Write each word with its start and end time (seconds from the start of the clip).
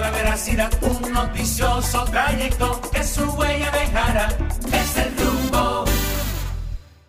la 0.00 0.10
veracidad, 0.10 0.72
un 0.82 1.12
noticioso 1.12 2.04
trayecto 2.04 2.80
que 2.92 3.04
su 3.04 3.24
huella. 3.32 3.70
Es 4.72 4.96
el 4.96 5.16
rumbo. 5.16 5.84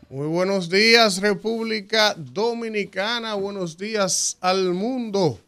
Muy 0.10 0.28
buenos 0.28 0.70
días, 0.70 1.22
República 1.22 2.14
Dominicana. 2.18 3.36
Buenos 3.36 3.78
días 3.78 4.38
al 4.42 4.74
mundo. 4.74 5.40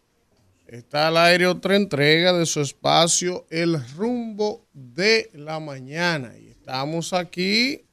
Está 0.68 1.10
al 1.10 1.18
aire 1.18 1.46
otra 1.46 1.76
entrega 1.76 2.34
de 2.34 2.46
su 2.46 2.62
espacio, 2.62 3.46
El 3.50 3.80
rumbo 3.96 4.66
de 4.74 5.30
la 5.34 5.60
mañana. 5.60 6.34
Y 6.40 6.48
estamos 6.48 7.14
aquí 7.14 7.86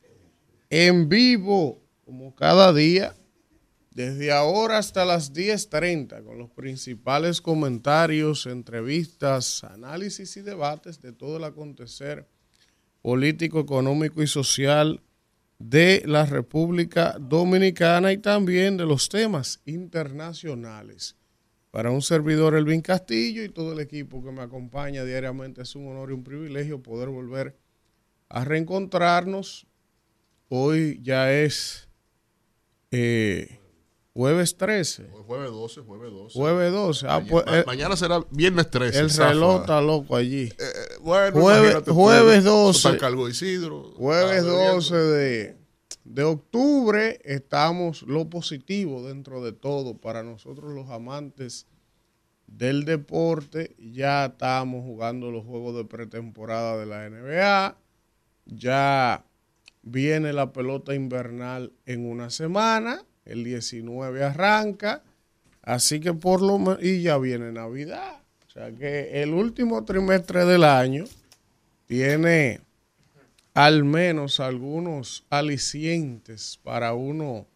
en 0.70 1.08
vivo, 1.08 1.78
como 2.04 2.34
cada 2.34 2.72
día, 2.72 3.14
desde 3.94 4.32
ahora 4.32 4.78
hasta 4.78 5.04
las 5.04 5.34
10.30, 5.34 6.24
con 6.24 6.38
los 6.38 6.50
principales 6.50 7.40
comentarios, 7.40 8.46
entrevistas, 8.46 9.64
análisis 9.64 10.36
y 10.36 10.42
debates 10.42 11.00
de 11.00 11.12
todo 11.12 11.36
el 11.36 11.44
acontecer 11.44 12.26
político, 13.02 13.60
económico 13.60 14.22
y 14.22 14.26
social 14.26 15.02
de 15.58 16.02
la 16.06 16.24
República 16.24 17.16
Dominicana 17.20 18.12
y 18.12 18.18
también 18.18 18.76
de 18.76 18.86
los 18.86 19.08
temas 19.08 19.60
internacionales. 19.66 21.16
Para 21.70 21.90
un 21.90 22.02
servidor 22.02 22.54
Elvin 22.54 22.80
Castillo 22.80 23.42
y 23.42 23.48
todo 23.48 23.72
el 23.72 23.80
equipo 23.80 24.22
que 24.24 24.30
me 24.30 24.42
acompaña 24.42 25.04
diariamente 25.04 25.62
es 25.62 25.74
un 25.74 25.88
honor 25.88 26.10
y 26.10 26.14
un 26.14 26.24
privilegio 26.24 26.82
poder 26.82 27.08
volver 27.08 27.56
a 28.28 28.44
reencontrarnos. 28.44 29.66
Hoy 30.48 31.00
ya 31.02 31.32
es 31.32 31.88
eh, 32.90 33.61
jueves 34.14 34.56
13. 34.56 35.08
Jueves 35.26 35.50
12, 35.50 35.80
jueves 35.82 36.10
12. 36.12 36.38
Jueves 36.38 36.72
12. 36.72 37.06
Ah, 37.08 37.10
mañana, 37.20 37.30
pues, 37.30 37.46
ma- 37.46 37.58
eh, 37.58 37.64
mañana 37.66 37.96
será 37.96 38.20
viernes 38.30 38.70
13. 38.70 38.98
el 39.00 39.10
zafa. 39.10 39.30
reloj 39.30 39.60
está 39.62 39.80
loco 39.80 40.16
allí. 40.16 40.44
Eh, 40.58 40.98
bueno, 41.00 41.40
Jueves- 41.40 41.82
jueves 41.88 42.38
eso 42.40 42.50
12. 42.50 42.78
Está 42.78 42.90
en 42.90 42.98
cargo 42.98 43.24
de 43.26 43.30
Isidro. 43.32 43.92
Jueves 43.96 44.36
está 44.38 44.50
bebiendo. 44.50 44.74
12 44.74 44.94
de, 44.96 45.56
de 46.04 46.22
octubre 46.24 47.20
estamos 47.24 48.02
lo 48.02 48.28
positivo 48.28 49.06
dentro 49.06 49.42
de 49.42 49.52
todo 49.52 49.96
para 49.98 50.22
nosotros 50.22 50.72
los 50.72 50.90
amantes 50.90 51.66
del 52.46 52.84
deporte. 52.84 53.74
Ya 53.78 54.26
estamos 54.26 54.84
jugando 54.84 55.30
los 55.30 55.44
juegos 55.46 55.74
de 55.76 55.84
pretemporada 55.86 56.76
de 56.76 56.84
la 56.86 57.08
NBA. 57.08 57.78
Ya 58.44 59.24
viene 59.82 60.32
la 60.34 60.52
pelota 60.52 60.94
invernal 60.94 61.72
en 61.86 62.04
una 62.06 62.28
semana. 62.28 63.04
El 63.24 63.44
19 63.44 64.24
arranca. 64.24 65.02
Así 65.62 66.00
que 66.00 66.12
por 66.12 66.42
lo 66.42 66.58
menos... 66.58 66.82
Y 66.82 67.02
ya 67.02 67.18
viene 67.18 67.52
Navidad. 67.52 68.20
O 68.46 68.50
sea 68.50 68.70
que 68.72 69.22
el 69.22 69.32
último 69.32 69.84
trimestre 69.84 70.44
del 70.44 70.64
año 70.64 71.04
tiene 71.86 72.60
al 73.54 73.84
menos 73.84 74.40
algunos 74.40 75.24
alicientes 75.30 76.58
para 76.62 76.94
uno 76.94 77.46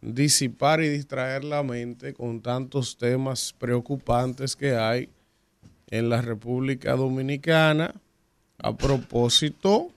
disipar 0.00 0.82
y 0.82 0.88
distraer 0.88 1.44
la 1.44 1.62
mente 1.62 2.14
con 2.14 2.40
tantos 2.40 2.96
temas 2.96 3.54
preocupantes 3.58 4.54
que 4.54 4.76
hay 4.76 5.08
en 5.88 6.08
la 6.08 6.20
República 6.20 6.94
Dominicana. 6.94 7.94
A 8.58 8.76
propósito, 8.76 9.90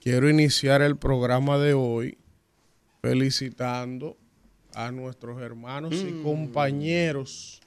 quiero 0.00 0.28
iniciar 0.28 0.82
el 0.82 0.96
programa 0.96 1.58
de 1.58 1.74
hoy 1.74 2.18
felicitando 3.02 4.16
a 4.74 4.90
nuestros 4.92 5.42
hermanos 5.42 5.92
y 5.92 6.22
compañeros. 6.22 7.60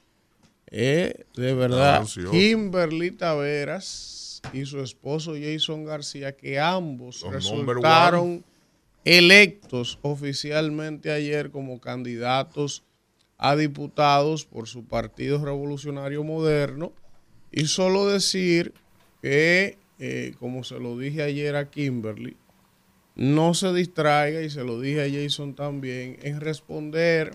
eh, 0.70 1.26
de 1.36 1.54
verdad. 1.54 2.04
Kimberly 2.30 3.12
Taveras 3.12 4.42
y 4.52 4.64
su 4.64 4.80
esposo 4.80 5.34
Jason 5.40 5.84
García, 5.84 6.36
que 6.36 6.58
ambos 6.58 7.22
Los 7.22 7.32
resultaron 7.32 8.44
electos 9.04 9.98
oficialmente 10.02 11.12
ayer 11.12 11.50
como 11.50 11.80
candidatos 11.80 12.82
a 13.38 13.54
diputados 13.54 14.46
por 14.46 14.66
su 14.66 14.84
Partido 14.84 15.44
Revolucionario 15.44 16.24
Moderno. 16.24 16.92
Y 17.52 17.66
solo 17.66 18.08
decir 18.08 18.72
que, 19.22 19.78
eh, 19.98 20.34
como 20.40 20.64
se 20.64 20.80
lo 20.80 20.98
dije 20.98 21.22
ayer 21.22 21.54
a 21.54 21.70
Kimberly, 21.70 22.36
no 23.16 23.54
se 23.54 23.72
distraiga, 23.72 24.42
y 24.42 24.50
se 24.50 24.62
lo 24.62 24.78
dije 24.78 25.02
a 25.02 25.10
Jason 25.10 25.54
también, 25.54 26.18
en 26.22 26.40
responder 26.40 27.34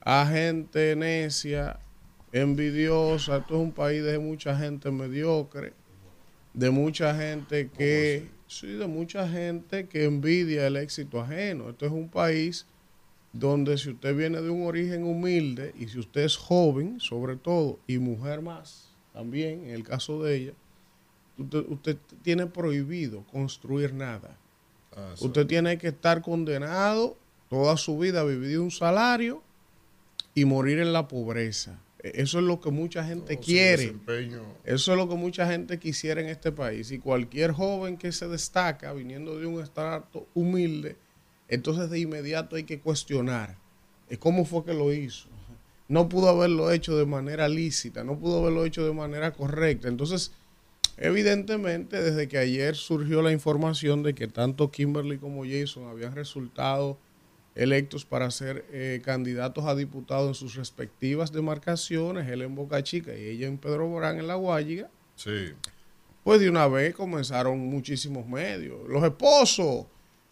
a 0.00 0.26
gente 0.26 0.96
necia, 0.96 1.80
envidiosa. 2.32 3.38
Esto 3.38 3.56
es 3.56 3.60
un 3.60 3.72
país 3.72 4.02
de 4.02 4.18
mucha 4.18 4.56
gente 4.56 4.90
mediocre, 4.90 5.74
de 6.54 6.70
mucha 6.70 7.14
gente 7.16 7.68
que, 7.68 8.30
sí, 8.46 8.68
de 8.68 8.86
mucha 8.86 9.28
gente 9.28 9.88
que 9.88 10.04
envidia 10.04 10.66
el 10.66 10.76
éxito 10.76 11.20
ajeno. 11.20 11.70
Esto 11.70 11.86
es 11.86 11.92
un 11.92 12.08
país 12.08 12.66
donde 13.32 13.78
si 13.78 13.90
usted 13.90 14.16
viene 14.16 14.40
de 14.40 14.50
un 14.50 14.66
origen 14.66 15.04
humilde 15.04 15.74
y 15.78 15.88
si 15.88 15.98
usted 15.98 16.22
es 16.22 16.36
joven, 16.36 17.00
sobre 17.00 17.36
todo, 17.36 17.80
y 17.86 17.98
mujer 17.98 18.40
más, 18.40 18.94
también, 19.12 19.64
en 19.64 19.70
el 19.70 19.82
caso 19.82 20.22
de 20.22 20.36
ella, 20.36 20.52
usted, 21.38 21.64
usted 21.68 21.96
tiene 22.22 22.46
prohibido 22.46 23.24
construir 23.24 23.94
nada. 23.94 24.38
Ah. 24.96 25.14
Usted 25.20 25.46
tiene 25.46 25.78
que 25.78 25.88
estar 25.88 26.22
condenado 26.22 27.16
toda 27.48 27.76
su 27.76 27.98
vida 27.98 28.20
a 28.20 28.24
vivir 28.24 28.48
de 28.50 28.58
un 28.58 28.70
salario 28.70 29.42
y 30.34 30.44
morir 30.44 30.78
en 30.78 30.92
la 30.92 31.08
pobreza. 31.08 31.78
E- 32.02 32.12
Eso 32.22 32.38
es 32.38 32.44
lo 32.44 32.60
que 32.60 32.70
mucha 32.70 33.04
gente 33.04 33.38
quiere. 33.38 33.94
Eso 34.64 34.92
es 34.92 34.98
lo 34.98 35.08
que 35.08 35.14
mucha 35.14 35.46
gente 35.50 35.78
quisiera 35.78 36.20
en 36.20 36.28
este 36.28 36.52
país. 36.52 36.90
Y 36.90 36.98
cualquier 36.98 37.52
joven 37.52 37.96
que 37.96 38.12
se 38.12 38.28
destaca 38.28 38.92
viniendo 38.92 39.38
de 39.38 39.46
un 39.46 39.62
estrato 39.62 40.26
humilde, 40.34 40.96
entonces 41.48 41.90
de 41.90 42.00
inmediato 42.00 42.56
hay 42.56 42.64
que 42.64 42.80
cuestionar 42.80 43.56
cómo 44.18 44.44
fue 44.44 44.64
que 44.64 44.74
lo 44.74 44.92
hizo. 44.92 45.28
No 45.88 46.08
pudo 46.08 46.28
haberlo 46.28 46.70
hecho 46.70 46.96
de 46.96 47.06
manera 47.06 47.48
lícita, 47.48 48.04
no 48.04 48.18
pudo 48.18 48.40
haberlo 48.40 48.64
hecho 48.64 48.84
de 48.86 48.92
manera 48.92 49.32
correcta. 49.32 49.88
Entonces, 49.88 50.32
evidentemente, 50.96 52.02
desde 52.02 52.28
que 52.28 52.38
ayer 52.38 52.76
surgió 52.76 53.22
la 53.22 53.32
información 53.32 54.02
de 54.02 54.14
que 54.14 54.28
tanto 54.28 54.70
Kimberly 54.70 55.18
como 55.18 55.44
Jason 55.44 55.88
habían 55.88 56.14
resultado 56.14 56.98
electos 57.54 58.04
para 58.06 58.30
ser 58.30 58.64
eh, 58.72 59.02
candidatos 59.04 59.64
a 59.66 59.74
diputados 59.74 60.28
en 60.28 60.34
sus 60.34 60.54
respectivas 60.54 61.32
demarcaciones, 61.32 62.28
él 62.28 62.42
en 62.42 62.54
Boca 62.54 62.82
Chica 62.82 63.14
y 63.14 63.24
ella 63.26 63.46
en 63.46 63.58
Pedro 63.58 63.86
Borán 63.88 64.18
en 64.18 64.26
La 64.26 64.36
Guayiga, 64.36 64.88
Sí. 65.16 65.52
pues 66.24 66.40
de 66.40 66.48
una 66.48 66.66
vez 66.68 66.94
comenzaron 66.94 67.58
muchísimos 67.58 68.26
medios. 68.26 68.88
Los 68.88 69.04
esposos, 69.04 69.86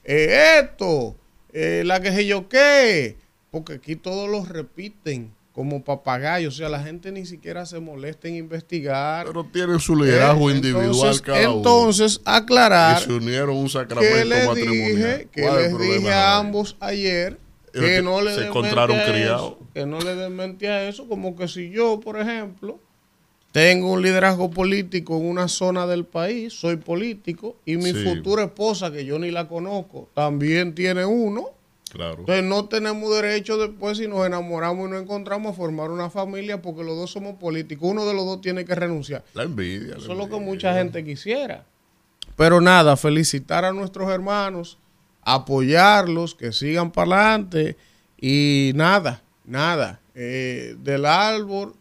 eh, 0.05 0.59
esto, 0.63 1.15
eh, 1.53 1.83
la 1.85 2.01
que 2.01 2.11
sé 2.13 2.25
yo 2.27 2.49
qué, 2.49 3.19
porque 3.51 3.75
aquí 3.75 3.97
todos 3.97 4.31
los 4.31 4.49
repiten 4.49 5.31
como 5.53 5.83
papagayos, 5.85 6.55
o 6.55 6.57
sea, 6.57 6.69
la 6.69 6.83
gente 6.83 7.11
ni 7.13 7.27
siquiera 7.27 7.67
se 7.67 7.81
molesta 7.81 8.29
en 8.29 8.37
investigar. 8.37 9.27
Pero 9.27 9.45
tienen 9.53 9.81
su 9.81 9.97
liderazgo 9.97 10.49
Eh, 10.51 10.55
individual 10.55 10.87
entonces, 10.93 11.21
cada 11.23 11.49
uno. 11.51 11.57
Entonces, 11.59 12.21
aclarar 12.25 13.01
Y 13.03 13.05
se 13.05 13.13
unieron 13.13 13.57
un 13.57 13.65
que 13.65 13.71
sacramento 13.71 14.25
les 14.27 14.47
matrimonial. 14.47 14.97
dije, 14.97 15.29
que 15.33 15.43
¿Cuál 15.43 15.59
es 15.59 15.73
el 15.73 15.79
les 15.79 15.89
dije 15.97 16.13
a 16.13 16.39
ambos 16.39 16.77
ayer 16.81 17.39
Pero 17.73 17.87
que 17.87 17.95
que 17.97 18.03
no 18.03 18.21
le 18.23 18.35
se 18.35 18.47
encontraron 18.47 18.97
criados. 19.01 19.53
eso, 19.53 19.59
que 19.75 19.87
no 19.87 20.01
le 20.01 20.15
den 20.15 20.37
mente 20.37 20.69
a 20.69 20.89
eso, 20.89 21.09
como 21.09 21.35
que 21.37 21.49
si 21.49 21.71
yo, 21.71 21.99
por 22.01 22.19
ejemplo, 22.21 22.79
tengo 23.53 23.91
un 23.93 24.03
liderazgo 24.03 24.51
político 24.51 25.17
en 25.17 25.27
una 25.27 25.49
zona 25.49 25.85
del 25.89 26.05
país, 26.05 26.53
soy 26.53 26.77
político, 26.77 27.57
y 27.67 27.77
mi 27.77 27.93
Sí. 27.93 28.05
futura 28.05 28.45
esposa, 28.45 28.93
que 28.93 29.05
yo 29.05 29.19
ni 29.19 29.33
la 29.33 29.49
conozco, 29.49 30.09
también 30.15 30.75
tiene 30.77 31.05
uno. 31.05 31.47
Claro. 31.91 32.21
Entonces 32.21 32.45
no 32.45 32.67
tenemos 32.67 33.11
derecho 33.15 33.59
después, 33.59 33.99
si 33.99 34.07
nos 34.07 34.25
enamoramos 34.27 34.89
y 34.89 34.93
nos 34.93 35.03
encontramos, 35.03 35.53
a 35.53 35.57
formar 35.57 35.91
una 35.91 36.09
familia 36.09 36.63
porque 36.63 36.85
los 36.85 36.97
dos 36.97 37.11
somos 37.11 37.37
políticos. 37.37 37.89
Uno 37.91 38.07
de 38.07 38.15
los 38.15 38.25
dos 38.25 38.41
tiene 38.41 38.65
que 38.65 38.75
renunciar. 38.75 39.25
La 39.35 39.43
envidia. 39.43 39.95
la 39.95 39.99
Eso 39.99 40.13
es 40.13 40.19
lo 40.19 40.29
que 40.29 40.39
mucha 40.39 40.75
gente 40.75 41.05
quisiera. 41.05 41.67
Pero 42.37 42.61
nada, 42.61 42.97
felicitar 42.97 43.65
a 43.65 43.73
nuestros 43.73 44.09
hermanos, 44.11 44.79
apoyarlos, 45.23 46.35
que 46.35 46.53
sigan 46.53 46.91
para 46.93 47.33
adelante 47.33 47.77
y 48.21 48.73
nada, 48.75 49.23
nada. 49.45 50.01
Eh, 50.15 50.77
del 50.79 51.07
árbol 51.07 51.75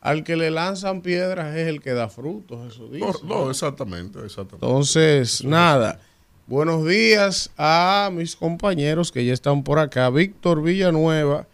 al 0.00 0.22
que 0.22 0.36
le 0.36 0.50
lanzan 0.50 1.00
piedras 1.00 1.56
es 1.56 1.66
el 1.66 1.80
que 1.80 1.94
da 1.94 2.08
frutos, 2.08 2.72
eso 2.72 2.88
dice. 2.88 3.06
No, 3.24 3.44
no, 3.44 3.50
exactamente, 3.50 4.18
exactamente. 4.24 4.66
Entonces, 4.66 5.42
nada. 5.44 5.98
Buenos 6.46 6.86
días 6.86 7.50
a 7.56 8.10
mis 8.12 8.36
compañeros 8.36 9.10
que 9.10 9.24
ya 9.24 9.32
están 9.32 9.64
por 9.64 9.78
acá, 9.78 10.10
Víctor 10.10 10.62
Villanueva 10.62 11.48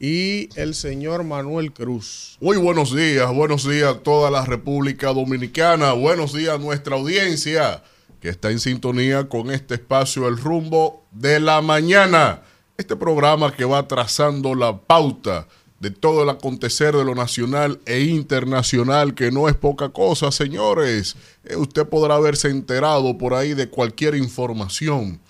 y 0.00 0.48
el 0.58 0.74
señor 0.74 1.22
Manuel 1.22 1.72
Cruz. 1.72 2.36
Muy 2.40 2.56
buenos 2.56 2.92
días, 2.92 3.32
buenos 3.32 3.62
días 3.62 3.94
a 3.94 3.98
toda 4.00 4.32
la 4.32 4.44
República 4.44 5.12
Dominicana, 5.12 5.92
buenos 5.92 6.32
días 6.32 6.56
a 6.56 6.58
nuestra 6.58 6.96
audiencia 6.96 7.84
que 8.18 8.28
está 8.28 8.50
en 8.50 8.58
sintonía 8.58 9.28
con 9.28 9.52
este 9.52 9.74
espacio 9.74 10.26
El 10.26 10.36
Rumbo 10.36 11.04
de 11.12 11.38
la 11.38 11.62
Mañana, 11.62 12.42
este 12.76 12.96
programa 12.96 13.54
que 13.54 13.64
va 13.64 13.86
trazando 13.86 14.56
la 14.56 14.76
pauta 14.76 15.46
de 15.84 15.90
todo 15.90 16.22
el 16.22 16.30
acontecer 16.30 16.96
de 16.96 17.04
lo 17.04 17.14
nacional 17.14 17.78
e 17.84 18.04
internacional, 18.04 19.14
que 19.14 19.30
no 19.30 19.50
es 19.50 19.54
poca 19.54 19.90
cosa, 19.90 20.32
señores. 20.32 21.14
Eh, 21.44 21.56
usted 21.56 21.86
podrá 21.86 22.14
haberse 22.14 22.48
enterado 22.48 23.18
por 23.18 23.34
ahí 23.34 23.52
de 23.52 23.68
cualquier 23.68 24.14
información, 24.14 25.20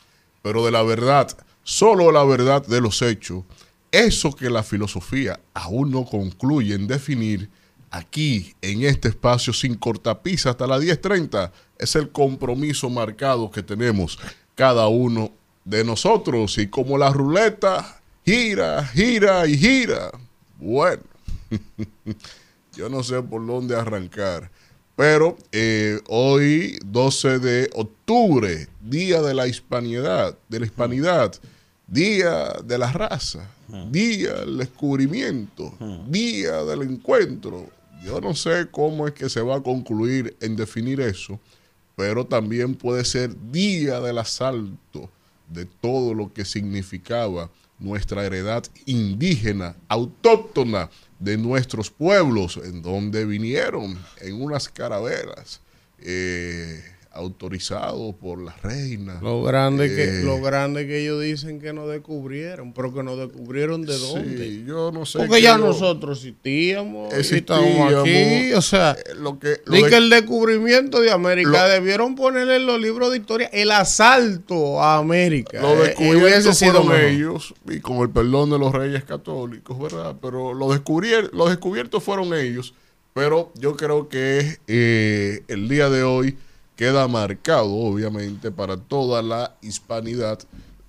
pero 0.42 0.64
de 0.64 0.70
la 0.70 0.84
verdad, 0.84 1.36
solo 1.64 2.12
la 2.12 2.22
verdad 2.22 2.64
de 2.64 2.80
los 2.80 3.02
hechos, 3.02 3.42
eso 3.90 4.32
que 4.32 4.48
la 4.48 4.62
filosofía 4.62 5.40
aún 5.54 5.90
no 5.90 6.04
concluye 6.04 6.76
en 6.76 6.86
definir, 6.86 7.50
aquí 7.90 8.54
en 8.62 8.84
este 8.84 9.08
espacio 9.08 9.52
sin 9.52 9.74
cortapisa 9.74 10.50
hasta 10.50 10.68
las 10.68 10.82
10.30, 10.82 11.50
es 11.80 11.96
el 11.96 12.10
compromiso 12.10 12.88
marcado 12.90 13.50
que 13.50 13.64
tenemos 13.64 14.20
cada 14.54 14.86
uno 14.86 15.32
de 15.64 15.82
nosotros. 15.82 16.58
Y 16.58 16.68
como 16.68 16.96
la 16.96 17.10
ruleta 17.10 18.00
gira, 18.24 18.86
gira 18.86 19.48
y 19.48 19.58
gira, 19.58 20.12
bueno, 20.58 21.02
yo 22.76 22.88
no 22.88 23.02
sé 23.02 23.22
por 23.22 23.46
dónde 23.46 23.76
arrancar. 23.76 24.50
Pero 24.96 25.36
eh, 25.50 26.00
hoy, 26.08 26.78
12 26.86 27.38
de 27.40 27.70
octubre, 27.74 28.68
Día 28.80 29.20
de 29.22 29.34
la 29.34 29.48
Hispanidad, 29.48 30.38
de 30.48 30.60
la 30.60 30.66
Hispanidad, 30.66 31.34
Día 31.88 32.54
de 32.64 32.78
la 32.78 32.92
Raza, 32.92 33.50
Día 33.90 34.34
del 34.34 34.58
Descubrimiento, 34.58 35.74
Día 36.08 36.62
del 36.62 36.82
Encuentro. 36.82 37.66
Yo 38.04 38.20
no 38.20 38.34
sé 38.34 38.68
cómo 38.70 39.08
es 39.08 39.14
que 39.14 39.28
se 39.28 39.40
va 39.40 39.56
a 39.56 39.62
concluir 39.62 40.36
en 40.40 40.54
definir 40.54 41.00
eso, 41.00 41.40
pero 41.96 42.24
también 42.24 42.74
puede 42.74 43.04
ser 43.04 43.34
Día 43.50 44.00
del 44.00 44.18
Asalto 44.18 45.10
de 45.48 45.64
todo 45.64 46.14
lo 46.14 46.32
que 46.32 46.44
significaba 46.44 47.50
nuestra 47.78 48.24
heredad 48.24 48.64
indígena, 48.86 49.76
autóctona 49.88 50.90
de 51.18 51.36
nuestros 51.36 51.90
pueblos, 51.90 52.58
en 52.62 52.82
donde 52.82 53.24
vinieron 53.24 53.98
en 54.20 54.40
unas 54.40 54.68
carabelas. 54.68 55.60
Eh, 55.98 56.82
autorizado 57.14 58.12
por 58.12 58.42
la 58.42 58.54
reina. 58.62 59.18
Lo 59.22 59.42
grande, 59.42 59.88
que, 59.94 60.04
Eh, 60.20 60.22
lo 60.24 60.40
grande 60.40 60.86
que 60.86 61.02
ellos 61.02 61.22
dicen 61.22 61.60
que 61.60 61.72
nos 61.72 61.88
descubrieron, 61.88 62.72
pero 62.72 62.92
que 62.92 63.02
nos 63.02 63.16
descubrieron 63.18 63.82
de 63.86 63.96
dónde. 63.98 64.36
Sí, 64.48 64.64
yo 64.66 64.90
no 64.92 65.06
sé. 65.06 65.18
Porque 65.18 65.40
ya 65.40 65.56
lo- 65.56 65.68
nosotros 65.68 66.18
existíamos, 66.18 67.12
Existíamos, 67.14 67.94
aquí, 67.94 68.52
o 68.52 68.62
sea, 68.62 68.92
eh, 68.92 69.14
lo 69.16 69.38
que, 69.38 69.60
lo 69.64 69.76
di 69.76 69.82
de- 69.84 69.88
que 69.90 69.96
el 69.96 70.10
descubrimiento 70.10 71.00
de 71.00 71.10
América 71.12 71.50
Lo- 71.50 71.68
debieron 71.68 72.14
ponerle 72.14 72.56
en 72.56 72.66
los 72.66 72.80
libros 72.80 73.10
de 73.10 73.18
historia 73.18 73.48
el 73.52 73.70
asalto 73.70 74.82
a 74.82 74.96
América. 74.98 75.60
Los 75.62 75.88
Eh, 75.88 75.94
eh, 75.98 76.52
sido 76.52 76.94
ellos, 76.96 77.54
y 77.68 77.80
con 77.80 77.98
el 77.98 78.10
perdón 78.10 78.50
de 78.50 78.58
los 78.58 78.72
reyes 78.72 79.04
católicos, 79.04 79.78
¿verdad? 79.78 80.16
Pero 80.20 80.54
los, 80.54 80.68
descubrier- 80.74 81.30
los 81.32 81.48
descubiertos 81.48 82.02
fueron 82.02 82.34
ellos. 82.34 82.74
Pero 83.12 83.52
yo 83.54 83.76
creo 83.76 84.08
que 84.08 84.58
eh, 84.66 85.42
el 85.46 85.68
día 85.68 85.88
de 85.88 86.02
hoy 86.02 86.36
queda 86.76 87.06
marcado, 87.08 87.70
obviamente, 87.70 88.50
para 88.50 88.76
toda 88.76 89.22
la 89.22 89.56
hispanidad 89.62 90.38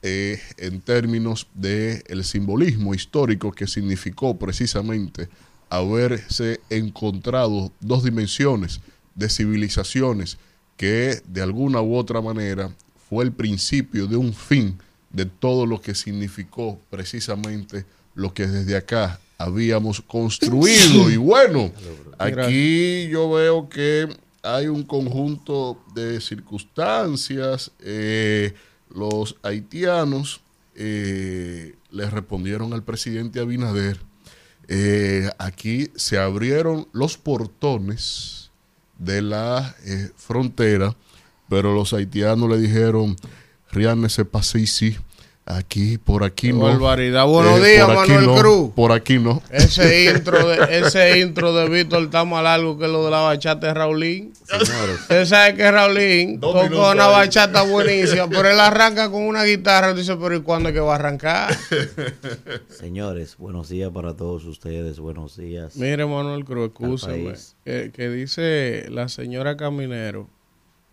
eh, 0.01 0.39
en 0.57 0.81
términos 0.81 1.47
del 1.53 2.03
el 2.07 2.23
simbolismo 2.23 2.93
histórico 2.93 3.51
que 3.51 3.67
significó 3.67 4.37
precisamente 4.37 5.29
haberse 5.69 6.61
encontrado 6.69 7.71
dos 7.79 8.03
dimensiones 8.03 8.81
de 9.15 9.29
civilizaciones 9.29 10.37
que 10.77 11.21
de 11.25 11.41
alguna 11.41 11.81
u 11.81 11.95
otra 11.95 12.21
manera 12.21 12.69
fue 13.09 13.23
el 13.23 13.31
principio 13.31 14.07
de 14.07 14.17
un 14.17 14.33
fin 14.33 14.77
de 15.09 15.25
todo 15.25 15.65
lo 15.65 15.81
que 15.81 15.95
significó 15.95 16.79
precisamente 16.89 17.85
lo 18.13 18.33
que 18.33 18.45
desde 18.45 18.75
acá 18.75 19.19
habíamos 19.37 20.01
construido. 20.01 21.09
Y 21.09 21.17
bueno, 21.17 21.71
aquí 22.17 23.07
yo 23.07 23.31
veo 23.31 23.69
que 23.69 24.07
hay 24.45 24.67
un 24.67 24.83
conjunto 24.83 25.83
de 25.93 26.21
circunstancias. 26.21 27.71
eh, 27.79 28.53
los 28.89 29.35
haitianos 29.43 30.41
eh, 30.75 31.75
le 31.91 32.09
respondieron 32.09 32.73
al 32.73 32.83
presidente 32.83 33.39
Abinader. 33.39 33.99
Eh, 34.67 35.29
aquí 35.37 35.91
se 35.95 36.17
abrieron 36.17 36.87
los 36.91 37.17
portones 37.17 38.51
de 38.97 39.21
la 39.21 39.75
eh, 39.85 40.09
frontera, 40.15 40.95
pero 41.49 41.73
los 41.73 41.93
haitianos 41.93 42.49
le 42.49 42.57
dijeron, 42.57 43.15
Rianne 43.71 44.09
se 44.09 44.25
pase 44.25 44.59
y 44.59 44.67
sí, 44.67 44.97
aquí, 45.45 45.97
por 45.97 46.23
aquí 46.23 46.51
no. 46.51 46.67
Eh, 46.67 46.71
barbaridad. 46.71 47.25
Buenos 47.25 47.63
días, 47.63 47.85
por 47.85 47.97
aquí 47.97 48.11
Manuel 48.11 48.25
no, 48.25 48.35
Cruz. 48.35 48.71
Por 48.75 48.91
aquí 48.91 49.19
no. 49.19 49.41
Ese 49.51 50.05
intro 50.11 50.47
de, 50.47 50.79
ese 50.79 51.19
intro 51.19 51.53
de 51.53 51.69
Víctor 51.69 52.03
está 52.03 52.25
más 52.25 52.43
largo 52.43 52.77
que 52.77 52.87
lo 52.87 53.05
de 53.05 53.11
la 53.11 53.19
bachata 53.19 53.67
de 53.67 53.73
Raulín. 53.73 54.33
Señores, 54.43 55.01
Usted 55.01 55.25
sabe 55.25 55.55
que 55.55 55.71
Raulín 55.71 56.39
Dos 56.39 56.53
tocó 56.53 56.91
una 56.91 57.05
ahí. 57.05 57.13
bachata 57.13 57.61
buenísima, 57.63 58.27
pero 58.27 58.49
él 58.49 58.59
arranca 58.59 59.09
con 59.09 59.21
una 59.23 59.43
guitarra. 59.43 59.93
Dice, 59.93 60.15
pero 60.17 60.35
¿y 60.35 60.41
cuándo 60.41 60.69
es 60.69 60.73
que 60.73 60.81
va 60.81 60.93
a 60.93 60.95
arrancar? 60.95 61.55
señores, 62.69 63.37
buenos 63.37 63.69
días 63.69 63.91
para 63.91 64.15
todos 64.15 64.45
ustedes, 64.45 64.99
buenos 64.99 65.37
días. 65.37 65.75
Mire, 65.75 66.05
Manuel 66.05 66.43
Cruz, 66.45 67.05
país. 67.05 67.55
Que, 67.63 67.91
que 67.93 68.09
dice 68.09 68.87
la 68.89 69.09
señora 69.09 69.57
Caminero 69.57 70.27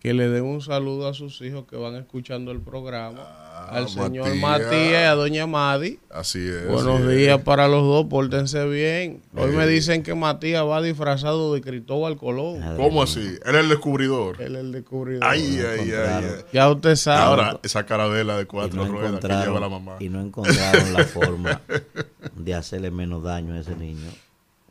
que 0.03 0.13
le 0.13 0.27
den 0.27 0.43
un 0.43 0.61
saludo 0.61 1.07
a 1.07 1.13
sus 1.13 1.41
hijos 1.41 1.63
que 1.65 1.77
van 1.77 1.95
escuchando 1.95 2.51
el 2.51 2.59
programa. 2.59 3.42
Al 3.69 3.89
señor 3.89 4.27
Matías. 4.35 4.41
Matías 4.41 4.91
y 4.91 4.95
a 4.95 5.15
doña 5.15 5.47
Madi. 5.47 5.99
Así 6.09 6.39
es. 6.47 6.67
Buenos 6.67 7.01
así 7.01 7.11
es. 7.11 7.17
días 7.17 7.41
para 7.41 7.67
los 7.67 7.83
dos, 7.83 8.05
pórtense 8.05 8.65
bien. 8.67 9.21
Hoy 9.35 9.51
me 9.51 9.67
dicen 9.67 10.03
que 10.03 10.15
Matías 10.15 10.63
va 10.65 10.81
disfrazado 10.81 11.53
de 11.53 11.61
Cristóbal 11.61 12.17
Colón. 12.17 12.61
¿Cómo 12.77 13.03
así? 13.03 13.37
Era 13.45 13.59
el 13.59 13.69
descubridor. 13.69 14.41
Él 14.41 14.55
es 14.55 14.61
el 14.61 14.71
descubridor. 14.71 15.23
Ay, 15.23 15.59
ay, 15.59 15.91
ay, 15.91 16.25
ya 16.51 16.69
usted 16.69 16.95
sabe. 16.95 17.21
Ahora, 17.21 17.59
esa 17.63 17.85
carabela 17.85 18.37
de 18.37 18.45
cuatro 18.45 18.85
no, 18.85 18.91
ruedas 18.91 19.19
que 19.19 19.27
lleva 19.27 19.59
la 19.59 19.69
mamá. 19.69 19.95
y 19.99 20.09
no 20.09 20.21
encontraron 20.21 20.93
la 20.93 21.03
forma 21.05 21.61
de 22.35 22.53
hacerle 22.53 22.91
menos 22.91 23.23
daño 23.23 23.53
a 23.53 23.59
ese 23.59 23.75
niño. 23.75 24.09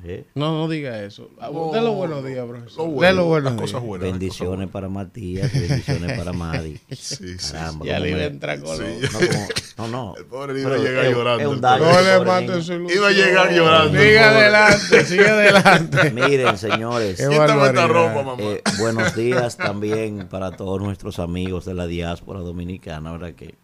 ¿Eh? 0.04 0.24
No, 0.34 0.56
no 0.58 0.68
diga 0.68 1.02
eso. 1.04 1.30
Los 1.40 1.94
buenos 1.94 2.24
días, 2.24 2.46
profesor. 2.46 2.88
bueno, 2.88 3.06
de 3.08 3.12
los 3.16 3.26
buenos 3.26 3.52
las 3.52 3.60
cosas 3.60 3.80
días. 3.80 3.86
buenas, 3.88 4.10
Bendiciones 4.10 4.68
para 4.70 4.88
Matías, 4.90 5.52
bendiciones 5.52 6.18
para 6.18 6.32
Madi. 6.32 6.78
Sí, 6.90 7.38
sí, 7.38 7.52
Caramba, 7.52 7.86
Ya 7.86 7.98
le 8.00 8.10
iba 8.10 8.18
a 8.20 8.24
entrar 8.24 8.60
con 8.60 8.76
Sí. 8.76 8.82
No, 9.02 9.18
como- 9.18 9.48
no, 9.78 9.88
no. 9.88 10.14
El 10.16 10.24
pobre 10.26 10.60
iba 10.60 10.74
a 10.74 10.78
llegar 10.78 11.04
es- 11.06 11.12
llorando, 11.12 11.54
es 11.54 11.60
daño. 11.60 11.84
No 11.84 11.90
le 11.92 12.40
niño. 12.46 12.62
su 12.62 12.72
ilusión. 12.74 12.98
Iba 12.98 13.08
a 13.08 13.12
llegar 13.12 13.52
llorando, 13.54 13.98
Sigue 13.98 14.18
adelante, 14.18 15.04
sigue 15.06 15.28
adelante. 15.28 16.10
Miren, 16.14 16.58
señores, 16.58 17.20
esta 17.20 17.86
ropa, 17.86 18.22
mamá. 18.22 18.42
eh, 18.42 18.62
buenos 18.78 19.14
días 19.16 19.56
también 19.56 20.28
para 20.28 20.52
todos 20.52 20.80
nuestros 20.80 21.18
amigos 21.18 21.64
de 21.64 21.74
la 21.74 21.86
diáspora 21.86 22.40
dominicana, 22.40 23.12
¿verdad? 23.12 23.34
Que 23.34 23.54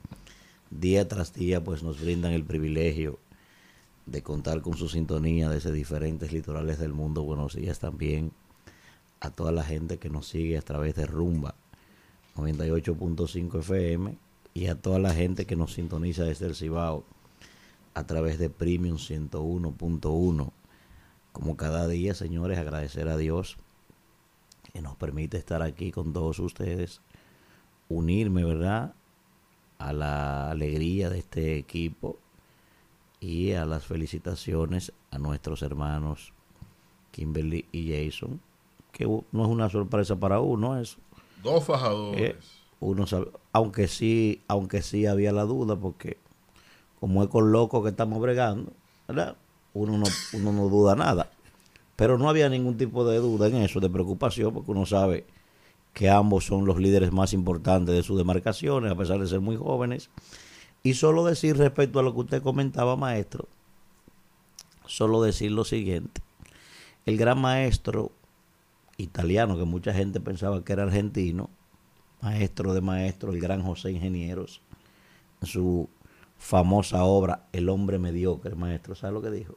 día 0.70 1.08
tras 1.08 1.32
día 1.32 1.62
pues 1.62 1.82
nos 1.82 2.00
brindan 2.00 2.32
el 2.32 2.44
privilegio 2.44 3.18
de 4.10 4.22
contar 4.22 4.62
con 4.62 4.74
su 4.74 4.88
sintonía 4.88 5.50
desde 5.50 5.70
diferentes 5.70 6.32
litorales 6.32 6.78
del 6.78 6.94
mundo. 6.94 7.24
Buenos 7.24 7.54
días 7.54 7.78
también 7.78 8.32
a 9.20 9.30
toda 9.30 9.52
la 9.52 9.62
gente 9.64 9.98
que 9.98 10.08
nos 10.08 10.26
sigue 10.28 10.56
a 10.56 10.62
través 10.62 10.94
de 10.94 11.04
Rumba 11.04 11.54
98.5 12.34 13.58
FM 13.58 14.16
y 14.54 14.66
a 14.68 14.76
toda 14.76 14.98
la 14.98 15.12
gente 15.12 15.44
que 15.44 15.56
nos 15.56 15.74
sintoniza 15.74 16.24
desde 16.24 16.46
el 16.46 16.54
Cibao 16.54 17.04
a 17.92 18.06
través 18.06 18.38
de 18.38 18.48
Premium 18.48 18.96
101.1. 18.96 20.52
Como 21.32 21.56
cada 21.56 21.86
día, 21.86 22.14
señores, 22.14 22.58
agradecer 22.58 23.08
a 23.08 23.16
Dios 23.18 23.58
que 24.72 24.80
nos 24.80 24.96
permite 24.96 25.36
estar 25.36 25.62
aquí 25.62 25.92
con 25.92 26.14
todos 26.14 26.38
ustedes, 26.38 27.02
unirme, 27.90 28.44
¿verdad? 28.44 28.94
A 29.78 29.92
la 29.92 30.50
alegría 30.50 31.10
de 31.10 31.18
este 31.18 31.58
equipo 31.58 32.18
y 33.20 33.52
a 33.52 33.64
las 33.66 33.84
felicitaciones 33.84 34.92
a 35.10 35.18
nuestros 35.18 35.62
hermanos 35.62 36.32
Kimberly 37.10 37.66
y 37.72 37.92
Jason, 37.92 38.40
que 38.92 39.06
no 39.06 39.44
es 39.44 39.48
una 39.48 39.68
sorpresa 39.68 40.16
para 40.16 40.40
uno 40.40 40.78
eso. 40.80 40.98
Dos 41.42 41.64
fajadores. 41.64 42.20
Eh, 42.20 42.36
uno 42.80 43.06
sabe, 43.06 43.30
aunque 43.52 43.88
sí, 43.88 44.42
aunque 44.46 44.82
sí 44.82 45.06
había 45.06 45.32
la 45.32 45.42
duda, 45.42 45.76
porque 45.76 46.18
como 47.00 47.22
es 47.22 47.28
con 47.28 47.50
loco 47.52 47.82
que 47.82 47.90
estamos 47.90 48.20
bregando, 48.20 48.72
¿verdad? 49.06 49.36
Uno 49.74 49.98
no, 49.98 50.06
uno 50.32 50.52
no 50.52 50.68
duda 50.68 50.94
nada. 50.94 51.30
Pero 51.96 52.18
no 52.18 52.28
había 52.28 52.48
ningún 52.48 52.76
tipo 52.76 53.04
de 53.04 53.18
duda 53.18 53.48
en 53.48 53.56
eso, 53.56 53.80
de 53.80 53.90
preocupación, 53.90 54.54
porque 54.54 54.70
uno 54.70 54.86
sabe 54.86 55.26
que 55.92 56.08
ambos 56.08 56.46
son 56.46 56.64
los 56.64 56.78
líderes 56.78 57.12
más 57.12 57.32
importantes 57.32 57.94
de 57.94 58.04
sus 58.04 58.16
demarcaciones, 58.16 58.92
a 58.92 58.94
pesar 58.94 59.18
de 59.18 59.26
ser 59.26 59.40
muy 59.40 59.56
jóvenes. 59.56 60.10
Y 60.82 60.94
solo 60.94 61.24
decir 61.24 61.56
respecto 61.56 61.98
a 61.98 62.02
lo 62.02 62.12
que 62.14 62.20
usted 62.20 62.42
comentaba, 62.42 62.96
maestro, 62.96 63.48
solo 64.86 65.22
decir 65.22 65.50
lo 65.52 65.64
siguiente. 65.64 66.22
El 67.04 67.16
gran 67.16 67.40
maestro 67.40 68.12
italiano, 68.96 69.56
que 69.58 69.64
mucha 69.64 69.92
gente 69.92 70.20
pensaba 70.20 70.64
que 70.64 70.72
era 70.72 70.84
argentino, 70.84 71.50
maestro 72.20 72.74
de 72.74 72.80
maestros, 72.80 73.34
el 73.34 73.40
gran 73.40 73.62
José 73.62 73.92
Ingenieros, 73.92 74.62
en 75.40 75.48
su 75.48 75.88
famosa 76.36 77.04
obra 77.04 77.46
El 77.52 77.68
hombre 77.68 77.98
mediocre, 77.98 78.54
maestro, 78.54 78.94
¿sabe 78.94 79.12
lo 79.14 79.22
que 79.22 79.30
dijo? 79.30 79.56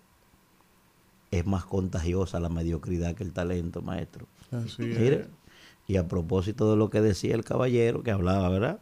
es 1.31 1.45
más 1.45 1.63
contagiosa 1.63 2.41
la 2.41 2.49
mediocridad 2.49 3.15
que 3.15 3.23
el 3.23 3.31
talento, 3.31 3.81
maestro. 3.81 4.27
Así 4.51 4.81
Mire, 4.83 5.21
es. 5.21 5.27
y 5.87 5.95
a 5.95 6.05
propósito 6.07 6.69
de 6.69 6.75
lo 6.75 6.89
que 6.89 6.99
decía 6.99 7.35
el 7.35 7.45
caballero 7.45 8.03
que 8.03 8.11
hablaba, 8.11 8.49
¿verdad? 8.49 8.81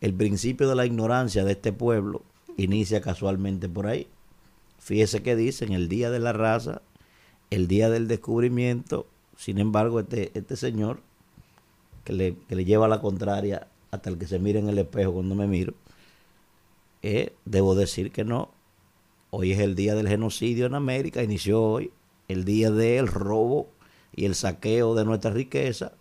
El 0.00 0.14
principio 0.14 0.68
de 0.68 0.74
la 0.74 0.86
ignorancia 0.86 1.44
de 1.44 1.52
este 1.52 1.72
pueblo 1.72 2.22
inicia 2.56 3.00
casualmente 3.00 3.68
por 3.68 3.86
ahí. 3.86 4.06
Fíjese 4.78 5.22
que 5.22 5.36
dicen 5.36 5.72
el 5.72 5.88
día 5.88 6.10
de 6.10 6.20
la 6.20 6.32
raza, 6.32 6.80
el 7.50 7.68
día 7.68 7.90
del 7.90 8.08
descubrimiento. 8.08 9.06
Sin 9.36 9.58
embargo, 9.58 10.00
este, 10.00 10.30
este 10.34 10.56
señor 10.56 11.00
que 12.04 12.12
le, 12.14 12.36
que 12.48 12.56
le 12.56 12.64
lleva 12.64 12.88
la 12.88 13.00
contraria 13.00 13.66
hasta 13.90 14.08
el 14.08 14.18
que 14.18 14.26
se 14.26 14.38
mira 14.38 14.58
en 14.58 14.68
el 14.68 14.78
espejo 14.78 15.12
cuando 15.12 15.34
me 15.34 15.46
miro, 15.46 15.74
eh, 17.02 17.34
debo 17.44 17.74
decir 17.74 18.10
que 18.12 18.24
no. 18.24 18.50
Hoy 19.30 19.52
es 19.52 19.60
el 19.60 19.74
día 19.74 19.94
del 19.94 20.08
genocidio 20.08 20.66
en 20.66 20.74
América, 20.74 21.22
inició 21.22 21.62
hoy, 21.62 21.92
el 22.28 22.44
día 22.44 22.70
del 22.70 23.06
robo 23.06 23.68
y 24.14 24.24
el 24.24 24.34
saqueo 24.34 24.94
de 24.94 25.04
nuestra 25.04 25.30
riqueza. 25.30 25.92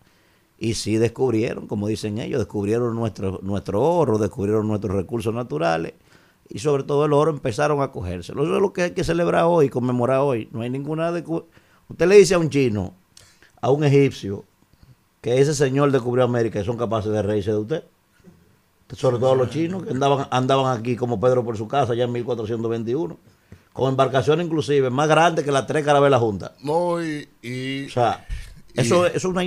Y 0.61 0.73
sí 0.73 0.97
descubrieron, 0.97 1.67
como 1.67 1.87
dicen 1.87 2.17
ellos, 2.17 2.37
descubrieron 2.39 2.93
nuestro, 2.93 3.39
nuestro 3.41 3.81
oro, 3.81 4.17
descubrieron 4.17 4.67
nuestros 4.67 4.93
recursos 4.93 5.33
naturales 5.33 5.93
y 6.49 6.59
sobre 6.59 6.83
todo 6.83 7.05
el 7.05 7.13
oro 7.13 7.31
empezaron 7.31 7.81
a 7.81 7.91
cogérselo. 7.91 8.43
Eso 8.43 8.55
es 8.57 8.61
lo 8.61 8.73
que 8.73 8.81
hay 8.83 8.91
que 8.91 9.05
celebrar 9.05 9.45
hoy, 9.45 9.69
conmemorar 9.69 10.19
hoy. 10.19 10.49
No 10.51 10.61
hay 10.61 10.69
ninguna... 10.69 11.11
Usted 11.11 12.07
le 12.07 12.17
dice 12.17 12.33
a 12.33 12.39
un 12.39 12.49
chino, 12.49 12.93
a 13.61 13.71
un 13.71 13.85
egipcio, 13.85 14.43
que 15.21 15.39
ese 15.39 15.53
señor 15.55 15.91
descubrió 15.91 16.25
América 16.25 16.59
y 16.59 16.65
son 16.65 16.75
capaces 16.77 17.11
de 17.11 17.21
reírse 17.21 17.51
de 17.51 17.57
usted. 17.57 17.83
Sobre 18.93 19.17
todo 19.19 19.35
los 19.35 19.49
chinos 19.51 19.83
que 19.83 19.91
andaban, 19.91 20.27
andaban 20.31 20.77
aquí 20.77 20.95
como 20.95 21.19
Pedro 21.19 21.43
por 21.45 21.55
su 21.55 21.67
casa 21.67 21.93
ya 21.93 22.03
en 22.05 22.11
1421, 22.11 23.17
con 23.71 23.89
embarcaciones 23.89 24.45
inclusive 24.47 24.89
más 24.89 25.07
grandes 25.07 25.45
que 25.45 25.51
las 25.51 25.67
tres 25.67 25.85
carabelas 25.85 26.19
juntas. 26.19 26.51
No, 26.63 27.01
y, 27.03 27.29
y- 27.41 27.85
O 27.85 27.89
sea, 27.91 28.25
Y- 28.27 28.48
eso, 28.75 29.05
eso 29.07 29.17
es 29.17 29.25
una 29.25 29.43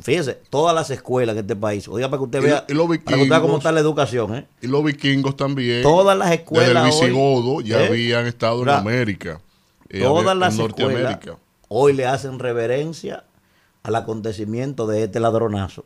Fíjese, 0.00 0.40
todas 0.50 0.74
las 0.74 0.90
escuelas 0.90 1.34
en 1.34 1.40
este 1.40 1.56
país, 1.56 1.86
oiga 1.88 2.08
para 2.08 2.18
que 2.18 2.24
usted 2.24 2.38
Y 2.40 2.44
vea, 2.46 2.64
y 2.68 2.72
los 2.74 2.86
para 2.86 2.98
que 2.98 3.04
usted 3.14 3.28
vea 3.28 3.40
cómo 3.40 3.40
vikingos. 3.54 3.58
está 3.58 3.72
la 3.72 3.80
educación, 3.80 4.34
¿eh? 4.34 4.46
y 4.62 4.66
los 4.66 4.84
vikingos 4.84 5.36
también. 5.36 5.82
Todas 5.82 6.16
las 6.16 6.32
escuelas 6.32 6.68
Desde 6.68 6.80
el 6.80 6.86
hoy, 6.86 7.06
visigodo 7.06 7.60
ya 7.60 7.82
¿eh? 7.82 7.86
habían 7.88 8.26
estado 8.26 8.62
en 8.62 8.68
América. 8.70 9.40
eh, 9.88 10.00
Todas 10.00 10.20
había- 10.26 10.34
las 10.34 10.54
en 10.58 10.66
escuelas 10.66 10.92
Norteamérica. 10.92 11.38
hoy 11.68 11.92
le 11.92 12.06
hacen 12.06 12.38
reverencia 12.38 13.24
al 13.82 13.94
acontecimiento 13.94 14.86
de 14.86 15.04
este 15.04 15.20
ladronazo. 15.20 15.84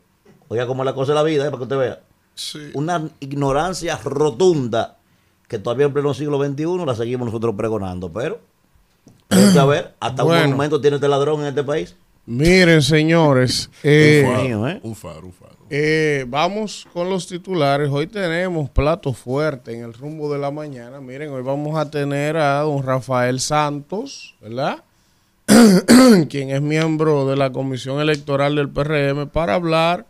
Oiga 0.48 0.66
cómo 0.66 0.82
es 0.82 0.86
la 0.86 0.94
cosa 0.94 1.12
de 1.12 1.16
la 1.16 1.22
vida, 1.22 1.42
¿eh? 1.46 1.50
para 1.50 1.58
que 1.58 1.62
usted 1.64 1.76
vea. 1.78 2.00
Sí. 2.34 2.58
Una 2.74 3.08
ignorancia 3.20 3.98
rotunda 4.02 4.96
que 5.48 5.58
todavía 5.58 5.86
en 5.86 5.92
pleno 5.92 6.14
siglo 6.14 6.42
XXI 6.42 6.86
la 6.86 6.94
seguimos 6.94 7.26
nosotros 7.26 7.54
pregonando, 7.56 8.10
pero 8.12 8.38
que 9.28 9.60
ver, 9.66 9.94
hasta 10.00 10.22
Bueno. 10.22 10.44
un 10.44 10.50
monumento 10.50 10.80
tiene 10.80 10.96
este 10.96 11.08
ladrón 11.08 11.40
en 11.40 11.48
este 11.48 11.62
país. 11.64 11.96
Miren, 12.30 12.80
señores, 12.80 13.68
eh, 13.82 14.22
un, 14.24 14.32
faro, 14.32 14.44
mío, 14.44 14.68
¿eh? 14.68 14.80
un 14.84 14.94
faro, 14.94 15.26
un 15.26 15.32
faro. 15.32 15.56
eh, 15.68 16.24
vamos 16.28 16.86
con 16.92 17.10
los 17.10 17.26
titulares. 17.26 17.90
Hoy 17.90 18.06
tenemos 18.06 18.70
plato 18.70 19.12
fuerte 19.12 19.76
en 19.76 19.82
el 19.82 19.92
rumbo 19.92 20.32
de 20.32 20.38
la 20.38 20.52
mañana. 20.52 21.00
Miren, 21.00 21.30
hoy 21.30 21.42
vamos 21.42 21.76
a 21.76 21.90
tener 21.90 22.36
a 22.36 22.60
don 22.60 22.84
Rafael 22.84 23.40
Santos, 23.40 24.36
¿verdad? 24.40 24.84
Quien 26.28 26.50
es 26.50 26.62
miembro 26.62 27.26
de 27.26 27.34
la 27.34 27.50
Comisión 27.50 28.00
Electoral 28.00 28.54
del 28.54 28.68
PRM 28.68 29.28
para 29.28 29.54
hablar 29.54 30.06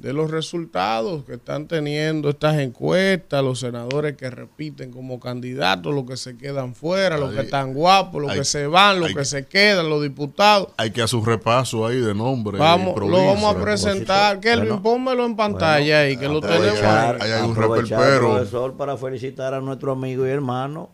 de 0.00 0.14
los 0.14 0.30
resultados 0.30 1.24
que 1.24 1.34
están 1.34 1.68
teniendo 1.68 2.30
estas 2.30 2.58
encuestas, 2.58 3.44
los 3.44 3.60
senadores 3.60 4.16
que 4.16 4.30
repiten 4.30 4.90
como 4.92 5.20
candidatos, 5.20 5.94
los 5.94 6.06
que 6.06 6.16
se 6.16 6.38
quedan 6.38 6.74
fuera, 6.74 7.18
los 7.18 7.34
que 7.34 7.42
están 7.42 7.74
guapos, 7.74 8.22
los 8.22 8.32
que 8.32 8.44
se 8.44 8.66
van, 8.66 8.98
los 8.98 9.12
que 9.12 9.26
se 9.26 9.44
quedan, 9.44 9.90
los 9.90 10.02
diputados. 10.02 10.68
Hay 10.78 10.90
que 10.90 11.02
hacer 11.02 11.18
un 11.18 11.26
repaso 11.26 11.86
ahí 11.86 12.00
de 12.00 12.14
nombre. 12.14 12.56
Vamos, 12.56 12.98
lo 12.98 13.26
vamos 13.26 13.54
a 13.54 13.60
presentar. 13.60 14.40
Kelvin, 14.40 14.68
Bueno, 14.68 14.82
pónmelo 14.82 15.26
en 15.26 15.36
pantalla 15.36 16.00
ahí, 16.00 16.16
que 16.16 16.28
lo 16.28 16.40
tenemos 16.40 16.82
ahí. 16.82 17.18
Hay 17.20 17.42
un 17.42 17.54
profesor, 17.54 18.74
para 18.78 18.96
felicitar 18.96 19.52
a 19.52 19.60
nuestro 19.60 19.92
amigo 19.92 20.26
y 20.26 20.30
hermano, 20.30 20.88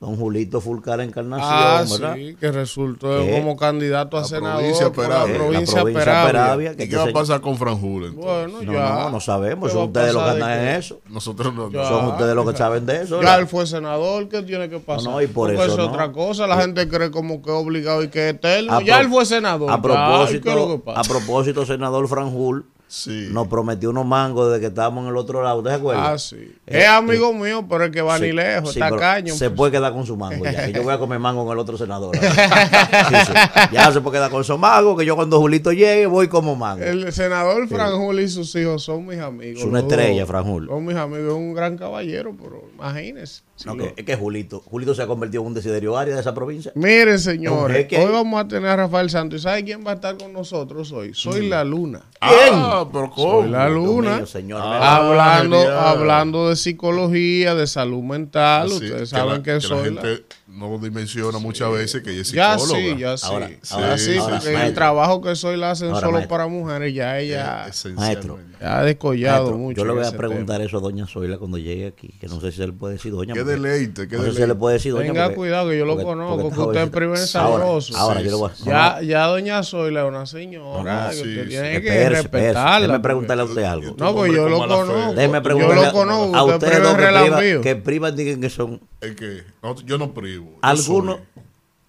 don 0.00 0.16
Julito 0.16 0.60
Fulcar 0.60 1.00
Encarnación, 1.00 1.48
Ah, 1.50 1.84
¿verdad? 1.90 2.14
sí, 2.16 2.36
que 2.38 2.52
resultó 2.52 3.20
Eh, 3.22 3.38
como 3.40 3.56
candidato 3.56 4.18
a 4.18 4.20
la 4.20 4.26
senador 4.26 4.58
provincia 4.60 4.92
Peravia. 4.92 5.34
Eh, 5.34 5.38
provincia, 5.38 5.76
la 5.76 5.80
provincia 5.82 6.02
Peravia. 6.04 6.26
Peravia, 6.32 6.76
que 6.76 6.84
¿Y 6.84 6.88
qué 6.90 6.96
va 6.96 7.04
a 7.04 7.12
pasar 7.12 7.40
con 7.40 7.56
Franjul? 7.56 8.10
Bueno, 8.10 8.60
No, 8.62 8.72
ya. 8.72 8.88
no, 9.04 9.10
no 9.10 9.20
sabemos, 9.20 9.70
¿Qué 9.70 9.74
son 9.76 9.86
ustedes 9.86 10.12
los 10.12 10.22
que 10.24 10.30
andan 10.30 10.58
en 10.58 10.68
eso. 10.76 11.00
Nosotros 11.08 11.54
no. 11.54 11.70
Ya. 11.70 11.88
Son 11.88 12.06
ustedes 12.08 12.34
los 12.34 12.50
que 12.50 12.56
saben 12.58 12.84
de 12.84 13.02
eso. 13.02 13.22
Ya 13.22 13.36
él 13.36 13.46
fue 13.46 13.66
senador, 13.66 14.28
¿qué 14.28 14.42
tiene 14.42 14.68
que 14.68 14.78
pasar? 14.78 15.04
No, 15.04 15.10
no, 15.12 15.22
y 15.22 15.26
por 15.26 15.48
Porque 15.48 15.62
eso 15.64 15.72
es 15.72 15.78
no. 15.78 15.84
otra 15.86 16.12
cosa. 16.12 16.46
La 16.46 16.60
gente 16.60 16.86
cree 16.86 17.10
como 17.10 17.40
que 17.40 17.50
es 17.50 17.56
obligado 17.56 18.02
y 18.02 18.08
que 18.08 18.28
es 18.28 18.34
eterno. 18.34 18.74
A 18.74 18.82
ya 18.82 19.00
él 19.00 19.08
fue 19.08 19.24
senador. 19.24 19.70
A 19.70 19.80
ya, 19.80 20.36
¿y 20.36 20.40
qué 20.40 20.50
es 20.50 20.54
lo 20.54 20.66
que 20.68 20.78
propósito, 20.78 20.84
pasa? 20.84 21.00
a 21.00 21.04
propósito, 21.04 21.64
senador 21.66 22.08
Franjul 22.08 22.66
Sí. 22.94 23.26
nos 23.32 23.48
prometió 23.48 23.90
unos 23.90 24.06
mangos 24.06 24.48
desde 24.48 24.60
que 24.60 24.66
estábamos 24.68 25.02
en 25.02 25.10
el 25.10 25.16
otro 25.16 25.42
lado. 25.42 25.58
¿Usted 25.58 25.70
se 25.70 25.76
acuerda? 25.76 26.12
Ah, 26.12 26.16
sí. 26.16 26.36
Eh, 26.64 26.78
es 26.78 26.86
amigo 26.86 27.34
mío, 27.34 27.66
pero 27.68 27.86
es 27.86 27.90
que 27.90 28.00
va 28.00 28.18
Sí, 28.18 28.26
ni 28.26 28.32
lejos, 28.32 28.72
sí, 28.72 28.78
está 28.80 28.96
caño. 28.96 29.34
Se 29.34 29.46
pues. 29.46 29.56
puede 29.56 29.72
quedar 29.72 29.92
con 29.92 30.06
su 30.06 30.16
mango 30.16 30.44
ya. 30.44 30.66
Que 30.66 30.72
yo 30.72 30.84
voy 30.84 30.94
a 30.94 30.98
comer 30.98 31.18
mango 31.18 31.44
con 31.44 31.54
el 31.54 31.58
otro 31.58 31.76
senador. 31.76 32.16
Ya 33.72 33.90
se 33.92 34.00
puede 34.00 34.18
quedar 34.18 34.30
con 34.30 34.44
su 34.44 34.56
mango. 34.56 34.96
Que 34.96 35.04
yo 35.04 35.16
cuando 35.16 35.40
Julito 35.40 35.72
llegue 35.72 36.06
voy 36.06 36.28
como 36.28 36.54
mango. 36.54 36.84
El 36.84 37.12
senador 37.12 37.66
Franjul 37.66 38.20
y 38.20 38.28
sus 38.28 38.54
hijos 38.54 38.84
son 38.84 39.06
mis 39.06 39.18
amigos. 39.18 39.62
Es 39.62 39.66
una 39.66 39.80
estrella. 39.80 40.24
Franjul. 40.24 40.68
Son 40.68 40.84
mis 40.84 40.96
amigos, 40.96 41.26
es 41.26 41.34
un 41.34 41.52
gran 41.52 41.76
caballero, 41.76 42.32
pero 42.40 42.62
imagínense. 42.74 43.42
No, 43.64 43.76
lo- 43.76 43.84
que- 43.84 43.94
es 44.00 44.04
que 44.04 44.16
Julito, 44.16 44.60
Julito 44.60 44.94
se 44.94 45.02
ha 45.02 45.06
convertido 45.06 45.42
en 45.42 45.46
un 45.48 45.54
desiderio 45.54 45.96
área 45.96 46.14
de 46.14 46.20
esa 46.20 46.34
provincia. 46.34 46.72
Miren, 46.74 47.18
señores, 47.20 47.86
hoy 47.96 48.10
vamos 48.12 48.40
a 48.44 48.48
tener 48.48 48.68
a 48.68 48.76
Rafael 48.76 49.08
Santos. 49.10 49.40
¿Y 49.40 49.42
sabe 49.44 49.64
quién 49.64 49.86
va 49.86 49.92
a 49.92 49.94
estar 49.94 50.16
con 50.18 50.32
nosotros 50.32 50.90
hoy? 50.92 51.14
Soy 51.14 51.48
la 51.48 51.62
luna. 51.62 52.02
Ah, 52.20 52.86
pero 52.92 53.10
¿cómo? 53.10 53.42
Soy 53.42 53.50
la 53.50 53.68
luna. 53.68 54.16
mío, 54.16 54.26
señor. 54.26 54.60
Ah, 54.62 54.96
hablando, 54.96 55.56
hablando 55.70 56.48
de 56.48 56.56
psicología, 56.56 57.54
de 57.54 57.66
salud 57.66 58.02
mental. 58.02 58.66
Así, 58.66 58.74
Ustedes 58.74 59.00
que 59.00 59.06
saben 59.06 59.36
la- 59.36 59.42
que, 59.42 59.60
soy 59.60 59.94
la... 59.94 60.02
gente 60.02 60.24
no 60.54 60.78
dimenciona 60.78 61.38
muchas 61.38 61.70
veces 61.72 62.02
que 62.02 62.10
ella 62.12 62.22
es 62.22 62.32
Ya 62.32 62.58
psicóloga. 62.58 62.80
sí, 62.94 62.96
ya 62.98 63.16
sí. 63.16 63.26
Ahora- 63.26 63.50
Ahora, 63.70 63.98
sí, 63.98 64.16
ahora, 64.16 64.34
porque 64.36 64.48
el 64.48 64.54
maestro. 64.54 64.74
trabajo 64.74 65.20
que 65.20 65.34
soy 65.36 65.56
la 65.56 65.72
hacen 65.72 65.88
Ahora, 65.88 66.00
solo 66.00 66.12
maestro. 66.12 66.28
para 66.30 66.46
mujeres. 66.46 66.94
Ya 66.94 67.18
ella 67.18 67.66
Esencialmente. 67.68 68.64
ha 68.64 68.82
descollado 68.82 69.42
Maestro, 69.42 69.58
mucho. 69.58 69.76
yo 69.78 69.84
le 69.84 69.92
voy 69.92 70.06
a 70.06 70.12
preguntar 70.12 70.56
tema. 70.56 70.64
eso 70.68 70.78
a 70.78 70.80
doña 70.80 71.06
Zoila 71.06 71.38
cuando 71.38 71.58
llegue 71.58 71.86
aquí, 71.88 72.08
que 72.20 72.28
no 72.28 72.40
sé 72.40 72.50
si 72.52 72.58
se 72.58 72.66
le 72.66 72.72
puede 72.72 72.94
decir 72.94 73.12
doña. 73.12 73.34
Qué 73.34 73.40
porque- 73.40 73.60
deleite, 73.60 74.08
qué 74.08 74.16
no 74.16 74.22
sé 74.24 74.30
si 74.30 74.36
se 74.36 74.46
le 74.46 74.54
puede 74.54 74.74
decir 74.74 74.92
doña. 74.92 75.06
Tenga 75.08 75.24
porque- 75.24 75.36
cuidado 75.36 75.68
que 75.70 75.78
yo 75.78 75.84
lo 75.84 75.92
porque- 75.92 76.04
conozco, 76.04 76.36
porque 76.42 76.54
que 76.54 76.60
usted 76.60 76.62
es 76.62 76.90
jovencita. 76.90 76.96
primer 76.96 77.18
Ahora- 77.18 77.26
sabroso. 77.26 77.96
Ahora, 77.96 78.20
Sí, 78.20 78.24
yo 78.26 78.30
le 78.30 78.36
voy 78.36 78.50
a... 78.50 78.54
sí. 78.54 78.64
Ya, 78.66 79.02
ya 79.02 79.26
doña 79.26 79.62
Zoila 79.64 80.02
es 80.02 80.08
una 80.08 80.26
señora 80.26 81.08
que 81.10 81.16
sí, 81.16 81.20
usted 81.22 81.42
sí. 81.44 81.48
tiene 81.48 81.80
que 81.82 82.08
respetarla. 82.08 82.80
Déjeme 82.80 83.00
preguntarle 83.00 83.42
a 83.42 83.46
usted 83.46 83.62
algo. 83.64 83.94
No, 83.98 84.14
pues 84.14 84.32
yo 84.32 84.48
lo 84.48 84.58
conozco. 84.58 85.14
Déjeme 85.14 85.38
Yo 85.38 85.42
preguntarle 85.42 85.84
lo 85.86 85.92
conozco, 85.92 86.36
a 86.36 86.44
usted 86.44 87.60
que 87.62 87.76
privan 87.76 88.16
digan 88.16 88.40
que 88.40 88.50
son 88.50 88.80
Es 89.04 89.16
que 89.16 89.42
yo 89.84 89.98
no 89.98 90.14
privo. 90.14 90.58
algunos. 90.62 91.20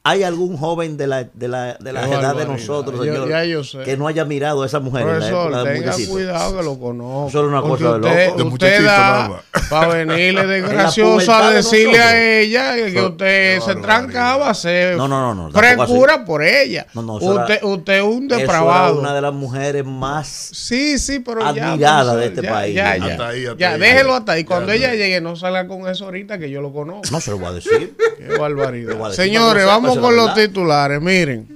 ¿Hay 0.08 0.22
algún 0.22 0.56
joven 0.56 0.98
de 0.98 1.08
la, 1.08 1.24
de 1.24 1.48
la, 1.48 1.74
de 1.80 1.92
la 1.92 2.08
edad 2.08 2.36
de 2.36 2.46
nosotros, 2.46 2.96
Yo- 3.04 3.12
señor, 3.12 3.28
ya 3.28 3.44
yo 3.44 3.64
sé. 3.64 3.80
que 3.80 3.98
no 3.98 4.08
haya 4.08 4.24
mirado 4.24 4.62
a 4.62 4.68
esa 4.68 4.80
mujer 4.80 5.02
en 5.02 5.08
la 5.08 5.14
Profesor, 5.16 5.52
tenga 5.64 5.74
muchachito? 5.88 6.12
cuidado 6.12 6.58
que 6.58 6.64
lo 6.64 6.80
conozco. 6.80 7.28
Eso 7.30 7.40
era 7.40 7.48
una 7.48 7.62
Porque 7.64 7.84
cosa 7.86 7.98
de 7.98 8.00
usted, 8.08 8.26
loco. 8.28 8.38
De 8.38 8.44
usted 8.44 8.52
muchachito 8.52 8.84
da 8.84 9.42
para 9.68 9.88
venirle 9.88 10.46
de 10.46 10.62
pubertad 11.04 11.48
a 11.48 11.50
de 11.50 11.56
decirle 11.56 12.00
a 12.00 12.40
ella 12.40 12.76
que, 12.76 12.94
que 12.94 13.02
usted 13.02 13.60
se 13.62 13.76
trancaba, 13.78 14.54
se 14.54 14.94
No, 14.96 15.08
no, 15.08 15.34
no, 15.34 15.50
no, 15.50 16.26
por 16.26 16.44
ella. 16.44 16.86
No, 16.94 17.02
no, 17.02 17.18
eso 17.18 17.34
era- 17.34 17.42
usted, 17.42 17.64
usted 17.64 17.94
es 17.98 18.04
un 18.04 18.26
Eso 18.26 18.36
era 18.36 18.38
depravado. 18.38 19.00
una 19.00 19.16
de 19.16 19.22
las 19.22 19.34
mujeres 19.34 19.84
más... 19.86 20.28
Sí, 20.28 21.00
sí, 21.00 21.18
pero 21.18 21.42
ya. 21.52 21.72
admirada 21.72 22.16
de 22.16 22.26
este 22.28 22.42
ya, 22.44 22.52
país. 22.52 22.76
Ya, 22.76 22.98
ya. 22.98 23.06
Hasta 23.06 23.28
ahí, 23.30 23.46
hasta 23.48 23.58
Ya, 23.58 23.72
ahí. 23.74 23.80
déjelo 23.80 24.14
hasta 24.14 24.32
ahí. 24.34 24.44
Cuando 24.44 24.68
Ya, 24.68 24.76
ella 24.76 24.92
llegue, 24.94 25.20
no 25.20 25.36
salga 25.36 25.68
con 25.68 25.88
eso 25.90 26.06
ahorita 26.06 26.38
que 26.38 26.52
yo 26.52 26.62
lo 26.62 26.72
conozco. 26.72 27.02
No 27.12 27.20
se 27.20 27.32
lo 27.32 27.40
voy 27.40 27.48
a 27.48 27.52
decir. 27.54 27.96
Qué 28.20 28.38
barbaridad. 28.38 29.12
Señores, 29.12 29.66
que 29.66 29.95
vamos 29.96 30.10
con 30.10 30.16
los 30.16 30.34
titulares. 30.36 31.02
Miren. 31.02 31.56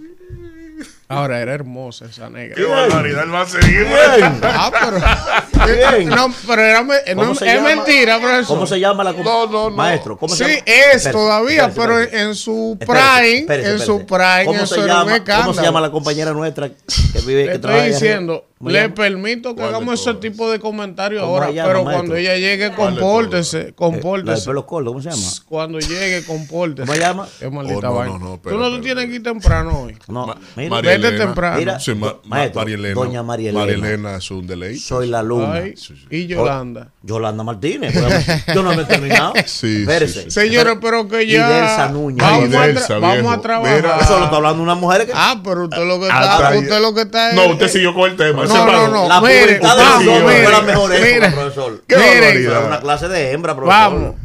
Ahora 1.11 1.39
era 1.41 1.55
hermosa 1.55 2.05
esa 2.05 2.29
negra. 2.29 2.55
Qué 2.55 2.63
barbaridad, 2.65 3.23
él 3.23 3.33
va 3.33 3.41
a 3.41 3.45
seguir. 3.47 3.87
Ah, 4.43 4.71
pero. 4.71 5.65
Bien. 5.97 6.07
No, 6.09 6.31
pero 6.45 6.61
era, 6.61 6.83
me- 6.83 6.93
no, 7.15 7.21
¿Cómo 7.21 7.31
es 7.31 7.39
llama? 7.41 7.67
mentira, 7.69 8.19
profesor. 8.19 8.45
¿Cómo 8.45 8.67
se 8.67 8.79
llama 8.79 9.03
la 9.03 9.13
comp- 9.13 9.23
No, 9.23 9.45
no, 9.47 9.69
no. 9.71 9.75
Maestro, 9.75 10.17
¿cómo 10.17 10.35
Sí, 10.35 10.43
se 10.43 10.49
llama? 10.49 10.61
es 10.67 10.67
Espérese, 10.67 11.11
todavía, 11.11 11.65
espérese, 11.65 11.81
pero 11.81 11.99
espérese. 11.99 12.25
en 12.29 12.35
su 12.35 12.77
prime, 12.79 13.45
en 13.71 13.79
su 13.79 14.05
prime, 14.05 14.45
¿Cómo 14.45 14.59
eso 14.61 14.75
se, 14.75 14.81
era 14.81 14.83
un 14.83 14.89
llama, 14.89 15.03
¿Cómo 15.03 15.15
se 15.15 15.17
escándalo. 15.17 15.61
llama 15.63 15.81
la 15.81 15.91
compañera 15.91 16.31
nuestra 16.31 16.69
que 16.69 17.21
vive 17.25 17.45
que 17.45 17.51
estoy 17.53 17.59
trabaja 17.61 17.83
allá 17.85 17.93
diciendo, 17.93 18.33
¿Cómo 18.43 18.48
le 18.61 18.81
llama? 18.81 18.93
permito 18.95 19.49
que 19.49 19.55
¿Cuál 19.61 19.69
de 19.71 19.75
hagamos 19.77 20.01
ese 20.01 20.13
tipo 20.15 20.51
de 20.51 20.59
comentarios 20.59 21.21
¿Cómo 21.21 21.35
ahora, 21.35 21.51
llama, 21.51 21.67
pero 21.69 21.83
maestro? 21.85 21.93
cuando 22.07 22.15
ella 22.17 22.35
llegue, 22.35 22.71
¿Cuál 22.73 22.95
de 22.95 23.01
compórtese, 23.01 23.61
Eh, 23.69 23.73
compórtese. 23.73 24.45
pelo 24.47 24.65
corto, 24.65 24.89
¿cómo 24.89 25.01
se 25.01 25.09
llama? 25.11 25.21
Cuando 25.47 25.79
llegue, 25.79 26.25
compórtese. 26.25 26.81
¿Cómo 26.85 26.93
se 26.93 26.99
llama? 26.99 27.27
Qué 27.39 27.49
maldita 27.49 27.77
Oh, 27.89 27.93
no, 27.93 27.93
vaina. 27.99 28.13
no, 28.13 28.19
no, 28.19 28.25
Tú 28.29 28.33
espera, 28.35 28.55
no 28.57 28.61
te 28.61 28.67
espera, 28.75 28.81
tienes 28.83 29.05
que 29.09 29.15
ir 29.15 29.23
temprano 29.23 29.79
hoy. 29.83 29.97
No, 30.09 30.27
Ma- 30.27 30.37
mira, 30.57 30.69
María 30.69 30.91
Vete 30.91 31.07
Elena. 31.07 31.25
temprano. 31.25 31.57
Mira, 31.57 31.79
Sí, 31.79 31.93
ma- 31.95 32.07
ma- 32.07 32.15
maestro, 32.25 32.61
María 32.61 32.75
Elena. 32.75 32.95
doña 32.95 33.23
María 33.23 33.53
María 33.53 33.73
Elena. 33.75 34.15
Es 34.17 34.31
un 34.31 34.45
deleite. 34.45 34.79
soy 34.79 35.07
la 35.07 35.23
luna. 35.23 35.53
Ay. 35.53 35.75
Y 36.09 36.27
Yolanda. 36.27 36.89
Yolanda 37.01 37.43
Martínez. 37.43 37.93
Yo 38.53 38.61
no 38.61 38.75
me 38.75 38.81
he 38.81 38.85
terminado. 38.85 39.33
Sí, 39.45 39.81
Espérese. 39.81 40.23
sí, 40.23 40.31
sí. 40.31 40.31
Señores, 40.31 40.77
pero 40.81 41.07
que 41.07 41.23
Y 41.23 41.31
ya. 41.31 41.47
Delsa 41.49 41.89
Núñez. 41.89 42.17
Vamos, 42.19 42.43
Ay, 42.43 42.53
a, 42.55 42.59
tra- 42.59 42.65
Delsa, 42.67 42.93
vamos 42.99 43.13
viejo. 43.19 43.31
a 43.31 43.41
trabajar. 43.41 43.75
Mira. 43.77 43.97
Eso 44.01 44.17
lo 44.19 44.25
está 44.25 44.35
hablando 44.35 44.63
una 44.63 44.75
mujer 44.75 45.05
que. 45.05 45.13
Ah, 45.15 45.39
pero 45.43 45.63
usted 45.63 45.85
lo 45.87 45.99
que 45.99 46.07
Ah, 46.11 46.37
está, 46.49 46.57
usted 46.59 46.81
lo 46.81 46.93
que 46.93 47.01
está 47.01 47.29
es- 47.29 47.35
No, 47.35 47.47
usted 47.53 47.67
siguió 47.69 47.93
con 47.93 48.09
el 48.11 48.17
tema. 48.17 48.48
No, 48.53 48.65
no, 48.65 48.87
no. 48.89 49.07
la 49.07 49.21
mire, 49.21 49.45
pubertad 49.45 49.77
de 49.77 49.83
vamos, 49.83 50.05
los 50.05 50.15
hombres 50.17 50.63
mejor 50.65 50.93
época, 50.95 51.31
profesor. 51.31 51.83
Qué 51.87 51.95
Mire. 51.97 52.09
barbaridad. 52.19 52.51
Era 52.57 52.67
una 52.67 52.79
clase 52.81 53.07
de 53.07 53.31
hembra, 53.31 53.55
profesor. 53.55 53.79
Vamos. 53.91 54.15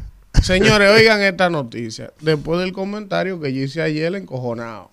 Señores, 0.43 0.91
oigan 0.91 1.23
esta 1.23 1.49
noticia. 1.51 2.13
Después 2.21 2.61
del 2.61 2.73
comentario 2.73 3.41
que 3.41 3.53
yo 3.55 3.63
hice 3.63 3.83
ayer 3.83 4.15
encojonado. 4.15 4.91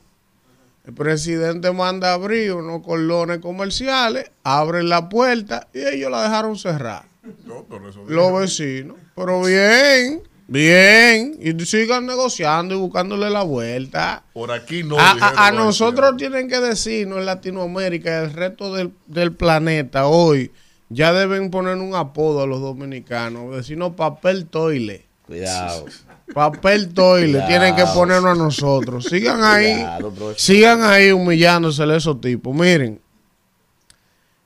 El 0.86 0.94
presidente 0.94 1.72
manda 1.72 2.12
a 2.12 2.14
abrir 2.14 2.54
unos 2.54 2.82
cordones 2.84 3.40
comerciales, 3.40 4.32
abren 4.44 4.90
la 4.90 5.10
puerta 5.10 5.68
y 5.74 5.80
ellos 5.86 6.10
la 6.12 6.24
dejaron 6.24 6.58
cerrar. 6.58 7.04
No, 7.46 7.66
pero 7.70 7.90
eso- 7.90 8.04
Los 8.08 8.40
vecinos. 8.40 8.98
Pero 9.16 9.42
bien, 9.44 10.24
bien. 10.52 11.38
Y 11.40 11.66
sigan 11.66 12.06
negociando 12.06 12.76
y 12.76 12.78
buscándole 12.78 13.30
la 13.30 13.44
vuelta. 13.44 14.24
Por 14.34 14.52
aquí 14.52 14.84
no. 14.84 14.98
a, 15.00 15.52
nosotros 15.52 16.18
tienen 16.18 16.50
que 16.50 16.60
decirnos 16.60 17.20
en 17.20 17.26
Latinoamérica 17.26 18.10
y 18.10 18.26
el 18.26 18.34
resto 18.34 18.74
del, 18.74 18.92
del 19.08 19.34
planeta 19.34 20.08
hoy, 20.08 20.52
ya 20.90 21.14
deben 21.14 21.50
poner 21.50 21.78
un 21.78 21.96
apodo 21.96 22.42
a 22.42 22.48
los 22.48 22.60
dominicanos, 22.60 23.56
decirnos 23.56 23.96
papel 23.96 24.46
toile. 24.46 25.06
Cuidado. 25.26 25.86
Papel 26.34 26.94
toile, 26.94 27.40
Cuidado. 27.40 27.48
tienen 27.48 27.76
que 27.76 27.86
ponernos 27.94 28.32
a 28.32 28.36
nosotros. 28.36 29.06
Sigan 29.06 29.44
ahí, 29.44 29.76
Cuidado, 29.76 30.34
sigan 30.36 30.84
ahí 30.84 31.12
humillándosele 31.12 31.94
a 31.94 31.98
esos 31.98 32.20
tipos. 32.20 32.54
Miren, 32.54 33.00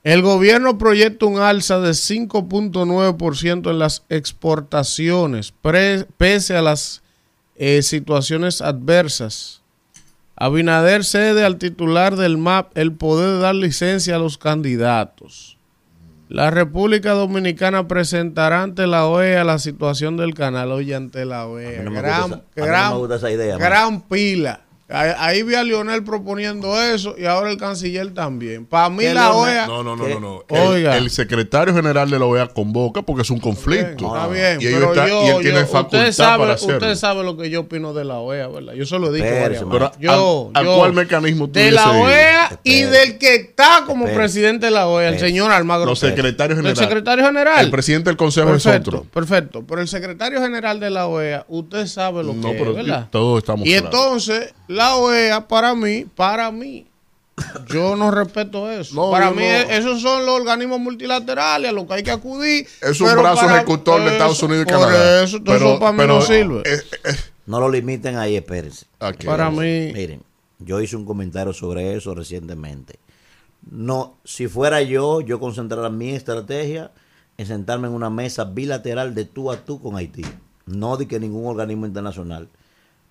el 0.06 0.22
gobierno 0.22 0.78
proyecta 0.78 1.26
un 1.26 1.40
alza 1.40 1.80
de 1.80 1.90
5.9% 1.90 3.72
en 3.72 3.80
las 3.80 4.06
exportaciones, 4.08 5.52
pese 6.18 6.56
a 6.56 6.62
las 6.62 7.02
eh, 7.56 7.82
situaciones 7.82 8.62
adversas. 8.62 9.64
Abinader 10.36 11.04
cede 11.04 11.44
al 11.44 11.58
titular 11.58 12.18
del 12.18 12.38
MAP 12.38 12.78
el 12.78 12.94
poder 12.94 13.32
de 13.32 13.40
dar 13.40 13.56
licencia 13.56 14.18
a 14.18 14.20
los 14.20 14.38
candidatos. 14.38 15.58
La 16.30 16.52
República 16.52 17.14
Dominicana 17.14 17.88
presentará 17.88 18.62
ante 18.62 18.86
la 18.86 19.08
OEA 19.08 19.44
la 19.44 19.58
situación 19.58 20.18
del 20.18 20.36
canal. 20.36 20.72
Oye, 20.72 20.94
ante 20.94 21.26
la 21.26 21.48
OEA. 21.48 21.82
no 21.82 23.00
gusta 23.00 23.18
no 23.22 23.30
idea, 23.32 23.58
gran 23.58 24.02
pila. 24.02 24.65
Ahí, 24.88 25.12
ahí 25.18 25.42
vi 25.44 25.56
a 25.56 25.64
Lionel 25.64 26.04
proponiendo 26.04 26.80
eso 26.80 27.16
y 27.18 27.26
ahora 27.26 27.50
el 27.50 27.58
canciller 27.58 28.14
también. 28.14 28.68
Para 28.68 28.88
mí 28.92 29.00
¿Qué 29.00 29.16
la? 29.16 29.32
OEA... 29.34 29.66
No, 29.66 29.82
no, 29.84 29.96
no, 29.96 30.06
¿Qué? 30.06 30.14
no. 30.14 30.20
no. 30.20 30.44
Oiga. 30.70 30.96
El, 30.96 31.06
el 31.06 31.10
secretario 31.10 31.74
general 31.74 32.08
de 32.12 32.20
la 32.20 32.26
OEA 32.26 32.48
convoca 32.50 33.02
porque 33.02 33.24
es 33.24 33.32
un 33.32 33.40
conflicto. 33.40 34.06
Está 34.16 34.28
bien, 34.28 34.60
Y, 34.62 34.66
pero 34.66 34.94
está- 34.94 35.08
yo, 35.08 35.24
y 35.24 35.28
él 35.30 35.42
tiene 35.42 35.60
yo- 35.62 35.66
facultad 35.66 36.00
usted, 36.02 36.12
sabe, 36.12 36.40
para 36.44 36.54
hacerlo. 36.54 36.76
usted 36.78 36.96
sabe 36.96 37.24
lo 37.24 37.36
que 37.36 37.50
yo 37.50 37.62
opino 37.62 37.96
de 37.96 38.06
la 38.06 38.20
OEA, 38.20 38.48
¿verdad? 38.48 38.74
Yo 38.74 38.86
se 38.86 39.00
lo 39.00 39.08
he 39.08 39.14
dicho 39.14 39.26
Espérese, 39.26 39.64
varias 39.66 39.82
veces. 39.82 39.98
Pero, 39.98 40.00
Yo, 40.00 40.52
¿a- 40.54 40.60
a 40.60 40.64
yo- 40.64 40.78
cuál 40.78 40.94
mecanismo 40.94 41.48
tú 41.48 41.54
De 41.54 41.72
la? 41.72 41.90
OEA 41.92 42.60
y 42.64 42.82
Espérese. 42.82 42.92
del 43.08 43.18
que 43.18 43.36
está 43.38 43.84
como 43.88 44.06
Espérese. 44.06 44.20
presidente 44.20 44.66
de 44.68 44.72
la 44.72 44.88
OEA, 44.88 45.10
el 45.10 45.20
señor 45.20 45.52
Almagro. 45.52 45.88
Los 45.88 45.98
secretarios 45.98 46.60
El 46.60 46.64
generales. 46.64 46.78
secretario 46.88 47.26
general. 47.26 47.66
El 47.66 47.72
presidente 47.72 48.12
del 48.12 48.18
consejo 48.18 48.50
perfecto, 48.50 48.92
es 48.92 48.96
otro. 48.98 49.04
Perfecto, 49.12 49.64
pero 49.68 49.82
el 49.82 49.88
secretario 49.88 50.40
general 50.42 50.80
de 50.80 50.92
la 50.92 51.08
OEA, 51.08 51.44
usted 51.48 51.88
sabe 51.88 52.24
lo 52.24 52.34
No, 52.36 52.52
que 52.52 52.58
pero 52.60 52.70
es, 52.70 52.76
¿verdad? 52.78 53.08
todos 53.10 53.40
estamos 53.40 53.66
Y 53.68 53.72
claros. 53.72 53.90
entonces, 53.92 54.54
la 54.76 54.96
OEA, 54.98 55.48
para 55.48 55.74
mí, 55.76 56.06
para 56.16 56.52
mí, 56.52 56.86
yo 57.68 57.96
no 57.96 58.12
respeto 58.12 58.70
eso. 58.72 58.96
No, 58.96 59.12
para 59.12 59.32
mí, 59.32 59.38
no. 59.38 59.44
e- 59.44 59.78
esos 59.78 60.02
son 60.02 60.26
los 60.26 60.36
organismos 60.36 60.80
multilaterales 60.80 61.70
a 61.70 61.74
los 61.74 61.86
que 61.86 61.94
hay 61.96 62.04
que 62.04 62.12
acudir. 62.12 62.68
Es 62.82 63.02
un 63.02 63.08
pero 63.10 63.22
brazo 63.22 63.50
ejecutor 63.50 64.02
de 64.04 64.12
Estados 64.12 64.42
Unidos 64.44 64.66
y 64.68 64.72
por 64.72 64.80
Canadá. 64.82 65.24
eso, 65.24 65.38
eso 65.46 65.80
para 65.80 65.92
mí 65.92 66.04
no 66.08 66.22
sirve. 66.22 66.62
eh, 66.66 66.80
eh, 67.04 67.16
No 67.46 67.60
lo 67.60 67.70
limiten 67.70 68.18
ahí, 68.18 68.36
espérense. 68.36 68.86
aquí. 69.00 69.26
para 69.28 69.50
mí, 69.50 69.92
Miren, 69.94 70.22
yo 70.60 70.80
hice 70.80 70.96
un 70.96 71.06
comentario 71.06 71.52
sobre 71.54 71.96
eso 71.96 72.16
recientemente. 72.16 73.00
No, 73.70 74.16
si 74.24 74.48
fuera 74.48 74.82
yo, 74.82 75.22
yo 75.22 75.40
concentrara 75.40 75.90
mi 75.90 76.12
estrategia 76.12 76.92
en 77.38 77.48
sentarme 77.48 77.88
en 77.88 77.94
una 77.94 78.10
mesa 78.10 78.46
bilateral 78.46 79.14
de 79.16 79.26
tú 79.26 79.52
a 79.52 79.58
tú 79.58 79.82
con 79.82 79.98
Haití, 79.98 80.24
no 80.68 80.96
de 80.98 81.08
que 81.08 81.20
ningún 81.20 81.48
organismo 81.48 81.86
internacional. 81.86 82.48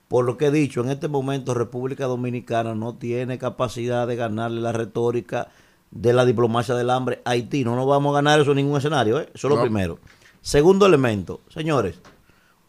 Por 0.09 0.25
lo 0.25 0.37
que 0.37 0.47
he 0.47 0.51
dicho, 0.51 0.83
en 0.83 0.91
este 0.91 1.09
momento 1.09 1.55
República 1.55 2.07
Dominicana 2.07 2.75
no 2.75 2.95
tiene 2.95 3.39
capacidad 3.39 4.07
de 4.07 4.17
ganarle 4.17 4.61
la 4.61 4.73
retórica 4.73 5.49
de 5.91 6.13
la 6.13 6.25
diplomacia 6.25 6.75
del 6.75 6.91
hambre 6.91 7.23
a 7.25 7.31
Haití. 7.31 7.65
No 7.65 7.77
nos 7.77 7.87
vamos 7.87 8.13
a 8.13 8.17
ganar 8.17 8.41
eso 8.41 8.51
en 8.51 8.57
ningún 8.57 8.79
escenario, 8.79 9.21
¿eh? 9.21 9.29
eso 9.35 9.49
es 9.49 9.55
lo 9.55 9.61
primero. 9.61 9.99
Segundo 10.43 10.87
elemento, 10.87 11.41
señores, 11.49 11.99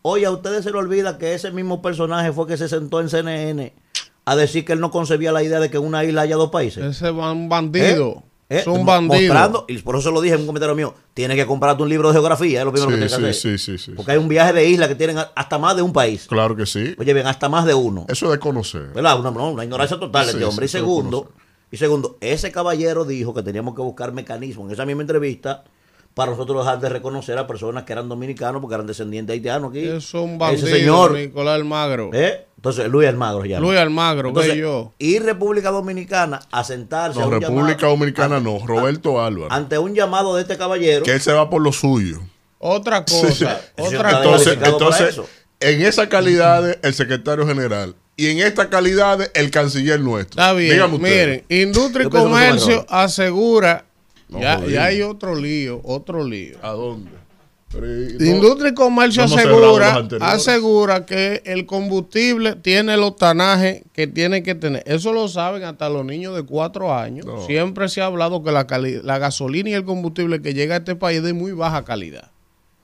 Hoy 0.07 0.23
a 0.23 0.29
ustedes 0.29 0.63
se 0.63 0.69
les 0.69 0.79
olvida 0.79 1.17
que 1.17 1.33
ese 1.33 1.49
mismo 1.49 1.81
personaje 1.81 2.31
fue 2.31 2.45
que 2.45 2.57
se 2.57 2.69
sentó 2.69 3.01
en 3.01 3.09
CNN 3.09 3.73
a 4.25 4.35
decir 4.35 4.63
que 4.63 4.73
él 4.73 4.79
no 4.79 4.91
concebía 4.91 5.31
la 5.31 5.41
idea 5.41 5.59
de 5.59 5.71
que 5.71 5.77
en 5.77 5.83
una 5.83 6.03
isla 6.03 6.21
haya 6.21 6.35
dos 6.35 6.51
países. 6.51 6.85
ese 6.85 7.07
es 7.07 7.11
un 7.11 7.49
bandido. 7.49 8.11
¿Eh? 8.11 8.23
Es 8.47 8.67
un 8.67 8.85
bandido. 8.85 9.65
Y 9.67 9.79
por 9.79 9.95
eso 9.95 10.11
lo 10.11 10.21
dije 10.21 10.35
en 10.35 10.41
un 10.41 10.47
comentario 10.47 10.75
mío, 10.75 10.93
tiene 11.13 11.35
que 11.35 11.45
comprarte 11.45 11.81
un 11.81 11.89
libro 11.89 12.09
de 12.09 12.13
geografía, 12.13 12.59
es 12.59 12.65
lo 12.65 12.71
primero 12.71 12.91
que 12.91 12.95
Sí, 13.07 13.07
tiene 13.15 13.27
que 13.27 13.33
sí, 13.33 13.47
hacer. 13.47 13.59
sí, 13.59 13.77
sí, 13.77 13.85
sí. 13.85 13.91
Porque 13.95 14.11
hay 14.11 14.17
un 14.17 14.27
viaje 14.27 14.53
de 14.53 14.69
isla 14.69 14.87
que 14.87 14.95
tienen 14.95 15.17
hasta 15.35 15.57
más 15.57 15.75
de 15.75 15.81
un 15.81 15.91
país. 15.91 16.27
Claro 16.27 16.55
que 16.55 16.65
sí. 16.65 16.95
Oye, 16.99 17.13
bien, 17.13 17.25
hasta 17.25 17.49
más 17.49 17.65
de 17.65 17.73
uno. 17.73 18.05
Eso 18.07 18.25
es 18.27 18.31
de 18.33 18.39
conocer. 18.39 18.89
¿Verdad? 18.93 19.19
Una, 19.19 19.31
no, 19.31 19.51
una 19.51 19.63
ignorancia 19.63 19.97
total 19.99 20.25
de 20.27 20.31
este 20.33 20.45
hombre. 20.45 20.65
y 20.65 20.69
segundo, 20.69 21.31
y 21.71 21.77
segundo, 21.77 22.17
ese 22.21 22.51
caballero 22.51 23.03
dijo 23.05 23.33
que 23.33 23.41
teníamos 23.41 23.73
que 23.75 23.81
buscar 23.81 24.11
mecanismos 24.13 24.67
en 24.67 24.73
esa 24.73 24.85
misma 24.85 25.01
entrevista 25.01 25.63
para 26.13 26.31
nosotros 26.31 26.63
dejar 26.63 26.79
de 26.79 26.87
reconocer 26.87 27.37
a 27.37 27.45
personas 27.47 27.83
que 27.83 27.91
eran 27.91 28.07
dominicanos 28.07 28.61
porque 28.61 28.75
eran 28.75 28.87
descendientes 28.87 29.33
haitianos 29.33 29.71
aquí. 29.71 29.79
Es 29.85 30.13
un 30.13 30.29
Ese 30.29 30.37
bandido, 30.37 30.67
señor, 30.67 31.11
Nicolás 31.13 31.55
Almagro. 31.55 32.11
¿eh? 32.13 32.45
Entonces, 32.65 32.91
Luis 32.91 33.07
Almagro 33.07 33.43
se 33.43 33.49
llama. 33.49 33.67
Luis 33.67 33.79
Almagro, 33.79 34.29
Entonces, 34.29 34.55
yo. 34.55 34.91
Y 34.97 35.19
República 35.19 35.69
Dominicana 35.69 36.39
a 36.51 36.63
sentarse 36.63 37.19
a 37.19 37.21
No, 37.21 37.27
un 37.27 37.33
República 37.39 37.77
llamado- 37.77 37.89
Dominicana 37.91 38.35
ante- 38.37 38.49
no. 38.59 38.65
Roberto 38.65 39.21
Álvarez. 39.23 39.51
Ante 39.51 39.77
un 39.77 39.93
llamado 39.93 40.35
de 40.35 40.41
este 40.41 40.57
caballero. 40.57 41.03
Que 41.05 41.11
él 41.13 41.21
se 41.21 41.31
va 41.31 41.47
por 41.47 41.61
lo 41.61 41.71
suyo. 41.71 42.21
Otra 42.57 43.05
cosa, 43.05 43.61
otra 43.77 44.09
está 44.09 44.23
cosa. 44.23 44.53
Entonces, 44.53 44.57
entonces 44.63 45.21
en 45.59 45.81
esa 45.83 46.09
calidad 46.09 46.75
el 46.83 46.93
secretario 46.95 47.45
general 47.45 47.95
y 48.17 48.29
en 48.29 48.39
esta 48.39 48.67
calidad 48.71 49.29
el 49.35 49.51
canciller 49.51 49.99
nuestro. 49.99 50.41
Está 50.41 50.53
bien, 50.53 50.99
miren, 50.99 51.43
Industria 51.49 52.07
y 52.07 52.09
Comercio 52.09 52.83
asegura, 52.89 53.85
No, 54.27 54.39
ya, 54.41 54.59
ya 54.65 54.85
hay 54.85 55.03
otro 55.03 55.35
lío, 55.35 55.81
otro 55.83 56.23
lío. 56.23 56.57
¿A 56.63 56.69
dónde? 56.71 57.11
Pero, 57.75 58.25
Industria 58.25 58.71
y 58.71 58.73
Comercio 58.73 59.27
no 59.27 59.35
los 59.35 59.37
asegura, 59.37 60.07
asegura 60.21 61.05
que 61.05 61.41
el 61.45 61.65
combustible 61.65 62.55
tiene 62.55 62.93
el 62.93 63.03
octanaje 63.03 63.83
que 63.91 64.07
tiene 64.07 64.43
que 64.43 64.55
tener. 64.55 64.83
Eso 64.85 65.11
lo 65.11 65.27
saben 65.27 65.63
hasta 65.63 65.89
los 65.89 66.05
niños 66.05 66.35
de 66.35 66.43
cuatro 66.43 66.93
años. 66.93 67.25
No. 67.25 67.45
Siempre 67.45 67.89
se 67.89 68.01
ha 68.01 68.05
hablado 68.05 68.43
que 68.43 68.51
la, 68.51 68.63
gasolina 69.19 69.69
y 69.69 69.73
el 69.73 69.83
combustible 69.83 70.41
que 70.41 70.53
llega 70.53 70.75
a 70.75 70.77
este 70.79 70.95
país 70.95 71.17
es 71.17 71.23
de 71.23 71.33
muy 71.33 71.51
baja 71.51 71.83
calidad. 71.83 72.31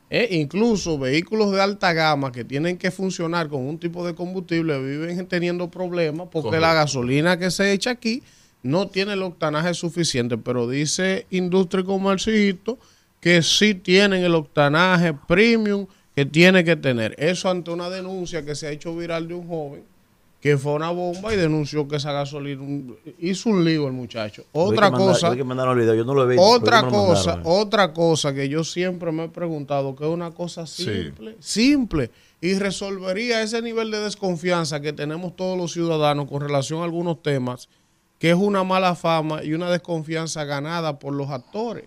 Eh, 0.10 0.28
incluso 0.32 1.00
vehículos 1.00 1.54
de 1.54 1.62
alta 1.62 1.94
gama 1.94 2.34
que 2.34 2.44
tienen 2.44 2.78
que 2.78 2.92
funcionar 2.92 3.48
con 3.48 3.62
un 3.62 3.80
tipo 3.80 4.06
de 4.06 4.14
combustible 4.14 4.78
viven 4.78 5.26
teniendo 5.28 5.72
problemas 5.72 6.28
porque 6.30 6.50
Correcto. 6.50 6.68
la 6.68 6.74
gasolina 6.74 7.40
que 7.40 7.50
se 7.50 7.72
echa 7.72 7.92
aquí 7.92 8.22
no 8.62 8.90
tiene 8.90 9.14
el 9.14 9.24
octanaje 9.24 9.74
suficiente. 9.74 10.38
Pero 10.38 10.68
dice 10.68 11.26
Industria 11.30 11.82
y 11.82 11.86
Comercio 11.86 12.34
que 13.22 13.42
sí 13.42 13.76
tienen 13.76 14.24
el 14.24 14.36
octanaje 14.36 15.14
premium 15.14 15.86
que 16.14 16.26
tiene 16.26 16.66
que 16.66 16.76
tener. 16.76 17.16
Eso 17.18 17.50
ante 17.50 17.72
una 17.72 17.90
denuncia 17.90 18.44
que 18.44 18.56
se 18.56 18.68
ha 18.68 18.72
hecho 18.72 18.94
viral 18.96 19.30
de 19.30 19.36
un 19.36 19.48
joven 19.48 19.84
que 20.42 20.58
fue 20.58 20.74
una 20.74 20.90
bomba 20.90 21.32
y 21.32 21.38
denunció 21.38 21.88
que 21.88 21.98
esa 21.98 22.12
gasolina 22.12 22.64
hizo 23.20 23.50
un 23.50 23.64
lío 23.64 23.86
el 23.86 23.94
muchacho. 23.94 24.44
Otra 24.54 24.90
que 24.90 24.98
cosa, 24.98 25.28
tuve 25.28 25.38
que 25.38 25.44
mandar 25.44 25.70
el 25.70 25.78
video, 25.78 25.94
yo 25.94 26.04
no 26.04 26.16
lo 26.16 26.24
he 26.24 26.30
visto, 26.30 26.44
otra 26.44 26.82
cosa, 26.82 27.36
mandaron. 27.36 27.44
otra 27.62 27.94
cosa 27.94 28.34
que 28.34 28.50
yo 28.50 28.64
siempre 28.64 29.12
me 29.12 29.26
he 29.26 29.30
preguntado, 29.30 29.96
que 29.96 30.04
es 30.04 30.10
una 30.10 30.32
cosa 30.32 30.66
Sí. 30.66 30.86
simple, 30.86 31.36
simple, 31.40 32.10
y 32.42 32.56
resolvería 32.56 33.44
ese 33.44 33.62
nivel 33.62 33.92
de 33.92 34.00
desconfianza 34.00 34.82
que 34.82 34.94
tenemos 34.94 35.36
todos 35.36 35.56
los 35.56 35.74
ciudadanos 35.74 36.28
con 36.28 36.42
relación 36.42 36.82
a 36.82 36.86
algunos 36.86 37.22
temas, 37.22 37.70
que 38.18 38.32
es 38.32 38.36
una 38.36 38.64
mala 38.64 38.96
fama 38.96 39.44
y 39.44 39.54
una 39.54 39.70
desconfianza 39.70 40.44
ganada 40.44 40.98
por 40.98 41.14
los 41.14 41.30
actores. 41.30 41.86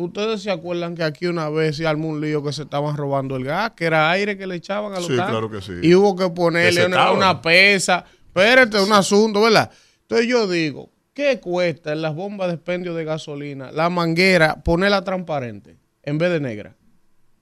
Ustedes 0.00 0.42
se 0.42 0.50
acuerdan 0.52 0.94
que 0.94 1.02
aquí 1.02 1.26
una 1.26 1.48
vez 1.48 1.76
se 1.76 1.84
armó 1.84 2.10
un 2.10 2.20
lío 2.20 2.40
que 2.40 2.52
se 2.52 2.62
estaban 2.62 2.96
robando 2.96 3.34
el 3.34 3.42
gas, 3.42 3.72
que 3.72 3.84
era 3.84 4.08
aire 4.12 4.38
que 4.38 4.46
le 4.46 4.54
echaban 4.54 4.92
a 4.92 4.98
los 4.98 5.06
Sí, 5.08 5.16
tanques, 5.16 5.30
claro 5.30 5.50
que 5.50 5.60
sí. 5.60 5.72
Y 5.82 5.92
hubo 5.96 6.14
que 6.14 6.30
ponerle 6.30 6.86
una, 6.86 7.10
una 7.10 7.42
pesa. 7.42 8.04
Espérate, 8.28 8.80
un 8.80 8.92
asunto, 8.92 9.42
¿verdad? 9.42 9.68
Entonces 10.02 10.28
yo 10.28 10.46
digo, 10.46 10.92
¿qué 11.12 11.40
cuesta 11.40 11.90
en 11.92 12.02
las 12.02 12.14
bombas 12.14 12.46
de 12.46 12.54
expendio 12.54 12.94
de 12.94 13.04
gasolina 13.04 13.72
la 13.72 13.90
manguera 13.90 14.62
ponerla 14.62 15.02
transparente 15.02 15.80
en 16.04 16.16
vez 16.16 16.30
de 16.30 16.38
negra? 16.38 16.76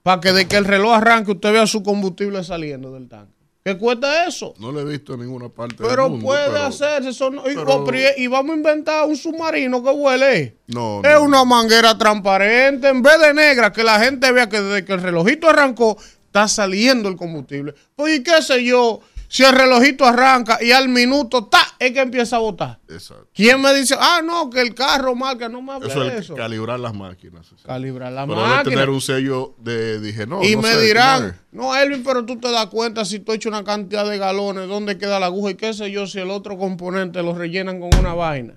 Para 0.01 0.19
que 0.19 0.33
de 0.33 0.47
que 0.47 0.57
el 0.57 0.65
reloj 0.65 0.95
arranque 0.95 1.33
usted 1.33 1.53
vea 1.53 1.67
su 1.67 1.83
combustible 1.83 2.43
saliendo 2.43 2.91
del 2.91 3.07
tanque. 3.07 3.36
¿Qué 3.67 3.77
cuesta 3.77 4.25
eso? 4.25 4.53
No 4.59 4.71
lo 4.71 4.79
he 4.79 4.85
visto 4.85 5.15
en 5.15 5.19
ninguna 5.19 5.49
parte 5.49 5.75
del 5.83 5.87
Pero 5.89 6.07
mundo, 6.07 6.25
puede 6.25 6.45
pero- 6.47 6.63
hacerse 6.67 7.09
eso. 7.09 7.29
no- 7.29 7.41
y, 7.51 7.53
pero- 7.53 7.83
oh, 7.83 7.93
y- 7.93 8.23
y 8.23 8.27
vamos 8.27 8.53
a 8.53 8.55
inventar 8.57 9.05
un 9.05 9.17
submarino 9.17 9.83
que 9.83 9.89
huele. 9.89 10.57
No, 10.67 11.01
Es 11.03 11.13
no. 11.15 11.23
una 11.23 11.43
manguera 11.43 11.97
transparente 11.97 12.87
en 12.87 13.01
vez 13.01 13.19
de 13.19 13.33
negra, 13.33 13.73
que 13.73 13.83
la 13.83 13.99
gente 13.99 14.31
vea 14.31 14.47
que 14.47 14.61
desde 14.61 14.85
que 14.85 14.93
el 14.93 15.01
relojito 15.01 15.49
arrancó 15.49 15.97
está 16.27 16.47
saliendo 16.47 17.09
el 17.09 17.17
combustible. 17.17 17.73
Pues, 17.95 18.17
¿y 18.19 18.23
qué 18.23 18.41
sé 18.41 18.63
yo? 18.63 19.01
Si 19.29 19.43
el 19.43 19.51
relojito 19.53 20.05
arranca 20.05 20.57
y 20.61 20.71
al 20.71 20.87
minuto, 20.87 21.45
¡ta! 21.45 21.59
es 21.79 21.91
que 21.91 21.99
empieza 21.99 22.37
a 22.37 22.39
botar. 22.39 22.79
Exacto. 22.89 23.27
¿Quién 23.33 23.61
me 23.61 23.73
dice, 23.73 23.95
ah, 23.99 24.21
no, 24.23 24.49
que 24.49 24.61
el 24.61 24.73
carro 24.73 25.15
marca? 25.15 25.49
No 25.49 25.61
me 25.61 25.73
hable 25.73 25.89
Eso 25.89 25.99
de 26.01 26.07
es 26.09 26.13
eso. 26.21 26.35
calibrar 26.35 26.79
las 26.79 26.93
máquinas. 26.93 27.45
sí. 27.47 27.55
Calibrar 27.65 28.11
la 28.13 28.25
Pero 28.25 28.39
debe 28.39 28.49
máquina. 28.55 28.73
tener 28.75 28.89
un 28.89 29.01
sello 29.01 29.53
de, 29.59 29.99
dije, 29.99 30.25
no. 30.25 30.41
y 30.43 30.55
no 30.55 30.61
me 30.61 30.67
sé, 30.69 30.73
¿cómo 30.75 30.85
dirán, 30.85 31.39
no, 31.51 31.75
Elvin, 31.75 32.03
pero 32.03 32.25
tú 32.25 32.39
te 32.39 32.49
das 32.49 32.67
cuenta 32.67 33.03
si 33.03 33.19
tú 33.19 33.33
echas 33.33 33.47
una 33.51 33.63
cantidad 33.65 34.09
de 34.09 34.17
galones, 34.17 34.67
dónde 34.69 34.97
queda 34.97 35.19
la 35.19 35.25
aguja 35.25 35.51
y 35.51 35.55
qué 35.55 35.73
sé 35.73 35.91
yo, 35.91 36.07
si 36.07 36.19
el 36.19 36.31
otro 36.31 36.57
componente 36.57 37.21
lo 37.21 37.33
rellenan 37.35 37.79
con 37.81 37.89
una 37.99 38.13
vaina. 38.13 38.53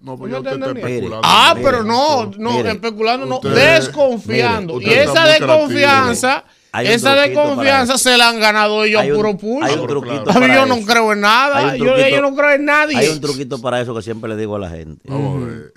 No, 0.00 0.12
¿Tú 0.12 0.18
pues 0.20 0.32
usted 0.34 0.52
está 0.52 0.66
entiendes? 0.66 0.84
especulando. 0.92 1.20
Ah, 1.28 1.52
Mire, 1.56 1.66
pero 1.70 1.82
no, 1.84 2.26
no, 2.38 2.50
mire, 2.52 2.70
especulando, 2.72 3.26
no, 3.26 3.36
usted- 3.36 3.54
desconfiando. 3.76 4.74
mire, 4.78 4.90
y 4.90 4.98
esa 4.98 5.26
desconfianza, 5.26 6.44
esa 6.82 7.14
desconfianza 7.14 7.92
para 7.94 7.98
se 7.98 8.16
la 8.16 8.28
han 8.28 8.40
ganado 8.40 8.84
ellos 8.84 9.00
Hay 9.00 9.08
a 9.08 9.12
un- 9.12 9.16
puro 9.18 9.36
pulso. 9.38 9.64
hay 9.64 9.78
un 9.78 9.86
pero 9.86 10.00
truquito. 10.00 10.30
A 10.30 10.40
mí 10.40 10.46
yo 10.52 10.66
no 10.66 10.74
eso. 10.76 10.86
creo 10.86 11.12
en 11.12 11.20
nada, 11.20 11.76
yo, 11.76 12.20
no 12.20 12.34
creo 12.34 12.50
en 12.52 12.64
nadie. 12.64 12.96
Hay 12.96 13.08
un 13.08 13.20
truquito 13.20 13.60
para 13.60 13.80
eso 13.80 13.94
que 13.94 14.02
siempre 14.02 14.28
le 14.30 14.36
digo 14.36 14.56
a 14.56 14.58
la 14.58 14.70
gente. 14.70 15.02
Vamos 15.08 15.42
a 15.42 15.46
ver. 15.46 15.72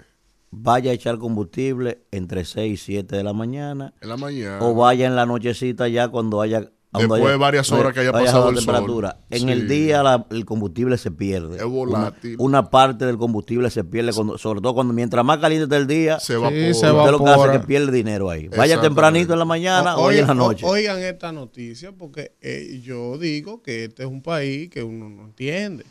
Vaya 0.49 0.91
a 0.91 0.93
echar 0.93 1.17
combustible 1.17 1.99
entre 2.11 2.45
6 2.45 2.73
y 2.73 2.77
7 2.77 3.15
de 3.17 3.23
la 3.23 3.33
mañana 3.33 3.93
En 4.01 4.09
la 4.09 4.17
mañana. 4.17 4.59
o 4.61 4.73
vaya 4.73 5.05
en 5.05 5.15
la 5.15 5.25
nochecita 5.25 5.87
ya 5.89 6.07
cuando 6.07 6.41
haya... 6.41 6.71
Después 6.99 7.23
de 7.31 7.35
varias 7.37 7.71
horas 7.71 7.93
que 7.93 7.99
haya 8.01 8.11
pasado 8.11 8.49
el 8.49 8.55
la 8.55 8.61
sol. 8.61 8.73
temperatura. 8.73 9.17
En 9.29 9.41
Sí. 9.41 9.49
el 9.51 9.67
día 9.67 10.03
la- 10.03 10.25
el 10.31 10.45
combustible 10.45 10.97
se 10.97 11.11
pierde. 11.11 11.57
Es 11.57 11.63
volátil. 11.65 12.35
Una, 12.39 12.59
una 12.59 12.69
parte 12.69 13.05
del 13.05 13.17
combustible 13.17 13.69
se 13.69 13.83
pierde, 13.83 14.13
cuando- 14.13 14.37
sobre 14.37 14.61
todo 14.61 14.73
cuando 14.73 14.93
mientras 14.93 15.23
más 15.25 15.37
caliente 15.39 15.63
está 15.65 15.77
el 15.77 15.87
día, 15.87 16.19
se 16.19 16.33
evapora. 16.33 16.57
se 16.57 16.71
usted 16.71 17.11
lo 17.11 17.19
que 17.23 17.29
hace 17.29 17.45
es 17.45 17.51
que 17.61 17.67
pierde 17.67 17.91
dinero 17.91 18.29
ahí. 18.29 18.47
Vaya 18.49 18.79
tempranito 18.81 19.33
en 19.33 19.39
la 19.39 19.45
mañana 19.45 19.97
o, 19.97 20.05
vaya 20.05 20.21
en 20.21 20.27
la 20.27 20.33
Oigan- 20.33 20.37
noche. 20.37 20.65
o- 20.65 20.69
Oigan 20.69 20.99
esta 20.99 21.31
noticia, 21.31 21.91
porque 21.91 22.33
eh, 22.41 22.81
yo 22.83 23.17
digo 23.17 23.61
que 23.61 23.85
este 23.85 24.03
es 24.03 24.09
un 24.09 24.21
país 24.21 24.69
que 24.69 24.83
uno 24.83 25.09
no 25.09 25.25
entiende. 25.25 25.85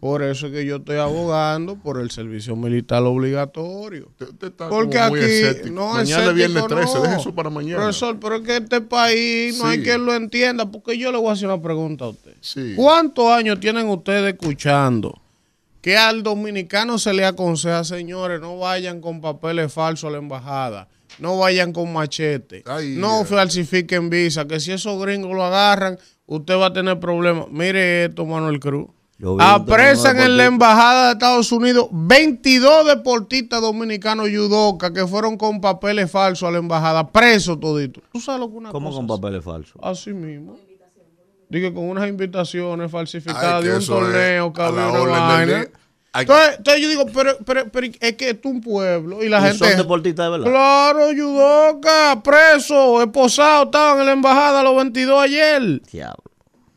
Por 0.00 0.22
eso 0.22 0.46
es 0.46 0.52
que 0.52 0.64
yo 0.66 0.76
estoy 0.76 0.96
abogando 0.98 1.76
por 1.76 2.00
el 2.00 2.10
servicio 2.10 2.54
militar 2.56 3.02
obligatorio. 3.02 4.06
Usted- 4.08 4.28
usted 4.28 4.46
está 4.48 4.68
Porque 4.68 4.96
como 4.98 5.08
muy 5.10 5.20
aquí 5.20 5.30
escéptico. 5.32 5.74
no 5.74 5.92
Mañana 5.94 6.32
viernes 6.32 6.66
13, 6.66 6.94
no. 6.94 7.02
deje 7.02 7.16
eso 7.16 7.34
para 7.34 7.50
mañana. 7.50 7.76
Profesor, 7.78 8.18
pero 8.20 8.36
es 8.36 8.42
que 8.42 8.56
este 8.58 8.80
país 8.80 9.58
no 9.58 9.66
hay 9.66 9.82
quien 9.82 10.04
lo 10.04 10.14
entienda, 10.14 10.70
porque 10.70 10.96
yo 10.98 11.10
le 11.12 11.18
voy 11.18 11.28
a 11.30 11.32
hacer 11.32 11.46
una 11.48 11.60
pregunta 11.60 12.04
a 12.04 12.08
usted. 12.08 12.34
Sí. 12.40 12.74
¿Cuántos 12.76 13.26
años 13.30 13.58
tienen 13.60 13.88
ustedes 13.88 14.32
escuchando 14.34 15.20
que 15.80 15.96
al 15.96 16.22
dominicano 16.22 16.98
se 16.98 17.12
le 17.14 17.24
aconseja, 17.24 17.82
señores, 17.84 18.40
no 18.40 18.58
vayan 18.58 19.00
con 19.00 19.20
papeles 19.20 19.72
falsos 19.72 20.08
a 20.08 20.12
la 20.12 20.18
embajada? 20.18 20.88
No 21.18 21.38
vayan 21.38 21.72
con 21.72 21.90
machete. 21.92 22.62
Ay, 22.66 22.96
no 22.98 23.24
falsifiquen 23.24 24.10
visa. 24.10 24.46
Que 24.46 24.60
si 24.60 24.72
esos 24.72 25.00
gringos 25.00 25.34
lo 25.34 25.42
agarran, 25.44 25.98
usted 26.26 26.54
va 26.58 26.66
a 26.66 26.72
tener 26.74 27.00
problemas. 27.00 27.46
Mire 27.50 28.04
esto, 28.04 28.26
Manuel 28.26 28.60
Cruz. 28.60 28.88
Apresan 29.38 30.18
en 30.20 30.36
la 30.36 30.44
embajada 30.44 31.06
de 31.06 31.12
Estados 31.14 31.50
Unidos 31.50 31.88
22 31.90 32.86
deportistas 32.86 33.60
dominicanos 33.62 34.28
judoka 34.28 34.92
que 34.92 35.06
fueron 35.06 35.38
con 35.38 35.60
papeles 35.60 36.10
falsos 36.10 36.46
a 36.48 36.52
la 36.52 36.58
embajada, 36.58 37.08
presos 37.10 37.58
toditos. 37.58 38.04
¿Tú 38.12 38.20
sabes 38.20 38.40
lo 38.40 38.50
que 38.50 38.56
una 38.56 38.70
¿Cómo 38.70 38.90
cosa 38.90 38.98
con 39.00 39.10
así? 39.10 39.20
papeles 39.20 39.44
falsos? 39.44 39.74
Así 39.82 40.12
mismo. 40.12 40.56
Dije 41.48 41.72
con 41.72 41.84
unas 41.88 42.08
invitaciones 42.08 42.90
falsificadas 42.90 43.62
Ay, 43.62 43.68
de 43.70 43.76
un 43.76 43.86
torneo 43.86 44.52
vaina. 44.52 45.66
Hay- 46.12 46.22
Entonces, 46.22 46.54
entonces 46.58 46.82
yo 46.82 46.88
digo, 46.88 47.06
pero, 47.14 47.36
pero, 47.44 47.68
pero 47.70 47.86
es 48.00 48.12
que 48.16 48.30
esto 48.30 48.48
es 48.48 48.54
un 48.54 48.60
pueblo 48.62 49.22
y 49.22 49.28
la 49.28 49.38
¿Y 49.38 49.42
gente. 49.50 49.58
son 49.58 49.76
deportistas 49.76 50.26
de 50.26 50.30
verdad? 50.30 50.46
Claro, 50.50 51.00
judoka, 51.14 52.22
preso, 52.22 53.02
esposado, 53.02 53.64
estaban 53.64 54.00
en 54.00 54.06
la 54.06 54.12
embajada 54.12 54.62
los 54.62 54.76
22 54.76 55.22
ayer. 55.22 55.82
Diablo. 55.92 56.22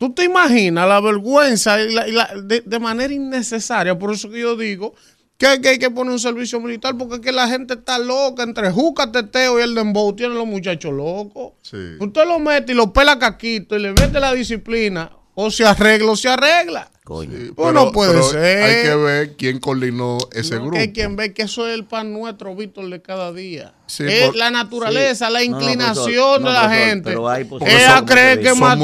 ¿Tú 0.00 0.14
te 0.14 0.24
imaginas 0.24 0.88
la 0.88 0.98
vergüenza 0.98 1.78
y 1.78 1.92
la- 1.92 2.08
y 2.08 2.12
la- 2.12 2.32
de, 2.42 2.62
de 2.64 2.78
manera 2.78 3.12
innecesaria? 3.12 3.98
Por 3.98 4.14
eso 4.14 4.30
que 4.30 4.40
yo 4.40 4.56
digo 4.56 4.94
que 5.36 5.46
hay, 5.46 5.60
que 5.60 5.68
hay 5.68 5.78
que 5.78 5.90
poner 5.90 6.10
un 6.12 6.18
servicio 6.18 6.58
militar 6.58 6.96
porque 6.96 7.16
es 7.16 7.20
que 7.20 7.32
la 7.32 7.46
gente 7.48 7.74
está 7.74 7.98
loca 7.98 8.42
entre 8.42 8.70
Juca, 8.70 9.12
Teteo 9.12 9.60
y 9.60 9.62
el 9.62 9.74
Dembow. 9.74 10.16
Tienen 10.16 10.38
los 10.38 10.46
muchachos 10.46 10.90
locos. 10.94 11.52
Sí. 11.60 11.76
Usted 12.00 12.26
lo 12.26 12.38
mete 12.38 12.72
y 12.72 12.74
lo 12.74 12.94
pela 12.94 13.18
caquito 13.18 13.76
y 13.76 13.80
le 13.80 13.92
mete 13.92 14.18
la 14.20 14.32
disciplina. 14.32 15.10
O 15.34 15.50
se 15.50 15.66
arregla 15.66 16.12
o 16.12 16.16
se 16.16 16.28
arregla. 16.30 16.90
Coño. 17.04 17.32
Sí, 17.36 17.52
Pues 17.54 17.74
no 17.74 17.92
puede 17.92 18.12
pero 18.12 18.22
ser. 18.24 18.62
Hay 18.62 18.82
que 18.84 18.94
ver 18.94 19.36
quién 19.36 19.58
coordinó 19.60 20.16
ese 20.32 20.54
No, 20.54 20.60
grupo. 20.62 20.76
que 20.76 20.80
hay 20.80 20.92
quien 20.92 21.14
ve 21.16 21.34
que 21.34 21.42
eso 21.42 21.66
es 21.68 21.74
el 21.74 21.84
pan 21.84 22.10
nuestro, 22.12 22.54
Víctor, 22.56 22.88
de 22.88 23.02
cada 23.02 23.32
día. 23.32 23.74
Sí, 23.86 24.04
es 24.06 24.26
por- 24.28 24.36
la 24.36 24.50
naturaleza, 24.50 25.28
la 25.28 25.40
No, 25.44 25.50
no, 25.52 25.58
inclinación 25.60 26.04
profesor, 26.04 26.38
de 26.40 26.44
la 26.50 26.60
profesor, 26.62 26.86
gente. 26.88 27.10
pero 27.10 27.28
hay 27.28 27.48
es 27.66 27.88
a 27.88 28.04
creer 28.04 28.40
que 28.40 28.54
más 28.54 28.78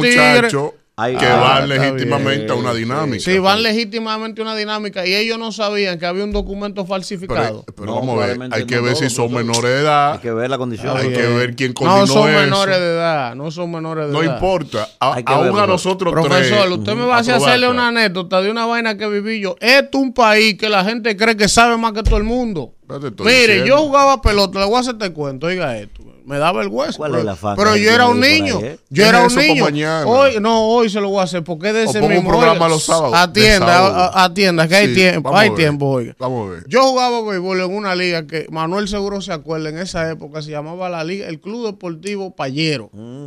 Que 0.98 1.26
Ah, 1.26 1.36
van 1.36 1.68
legítimamente 1.68 2.50
a 2.50 2.54
una 2.54 2.72
dinámica. 2.72 3.22
Sí, 3.22 3.38
van 3.38 3.62
legítimamente 3.62 4.40
una 4.40 4.56
dinámica 4.56 5.06
y 5.06 5.14
ellos 5.14 5.38
no 5.38 5.52
sabían 5.52 5.98
que 5.98 6.06
había 6.06 6.24
un 6.24 6.32
documento 6.32 6.86
falsificado. 6.86 7.64
Pero, 7.66 7.76
pero 7.76 7.86
No, 7.86 7.94
vamos 7.96 8.22
a 8.22 8.26
ver, 8.28 8.38
hay 8.50 8.64
que 8.64 8.76
no 8.76 8.82
ver 8.84 8.96
si 8.96 9.10
son 9.10 9.30
menores 9.30 9.62
de 9.64 9.80
edad. 9.82 10.12
Hay 10.14 10.18
que 10.20 10.32
ver 10.32 10.48
la 10.48 10.56
condición. 10.56 10.96
Hay 10.96 11.10
que 11.12 11.26
ver 11.26 11.54
quién 11.54 11.74
coordinó 11.74 12.00
no 12.00 12.06
son 12.06 12.30
eso. 12.30 12.40
menores 12.40 12.78
de 12.78 12.86
edad, 12.94 13.34
no 13.34 13.50
son 13.50 13.70
menores 13.72 14.06
de 14.06 14.12
No 14.14 14.22
edad. 14.22 14.36
importa. 14.36 14.88
A- 14.98 15.20
aún 15.26 15.44
verlo. 15.44 15.60
a 15.60 15.66
nosotros 15.66 16.14
Profesor, 16.14 16.62
tres. 16.62 16.78
usted 16.78 16.94
me 16.94 17.04
va 17.04 17.16
a 17.16 17.20
hacer 17.20 17.34
hacerle 17.34 17.68
una 17.68 17.88
anécdota 17.88 18.40
de 18.40 18.50
una 18.50 18.64
vaina 18.64 18.96
que 18.96 19.06
viví 19.06 19.38
yo. 19.40 19.54
Esto 19.60 19.98
es 19.98 20.02
un 20.02 20.14
país 20.14 20.56
que 20.56 20.70
la 20.70 20.82
gente 20.82 21.14
cree 21.14 21.36
que 21.36 21.46
sabe 21.50 21.76
más 21.76 21.92
que 21.92 22.04
todo 22.04 22.16
el 22.16 22.24
mundo. 22.24 22.72
Te 22.86 22.94
Mire, 23.24 23.40
diciendo. 23.40 23.66
yo 23.66 23.78
jugaba 23.78 24.20
pelota, 24.22 24.60
le 24.60 24.66
voy 24.66 24.76
a 24.76 24.80
hacer 24.80 24.94
este 24.94 25.12
cuento, 25.12 25.46
oiga 25.46 25.76
esto. 25.78 26.02
Me 26.24 26.38
da 26.38 26.50
vergüenza. 26.52 26.96
¿Cuál 26.96 27.12
pero, 27.12 27.18
es 27.18 27.22
el 27.24 27.28
afán 27.28 27.54
pero 27.56 27.74
que 27.74 27.82
yo 27.84 27.90
era 27.92 28.08
un 28.08 28.18
niño. 28.18 28.56
ahí, 28.58 28.64
eh? 28.64 28.78
Yo 28.90 29.04
era 29.06 29.24
un 29.24 29.32
niño. 29.34 29.62
mañana. 29.62 30.06
Hoy, 30.06 30.38
no, 30.40 30.66
hoy 30.70 30.90
se 30.90 31.00
lo 31.00 31.08
voy 31.08 31.20
a 31.20 31.22
hacer 31.22 31.44
porque 31.44 31.68
es 31.68 31.74
de 31.74 31.86
O 31.86 31.90
ese 31.90 32.00
un 32.00 32.08
mismo. 32.08 32.30
programa 32.30 32.54
oiga, 32.64 32.68
los 32.68 32.82
sábados, 32.82 33.12
de 33.12 33.18
Atienda, 33.18 33.66
sábado. 33.66 33.94
a- 33.94 34.06
a- 34.06 34.24
atienda, 34.24 34.66
que 34.66 34.74
hay 34.74 34.92
tiempo, 34.94 35.22
vamos 35.30 35.40
hay 35.40 35.46
a 35.46 35.50
ver. 35.52 35.56
tiempo, 35.58 35.86
oiga. 35.86 36.16
Vamos 36.18 36.48
a 36.48 36.52
ver. 36.54 36.64
Yo 36.68 36.82
jugaba 36.82 37.22
béisbol 37.22 37.60
en 37.60 37.76
una 37.76 37.94
liga 37.94 38.26
que 38.26 38.46
Manuel 38.50 38.88
seguro 38.88 39.20
se 39.20 39.32
acuerda 39.32 39.68
en 39.68 39.78
esa 39.78 40.10
época, 40.10 40.42
se 40.42 40.50
llamaba 40.50 40.88
la 40.88 41.04
liga, 41.04 41.28
el 41.28 41.38
Club 41.40 41.64
Deportivo 41.66 42.34
Payero. 42.34 42.90
Mm, 42.92 43.26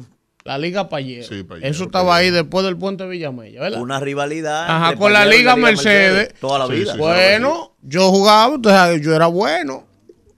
La 0.50 0.58
Liga 0.58 0.90
Payero. 0.90 1.28
Sí, 1.28 1.44
Payero, 1.44 1.68
Eso 1.68 1.84
estaba 1.84 2.16
ahí 2.16 2.32
después 2.32 2.66
del 2.66 2.76
puente 2.76 3.06
Villamella, 3.06 3.62
¿verdad? 3.62 3.82
Una 3.82 4.00
rivalidad. 4.00 4.66
Ajá, 4.68 4.96
con 4.96 5.14
la 5.14 5.20
Payero 5.20 5.36
y 5.36 5.38
Liga 5.38 5.56
Mercedes. 5.56 6.34
Toda 6.42 6.58
la 6.58 6.66
Sí, 6.66 6.74
vida. 6.74 6.94
sí, 6.94 6.98
Bueno, 6.98 7.74
yo 7.84 8.10
jugaba, 8.10 8.56
entonces 8.56 9.02
yo 9.06 9.14
era 9.16 9.28
bueno. 9.28 9.86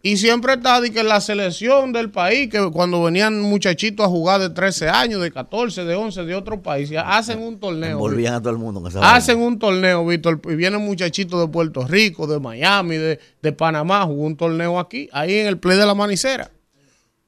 Y 0.04 0.18
siempre 0.18 0.54
estaba 0.54 0.82
de 0.82 0.92
que 0.92 1.02
la 1.04 1.22
selección 1.22 1.94
del 1.94 2.10
país, 2.12 2.50
que 2.50 2.60
cuando 2.74 3.02
venían 3.04 3.40
muchachitos 3.40 4.06
a 4.06 4.10
jugar 4.10 4.42
de 4.42 4.50
13 4.50 4.90
años, 4.90 5.22
de 5.22 5.32
14, 5.32 5.86
de 5.86 5.96
11, 5.96 6.26
de 6.26 6.36
otro 6.36 6.62
país, 6.62 6.90
ya 6.90 7.04
hacen 7.18 7.40
un 7.40 7.58
torneo. 7.58 8.00
Volvían 8.00 8.34
a 8.34 8.42
todo 8.42 8.50
el 8.52 8.58
mundo 8.58 8.82
con 8.82 8.90
esa 8.92 9.16
Hacen 9.16 9.40
un 9.40 9.60
torneo, 9.60 10.06
Víctor, 10.06 10.42
y 10.50 10.56
vienen 10.56 10.82
muchachitos 10.82 11.40
de 11.40 11.48
Puerto 11.48 11.88
Rico, 11.88 12.28
de 12.28 12.40
Miami, 12.40 12.98
de, 12.98 13.20
de 13.42 13.52
Panamá, 13.54 14.04
jugó 14.06 14.24
un 14.24 14.36
torneo 14.36 14.78
aquí, 14.78 15.08
ahí 15.14 15.36
en 15.36 15.48
el 15.48 15.58
play 15.58 15.78
de 15.78 15.86
la 15.86 15.94
manicera. 15.96 16.52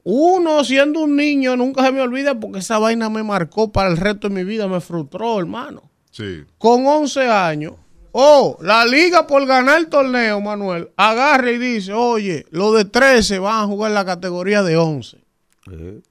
Uno 0.03 0.63
siendo 0.63 1.01
un 1.01 1.15
niño, 1.15 1.55
nunca 1.55 1.83
se 1.85 1.91
me 1.91 2.01
olvida 2.01 2.37
porque 2.39 2.59
esa 2.59 2.77
vaina 2.77 3.09
me 3.09 3.23
marcó 3.23 3.71
para 3.71 3.89
el 3.89 3.97
resto 3.97 4.27
de 4.29 4.35
mi 4.35 4.43
vida, 4.43 4.67
me 4.67 4.81
frustró, 4.81 5.39
hermano 5.39 5.83
Sí. 6.11 6.43
con 6.57 6.85
11 6.85 7.27
años, 7.29 7.73
oh, 8.11 8.57
la 8.61 8.85
liga 8.85 9.25
por 9.25 9.45
ganar 9.47 9.79
el 9.79 9.87
torneo, 9.87 10.41
Manuel, 10.41 10.89
agarra 10.97 11.49
y 11.51 11.57
dice, 11.57 11.93
oye, 11.93 12.45
los 12.51 12.75
de 12.75 12.85
13 12.85 13.39
van 13.39 13.63
a 13.63 13.67
jugar 13.67 13.91
la 13.91 14.05
categoría 14.05 14.61
de 14.61 14.77
11. 14.77 15.17
Sí. 15.65 16.01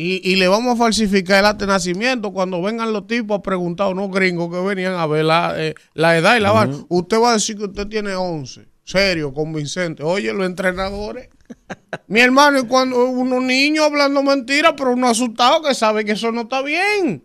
Y, 0.00 0.30
y 0.30 0.36
le 0.36 0.46
vamos 0.46 0.74
a 0.74 0.76
falsificar 0.84 1.40
el 1.40 1.46
acta 1.46 1.66
de 1.66 1.72
nacimiento 1.72 2.32
cuando 2.32 2.62
vengan 2.62 2.92
los 2.92 3.08
tipos 3.08 3.38
a 3.38 3.42
preguntar, 3.42 3.88
unos 3.88 4.12
gringos 4.12 4.48
que 4.48 4.60
venían 4.60 4.92
a 4.94 5.06
ver 5.08 5.24
la, 5.24 5.54
eh, 5.56 5.74
la 5.94 6.16
edad 6.16 6.36
y 6.36 6.40
la 6.40 6.52
vaina. 6.52 6.76
Usted 6.88 7.20
va 7.20 7.30
a 7.30 7.32
decir 7.32 7.56
que 7.56 7.64
usted 7.64 7.88
tiene 7.88 8.14
11. 8.14 8.64
Serio, 8.88 9.34
convincente. 9.34 10.02
Oye, 10.02 10.32
los 10.32 10.46
entrenadores. 10.46 11.28
Mi 12.08 12.20
hermano, 12.20 12.60
y 12.60 12.66
cuando 12.66 13.04
unos 13.04 13.42
niños 13.42 13.84
hablando 13.84 14.22
mentiras, 14.22 14.72
pero 14.78 14.92
uno 14.92 15.10
asustado 15.10 15.60
que 15.60 15.74
sabe 15.74 16.06
que 16.06 16.12
eso 16.12 16.32
no 16.32 16.42
está 16.42 16.62
bien. 16.62 17.22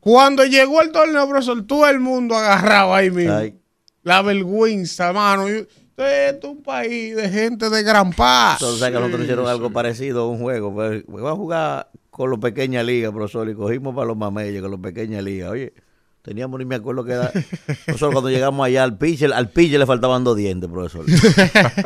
Cuando 0.00 0.44
llegó 0.44 0.82
el 0.82 0.90
torneo, 0.90 1.28
profesor, 1.28 1.64
todo 1.64 1.86
el 1.88 2.00
mundo 2.00 2.34
agarraba 2.34 2.96
ahí 2.96 3.10
mismo. 3.12 3.34
Ay, 3.34 3.54
La 4.02 4.20
vergüenza, 4.22 5.12
mano. 5.12 5.46
Esto 5.46 5.68
es 6.04 6.42
un 6.42 6.60
país 6.60 7.14
de 7.14 7.28
gente 7.28 7.70
de 7.70 7.84
gran 7.84 8.12
paz. 8.12 8.54
entonces, 8.60 8.80
¿sabes 8.80 8.92
que 8.92 8.98
nosotros 8.98 9.22
hicieron 9.22 9.46
algo 9.46 9.70
parecido 9.70 10.22
a 10.22 10.28
un 10.28 10.40
juego. 10.40 10.74
Pues, 10.74 11.04
vamos 11.06 11.30
a 11.30 11.36
jugar 11.36 11.90
con 12.10 12.30
los 12.30 12.40
pequeñas 12.40 12.84
ligas, 12.84 13.12
profesor, 13.12 13.48
y 13.48 13.54
cogimos 13.54 13.94
para 13.94 14.08
los 14.08 14.16
mameyes 14.16 14.60
con 14.60 14.72
los 14.72 14.80
pequeñas 14.80 15.22
ligas. 15.22 15.50
Oye, 15.50 15.72
Teníamos, 16.22 16.58
ni 16.58 16.66
me 16.66 16.74
acuerdo 16.74 17.04
que 17.04 17.12
era. 17.12 17.30
Nosotros 17.86 18.12
cuando 18.12 18.28
llegamos 18.30 18.66
allá 18.66 18.84
al 18.84 18.98
pitcher, 18.98 19.32
al 19.32 19.48
pitcher 19.50 19.80
le 19.80 19.86
faltaban 19.86 20.22
dos 20.22 20.36
dientes, 20.36 20.68
profesor. 20.70 21.04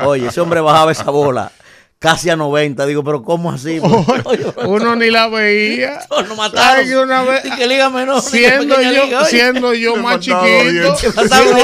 Oye, 0.06 0.26
ese 0.26 0.40
hombre 0.40 0.60
bajaba 0.60 0.90
esa 0.92 1.10
bola 1.10 1.52
casi 2.00 2.28
a 2.30 2.36
90. 2.36 2.84
Digo, 2.86 3.02
pero 3.04 3.22
¿cómo 3.22 3.50
así? 3.52 3.78
Oye, 3.80 4.44
Uno 4.66 4.96
ni 4.96 5.10
la 5.10 5.28
veía. 5.28 6.00
no 6.28 6.34
mataron. 6.34 6.78
Ay, 6.80 6.86
que 6.86 6.96
una 6.98 7.22
vez- 7.22 7.44
Y 7.44 7.50
que 7.56 7.66
liga 7.66 7.88
menor. 7.90 8.20
Siendo 8.20 8.80
yo, 8.82 9.04
liga, 9.04 9.24
siendo 9.24 9.72
yo 9.72 9.96
más 9.96 10.18
chiquito, 10.20 10.96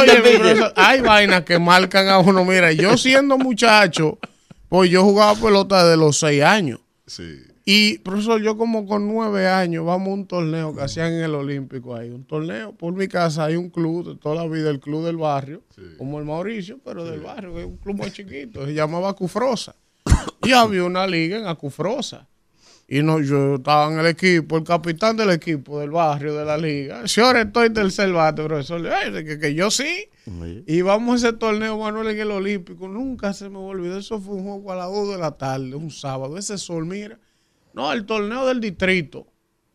oye, 0.00 0.70
hay 0.76 1.00
vainas 1.00 1.42
que 1.42 1.58
marcan 1.58 2.08
a 2.08 2.18
uno. 2.20 2.44
Mira, 2.44 2.72
yo 2.72 2.96
siendo 2.96 3.36
muchacho, 3.36 4.18
pues 4.68 4.90
yo 4.90 5.02
jugaba 5.02 5.34
pelota 5.34 5.86
de 5.86 5.96
los 5.96 6.18
seis 6.18 6.42
años. 6.42 6.78
Sí. 7.06 7.42
Y, 7.64 7.98
profesor, 7.98 8.40
yo 8.40 8.56
como 8.56 8.86
con 8.86 9.06
nueve 9.06 9.46
años, 9.46 9.84
vamos 9.84 10.08
a 10.08 10.12
un 10.12 10.26
torneo 10.26 10.74
que 10.74 10.82
hacían 10.82 11.12
en 11.12 11.24
el 11.24 11.34
Olímpico 11.34 11.94
ahí. 11.94 12.10
Un 12.10 12.24
torneo, 12.24 12.72
por 12.72 12.92
mi 12.94 13.06
casa 13.06 13.44
hay 13.44 13.56
un 13.56 13.70
club 13.70 14.08
de 14.08 14.16
toda 14.16 14.34
la 14.36 14.46
vida, 14.46 14.70
el 14.70 14.80
club 14.80 15.04
del 15.04 15.16
barrio, 15.16 15.62
como 15.98 16.18
el 16.18 16.24
Mauricio, 16.24 16.78
pero 16.84 17.04
del 17.04 17.20
barrio, 17.20 17.54
que 17.54 17.60
es 17.60 17.66
un 17.66 17.76
club 17.76 17.96
muy 17.96 18.10
chiquito, 18.10 18.64
se 18.64 18.72
llamaba 18.72 19.12
Cufrosa. 19.14 19.76
Y 20.42 20.52
había 20.52 20.84
una 20.84 21.06
liga 21.06 21.38
en 21.38 21.46
Acufrosa. 21.46 22.26
Y 22.92 23.02
no, 23.04 23.20
yo 23.20 23.54
estaba 23.54 23.92
en 23.92 24.00
el 24.00 24.06
equipo, 24.06 24.56
el 24.56 24.64
capitán 24.64 25.16
del 25.16 25.30
equipo 25.30 25.78
del 25.78 25.90
barrio 25.90 26.34
de 26.34 26.44
la 26.44 26.58
liga. 26.58 27.06
Señores, 27.06 27.46
estoy 27.46 27.72
tercer 27.72 28.12
bate, 28.12 28.42
profesor. 28.42 28.84
Ay, 28.88 29.12
que, 29.24 29.38
que 29.38 29.54
yo 29.54 29.70
sí. 29.70 30.08
Oye. 30.40 30.64
Y 30.66 30.82
vamos 30.82 31.22
a 31.22 31.28
ese 31.28 31.38
torneo, 31.38 31.78
Manuel, 31.78 32.08
en 32.08 32.18
el 32.18 32.32
Olímpico. 32.32 32.88
Nunca 32.88 33.32
se 33.32 33.48
me 33.48 33.58
olvidó. 33.58 33.96
Eso 33.96 34.20
fue 34.20 34.34
un 34.34 34.42
juego 34.42 34.72
a 34.72 34.74
las 34.74 34.88
2 34.88 35.10
de 35.10 35.18
la 35.18 35.30
tarde, 35.30 35.76
un 35.76 35.92
sábado. 35.92 36.36
Ese 36.36 36.58
sol, 36.58 36.84
mira. 36.84 37.16
No, 37.74 37.92
el 37.92 38.06
torneo 38.06 38.46
del 38.46 38.60
distrito, 38.60 39.26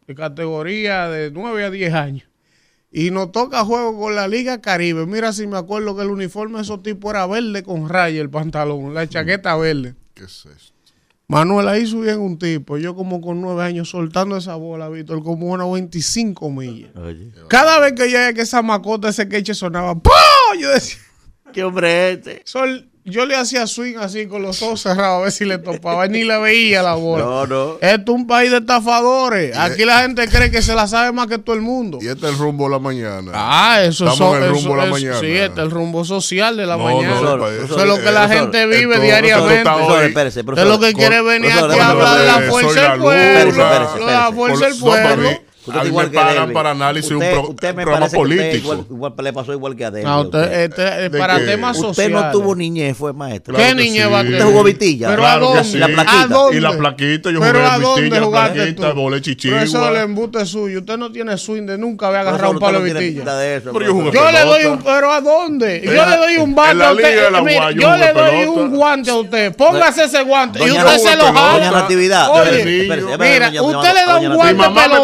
de 0.08 0.16
categoría 0.16 1.10
de 1.10 1.32
9 1.32 1.64
a 1.66 1.70
10 1.70 1.94
años. 1.94 2.30
Y 2.92 3.12
nos 3.12 3.32
toca 3.32 3.66
juego 3.66 4.00
con 4.00 4.16
la 4.16 4.28
Liga 4.28 4.62
Caribe. 4.62 5.06
Mira 5.06 5.34
si 5.34 5.48
me 5.48 5.58
acuerdo 5.58 5.96
que 5.96 6.04
el 6.04 6.10
uniforme 6.10 6.58
de 6.58 6.64
esos 6.64 6.82
tipos 6.82 7.12
era 7.12 7.26
verde 7.26 7.64
con 7.64 7.90
raya 7.90 8.22
el 8.22 8.30
pantalón, 8.30 8.94
la 8.94 9.08
chaqueta 9.08 9.56
verde. 9.58 9.96
¿Qué 10.14 10.24
es 10.24 10.46
esto? 10.46 10.76
Manuel, 11.28 11.68
ahí 11.68 11.88
subían 11.88 12.20
un 12.20 12.38
tipo, 12.38 12.78
yo 12.78 12.96
como 12.96 13.20
con 13.20 13.42
9 13.42 13.64
años 13.64 13.90
soltando 13.90 14.38
esa 14.38 14.56
bola, 14.56 14.90
Víctor, 14.90 15.24
como 15.24 15.48
unas 15.48 15.72
25 15.72 16.52
millas. 16.52 16.96
Oye. 16.96 17.32
Cada 17.50 17.80
vez 17.80 17.94
que 17.94 18.12
yo 18.12 18.20
que 18.36 18.42
esa 18.42 18.62
macota, 18.62 19.10
ese 19.10 19.28
queche 19.28 19.56
sonaba, 19.56 19.96
¡pum! 19.96 20.14
Yo 20.60 20.70
decía, 20.70 21.00
¿Qué 21.52 21.64
hombre 21.64 22.12
es 22.12 22.18
este? 22.18 22.42
Sol, 22.46 22.92
yo 23.08 23.26
le 23.28 23.36
hacía 23.36 23.68
swing 23.68 23.98
así 24.00 24.26
con 24.26 24.42
los 24.42 24.62
ojos 24.64 24.82
cerrados 24.82 25.20
a 25.20 25.24
ver 25.24 25.32
si 25.32 25.46
le 25.46 25.60
topaba, 25.60 26.08
ni 26.08 26.24
le 26.24 26.40
veía 26.40 26.82
la 26.82 26.96
bola. 26.96 27.24
No, 27.24 27.46
no. 27.48 27.74
Esto 27.80 28.12
es 28.14 28.18
un 28.18 28.26
país 28.26 28.50
de 28.50 28.58
estafadores. 28.58 29.56
Aquí 29.56 29.86
la 29.86 30.00
gente 30.02 30.28
cree 30.28 30.50
que 30.50 30.62
se 30.64 30.74
la 30.74 30.88
sabe 30.88 31.12
más 31.12 31.28
que 31.28 31.38
todo 31.38 31.56
el 31.56 31.62
mundo. 31.62 32.00
Y 32.02 32.08
este 32.08 32.26
es 32.26 32.32
el 32.34 32.38
rumbo 32.40 32.66
de 32.66 32.72
la 32.72 32.80
mañana. 32.80 33.32
Ah, 33.34 33.84
eso 33.84 34.06
en 34.06 34.12
el 34.12 34.16
eso- 34.16 34.50
rumbo 34.54 34.76
de 34.76 34.82
la 34.82 34.86
mañana. 34.92 35.20
Sí, 35.20 35.28
este 35.28 35.60
es 35.62 35.66
el 35.66 35.70
rumbo 35.72 36.04
social 36.04 36.58
de 36.58 36.66
la 36.66 36.78
No, 36.78 36.84
mañana. 36.84 37.22
no, 37.22 37.48
eso 37.48 37.80
es 37.80 37.86
lo 37.88 37.96
que 38.02 38.12
la 38.12 38.26
eso- 38.26 38.34
gente 38.34 38.66
vive 38.66 38.94
esto- 38.96 39.04
diariamente. 39.06 39.64
profesor. 40.44 40.68
lo 40.68 40.80
que 40.80 40.92
Con- 40.94 41.00
quiere 41.02 41.22
venir 41.22 41.52
aquí 41.52 41.80
a 41.80 41.90
hablar 41.90 42.18
de 42.20 42.26
la 42.26 42.42
fuerza 42.50 42.82
del 42.92 43.02
pueblo. 43.02 44.06
La 44.08 44.32
fuerza 44.34 44.66
del 44.68 44.80
pueblo. 44.80 45.30
Usted 45.68 45.80
a 45.80 45.84
mí 45.84 45.90
igual 45.90 46.06
me 46.08 46.12
que 46.12 46.18
pagan 46.18 46.54
para 46.54 46.72
análisis 46.72 47.10
de 47.10 47.16
un, 47.16 47.22
Usted- 47.24 47.34
pro- 47.34 47.50
usted 47.50 47.76
me 47.76 47.84
programa 47.84 48.00
que 48.00 48.06
usted 48.06 48.18
político. 48.18 48.58
Igual, 48.74 48.86
igual 48.90 49.14
le 49.24 49.34
pasó 49.34 49.54
igual 49.54 49.76
que 49.76 49.86
a 49.86 49.92
Derby. 49.92 50.06
No, 50.08 50.22
usted, 50.22 50.54
este, 50.64 50.82
¿De 51.10 51.10
para 51.18 51.40
qué? 51.40 51.46
temas 51.46 51.78
Usted 51.78 51.88
sociales. 51.88 52.12
no 52.26 52.32
tuvo 52.32 52.56
niñez, 52.56 52.96
fue 52.98 53.14
maestro. 53.14 53.56
¿Qué 53.56 53.74
niñez 53.76 54.12
va 54.12 54.20
a 54.20 54.24
tener? 54.24 54.40
Usted 54.42 54.52
jugó 54.52 54.64
vitilla. 54.64 55.08
¿Pero 55.10 55.22
Claro 55.22 55.36
a 55.36 55.52
que 55.52 55.58
dónde? 55.58 55.72
sí. 55.72 55.78
La 55.80 55.88
plaquita. 55.88 56.22
¿A 56.22 56.28
dónde? 56.28 56.58
Y 56.58 56.62
la 56.62 56.72
plaquita, 56.78 57.32
yo 57.32 57.40
¿Pero 57.40 57.60
jugué 57.60 57.66
a 57.72 57.80
dónde 57.80 58.02
vitilla, 58.04 58.30
plaquita, 58.30 58.94
volé 58.94 59.22
Pero 59.22 59.58
eso 59.58 59.62
es 59.62 59.62
el 59.62 59.66
chichigua. 59.66 60.02
embute 60.02 60.46
suyo. 60.46 60.80
Usted 60.80 60.98
no 60.98 61.12
tiene 61.12 61.38
swing 61.38 61.66
de 61.66 61.78
nunca 61.78 62.08
haber 62.08 62.20
agarrado 62.22 62.52
un 62.52 62.60
palo 62.60 62.80
usted 62.80 62.94
de 62.94 63.00
vitilla. 63.10 63.24
Pero 63.64 63.82
yo 63.82 63.94
jugué. 63.94 64.12
Yo 64.14 64.32
le 64.32 64.40
doy 64.42 64.66
un, 64.66 64.84
pero 64.84 65.12
¿a 65.12 65.22
dónde? 65.22 65.82
Yo 65.84 65.92
le 65.92 66.18
doy 66.18 66.38
un 66.38 66.56
bate 66.56 66.72
en 66.72 66.78
la 66.80 66.88
a 66.90 66.92
usted. 66.94 67.10
Liga 67.12 67.24
de 67.26 67.32
la 67.32 67.42
Mire, 67.42 67.56
Guaya, 67.58 67.80
yo 67.82 67.98
le 67.98 68.14
doy 68.14 68.46
un 68.48 68.76
guante 68.76 69.10
a 69.12 69.16
usted. 69.16 69.56
Póngase 69.56 70.04
ese 70.06 70.22
guante. 70.24 70.60
Y 70.60 70.72
usted 70.72 70.98
se 70.98 71.16
lo 71.16 71.26
pelota. 71.26 71.52
Doña 71.52 71.66
jala. 71.66 71.82
Natividad. 71.82 72.30
Oye, 72.32 72.66
mira, 72.66 73.62
usted 73.62 73.94
le 73.94 74.06
da 74.06 74.18
un 74.20 74.34
guante 74.36 74.54
me 74.56 74.64
pelota. 74.70 75.02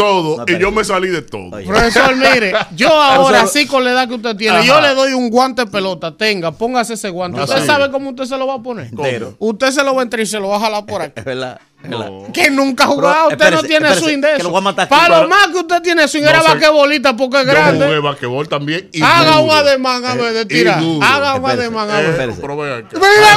Todo 0.00 0.36
No, 0.38 0.44
y 0.46 0.58
yo 0.58 0.70
me 0.70 0.84
salí 0.84 1.08
de 1.08 1.22
todo. 1.22 1.50
Oye. 1.56 1.66
Profesor, 1.66 2.16
mire, 2.16 2.52
yo 2.74 2.88
ahora 3.02 3.46
sí 3.46 3.66
con 3.66 3.84
la 3.84 3.90
edad 3.92 4.08
que 4.08 4.14
usted 4.14 4.36
tiene, 4.36 4.58
Ajá. 4.58 4.66
yo 4.66 4.80
le 4.80 4.94
doy 4.94 5.12
un 5.12 5.30
guante 5.30 5.64
de 5.64 5.70
pelota. 5.70 6.16
Tenga, 6.16 6.52
póngase 6.52 6.94
ese 6.94 7.10
guante. 7.10 7.38
No, 7.38 7.44
¿Usted 7.44 7.60
sí. 7.60 7.66
sabe 7.66 7.90
cómo 7.90 8.10
usted 8.10 8.24
se 8.24 8.36
lo 8.38 8.46
va 8.46 8.54
a 8.54 8.62
poner? 8.62 8.86
Entero. 8.86 9.34
Usted 9.38 9.70
se 9.70 9.84
lo 9.84 9.94
va 9.94 10.00
a 10.00 10.04
entrar 10.04 10.20
y 10.20 10.26
se 10.26 10.38
lo 10.40 10.48
va 10.48 10.56
a 10.56 10.60
jalar 10.60 10.86
por 10.86 11.02
aquí. 11.02 11.12
Es 11.16 11.24
verdad. 11.24 11.60
Que 12.34 12.50
nunca 12.50 12.86
jugado, 12.86 13.28
usted 13.28 13.38
espérese, 13.40 13.62
no 13.62 13.68
tiene 13.68 13.86
espérese, 13.88 14.04
swing 14.04 14.20
de 14.20 14.28
que 14.28 14.34
eso. 14.34 14.42
lo 14.44 14.50
voy 14.50 14.58
a 14.58 14.60
matar 14.60 14.84
aquí, 14.84 14.94
Para 14.94 15.22
lo 15.22 15.28
más 15.28 15.46
que 15.48 15.58
usted 15.60 15.80
tiene 15.80 16.06
swing 16.08 16.22
No 16.24 16.28
era 16.28 16.42
porque 17.16 17.40
es 17.40 17.46
Yo 17.46 17.52
jugué 17.52 17.52
grande. 17.54 17.98
basquetbol 18.00 18.48
también. 18.48 18.88
y 18.92 19.02
Haga 19.02 19.38
un 19.40 19.50
ademán 19.50 20.04
a 20.04 20.14
ver 20.14 20.32
de 20.34 20.44
tirar. 20.44 20.78
Haga 21.02 21.34
un 21.36 21.50
ademán 21.50 21.90
a 21.90 22.00
ver. 22.00 22.36
Mira, 22.36 22.36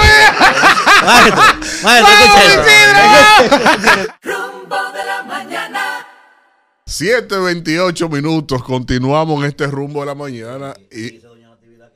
mira. 0.04 0.36
Maestro, 1.04 1.43
maestro, 1.84 1.84
¡Vamos, 1.84 2.10
escucha 2.12 2.43
eso. 2.43 4.13
Rumbo 4.23 4.76
de 4.91 5.06
la 5.06 5.22
mañana. 5.22 5.22
7.28 6.93 8.08
minutos. 8.10 8.63
Continuamos 8.63 9.43
en 9.43 9.49
este 9.49 9.65
rumbo 9.67 10.01
de 10.01 10.06
la 10.06 10.15
mañana. 10.15 10.73
Y 10.91 11.21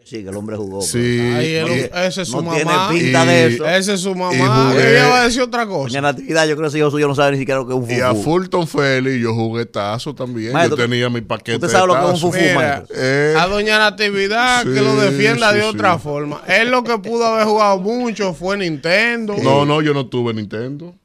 Sí, 0.04 0.24
que 0.24 0.30
el 0.30 0.36
hombre 0.38 0.56
jugó. 0.56 0.82
sí. 0.82 0.98
Ay, 1.36 1.54
el- 1.56 1.68
y- 1.68 1.90
ese 2.08 2.22
es 2.22 2.30
su 2.30 2.42
no 2.42 2.50
tiene 2.52 2.64
mamá. 2.66 2.90
pinta 2.90 3.26
de 3.26 3.42
Y- 3.52 3.54
eso. 3.56 3.68
Ese 3.68 3.94
es 3.96 4.00
su 4.00 4.16
mamá. 4.16 4.74
Ella 4.74 5.08
va 5.10 5.22
a 5.22 5.24
decir 5.26 5.42
otra 5.42 5.66
Doña 5.66 5.78
cosa. 5.78 6.02
Natividad, 6.02 6.48
yo 6.48 6.56
creo 6.56 6.64
que 6.64 6.68
ese 6.70 6.78
hijo 6.80 6.90
suyo 6.90 7.08
no 7.10 7.14
sabe 7.16 7.34
ni 7.34 7.40
siquiera 7.40 7.60
lo 7.60 7.68
que 7.68 7.74
es 7.74 7.80
un 7.80 7.92
Y 7.92 8.00
a. 8.00 8.16
Fulton 8.16 8.68
Félix 8.68 9.22
yo 9.22 9.34
jugué 9.36 9.66
tazo 9.66 10.16
también. 10.16 10.54
Maestro, 10.54 10.78
yo 10.78 10.84
tenía 10.86 11.10
mi 11.10 11.20
paquete 11.22 11.58
¿Usted 11.58 11.68
sabe 11.70 11.82
de 11.82 12.00
lo 12.00 12.08
que 12.10 12.16
es 12.16 12.24
un 12.24 12.32
Mira, 12.32 12.56
maestro? 12.56 12.96
Eh, 12.98 13.36
a 13.38 13.48
doña 13.48 13.80
Natividad 13.80 14.64
que 14.64 14.82
lo 14.82 14.96
defienda 14.96 15.52
de 15.52 15.62
sí, 15.62 15.68
otra 15.68 16.00
forma. 16.00 16.42
Él 16.48 16.72
lo 16.72 16.84
que 16.86 16.98
pudo 17.00 17.26
haber 17.26 17.46
jugado 17.46 17.78
mucho 17.80 18.34
fue 18.34 18.56
Nintendo. 18.58 19.36
No, 19.44 19.66
no, 19.66 19.82
yo 19.82 19.94
no 19.94 20.08
tuve 20.08 20.34
Nintendo. 20.34 20.96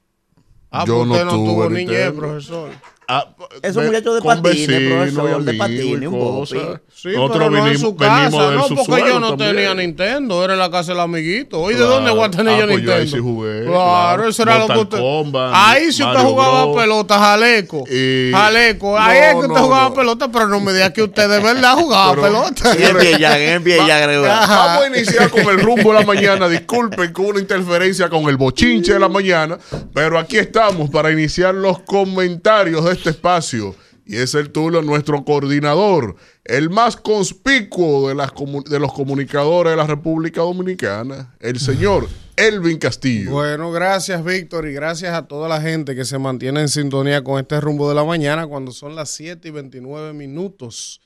Ah, 0.70 0.85
yo 0.87 0.98
pues 0.98 1.11
usted 1.11 1.24
no 1.24 1.31
tuve 1.33 1.46
tuvo 1.48 1.70
niñez, 1.70 2.12
profesor. 2.12 2.70
Ah, 3.08 3.26
Esos 3.62 3.84
muchachos 3.84 4.14
de 4.14 4.22
patines, 4.22 4.90
profesor, 4.90 5.42
de 5.44 5.54
patines, 5.54 6.02
y 6.02 6.06
un 6.06 6.18
popi. 6.18 6.58
Sí, 6.94 7.08
Nosotros 7.08 7.30
pero 7.32 7.50
no 7.50 7.66
en 7.66 7.78
su 7.78 7.96
casa, 7.96 8.30
no, 8.30 8.60
porque 8.62 8.68
subsuelo 8.76 9.06
yo 9.08 9.20
no 9.20 9.28
también. 9.30 9.56
tenía 9.56 9.74
Nintendo, 9.74 10.44
era 10.44 10.52
en 10.52 10.60
la 10.60 10.70
casa 10.70 10.92
del 10.92 11.00
amiguito. 11.00 11.60
Oye, 11.60 11.76
¿de 11.76 11.82
dónde 11.82 12.10
voy 12.12 12.22
a 12.24 12.30
tener 12.30 12.54
Ah, 12.54 12.60
yo 12.60 12.66
pues 12.68 12.82
yo 12.82 12.92
ahí 12.94 12.98
Nintendo? 13.04 13.16
sí 13.16 13.22
jugué, 13.22 13.64
Claro, 13.64 13.72
claro. 13.74 14.28
eso 14.28 14.42
era 14.44 14.58
lo 14.60 14.66
que 14.68 14.78
usted. 14.78 14.98
Kombat, 14.98 15.50
ahí 15.52 15.92
si 15.92 16.02
usted 16.04 16.20
jugaba 16.20 16.64
Bros. 16.66 16.76
pelota, 16.76 17.18
jaleco. 17.18 17.84
Y- 17.90 18.30
Jaleco, 18.32 18.98
ahí 18.98 19.18
No, 19.18 19.24
es 19.24 19.30
que 19.32 19.36
usted 19.40 19.48
no, 19.48 19.64
jugaba 19.64 19.88
no. 19.88 19.94
pelota, 19.94 20.28
pero 20.32 20.48
no 20.48 20.60
me 20.60 20.72
diga 20.72 20.92
que 20.92 21.02
usted 21.02 21.28
de 21.28 21.40
verdad 21.40 21.74
jugaba 21.74 22.10
Pero- 22.12 22.22
pelota. 22.22 22.72
En 22.72 22.96
en 23.00 23.62
creo. 23.62 24.22
Vamos 24.22 24.84
a 24.84 24.86
iniciar 24.86 25.28
con 25.30 25.40
el 25.42 25.60
rumbo 25.60 25.92
de 25.92 26.00
la 26.00 26.06
mañana. 26.06 26.48
Disculpen 26.48 27.12
con 27.12 27.26
una 27.26 27.40
interferencia 27.40 28.08
con 28.08 28.28
el 28.28 28.36
bochinche 28.36 28.92
de 28.94 29.00
la 29.00 29.08
mañana, 29.08 29.58
pero 29.92 30.18
aquí 30.18 30.38
estamos 30.38 30.88
para 30.88 31.10
iniciar 31.10 31.54
los 31.54 31.80
comentarios 31.80 32.84
de 32.84 32.91
este 32.92 33.11
espacio. 33.11 33.74
Y 34.05 34.16
es 34.16 34.35
el 34.35 34.52
de 34.52 34.83
nuestro 34.83 35.24
coordinador, 35.24 36.16
el 36.44 36.70
más 36.70 36.96
conspicuo 36.96 38.09
de, 38.09 38.16
las 38.16 38.33
de 38.68 38.78
los 38.81 38.92
comunicadores 38.92 39.72
de 39.72 39.76
la 39.76 39.87
República 39.87 40.40
Dominicana, 40.40 41.35
el 41.38 41.61
señor 41.61 42.09
Elvin 42.37 42.78
Castillo. 42.78 43.31
Bueno, 43.31 43.70
gracias 43.70 44.24
Víctor 44.24 44.66
y 44.66 44.72
gracias 44.72 45.14
a 45.14 45.28
toda 45.28 45.48
la 45.48 45.61
gente 45.61 45.94
que 45.94 46.05
se 46.05 46.18
mantiene 46.18 46.61
en 46.61 46.68
sintonía 46.68 47.22
con 47.22 47.38
este 47.38 47.61
rumbo 47.61 47.88
de 47.88 47.94
la 47.94 48.05
mañana 48.05 48.46
cuando 48.48 48.72
son 48.72 48.96
las 48.96 49.11
7 49.11 49.46
y 49.46 49.50
29 49.52 50.12
minutos 50.14 51.00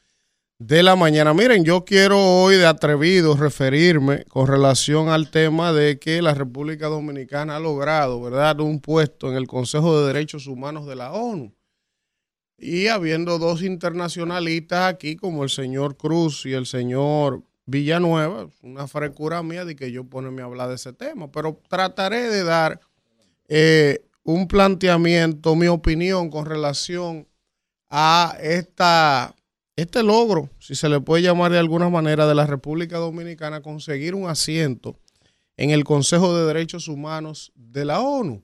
de 0.59 0.83
la 0.83 0.97
mañana. 0.97 1.35
Miren, 1.35 1.65
yo 1.65 1.85
quiero 1.85 2.19
hoy 2.19 2.57
de 2.57 2.67
atrevido 2.67 3.37
referirme 3.37 4.25
con 4.25 4.47
relación 4.47 5.11
al 5.11 5.31
tema 5.31 5.73
de 5.73 5.99
que 5.99 6.23
la 6.23 6.33
República 6.33 6.87
Dominicana 6.87 7.57
ha 7.57 7.61
logrado, 7.61 8.23
¿verdad?, 8.23 8.61
un 8.61 8.81
puesto 8.81 9.29
en 9.31 9.37
el 9.37 9.47
Consejo 9.47 10.01
de 10.01 10.07
Derechos 10.07 10.47
Humanos 10.47 10.87
de 10.87 10.97
la 10.97 11.13
ONU. 11.13 11.53
Y 12.59 12.87
habiendo 12.89 13.39
dos 13.39 13.63
internacionalistas 13.63 14.93
aquí, 14.93 15.17
como 15.17 15.45
el 15.45 15.51
señor 15.51 15.97
Cruz 15.97 16.47
y 16.47 16.55
el 16.55 16.67
señor 16.67 17.43
Villanueva, 17.67 18.49
una 18.63 18.87
frescura 18.87 19.43
mía 19.43 19.65
de 19.65 19.77
que 19.77 19.93
yo 19.93 20.05
ponerme 20.05 20.43
a 20.43 20.47
hablar 20.47 20.69
de 20.69 20.77
ese 20.77 20.93
tema, 20.93 21.31
pero 21.31 21.61
trataré 21.69 22.31
de 22.31 22.45
dar 22.45 22.81
eh, 23.49 24.05
un 24.23 24.49
planteamiento, 24.49 25.55
mi 25.55 25.67
opinión 25.67 26.31
con 26.31 26.47
relación 26.47 27.29
a 27.91 28.37
esta, 28.41 29.35
este 29.77 30.03
logro, 30.03 30.49
si 30.59 30.75
se 30.75 30.89
le 30.89 31.01
puede 31.01 31.23
llamar 31.23 31.53
de 31.53 31.59
alguna 31.59 31.89
manera, 31.89 32.27
de 32.27 32.35
la 32.35 32.47
República 32.47 32.99
Dominicana 32.99 33.61
conseguir 33.61 34.15
un 34.15 34.29
asiento 34.29 34.97
en 35.57 35.71
el 35.71 35.85
Consejo 35.85 36.37
de 36.37 36.47
Derechos 36.47 36.89
Humanos 36.89 37.53
de 37.55 37.85
la 37.85 38.01
ONU. 38.01 38.43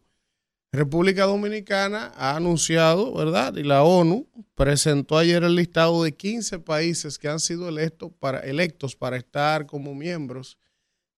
República 0.74 1.24
Dominicana 1.24 2.12
ha 2.16 2.35
anunciado, 2.35 3.12
¿verdad? 3.12 3.54
Y 3.56 3.62
la 3.62 3.82
ONU 3.82 4.26
presentó 4.54 5.18
ayer 5.18 5.44
el 5.44 5.54
listado 5.54 6.02
de 6.02 6.16
15 6.16 6.61
países 6.61 7.18
que 7.18 7.28
han 7.28 7.40
sido 7.40 7.68
electos 7.68 8.11
para, 8.18 8.40
electos 8.40 8.96
para 8.96 9.18
estar 9.18 9.66
como 9.66 9.94
miembros 9.94 10.56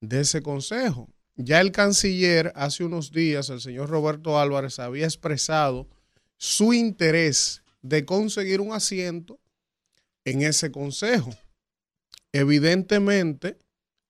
de 0.00 0.20
ese 0.20 0.42
consejo. 0.42 1.08
Ya 1.36 1.60
el 1.60 1.70
canciller 1.70 2.52
hace 2.56 2.82
unos 2.82 3.12
días, 3.12 3.48
el 3.48 3.60
señor 3.60 3.90
Roberto 3.90 4.40
Álvarez, 4.40 4.80
había 4.80 5.04
expresado 5.04 5.88
su 6.36 6.72
interés 6.72 7.62
de 7.80 8.04
conseguir 8.04 8.60
un 8.60 8.72
asiento 8.72 9.38
en 10.24 10.42
ese 10.42 10.72
consejo. 10.72 11.30
Evidentemente, 12.32 13.56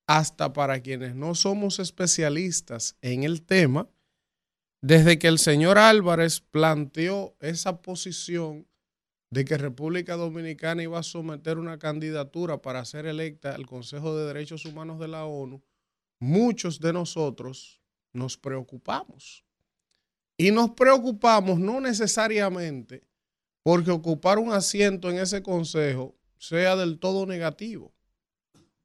hasta 0.07 0.55
para 0.55 0.81
quienes 0.81 1.15
no 1.15 1.35
somos 1.35 1.81
especialistas 1.81 2.97
en 3.03 3.25
el 3.25 3.43
tema, 3.43 3.89
desde 4.87 5.19
que 5.19 5.29
el 5.29 5.39
señor 5.39 5.79
Álvarez 5.79 6.43
planteó 6.43 7.35
esa 7.41 7.81
posición 7.81 8.69
de 9.31 9.47
que 9.47 9.57
República 9.57 10.15
Dominicana 10.15 10.83
iba 10.83 10.99
a 10.99 11.03
someter 11.03 11.57
una 11.57 11.79
candidatura 11.79 12.61
para 12.61 12.85
ser 12.85 13.07
electa 13.07 13.55
al 13.55 13.65
Consejo 13.65 14.15
de 14.15 14.27
Derechos 14.27 14.67
Humanos 14.67 15.01
de 15.01 15.09
la 15.09 15.25
ONU, 15.25 15.63
muchos 16.21 16.81
de 16.81 16.93
nosotros 16.93 17.81
nos 18.13 18.37
preocupamos. 18.37 19.43
Y 20.37 20.51
nos 20.51 20.73
preocupamos 20.73 21.59
no 21.59 21.81
necesariamente 21.81 23.05
porque 23.63 23.91
ocupar 23.91 24.39
un 24.39 24.53
asiento 24.53 25.09
en 25.09 25.17
ese 25.17 25.43
consejo 25.43 26.15
sea 26.37 26.77
del 26.77 26.99
todo 26.99 27.25
negativo. 27.25 27.95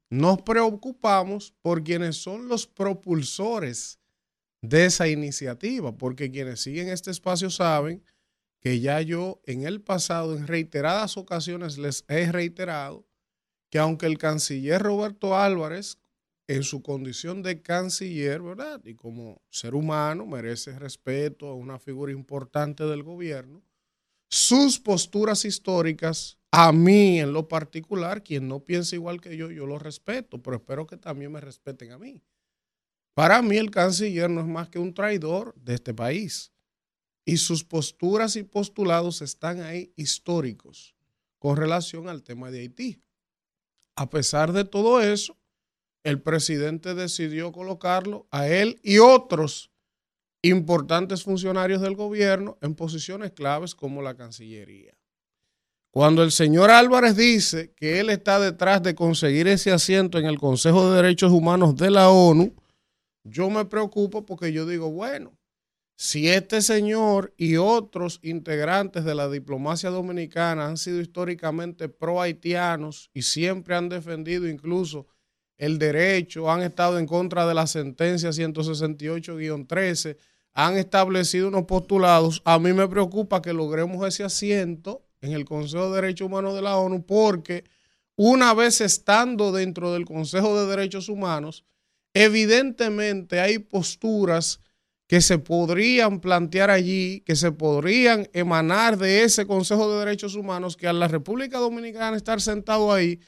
Nos 0.08 0.40
preocupamos 0.40 1.52
por 1.60 1.84
quienes 1.84 2.16
son 2.16 2.48
los 2.48 2.66
propulsores 2.66 3.99
de 4.62 4.86
esa 4.86 5.08
iniciativa, 5.08 5.96
porque 5.96 6.30
quienes 6.30 6.60
siguen 6.60 6.88
este 6.88 7.10
espacio 7.10 7.50
saben 7.50 8.02
que 8.60 8.80
ya 8.80 9.00
yo 9.00 9.40
en 9.46 9.64
el 9.64 9.80
pasado, 9.80 10.36
en 10.36 10.46
reiteradas 10.46 11.16
ocasiones, 11.16 11.78
les 11.78 12.04
he 12.08 12.30
reiterado 12.30 13.06
que 13.70 13.78
aunque 13.78 14.06
el 14.06 14.18
canciller 14.18 14.82
Roberto 14.82 15.36
Álvarez, 15.36 15.98
en 16.50 16.64
su 16.64 16.82
condición 16.82 17.44
de 17.44 17.62
canciller, 17.62 18.42
¿verdad? 18.42 18.80
Y 18.84 18.94
como 18.94 19.40
ser 19.50 19.76
humano 19.76 20.26
merece 20.26 20.76
respeto 20.76 21.46
a 21.46 21.54
una 21.54 21.78
figura 21.78 22.10
importante 22.10 22.84
del 22.84 23.04
gobierno, 23.04 23.62
sus 24.28 24.80
posturas 24.80 25.44
históricas, 25.44 26.38
a 26.50 26.72
mí 26.72 27.20
en 27.20 27.32
lo 27.32 27.46
particular, 27.46 28.24
quien 28.24 28.48
no 28.48 28.64
piensa 28.64 28.96
igual 28.96 29.20
que 29.20 29.36
yo, 29.36 29.52
yo 29.52 29.64
lo 29.64 29.78
respeto, 29.78 30.42
pero 30.42 30.56
espero 30.56 30.88
que 30.88 30.96
también 30.96 31.30
me 31.30 31.40
respeten 31.40 31.92
a 31.92 31.98
mí. 31.98 32.20
Para 33.14 33.42
mí 33.42 33.56
el 33.56 33.70
canciller 33.70 34.30
no 34.30 34.40
es 34.40 34.46
más 34.46 34.68
que 34.68 34.78
un 34.78 34.94
traidor 34.94 35.54
de 35.56 35.74
este 35.74 35.92
país 35.94 36.52
y 37.24 37.36
sus 37.36 37.64
posturas 37.64 38.36
y 38.36 38.42
postulados 38.42 39.22
están 39.22 39.60
ahí 39.60 39.92
históricos 39.96 40.94
con 41.38 41.56
relación 41.56 42.08
al 42.08 42.22
tema 42.22 42.50
de 42.50 42.60
Haití. 42.60 43.02
A 43.96 44.08
pesar 44.10 44.52
de 44.52 44.64
todo 44.64 45.00
eso, 45.00 45.36
el 46.04 46.20
presidente 46.20 46.94
decidió 46.94 47.52
colocarlo 47.52 48.26
a 48.30 48.48
él 48.48 48.80
y 48.82 48.98
otros 48.98 49.70
importantes 50.42 51.22
funcionarios 51.22 51.82
del 51.82 51.96
gobierno 51.96 52.56
en 52.62 52.74
posiciones 52.74 53.32
claves 53.32 53.74
como 53.74 54.00
la 54.00 54.16
Cancillería. 54.16 54.94
Cuando 55.90 56.22
el 56.22 56.30
señor 56.30 56.70
Álvarez 56.70 57.16
dice 57.16 57.72
que 57.74 58.00
él 58.00 58.10
está 58.10 58.38
detrás 58.38 58.82
de 58.82 58.94
conseguir 58.94 59.48
ese 59.48 59.72
asiento 59.72 60.18
en 60.18 60.26
el 60.26 60.38
Consejo 60.38 60.88
de 60.88 61.02
Derechos 61.02 61.32
Humanos 61.32 61.74
de 61.76 61.90
la 61.90 62.10
ONU, 62.10 62.54
yo 63.30 63.48
me 63.50 63.64
preocupo 63.64 64.26
porque 64.26 64.52
yo 64.52 64.66
digo, 64.66 64.90
bueno, 64.90 65.38
si 65.96 66.28
este 66.28 66.62
señor 66.62 67.34
y 67.36 67.56
otros 67.56 68.20
integrantes 68.22 69.04
de 69.04 69.14
la 69.14 69.28
diplomacia 69.28 69.90
dominicana 69.90 70.66
han 70.66 70.78
sido 70.78 71.00
históricamente 71.00 71.88
pro 71.88 72.22
haitianos 72.22 73.10
y 73.12 73.22
siempre 73.22 73.74
han 73.74 73.90
defendido 73.90 74.48
incluso 74.48 75.06
el 75.58 75.78
derecho, 75.78 76.50
han 76.50 76.62
estado 76.62 76.98
en 76.98 77.06
contra 77.06 77.46
de 77.46 77.52
la 77.52 77.66
sentencia 77.66 78.30
168-13, 78.30 80.16
han 80.54 80.78
establecido 80.78 81.48
unos 81.48 81.64
postulados, 81.64 82.40
a 82.46 82.58
mí 82.58 82.72
me 82.72 82.88
preocupa 82.88 83.42
que 83.42 83.52
logremos 83.52 84.06
ese 84.08 84.24
asiento 84.24 85.04
en 85.20 85.32
el 85.32 85.44
Consejo 85.44 85.90
de 85.90 86.00
Derechos 86.00 86.26
Humanos 86.26 86.54
de 86.54 86.62
la 86.62 86.78
ONU 86.78 87.04
porque 87.04 87.64
una 88.16 88.54
vez 88.54 88.80
estando 88.80 89.52
dentro 89.52 89.92
del 89.92 90.06
Consejo 90.06 90.58
de 90.58 90.66
Derechos 90.66 91.10
Humanos, 91.10 91.66
evidentemente 92.14 93.40
hay 93.40 93.58
posturas 93.58 94.60
que 95.08 95.20
se 95.20 95.38
podrían 95.38 96.20
plantear 96.20 96.70
allí, 96.70 97.22
que 97.22 97.34
se 97.34 97.50
podrían 97.50 98.28
emanar 98.32 98.96
de 98.96 99.24
ese 99.24 99.44
Consejo 99.44 99.92
de 99.92 99.98
Derechos 99.98 100.36
Humanos, 100.36 100.76
que 100.76 100.86
a 100.86 100.92
la 100.92 101.08
República 101.08 101.58
Dominicana 101.58 102.16
estar 102.16 102.40
sentado 102.40 102.92
ahí, 102.92 103.20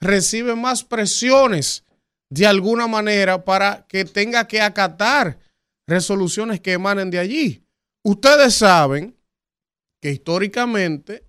recibe 0.00 0.54
más 0.54 0.84
presiones 0.84 1.84
de 2.30 2.46
alguna 2.46 2.86
manera 2.86 3.44
para 3.44 3.86
que 3.88 4.04
tenga 4.04 4.46
que 4.48 4.62
acatar 4.62 5.38
resoluciones 5.86 6.60
que 6.60 6.72
emanen 6.72 7.10
de 7.10 7.18
allí. 7.18 7.62
Ustedes 8.02 8.54
saben 8.54 9.14
que 10.00 10.12
históricamente, 10.12 11.24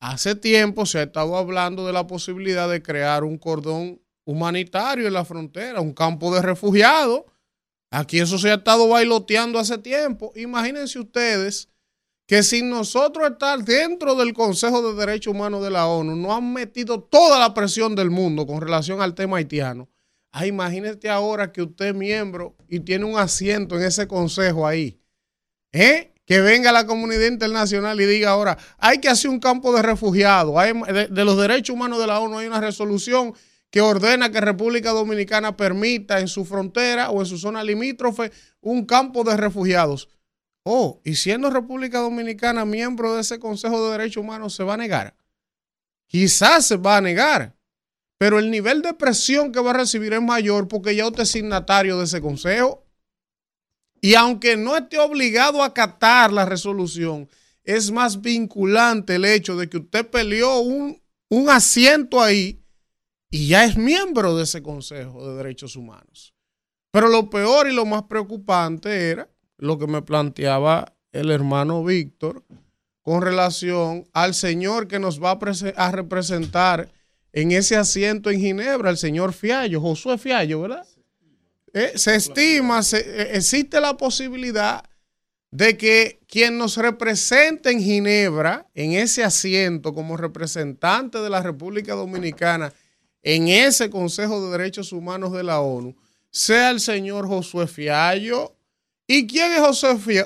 hace 0.00 0.34
tiempo 0.34 0.86
se 0.86 0.98
ha 0.98 1.02
estado 1.04 1.36
hablando 1.36 1.86
de 1.86 1.92
la 1.92 2.06
posibilidad 2.06 2.68
de 2.68 2.82
crear 2.82 3.24
un 3.24 3.38
cordón 3.38 4.00
humanitario 4.26 5.06
en 5.06 5.14
la 5.14 5.24
frontera, 5.24 5.80
un 5.80 5.94
campo 5.94 6.34
de 6.34 6.42
refugiados 6.42 7.22
Aquí 7.90 8.18
eso 8.18 8.38
se 8.38 8.50
ha 8.50 8.54
estado 8.54 8.88
bailoteando 8.88 9.58
hace 9.58 9.78
tiempo. 9.78 10.32
Imagínense 10.36 10.98
ustedes 10.98 11.68
que 12.26 12.42
sin 12.42 12.68
nosotros 12.68 13.30
estar 13.30 13.62
dentro 13.64 14.16
del 14.16 14.34
Consejo 14.34 14.82
de 14.82 14.98
Derechos 14.98 15.32
Humanos 15.32 15.62
de 15.62 15.70
la 15.70 15.86
ONU, 15.86 16.16
no 16.16 16.34
han 16.34 16.52
metido 16.52 17.00
toda 17.00 17.38
la 17.38 17.54
presión 17.54 17.94
del 17.94 18.10
mundo 18.10 18.46
con 18.46 18.60
relación 18.60 19.00
al 19.00 19.14
tema 19.14 19.36
haitiano. 19.36 19.88
Ah, 20.32 20.44
ahora 21.10 21.52
que 21.52 21.62
usted 21.62 21.86
es 21.86 21.94
miembro 21.94 22.56
y 22.68 22.80
tiene 22.80 23.06
un 23.06 23.18
asiento 23.18 23.76
en 23.76 23.84
ese 23.84 24.06
consejo 24.06 24.66
ahí. 24.66 25.00
¿Eh? 25.72 26.12
Que 26.26 26.40
venga 26.40 26.72
la 26.72 26.86
comunidad 26.86 27.28
internacional 27.28 27.98
y 28.00 28.04
diga 28.04 28.30
ahora, 28.30 28.58
hay 28.76 28.98
que 28.98 29.08
hacer 29.08 29.30
un 29.30 29.38
campo 29.38 29.72
de 29.72 29.82
refugiados. 29.82 30.54
de 31.08 31.24
los 31.24 31.38
derechos 31.38 31.74
humanos 31.74 32.00
de 32.00 32.08
la 32.08 32.18
ONU 32.18 32.38
hay 32.38 32.48
una 32.48 32.60
resolución 32.60 33.32
que 33.70 33.80
ordena 33.80 34.30
que 34.30 34.40
República 34.40 34.90
Dominicana 34.90 35.56
permita 35.56 36.20
en 36.20 36.28
su 36.28 36.44
frontera 36.44 37.10
o 37.10 37.20
en 37.20 37.26
su 37.26 37.38
zona 37.38 37.62
limítrofe 37.64 38.32
un 38.60 38.86
campo 38.86 39.24
de 39.24 39.36
refugiados. 39.36 40.08
Oh, 40.64 41.00
y 41.04 41.14
siendo 41.14 41.50
República 41.50 42.00
Dominicana 42.00 42.64
miembro 42.64 43.14
de 43.14 43.20
ese 43.20 43.38
Consejo 43.38 43.84
de 43.84 43.98
Derechos 43.98 44.22
Humanos, 44.22 44.54
se 44.54 44.64
va 44.64 44.74
a 44.74 44.78
negar. 44.78 45.16
Quizás 46.08 46.66
se 46.66 46.76
va 46.76 46.96
a 46.96 47.00
negar, 47.00 47.56
pero 48.18 48.38
el 48.38 48.50
nivel 48.50 48.82
de 48.82 48.94
presión 48.94 49.52
que 49.52 49.60
va 49.60 49.70
a 49.70 49.74
recibir 49.74 50.12
es 50.12 50.22
mayor 50.22 50.68
porque 50.68 50.96
ya 50.96 51.06
usted 51.06 51.22
es 51.22 51.30
signatario 51.30 51.98
de 51.98 52.04
ese 52.04 52.20
consejo. 52.20 52.84
Y 54.00 54.14
aunque 54.14 54.56
no 54.56 54.76
esté 54.76 54.98
obligado 54.98 55.62
a 55.62 55.66
acatar 55.66 56.32
la 56.32 56.44
resolución, 56.44 57.28
es 57.64 57.90
más 57.90 58.20
vinculante 58.20 59.16
el 59.16 59.24
hecho 59.24 59.56
de 59.56 59.68
que 59.68 59.78
usted 59.78 60.06
peleó 60.08 60.60
un, 60.60 61.02
un 61.28 61.50
asiento 61.50 62.20
ahí 62.20 62.62
y 63.30 63.48
ya 63.48 63.64
es 63.64 63.76
miembro 63.76 64.36
de 64.36 64.44
ese 64.44 64.62
Consejo 64.62 65.28
de 65.28 65.36
Derechos 65.36 65.76
Humanos. 65.76 66.34
Pero 66.90 67.08
lo 67.08 67.28
peor 67.28 67.68
y 67.68 67.74
lo 67.74 67.84
más 67.84 68.04
preocupante 68.04 69.10
era 69.10 69.28
lo 69.58 69.78
que 69.78 69.86
me 69.86 70.02
planteaba 70.02 70.94
el 71.12 71.30
hermano 71.30 71.84
Víctor 71.84 72.44
con 73.02 73.22
relación 73.22 74.08
al 74.12 74.34
señor 74.34 74.88
que 74.88 74.98
nos 74.98 75.22
va 75.22 75.38
a, 75.76 75.92
representar 75.92 76.90
en 77.32 77.52
ese 77.52 77.76
asiento 77.76 78.30
en 78.30 78.40
Ginebra, 78.40 78.90
el 78.90 78.96
señor 78.96 79.32
Fiallo, 79.32 79.80
Josué 79.80 80.18
Fiallo, 80.18 80.62
¿verdad? 80.62 80.86
Eh, 81.72 81.92
se 81.94 82.16
estima, 82.16 82.80
eh, 82.80 83.30
existe 83.34 83.80
la 83.80 83.96
posibilidad 83.96 84.82
de 85.50 85.76
que 85.76 86.20
quien 86.26 86.58
nos 86.58 86.76
represente 86.76 87.70
en 87.70 87.80
Ginebra, 87.80 88.66
en 88.74 88.92
ese 88.92 89.22
asiento 89.22 89.94
como 89.94 90.16
representante 90.16 91.18
de 91.18 91.30
la 91.30 91.42
República 91.42 91.94
Dominicana, 91.94 92.72
en 93.26 93.48
ese 93.48 93.90
Consejo 93.90 94.40
de 94.40 94.56
Derechos 94.56 94.92
Humanos 94.92 95.32
de 95.32 95.42
la 95.42 95.58
ONU 95.60 95.96
sea 96.30 96.70
el 96.70 96.78
señor 96.78 97.26
Josué 97.26 97.66
Fiallo. 97.66 98.54
¿Y 99.08 99.26
quién 99.26 99.50
es 99.50 99.60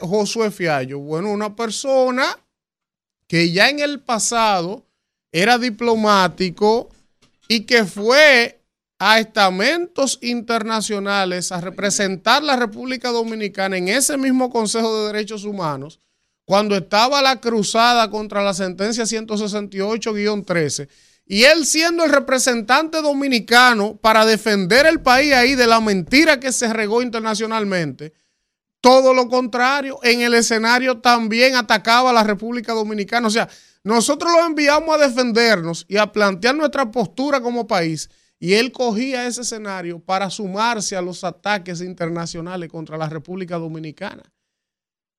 Josué 0.02 0.50
Fiallo? 0.50 0.98
Bueno, 0.98 1.30
una 1.30 1.56
persona 1.56 2.38
que 3.26 3.52
ya 3.52 3.70
en 3.70 3.80
el 3.80 4.00
pasado 4.00 4.84
era 5.32 5.56
diplomático 5.56 6.90
y 7.48 7.60
que 7.60 7.86
fue 7.86 8.60
a 8.98 9.18
estamentos 9.18 10.18
internacionales 10.20 11.52
a 11.52 11.60
representar 11.62 12.42
la 12.42 12.56
República 12.56 13.10
Dominicana 13.12 13.78
en 13.78 13.88
ese 13.88 14.18
mismo 14.18 14.50
Consejo 14.50 14.94
de 14.94 15.06
Derechos 15.06 15.44
Humanos 15.44 16.00
cuando 16.44 16.76
estaba 16.76 17.22
la 17.22 17.40
cruzada 17.40 18.10
contra 18.10 18.42
la 18.42 18.52
sentencia 18.52 19.04
168-13 19.04 20.88
y 21.33 21.45
él 21.45 21.64
siendo 21.64 22.03
el 22.03 22.11
representante 22.11 23.01
dominicano 23.01 23.97
para 23.99 24.27
defender 24.27 24.85
el 24.85 25.01
país 25.01 25.33
ahí 25.33 25.55
de 25.55 25.69
la 25.69 25.81
mentira 25.81 26.40
que 26.40 26.51
se 26.51 26.73
regó 26.73 27.03
internacionalmente, 27.03 28.12
todo 28.81 29.14
lo 29.14 29.29
contrario, 29.29 30.01
en 30.03 30.23
el 30.23 30.35
escenario 30.35 30.99
también 30.99 31.55
atacaba 31.55 32.11
a 32.11 32.12
la 32.12 32.25
República 32.25 32.73
Dominicana. 32.73 33.29
O 33.29 33.31
sea, 33.31 33.49
nosotros 33.85 34.33
lo 34.33 34.45
enviamos 34.45 34.93
a 34.93 35.07
defendernos 35.07 35.87
y 35.89 35.99
a 35.99 36.11
plantear 36.11 36.57
nuestra 36.57 36.91
postura 36.91 37.41
como 37.41 37.68
país. 37.68 38.11
Y 38.41 38.55
él 38.55 38.72
cogía 38.72 39.24
ese 39.28 39.43
escenario 39.43 40.01
para 40.01 40.31
sumarse 40.31 40.97
a 40.97 41.03
los 41.03 41.22
ataques 41.22 41.81
internacionales 41.81 42.68
contra 42.68 42.99
la 42.99 43.09
República 43.09 43.57
Dominicana. 43.57 44.24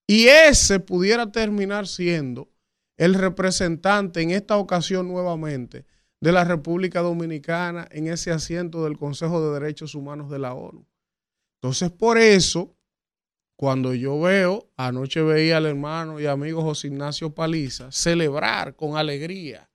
Y 0.08 0.28
ese 0.28 0.82
pudiera 0.82 1.32
terminar 1.32 1.88
siendo 1.88 2.50
el 2.98 3.14
representante 3.14 4.22
en 4.22 4.32
esta 4.32 4.58
ocasión 4.58 5.08
nuevamente 5.08 5.86
de 6.22 6.32
la 6.32 6.44
República 6.44 7.02
Dominicana 7.02 7.88
en 7.92 8.08
ese 8.08 8.32
asiento 8.32 8.84
del 8.84 8.98
Consejo 8.98 9.44
de 9.44 9.60
Derechos 9.60 9.96
Humanos 9.96 10.30
de 10.30 10.40
la 10.40 10.54
ONU. 10.54 10.86
Entonces, 11.56 11.92
por 11.92 12.18
eso, 12.20 12.76
cuando 13.56 13.94
yo 13.94 14.20
veo, 14.20 14.70
anoche 14.78 15.22
veía 15.22 15.58
al 15.58 15.66
hermano 15.66 16.20
y 16.20 16.28
amigo 16.28 16.62
José 16.62 16.88
Ignacio 16.88 17.34
Paliza 17.34 17.92
celebrar 17.92 18.76
con 18.76 18.98
alegría 18.98 19.70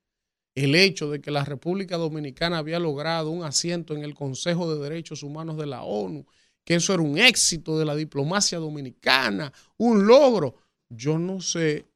el 0.54 0.74
hecho 0.74 1.10
de 1.10 1.20
que 1.20 1.30
la 1.30 1.44
República 1.44 1.96
Dominicana 1.96 2.58
había 2.58 2.78
logrado 2.78 3.30
un 3.30 3.44
asiento 3.44 3.94
en 3.94 4.02
el 4.02 4.14
Consejo 4.14 4.72
de 4.72 4.82
Derechos 4.82 5.22
Humanos 5.22 5.58
de 5.58 5.66
la 5.66 5.82
ONU, 5.82 6.26
que 6.64 6.76
eso 6.76 6.94
era 6.94 7.02
un 7.02 7.18
éxito 7.18 7.78
de 7.78 7.84
la 7.84 7.94
diplomacia 7.94 8.58
dominicana, 8.58 9.52
un 9.76 10.06
logro. 10.06 10.56
Yo 10.88 11.18
no 11.18 11.40
sé 11.40 11.86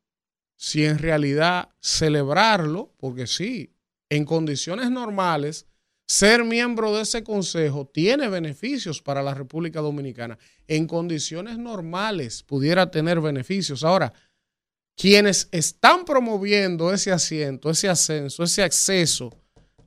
si 0.57 0.85
en 0.85 0.99
realidad 0.99 1.71
celebrarlo, 1.81 2.93
porque 2.99 3.27
sí, 3.27 3.73
en 4.11 4.25
condiciones 4.25 4.91
normales, 4.91 5.67
ser 6.07 6.45
miembro 6.45 6.95
de 6.95 7.03
ese 7.03 7.23
consejo 7.23 7.87
tiene 7.87 8.29
beneficios 8.29 9.01
para 9.01 9.23
la 9.23 9.33
República 9.33 9.81
Dominicana. 9.81 10.39
En 10.67 10.87
condiciones 10.89 11.57
normales 11.57 12.43
pudiera 12.43 12.91
tener 12.91 13.21
beneficios. 13.21 13.85
Ahora, 13.85 14.13
quienes 14.97 15.49
están 15.53 16.05
promoviendo 16.05 16.93
ese 16.93 17.13
asiento, 17.13 17.71
ese 17.71 17.89
ascenso, 17.89 18.43
ese 18.43 18.63
acceso 18.63 19.31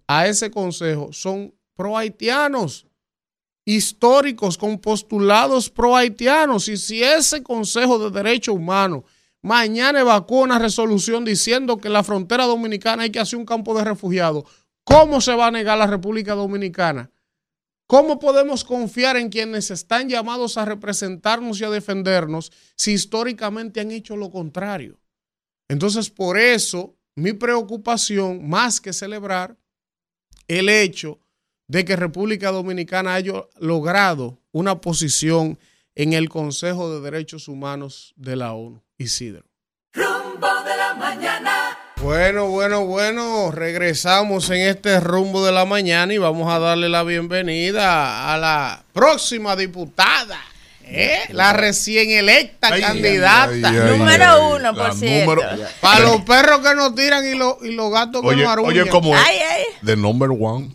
a 0.07 0.25
ese 0.25 0.49
consejo 0.49 1.11
son 1.11 1.53
pro 1.75 1.97
haitianos 1.97 2.87
históricos 3.65 4.57
con 4.57 4.79
postulados 4.79 5.69
pro 5.69 5.95
haitianos. 5.95 6.67
Y 6.67 6.77
si 6.77 7.03
ese 7.03 7.43
Consejo 7.43 7.97
de 7.99 8.23
Derechos 8.23 8.55
Humanos 8.55 9.03
mañana 9.43 9.99
evacúa 9.99 10.43
una 10.43 10.57
resolución 10.57 11.23
diciendo 11.23 11.77
que 11.77 11.89
en 11.89 11.93
la 11.93 12.03
frontera 12.03 12.45
dominicana 12.45 13.03
hay 13.03 13.11
que 13.11 13.19
hacer 13.19 13.37
un 13.37 13.45
campo 13.45 13.77
de 13.77 13.83
refugiados, 13.83 14.45
¿cómo 14.83 15.21
se 15.21 15.35
va 15.35 15.47
a 15.47 15.51
negar 15.51 15.77
la 15.77 15.85
República 15.85 16.33
Dominicana? 16.33 17.11
¿Cómo 17.85 18.17
podemos 18.17 18.63
confiar 18.63 19.17
en 19.17 19.29
quienes 19.29 19.69
están 19.69 20.09
llamados 20.09 20.57
a 20.57 20.65
representarnos 20.65 21.59
y 21.59 21.65
a 21.65 21.69
defendernos 21.69 22.51
si 22.75 22.93
históricamente 22.93 23.81
han 23.81 23.91
hecho 23.91 24.15
lo 24.15 24.31
contrario? 24.31 24.99
Entonces, 25.67 26.09
por 26.09 26.39
eso, 26.39 26.95
mi 27.15 27.33
preocupación, 27.33 28.49
más 28.49 28.79
que 28.79 28.93
celebrar 28.93 29.57
el 30.47 30.69
hecho 30.69 31.19
de 31.67 31.85
que 31.85 31.95
República 31.95 32.51
Dominicana 32.51 33.13
haya 33.13 33.45
logrado 33.59 34.41
una 34.51 34.79
posición 34.81 35.59
en 35.95 36.13
el 36.13 36.29
Consejo 36.29 36.93
de 36.93 37.01
Derechos 37.01 37.47
Humanos 37.47 38.13
de 38.15 38.35
la 38.35 38.53
ONU. 38.53 38.81
Isidro. 38.97 39.43
Rumbo 39.93 40.47
de 40.63 40.77
la 40.77 40.93
mañana. 40.95 41.77
Bueno, 41.97 42.47
bueno, 42.47 42.85
bueno, 42.85 43.51
regresamos 43.51 44.49
en 44.49 44.61
este 44.61 44.99
rumbo 44.99 45.45
de 45.45 45.51
la 45.51 45.65
mañana 45.65 46.13
y 46.13 46.17
vamos 46.17 46.51
a 46.51 46.59
darle 46.59 46.89
la 46.89 47.03
bienvenida 47.03 48.33
a 48.33 48.37
la 48.37 48.83
próxima 48.91 49.55
diputada 49.55 50.37
¿Eh? 50.85 51.17
La 51.29 51.53
recién 51.53 52.11
electa 52.11 52.67
Ay, 52.73 52.81
candidata. 52.81 53.49
ay, 53.53 53.63
ay, 53.63 53.97
Número 53.97 54.25
ay, 54.25 54.51
uno, 54.57 54.73
por 54.75 54.93
cierto. 54.93 55.35
número- 55.35 55.67
Para 55.79 55.99
los 56.01 56.21
perros 56.23 56.59
que 56.59 56.75
nos 56.75 56.93
tiran 56.93 57.25
y, 57.25 57.35
los- 57.37 57.55
y 57.63 57.71
los 57.71 57.89
gatos 57.89 58.21
que 58.21 58.27
Oye, 58.27 58.43
nos 58.43 58.51
arullan. 58.51 58.81
oye, 58.81 58.89
como 58.89 59.15
es 59.15 59.21
Ay, 59.25 59.37
ay. 59.37 59.63
the 59.85 59.95
number 59.95 60.29
one. 60.37 60.71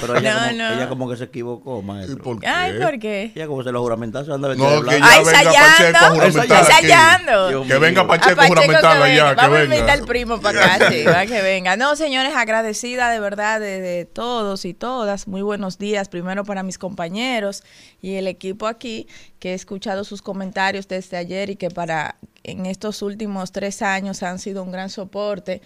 Pero 0.00 0.16
ella, 0.18 0.34
No, 0.34 0.40
como, 0.40 0.52
no. 0.58 0.72
ella 0.74 0.88
como 0.88 1.10
que 1.10 1.16
se 1.16 1.24
equivocó, 1.24 1.80
¿Y 1.80 1.86
maestro. 1.86 2.18
por 2.22 2.40
qué? 2.40 2.46
Ay, 2.46 2.78
¿por 2.80 2.98
qué? 2.98 3.32
Ella 3.34 3.46
como 3.46 3.62
se 3.62 3.72
lo 3.72 3.80
juramentaron, 3.82 4.32
anda 4.32 4.54
No, 4.54 4.82
que 4.82 4.98
ya 5.00 5.06
Ay, 5.06 5.24
venga 5.24 5.40
ensayando. 5.40 5.58
Pacheco 5.60 5.98
a 6.04 6.10
juramentar 6.10 6.62
aquí. 6.62 6.70
Ensayando. 6.76 7.48
Dios 7.48 7.66
Que 7.66 7.78
venga. 7.78 8.06
Pacheco 8.06 8.40
A 8.40 8.44
a 8.44 8.46
juramentar 8.48 8.80
que 8.82 9.02
allá, 9.04 9.24
venga. 9.24 9.30
que 9.30 9.36
Vamos 9.42 9.58
a 9.58 9.64
invitar 9.64 9.80
venga. 9.86 9.92
al 9.94 10.04
primo 10.06 10.40
para 10.40 10.64
acá, 10.74 10.90
sí, 10.90 11.04
va 11.04 11.26
que 11.26 11.42
venga. 11.42 11.76
No, 11.76 11.96
señores, 11.96 12.32
agradecida 12.34 13.10
de 13.10 13.20
verdad 13.20 13.60
de, 13.60 13.80
de 13.80 14.04
todos 14.04 14.64
y 14.64 14.74
todas. 14.74 15.26
Muy 15.28 15.42
buenos 15.42 15.78
días, 15.78 16.08
primero 16.08 16.44
para 16.44 16.62
mis 16.62 16.78
compañeros 16.78 17.62
y 18.02 18.14
el 18.16 18.26
equipo 18.26 18.66
aquí, 18.66 19.06
que 19.38 19.52
he 19.52 19.54
escuchado 19.54 20.04
sus 20.04 20.22
comentarios 20.22 20.88
desde 20.88 21.16
ayer 21.16 21.50
y 21.50 21.56
que 21.56 21.70
para 21.70 22.16
en 22.42 22.66
estos 22.66 23.02
últimos 23.02 23.52
tres 23.52 23.82
años 23.82 24.22
han 24.22 24.38
sido 24.38 24.62
un 24.62 24.72
gran 24.72 24.88
soporte. 24.90 25.60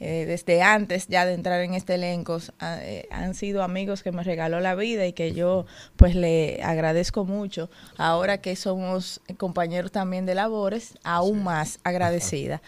Eh, 0.00 0.24
desde 0.26 0.62
antes 0.62 1.08
ya 1.08 1.26
de 1.26 1.34
entrar 1.34 1.60
en 1.62 1.74
este 1.74 1.94
elenco, 1.94 2.38
eh, 2.62 3.08
han 3.10 3.34
sido 3.34 3.62
amigos 3.62 4.02
que 4.02 4.12
me 4.12 4.22
regaló 4.22 4.60
la 4.60 4.74
vida 4.74 5.06
y 5.06 5.12
que 5.12 5.32
yo 5.32 5.66
pues 5.96 6.14
le 6.14 6.62
agradezco 6.62 7.24
mucho. 7.24 7.68
Ahora 7.96 8.38
que 8.38 8.54
somos 8.54 9.20
compañeros 9.36 9.90
también 9.90 10.24
de 10.26 10.34
labores, 10.34 10.94
aún 11.02 11.42
más 11.42 11.80
agradecida. 11.82 12.62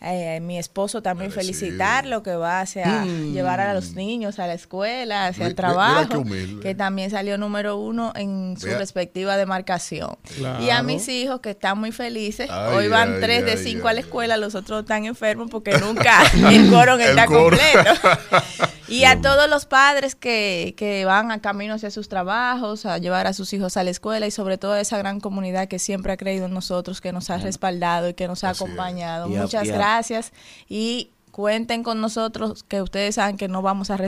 Eh, 0.00 0.40
mi 0.40 0.58
esposo 0.58 1.00
también 1.00 1.30
felicitarlo 1.32 2.22
que 2.22 2.36
va 2.36 2.60
hacia 2.60 3.04
llevar 3.06 3.60
a 3.60 3.72
los 3.72 3.94
niños 3.94 4.38
a 4.38 4.46
la 4.46 4.52
escuela, 4.52 5.28
hacia 5.28 5.46
el 5.46 5.54
trabajo, 5.54 6.24
que 6.60 6.74
también 6.74 7.10
salió 7.10 7.38
número 7.38 7.78
uno 7.78 8.12
en 8.14 8.56
su 8.58 8.66
Vea. 8.66 8.78
respectiva 8.78 9.38
demarcación. 9.38 10.16
Claro. 10.36 10.62
Y 10.62 10.68
a 10.68 10.82
mis 10.82 11.08
hijos 11.08 11.40
que 11.40 11.50
están 11.50 11.78
muy 11.78 11.90
felices, 11.90 12.50
Ay, 12.50 12.76
hoy 12.76 12.88
van 12.88 13.14
ay, 13.14 13.20
tres 13.22 13.46
de 13.46 13.56
cinco 13.56 13.88
a 13.88 13.94
la 13.94 14.00
escuela, 14.00 14.36
los 14.36 14.54
otros 14.54 14.82
están 14.82 15.06
enfermos 15.06 15.48
porque 15.50 15.78
nunca 15.78 16.22
el 16.50 16.70
coro 16.70 16.98
está 16.98 17.24
completo. 17.26 17.90
Y 18.88 19.04
a 19.04 19.20
todos 19.20 19.48
los 19.48 19.64
padres 19.66 20.14
que, 20.14 20.74
que 20.76 21.04
van 21.04 21.30
a 21.30 21.40
camino 21.40 21.74
hacia 21.74 21.90
sus 21.90 22.08
trabajos, 22.08 22.84
a 22.86 22.98
llevar 22.98 23.26
a 23.26 23.32
sus 23.32 23.52
hijos 23.52 23.76
a 23.76 23.84
la 23.84 23.90
escuela 23.90 24.26
y 24.26 24.30
sobre 24.30 24.58
todo 24.58 24.72
a 24.72 24.80
esa 24.80 24.98
gran 24.98 25.20
comunidad 25.20 25.68
que 25.68 25.78
siempre 25.78 26.12
ha 26.12 26.16
creído 26.16 26.46
en 26.46 26.54
nosotros, 26.54 27.00
que 27.00 27.12
nos 27.12 27.30
ha 27.30 27.38
respaldado 27.38 28.10
y 28.10 28.14
que 28.14 28.28
nos 28.28 28.44
ha 28.44 28.50
Así 28.50 28.62
acompañado. 28.62 29.28
Y 29.28 29.36
Muchas 29.36 29.64
y 29.64 29.68
gracias. 29.68 30.32
Y 30.68 31.10
cuenten 31.34 31.82
con 31.82 32.00
nosotros, 32.00 32.62
que 32.62 32.80
ustedes 32.80 33.16
saben 33.16 33.36
que 33.36 33.48
no 33.48 33.60
vamos 33.60 33.90
a, 33.90 33.98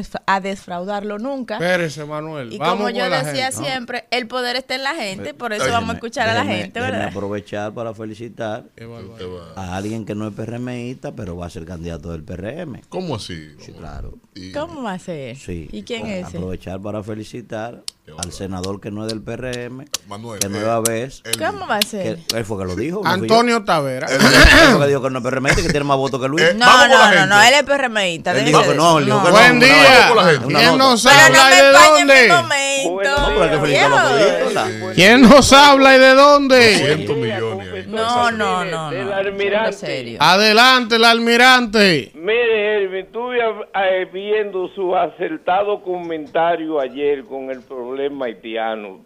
defraudarlo 0.41 1.19
nunca. 1.19 1.55
Espérese, 1.55 2.05
Manuel. 2.05 2.53
Y 2.53 2.59
Vamos 2.59 2.77
como 2.77 2.91
yo 2.91 3.11
decía 3.11 3.51
gente. 3.51 3.57
siempre, 3.69 4.05
el 4.13 4.29
poder 4.29 4.55
está 4.55 4.77
en 4.77 4.85
la 4.85 4.95
gente, 4.95 5.35
por 5.35 5.53
eso 5.53 5.65
vamos 5.65 5.91
a 5.91 5.93
Déjeme- 5.93 5.95
escuchar 5.97 6.29
a 6.29 6.35
la 6.35 6.45
gente, 6.45 6.79
déjeme 6.79 6.93
¿verdad? 6.99 7.09
aprovechar 7.09 7.75
para 7.75 7.93
felicitar 7.95 8.67
a 9.57 9.77
alguien 9.77 10.05
que 10.05 10.15
no 10.15 10.29
es 10.29 10.35
PRMista, 10.35 11.17
pero 11.17 11.37
va 11.37 11.47
a 11.47 11.51
ser 11.51 11.65
candidato 11.65 12.13
del 12.13 12.23
PRM. 12.23 12.83
¿Cómo 12.89 13.17
así? 13.17 13.57
Sí, 13.59 13.73
claro. 13.73 14.15
Y- 14.37 14.53
¿Cómo 14.53 14.85
va 14.85 14.93
a 14.93 14.99
ser? 15.01 15.37
Sí. 15.37 15.69
¿Y 15.73 15.83
quién 15.83 16.07
es 16.07 16.29
ese? 16.29 16.37
Aprovechar 16.37 16.81
para 16.81 17.03
felicitar 17.03 17.83
al 18.19 18.33
senador 18.33 18.81
que 18.81 18.91
no 18.91 19.05
es 19.05 19.09
del 19.13 19.21
PRM, 19.23 19.85
Manuel, 20.07 20.39
que 20.39 20.47
eh, 20.47 20.51
nueva 20.51 20.81
vez, 20.81 21.23
el- 21.25 21.39
¿Cómo 21.39 21.67
va 21.67 21.77
a 21.79 21.83
ser? 21.83 22.19
que 22.19 22.37
él 22.39 22.45
fue 22.45 22.59
que 22.59 22.65
lo 22.65 22.77
dijo. 22.77 23.03
Antonio 23.05 23.65
Tavera. 23.65 24.07
Él 24.09 24.21
fue 24.21 24.79
que 24.81 24.87
dijo 24.87 25.03
que 25.03 25.11
no 25.11 25.19
es 25.19 25.25
PRMista 25.25 25.61
y 25.61 25.65
que 25.65 25.71
tiene 25.71 25.85
más 25.85 25.97
votos 25.97 26.21
que 26.21 26.29
Luis. 26.29 26.45
Eh, 26.45 26.55
No, 26.57 26.87
no, 26.89 27.15
no, 27.15 27.27
no, 27.27 27.43
él 27.43 27.55
es 27.55 27.63
PRMista. 27.65 28.33
Él 28.39 28.45
dijo 28.45 28.63
que 28.63 28.75
no, 28.75 28.99
él 28.99 29.07
dijo 29.07 29.23
que 29.23 29.29
no. 29.31 29.37
Buen 29.37 29.61
día. 29.61 30.13
una 30.45 30.59
¿Quién 30.59 30.79
nos 30.79 31.07
habla 31.07 31.51
y 31.51 31.57
de 31.57 31.73
dónde? 31.73 32.33
¿Quién 34.95 35.23
nos 35.23 35.53
habla 35.53 35.97
y 35.97 35.99
de 35.99 36.15
dónde? 36.15 37.07
200 37.97 38.33
millones. 38.33 38.47
ahí. 38.47 38.71
No, 38.71 38.91
no, 38.91 39.05
no, 39.05 39.15
almirante. 39.15 39.73
Serio. 39.73 40.19
Adelante, 40.21 40.97
el 40.97 41.05
almirante. 41.05 42.11
Mire, 42.15 42.77
Elvin, 42.77 43.07
estuve 43.07 43.39
viendo 44.13 44.69
su 44.69 44.97
acertado 44.97 45.83
comentario 45.83 46.81
ayer 46.81 47.25
con 47.25 47.51
el 47.51 47.63
problema 47.63 48.27
haitiano. 48.27 49.05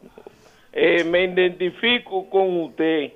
Eh, 0.73 1.05
me 1.05 1.25
identifico 1.25 2.29
con 2.31 2.63
usted. 2.63 3.13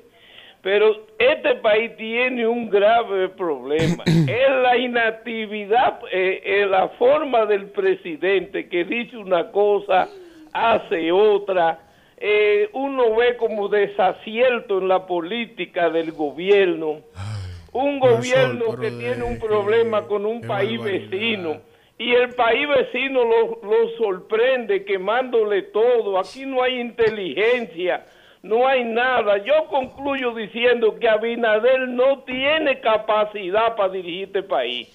Pero 0.65 1.07
este 1.19 1.57
país 1.57 1.95
tiene 1.97 2.47
un 2.47 2.71
grave 2.71 3.29
problema. 3.29 4.03
es 4.07 4.51
la 4.63 4.79
inactividad, 4.79 6.01
eh, 6.11 6.41
eh, 6.43 6.67
la 6.67 6.89
forma 6.89 7.45
del 7.45 7.67
presidente 7.67 8.69
que 8.69 8.85
dice 8.85 9.19
una 9.19 9.51
cosa, 9.51 10.09
hace 10.53 11.13
otra. 11.13 11.81
Eh, 12.17 12.69
uno 12.73 13.15
ve 13.17 13.37
como 13.37 13.69
desacierto 13.69 14.79
en 14.79 14.89
la 14.89 15.07
política 15.07 15.91
del 15.91 16.13
gobierno. 16.13 17.01
un 17.73 17.99
gobierno 17.99 18.77
que 18.77 18.91
de- 18.91 18.99
tiene 18.99 19.25
un 19.25 19.39
problema 19.41 20.03
con 20.07 20.25
un 20.27 20.41
país 20.43 20.79
barbaridad. 20.79 21.11
vecino. 21.11 21.57
Y 21.99 22.13
el 22.15 22.29
país 22.35 22.69
vecino 22.69 23.25
lo, 23.25 23.61
lo 23.69 23.89
sorprende 23.99 24.85
quemándole 24.85 25.63
todo. 25.63 26.19
Aquí 26.19 26.47
no 26.47 26.63
hay 26.63 26.81
inteligencia, 26.81 28.05
no 28.43 28.67
hay 28.69 28.85
nada. 28.85 29.39
Yo 29.45 29.67
concluyo 29.67 30.35
diciendo 30.35 30.97
que 31.01 31.09
Abinader 31.09 31.89
no 31.89 32.21
tiene 32.25 32.81
capacidad 32.81 33.75
para 33.77 33.89
dirigir 33.93 34.25
este 34.29 34.43
país. 34.45 34.89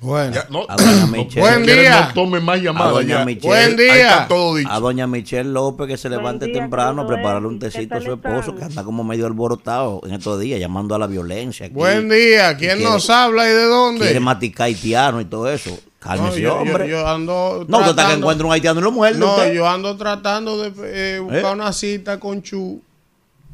Bueno. 0.00 0.34
Ya, 0.34 0.46
no, 0.48 0.64
A 0.66 0.76
doña 0.76 1.00
no, 1.00 1.06
Michelle. 1.08 1.40
Buen 1.40 1.66
día. 1.66 2.06
No 2.08 2.14
tome 2.14 2.40
más 2.40 2.58
A 2.58 2.62
llamadas. 2.62 2.92
doña 2.94 3.18
ya. 3.18 3.24
Michelle. 3.26 3.46
Buen 3.48 3.70
Ahí 3.70 3.76
día. 3.76 4.08
está 4.10 4.28
todo 4.28 4.54
dicho. 4.56 4.70
A 4.72 4.80
doña 4.80 5.06
Michelle 5.06 5.50
López 5.50 5.86
que 5.88 5.96
se 5.98 6.08
levante 6.08 6.46
día, 6.46 6.54
temprano 6.54 7.02
a 7.02 7.04
¿cómo 7.04 7.06
prepararle 7.08 7.48
un 7.48 7.58
tecito 7.58 7.96
a 7.96 8.00
su 8.00 8.12
esposo 8.14 8.38
están? 8.38 8.56
que 8.56 8.64
anda 8.64 8.84
como 8.84 9.04
medio 9.04 9.26
alborotado 9.26 10.00
en 10.04 10.14
estos 10.14 10.40
días 10.40 10.58
llamando 10.58 10.94
a 10.94 10.98
la 10.98 11.06
violencia. 11.06 11.66
aquí. 11.66 11.74
Buen 11.74 12.08
día. 12.08 12.56
¿Quién 12.56 12.78
quiere- 12.78 12.84
nos 12.90 13.10
habla 13.10 13.44
y 13.44 13.52
de 13.52 13.64
dónde? 13.64 14.04
Quiere 14.06 14.20
maticar 14.20 14.66
haitiano 14.68 15.20
y 15.20 15.26
todo 15.26 15.50
eso. 15.50 15.70
No, 15.70 15.76
Cálmese, 15.98 16.40
yo, 16.40 16.48
yo- 16.48 16.56
hombre. 16.56 16.88
yo 16.88 17.06
ando 17.06 17.66
no, 17.68 17.76
usted 17.78 17.90
está 17.90 17.90
que 17.90 17.94
tratando- 17.94 18.16
encuentra 18.16 18.46
un 18.46 18.52
haitiano 18.54 18.80
y 18.80 18.82
lo 18.82 18.92
muerde 18.92 19.18
No, 19.18 19.34
usted. 19.36 19.52
yo 19.52 19.68
ando 19.68 19.96
tratando 19.98 20.56
de 20.62 20.72
eh, 21.16 21.18
buscar 21.20 21.44
¿Eh? 21.52 21.54
una 21.54 21.72
cita 21.74 22.18
con 22.18 22.40
Chu. 22.40 22.80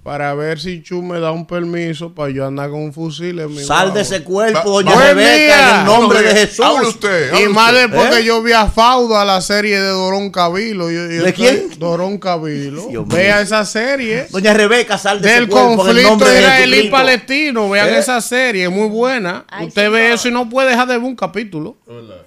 Para 0.06 0.32
ver 0.34 0.60
si 0.60 0.84
Chu 0.84 1.02
me 1.02 1.18
da 1.18 1.32
un 1.32 1.48
permiso 1.48 2.14
para 2.14 2.30
yo 2.30 2.46
andar 2.46 2.70
con 2.70 2.78
un 2.80 2.92
fusil 2.92 3.40
en 3.40 3.52
mi 3.52 3.60
Sal 3.64 3.92
de 3.92 4.02
ese 4.02 4.22
cuerpo, 4.22 4.80
doña 4.80 4.94
Rebeca, 4.94 5.72
en 5.72 5.78
el 5.80 5.84
nombre 5.84 6.22
de 6.22 6.28
Hable 6.28 6.40
Jesús. 6.46 6.88
usted. 6.90 7.32
Y 7.32 7.34
hable 7.34 7.48
más 7.48 7.72
usted. 7.72 7.88
después 7.90 8.06
¿Eh? 8.14 8.16
que 8.18 8.24
yo 8.24 8.40
vi 8.40 8.52
a 8.52 8.66
Fauda 8.68 9.24
la 9.24 9.40
serie 9.40 9.80
de 9.80 9.88
Dorón 9.88 10.30
Cabilo. 10.30 10.92
Yo, 10.92 11.10
yo 11.10 11.24
¿De 11.24 11.32
quién? 11.34 11.70
Dorón 11.80 12.18
Cabilo. 12.18 12.86
Dios 12.86 13.04
mío. 13.04 13.16
Vea 13.16 13.40
esa 13.40 13.64
serie. 13.64 14.28
Doña 14.30 14.54
Rebeca, 14.54 14.96
sal 14.96 15.20
de 15.20 15.28
Del 15.28 15.42
ese 15.42 15.50
cuerpo 15.50 15.72
en 15.72 15.78
el 15.78 16.04
conflicto 16.04 16.08
nombre 16.10 16.30
de 16.30 16.40
israelí 16.40 16.70
Jesucristo. 16.76 16.96
palestino. 16.96 17.70
Vean 17.70 17.88
¿Eh? 17.88 17.98
esa 17.98 18.20
serie, 18.20 18.64
es 18.66 18.70
muy 18.70 18.86
buena. 18.88 19.44
Ay, 19.48 19.66
Usted 19.66 19.86
sí, 19.86 19.92
ve 19.92 20.08
no. 20.10 20.14
eso 20.14 20.28
y 20.28 20.30
no 20.30 20.48
puede 20.48 20.70
dejar 20.70 20.86
de 20.86 20.98
ver 20.98 21.04
un 21.04 21.16
capítulo. 21.16 21.78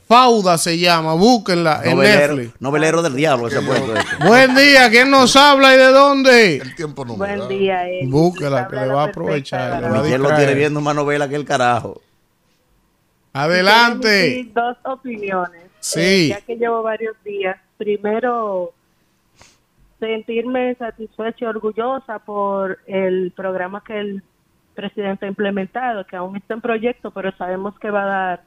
Fauda 0.05 0.57
se 0.57 0.77
llama, 0.77 1.13
búsquenla 1.13 1.81
en 1.85 1.91
Novelero, 1.95 2.35
Netflix. 2.35 2.61
novelero 2.61 3.01
del 3.03 3.15
diablo 3.15 3.47
ese 3.47 3.61
puesto. 3.61 3.95
este. 3.95 4.25
Buen 4.27 4.55
día, 4.55 4.89
¿quién 4.89 5.09
nos 5.11 5.35
habla 5.37 5.73
y 5.75 5.77
de 5.77 5.87
dónde? 5.91 6.55
El 6.57 6.75
tiempo 6.75 7.05
no 7.05 7.13
me 7.15 7.17
Buen 7.27 7.39
da. 7.39 7.47
día, 7.47 7.68
Búsquela, 8.07 8.67
que 8.67 8.75
le 8.75 8.85
la 8.87 8.93
va 8.93 9.01
a 9.03 9.05
aprovechar, 9.07 9.61
le 9.61 9.81
Dara. 9.81 9.89
va 9.89 9.99
a 9.99 10.03
Michelle 10.03 10.23
lo 10.23 10.35
tiene 10.35 10.53
viendo 10.55 10.81
más 10.81 10.95
novela 10.95 11.27
que 11.29 11.35
el 11.35 11.45
carajo. 11.45 12.01
Adelante. 13.33 14.49
Dos 14.53 14.77
opiniones. 14.83 15.61
Sí. 15.79 15.99
Eh, 15.99 16.27
ya 16.29 16.41
que 16.41 16.55
llevo 16.55 16.81
varios 16.83 17.15
días. 17.23 17.57
Primero, 17.77 18.73
sentirme 19.99 20.75
satisfecha 20.75 21.45
y 21.45 21.47
orgullosa 21.47 22.19
por 22.19 22.79
el 22.87 23.31
programa 23.35 23.83
que 23.83 23.99
el 23.99 24.23
presidente 24.75 25.25
ha 25.25 25.29
implementado, 25.29 26.05
que 26.05 26.15
aún 26.15 26.37
está 26.37 26.53
en 26.53 26.61
proyecto, 26.61 27.11
pero 27.11 27.31
sabemos 27.37 27.77
que 27.79 27.91
va 27.91 28.03
a 28.03 28.05
dar 28.05 28.41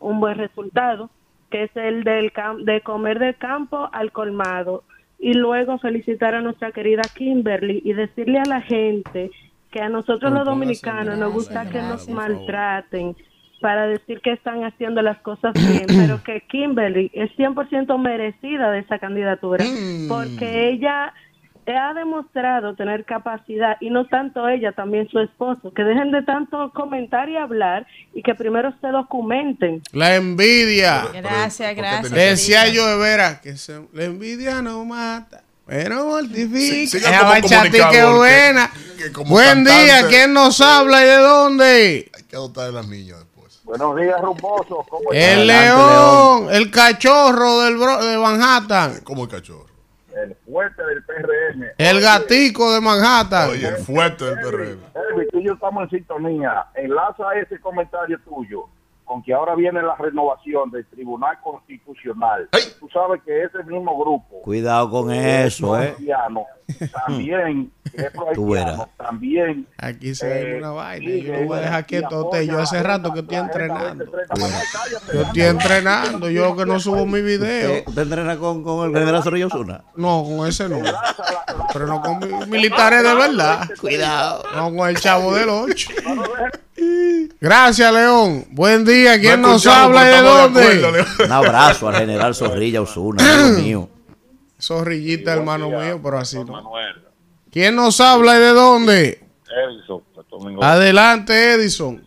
un 0.00 0.20
buen 0.20 0.38
resultado, 0.38 1.10
que 1.50 1.64
es 1.64 1.70
el 1.76 2.04
del 2.04 2.32
cam- 2.32 2.64
de 2.64 2.80
comer 2.80 3.18
del 3.18 3.36
campo 3.36 3.88
al 3.92 4.12
colmado. 4.12 4.84
Y 5.24 5.32
luego 5.32 5.78
felicitar 5.78 6.34
a 6.34 6.42
nuestra 6.42 6.70
querida 6.70 7.00
Kimberly 7.16 7.80
y 7.82 7.94
decirle 7.94 8.40
a 8.40 8.44
la 8.44 8.60
gente 8.60 9.30
que 9.70 9.80
a 9.80 9.88
nosotros 9.88 10.30
los 10.30 10.44
dominicanos 10.44 11.16
nos 11.16 11.32
gusta 11.32 11.70
que 11.70 11.80
nos 11.80 12.10
maltraten 12.10 13.16
para 13.62 13.86
decir 13.86 14.20
que 14.20 14.32
están 14.32 14.64
haciendo 14.64 15.00
las 15.00 15.16
cosas 15.22 15.54
bien, 15.54 15.86
pero 15.88 16.22
que 16.22 16.42
Kimberly 16.42 17.10
es 17.14 17.30
100% 17.38 17.98
merecida 17.98 18.70
de 18.70 18.80
esa 18.80 18.98
candidatura, 18.98 19.64
porque 20.10 20.68
ella 20.68 21.14
ha 21.72 21.94
demostrado 21.94 22.74
tener 22.74 23.04
capacidad, 23.04 23.76
y 23.80 23.90
no 23.90 24.06
tanto 24.06 24.48
ella, 24.48 24.72
también 24.72 25.08
su 25.08 25.18
esposo, 25.20 25.72
que 25.74 25.82
dejen 25.82 26.10
de 26.12 26.22
tanto 26.22 26.70
comentar 26.74 27.28
y 27.28 27.36
hablar 27.36 27.86
y 28.12 28.22
que 28.22 28.34
primero 28.34 28.72
se 28.80 28.88
documenten. 28.88 29.82
La 29.92 30.14
envidia. 30.16 31.06
Gracias, 31.12 31.68
¿por 31.68 31.74
qué 31.76 31.80
gracias. 31.80 32.12
Decía 32.12 32.68
yo 32.68 32.86
de 32.86 32.96
veras 32.96 33.40
que 33.40 33.56
se- 33.56 33.86
la 33.92 34.04
envidia 34.04 34.60
no 34.62 34.84
mata, 34.84 35.42
pero 35.66 36.04
mortifica. 36.06 36.90
Sí, 36.90 37.00
qué 37.00 37.70
que- 37.90 38.04
buena. 38.04 38.70
que 38.98 39.08
Buen 39.24 39.64
día, 39.64 40.06
¿quién 40.08 40.32
nos 40.32 40.60
habla 40.60 41.02
y 41.02 41.06
de 41.06 41.16
dónde? 41.18 42.10
Hay 42.16 42.22
que 42.24 42.36
adoptar 42.36 42.68
a 42.68 42.72
las 42.72 42.86
niñas 42.88 43.18
después. 43.18 43.60
Buenos 43.64 43.96
días, 43.98 44.20
rumbosos. 44.20 44.86
¿Cómo 44.88 45.10
El 45.12 45.46
león, 45.46 46.48
el 46.52 46.70
cachorro 46.70 47.60
del 47.62 47.76
bro- 47.76 48.04
de 48.04 48.18
Manhattan, 48.18 49.00
Como 49.04 49.24
el 49.24 49.30
cachorro. 49.30 49.66
El 50.14 50.34
fuerte 50.46 50.82
del 50.86 51.02
PRM. 51.04 51.64
el 51.76 52.00
gatico 52.00 52.72
de 52.72 52.80
Manhattan. 52.80 53.50
Oye, 53.50 53.68
el 53.68 53.76
fuerte 53.76 54.24
del 54.24 54.38
PRM. 54.38 54.78
Elvis, 55.10 55.28
tú 55.30 55.38
y 55.38 55.44
yo 55.44 55.54
estamos 55.54 55.84
en 55.84 55.90
sintonía. 55.90 56.66
Enlaza 56.74 57.34
ese 57.34 57.58
comentario 57.60 58.18
tuyo 58.20 58.68
con 59.04 59.22
que 59.22 59.34
ahora 59.34 59.54
viene 59.54 59.82
la 59.82 59.96
renovación 59.96 60.70
del 60.70 60.86
Tribunal 60.86 61.38
Constitucional. 61.42 62.48
¡Ay! 62.52 62.62
Tú 62.80 62.88
sabes 62.88 63.22
que 63.22 63.42
ese 63.42 63.62
mismo 63.64 63.98
grupo, 63.98 64.40
Cuidado 64.42 64.90
con 64.90 65.12
eso, 65.12 65.80
eh. 65.80 65.94
También, 67.06 67.70
Tú 68.34 68.54
también 68.96 69.66
Aquí 69.78 70.14
se 70.14 70.26
ve 70.26 70.52
eh, 70.54 70.58
una 70.58 70.70
vaina. 70.70 71.04
sigue 71.06 71.22
Yo 71.22 71.32
lo 71.34 71.44
voy 71.46 71.58
a 71.58 71.60
dejar 71.60 71.80
y 71.80 71.84
quieto 71.84 72.30
a. 72.32 72.46
Yo 72.46 72.58
hace 72.58 72.82
rato 72.82 73.12
que 73.12 73.20
estoy 73.20 73.36
entrenando. 73.36 74.04
2030. 74.06 74.34
Manuel, 74.34 74.62
cállate, 74.72 75.12
Yo 75.16 75.22
estoy 75.22 75.42
entrenando. 75.42 76.30
Yo 76.30 76.56
que 76.56 76.66
no 76.66 76.80
subo 76.80 77.06
mi 77.06 77.20
video. 77.22 77.82
¿Usted, 77.86 78.02
entrena 78.02 78.36
con, 78.38 78.62
con 78.64 78.88
el 78.88 78.98
general 78.98 79.22
Zorrillo 79.22 79.46
Osuna? 79.48 79.84
No, 79.96 80.24
con 80.24 80.48
ese 80.48 80.68
no. 80.68 80.78
Pero 81.72 81.86
no 81.86 82.00
con 82.00 82.18
mi- 82.18 82.46
militares 82.46 83.02
de 83.02 83.14
verdad. 83.14 83.68
Cuidado. 83.80 84.42
No 84.56 84.74
con 84.74 84.88
el 84.88 84.96
chavo 84.98 85.34
del 85.34 85.48
8. 85.50 85.90
Gracias, 87.40 87.92
León. 87.92 88.46
Buen 88.50 88.84
día. 88.84 89.18
¿Quién 89.20 89.40
No 89.40 89.48
nos 89.52 89.66
habla 89.66 90.04
y 90.04 90.14
de 90.14 90.22
dónde? 90.22 90.60
acuerdo. 90.62 91.24
Un 91.26 91.32
abrazo 91.32 91.88
al 91.88 91.96
general 91.96 92.34
Zorrilla 92.34 92.80
Osuna, 92.82 93.22
amigo 93.34 93.58
mío. 93.60 93.88
Zorrillita, 94.66 95.34
hermano 95.34 95.68
mío, 95.68 96.00
pero 96.02 96.18
así 96.18 96.42
no. 96.44 96.70
¿Quién 97.50 97.76
nos 97.76 98.00
habla 98.00 98.36
y 98.36 98.40
de 98.40 98.48
dónde? 98.48 99.24
Edison, 99.48 100.02
Domingo. 100.28 100.64
Adelante, 100.64 101.52
Edison. 101.52 102.04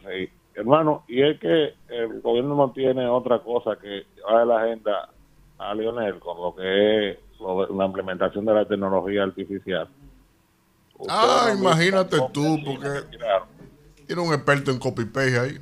Sí. 0.00 0.28
Hermano, 0.54 1.04
y 1.08 1.22
es 1.22 1.40
que 1.40 1.74
el 1.88 2.20
gobierno 2.20 2.54
no 2.54 2.72
tiene 2.72 3.06
otra 3.06 3.38
cosa 3.38 3.76
que 3.80 4.04
llevar 4.16 4.46
la 4.46 4.62
agenda 4.62 5.08
a 5.58 5.74
Lionel 5.74 6.18
con 6.18 6.36
lo 6.38 6.54
que 6.54 7.10
es 7.10 7.18
lo 7.40 7.66
de 7.66 7.74
la 7.74 7.86
implementación 7.86 8.44
de 8.44 8.54
la 8.54 8.66
tecnología 8.66 9.22
artificial. 9.22 9.88
Ah, 11.08 11.46
Ustedes 11.46 11.58
no 11.58 11.70
imagínate 11.70 12.16
tú, 12.32 12.58
porque-. 12.64 13.18
Tiene 14.06 14.22
un 14.22 14.34
experto 14.34 14.70
en 14.70 14.78
copy 14.78 15.04
paste 15.06 15.38
ahí. 15.38 15.58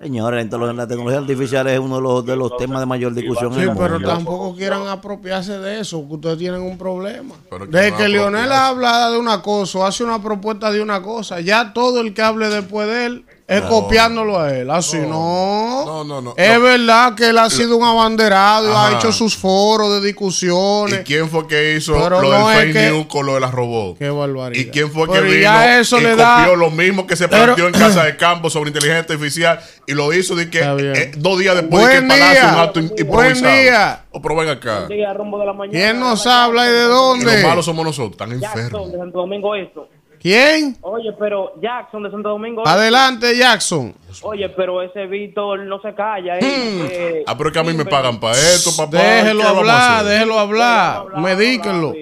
Señores, 0.00 0.42
entonces 0.42 0.74
la 0.74 0.86
tecnología 0.86 1.18
artificial 1.18 1.66
es 1.66 1.78
uno 1.78 1.96
de 1.96 2.02
los, 2.02 2.24
de 2.24 2.34
los 2.34 2.56
temas 2.56 2.80
de 2.80 2.86
mayor 2.86 3.12
discusión 3.12 3.52
Sí, 3.52 3.60
en 3.60 3.68
el 3.68 3.76
pero 3.76 3.94
mundo. 3.94 4.08
tampoco 4.08 4.56
quieran 4.56 4.86
apropiarse 4.88 5.58
de 5.58 5.80
eso, 5.80 6.08
que 6.08 6.14
ustedes 6.14 6.38
tienen 6.38 6.62
un 6.62 6.78
problema. 6.78 7.34
Pero 7.50 7.66
que 7.68 7.76
Desde 7.76 7.96
que 7.98 8.08
Lionel 8.08 8.50
habla 8.50 9.10
de 9.10 9.18
una 9.18 9.42
cosa 9.42 9.78
o 9.80 9.84
hace 9.84 10.02
una 10.02 10.22
propuesta 10.22 10.70
de 10.72 10.80
una 10.80 11.02
cosa, 11.02 11.40
ya 11.40 11.74
todo 11.74 12.00
el 12.00 12.14
que 12.14 12.22
hable 12.22 12.48
después 12.48 12.88
de 12.88 13.04
él 13.04 13.24
es 13.50 13.60
copiándolo 13.62 14.38
a 14.40 14.56
él. 14.56 14.70
Así 14.70 14.96
no. 14.98 15.84
No, 15.84 16.04
no, 16.04 16.20
no. 16.22 16.34
Es 16.36 16.54
No. 16.54 16.60
verdad 16.62 17.14
que 17.14 17.28
él 17.30 17.38
ha 17.38 17.50
sido 17.50 17.76
un 17.76 17.84
abanderado 17.84 18.70
y 18.70 18.74
ha 18.74 18.96
hecho 18.96 19.12
sus 19.12 19.36
foros 19.36 19.92
de 19.94 19.98
¿Y 20.00 20.12
discusiones. 20.12 21.00
quién 21.04 21.28
fue 21.28 21.46
que 21.46 21.74
hizo 21.76 21.94
Pero 21.94 22.22
lo 22.22 22.30
no 22.32 22.48
del 22.48 22.58
fake 22.58 22.72
que- 22.72 22.90
news 22.90 23.06
con 23.06 23.26
lo 23.26 23.34
de 23.34 23.40
las 23.40 23.52
robots? 23.52 23.98
Qué 23.98 24.08
barbaridad. 24.10 24.60
¿Y 24.60 24.70
quién 24.70 24.90
fue 24.90 25.08
que 25.10 25.20
vino 25.20 25.40
ya 25.42 25.78
eso 25.80 25.98
y 25.98 26.02
le 26.02 26.10
copió 26.10 26.24
da- 26.24 26.46
lo 26.56 26.70
mismo 26.70 27.06
que 27.06 27.16
se 27.16 27.28
Pero- 27.28 27.54
planteó 27.54 27.66
en 27.66 27.72
Casa 27.74 28.04
de 28.04 28.16
Campo 28.16 28.50
sobre 28.50 28.68
inteligencia 28.70 29.00
artificial 29.00 29.60
y 29.86 29.92
lo 29.92 30.12
hizo 30.12 30.34
de 30.36 30.48
que 30.48 30.60
eh, 30.60 31.12
dos 31.16 31.38
días 31.38 31.54
después 31.56 31.86
de 31.86 31.92
que 31.92 32.00
Buen 32.06 32.08
día. 32.18 32.52
un 32.54 32.60
acto 32.60 32.80
Buen 32.80 32.94
improvisado? 32.98 33.52
día. 33.56 34.04
O 34.12 34.20
pero 34.22 34.36
ven 34.36 34.48
acá. 34.48 34.86
día, 34.86 35.12
rumbo 35.12 35.38
de 35.38 35.46
la 35.46 35.52
mañana. 35.52 35.78
¿Quién 35.78 36.00
nos 36.00 36.26
habla 36.26 36.66
y 36.66 36.70
de 36.70 36.84
Y 36.84 36.88
los 36.88 36.96
dónde? 36.96 37.42
malos 37.44 37.64
somos 37.64 37.84
nosotros, 37.84 38.12
están 38.12 38.40
Jackson 38.40 38.60
enfermos. 38.60 38.92
de 38.92 38.98
Santo 38.98 39.18
Domingo 39.18 39.54
esto. 39.54 39.88
¿Quién? 40.20 40.76
Oye, 40.82 41.12
pero 41.18 41.54
Jackson 41.62 42.02
de 42.02 42.10
Santo 42.10 42.28
Domingo 42.28 42.62
Este. 42.62 42.74
Adelante, 42.74 43.36
Jackson. 43.38 43.94
Oye, 44.22 44.50
pero 44.50 44.82
ese 44.82 45.06
Víctor 45.06 45.60
no 45.60 45.80
se 45.80 45.94
calla. 45.94 46.36
¿eh? 46.36 46.40
Eh, 46.42 47.24
Ah, 47.26 47.34
pero 47.36 47.48
es 47.48 47.54
que 47.54 47.58
a 47.58 47.64
mí 47.64 47.72
me 47.72 47.86
pagan 47.86 48.20
para 48.20 48.34
esto, 48.34 48.70
papá. 48.76 48.98
Déjelo 48.98 49.40
¿Qué 49.40 49.46
vamos 49.46 49.68
a 49.68 49.98
hablar, 49.98 50.04
déjelo 50.12 50.38
hablar. 50.38 50.96
Habla, 50.98 51.20
Medíquenlo. 51.20 51.94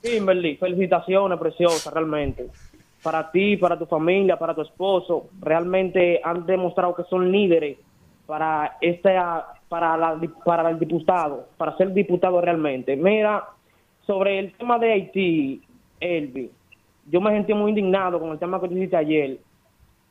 Kimberly, 0.00 0.56
felicitaciones 0.56 1.38
preciosas 1.38 1.92
realmente. 1.92 2.46
Para 3.02 3.28
ti, 3.32 3.56
para 3.56 3.76
tu 3.76 3.86
familia, 3.86 4.38
para 4.38 4.54
tu 4.54 4.62
esposo. 4.62 5.26
Realmente 5.40 6.20
han 6.22 6.46
demostrado 6.46 6.94
que 6.94 7.02
son 7.10 7.32
líderes 7.32 7.76
para 8.24 8.78
este 8.80 9.16
para 9.68 9.96
la 9.96 10.20
para 10.44 10.70
el 10.70 10.78
diputado, 10.78 11.48
para 11.56 11.76
ser 11.76 11.92
diputado 11.92 12.40
realmente. 12.40 12.94
Mira, 12.94 13.44
sobre 14.06 14.38
el 14.38 14.52
tema 14.54 14.78
de 14.78 14.92
Haití, 14.92 15.62
Elvi, 15.98 16.50
yo 17.12 17.20
me 17.20 17.30
sentí 17.30 17.52
muy 17.52 17.68
indignado 17.70 18.18
con 18.18 18.30
el 18.30 18.38
tema 18.38 18.58
que 18.58 18.68
tú 18.68 18.74
dijiste 18.74 18.96
ayer 18.96 19.38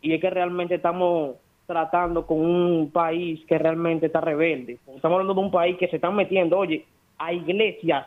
y 0.04 0.14
es 0.14 0.22
que 0.22 0.30
realmente 0.30 0.76
estamos 0.76 1.36
tratando 1.66 2.28
con 2.28 2.40
un 2.40 2.92
país 2.92 3.42
que 3.48 3.58
realmente 3.58 4.06
está 4.06 4.22
rebelde. 4.22 4.78
Estamos 4.96 5.16
hablando 5.16 5.34
de 5.34 5.40
un 5.40 5.52
país 5.52 5.78
que 5.80 5.88
se 5.88 5.96
están 5.96 6.16
metiendo, 6.16 6.58
oye, 6.60 6.86
a 7.18 7.34
iglesias, 7.34 8.06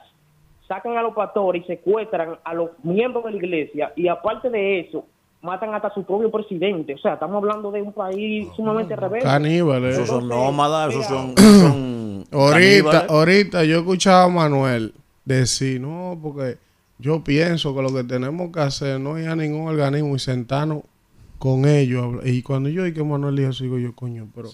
sacan 0.68 0.96
a 0.96 1.02
los 1.02 1.12
pastores 1.12 1.62
y 1.64 1.66
secuestran 1.66 2.36
a 2.44 2.54
los 2.54 2.70
miembros 2.84 3.24
de 3.24 3.32
la 3.32 3.36
iglesia 3.36 3.92
y 3.96 4.06
aparte 4.06 4.48
de 4.48 4.80
eso, 4.80 5.04
matan 5.42 5.74
hasta 5.74 5.92
su 5.92 6.04
propio 6.04 6.30
presidente. 6.30 6.94
O 6.94 6.98
sea, 6.98 7.14
estamos 7.14 7.36
hablando 7.42 7.72
de 7.72 7.82
un 7.82 7.92
país 7.92 8.46
sumamente 8.54 8.94
rebelde. 8.94 9.24
Caníbales. 9.24 9.94
Esos 9.96 10.08
son 10.08 10.28
nómadas, 10.28 10.90
esos 10.94 11.06
son, 11.06 11.36
son 11.36 12.24
Ahorita, 12.32 12.52
caníbales. 12.52 13.10
ahorita 13.10 13.64
yo 13.64 13.78
escuchaba 13.78 14.24
a 14.24 14.28
Manuel 14.28 14.94
decir, 15.24 15.80
no, 15.80 16.16
porque 16.22 16.58
yo 16.98 17.24
pienso 17.24 17.74
que 17.74 17.82
lo 17.82 17.92
que 17.92 18.04
tenemos 18.04 18.52
que 18.52 18.60
hacer 18.60 19.00
no 19.00 19.16
es 19.16 19.24
ir 19.24 19.30
a 19.30 19.36
ningún 19.36 19.68
organismo 19.68 20.14
y 20.16 20.18
sentarnos 20.18 20.82
con 21.38 21.66
ellos. 21.66 22.02
a 22.02 22.06
hablar". 22.06 22.28
Y 22.28 22.42
cuando 22.42 22.68
yo 22.68 22.82
oí 22.82 22.92
que 22.92 23.02
Manuel 23.02 23.36
dijo 23.36 23.50
eso, 23.50 23.64
digo 23.64 23.78
yo, 23.78 23.94
coño, 23.94 24.28
pero 24.34 24.50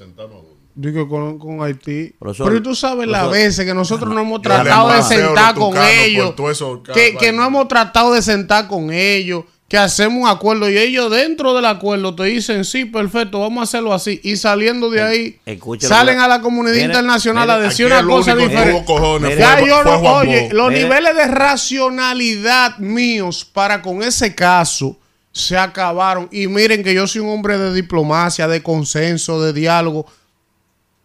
digo 0.74 1.08
con, 1.08 1.38
con 1.38 1.62
Haití. 1.62 2.14
Profesor, 2.18 2.48
pero 2.48 2.62
tú 2.62 2.74
sabes 2.74 3.08
las 3.08 3.30
veces 3.30 3.64
que 3.64 3.74
nosotros 3.74 4.12
no 4.14 4.20
hemos 4.20 4.42
tratado 4.42 4.92
de 4.92 5.02
sentar 5.02 5.54
con 5.54 5.76
ellos. 5.76 6.34
Que, 6.94 7.32
no 7.32 7.44
hemos 7.44 7.68
tratado 7.68 8.12
de 8.12 8.22
sentar 8.22 8.68
con 8.68 8.92
ellos. 8.92 9.44
Que 9.70 9.78
hacemos 9.78 10.24
un 10.24 10.28
acuerdo 10.28 10.68
y 10.68 10.76
ellos 10.76 11.12
dentro 11.12 11.54
del 11.54 11.64
acuerdo 11.64 12.12
te 12.16 12.24
dicen, 12.24 12.64
sí, 12.64 12.86
perfecto, 12.86 13.38
vamos 13.38 13.60
a 13.60 13.62
hacerlo 13.62 13.94
así. 13.94 14.20
Y 14.24 14.36
saliendo 14.36 14.90
de 14.90 15.00
ahí, 15.00 15.38
salen 15.78 16.18
a 16.18 16.26
la 16.26 16.40
comunidad 16.40 16.74
Mire, 16.74 16.86
internacional 16.86 17.46
mire, 17.46 17.52
a 17.60 17.62
decir 17.68 17.86
una 17.86 18.02
cosa 18.04 18.34
diferente. 18.34 18.84
cojones 18.84 19.38
Ya 19.38 19.58
fue- 19.58 19.68
yo 19.68 19.82
fue 19.84 19.92
oye, 20.08 20.48
Bo. 20.50 20.54
los 20.56 20.68
Mire. 20.70 20.82
niveles 20.82 21.14
de 21.16 21.24
racionalidad 21.28 22.78
míos 22.78 23.44
para 23.50 23.80
con 23.80 24.02
ese 24.02 24.34
caso 24.34 24.96
se 25.32 25.56
acabaron. 25.56 26.28
Y 26.32 26.48
miren 26.48 26.82
que 26.82 26.92
yo 26.92 27.06
soy 27.06 27.20
un 27.20 27.28
hombre 27.30 27.56
de 27.56 27.72
diplomacia, 27.72 28.48
de 28.48 28.62
consenso, 28.64 29.40
de 29.40 29.52
diálogo. 29.52 30.04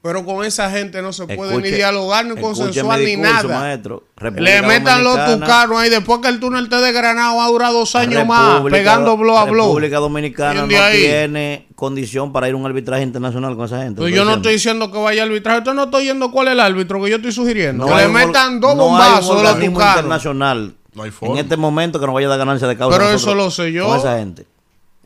Pero 0.05 0.23
con 0.23 0.45
esa 0.45 0.69
gente 0.69 1.01
no 1.01 1.11
se 1.11 1.25
puede 1.25 1.59
ni 1.59 1.71
dialogar, 1.71 2.23
ni 2.27 2.39
consensuar, 2.39 2.99
ni 2.99 3.17
nada. 3.17 3.59
maestro. 3.59 4.03
Le 4.37 4.61
metan 4.61 5.03
los 5.03 5.15
tucanos 5.25 5.79
ahí. 5.79 5.89
Después 5.89 6.19
que 6.21 6.27
el 6.27 6.39
túnel 6.39 6.65
esté 6.65 6.75
desgranado, 6.75 7.37
va 7.37 7.45
a 7.45 7.47
durar 7.47 7.73
dos 7.73 7.95
años 7.95 8.23
más 8.27 8.61
pegando 8.69 9.17
blow 9.17 9.35
a 9.35 9.45
blow. 9.45 9.69
República 9.69 9.97
Dominicana 9.97 10.67
no 10.67 10.83
ahí. 10.83 10.99
tiene 10.99 11.69
condición 11.73 12.31
para 12.31 12.47
ir 12.47 12.53
a 12.53 12.57
un 12.57 12.67
arbitraje 12.67 13.01
internacional 13.01 13.55
con 13.55 13.65
esa 13.65 13.81
gente. 13.81 13.99
Pues 13.99 14.13
yo 14.13 14.25
no 14.25 14.35
estoy 14.35 14.53
diciendo 14.53 14.91
que 14.91 14.99
vaya 14.99 15.23
a 15.23 15.25
arbitrar. 15.25 15.63
Yo 15.63 15.73
no 15.73 15.85
estoy 15.85 16.05
yendo 16.05 16.29
cuál 16.29 16.49
es 16.49 16.53
el 16.53 16.59
árbitro 16.59 17.01
que 17.01 17.09
yo 17.09 17.15
estoy 17.15 17.31
sugiriendo. 17.31 17.85
No 17.85 17.95
que 17.95 17.99
hay 17.99 18.07
le 18.07 18.13
metan 18.13 18.59
dos 18.59 18.75
no 18.75 18.83
bombazos 18.83 19.37
de 19.37 19.43
los 19.43 19.59
tucanos. 19.59 19.95
internacional 19.95 20.75
No 20.93 21.01
hay 21.01 21.11
en 21.19 21.37
este 21.37 21.57
momento 21.57 21.99
que 21.99 22.05
nos 22.05 22.13
vaya 22.13 22.27
a 22.27 22.29
dar 22.29 22.37
ganancia 22.37 22.67
de 22.67 22.77
causa. 22.77 22.95
Pero 22.95 23.09
eso 23.09 23.33
lo 23.33 23.49
sé 23.49 23.71
yo. 23.71 23.87
Con 23.87 23.97
esa 23.97 24.19
gente. 24.19 24.45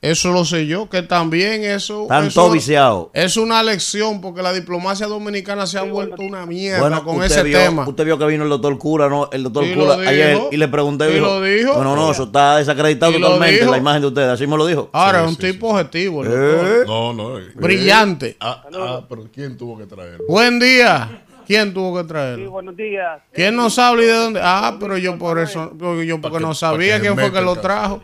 Eso 0.02 0.32
lo 0.32 0.46
sé 0.46 0.66
yo, 0.66 0.88
que 0.90 1.02
también 1.02 1.64
eso. 1.66 2.08
Todos 2.34 2.54
viciados. 2.54 3.08
Es 3.14 3.36
una 3.36 3.62
lección 3.64 4.22
porque 4.22 4.42
la 4.42 4.54
diplomacia 4.54 5.08
dominicana 5.08 5.68
se 5.68 5.78
ha 5.78 5.82
vuelto 5.84 6.22
una 6.22 6.46
mierda 6.46 6.80
Bueno, 6.80 7.04
con 7.04 7.18
usted 7.18 7.32
ese 7.32 7.44
vio, 7.44 7.58
tema. 7.60 7.86
Usted 7.88 8.06
vio 8.06 8.18
que 8.18 8.26
vino 8.26 8.44
el 8.46 8.50
doctor 8.50 8.78
Cura, 8.78 9.10
¿no? 9.10 9.30
El 9.34 9.44
doctor 9.44 9.66
Y 9.66 9.74
Cura 9.74 9.98
dijo. 9.98 10.10
ayer 10.10 10.40
y 10.52 10.58
le 10.58 10.68
pregunté. 10.70 11.10
Y 11.10 11.14
dijo, 11.16 11.26
lo 11.26 11.42
dijo. 11.42 11.74
Bueno, 11.76 11.96
no, 11.98 12.12
eso 12.12 12.24
está 12.24 12.58
desacreditado 12.58 13.12
totalmente 13.12 13.66
la 13.66 13.78
imagen 13.78 14.02
de 14.02 14.08
ustedes. 14.08 14.30
Así 14.30 14.48
me 14.48 14.56
lo 14.56 14.66
dijo. 14.66 14.90
Ahora, 14.94 15.20
Sí, 15.20 15.24
es 15.26 15.30
un 15.32 15.36
sí, 15.42 15.52
tipo 15.52 15.68
objetivo. 15.70 16.24
Eh. 16.26 16.84
No, 16.88 17.12
no. 17.14 17.38
eh. 17.38 17.52
Brillante. 17.56 18.38
Ah, 18.40 18.64
ah, 18.74 19.02
pero 19.10 19.26
¿quién 19.34 19.58
tuvo 19.58 19.78
que 19.78 19.86
traerlo? 19.86 20.24
Buen 20.30 20.60
día. 20.60 21.24
¿Quién 21.46 21.74
tuvo 21.74 21.98
que 21.98 22.04
traerlo? 22.08 22.52
buenos 22.52 22.78
días. 22.78 23.22
¿Quién 23.34 23.56
no 23.56 23.70
sabe 23.72 24.04
y 24.04 24.06
de 24.06 24.14
dónde? 24.14 24.40
Ah, 24.42 24.78
pero 24.80 24.98
yo 24.98 25.18
por 25.18 25.40
eso, 25.40 25.74
yo- 25.78 26.04
yo 26.04 26.22
porque 26.22 26.40
no 26.40 26.54
sabía 26.54 27.00
quién 27.02 27.16
fue 27.16 27.34
que 27.34 27.42
lo 27.42 27.56
caso. 27.56 27.62
trajo. 27.62 28.04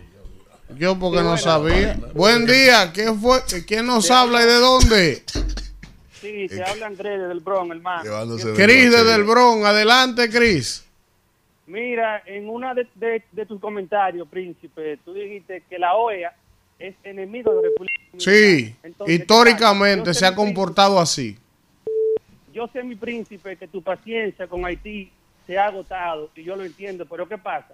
Yo 0.77 0.97
porque 0.99 1.21
no 1.21 1.37
sabía. 1.37 1.97
Buen 2.13 2.45
día. 2.45 2.91
¿Quién 2.93 3.19
fue? 3.19 3.39
¿Quién 3.67 3.85
nos 3.85 4.09
habla 4.11 4.41
y 4.41 4.45
de 4.45 4.55
dónde? 4.59 5.23
Sí, 6.19 6.49
se 6.49 6.63
habla 6.63 6.87
Andrés 6.87 7.27
del 7.27 7.39
Bronx, 7.39 7.75
hermano. 7.75 8.03
Llevándose 8.03 8.51
de 8.51 8.55
Cris 8.65 8.91
desde 8.91 9.15
el 9.15 9.23
Bronx. 9.23 9.63
Adelante, 9.65 10.29
Cris. 10.29 10.83
Mira, 11.67 12.21
en 12.25 12.49
una 12.49 12.73
de, 12.73 12.87
de- 12.95 13.23
de 13.31 13.45
tus 13.45 13.59
comentarios, 13.59 14.27
Príncipe, 14.27 14.97
tú 15.05 15.13
dijiste 15.13 15.63
que 15.69 15.79
la 15.79 15.95
OEA 15.95 16.33
es 16.77 16.95
enemigo 17.03 17.51
de 17.51 17.55
la 17.57 17.61
República 17.69 17.93
Dominicana. 18.11 18.37
Sí, 18.37 18.75
Entonces, 18.83 19.05
¿qué 19.17 19.21
históricamente 19.21 20.13
se 20.13 20.25
ha 20.25 20.29
príncipe- 20.31 20.35
comportado 20.35 20.99
así. 20.99 21.37
Yo 22.53 22.67
sé, 22.71 22.83
mi 22.83 22.95
príncipe, 22.95 23.55
que 23.57 23.67
tu 23.67 23.81
paciencia 23.81 24.47
con 24.47 24.65
Haití 24.65 25.11
se 25.45 25.57
ha 25.57 25.65
agotado 25.67 26.29
y 26.35 26.43
yo 26.43 26.55
lo 26.55 26.63
entiendo, 26.63 27.05
pero 27.05 27.27
¿qué 27.27 27.37
pasa? 27.37 27.73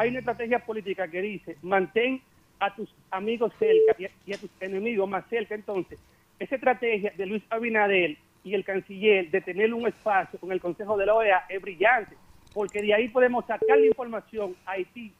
Hay 0.00 0.08
una 0.08 0.20
estrategia 0.20 0.58
política 0.60 1.06
que 1.08 1.20
dice, 1.20 1.58
mantén 1.60 2.22
a 2.58 2.74
tus 2.74 2.88
amigos 3.10 3.52
cerca 3.58 3.94
y 3.98 4.32
a, 4.32 4.38
tus 4.38 4.48
enemigos 4.58 5.06
más 5.06 5.26
cerca. 5.28 5.54
Entonces, 5.54 5.98
esa 6.38 6.54
estrategia 6.54 7.12
de 7.18 7.26
Luis 7.26 7.42
Abinader 7.50 8.16
y 8.42 8.54
el 8.54 8.64
canciller 8.64 9.30
de 9.30 9.42
tener 9.42 9.74
un 9.74 9.86
espacio 9.86 10.38
con 10.38 10.52
el 10.52 10.60
Consejo 10.60 10.96
de 10.96 11.04
la 11.04 11.14
OEA 11.14 11.44
es 11.50 11.60
brillante, 11.60 12.16
porque 12.54 12.80
de 12.80 12.94
ahí 12.94 13.08
podemos 13.08 13.44
sacar 13.44 13.78
la 13.78 13.84
información 13.84 14.56
a 14.64 14.70
Haití. 14.70 15.12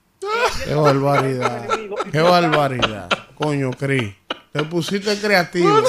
Qué 0.65 0.75
barbaridad. 0.75 1.69
Qué 2.11 2.21
barbaridad. 2.23 3.09
Coño, 3.35 3.73
Cris. 3.73 4.15
Te 4.53 4.65
pusiste 4.65 5.17
creativo. 5.19 5.81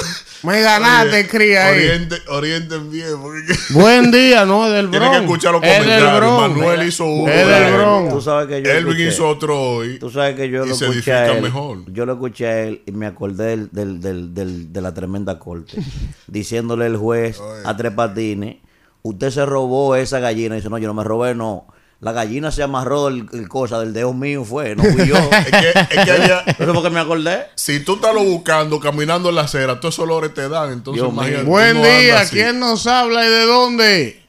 Me 0.44 0.60
ganaste, 0.62 1.26
Cris, 1.26 1.56
ahí. 1.56 1.78
Oriente, 1.88 2.16
orienten 2.28 2.90
bien. 2.92 3.08
Porque... 3.20 3.52
Buen 3.70 4.12
día, 4.12 4.44
¿no? 4.44 4.66
Es 4.68 4.72
del 4.72 4.88
Tienen 4.90 5.08
Bronx. 5.10 5.18
que 5.18 5.24
escuchar 5.24 5.52
los 5.52 5.62
Es 5.64 5.70
del 5.70 5.80
comentarios. 5.82 6.16
Bronx. 6.20 6.56
Manuel 6.56 6.88
hizo 6.88 7.04
uno. 7.06 7.32
Es 7.32 7.46
del 7.48 7.62
Elvin. 7.62 7.74
Bronx. 7.76 8.14
Tú 8.14 8.20
sabes 8.20 8.46
que 8.46 8.62
yo 8.62 8.72
lo 8.72 8.78
Elvin 8.78 8.92
escuché. 8.92 9.08
hizo 9.08 9.28
otro 9.28 9.60
hoy. 9.60 9.98
Tú 9.98 10.10
sabes 10.10 10.36
que 10.36 10.48
yo 10.48 10.64
Y 10.64 10.68
lo 10.68 10.74
se 10.76 10.86
escuché 10.88 11.12
a 11.12 11.32
él. 11.32 11.42
mejor. 11.42 11.92
Yo 11.92 12.06
lo 12.06 12.12
escuché 12.12 12.46
a 12.46 12.60
él 12.62 12.82
y 12.86 12.92
me 12.92 13.06
acordé 13.06 13.46
del, 13.46 13.68
del, 13.72 14.00
del, 14.00 14.32
del- 14.32 14.72
de 14.72 14.80
la 14.80 14.94
tremenda 14.94 15.40
corte. 15.40 15.76
diciéndole 16.28 16.86
el 16.86 16.96
juez 16.96 17.40
a 17.64 17.76
Tres 17.76 17.92
Patines, 17.92 18.56
usted 19.02 19.30
se 19.30 19.44
robó 19.44 19.96
esa 19.96 20.20
gallina. 20.20 20.54
Y 20.54 20.58
dice, 20.58 20.70
no, 20.70 20.78
yo 20.78 20.86
no 20.86 20.94
me 20.94 21.02
robé, 21.02 21.34
no. 21.34 21.66
La 22.02 22.10
gallina 22.10 22.50
se 22.50 22.64
amarró 22.64 23.06
el, 23.06 23.28
el 23.32 23.48
cosa 23.48 23.78
del 23.78 23.92
dedo 23.92 24.12
mío 24.12 24.44
fue, 24.44 24.74
no 24.74 24.82
fui 24.82 25.06
yo. 25.06 25.14
Es 25.30 25.50
que, 25.50 25.70
es 25.98 26.04
que 26.04 26.10
había- 26.10 26.40
Eso 26.40 26.62
es 26.64 26.68
porque 26.74 26.90
me 26.90 26.98
acordé. 26.98 27.46
si 27.54 27.78
tú 27.84 27.94
estás 27.94 28.12
lo 28.12 28.24
buscando, 28.24 28.80
caminando 28.80 29.28
en 29.28 29.36
la 29.36 29.42
acera, 29.42 29.78
todos 29.78 29.94
esos 29.94 30.02
olores 30.02 30.34
te 30.34 30.48
dan. 30.48 30.72
Entonces, 30.72 31.00
Dios 31.00 31.12
imagínate, 31.14 31.44
mío. 31.44 31.50
Buen 31.52 31.80
día. 31.80 32.28
¿Quién 32.28 32.58
nos 32.58 32.88
habla 32.88 33.24
y 33.24 33.30
de 33.30 33.46
dónde? 33.46 34.22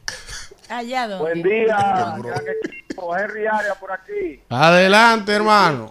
Allá 0.69 1.07
donde. 1.07 1.24
Buen 1.24 1.41
día. 1.43 2.15
Henry 3.19 3.47
Arias 3.47 3.78
por 3.80 3.91
aquí. 3.91 4.39
Adelante, 4.49 5.32
hermano. 5.34 5.89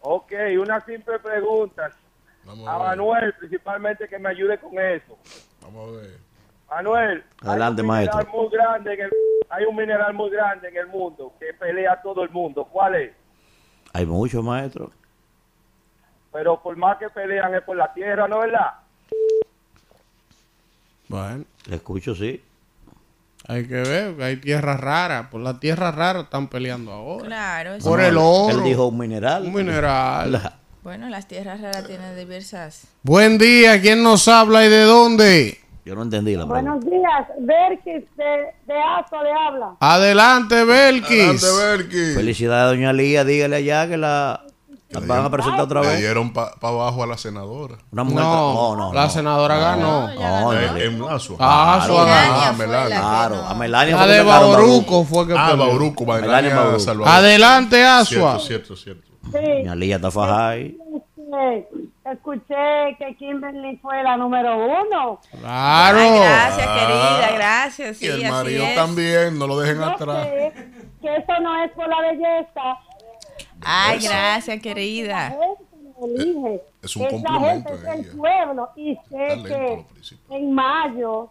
Ok, 0.00 0.32
una 0.60 0.84
simple 0.84 1.18
pregunta. 1.18 1.90
Vamos 2.44 2.68
A 2.68 2.74
a. 2.74 2.78
Manuel, 2.78 3.34
principalmente, 3.38 4.06
que 4.08 4.18
me 4.18 4.28
ayude 4.28 4.58
con 4.58 4.78
eso. 4.78 5.18
Vamos 5.60 5.88
a 5.88 6.00
ver. 6.02 6.23
Manuel, 6.70 7.22
Adelante, 7.42 7.82
hay 7.82 7.86
un 7.88 7.94
mineral 7.94 8.14
maestro. 8.16 8.32
muy 8.42 8.50
grande 8.50 8.94
en 8.94 9.00
el, 9.02 9.10
hay 9.50 9.64
un 9.64 9.76
mineral 9.76 10.14
muy 10.14 10.30
grande 10.30 10.68
en 10.68 10.76
el 10.76 10.86
mundo 10.88 11.32
que 11.38 11.52
pelea 11.54 11.92
a 11.92 12.02
todo 12.02 12.22
el 12.24 12.30
mundo. 12.30 12.64
¿Cuál 12.64 12.94
es? 12.96 13.12
Hay 13.92 14.06
muchos 14.06 14.42
maestros. 14.42 14.90
Pero 16.32 16.60
por 16.60 16.76
más 16.76 16.98
que 16.98 17.08
pelean 17.10 17.54
es 17.54 17.62
por 17.62 17.76
la 17.76 17.92
tierra, 17.92 18.26
¿no 18.26 18.42
es 18.42 18.50
verdad? 18.50 18.70
Bueno, 21.08 21.44
Le 21.66 21.76
escucho, 21.76 22.14
sí. 22.14 22.42
hay 23.46 23.68
que 23.68 23.74
ver. 23.74 24.20
Hay 24.22 24.36
tierras 24.38 24.80
raras. 24.80 25.28
Por 25.28 25.42
la 25.42 25.60
tierra 25.60 25.92
rara 25.92 26.22
están 26.22 26.48
peleando 26.48 26.90
ahora. 26.92 27.26
Claro. 27.26 27.74
eso- 27.74 27.88
Por 27.88 28.00
el 28.00 28.16
oro. 28.16 28.50
Él 28.58 28.64
dijo 28.64 28.86
un 28.88 28.98
mineral. 28.98 29.44
Un 29.44 29.52
mineral. 29.54 30.32
La- 30.32 30.58
Bueno, 30.82 31.08
las 31.08 31.28
tierras 31.28 31.60
raras 31.60 31.86
tienen 31.86 32.16
diversas. 32.16 32.86
Buen 33.02 33.38
día. 33.38 33.80
¿Quién 33.80 34.02
nos 34.02 34.26
habla 34.28 34.64
y 34.66 34.68
de 34.70 34.82
dónde? 34.82 35.60
Yo 35.84 35.94
no 35.94 36.02
entendí 36.02 36.34
la 36.34 36.46
pregunta. 36.46 36.70
Buenos 36.72 36.84
días, 36.90 37.28
Berkis 37.40 38.08
de, 38.16 38.24
de 38.66 38.74
ASO 38.80 39.22
le 39.22 39.30
habla. 39.32 39.76
Adelante, 39.80 40.64
Belkis. 40.64 41.44
Adelante, 41.44 41.46
Berky. 41.86 42.14
Felicidades, 42.14 42.70
doña 42.76 42.92
Lía. 42.94 43.22
Dígale 43.24 43.56
allá 43.56 43.86
que 43.86 43.98
la, 43.98 44.44
la 44.88 45.00
van 45.00 45.26
a 45.26 45.30
presentar 45.30 45.60
otra 45.60 45.82
Le 45.82 45.88
vez. 45.88 45.98
dieron 46.00 46.32
para 46.32 46.52
abajo 46.62 47.02
a 47.02 47.06
la 47.06 47.18
senadora. 47.18 47.76
Una 47.92 48.02
mujer. 48.04 48.22
No, 48.22 48.54
No, 48.54 48.76
no. 48.76 48.92
la 48.94 49.02
no. 49.04 49.10
senadora 49.10 49.58
ganó. 49.58 50.08
No, 50.08 50.18
ganó. 50.18 50.52
no, 50.54 50.76
en 50.78 51.02
Lazo. 51.02 51.36
Ah, 51.38 51.82
su 51.86 51.92
ganó. 51.92 52.06
Ah, 52.10 52.52
fue 52.56 52.66
Melania. 52.66 53.00
Claro, 53.00 53.36
a 53.44 53.54
Melania 53.54 53.98
que 53.98 54.06
de 54.10 54.22
Bauruco 54.22 55.04
fue 55.04 55.26
que 55.26 55.34
Ah. 55.36 55.54
Bauruco, 55.54 56.06
Melania. 56.06 56.56
Adelante, 57.04 57.84
Asua. 57.84 58.38
Cierto, 58.38 58.74
cierto, 58.74 58.76
cierto. 58.76 59.10
Sí, 59.32 59.38
Doña 59.58 59.74
Lía 59.74 59.96
está 59.96 60.10
fajada 60.10 60.48
ahí. 60.50 60.78
Escuché 62.12 62.96
que 62.98 63.16
Kimberly 63.18 63.76
fue 63.78 64.02
la 64.02 64.16
número 64.16 64.56
uno. 64.56 65.20
Claro. 65.40 65.98
Ay, 65.98 66.18
gracias, 66.18 66.66
Ah. 66.68 66.78
querida, 66.78 67.36
gracias. 67.36 67.96
Sí, 67.98 68.06
y 68.06 68.08
el 68.08 68.24
así 68.24 68.30
marido 68.32 68.64
es. 68.64 68.74
también, 68.74 69.38
no 69.38 69.46
lo 69.46 69.58
dejen 69.60 69.78
Yo 69.78 69.84
atrás. 69.84 70.24
sé 70.28 70.52
que 71.02 71.16
eso 71.16 71.40
no 71.42 71.64
es 71.64 71.70
por 71.72 71.88
la 71.88 72.00
belleza. 72.00 72.76
Ay, 73.64 73.98
gracias, 74.00 74.60
querida. 74.60 75.36
elige. 76.02 76.60
es 76.82 76.96
un 76.96 77.06
complemento 77.06 77.70
gente, 77.70 77.70
en 77.70 77.76
es 77.76 77.84
el 77.84 78.00
ella. 78.00 78.16
pueblo. 78.16 78.70
Y 78.76 78.94
sé 79.08 79.42
que 79.46 79.84
en 80.36 80.52
mayo 80.52 81.30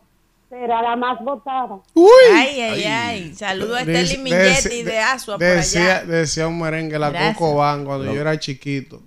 será 0.49 0.81
la 0.81 0.95
más 0.95 1.19
votada. 1.23 1.77
Uy. 1.93 2.07
Ay, 2.33 2.61
ay, 2.61 2.83
Ay. 2.83 2.85
ay. 2.85 3.33
Saludo 3.35 3.75
a 3.75 3.81
Esteli 3.81 4.17
Milletti 4.19 4.69
dec- 4.81 4.83
de 4.83 4.99
Asua 4.99 5.35
por 5.37 5.45
decía, 5.47 5.97
allá. 5.97 6.05
decía 6.05 6.47
un 6.47 6.59
merengue, 6.59 6.97
la 6.97 7.09
Gracias. 7.09 7.37
Coco 7.37 7.55
Van, 7.55 7.85
cuando 7.85 8.11
yo 8.11 8.21
era 8.21 8.37
chiquito. 8.39 9.01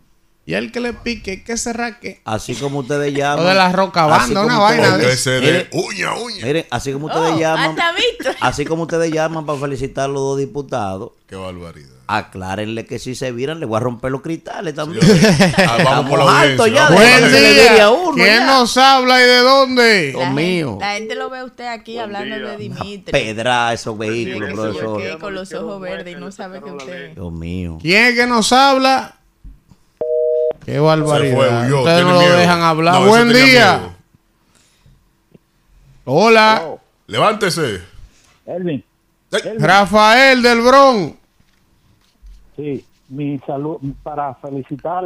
Y 0.48 0.54
el 0.54 0.70
que 0.70 0.78
le 0.78 0.92
pique, 0.92 1.42
que 1.42 1.56
se 1.56 1.72
raque. 1.72 2.20
Así 2.24 2.54
como 2.54 2.78
ustedes 2.78 3.12
llaman. 3.18 3.42
Lo 3.44 3.48
de 3.50 3.54
la 3.56 3.72
roca 3.72 4.06
banda, 4.06 4.44
una 4.44 4.58
vaina 4.58 4.96
de- 4.96 5.12
Ese 5.12 5.30
de 5.40 5.68
uña, 5.72 6.14
uña. 6.14 6.46
miren, 6.46 6.66
así 6.70 6.92
como 6.92 7.06
ustedes 7.06 7.32
Oh, 7.34 7.38
llaman. 7.38 7.70
hasta 7.70 7.92
visto. 7.92 8.30
Así 8.40 8.64
como 8.64 8.82
ustedes 8.84 9.10
llaman 9.12 9.44
para 9.44 9.58
felicitar 9.58 10.04
a 10.04 10.08
los 10.08 10.20
dos 10.20 10.38
diputados. 10.38 11.10
Qué 11.28 11.34
barbaridad. 11.36 11.90
Aclárenle 12.08 12.86
que 12.86 13.00
si 13.00 13.16
se 13.16 13.32
viran, 13.32 13.58
le 13.58 13.66
voy 13.66 13.76
a 13.78 13.80
romper 13.80 14.12
los 14.12 14.20
cristales 14.22 14.74
también. 14.76 15.02
Ah, 15.58 15.78
vamos 15.82 16.08
por 16.10 16.18
la 16.20 16.40
audiencia. 16.42 16.68
ya, 16.68 16.90
Buen 16.90 17.32
día. 17.32 17.90
uno 17.90 18.12
¿Quién 18.14 18.26
ya. 18.26 18.46
nos 18.46 18.76
habla 18.76 19.20
y 19.20 19.24
de 19.26 19.38
dónde? 19.38 20.10
Dios 20.12 20.30
mío. 20.32 20.78
la 20.80 20.92
gente 20.94 21.14
lo 21.16 21.28
ve 21.30 21.38
a 21.40 21.44
usted 21.44 21.66
aquí 21.66 21.98
hablando 21.98 22.36
de 22.38 22.56
Dimitri. 22.56 23.10
Pedra 23.10 23.72
esos 23.72 23.98
vehículos, 23.98 24.50
Sí, 24.50 24.54
profesor. 24.54 25.18
con 25.18 25.34
los 25.34 25.52
ojos 25.54 25.80
verdes 25.80 26.16
y 26.16 26.20
no 26.20 26.30
sabe 26.30 26.60
que 26.62 26.70
usted. 26.70 27.14
Dios 27.14 27.32
mío. 27.32 27.78
¿Quién 27.82 28.04
es 28.06 28.14
que 28.14 28.26
nos 28.28 28.52
habla? 28.52 29.16
Qué 30.66 30.78
barbaridad. 30.80 31.30
Se 31.30 31.34
fue, 31.36 31.66
huyó, 31.66 31.78
Ustedes 31.80 32.04
no 32.04 32.12
lo 32.12 32.18
miedo. 32.20 32.36
dejan 32.36 32.60
hablar. 32.60 32.94
No, 33.00 33.06
Buen 33.06 33.28
día. 33.32 33.78
miedo. 33.78 33.92
Hola. 36.04 36.76
Levántese. 37.06 37.80
Elvin, 38.46 38.84
Rafael 39.58 40.42
del 40.42 40.60
Bron. 40.60 41.16
sí. 42.56 42.84
mi 43.08 43.38
salud, 43.46 43.78
para 44.02 44.34
felicitar 44.34 45.04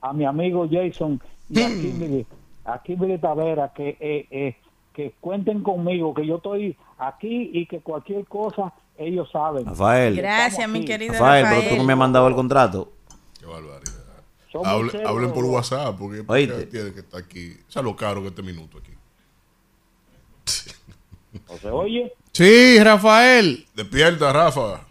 a 0.00 0.12
mi 0.12 0.24
amigo 0.24 0.68
Jason 0.70 1.20
y 1.48 1.60
a 1.62 1.66
Kimberly, 1.68 2.26
a 2.64 2.80
Kimberly 2.82 3.18
Tavera, 3.18 3.72
que, 3.74 3.96
eh, 4.00 4.26
eh, 4.30 4.56
que 4.92 5.14
cuenten 5.20 5.62
conmigo, 5.62 6.14
que 6.14 6.24
yo 6.26 6.36
estoy 6.36 6.76
aquí 6.98 7.50
y 7.52 7.66
que 7.66 7.80
cualquier 7.80 8.24
cosa 8.26 8.72
ellos 8.96 9.28
saben. 9.32 9.64
Rafael. 9.66 10.16
Gracias, 10.16 10.68
mi 10.68 10.84
querido 10.84 11.14
Rafael, 11.14 11.44
Rafael. 11.44 11.60
pero 11.62 11.74
tú 11.74 11.78
no 11.80 11.84
me 11.84 11.92
has 11.94 11.98
mandado 11.98 12.28
el 12.28 12.34
contrato. 12.34 12.92
Qué 13.40 13.46
barbaridad. 13.46 14.01
Somos 14.52 14.68
Hable- 14.68 15.02
hablen 15.06 15.32
por. 15.32 15.44
WhatsApp, 15.46 15.96
porque 15.98 16.22
Oíste. 16.26 16.66
tiene 16.66 16.92
que 16.92 17.00
estar 17.00 17.20
aquí. 17.20 17.56
O 17.68 17.72
sea, 17.72 17.80
lo 17.82 17.96
caro 17.96 18.20
que 18.22 18.28
este 18.28 18.42
minuto 18.42 18.78
aquí. 18.78 18.92
¿O 21.48 21.58
se 21.58 21.68
oye? 21.68 22.12
Sí, 22.32 22.78
Rafael. 22.82 23.66
Despierta, 23.74 24.32
Rafa. 24.32 24.86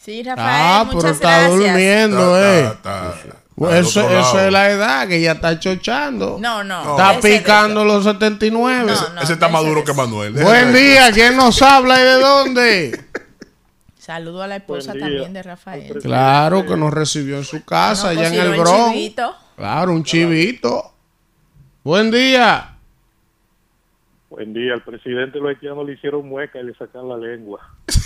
Sí, 0.00 0.22
Rafael, 0.22 0.46
Ah, 0.48 0.86
pero 0.88 1.08
está 1.08 1.30
gracias. 1.40 1.50
durmiendo, 1.58 2.36
Está- 2.36 2.54
eh. 2.54 2.60
está- 2.66 3.14
está 3.14 3.36
al 3.58 3.74
eso, 3.78 4.10
eso 4.10 4.40
es 4.40 4.52
la 4.52 4.70
edad 4.70 5.08
que 5.08 5.20
ya 5.20 5.32
está 5.32 5.58
chochando. 5.58 6.36
No, 6.38 6.62
no. 6.62 6.90
Está 6.92 7.14
ese 7.18 7.38
picando 7.38 7.84
los 7.86 8.04
79. 8.04 8.92
No, 8.92 9.08
no, 9.14 9.20
Ese 9.22 9.32
está 9.32 9.48
más 9.48 9.62
ese 9.62 9.70
duro 9.70 9.82
que 9.84 9.94
Manuel. 9.94 10.34
Buen 10.34 10.74
día, 10.74 11.10
¿quién 11.12 11.36
nos 11.36 11.60
habla 11.62 11.98
y 11.98 12.04
de 12.04 12.14
dónde? 12.20 13.04
Saludo 14.06 14.40
a 14.40 14.46
la 14.46 14.54
esposa 14.54 14.92
Buen 14.92 14.98
día. 14.98 15.08
también 15.08 15.32
de 15.32 15.42
Rafael. 15.42 15.98
Claro, 16.00 16.64
que 16.64 16.76
nos 16.76 16.94
recibió 16.94 17.38
en 17.38 17.42
su 17.42 17.64
casa, 17.64 18.10
allá 18.10 18.28
en 18.28 18.34
el 18.34 18.60
Bronx. 18.60 18.92
chivito. 18.92 19.34
Claro, 19.56 19.90
un 19.90 20.04
chivito. 20.04 20.92
Buen 21.82 22.12
día. 22.12 22.76
Buen 24.30 24.54
día, 24.54 24.74
al 24.74 24.84
presidente 24.84 25.40
los 25.40 25.48
haitianos 25.48 25.84
le 25.84 25.94
hicieron 25.94 26.24
mueca 26.28 26.60
y 26.60 26.62
le 26.66 26.74
sacan 26.74 27.08
la 27.08 27.16
lengua. 27.16 27.60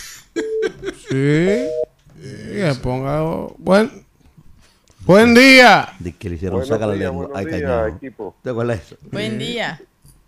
Sí. 1.08 1.66
Sí, 2.18 2.52
que 2.54 2.72
ponga. 2.82 3.20
Buen, 3.58 4.06
buen 5.00 5.34
día. 5.34 5.88
De 5.98 6.12
que 6.16 6.30
le 6.30 6.36
hicieron 6.36 6.60
Buenos 6.60 6.68
saca 6.68 6.86
la 6.86 6.94
lengua. 6.94 7.28
Ay, 7.34 7.44
cañón. 7.44 7.96
equipo. 7.96 8.36
¿Te 8.42 8.50
acuerdas 8.50 8.80
eso? 8.80 8.96
Buen 9.10 9.38
día. 9.38 9.78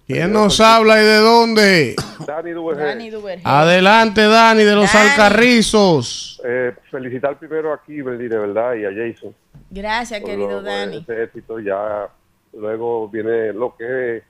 ¿Quién 0.06 0.32
nos 0.32 0.60
habla 0.60 1.00
y 1.00 1.04
de 1.04 1.16
dónde? 1.18 1.96
Dani 2.26 2.50
Duvergé, 2.50 2.82
Dani 2.84 3.10
Duvergé. 3.10 3.42
Adelante, 3.44 4.22
Dani, 4.22 4.62
de 4.64 4.74
los 4.74 4.92
Dani. 4.92 5.08
Alcarrizos. 5.10 6.40
eh, 6.44 6.74
felicitar 6.90 7.38
primero 7.38 7.72
a 7.72 7.82
Kimberly, 7.82 8.28
de 8.28 8.38
verdad, 8.38 8.74
y 8.74 8.84
a 8.84 8.90
Jason. 8.90 9.34
Gracias, 9.70 10.20
por 10.20 10.30
querido 10.30 10.50
lo- 10.50 10.62
Dani. 10.62 10.98
Ese 10.98 11.22
éxito 11.24 11.58
ya. 11.60 12.08
Luego 12.52 13.08
viene 13.08 13.52
lo 13.52 13.74
que 13.76 14.16
es 14.18 14.22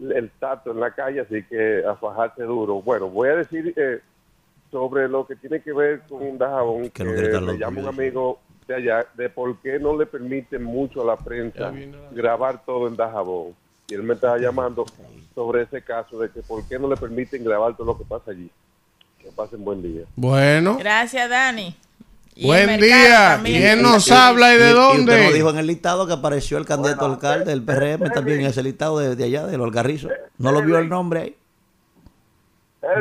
el 0.00 0.30
tato 0.38 0.70
en 0.70 0.80
la 0.80 0.92
calle, 0.92 1.20
así 1.20 1.42
que 1.44 1.82
a 1.86 1.94
fajarse 1.96 2.44
duro. 2.44 2.80
Bueno, 2.80 3.10
voy 3.10 3.28
a 3.28 3.36
decir 3.36 3.74
eh, 3.76 3.98
sobre 4.70 5.08
lo 5.08 5.26
que 5.26 5.36
tiene 5.36 5.60
que 5.60 5.72
ver 5.72 6.02
con 6.08 6.38
Dajabón, 6.38 6.84
que, 6.84 7.04
Que 7.04 7.04
no 7.04 7.40
los 7.40 7.58
llama 7.58 7.80
un 7.82 7.88
amigo 7.88 8.38
de 8.66 8.74
allá, 8.76 9.06
de 9.14 9.28
por 9.28 9.58
qué 9.60 9.78
no 9.78 9.98
le 9.98 10.06
permiten 10.06 10.62
mucho 10.62 11.02
a 11.02 11.04
la 11.04 11.16
prensa 11.16 11.72
grabar 12.12 12.64
todo 12.64 12.86
en 12.88 12.96
Dajabón. 12.96 13.54
Y 13.90 13.94
él 13.94 14.02
me 14.02 14.14
estaba 14.14 14.36
llamando 14.38 14.84
sobre 15.34 15.62
ese 15.62 15.82
caso 15.82 16.18
de 16.18 16.30
que 16.30 16.42
por 16.42 16.62
qué 16.68 16.78
no 16.78 16.88
le 16.90 16.96
permiten 16.96 17.42
grabar 17.42 17.74
todo 17.74 17.86
lo 17.86 17.98
que 17.98 18.04
pasa 18.04 18.32
allí. 18.32 18.50
Que 19.18 19.30
pasen 19.32 19.64
buen 19.64 19.82
día. 19.82 20.04
Bueno, 20.14 20.76
Gracias, 20.78 21.28
Dani. 21.30 21.74
Y 22.34 22.46
buen 22.46 22.78
día. 22.78 23.30
también. 23.36 23.62
¿Quién 23.62 23.78
Y- 23.78 23.82
nos 23.82 24.10
habla 24.12 24.54
y 24.54 24.58
de 24.58 24.68
Y 24.70 24.72
usted 24.74 24.76
nos 24.76 24.96
dónde? 25.06 25.32
dijo 25.32 25.50
en 25.50 25.56
el 25.56 25.66
listado 25.66 26.06
que 26.06 26.12
apareció 26.12 26.58
el 26.58 26.66
candidato 26.66 27.06
alcalde 27.06 27.46
del 27.46 27.62
PRM 27.62 28.10
también 28.10 28.40
en 28.40 28.46
ese 28.46 28.62
listado 28.62 28.98
de, 28.98 29.16
de 29.16 29.24
allá, 29.24 29.46
de 29.46 29.56
los 29.56 29.66
Algarrizos. 29.66 30.12
¿No 30.36 30.52
lo 30.52 30.62
vio 30.62 30.78
el 30.78 30.88
nombre 30.88 31.20
ahí? 31.20 31.36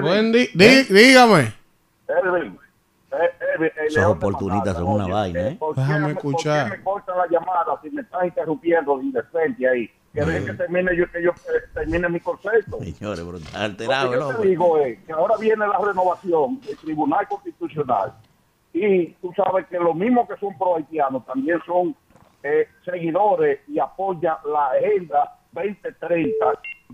Buen 0.01 0.31
dígame. 0.31 1.53
Elvin, 2.07 2.57
eh, 3.11 3.15
Elvin, 3.55 3.71
el 3.77 3.87
Esos 3.87 3.95
de 3.95 4.05
oportunistas 4.05 4.75
son 4.75 4.87
una 4.87 5.07
vaina, 5.07 5.49
¿eh? 5.49 5.55
¿por 5.59 5.75
qué 5.75 5.81
Déjame 5.81 6.07
me- 6.07 6.11
escuchar. 6.13 6.63
¿Por 6.63 6.71
qué 6.71 6.77
me 6.77 6.83
corta 6.83 7.15
la 7.15 7.27
llamada 7.27 7.79
si 7.83 7.89
me 7.89 8.01
estás 8.01 8.23
interrumpiendo 8.25 9.01
indecente 9.01 9.67
ahí? 9.67 9.89
Que 10.17 10.25
deje 10.25 10.45
que 10.47 10.53
termine 10.53 10.97
yo, 10.97 11.11
que 11.11 11.21
yo 11.21 11.29
eh, 11.29 11.67
termine 11.75 12.09
mi 12.09 12.19
concepto. 12.19 12.79
Señores, 12.79 13.23
pero 13.23 13.37
está 13.37 13.59
Lo 13.59 13.65
alterado 13.65 14.09
que 14.09 14.17
yo 14.17 14.35
te 14.35 14.47
digo 14.47 14.77
es 14.79 14.99
que 15.03 15.13
ahora 15.13 15.35
viene 15.39 15.67
la 15.67 15.77
renovación 15.77 16.59
del 16.61 16.75
Tribunal 16.77 17.27
Constitucional. 17.27 18.13
Y 18.73 19.09
tú 19.21 19.31
sabes 19.35 19.67
que 19.67 19.77
los 19.77 19.95
mismos 19.95 20.27
que 20.27 20.35
son 20.37 20.57
pro 20.57 20.77
haitianos 20.77 21.23
también 21.27 21.59
son 21.67 21.95
eh, 22.41 22.67
seguidores 22.83 23.59
y 23.67 23.77
apoyan 23.77 24.37
la 24.51 24.71
agenda 24.71 25.37
2030 25.51 26.33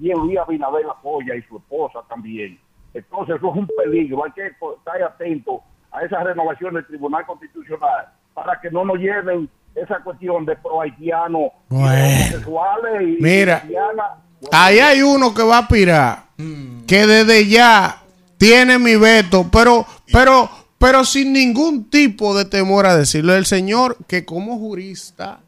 y 0.01 0.11
el 0.11 0.17
Luis 0.17 0.39
Abinader 0.39 0.86
la 0.86 0.91
apoya 0.91 1.34
y 1.34 1.41
su 1.43 1.55
esposa 1.55 1.99
también. 2.09 2.59
Entonces 2.93 3.38
eso 3.38 3.49
es 3.51 3.55
un 3.55 3.67
peligro, 3.67 4.26
hay 4.26 4.32
que 4.34 4.47
estar 4.47 5.01
atento 5.01 5.61
a 5.91 6.03
esa 6.03 6.21
renovación 6.24 6.74
del 6.74 6.86
Tribunal 6.88 7.26
Constitucional 7.26 8.09
para 8.34 8.59
que 8.59 8.69
no 8.69 8.84
nos 8.84 8.97
lleven 8.97 9.49
esa 9.76 9.99
cuestión 10.03 10.45
de 10.45 10.55
pro 10.55 10.82
haitianos 10.82 11.51
Bueno. 11.69 12.05
homosexuales 12.05 13.01
y 13.01 13.21
Mira. 13.21 13.63
Ahí 14.51 14.80
hay 14.80 15.01
uno 15.01 15.34
que 15.34 15.41
va 15.43 15.57
a 15.57 15.59
aspirar, 15.61 16.24
que 16.86 17.07
desde 17.07 17.47
ya 17.47 18.01
tiene 18.38 18.78
mi 18.78 18.95
veto, 18.97 19.47
pero, 19.51 19.86
pero, 20.11 20.49
pero 20.78 21.05
sin 21.05 21.32
ningún 21.32 21.89
tipo 21.89 22.38
de 22.38 22.43
temor 22.45 22.86
a 22.86 22.95
decirlo. 22.97 23.34
El 23.36 23.45
señor 23.45 23.97
que 24.05 24.26
como 24.26 24.57
jurista 24.59 25.39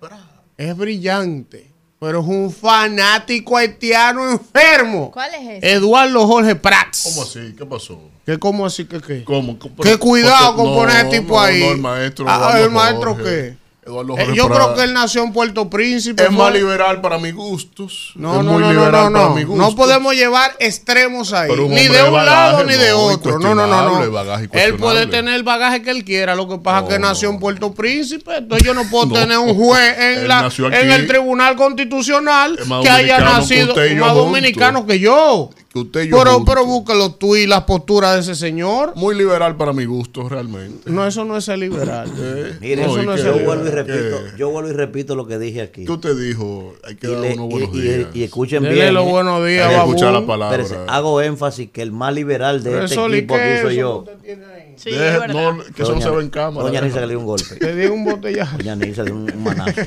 es 0.57 0.77
brillante, 0.77 1.69
pero 1.99 2.21
es 2.21 2.25
un 2.25 2.49
fanático 2.51 3.57
haitiano 3.57 4.31
enfermo. 4.31 5.11
¿Cuál 5.11 5.33
es 5.35 5.57
ese? 5.63 5.73
Eduardo 5.73 6.25
Jorge 6.25 6.55
Prats. 6.55 7.03
¿Cómo 7.03 7.23
así? 7.23 7.53
¿Qué 7.57 7.65
pasó? 7.65 7.99
¿Qué 8.25 8.39
cómo 8.39 8.65
así 8.65 8.85
que 8.85 9.01
qué? 9.01 9.23
¿Cómo? 9.25 9.59
¿Qué 9.83 9.97
cuidado 9.97 10.55
con 10.55 10.67
No, 10.67 10.75
poner 10.75 11.05
ese 11.05 11.19
tipo 11.19 11.33
no, 11.33 11.39
ahí? 11.41 11.59
no, 11.59 11.71
el 11.73 11.77
maestro. 11.79 12.25
Ah, 12.29 12.57
¿el 12.59 12.69
maestro 12.71 13.13
Jorge. 13.15 13.23
qué? 13.29 13.64
Eduardo 13.85 14.17
Eh, 14.17 14.27
yo 14.33 14.47
Prats. 14.47 14.59
creo 14.63 14.75
que 14.75 14.83
él 14.83 14.93
nació 14.93 15.23
en 15.23 15.31
Puerto 15.31 15.69
Príncipe. 15.69 16.23
es 16.23 16.31
más 16.31 16.51
liberal 16.53 17.01
para 17.01 17.17
mis 17.19 17.35
gustos. 17.35 18.13
No, 18.15 18.39
es 18.39 18.43
no, 18.45 18.51
muy 18.53 18.61
no, 18.61 18.67
no, 18.67 18.73
liberal 18.73 19.11
no, 19.13 19.19
para 19.19 19.29
no. 19.29 19.35
mis 19.35 19.47
No 19.47 19.75
podemos 19.75 20.13
llevar 20.15 20.55
extremos 20.59 21.33
ahí. 21.33 21.51
Ni 21.69 21.87
de 21.87 22.03
un 22.03 22.11
bagaje, 22.13 22.25
lado 22.25 22.63
ni 22.63 22.73
de 22.73 22.89
no, 22.89 22.97
otro. 22.99 23.39
No, 23.39 23.53
no, 23.53 23.67
no, 23.67 24.03
no. 24.07 24.37
Él 24.53 24.75
puede 24.75 25.05
tener 25.07 25.35
el 25.35 25.43
bagaje 25.43 25.81
que 25.83 25.91
él 25.91 26.03
quiera. 26.03 26.35
Lo 26.35 26.47
que 26.49 26.57
pasa 26.57 26.85
es 26.87 26.93
que 26.93 26.99
No, 26.99 27.07
nació 27.09 27.29
en 27.29 27.35
no. 27.35 27.41
Puerto 27.41 27.73
Príncipe. 27.73 28.37
Entonces 28.37 28.65
yo 28.65 28.73
no 28.73 28.83
puedo 28.89 29.05
No. 29.07 29.13
tener 29.13 29.37
un 29.37 29.53
juez 29.55 29.95
en, 29.99 30.27
la, 30.27 30.49
en 30.57 30.91
el 30.91 31.05
Tribunal 31.07 31.55
Constitucional 31.55 32.57
que 32.81 32.89
haya 32.89 33.17
que 33.17 33.23
nacido 33.23 33.75
yo 33.85 33.95
más 34.05 34.13
dominicano 34.15 34.85
que 34.85 34.99
yo. 34.99 35.49
Que 35.71 35.79
usted 35.79 36.03
y 36.05 36.07
yo 36.09 36.17
Pero, 36.19 36.35
juntos. 36.35 36.53
pero 36.55 36.65
busca 36.65 36.93
los 36.93 37.19
tweets 37.19 37.43
y 37.43 37.47
las 37.47 37.63
posturas 37.63 38.13
de 38.15 38.21
ese 38.21 38.35
señor. 38.35 38.93
Muy 38.95 39.13
liberal 39.13 39.57
para 39.57 39.73
mi 39.73 39.83
gusto, 39.83 40.29
realmente. 40.29 40.89
No, 40.89 41.05
eso 41.05 41.25
no 41.25 41.35
es 41.35 41.43
ser 41.45 41.57
liberal. 41.59 42.09
Eh, 42.17 42.57
Mire, 42.61 42.85
eso 42.85 43.01
¿y 43.01 43.05
no 43.05 43.13
es 43.13 43.21
ser 43.21 43.33
¿Qué? 43.33 43.43
Repito, 43.75 44.21
yo 44.37 44.49
vuelvo 44.49 44.69
y 44.69 44.73
repito 44.73 45.15
lo 45.15 45.27
que 45.27 45.37
dije 45.37 45.61
aquí. 45.61 45.85
¿Qué 45.85 45.91
usted 45.91 46.15
dijo? 46.17 46.73
Hay 46.83 46.95
que 46.95 47.07
Y, 47.07 47.11
dar 47.11 47.19
le- 47.21 47.33
unos 47.33 47.45
y- 47.45 47.49
buenos 47.51 47.75
y- 47.75 47.81
días. 47.81 48.07
y 48.15 48.23
escuchen 48.23 48.63
Dele 48.63 48.75
bien. 48.75 48.93
los 48.93 49.05
buenos 49.09 49.41
Hay 49.43 49.53
días, 49.53 49.69
que 49.69 49.75
escuchar 49.77 50.13
la 50.13 50.25
palabra. 50.25 50.61
Espérese, 50.61 50.83
hago 50.89 51.21
énfasis 51.21 51.69
que 51.71 51.81
el 51.81 51.91
más 51.91 52.13
liberal 52.13 52.63
de 52.63 52.71
Pero 52.71 52.85
este 52.85 53.05
equipo 53.05 53.35
¿qué 53.35 53.41
aquí 53.41 53.61
soy 53.61 53.75
yo. 53.75 53.97
usted 53.99 54.17
tiene 54.23 54.45
ahí? 54.45 54.64
Sí, 54.77 54.91
Deje- 54.91 55.13
es 55.13 55.19
verdad. 55.19 55.33
no, 55.53 55.63
que 55.75 55.83
eso 55.83 55.95
no 55.95 56.01
se 56.01 56.09
ve 56.09 56.21
en 56.21 56.29
cámara. 56.29 56.67
Doña 56.67 56.81
Nilsa 56.81 57.01
déjalo. 57.01 57.07
le 57.07 57.13
dio 57.13 57.19
un 57.19 57.25
golpe. 57.25 57.55
Te 57.55 57.75
di 57.75 57.85
un 57.87 58.05
botellazo. 58.05 58.57
Doña 58.57 58.75
Nilsa 58.75 59.03
le 59.03 59.11
dio 59.11 59.15
un, 59.15 59.31
un 59.31 59.43
manazo. 59.43 59.81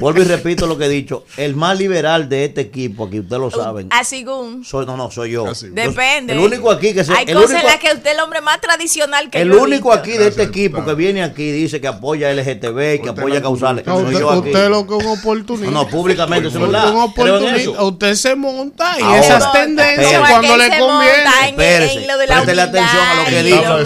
Vuelvo 0.00 0.20
y 0.22 0.24
repito 0.24 0.66
lo 0.66 0.78
que 0.78 0.86
he 0.86 0.88
dicho. 0.88 1.24
El 1.36 1.54
más 1.56 1.78
liberal 1.78 2.28
de 2.28 2.44
este 2.46 2.60
equipo, 2.62 3.06
aquí 3.06 3.20
ustedes 3.20 3.40
lo 3.40 3.50
saben. 3.50 3.88
Así 3.90 4.24
un. 4.26 4.64
Soy, 4.64 4.86
no, 4.86 4.96
no, 4.96 5.10
soy 5.10 5.32
yo. 5.32 5.46
Así. 5.48 5.66
Yo- 5.68 5.72
Depende. 5.74 6.32
El 6.32 6.38
único 6.40 6.70
aquí 6.70 6.92
que 6.94 7.04
se. 7.04 7.12
Hay 7.12 7.24
el 7.28 7.34
cosas 7.34 7.50
único, 7.50 7.66
en 7.66 7.72
las 7.72 7.76
que 7.80 7.88
usted 7.96 8.06
es 8.10 8.14
el 8.16 8.20
hombre 8.20 8.40
más 8.40 8.60
tradicional 8.60 9.30
que 9.30 9.40
el 9.40 9.50
yo 9.52 9.62
único 9.62 9.88
visto. 9.90 9.92
aquí 9.92 10.10
de 10.12 10.28
este 10.28 10.42
Gracias, 10.42 10.48
equipo 10.48 10.76
claro. 10.78 10.90
que 10.90 10.94
viene 10.94 11.22
aquí 11.22 11.42
y 11.42 11.52
dice 11.52 11.80
que 11.80 11.88
apoya 11.88 12.30
LGTB, 12.32 13.00
que 13.02 13.08
Usted 13.08 13.10
apoya 13.10 13.34
la- 13.36 13.42
causales. 13.42 13.86
No, 13.86 13.94
Soy 13.96 14.04
usted, 14.06 14.20
yo 14.20 14.30
aquí. 14.30 14.48
usted 14.48 14.68
lo 14.68 14.86
que 14.86 14.96
es 14.98 15.04
un 15.04 15.18
oportunista. 15.18 15.70
No, 15.70 15.82
no, 15.84 15.88
públicamente, 15.88 16.48
eso 16.48 16.58
es 16.58 16.64
Usted 16.64 16.90
un 16.90 17.00
oportunista. 17.00 17.82
Usted 17.82 18.14
se 18.14 18.34
monta 18.36 18.96
y 18.98 19.02
Ahora, 19.02 19.18
esas 19.20 19.52
tendencias 19.52 20.28
cuando 20.30 20.56
le 20.56 20.78
conviene. 20.78 21.48
Espérese, 21.48 21.98
en 22.00 22.06
lo 22.08 22.18
de 22.18 22.26
la 22.26 22.34
préstele 22.36 22.62
atención 22.62 23.02
a 23.02 23.14
lo 23.22 23.24
que 23.30 23.42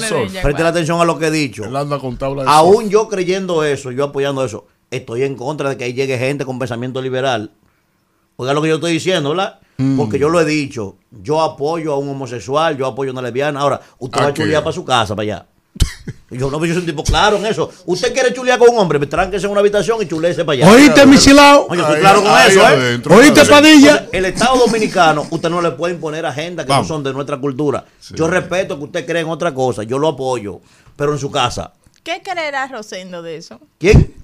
sol. 0.09 0.27
Yaguar. 0.29 0.43
Preste 0.43 0.63
atención 0.63 1.01
a 1.01 1.05
lo 1.05 1.19
que 1.19 1.27
he 1.27 1.31
dicho. 1.31 1.65
Él 1.65 1.77
anda 1.77 1.99
con 1.99 2.17
tabla 2.17 2.45
de 2.45 2.51
Aún 2.51 2.89
yo 2.91 3.09
creyendo 3.09 3.65
eso, 3.65 3.91
yo 3.91 4.05
apoyando 4.05 4.45
eso, 4.45 4.67
estoy 4.91 5.23
en 5.23 5.35
contra 5.37 5.69
de 5.71 5.77
que 5.77 5.85
ahí 5.85 5.93
llegue 5.93 6.19
gente 6.19 6.45
con 6.45 6.59
pensamiento 6.59 7.01
liberal. 7.03 7.53
Oiga 8.37 8.53
lo 8.53 8.63
que 8.63 8.69
yo 8.69 8.75
estoy 8.77 8.93
diciendo, 8.93 9.31
¿verdad? 9.31 9.61
Mm. 9.79 9.97
Porque 9.97 10.19
yo 10.19 10.29
lo 10.29 10.41
he 10.41 10.45
dicho. 10.45 10.97
Yo 11.11 11.41
apoyo 11.41 11.93
a 11.93 11.99
un 11.99 12.09
homosexual, 12.11 12.77
yo 12.77 12.87
apoyo 12.87 13.11
a 13.11 13.13
una 13.13 13.23
lesbiana. 13.23 13.61
Ahora, 13.61 13.81
usted 13.99 14.21
¿A 14.21 14.25
va 14.25 14.29
a 14.29 14.35
qué? 14.35 14.43
chulear 14.43 14.63
para 14.63 14.73
su 14.75 14.85
casa, 14.85 15.15
para 15.17 15.23
allá. 15.25 15.47
Y 16.31 16.39
yo 16.39 16.51
no, 16.51 16.59
yo 16.65 16.73
soy 16.75 16.81
un 16.83 16.87
tipo 16.87 17.05
claro 17.05 17.37
en 17.37 17.47
eso. 17.47 17.71
Usted 17.87 18.13
quiere 18.13 18.33
chulear 18.35 18.59
con 18.59 18.71
un 18.71 18.79
hombre, 18.79 18.99
me 18.99 19.07
tránquese 19.07 19.47
en 19.47 19.53
una 19.53 19.61
habitación 19.61 20.03
y 20.03 20.07
chuleese 20.09 20.45
para 20.45 20.59
allá. 20.65 20.71
¿Oíste, 20.73 21.07
Michilao? 21.07 21.67
Oye, 21.69 21.77
yo 21.79 21.83
estoy 21.83 21.95
Ahí- 21.97 22.01
claro 22.01 22.23
con 22.23 22.31
ahí 22.33 22.51
eso, 22.51 22.61
¿eh? 22.61 22.67
adentro, 22.67 23.15
¿Oíste. 23.17 23.45
Padilla? 23.45 24.09
El 24.13 24.25
Estado 24.25 24.59
Dominicano, 24.59 25.27
usted 25.31 25.49
no 25.49 25.63
le 25.63 25.71
puede 25.73 25.95
imponer 25.95 26.27
agendas 26.27 26.67
que 26.67 26.71
Vamos. 26.73 26.89
no 26.89 26.95
son 26.97 27.05
de 27.05 27.13
nuestra 27.13 27.39
cultura. 27.39 27.85
Yo 28.15 28.27
respeto 28.27 28.77
que 28.77 28.85
usted 28.85 29.07
cree 29.07 29.23
en 29.23 29.29
otra 29.29 29.55
cosa, 29.55 29.85
yo 29.85 29.99
lo 29.99 30.09
apoyo, 30.09 30.61
pero 30.97 31.13
en 31.13 31.19
su 31.19 31.31
casa. 31.31 31.73
¿Qué 32.03 32.21
creerá 32.25 32.67
Rosendo 32.67 33.23
de 33.23 33.37
eso? 33.37 33.61
¿Quién? 33.79 34.15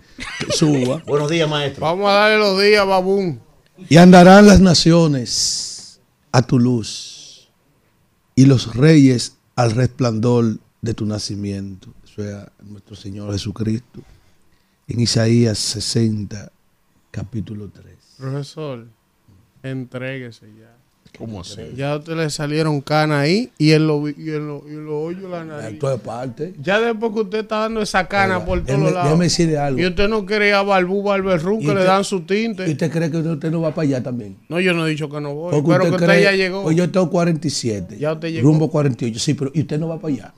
suba. 0.51 1.03
Buenos 1.07 1.31
días, 1.31 1.49
maestro. 1.49 1.83
Vamos 1.87 2.09
a 2.11 2.13
darle 2.15 2.39
los 2.39 2.61
días, 2.61 2.87
babún. 2.87 3.41
Y 3.89 3.97
andarán 3.97 4.47
las 4.47 4.61
naciones 4.61 6.01
a 6.33 6.43
tu 6.43 6.59
luz, 6.59 7.49
y 8.35 8.47
los 8.47 8.75
reyes 8.75 9.37
al 9.57 9.73
resplandor 9.73 10.59
de 10.83 10.95
tu 10.95 11.07
nacimiento. 11.07 11.89
Eso 12.05 12.23
es 12.29 12.37
nuestro 12.69 12.95
Señor 12.97 13.33
Jesucristo. 13.33 14.01
En 14.89 15.01
Isaías 15.01 15.57
60, 15.59 16.51
capítulo 17.11 17.69
3. 17.73 17.87
Profesor, 18.19 18.87
entréguese 19.63 20.47
ya. 20.59 20.75
¿Cómo 21.19 21.43
así? 21.43 21.61
Ya 21.77 21.93
a 21.93 21.97
usted 21.99 22.15
le 22.17 22.31
salieron 22.31 22.81
canas 22.81 23.19
ahí 23.21 23.53
y 23.59 23.73
en 23.73 23.87
los 23.87 24.11
y 24.19 24.31
en 24.31 24.49
lo, 24.49 24.65
y 24.67 24.71
en 24.73 24.87
los 24.87 24.95
hoyos 24.95 25.31
la 25.31 25.45
nariz. 25.45 25.75
Esto 25.75 25.93
es 25.93 26.01
parte. 26.01 26.55
Ya 26.61 26.81
después 26.81 27.13
que 27.13 27.21
usted 27.21 27.39
está 27.41 27.59
dando 27.59 27.83
esa 27.83 28.09
cana 28.09 28.37
Oiga, 28.39 28.47
por 28.47 28.59
todos 28.65 28.69
déjeme- 28.81 28.91
lados. 28.93 29.05
déjeme 29.05 29.25
decirle 29.25 29.59
algo. 29.59 29.79
Y 29.79 29.87
usted 29.87 30.09
no 30.09 30.25
ir 30.29 30.55
a 30.55 30.63
Balbú 30.63 31.03
Barberrú 31.03 31.57
¿Y 31.57 31.61
que 31.61 31.67
le 31.67 31.73
usted- 31.75 31.85
dan 31.87 32.05
su 32.05 32.21
tinte. 32.23 32.67
¿Y 32.67 32.73
usted 32.73 32.91
cree 32.91 33.11
que 33.11 33.19
usted 33.19 33.51
no 33.51 33.61
va 33.61 33.75
para 33.75 33.87
allá 33.87 34.03
también? 34.03 34.39
No, 34.49 34.59
yo 34.59 34.73
no 34.73 34.87
he 34.87 34.91
dicho 34.91 35.09
que 35.11 35.21
no 35.21 35.35
voy. 35.35 35.53
Porque 35.53 35.69
pero 35.71 35.85
que 35.85 35.91
usted 35.91 36.07
cree- 36.07 36.23
ya 36.23 36.33
llegó. 36.33 36.63
Pues 36.63 36.77
yo 36.77 36.91
tengo 36.91 37.11
47. 37.11 37.99
Ya 37.99 38.15
usted 38.15 38.29
llegó. 38.33 38.49
Rumbo 38.49 38.71
48. 38.71 39.19
Sí, 39.21 39.35
pero 39.35 39.51
¿y 39.55 39.61
usted 39.61 39.79
no 39.79 39.89
va 39.89 40.01
para 40.01 40.15
allá? 40.15 40.35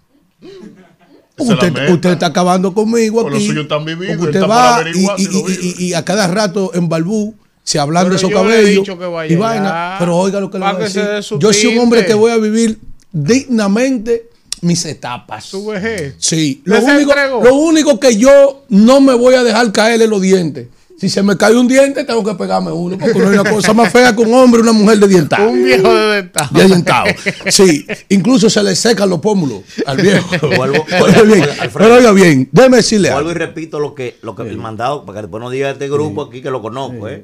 Es 1.37 1.49
Usted, 1.91 2.11
está 2.13 2.27
acabando 2.27 2.73
conmigo 2.73 3.23
Con 3.23 3.35
aquí. 3.35 3.43
lo 3.43 3.47
suyo 3.47 3.63
están 3.63 3.89
él 3.89 4.19
usted 4.19 4.35
está 4.35 4.47
va 4.47 4.85
y, 4.95 5.93
a 5.93 6.05
cada 6.05 6.29
rato 6.29 6.71
en 6.75 6.89
Balbú 6.89 7.35
se 7.65 7.79
hablan 7.79 8.09
de 8.09 8.17
esos 8.17 8.31
cabellos 8.31 8.87
y 9.29 9.37
vaina. 9.37 9.97
Pero 9.99 10.17
oiga 10.17 10.39
lo 10.39 10.51
que 10.51 10.59
le 10.59 10.65
voy 10.65 10.75
a 10.75 10.79
decir. 10.79 11.39
Yo 11.39 11.53
soy 11.53 11.77
un 11.77 11.79
hombre 11.79 12.07
que 12.07 12.15
voy 12.15 12.31
a 12.31 12.37
vivir 12.37 12.79
dignamente 13.11 14.29
mis 14.61 14.85
etapas. 14.85 15.45
Su 15.45 15.67
vejez. 15.67 16.15
Sí, 16.19 16.63
lo 16.65 16.79
¿Usted 16.79 16.87
se 16.87 16.97
único, 16.97 17.43
lo 17.43 17.55
único 17.55 18.01
que 18.01 18.17
yo 18.17 18.65
no 18.69 19.01
me 19.01 19.15
voy 19.15 19.35
a 19.35 19.43
dejar 19.43 19.73
caer 19.73 20.01
en 20.03 20.11
los 20.11 20.21
dientes. 20.21 20.69
Si 21.05 21.11
se 21.11 21.23
me 21.23 21.37
cae 21.37 21.55
un 21.55 21.69
diente, 21.69 22.03
tengo 22.05 22.25
que 22.25 22.35
pegarme 22.35 22.73
uno, 22.73 22.97
porque 22.97 23.19
no 23.19 23.29
hay 23.29 23.37
una 23.37 23.51
cosa 23.51 23.75
más 23.75 23.93
fea 23.93 24.17
que 24.17 24.23
un 24.23 24.33
hombre 24.33 24.61
y 24.61 24.63
una 24.63 24.73
mujer 24.73 24.99
de 25.01 25.07
dientado. 25.07 25.51
Un 25.51 25.63
viejo 25.63 25.93
de 25.95 26.17
dentado. 26.17 26.49
De 26.59 26.65
dientado. 26.65 27.05
Sí, 27.51 27.87
incluso 28.09 28.49
se 28.49 28.63
le 28.63 28.75
secan 28.75 29.11
los 29.11 29.21
pómulos 29.21 29.61
al 29.85 29.99
viejo. 29.99 30.27
Vuelvo- 30.57 30.83
Oiga 31.03 31.23
bien, 31.27 31.43
Alfredo. 31.43 31.71
pero 31.75 31.95
oiga 31.97 32.13
bien, 32.13 32.49
déjeme 32.51 32.79
decirle 32.79 33.11
Vuelvo 33.13 33.29
algo. 33.29 33.43
y 33.43 33.45
repito 33.47 33.81
lo 33.81 33.95
que, 33.95 34.17
lo 34.23 34.35
que 34.35 34.45
el 34.49 34.57
mandado, 34.57 35.05
para 35.05 35.19
que 35.19 35.23
después 35.25 35.43
no 35.43 35.51
diga 35.51 35.69
este 35.73 35.91
grupo 35.91 36.23
aquí 36.23 36.41
que 36.41 36.51
lo 36.51 36.63
conozco, 36.63 37.07
¿eh? 37.07 37.23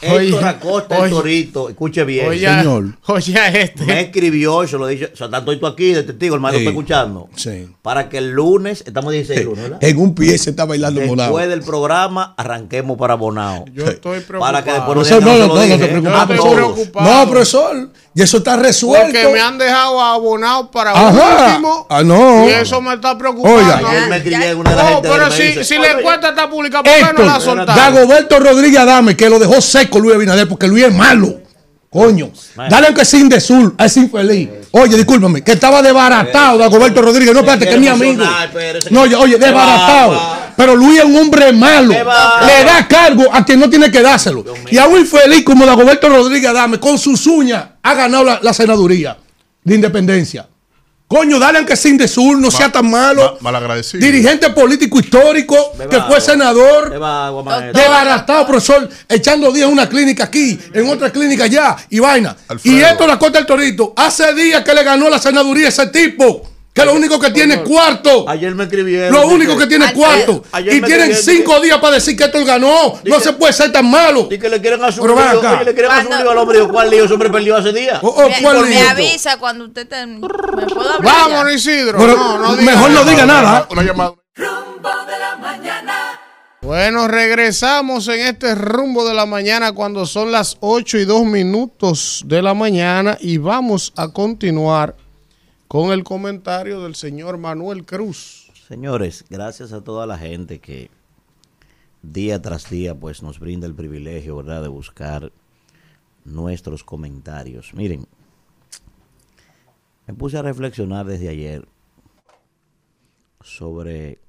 Héctor 0.00 0.44
Acosta, 0.44 0.96
oye. 0.98 1.04
el 1.04 1.10
Torito, 1.10 1.68
escuche 1.68 2.04
bien. 2.04 2.28
Oye, 2.28 2.48
Señor. 2.48 2.84
oye 3.06 3.38
a 3.38 3.48
este. 3.48 3.84
Me 3.84 4.00
escribió, 4.00 4.64
yo 4.64 4.78
lo 4.78 4.86
dije, 4.86 5.10
o 5.12 5.16
sea, 5.16 5.30
tanto 5.30 5.58
tú 5.58 5.66
aquí 5.66 5.92
de 5.92 6.02
testigo, 6.02 6.34
hermano, 6.34 6.54
Sí. 6.54 6.60
está 6.60 6.70
escuchando. 6.70 7.28
Sí. 7.36 7.68
Para 7.82 8.08
que 8.08 8.18
el 8.18 8.30
lunes, 8.30 8.82
estamos 8.86 9.12
16 9.12 9.44
lunes, 9.44 9.62
¿verdad? 9.64 9.78
En 9.82 9.98
un 9.98 10.14
pie 10.14 10.36
se 10.38 10.50
está 10.50 10.64
bailando 10.64 11.00
molado. 11.02 11.30
Después 11.30 11.48
del 11.48 11.62
programa, 11.62 12.34
arranquemos 12.36 12.96
para 12.98 13.14
Bonao. 13.14 13.64
Yo 13.72 13.84
estoy 13.86 14.20
preocupado. 14.20 14.40
Para 14.52 14.64
que 14.64 14.72
después 14.72 14.88
no 14.96 15.02
Profesor, 15.02 15.22
no, 15.22 15.32
no, 15.32 15.38
no, 15.38 15.54
no, 15.54 15.54
no 15.54 15.78
te 15.78 15.88
preocupes. 16.34 16.50
Preocupado. 16.54 17.12
No, 17.24 17.30
profesor, 17.30 17.90
y 18.14 18.22
eso 18.22 18.38
está 18.38 18.56
resuelto. 18.56 19.06
Porque 19.12 19.28
me 19.32 19.40
han 19.40 19.58
dejado 19.58 20.00
abonado 20.00 20.70
para 20.70 20.92
Ajá. 20.92 21.46
último. 21.48 21.86
Ah, 21.90 22.02
no. 22.02 22.48
Y 22.48 22.52
eso 22.52 22.80
me 22.80 22.94
está 22.94 23.16
preocupando. 23.18 23.58
Oiga. 23.58 23.76
Ayer 23.78 24.08
me 24.08 24.16
escribí 24.18 24.42
en 24.44 24.58
una 24.58 24.70
de 24.70 24.76
No, 24.76 24.82
las 24.82 24.92
gente 24.94 25.08
pero 25.08 25.30
si, 25.30 25.64
si 25.64 25.78
la 25.78 25.90
encuesta 25.92 26.28
está 26.30 26.48
publicada, 26.48 26.82
¿por 26.84 26.92
qué 26.92 27.22
no 27.22 27.24
la 27.24 27.40
soltaron? 27.40 27.76
Dagoberto 27.76 28.38
Rodríguez 28.40 28.78
Adame, 28.80 29.16
que 29.16 29.28
lo 29.28 29.38
dejó 29.38 29.60
seco 29.74 29.98
Luis 29.98 30.14
Abinader, 30.14 30.48
porque 30.48 30.68
Luis 30.68 30.84
es 30.84 30.94
malo. 30.94 31.40
Coño, 31.90 32.30
dale 32.56 32.88
aunque 32.88 33.04
sin 33.04 33.28
de 33.28 33.40
sur, 33.40 33.74
a 33.78 33.86
ese 33.86 34.00
infeliz. 34.00 34.48
Oye, 34.72 34.96
discúlpame, 34.96 35.42
que 35.42 35.52
estaba 35.52 35.80
desbaratado 35.80 36.58
Dagoberto 36.58 37.00
Rodríguez. 37.00 37.32
No, 37.32 37.40
espérate, 37.40 37.66
que 37.66 37.74
es 37.74 37.80
mi 37.80 37.86
amigo. 37.86 38.24
No, 38.90 39.02
oye, 39.02 39.14
oye, 39.14 39.38
¿Qué 39.38 39.44
desbaratado. 39.46 40.20
Pero 40.56 40.74
Luis 40.74 40.98
es 40.98 41.04
un 41.04 41.16
hombre 41.16 41.52
malo. 41.52 41.92
Le 41.92 42.64
da 42.64 42.88
cargo 42.88 43.24
a 43.32 43.44
quien 43.44 43.60
no 43.60 43.70
tiene 43.70 43.92
que 43.92 44.02
dárselo. 44.02 44.44
Y 44.70 44.78
a 44.78 44.86
un 44.86 44.98
infeliz 44.98 45.44
como 45.44 45.64
Dagoberto 45.64 46.08
Rodríguez 46.08 46.50
Adame, 46.50 46.80
con 46.80 46.98
sus 46.98 47.26
uñas, 47.28 47.64
ha 47.82 47.94
ganado 47.94 48.24
la, 48.24 48.40
la 48.42 48.52
senaduría 48.52 49.16
de 49.62 49.74
independencia. 49.74 50.48
Coño, 51.14 51.38
dale 51.38 51.58
aunque 51.58 51.76
sin 51.76 51.96
de 51.96 52.08
sur, 52.08 52.36
no 52.38 52.50
sea 52.50 52.72
tan 52.72 52.90
malo. 52.90 53.34
Ma- 53.40 53.52
malagradecido. 53.52 54.04
Dirigente 54.04 54.50
político 54.50 54.98
histórico, 54.98 55.54
Beba 55.78 55.88
que 55.88 55.96
fue 55.98 56.06
agua. 56.06 56.20
senador. 56.20 56.90
Desbaratado, 57.72 58.44
profesor, 58.48 58.88
echando 59.08 59.52
días 59.52 59.68
en 59.68 59.72
una 59.74 59.88
clínica 59.88 60.24
aquí, 60.24 60.58
en 60.72 60.88
otra 60.88 61.10
clínica 61.12 61.44
allá, 61.44 61.76
y 61.88 62.00
vaina. 62.00 62.36
Alfredo. 62.48 62.76
Y 62.76 62.80
esto 62.82 63.06
la 63.06 63.16
corta 63.16 63.38
el 63.38 63.46
torito. 63.46 63.92
Hace 63.96 64.34
días 64.34 64.64
que 64.64 64.74
le 64.74 64.82
ganó 64.82 65.08
la 65.08 65.20
senaduría 65.20 65.66
a 65.66 65.68
ese 65.68 65.86
tipo, 65.86 66.50
que 66.74 66.84
lo 66.84 66.92
único 66.92 67.20
que 67.20 67.30
tiene 67.30 67.54
es 67.54 67.60
cuarto. 67.60 68.28
Ayer 68.28 68.52
me 68.52 68.64
escribieron. 68.64 69.12
Lo 69.12 69.28
único 69.28 69.56
que 69.56 69.68
tiene 69.68 69.86
es 69.86 69.92
cuarto. 69.92 70.42
Ayer 70.50 70.74
Y 70.74 70.82
tienen 70.82 71.14
cinco 71.14 71.60
días 71.60 71.78
para 71.78 71.94
decir 71.94 72.16
que 72.16 72.24
esto 72.24 72.44
ganó. 72.44 72.98
No 73.04 73.20
se 73.20 73.32
puede 73.34 73.52
ser 73.52 73.70
tan 73.70 73.88
malo. 73.88 74.26
Y 74.28 74.38
que 74.40 74.48
le 74.48 74.60
quieren 74.60 74.82
hacer 74.82 75.00
un 75.02 75.10
lío. 75.10 75.64
le 75.64 75.72
quieren 75.72 75.92
hacer 75.92 76.10
un 76.10 76.18
lío 76.18 76.30
al 76.32 76.38
hombre. 76.38 76.58
¿Cuál 76.66 76.90
lío? 76.90 77.04
Ese 77.04 77.14
hombre 77.14 77.30
perdió 77.30 77.56
hace 77.56 77.72
días. 77.72 78.00
Oh, 78.02 78.08
oh, 78.08 78.28
Me, 78.28 78.42
¿cuál 78.42 78.62
me 78.62 78.70
lío? 78.70 78.90
avisa 78.90 79.36
cuando 79.38 79.66
usted 79.66 79.86
te, 79.86 80.04
me 80.04 80.18
puedo 80.18 80.90
hablar. 80.90 81.46
Ya? 81.46 81.52
Isidro. 81.52 81.96
Pero 81.96 82.16
no, 82.16 82.38
no 82.38 82.56
diga 82.56 82.72
mejor 82.72 82.90
no 82.90 83.04
diga 83.04 83.24
nada. 83.24 83.68
Una 83.70 83.82
llamada. 83.84 84.14
Rumbo 84.34 84.88
de 85.06 85.18
la 85.18 85.36
mañana. 85.36 86.20
Bueno, 86.60 87.06
regresamos 87.06 88.08
en 88.08 88.20
este 88.20 88.56
rumbo 88.56 89.06
de 89.06 89.14
la 89.14 89.26
mañana 89.26 89.72
cuando 89.72 90.06
son 90.06 90.32
las 90.32 90.56
8 90.58 90.98
y 90.98 91.04
2 91.04 91.24
minutos 91.24 92.22
de 92.26 92.42
la 92.42 92.54
mañana 92.54 93.16
y 93.20 93.36
vamos 93.36 93.92
a 93.96 94.08
continuar 94.08 94.96
con 95.74 95.90
el 95.90 96.04
comentario 96.04 96.82
del 96.82 96.94
señor 96.94 97.36
Manuel 97.36 97.84
Cruz. 97.84 98.48
Señores, 98.68 99.24
gracias 99.28 99.72
a 99.72 99.82
toda 99.82 100.06
la 100.06 100.16
gente 100.16 100.60
que 100.60 100.88
día 102.00 102.40
tras 102.40 102.70
día 102.70 102.94
pues 102.94 103.24
nos 103.24 103.40
brinda 103.40 103.66
el 103.66 103.74
privilegio, 103.74 104.36
¿verdad?, 104.36 104.62
de 104.62 104.68
buscar 104.68 105.32
nuestros 106.24 106.84
comentarios. 106.84 107.74
Miren, 107.74 108.06
me 110.06 110.14
puse 110.14 110.38
a 110.38 110.42
reflexionar 110.42 111.06
desde 111.06 111.28
ayer 111.28 111.66
sobre 113.40 114.20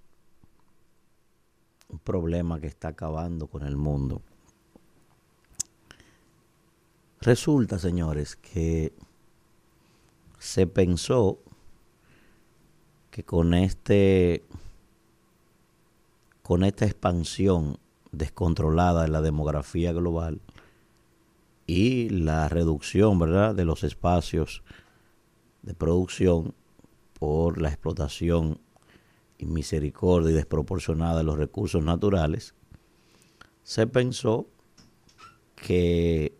un 1.90 2.00
problema 2.00 2.60
que 2.60 2.66
está 2.66 2.88
acabando 2.88 3.46
con 3.46 3.62
el 3.62 3.78
mundo. 3.78 4.24
Resulta, 7.22 7.78
señores, 7.78 8.36
que 8.36 8.94
se 10.46 10.68
pensó 10.68 11.40
que 13.10 13.24
con 13.24 13.56
este 13.56 14.44
con 16.44 16.64
esta 16.64 16.86
expansión 16.86 17.80
descontrolada 18.12 19.02
de 19.02 19.08
la 19.08 19.22
demografía 19.24 19.92
global 19.92 20.40
y 21.66 22.10
la 22.10 22.48
reducción, 22.48 23.18
¿verdad?, 23.18 23.56
de 23.56 23.66
los 23.66 23.84
espacios 23.84 24.62
de 25.64 25.74
producción 25.74 26.54
por 27.18 27.60
la 27.60 27.70
explotación 27.70 28.60
y 29.40 29.48
misericordia 29.48 30.30
y 30.30 30.36
desproporcionada 30.36 31.18
de 31.18 31.24
los 31.24 31.40
recursos 31.40 31.84
naturales, 31.84 32.54
se 33.64 33.88
pensó 33.88 34.46
que 35.56 36.38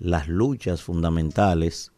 las 0.00 0.26
luchas 0.26 0.82
fundamentales 0.82 1.92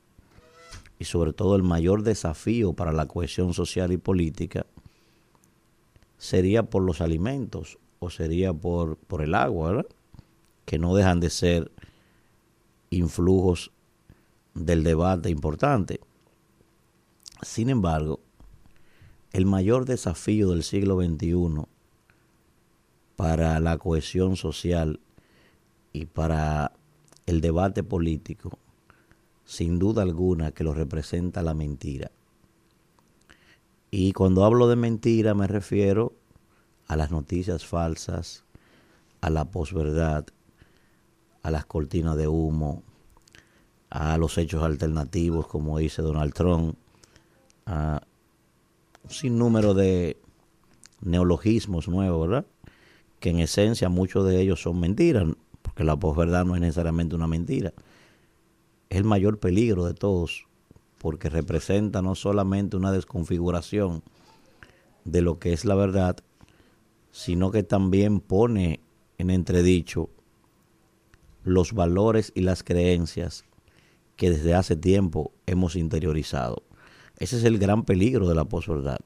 y 1.02 1.04
sobre 1.04 1.32
todo 1.32 1.56
el 1.56 1.64
mayor 1.64 2.04
desafío 2.04 2.74
para 2.74 2.92
la 2.92 3.06
cohesión 3.06 3.54
social 3.54 3.90
y 3.90 3.96
política 3.96 4.66
sería 6.16 6.62
por 6.62 6.84
los 6.84 7.00
alimentos 7.00 7.80
o 7.98 8.08
sería 8.08 8.54
por, 8.54 8.96
por 8.98 9.20
el 9.20 9.34
agua, 9.34 9.70
¿verdad? 9.72 9.86
que 10.64 10.78
no 10.78 10.94
dejan 10.94 11.18
de 11.18 11.28
ser 11.30 11.72
influjos 12.90 13.72
del 14.54 14.84
debate 14.84 15.28
importante. 15.28 15.98
Sin 17.42 17.68
embargo, 17.68 18.20
el 19.32 19.44
mayor 19.44 19.86
desafío 19.86 20.50
del 20.50 20.62
siglo 20.62 21.02
XXI 21.02 21.64
para 23.16 23.58
la 23.58 23.76
cohesión 23.76 24.36
social 24.36 25.00
y 25.92 26.06
para 26.06 26.70
el 27.26 27.40
debate 27.40 27.82
político, 27.82 28.56
sin 29.44 29.78
duda 29.78 30.02
alguna 30.02 30.52
que 30.52 30.64
lo 30.64 30.74
representa 30.74 31.42
la 31.42 31.54
mentira. 31.54 32.10
Y 33.90 34.12
cuando 34.12 34.44
hablo 34.44 34.68
de 34.68 34.76
mentira 34.76 35.34
me 35.34 35.46
refiero 35.46 36.14
a 36.86 36.96
las 36.96 37.10
noticias 37.10 37.66
falsas, 37.66 38.44
a 39.20 39.30
la 39.30 39.44
posverdad, 39.44 40.26
a 41.42 41.50
las 41.50 41.66
cortinas 41.66 42.16
de 42.16 42.28
humo, 42.28 42.82
a 43.90 44.16
los 44.16 44.38
hechos 44.38 44.62
alternativos, 44.62 45.46
como 45.46 45.78
dice 45.78 46.00
Donald 46.02 46.32
Trump, 46.32 46.76
a 47.66 48.02
un 49.04 49.10
sinnúmero 49.10 49.74
de 49.74 50.16
neologismos 51.02 51.88
nuevos, 51.88 52.28
¿verdad? 52.28 52.46
Que 53.20 53.30
en 53.30 53.40
esencia 53.40 53.88
muchos 53.88 54.26
de 54.26 54.40
ellos 54.40 54.62
son 54.62 54.80
mentiras, 54.80 55.26
porque 55.60 55.84
la 55.84 55.96
posverdad 55.96 56.44
no 56.44 56.54
es 56.54 56.60
necesariamente 56.60 57.14
una 57.14 57.26
mentira. 57.26 57.72
Es 58.92 58.98
el 58.98 59.04
mayor 59.04 59.38
peligro 59.38 59.86
de 59.86 59.94
todos, 59.94 60.46
porque 60.98 61.30
representa 61.30 62.02
no 62.02 62.14
solamente 62.14 62.76
una 62.76 62.92
desconfiguración 62.92 64.02
de 65.06 65.22
lo 65.22 65.38
que 65.38 65.54
es 65.54 65.64
la 65.64 65.74
verdad, 65.74 66.18
sino 67.10 67.50
que 67.50 67.62
también 67.62 68.20
pone 68.20 68.80
en 69.16 69.30
entredicho 69.30 70.10
los 71.42 71.72
valores 71.72 72.32
y 72.34 72.42
las 72.42 72.62
creencias 72.62 73.46
que 74.16 74.28
desde 74.28 74.52
hace 74.52 74.76
tiempo 74.76 75.32
hemos 75.46 75.74
interiorizado. 75.74 76.62
Ese 77.18 77.38
es 77.38 77.44
el 77.44 77.58
gran 77.58 77.84
peligro 77.84 78.28
de 78.28 78.34
la 78.34 78.44
posverdad. 78.44 79.00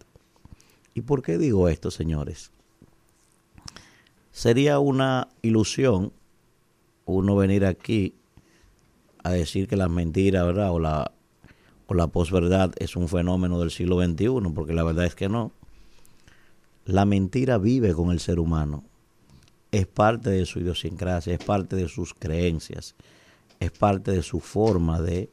¿Y 0.95 1.03
por 1.03 1.23
qué 1.23 1.39
digo 1.39 1.69
esto, 1.69 1.93
señores? 1.93 2.51
Sería 4.33 4.81
una 4.81 5.29
ilusión 5.43 6.13
uno 7.05 7.37
venir 7.37 7.65
aquí 7.65 8.17
a 9.27 9.31
decir 9.33 9.67
que 9.67 9.77
las 9.77 9.91
mentiras, 9.91 10.47
¿verdad? 10.47 10.71
O 10.71 10.79
la, 10.79 11.13
o 11.87 11.95
la 11.95 12.07
posverdad 12.07 12.73
es 12.79 12.95
un 12.95 13.09
fenómeno 13.09 13.59
del 13.59 13.71
siglo 13.71 14.01
XXI, 14.01 14.53
porque 14.55 14.73
la 14.73 14.85
verdad 14.85 15.05
es 15.05 15.15
que 15.15 15.29
no. 15.29 15.53
La 16.85 17.05
mentira 17.05 17.59
vive 17.59 17.93
con 17.93 18.13
el 18.13 18.21
ser 18.21 18.39
humano. 18.39 18.85
Es 19.73 19.89
parte 19.89 20.31
de 20.31 20.47
su 20.47 20.61
idiosincrasia, 20.61 21.35
es 21.35 21.45
parte 21.45 21.75
de 21.75 21.89
sus 21.89 22.15
creencias, 22.15 22.95
es 23.59 23.73
parte 23.73 24.13
de 24.13 24.23
su 24.23 24.39
forma 24.39 25.03
de 25.03 25.29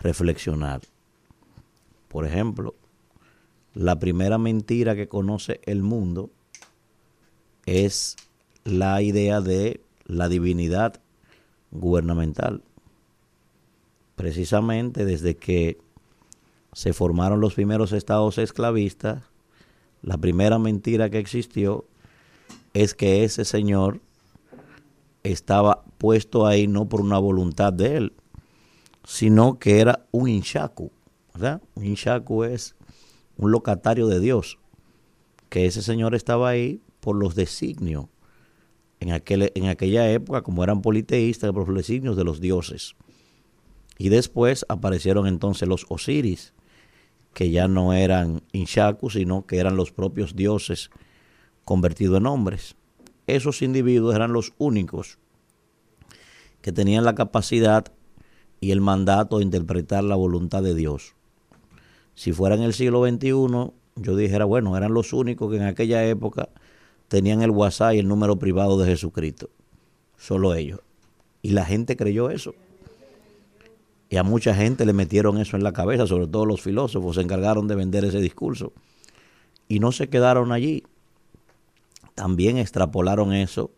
reflexionar. 0.00 0.80
Por 2.08 2.24
ejemplo, 2.24 2.74
la 3.74 3.98
primera 3.98 4.38
mentira 4.38 4.96
que 4.96 5.08
conoce 5.08 5.60
el 5.64 5.82
mundo 5.82 6.30
es 7.66 8.16
la 8.64 9.02
idea 9.02 9.42
de 9.42 9.82
la 10.06 10.28
divinidad 10.28 11.00
gubernamental. 11.70 12.62
Precisamente 14.20 15.06
desde 15.06 15.34
que 15.34 15.78
se 16.74 16.92
formaron 16.92 17.40
los 17.40 17.54
primeros 17.54 17.92
estados 17.92 18.36
esclavistas, 18.36 19.22
la 20.02 20.18
primera 20.18 20.58
mentira 20.58 21.08
que 21.08 21.18
existió 21.18 21.86
es 22.74 22.92
que 22.92 23.24
ese 23.24 23.46
señor 23.46 24.02
estaba 25.22 25.84
puesto 25.96 26.46
ahí 26.46 26.66
no 26.66 26.86
por 26.86 27.00
una 27.00 27.18
voluntad 27.18 27.72
de 27.72 27.96
él, 27.96 28.12
sino 29.04 29.58
que 29.58 29.80
era 29.80 30.04
un 30.10 30.28
inshaku. 30.28 30.92
¿verdad? 31.32 31.62
Un 31.74 31.86
inshaku 31.86 32.44
es 32.44 32.74
un 33.38 33.50
locatario 33.52 34.06
de 34.06 34.20
Dios, 34.20 34.58
que 35.48 35.64
ese 35.64 35.80
señor 35.80 36.14
estaba 36.14 36.50
ahí 36.50 36.82
por 37.00 37.16
los 37.16 37.34
designios 37.34 38.04
en, 39.00 39.12
aquel, 39.12 39.50
en 39.54 39.68
aquella 39.68 40.10
época, 40.12 40.42
como 40.42 40.62
eran 40.62 40.82
politeístas, 40.82 41.52
por 41.52 41.66
los 41.66 41.76
designios 41.78 42.18
de 42.18 42.24
los 42.24 42.38
dioses. 42.38 42.96
Y 44.00 44.08
después 44.08 44.64
aparecieron 44.70 45.26
entonces 45.26 45.68
los 45.68 45.84
Osiris, 45.90 46.54
que 47.34 47.50
ya 47.50 47.68
no 47.68 47.92
eran 47.92 48.42
Inshaku, 48.50 49.10
sino 49.10 49.44
que 49.44 49.58
eran 49.58 49.76
los 49.76 49.92
propios 49.92 50.34
dioses 50.34 50.88
convertidos 51.66 52.16
en 52.16 52.24
hombres. 52.24 52.76
Esos 53.26 53.60
individuos 53.60 54.14
eran 54.14 54.32
los 54.32 54.54
únicos 54.56 55.18
que 56.62 56.72
tenían 56.72 57.04
la 57.04 57.14
capacidad 57.14 57.92
y 58.58 58.70
el 58.70 58.80
mandato 58.80 59.36
de 59.36 59.44
interpretar 59.44 60.02
la 60.02 60.16
voluntad 60.16 60.62
de 60.62 60.74
Dios. 60.74 61.14
Si 62.14 62.32
fuera 62.32 62.54
en 62.54 62.62
el 62.62 62.72
siglo 62.72 63.06
XXI, 63.06 63.28
yo 63.96 64.16
dijera, 64.16 64.46
bueno, 64.46 64.78
eran 64.78 64.94
los 64.94 65.12
únicos 65.12 65.50
que 65.50 65.58
en 65.58 65.64
aquella 65.64 66.06
época 66.06 66.48
tenían 67.08 67.42
el 67.42 67.50
WhatsApp 67.50 67.92
y 67.92 67.98
el 67.98 68.08
número 68.08 68.38
privado 68.38 68.78
de 68.78 68.86
Jesucristo. 68.86 69.50
Solo 70.16 70.54
ellos. 70.54 70.80
Y 71.42 71.50
la 71.50 71.66
gente 71.66 71.98
creyó 71.98 72.30
eso. 72.30 72.54
Y 74.10 74.16
a 74.16 74.24
mucha 74.24 74.54
gente 74.56 74.84
le 74.84 74.92
metieron 74.92 75.38
eso 75.38 75.56
en 75.56 75.62
la 75.62 75.72
cabeza, 75.72 76.04
sobre 76.04 76.26
todo 76.26 76.44
los 76.44 76.60
filósofos, 76.60 77.14
se 77.14 77.22
encargaron 77.22 77.68
de 77.68 77.76
vender 77.76 78.04
ese 78.04 78.20
discurso. 78.20 78.72
Y 79.68 79.78
no 79.78 79.92
se 79.92 80.08
quedaron 80.08 80.50
allí. 80.50 80.82
También 82.16 82.58
extrapolaron 82.58 83.32
eso 83.32 83.70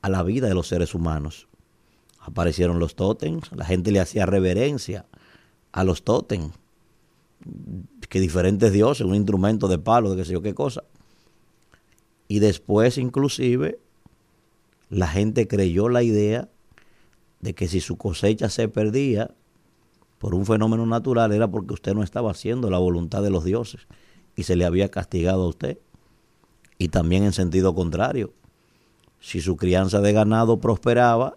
a 0.00 0.08
la 0.08 0.22
vida 0.22 0.46
de 0.46 0.54
los 0.54 0.68
seres 0.68 0.94
humanos. 0.94 1.48
Aparecieron 2.20 2.78
los 2.78 2.94
tótems, 2.94 3.50
la 3.52 3.64
gente 3.64 3.90
le 3.90 3.98
hacía 3.98 4.26
reverencia 4.26 5.06
a 5.72 5.82
los 5.82 6.04
tótems, 6.04 6.54
que 8.08 8.20
diferentes 8.20 8.72
dioses, 8.72 9.04
un 9.04 9.16
instrumento 9.16 9.66
de 9.66 9.78
palo, 9.78 10.10
de 10.10 10.18
qué 10.18 10.24
sé 10.24 10.32
yo 10.34 10.40
qué 10.40 10.54
cosa. 10.54 10.84
Y 12.28 12.38
después 12.38 12.96
inclusive 12.96 13.80
la 14.88 15.08
gente 15.08 15.48
creyó 15.48 15.88
la 15.88 16.04
idea 16.04 16.48
de 17.40 17.54
que 17.54 17.66
si 17.66 17.80
su 17.80 17.98
cosecha 17.98 18.48
se 18.48 18.68
perdía 18.68 19.34
por 20.24 20.34
un 20.34 20.46
fenómeno 20.46 20.86
natural 20.86 21.32
era 21.32 21.48
porque 21.48 21.74
usted 21.74 21.92
no 21.92 22.02
estaba 22.02 22.30
haciendo 22.30 22.70
la 22.70 22.78
voluntad 22.78 23.22
de 23.22 23.28
los 23.28 23.44
dioses 23.44 23.86
y 24.34 24.44
se 24.44 24.56
le 24.56 24.64
había 24.64 24.90
castigado 24.90 25.42
a 25.42 25.48
usted. 25.48 25.78
Y 26.78 26.88
también 26.88 27.24
en 27.24 27.34
sentido 27.34 27.74
contrario, 27.74 28.32
si 29.20 29.42
su 29.42 29.58
crianza 29.58 30.00
de 30.00 30.14
ganado 30.14 30.60
prosperaba, 30.60 31.36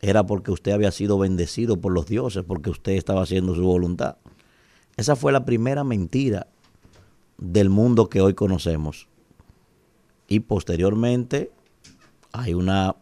era 0.00 0.24
porque 0.24 0.52
usted 0.52 0.72
había 0.72 0.90
sido 0.90 1.18
bendecido 1.18 1.82
por 1.82 1.92
los 1.92 2.06
dioses, 2.06 2.44
porque 2.44 2.70
usted 2.70 2.92
estaba 2.92 3.20
haciendo 3.20 3.54
su 3.54 3.62
voluntad. 3.62 4.16
Esa 4.96 5.14
fue 5.14 5.30
la 5.30 5.44
primera 5.44 5.84
mentira 5.84 6.46
del 7.36 7.68
mundo 7.68 8.08
que 8.08 8.22
hoy 8.22 8.32
conocemos. 8.32 9.06
Y 10.28 10.40
posteriormente 10.40 11.50
hay 12.32 12.54
una... 12.54 12.96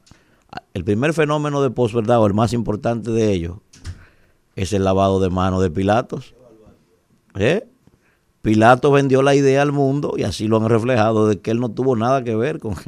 El 0.75 0.83
primer 0.83 1.15
fenómeno 1.15 1.63
de 1.63 1.71
posverdad, 1.71 2.19
o 2.19 2.27
el 2.27 2.35
más 2.35 2.53
importante 2.53 3.13
de 3.13 3.33
ellos, 3.33 3.59
es 4.57 4.73
el 4.73 4.85
lavado 4.85 5.21
de 5.21 5.31
manos 5.31 5.63
de 5.63 5.71
Pilatos. 5.71 6.35
¿Eh? 7.35 7.67
Pilato 8.43 8.91
vendió 8.91 9.23
la 9.23 9.35
idea 9.35 9.63
al 9.63 9.73
mundo 9.73 10.15
y 10.17 10.23
así 10.23 10.49
lo 10.49 10.57
han 10.57 10.69
reflejado 10.69 11.29
de 11.29 11.41
que 11.41 11.51
él 11.51 11.61
no 11.61 11.69
tuvo 11.71 11.97
nada 11.97 12.25
que 12.25 12.35
ver 12.35 12.59
con... 12.59 12.75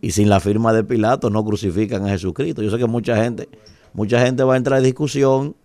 Y 0.00 0.12
sin 0.12 0.28
la 0.28 0.38
firma 0.38 0.72
de 0.72 0.84
Pilato 0.84 1.28
no 1.28 1.44
crucifican 1.44 2.06
a 2.06 2.10
Jesucristo. 2.10 2.62
Yo 2.62 2.70
sé 2.70 2.78
que 2.78 2.86
mucha 2.86 3.16
gente, 3.16 3.48
mucha 3.94 4.24
gente 4.24 4.44
va 4.44 4.54
a 4.54 4.56
entrar 4.56 4.78
en 4.78 4.84
discusión 4.84 5.56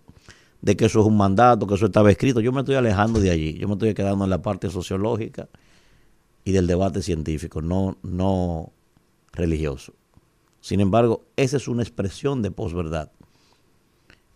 de 0.60 0.76
que 0.76 0.86
eso 0.86 1.02
es 1.02 1.06
un 1.06 1.16
mandato, 1.16 1.68
que 1.68 1.74
eso 1.74 1.86
estaba 1.86 2.10
escrito. 2.10 2.40
Yo 2.40 2.50
me 2.50 2.62
estoy 2.62 2.74
alejando 2.74 3.20
de 3.20 3.30
allí. 3.30 3.54
Yo 3.54 3.68
me 3.68 3.74
estoy 3.74 3.94
quedando 3.94 4.24
en 4.24 4.30
la 4.30 4.42
parte 4.42 4.70
sociológica 4.70 5.48
y 6.44 6.50
del 6.50 6.66
debate 6.66 7.00
científico, 7.00 7.62
no, 7.62 7.96
no 8.02 8.72
religioso. 9.32 9.92
Sin 10.60 10.80
embargo, 10.80 11.24
esa 11.36 11.56
es 11.56 11.68
una 11.68 11.82
expresión 11.82 12.42
de 12.42 12.50
posverdad. 12.50 13.10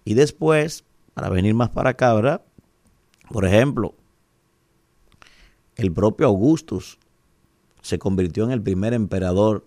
Y 0.09 0.15
después, 0.15 0.87
para 1.13 1.29
venir 1.29 1.53
más 1.53 1.69
para 1.69 1.91
acá, 1.91 2.15
¿verdad? 2.15 2.41
Por 3.31 3.45
ejemplo, 3.45 3.95
el 5.77 5.93
propio 5.93 6.29
Augustus 6.29 6.99
se 7.83 7.99
convirtió 7.99 8.45
en 8.45 8.53
el 8.53 8.63
primer 8.63 8.95
emperador 8.95 9.67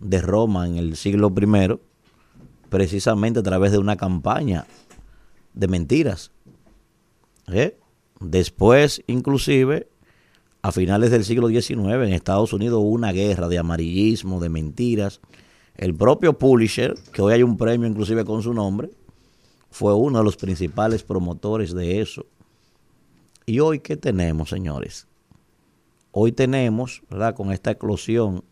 de 0.00 0.22
Roma 0.22 0.66
en 0.66 0.78
el 0.78 0.96
siglo 0.96 1.30
I, 1.38 1.78
precisamente 2.70 3.40
a 3.40 3.42
través 3.42 3.72
de 3.72 3.76
una 3.76 3.98
campaña 3.98 4.64
de 5.52 5.68
mentiras. 5.68 6.30
¿Eh? 7.48 7.76
Después, 8.20 9.02
inclusive, 9.08 9.88
a 10.62 10.72
finales 10.72 11.10
del 11.10 11.22
siglo 11.22 11.48
XIX, 11.48 11.68
en 11.76 12.14
Estados 12.14 12.54
Unidos 12.54 12.78
hubo 12.80 12.92
una 12.92 13.12
guerra 13.12 13.48
de 13.48 13.58
amarillismo, 13.58 14.40
de 14.40 14.48
mentiras. 14.48 15.20
El 15.76 15.94
propio 15.94 16.38
Pulitzer, 16.38 16.94
que 17.12 17.20
hoy 17.20 17.34
hay 17.34 17.42
un 17.42 17.58
premio 17.58 17.86
inclusive 17.86 18.24
con 18.24 18.42
su 18.42 18.54
nombre, 18.54 18.88
fue 19.74 19.92
uno 19.92 20.18
de 20.18 20.24
los 20.24 20.36
principales 20.36 21.02
promotores 21.02 21.74
de 21.74 22.00
eso. 22.00 22.26
¿Y 23.44 23.58
hoy 23.58 23.80
qué 23.80 23.96
tenemos, 23.96 24.50
señores? 24.50 25.08
Hoy 26.12 26.30
tenemos, 26.30 27.02
¿verdad? 27.10 27.34
Con 27.34 27.50
esta 27.50 27.72
eclosión 27.72 28.44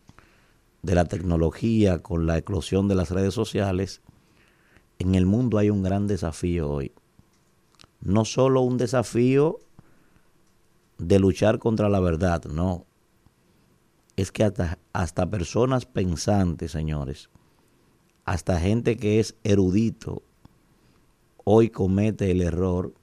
de 0.81 0.95
la 0.95 1.05
tecnología, 1.05 1.99
con 1.99 2.27
la 2.27 2.39
eclosión 2.39 2.89
de 2.89 2.95
las 2.95 3.09
redes 3.09 3.33
sociales, 3.33 4.01
en 4.99 5.15
el 5.15 5.25
mundo 5.25 5.59
hay 5.59 5.69
un 5.69 5.81
gran 5.81 6.07
desafío 6.07 6.69
hoy. 6.69 6.91
No 8.01 8.25
solo 8.25 8.59
un 8.59 8.77
desafío 8.77 9.59
de 10.97 11.19
luchar 11.19 11.57
contra 11.57 11.87
la 11.87 12.01
verdad, 12.01 12.43
no. 12.51 12.85
Es 14.17 14.33
que 14.33 14.43
hasta, 14.43 14.77
hasta 14.91 15.29
personas 15.29 15.85
pensantes, 15.85 16.73
señores, 16.73 17.29
hasta 18.25 18.59
gente 18.59 18.97
que 18.97 19.21
es 19.21 19.37
erudito, 19.45 20.21
hoy 21.43 21.69
comete 21.69 22.31
el 22.31 22.41
error 22.41 22.93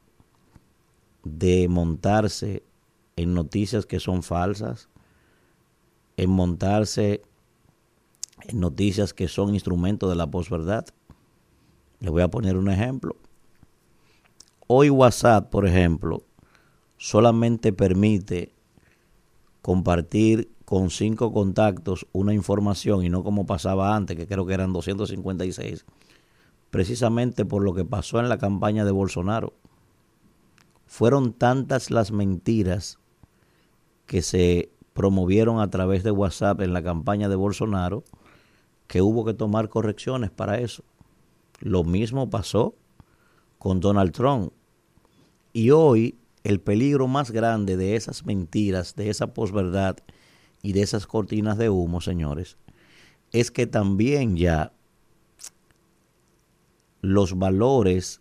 de 1.25 1.69
montarse 1.69 2.63
en 3.17 3.35
noticias 3.35 3.87
que 3.87 4.01
son 4.01 4.23
falsas, 4.23 4.89
en 6.17 6.31
montarse 6.31 7.23
en 8.49 8.61
noticias 8.61 9.13
que 9.13 9.29
son 9.29 9.55
instrumentos 9.55 10.09
de 10.09 10.17
la 10.17 10.31
posverdad. 10.31 10.87
Les 12.01 12.11
voy 12.11 12.23
a 12.23 12.29
poner 12.29 12.57
un 12.57 12.71
ejemplo. 12.71 13.17
Hoy 14.67 14.89
WhatsApp, 14.89 15.51
por 15.51 15.67
ejemplo, 15.67 16.23
solamente 16.97 17.73
permite 17.73 18.53
compartir 19.63 20.51
con 20.65 20.91
cinco 20.91 21.33
contactos 21.33 22.07
una 22.13 22.33
información 22.33 23.05
y 23.05 23.11
no 23.11 23.25
como 23.25 23.45
pasaba 23.45 23.95
antes, 23.97 24.17
que 24.17 24.27
creo 24.27 24.47
que 24.47 24.55
eran 24.55 24.73
256, 24.73 25.85
precisamente 26.71 27.45
por 27.45 27.63
lo 27.63 27.75
que 27.75 27.85
pasó 27.85 28.21
en 28.21 28.29
la 28.29 28.39
campaña 28.39 28.85
de 28.85 28.93
Bolsonaro. 28.93 29.53
Fueron 30.87 31.33
tantas 31.33 31.91
las 31.91 32.13
mentiras 32.13 32.99
que 34.07 34.23
se 34.23 34.71
promovieron 34.93 35.61
a 35.61 35.71
través 35.71 36.03
de 36.03 36.11
WhatsApp 36.11 36.61
en 36.63 36.73
la 36.73 36.83
campaña 36.83 37.29
de 37.29 37.37
Bolsonaro 37.37 38.05
que 38.87 39.03
hubo 39.03 39.25
que 39.25 39.35
tomar 39.35 39.69
correcciones 39.69 40.31
para 40.31 40.59
eso. 40.59 40.83
Lo 41.61 41.85
mismo 41.85 42.29
pasó 42.29 42.75
con 43.59 43.79
Donald 43.79 44.13
Trump. 44.13 44.53
Y 45.53 45.71
hoy 45.71 46.19
el 46.43 46.61
peligro 46.61 47.07
más 47.07 47.31
grande 47.31 47.77
de 47.77 47.97
esas 47.97 48.25
mentiras, 48.25 48.97
de 48.97 49.11
esa 49.11 49.33
posverdad 49.33 49.99
y 50.63 50.73
de 50.73 50.83
esas 50.83 51.07
cortinas 51.07 51.59
de 51.59 51.71
humo, 51.71 52.01
señores, 52.01 52.57
es 53.33 53.51
que 53.51 53.67
también 53.67 54.37
ya 54.37 54.73
los 57.01 57.39
valores 57.39 58.21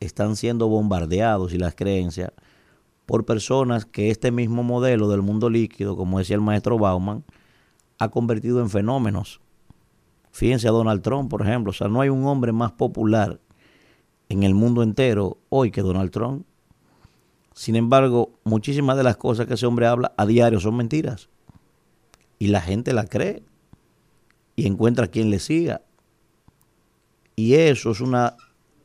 están 0.00 0.36
siendo 0.36 0.68
bombardeados 0.68 1.52
y 1.52 1.58
las 1.58 1.74
creencias 1.74 2.32
por 3.06 3.24
personas 3.24 3.86
que 3.86 4.10
este 4.10 4.30
mismo 4.30 4.62
modelo 4.62 5.08
del 5.08 5.22
mundo 5.22 5.48
líquido, 5.48 5.96
como 5.96 6.18
decía 6.18 6.36
el 6.36 6.42
maestro 6.42 6.78
Bauman, 6.78 7.24
ha 7.98 8.10
convertido 8.10 8.60
en 8.60 8.68
fenómenos. 8.70 9.40
Fíjense 10.30 10.68
a 10.68 10.72
Donald 10.72 11.02
Trump, 11.02 11.30
por 11.30 11.42
ejemplo. 11.42 11.70
O 11.70 11.72
sea, 11.72 11.88
no 11.88 12.00
hay 12.00 12.10
un 12.10 12.26
hombre 12.26 12.52
más 12.52 12.72
popular 12.72 13.40
en 14.28 14.42
el 14.42 14.54
mundo 14.54 14.82
entero 14.82 15.38
hoy 15.48 15.70
que 15.70 15.80
Donald 15.80 16.10
Trump. 16.10 16.44
Sin 17.54 17.76
embargo, 17.76 18.32
muchísimas 18.44 18.96
de 18.96 19.02
las 19.02 19.16
cosas 19.16 19.46
que 19.46 19.54
ese 19.54 19.66
hombre 19.66 19.86
habla 19.86 20.12
a 20.16 20.26
diario 20.26 20.60
son 20.60 20.76
mentiras. 20.76 21.28
Y 22.38 22.48
la 22.48 22.60
gente 22.60 22.92
la 22.92 23.06
cree 23.06 23.42
y 24.54 24.66
encuentra 24.66 25.08
quien 25.08 25.30
le 25.30 25.38
siga. 25.38 25.82
Y 27.38 27.54
eso 27.54 27.92
es 27.92 28.00
una 28.00 28.34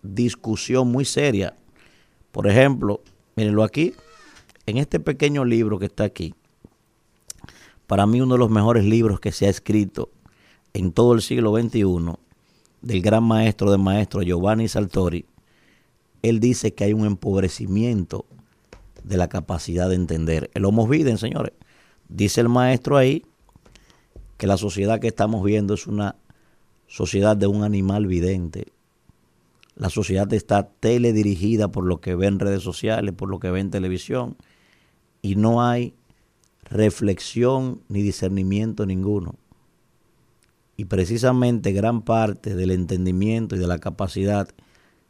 discusión 0.04 0.88
muy 0.92 1.06
seria. 1.06 1.56
Por 2.32 2.46
ejemplo, 2.46 3.02
mírenlo 3.36 3.64
aquí, 3.64 3.96
en 4.68 4.78
este 4.78 5.00
pequeño 5.00 5.44
libro 5.44 5.80
que 5.80 5.88
está 5.88 6.04
aquí, 6.04 6.36
para 7.88 8.06
mí 8.06 8.22
uno 8.22 8.36
de 8.36 8.38
los 8.38 8.52
mejores 8.52 8.86
libros 8.86 9.20
que 9.20 9.32
se 9.32 9.48
ha 9.48 9.50
escrito 9.50 10.12
en 10.76 10.92
todo 10.92 11.14
el 11.14 11.24
siglo 11.24 11.60
XXI, 11.60 12.14
del 12.84 13.02
gran 13.02 13.24
maestro 13.24 13.72
de 13.72 13.80
maestros 13.80 14.24
Giovanni 14.24 14.68
Saltori, 14.68 15.26
él 16.22 16.40
dice 16.40 16.76
que 16.76 16.84
hay 16.84 16.94
un 16.94 17.08
empobrecimiento 17.08 18.28
de 19.04 19.18
la 19.18 19.30
capacidad 19.30 19.90
de 19.90 19.96
entender. 19.96 20.52
El 20.54 20.66
homo 20.66 20.88
viden, 20.88 21.18
señores. 21.18 21.54
Dice 22.08 22.42
el 22.42 22.50
maestro 22.50 22.98
ahí 22.98 23.26
que 24.38 24.46
la 24.46 24.58
sociedad 24.58 25.00
que 25.00 25.08
estamos 25.08 25.44
viendo 25.44 25.74
es 25.74 25.88
una 25.88 26.18
sociedad 26.94 27.36
de 27.36 27.48
un 27.48 27.64
animal 27.64 28.06
vidente. 28.06 28.68
La 29.76 29.90
sociedad 29.90 30.32
está 30.32 30.70
teledirigida 30.80 31.70
por 31.70 31.86
lo 31.86 32.00
que 32.00 32.14
ve 32.14 32.28
en 32.28 32.38
redes 32.38 32.62
sociales, 32.62 33.16
por 33.16 33.30
lo 33.30 33.40
que 33.40 33.50
ve 33.50 33.62
en 33.62 33.72
televisión, 33.72 34.38
y 35.24 35.36
no 35.36 35.64
hay 35.64 35.96
reflexión 36.66 37.82
ni 37.88 38.04
discernimiento 38.04 38.86
ninguno. 38.86 39.34
Y 40.78 40.86
precisamente 40.86 41.72
gran 41.72 42.04
parte 42.04 42.54
del 42.54 42.70
entendimiento 42.70 43.56
y 43.56 43.60
de 43.60 43.66
la 43.66 43.80
capacidad 43.80 44.50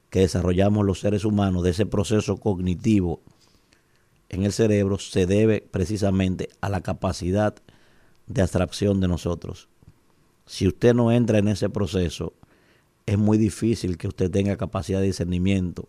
que 0.10 0.22
desarrollamos 0.22 0.86
los 0.86 1.02
seres 1.02 1.26
humanos 1.26 1.64
de 1.64 1.72
ese 1.72 1.86
proceso 1.86 2.38
cognitivo 2.38 3.20
en 4.30 4.44
el 4.44 4.54
cerebro 4.54 5.00
se 5.00 5.26
debe 5.26 5.68
precisamente 5.70 6.48
a 6.62 6.70
la 6.70 6.80
capacidad 6.80 7.56
de 8.28 8.42
abstracción 8.42 9.02
de 9.02 9.10
nosotros. 9.10 9.68
Si 10.46 10.68
usted 10.68 10.94
no 10.94 11.12
entra 11.12 11.38
en 11.38 11.48
ese 11.48 11.70
proceso, 11.70 12.34
es 13.06 13.18
muy 13.18 13.38
difícil 13.38 13.98
que 13.98 14.08
usted 14.08 14.32
tenga 14.32 14.58
capacidad 14.58 15.00
de 15.00 15.08
discernimiento, 15.08 15.88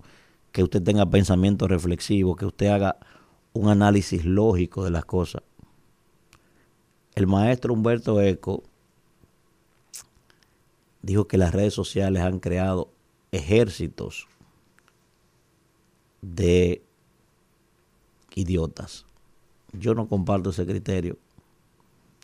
que 0.52 0.62
usted 0.62 0.82
tenga 0.82 1.10
pensamiento 1.10 1.68
reflexivo, 1.68 2.36
que 2.36 2.46
usted 2.46 2.66
haga 2.66 2.98
un 3.52 3.68
análisis 3.68 4.24
lógico 4.24 4.84
de 4.84 4.90
las 4.90 5.04
cosas. 5.04 5.42
El 7.14 7.26
maestro 7.26 7.72
Humberto 7.72 8.20
Eco 8.20 8.64
dijo 11.02 11.28
que 11.28 11.38
las 11.38 11.52
redes 11.52 11.74
sociales 11.74 12.22
han 12.22 12.40
creado 12.40 12.90
ejércitos 13.30 14.26
de 16.22 16.82
idiotas. 18.34 19.06
Yo 19.72 19.94
no 19.94 20.08
comparto 20.08 20.50
ese 20.50 20.66
criterio. 20.66 21.18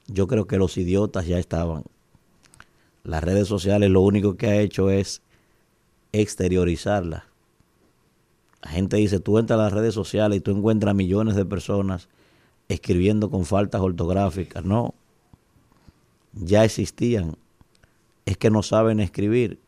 Yo 0.07 0.27
creo 0.27 0.47
que 0.47 0.57
los 0.57 0.77
idiotas 0.77 1.27
ya 1.27 1.39
estaban. 1.39 1.85
Las 3.11 3.25
redes 3.25 3.49
sociales 3.49 3.91
lo 3.91 4.03
único 4.03 4.37
que 4.37 4.47
ha 4.47 4.61
hecho 4.61 4.89
es 4.89 5.21
exteriorizarlas. 6.13 7.25
La 8.63 8.71
gente 8.71 8.99
dice, 8.99 9.19
tú 9.19 9.39
entras 9.39 9.59
a 9.59 9.65
las 9.65 9.73
redes 9.73 9.95
sociales 9.95 10.39
y 10.39 10.41
tú 10.41 10.53
encuentras 10.53 10.95
millones 10.95 11.35
de 11.35 11.45
personas 11.45 12.09
escribiendo 12.69 13.29
con 13.29 13.47
faltas 13.47 13.81
ortográficas. 13.81 14.65
No, 14.65 14.95
ya 16.35 16.65
existían. 16.65 17.35
Es 18.27 18.37
que 18.37 18.49
no 18.49 18.63
saben 18.63 19.01
escribir. 19.01 19.59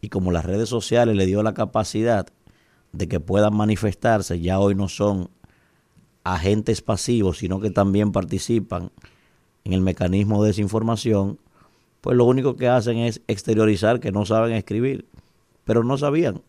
Y 0.00 0.08
como 0.08 0.32
las 0.32 0.46
redes 0.46 0.70
sociales 0.70 1.14
le 1.14 1.26
dio 1.26 1.42
la 1.42 1.52
capacidad 1.52 2.26
de 2.92 3.06
que 3.06 3.20
puedan 3.20 3.54
manifestarse, 3.54 4.40
ya 4.40 4.60
hoy 4.60 4.74
no 4.74 4.88
son 4.88 5.28
agentes 6.24 6.80
pasivos, 6.80 7.36
sino 7.36 7.60
que 7.60 7.68
también 7.68 8.12
participan 8.12 8.90
en 9.64 9.74
el 9.74 9.82
mecanismo 9.82 10.42
de 10.42 10.48
desinformación, 10.48 11.38
pues 12.00 12.16
lo 12.16 12.24
único 12.24 12.56
que 12.56 12.68
hacen 12.68 12.98
es 12.98 13.20
exteriorizar 13.26 14.00
que 14.00 14.12
no 14.12 14.24
saben 14.24 14.52
escribir, 14.52 15.06
pero 15.64 15.84
no 15.84 15.98
sabían. 15.98 16.42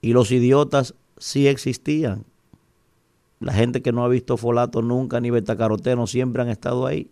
Y 0.00 0.12
los 0.12 0.30
idiotas 0.30 0.94
sí 1.18 1.48
existían. 1.48 2.24
La 3.40 3.52
gente 3.52 3.82
que 3.82 3.92
no 3.92 4.04
ha 4.04 4.08
visto 4.08 4.36
folato 4.36 4.82
nunca 4.82 5.20
ni 5.20 5.30
betacaroteno 5.30 6.06
siempre 6.06 6.42
han 6.42 6.48
estado 6.48 6.86
ahí, 6.86 7.10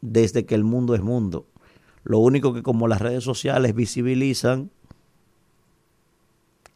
desde 0.00 0.44
que 0.44 0.54
el 0.54 0.64
mundo 0.64 0.94
es 0.94 1.02
mundo. 1.02 1.46
Lo 2.02 2.18
único 2.18 2.54
que 2.54 2.62
como 2.62 2.88
las 2.88 3.00
redes 3.00 3.24
sociales 3.24 3.74
visibilizan, 3.74 4.70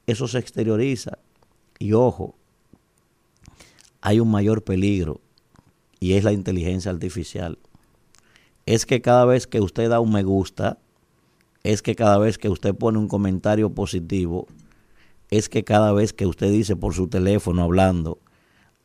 eso 0.07 0.28
se 0.28 0.39
exterioriza. 0.39 1.18
Y 1.78 1.93
ojo, 1.93 2.35
hay 4.01 4.20
un 4.20 4.30
mayor 4.30 4.62
peligro 4.62 5.20
y 5.99 6.14
es 6.14 6.24
la 6.24 6.32
inteligencia 6.32 6.91
artificial. 6.91 7.59
Es 8.67 8.87
que 8.87 9.03
cada 9.03 9.25
vez 9.25 9.47
que 9.47 9.61
usted 9.61 9.91
da 9.91 10.01
un 10.01 10.12
me 10.12 10.23
gusta, 10.23 10.79
es 11.62 11.83
que 11.83 11.95
cada 11.95 12.19
vez 12.19 12.39
que 12.39 12.49
usted 12.49 12.75
pone 12.75 12.99
un 12.99 13.09
comentario 13.09 13.71
positivo, 13.71 14.47
es 15.31 15.49
que 15.49 15.65
cada 15.65 15.93
vez 15.93 16.12
que 16.12 16.27
usted 16.27 16.51
dice 16.51 16.77
por 16.77 16.95
su 16.95 17.09
teléfono 17.09 17.62
hablando, 17.62 18.19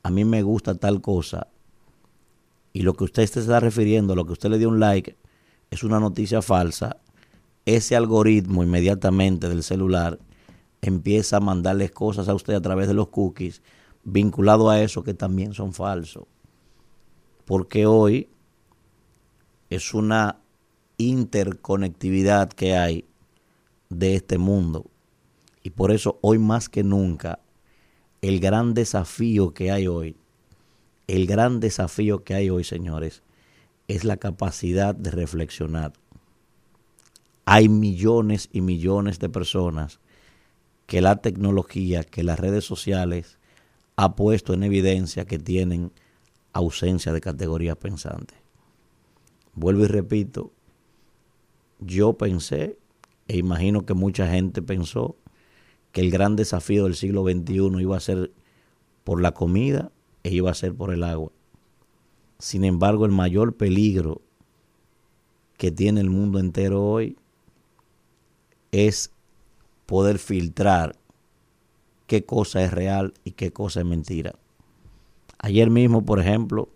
a 0.03 0.09
mí 0.09 0.25
me 0.25 0.41
gusta 0.43 0.75
tal 0.75 1.01
cosa, 1.01 1.47
y 2.73 2.81
lo 2.81 2.93
que 2.93 3.03
usted 3.03 3.25
se 3.25 3.39
está 3.41 3.59
refiriendo, 3.59 4.15
lo 4.15 4.25
que 4.25 4.33
usted 4.33 4.49
le 4.49 4.57
dio 4.57 4.69
un 4.69 4.79
like, 4.79 5.17
es 5.71 5.83
una 5.83 5.99
noticia 5.99 6.41
falsa, 6.41 6.97
ese 7.65 7.95
algoritmo 7.95 8.63
inmediatamente 8.63 9.49
del 9.49 9.63
celular 9.63 10.19
empieza 10.81 11.37
a 11.37 11.41
mandarles 11.41 11.91
cosas 11.91 12.29
a 12.29 12.33
usted 12.33 12.53
a 12.53 12.61
través 12.61 12.87
de 12.87 12.93
los 12.93 13.09
cookies 13.09 13.61
vinculado 14.03 14.69
a 14.69 14.81
eso 14.81 15.03
que 15.03 15.13
también 15.13 15.53
son 15.53 15.73
falsos. 15.73 16.23
Porque 17.45 17.85
hoy 17.85 18.29
es 19.69 19.93
una 19.93 20.39
interconectividad 20.97 22.49
que 22.49 22.75
hay 22.75 23.05
de 23.89 24.15
este 24.15 24.37
mundo. 24.37 24.85
Y 25.63 25.71
por 25.71 25.91
eso 25.91 26.19
hoy 26.21 26.39
más 26.39 26.69
que 26.69 26.83
nunca, 26.83 27.39
el 28.21 28.39
gran 28.39 28.73
desafío 28.73 29.53
que 29.53 29.71
hay 29.71 29.87
hoy, 29.87 30.15
el 31.07 31.25
gran 31.25 31.59
desafío 31.59 32.23
que 32.23 32.35
hay 32.35 32.49
hoy, 32.49 32.63
señores, 32.63 33.23
es 33.87 34.03
la 34.03 34.17
capacidad 34.17 34.93
de 34.93 35.11
reflexionar. 35.11 35.93
Hay 37.45 37.67
millones 37.67 38.49
y 38.51 38.61
millones 38.61 39.19
de 39.19 39.29
personas 39.29 39.99
que 40.85 41.01
la 41.01 41.17
tecnología, 41.17 42.03
que 42.03 42.23
las 42.23 42.39
redes 42.39 42.65
sociales 42.65 43.39
ha 43.95 44.15
puesto 44.15 44.53
en 44.53 44.63
evidencia 44.63 45.25
que 45.25 45.39
tienen 45.39 45.91
ausencia 46.53 47.11
de 47.11 47.21
categorías 47.21 47.77
pensantes. 47.77 48.37
Vuelvo 49.55 49.83
y 49.83 49.87
repito, 49.87 50.51
yo 51.79 52.13
pensé, 52.13 52.77
e 53.27 53.37
imagino 53.37 53.85
que 53.85 53.93
mucha 53.93 54.27
gente 54.27 54.61
pensó, 54.61 55.15
que 55.91 56.01
el 56.01 56.11
gran 56.11 56.35
desafío 56.35 56.83
del 56.83 56.95
siglo 56.95 57.23
XXI 57.23 57.81
iba 57.81 57.97
a 57.97 58.01
ser 58.01 58.31
por 59.03 59.21
la 59.21 59.33
comida 59.33 59.91
e 60.23 60.31
iba 60.31 60.51
a 60.51 60.55
ser 60.55 60.75
por 60.75 60.93
el 60.93 61.03
agua. 61.03 61.31
Sin 62.37 62.63
embargo, 62.63 63.05
el 63.05 63.11
mayor 63.11 63.55
peligro 63.55 64.21
que 65.57 65.71
tiene 65.71 66.01
el 66.01 66.09
mundo 66.09 66.39
entero 66.39 66.83
hoy 66.83 67.17
es 68.71 69.11
poder 69.85 70.19
filtrar 70.19 70.95
qué 72.07 72.23
cosa 72.23 72.63
es 72.63 72.71
real 72.71 73.13
y 73.23 73.31
qué 73.31 73.51
cosa 73.51 73.81
es 73.81 73.85
mentira. 73.85 74.35
Ayer 75.39 75.69
mismo, 75.69 76.05
por 76.05 76.19
ejemplo, 76.19 76.69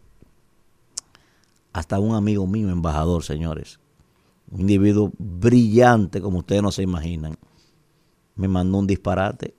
hasta 1.73 1.99
un 1.99 2.15
amigo 2.15 2.45
mío, 2.47 2.69
embajador, 2.69 3.23
señores, 3.23 3.79
un 4.51 4.61
individuo 4.61 5.11
brillante 5.17 6.21
como 6.21 6.39
ustedes 6.39 6.61
no 6.61 6.71
se 6.71 6.83
imaginan, 6.83 7.35
me 8.35 8.47
mandó 8.47 8.77
un 8.77 8.87
disparate. 8.87 9.55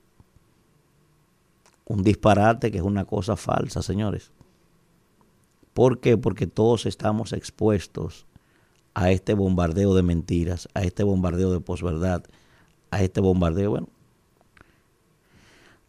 Un 1.87 2.01
disparate 2.01 2.71
que 2.71 2.79
es 2.79 2.83
una 2.83 3.05
cosa 3.05 3.35
falsa, 3.35 3.81
señores. 3.81 4.31
¿Por 5.73 5.99
qué? 5.99 6.17
Porque 6.17 6.47
todos 6.47 6.85
estamos 6.85 7.33
expuestos 7.33 8.25
a 8.93 9.11
este 9.11 9.33
bombardeo 9.33 9.93
de 9.93 10.01
mentiras, 10.01 10.69
a 10.73 10.83
este 10.83 11.03
bombardeo 11.03 11.51
de 11.51 11.59
posverdad, 11.59 12.23
a 12.91 13.03
este 13.03 13.19
bombardeo. 13.19 13.71
Bueno, 13.71 13.89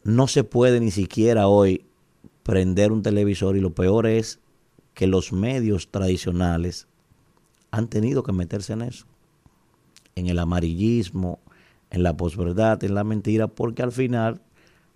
no 0.02 0.26
se 0.26 0.44
puede 0.44 0.80
ni 0.80 0.90
siquiera 0.90 1.46
hoy 1.46 1.86
prender 2.42 2.92
un 2.92 3.02
televisor 3.02 3.56
y 3.56 3.60
lo 3.60 3.74
peor 3.74 4.06
es 4.06 4.40
que 4.96 5.06
los 5.06 5.30
medios 5.30 5.90
tradicionales 5.90 6.88
han 7.70 7.86
tenido 7.86 8.22
que 8.22 8.32
meterse 8.32 8.72
en 8.72 8.80
eso, 8.80 9.04
en 10.14 10.28
el 10.28 10.38
amarillismo, 10.38 11.38
en 11.90 12.02
la 12.02 12.16
posverdad, 12.16 12.82
en 12.82 12.94
la 12.94 13.04
mentira, 13.04 13.46
porque 13.46 13.82
al 13.82 13.92
final 13.92 14.40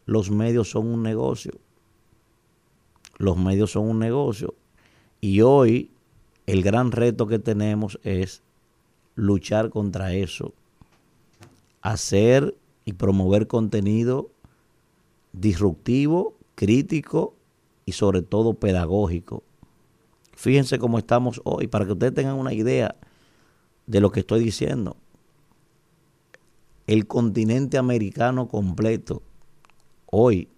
los 0.06 0.31
medios 0.31 0.70
son 0.70 0.86
un 0.86 1.02
negocio. 1.02 1.52
Los 3.18 3.36
medios 3.36 3.72
son 3.72 3.90
un 3.90 3.98
negocio. 3.98 4.55
Y 5.20 5.43
hoy 5.43 5.90
el 6.47 6.62
gran 6.62 6.93
reto 6.93 7.27
que 7.27 7.39
tenemos 7.39 8.01
es 8.02 8.43
luchar 9.16 9.68
contra 9.68 10.14
eso, 10.14 10.55
hacer 11.82 12.56
y 12.86 12.94
promover 12.94 13.48
contenido 13.48 14.31
disruptivo, 15.35 16.32
crítico 16.55 17.35
y 17.85 17.93
sobre 17.93 18.22
todo 18.22 18.55
pedagógico. 18.55 19.43
Fíjense 20.41 20.79
cómo 20.79 20.97
estamos 20.97 21.43
hoy, 21.45 21.67
para 21.67 21.85
que 21.85 21.93
ustedes 21.93 22.15
tengan 22.15 22.37
una 22.37 22.55
idea 22.55 22.97
de 23.87 24.01
lo 24.01 24.11
que 24.11 24.21
estoy 24.21 24.43
diciendo. 24.43 24.97
El 26.87 27.07
continente 27.07 27.77
americano 27.77 28.49
completo, 28.49 29.21
hoy, 30.07 30.49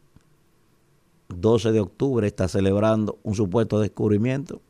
12 1.31 1.73
de 1.73 1.81
octubre, 1.81 2.25
está 2.29 2.47
celebrando 2.47 3.19
un 3.25 3.35
supuesto 3.35 3.81
descubrimiento, 3.81 4.63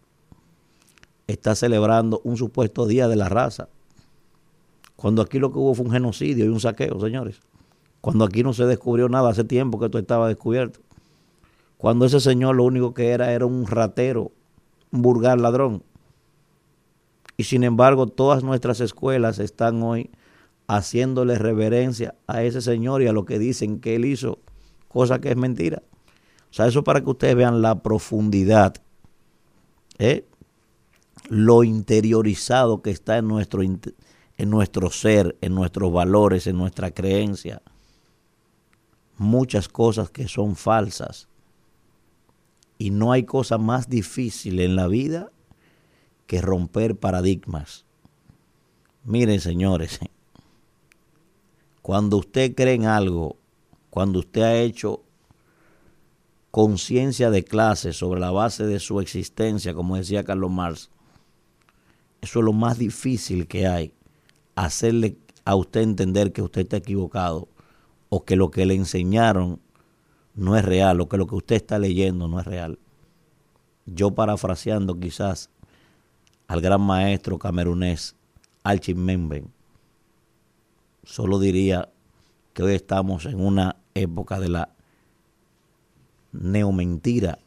está 1.26 1.55
celebrando 1.56 2.22
un 2.24 2.39
supuesto 2.39 2.86
día 2.86 3.06
de 3.06 3.16
la 3.16 3.28
raza, 3.28 3.68
cuando 4.97 5.20
aquí 5.20 5.39
lo 5.39 5.52
que 5.52 5.59
hubo 5.59 5.74
fue 5.74 5.84
un 5.84 5.93
genocidio 5.93 6.47
y 6.47 6.48
un 6.48 6.60
saqueo, 6.60 6.98
señores. 6.98 7.39
Cuando 8.01 8.24
aquí 8.24 8.43
no 8.43 8.55
se 8.55 8.64
descubrió 8.64 9.10
nada 9.10 9.28
hace 9.28 9.44
tiempo 9.44 9.78
que 9.78 9.84
esto 9.84 9.98
estaba 9.98 10.26
descubierto. 10.28 10.80
Cuando 11.76 12.06
ese 12.06 12.18
señor 12.18 12.56
lo 12.56 12.64
único 12.64 12.94
que 12.94 13.10
era 13.10 13.34
era 13.34 13.44
un 13.44 13.66
ratero, 13.66 14.32
vulgar 14.93 15.40
ladrón. 15.40 15.82
Y 17.36 17.44
sin 17.44 17.64
embargo, 17.64 18.06
todas 18.06 18.44
nuestras 18.44 18.81
escuelas 18.81 19.40
están 19.40 19.82
hoy 19.82 20.10
haciéndole 20.69 21.39
reverencia 21.39 22.14
a 22.27 22.44
ese 22.44 22.60
señor 22.60 23.02
y 23.02 23.09
a 23.09 23.12
lo 23.12 23.24
que 23.24 23.39
dicen 23.39 23.81
que 23.81 23.97
él 23.97 24.05
hizo, 24.05 24.39
cosa 24.89 25.20
que 25.20 25.31
es 25.31 25.36
mentira. 25.36 25.82
O 26.51 26.55
sea, 26.55 26.66
eso 26.66 26.85
para 26.85 27.01
que 27.01 27.10
ustedes 27.10 27.35
vean 27.35 27.62
la 27.62 27.82
profundidad, 27.82 28.74
¿eh? 29.98 30.27
lo 31.28 31.64
interiorizado 31.64 32.82
que 32.82 32.90
está 32.90 33.19
en 33.19 33.28
nuestro, 33.28 33.62
en 33.62 33.81
nuestro 34.39 34.90
ser, 34.90 35.36
en 35.40 35.55
nuestros 35.55 35.93
valores, 35.93 36.47
en 36.47 36.59
nuestra 36.59 36.90
creencia. 36.90 37.62
Muchas 39.16 39.69
cosas 39.69 40.10
que 40.10 40.28
son 40.28 40.56
falsas. 40.56 41.28
Y 42.82 42.90
no 42.90 43.12
hay 43.12 43.22
cosa 43.22 43.59
más 43.59 43.88
difícil 43.88 44.59
en 44.59 44.74
la 44.74 44.88
vida 44.88 45.30
que 46.26 46.42
romper 46.42 46.96
paradigmas. 46.96 47.84
Miren, 49.04 49.40
señores, 49.40 50.00
cuando 51.80 52.16
usted 52.16 52.56
cree 52.56 52.74
en 52.74 52.86
algo, 52.86 53.36
cuando 53.88 54.18
usted 54.18 54.42
ha 54.42 54.56
hecho 54.56 55.04
conciencia 56.50 57.30
de 57.30 57.44
clase 57.44 57.92
sobre 57.92 58.18
la 58.18 58.32
base 58.32 58.66
de 58.66 58.80
su 58.80 58.98
existencia, 58.98 59.74
como 59.74 59.94
decía 59.94 60.24
Carlos 60.24 60.50
Marx, 60.50 60.90
eso 62.20 62.40
es 62.40 62.44
lo 62.44 62.52
más 62.52 62.78
difícil 62.78 63.46
que 63.46 63.68
hay, 63.68 63.94
hacerle 64.56 65.18
a 65.44 65.54
usted 65.54 65.82
entender 65.82 66.32
que 66.32 66.42
usted 66.42 66.62
está 66.62 66.78
equivocado 66.78 67.46
o 68.09 68.24
que 68.24 68.34
lo 68.34 68.50
que 68.50 68.66
le 68.66 68.74
enseñaron 68.74 69.60
no 70.34 70.56
es 70.56 70.64
real 70.64 71.00
o 71.00 71.09
que 71.09 71.16
lo 71.16 71.26
que 71.26 71.34
usted 71.34 71.56
está 71.56 71.78
leyendo 71.78 72.28
no 72.28 72.40
es 72.40 72.46
real. 72.46 72.78
Yo 73.86 74.12
parafraseando 74.12 74.98
quizás 74.98 75.50
al 76.46 76.60
gran 76.60 76.80
maestro 76.80 77.38
camerunés 77.38 78.14
Alchin 78.62 79.04
Memben, 79.04 79.50
solo 81.02 81.38
diría 81.38 81.88
que 82.52 82.62
hoy 82.62 82.74
estamos 82.74 83.26
en 83.26 83.40
una 83.40 83.76
época 83.94 84.38
de 84.38 84.48
la 84.48 84.70
neomentira, 86.32 87.38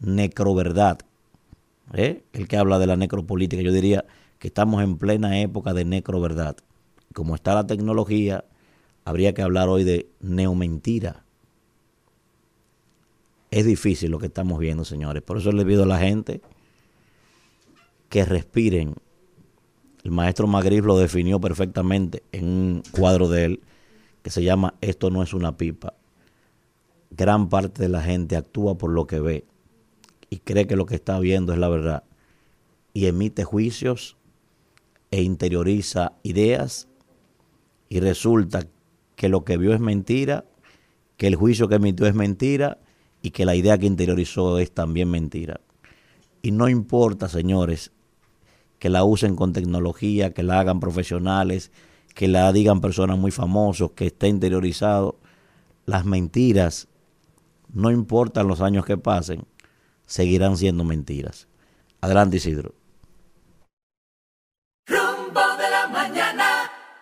necroverdad. 0.00 0.98
¿eh? 1.92 2.24
El 2.32 2.48
que 2.48 2.56
habla 2.56 2.78
de 2.78 2.86
la 2.86 2.96
necropolítica, 2.96 3.62
yo 3.62 3.72
diría 3.72 4.04
que 4.38 4.48
estamos 4.48 4.82
en 4.82 4.98
plena 4.98 5.40
época 5.40 5.74
de 5.74 5.84
necroverdad. 5.84 6.56
Como 7.12 7.34
está 7.34 7.54
la 7.54 7.66
tecnología, 7.66 8.44
habría 9.04 9.34
que 9.34 9.42
hablar 9.42 9.68
hoy 9.68 9.84
de 9.84 10.10
neomentira. 10.20 11.24
Es 13.50 13.64
difícil 13.64 14.10
lo 14.10 14.18
que 14.18 14.26
estamos 14.26 14.58
viendo, 14.58 14.84
señores. 14.84 15.22
Por 15.22 15.38
eso 15.38 15.52
le 15.52 15.64
pido 15.64 15.84
a 15.84 15.86
la 15.86 15.98
gente 15.98 16.40
que 18.08 18.24
respiren. 18.24 18.94
El 20.04 20.10
maestro 20.10 20.46
Magritte 20.46 20.86
lo 20.86 20.98
definió 20.98 21.40
perfectamente 21.40 22.22
en 22.32 22.44
un 22.44 22.82
cuadro 22.90 23.28
de 23.28 23.44
él 23.44 23.60
que 24.22 24.30
se 24.30 24.42
llama 24.42 24.74
Esto 24.80 25.10
no 25.10 25.22
es 25.22 25.34
una 25.34 25.56
pipa 25.56 25.94
gran 27.10 27.48
parte 27.48 27.82
de 27.82 27.88
la 27.88 28.02
gente 28.02 28.36
actúa 28.36 28.76
por 28.76 28.90
lo 28.90 29.06
que 29.06 29.20
ve 29.20 29.44
y 30.30 30.38
cree 30.38 30.66
que 30.66 30.76
lo 30.76 30.86
que 30.86 30.94
está 30.94 31.18
viendo 31.18 31.52
es 31.52 31.58
la 31.58 31.68
verdad 31.68 32.04
y 32.92 33.06
emite 33.06 33.44
juicios 33.44 34.16
e 35.10 35.22
interioriza 35.22 36.12
ideas 36.22 36.88
y 37.88 38.00
resulta 38.00 38.66
que 39.16 39.28
lo 39.28 39.44
que 39.44 39.56
vio 39.56 39.72
es 39.72 39.80
mentira, 39.80 40.44
que 41.16 41.26
el 41.26 41.36
juicio 41.36 41.68
que 41.68 41.76
emitió 41.76 42.06
es 42.06 42.14
mentira 42.14 42.78
y 43.28 43.30
que 43.30 43.44
la 43.44 43.54
idea 43.54 43.76
que 43.76 43.84
interiorizó 43.84 44.58
es 44.58 44.72
también 44.72 45.10
mentira. 45.10 45.60
Y 46.40 46.50
no 46.50 46.66
importa, 46.66 47.28
señores, 47.28 47.92
que 48.78 48.88
la 48.88 49.04
usen 49.04 49.36
con 49.36 49.52
tecnología, 49.52 50.32
que 50.32 50.42
la 50.42 50.60
hagan 50.60 50.80
profesionales, 50.80 51.70
que 52.14 52.26
la 52.26 52.50
digan 52.54 52.80
personas 52.80 53.18
muy 53.18 53.30
famosos, 53.30 53.90
que 53.90 54.06
esté 54.06 54.28
interiorizado, 54.28 55.18
las 55.84 56.06
mentiras 56.06 56.88
no 57.70 57.90
importan 57.90 58.48
los 58.48 58.62
años 58.62 58.86
que 58.86 58.96
pasen, 58.96 59.44
seguirán 60.06 60.56
siendo 60.56 60.82
mentiras. 60.84 61.48
Adelante, 62.00 62.38
Isidro. 62.38 62.77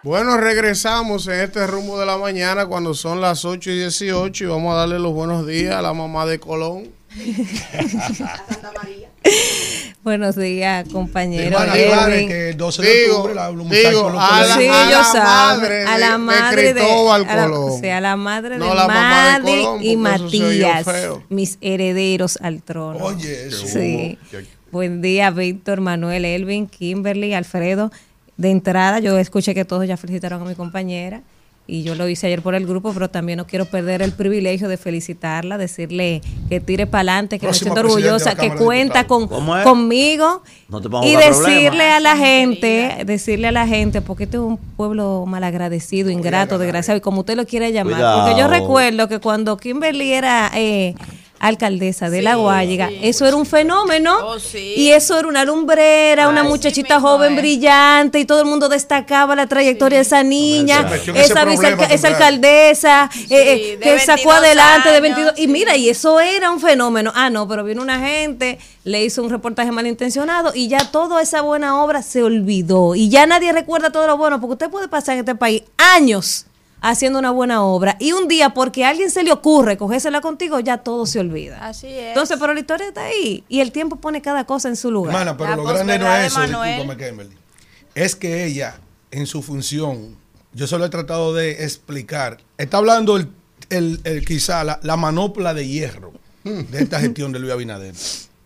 Bueno, 0.07 0.37
regresamos 0.37 1.27
en 1.27 1.41
este 1.41 1.67
rumbo 1.67 1.99
de 1.99 2.07
la 2.07 2.17
mañana 2.17 2.67
cuando 2.67 2.95
son 2.95 3.21
las 3.21 3.45
8 3.45 3.73
y 3.73 3.79
18 3.81 4.45
y 4.45 4.47
vamos 4.47 4.73
a 4.73 4.77
darle 4.77 5.01
los 5.01 5.13
buenos 5.13 5.45
días 5.49 5.75
a 5.75 5.83
la 5.83 5.93
mamá 5.95 6.27
de 6.27 6.39
Colón. 6.39 6.85
Buenos 10.05 10.37
días, 10.37 10.89
compañero. 10.93 11.59
Aclare 11.59 12.29
que 12.29 12.51
el 12.51 12.57
12 12.57 12.83
de 12.83 12.89
Digo, 13.03 13.17
octubre 13.17 13.35
la, 13.35 13.49
digo, 13.51 14.09
a 14.17 14.47
la- 14.47 14.55
Sí, 14.57 14.69
a 14.69 14.85
yo 14.85 14.99
la 14.99 15.05
sabe. 15.05 15.25
madre 15.25 15.83
a 15.85 15.99
la 15.99 16.19
madre 16.19 16.63
de, 16.63 16.73
Cristóbal 16.75 17.27
a 17.29 17.35
la- 17.35 17.43
Colón. 17.49 17.81
sí, 17.81 17.89
a 17.89 18.01
la 18.01 18.15
madre 18.17 18.59
No 18.59 18.69
de 18.69 18.75
la 18.77 18.87
mamá 18.87 19.41
de 19.41 19.45
Colón, 19.63 19.83
y 19.83 19.97
Matías, 19.97 20.87
mis 21.29 21.59
herederos 21.61 22.39
al 22.41 22.63
trono. 22.63 23.05
Oye, 23.05 23.49
eso. 23.49 23.67
Sí. 23.67 24.17
Buen 24.71 25.03
día, 25.03 25.33
Víctor, 25.33 25.81
Manuel, 25.81 26.25
Elvin, 26.25 26.69
Kimberly, 26.69 27.35
Alfredo. 27.35 27.91
De 28.37 28.51
entrada, 28.51 29.01
yo 29.01 29.19
escuché 29.19 29.55
que 29.55 29.65
todos 29.65 29.87
ya 29.87 29.97
felicitaron 29.97 30.43
a 30.43 30.45
mi 30.45 30.55
compañera 30.55 31.23
y 31.69 31.83
yo 31.83 31.97
lo 31.97 32.09
hice 32.09 32.29
ayer 32.29 32.43
por 32.43 32.55
el 32.55 32.65
grupo, 32.67 32.93
pero 32.93 33.11
también 33.11 33.39
no 33.39 33.47
quiero 33.47 33.65
perder 33.65 34.01
el 34.01 34.13
privilegio 34.13 34.69
de 34.69 34.77
felicitarla, 34.77 35.59
decirle 35.59 36.21
que 36.49 36.61
tire 36.61 36.87
para 36.87 37.01
adelante, 37.01 37.39
que 37.39 37.47
me 37.47 37.51
Próxima 37.51 37.75
siento 37.75 37.89
orgullosa, 37.89 38.37
que 38.37 38.55
cuenta 38.55 39.07
con, 39.07 39.27
conmigo 39.27 40.43
No 40.69 40.81
te 40.81 40.89
pongas 40.89 41.11
y 41.11 41.17
decirle 41.17 41.69
problemas. 41.69 41.97
a 41.97 42.01
la 42.01 42.17
gente, 42.17 43.05
decirle 43.05 43.49
a 43.49 43.53
la 43.53 43.67
gente, 43.67 44.01
porque 44.01 44.25
este 44.25 44.37
es 44.37 44.43
un 44.43 44.59
pueblo 44.59 45.25
malagradecido, 45.27 46.11
ingrato, 46.11 46.59
desgraciado, 46.59 46.99
y 46.99 47.01
como 47.01 47.21
usted 47.21 47.37
lo 47.37 47.47
quiere 47.47 47.73
llamar. 47.73 48.21
Porque 48.21 48.39
yo 48.39 48.47
recuerdo 48.47 49.09
que 49.09 49.19
cuando 49.19 49.57
Kimberly 49.57 50.13
era 50.13 50.53
eh, 50.55 50.95
alcaldesa 51.39 52.11
de 52.11 52.23
La 52.23 52.37
Guayiga, 52.37 52.91
eso 53.03 53.27
era 53.27 53.37
un 53.37 53.47
fenómeno. 53.47 54.17
Oh, 54.23 54.39
sí. 54.39 54.75
Y 54.77 54.91
eso 54.91 55.19
era 55.19 55.29
una 55.29 55.45
lumbrera, 55.45 56.29
una 56.29 56.43
muchachita 56.43 57.01
joven 57.01 57.33
es. 57.33 57.39
brillante, 57.39 58.19
y 58.19 58.25
todo 58.25 58.41
el 58.41 58.47
mundo 58.47 58.69
destacaba 58.69 59.35
la 59.37 59.47
trayectoria 59.47 59.99
de 59.99 60.03
esa 60.03 60.23
niña, 60.23 60.89
esa, 61.15 61.43
problema 61.43 61.85
esa 61.85 62.09
alcaldesa, 62.09 63.11
eh, 63.31 63.75
eh, 63.75 63.79
que 63.81 63.99
sacó 63.99 64.31
22 64.31 64.35
adelante 64.35 64.89
de 64.89 64.97
años, 64.97 65.03
22. 65.03 65.33
Y 65.37 65.43
sí. 65.43 65.49
mira, 65.49 65.77
y 65.77 65.89
eso 65.89 66.21
era 66.21 66.51
un 66.51 66.61
fenómeno. 66.61 67.13
Ah, 67.15 67.31
no, 67.31 67.47
pero 67.47 67.65
vino 67.65 67.83
una 67.83 68.01
gente, 68.01 68.59
le 68.85 69.05
hizo 69.05 69.23
un 69.23 69.31
reportaje 69.31 69.71
malintencionado 69.73 70.53
y 70.55 70.69
ya 70.69 70.91
toda 70.91 71.21
esa 71.23 71.43
buena 71.43 71.83
obra 71.83 72.03
se 72.03 72.23
olvidó. 72.23 72.95
Y 72.95 73.09
ya 73.09 73.27
nadie 73.27 73.53
recuerda 73.53 73.91
todo 73.91 74.07
lo 74.07 74.17
bueno, 74.17 74.41
porque 74.41 74.53
usted 74.53 74.71
puede 74.71 74.89
pasar 74.89 75.15
en 75.15 75.21
este 75.21 75.35
país 75.35 75.63
años 75.77 76.46
haciendo 76.81 77.19
una 77.19 77.31
buena 77.31 77.63
obra 77.63 77.97
y 77.99 78.13
un 78.13 78.29
día 78.29 78.55
porque 78.55 78.85
a 78.85 78.91
alguien 78.91 79.11
se 79.11 79.23
le 79.25 79.33
ocurre 79.33 79.77
cogérsela 79.77 80.21
contigo, 80.21 80.61
ya 80.61 80.79
todo 80.79 81.07
se 81.07 81.19
olvida. 81.21 81.67
Así 81.67 81.87
es. 81.89 82.09
Entonces, 82.09 82.37
pero 82.39 82.55
la 82.55 82.61
historia 82.61 82.87
está 82.89 83.05
ahí 83.05 83.45
y 83.49 83.61
el 83.61 83.73
tiempo 83.73 83.97
pone 83.97 84.23
cada 84.23 84.45
cosa 84.47 84.69
en 84.69 84.77
su 84.77 84.91
lugar. 84.91 85.13
Hermana, 85.15 85.37
pero 85.37 85.51
La 85.51 85.57
lo 85.57 85.65
grande 85.65 85.99
no 85.99 86.15
es 86.15 86.27
eso, 86.27 86.39
Manuel. 86.39 86.77
discúlpame, 86.77 87.07
Kimberly. 87.09 87.37
Es 87.95 88.15
que 88.15 88.45
ella, 88.45 88.79
en 89.11 89.27
su 89.27 89.43
función, 89.43 90.17
yo 90.53 90.67
solo 90.67 90.85
he 90.85 90.89
tratado 90.91 91.35
de 91.35 91.65
explicar. 91.65 92.39
Está 92.59 92.77
hablando 92.79 93.17
el, 93.17 93.29
el- 93.71 94.01
el- 94.05 94.25
quizá 94.25 94.63
la, 94.65 94.79
la 94.83 94.97
manopla 94.97 95.55
de 95.55 95.67
hierro 95.67 96.13
de 96.45 96.83
esta 96.83 97.01
gestión 97.01 97.33
de 97.33 97.39
Luis 97.41 97.53
Abinader. 97.53 97.95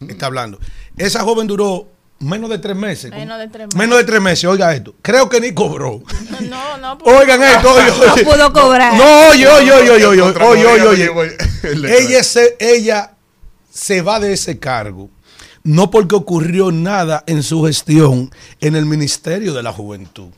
Está 0.08 0.26
hablando. 0.26 0.58
Esa 0.96 1.20
joven 1.24 1.46
duró 1.46 1.88
menos 2.20 2.50
de 2.50 2.58
tres 2.58 2.76
meses. 2.76 3.10
Menos 3.10 3.38
de 3.38 3.48
tres 3.48 3.66
meses. 3.66 3.78
Menos 3.78 3.98
de 3.98 4.04
tres 4.04 4.20
meses, 4.20 4.44
oiga 4.44 4.74
esto. 4.74 4.94
Creo 5.02 5.28
que 5.28 5.40
ni 5.40 5.52
cobró. 5.52 6.02
No, 6.40 6.78
no. 6.78 6.98
Oigan 7.04 7.42
esto, 7.42 7.70
oye, 7.72 7.90
oye. 7.90 8.24
No 8.24 8.30
pudo 8.30 8.52
cobrar. 8.52 8.94
No, 8.94 9.28
oye, 9.28 9.46
oye, 9.46 9.72
oye, 9.72 9.90
oye, 9.90 10.20
oye, 10.22 10.66
oye, 10.66 11.08
oye, 11.08 11.36
Ella 11.98 12.24
se, 12.24 12.56
ella 12.58 13.14
se 13.70 14.00
va 14.02 14.18
de 14.18 14.32
ese 14.32 14.58
cargo, 14.58 15.10
no 15.62 15.90
porque 15.90 16.14
ocurrió 16.14 16.72
nada 16.72 17.22
en 17.26 17.42
su 17.42 17.62
gestión 17.64 18.30
en 18.60 18.74
el 18.74 18.86
Ministerio 18.86 19.52
de 19.52 19.62
la 19.62 19.72
Juventud, 19.72 20.30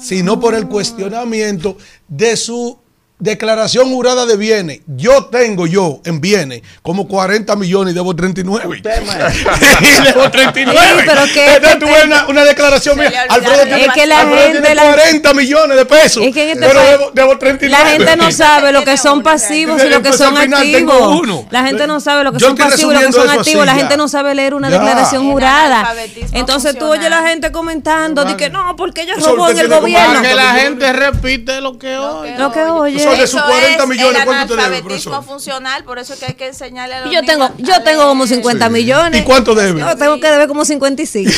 sino 0.00 0.40
por 0.40 0.54
el 0.54 0.66
cuestionamiento 0.66 1.76
de 2.08 2.36
su 2.36 2.78
declaración 3.24 3.88
jurada 3.90 4.26
de 4.26 4.36
bienes. 4.36 4.80
Yo 4.86 5.24
tengo 5.26 5.66
yo 5.66 6.00
en 6.04 6.20
bienes 6.20 6.62
como 6.82 7.08
40 7.08 7.56
millones 7.56 7.92
y 7.92 7.94
debo 7.94 8.14
39. 8.14 8.78
y 8.78 8.82
debo 10.04 10.30
39. 10.30 10.78
Sí, 10.80 11.02
pero 11.06 11.24
que- 11.32 11.54
Entonces 11.56 11.78
tuve 11.78 12.04
una, 12.04 12.26
una 12.28 12.44
declaración 12.44 12.98
mía. 12.98 13.10
Alfredo 13.28 13.58
de 13.58 13.64
tiene, 13.66 13.84
Es 13.86 13.92
que 13.92 14.06
la 14.06 14.20
Alfredo 14.20 14.42
gente 14.44 14.60
tiene 14.60 14.74
la- 14.74 14.82
40 14.94 15.34
millones 15.34 15.76
de 15.76 15.86
pesos. 15.86 16.22
Es 16.22 16.34
que 16.34 16.42
en 16.42 16.48
este 16.50 16.66
pero 16.66 16.80
país- 16.80 16.90
debo, 16.90 17.10
debo 17.14 17.38
39. 17.38 17.82
La 17.84 17.90
gente 17.90 18.16
no 18.16 18.30
sabe 18.30 18.72
lo 18.72 18.84
que 18.84 18.96
son 18.96 19.22
pasivos 19.22 19.82
y 19.82 19.88
lo 19.88 20.02
que 20.02 20.12
son 20.12 20.36
activos. 20.36 21.44
La 21.50 21.64
gente 21.64 21.86
no 21.86 22.00
sabe 22.00 22.24
lo 22.24 22.32
que 22.32 22.40
son 22.40 22.56
pasivos 22.56 22.94
y 22.94 22.98
lo 23.00 23.06
que 23.06 23.12
son 23.12 23.30
activos. 23.30 23.66
La 23.66 23.74
gente 23.74 23.96
no 23.96 24.08
sabe 24.08 24.34
leer 24.34 24.54
una 24.54 24.68
Ya. 24.70 24.78
declaración 24.78 25.30
jurada. 25.30 25.94
Entonces 26.32 26.78
tú 26.78 26.86
oyes 26.86 27.04
la 27.04 27.16
funcional. 27.16 27.28
gente 27.30 27.52
comentando 27.52 28.24
de 28.24 28.36
que 28.36 28.50
no, 28.50 28.76
porque 28.76 29.02
ella 29.02 29.14
Eso 29.16 29.30
robó 29.34 29.48
en 29.48 29.58
el 29.58 29.68
gobierno. 29.68 30.14
Para 30.14 30.28
que 30.28 30.34
la 30.34 30.54
gente 30.54 30.92
repite 30.92 31.60
lo 31.60 31.78
que 31.78 31.96
oye. 31.96 32.36
Lo 32.38 32.52
que 32.52 32.60
oye. 32.64 33.13
Eso 33.14 33.20
de 33.22 33.26
sus 33.28 33.40
Eso 33.40 33.48
40 33.48 33.82
es 33.82 33.88
millones, 33.88 34.18
el 34.20 34.24
¿cuánto 34.26 34.56
te 34.56 34.62
debe, 34.62 34.82
profesor? 34.82 35.24
funcional, 35.24 35.84
por 35.84 35.98
eso 35.98 36.12
es 36.14 36.18
que 36.20 36.26
hay 36.26 36.34
que 36.34 36.46
enseñarle 36.48 36.94
a 36.96 37.00
los 37.02 37.12
Yo 37.12 37.22
tengo, 37.22 37.48
niños 37.50 37.68
yo 37.68 37.74
a 37.74 37.80
tengo 37.84 38.06
como 38.06 38.24
leer. 38.24 38.36
50 38.36 38.68
millones. 38.68 39.20
¿Y 39.20 39.24
cuánto 39.24 39.54
debe? 39.54 39.80
Yo 39.80 39.96
tengo 39.96 40.20
que 40.20 40.30
deber 40.30 40.48
como 40.48 40.64
55. 40.64 41.32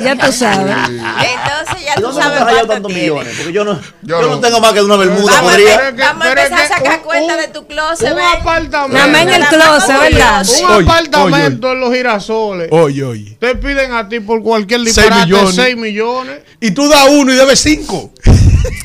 Ya 0.00 0.16
tú 0.16 0.32
sabes. 0.32 0.74
Entonces 0.88 1.84
ya 1.84 1.94
¿Y 1.96 2.02
tú 2.02 2.12
sabes 2.12 2.40
cuánto 2.42 2.66
tantos 2.66 2.92
tiene. 2.92 3.10
millones? 3.10 3.34
Porque 3.36 3.52
yo 3.52 3.64
no, 3.64 3.80
Yo 4.02 4.20
yo 4.20 4.28
no 4.30 4.40
tengo 4.40 4.60
más 4.60 4.72
que 4.72 4.82
una 4.82 4.96
bermuda. 4.96 5.32
Vamos, 5.32 5.52
a 5.52 5.54
podría. 5.56 5.90
vamos 5.98 6.26
a 6.26 6.28
empezar 6.30 6.60
a 6.60 6.68
sacar 6.68 6.98
un- 6.98 7.04
cuenta 7.04 7.34
un- 7.34 7.40
de 7.40 7.48
tu 7.48 7.66
closet. 7.66 8.12
Un 8.12 8.18
apartamento. 8.20 8.94
Nada 8.96 9.06
más 9.08 9.22
en 9.22 9.28
el 9.30 9.44
closet, 9.48 9.98
¿verdad? 10.00 10.46
Un 10.62 10.82
apartamento 10.88 11.72
en 11.72 11.80
los 11.80 11.92
girasoles. 11.94 12.68
Oye, 12.70 13.04
oye. 13.04 13.36
Te 13.40 13.54
piden 13.56 13.92
a 13.92 14.08
ti 14.08 14.20
por 14.20 14.42
cualquier 14.42 14.80
Seis 14.82 14.96
disparate 14.96 15.26
millones. 15.26 15.54
6 15.54 15.76
millones. 15.76 16.40
Y 16.60 16.70
tú 16.72 16.88
das 16.88 17.06
uno 17.10 17.32
y 17.32 17.36
debes 17.36 17.60
cinco. 17.60 18.12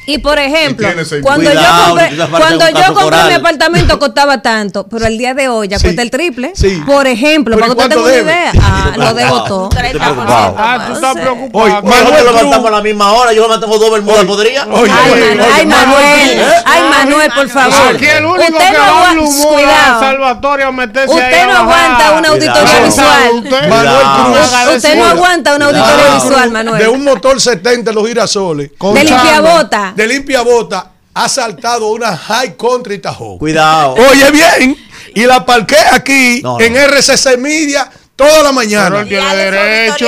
Y 0.06 0.18
por 0.18 0.38
ejemplo, 0.38 0.88
cuando 1.22 1.50
Cuidado, 1.50 1.84
yo 1.84 1.90
compré, 1.90 2.23
cuando 2.30 2.70
yo 2.70 2.94
compré 2.94 3.24
mi 3.28 3.34
apartamento 3.34 4.00
costaba 4.04 4.42
tanto, 4.42 4.88
pero 4.88 5.06
el 5.08 5.18
día 5.18 5.34
de 5.34 5.48
hoy 5.50 5.68
ya 5.68 5.78
Sí. 5.80 5.86
cuesta 5.86 6.02
el 6.02 6.12
triple. 6.12 6.52
Sí. 6.56 6.82
Por 6.86 7.08
ejemplo, 7.08 7.58
para 7.58 7.68
¿y 7.72 7.76
que 7.76 7.82
usted 7.82 7.90
tenga 7.96 8.04
una 8.04 8.16
idea. 8.18 8.52
Ah, 8.86 8.92
lo 8.98 9.14
debo 9.14 9.44
todo. 9.44 9.64
Un 9.66 9.70
30%. 9.70 9.92
preocupado. 9.92 10.56
Ah, 10.58 10.84
tú 10.88 10.94
estás 10.94 11.14
preocupado. 11.16 11.84
Manuel 11.84 12.26
levantamos 12.26 12.56
Cruz. 12.58 12.68
a 12.68 12.72
la 12.72 12.82
misma 12.82 13.12
hora. 13.14 13.34
Yo 13.34 13.60
tengo 13.60 13.78
dos 13.78 13.92
bermudas. 13.92 14.26
¿Podría? 14.26 14.66
Oye, 14.68 14.92
Ay, 14.92 15.12
oye, 15.12 15.36
Manu- 15.36 15.44
oye, 15.44 15.52
ay, 15.56 15.66
Manuel, 15.66 16.46
ay, 16.66 16.82
Manuel, 16.90 17.32
por 17.34 17.50
favor. 17.50 17.96
Aquí 17.96 18.06
el 18.06 18.26
único 18.26 18.42
Usted 18.52 18.72
que 18.72 18.78
va 18.78 19.10
a 19.10 19.14
humor. 19.14 19.62
Salvatore 20.00 20.64
a 20.64 20.72
meterse 20.72 21.14
Usted 21.14 21.46
no 21.48 21.58
aguanta 21.58 22.12
una 22.18 22.30
auditoría 22.30 22.80
visual. 22.84 23.32
Usted- 23.36 23.70
Manuel 23.70 24.98
no 24.98 25.06
aguanta 25.06 25.56
una 25.56 25.66
auditoría 25.66 26.14
visual, 26.16 26.52
Manuel. 26.52 26.82
De 26.84 26.88
un 26.90 27.04
motor 27.04 27.40
70 27.40 27.90
en 27.92 27.96
los 27.96 28.08
girasoles. 28.08 28.70
De 28.72 28.78
Chando. 28.78 29.04
limpiabota. 29.04 29.94
De 29.96 30.08
limpia 30.08 30.42
bota. 30.42 30.90
Ha 31.16 31.30
saltado 31.30 31.88
una 31.92 32.16
High 32.18 32.56
Country 32.58 33.00
Tahoe. 33.00 33.38
Cuidado. 33.38 33.94
Oye 33.94 34.32
bien. 34.32 34.76
Y 35.16 35.26
la 35.26 35.46
parqué 35.46 35.78
aquí 35.92 36.42
No, 36.42 36.58
no. 36.58 36.64
en 36.64 36.76
RCC 36.76 37.38
Media 37.38 37.90
toda 38.16 38.30
la 38.32 38.38
Pero 38.42 38.54
mañana. 38.54 39.00
él 39.02 39.08
tiene 39.08 39.36
derecho. 39.36 40.06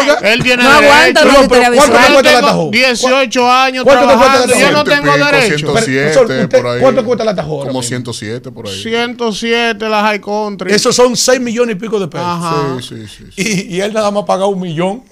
Oiga, 0.00 0.18
Él 0.22 0.42
tiene 0.42 0.62
No 0.64 0.70
derecho. 0.72 0.92
aguanta 0.92 1.22
una 1.22 1.32
No, 1.32 1.48
pero 1.48 1.62
¿cuánto 1.74 2.00
te 2.00 2.12
cuesta 2.12 2.32
la 2.32 2.40
Tahoe? 2.40 2.70
18 2.70 3.50
años 3.52 3.84
¿Cuánto 3.84 4.06
te 4.08 4.14
cuesta 4.14 4.32
la 4.38 4.46
trabajando. 4.46 4.58
Yo 4.60 4.70
no 4.72 4.84
tengo 4.84 5.12
Pico, 5.14 5.24
derecho. 5.26 5.56
107 5.58 6.12
Profesor, 6.12 6.24
usted- 6.44 6.48
por 6.62 6.66
ahí. 6.70 6.80
¿Cuánto 6.80 7.04
cuesta 7.04 7.24
la 7.24 7.34
Tahoe? 7.34 7.50
ahora 7.58 7.68
Como 7.68 7.80
mismo? 7.80 7.88
107 7.88 8.50
por 8.52 8.68
ahí. 8.68 8.82
107 8.82 9.88
la 9.88 10.00
High 10.02 10.20
Country. 10.20 10.72
Esos 10.74 10.94
son 10.94 11.16
6 11.16 11.40
millones 11.40 11.76
y 11.76 11.78
pico 11.78 11.98
de 11.98 12.08
pesos. 12.08 12.26
Ajá. 12.28 12.76
Sí, 12.80 12.88
sí, 12.88 13.06
sí. 13.08 13.24
sí. 13.34 13.66
Y, 13.70 13.76
y 13.76 13.80
él 13.80 13.92
nada 13.92 14.10
más 14.10 14.24
paga 14.24 14.46
un 14.46 14.60
millón. 14.60 15.02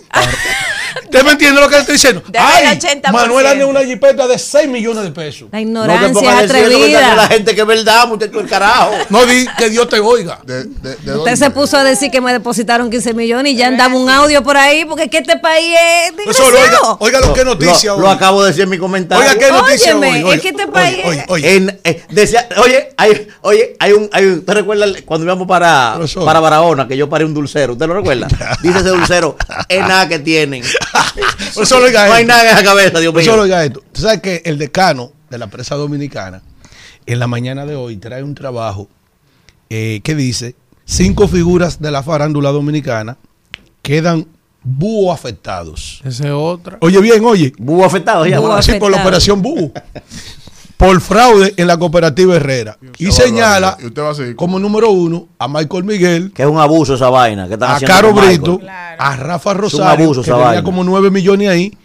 ¿Usted 1.03 1.25
me 1.25 1.33
entiende 1.33 1.61
lo 1.61 1.69
que 1.69 1.75
le 1.75 1.81
estoy 1.81 1.95
diciendo? 1.95 2.23
Ay, 2.39 2.66
el 2.66 2.79
80%. 2.79 3.12
Manuel 3.12 3.47
anda 3.47 3.65
en 3.65 3.71
una 3.71 3.85
jipeta 3.85 4.27
de 4.27 4.39
6 4.39 4.69
millones 4.69 5.03
de 5.05 5.11
pesos. 5.11 5.49
La 5.51 5.59
No 5.61 5.61
te 5.61 5.62
ignorancia 5.62 6.12
pongas 6.12 6.35
a 6.35 6.45
es 6.45 6.51
eso, 6.51 6.55
que 6.55 6.61
la 6.61 6.66
atrevida. 6.99 7.29
gente 7.29 7.55
que 7.55 7.61
es 7.61 7.66
verdad, 7.66 8.09
muchacho, 8.09 8.41
el 8.41 8.49
carajo. 8.49 8.93
No 9.11 9.25
di 9.27 9.47
que 9.59 9.71
Dios 9.71 9.89
te 9.89 9.99
oiga. 10.01 10.41
De, 10.45 10.65
de, 10.65 10.71
de 10.83 10.91
Usted 10.97 11.12
dónde? 11.12 11.37
se 11.37 11.51
puso 11.51 11.77
a 11.77 11.85
decir 11.85 12.11
que 12.11 12.21
me 12.21 12.33
depositaron 12.33 12.91
15 12.91 13.15
millones 13.15 13.53
y 13.53 13.57
ya 13.57 13.69
andaba 13.69 13.95
un 13.95 14.09
audio 14.11 14.43
por 14.43 14.57
ahí 14.57 14.85
porque 14.85 15.05
es 15.05 15.11
que 15.11 15.19
este 15.19 15.39
país 15.39 15.75
es 16.07 16.12
Profesor, 16.12 16.53
oiga, 16.55 16.79
oiga 17.01 17.21
lo 17.21 17.33
que 17.35 17.45
noticia 17.45 17.91
Lo, 17.91 17.97
hoy. 17.97 18.03
lo 18.03 18.11
acabo 18.11 18.43
de 18.43 18.49
decir 18.49 18.65
en 18.65 18.71
mi 18.71 18.79
comentario. 18.79 19.25
Oiga 19.29 19.39
qué 19.39 19.51
noticia 19.53 19.97
Óyeme, 19.97 20.09
hoy. 20.09 20.19
es 20.19 20.25
Oiga, 20.25 20.43
que 20.43 20.49
este 20.49 20.62
oye, 20.65 20.73
país- 20.73 21.05
oye, 21.05 21.25
oye. 21.29 21.57
En, 21.57 21.81
eh, 21.85 22.03
decía, 22.11 22.49
oye, 22.62 22.91
hay, 22.97 23.29
oye, 23.43 23.77
hay 23.79 23.93
un, 23.93 24.09
hay 24.12 24.25
un, 24.27 24.39
¿usted 24.39 24.53
recuerda 24.55 24.87
cuando 25.05 25.25
íbamos 25.25 25.47
para, 25.49 25.99
para 26.25 26.41
Barahona, 26.41 26.87
que 26.89 26.97
yo 26.97 27.09
paré 27.09 27.25
un 27.25 27.35
dulcero? 27.35 27.73
¿Usted 27.75 27.87
lo 27.87 27.95
recuerda? 27.95 28.29
Dice 28.62 28.79
ese 28.79 28.89
dulcero, 28.91 29.37
es 29.69 29.81
nada 29.81 30.09
que 30.09 30.19
tienen. 30.19 30.62
Profesor, 31.55 31.82
oiga 31.82 32.06
no 32.06 32.15
hay 32.15 32.24
nada 32.24 32.43
en 32.51 32.56
esa 32.56 32.65
cabeza, 32.65 33.01
Dios 33.01 33.12
Profesor, 33.12 33.35
mío. 33.35 33.43
oiga 33.44 33.65
esto. 33.65 33.81
Usted 33.86 34.01
sabe 34.02 34.20
que 34.20 34.43
el 34.44 34.59
decano 34.59 35.12
de 35.31 35.39
la 35.39 35.47
prensa 35.48 35.74
dominicana, 35.77 36.43
en 37.06 37.19
la 37.19 37.27
mañana 37.27 37.66
de 37.66 37.74
hoy, 37.77 37.97
trae 37.97 38.23
un 38.23 38.35
trabajo 38.35 38.89
eh, 39.70 40.01
que 40.05 40.15
dice: 40.15 40.55
cinco 40.85 41.28
figuras 41.28 41.81
de 41.81 41.90
la 41.90 42.02
farándula 42.02 42.51
dominicana 42.51 43.16
quedan 43.82 44.27
búho 44.62 45.12
afectados. 45.12 46.01
Esa 46.05 46.24
es 46.24 46.32
otra. 46.32 46.78
Oye 46.81 47.01
bien, 47.01 47.24
oye. 47.24 47.52
Búho 47.59 47.85
afectado, 47.85 48.27
ya. 48.27 48.39
Búho 48.39 48.48
bueno. 48.48 48.62
Sí, 48.62 48.73
por 48.73 48.90
la 48.90 48.97
afectado. 48.98 49.09
operación 49.09 49.43
búho. 49.43 49.73
por 50.86 51.01
fraude 51.01 51.55
en 51.56 51.66
la 51.66 51.77
cooperativa 51.78 52.36
Herrera. 52.36 52.77
Y 52.98 53.06
Qué 53.06 53.12
señala 53.12 53.69
barbaridad. 53.70 53.78
Y 53.81 53.86
usted 53.86 54.02
va 54.02 54.11
a 54.11 54.15
seguir. 54.15 54.36
como 54.36 54.59
número 54.59 54.90
uno 54.90 55.28
a 55.39 55.48
Michael 55.48 55.85
Miguel, 55.85 56.32
Que 56.35 56.43
es 56.43 56.48
un 56.48 56.59
abuso 56.59 56.94
esa 56.94 57.11
vaina. 57.11 57.47
Que 57.48 57.55
están 57.55 57.70
a 57.70 57.74
haciendo 57.77 57.94
Caro. 57.94 58.12
Brito, 58.15 58.59
Claro. 58.59 58.97
a 59.02 59.16
Rafa 59.16 59.51
un 59.52 59.59
Rosario, 59.59 60.05
abuso 60.06 60.23
que 60.23 60.31
tenía 60.31 60.62
como 60.62 60.85
9 60.85 61.11
millones 61.11 61.48
ahí, 61.48 61.77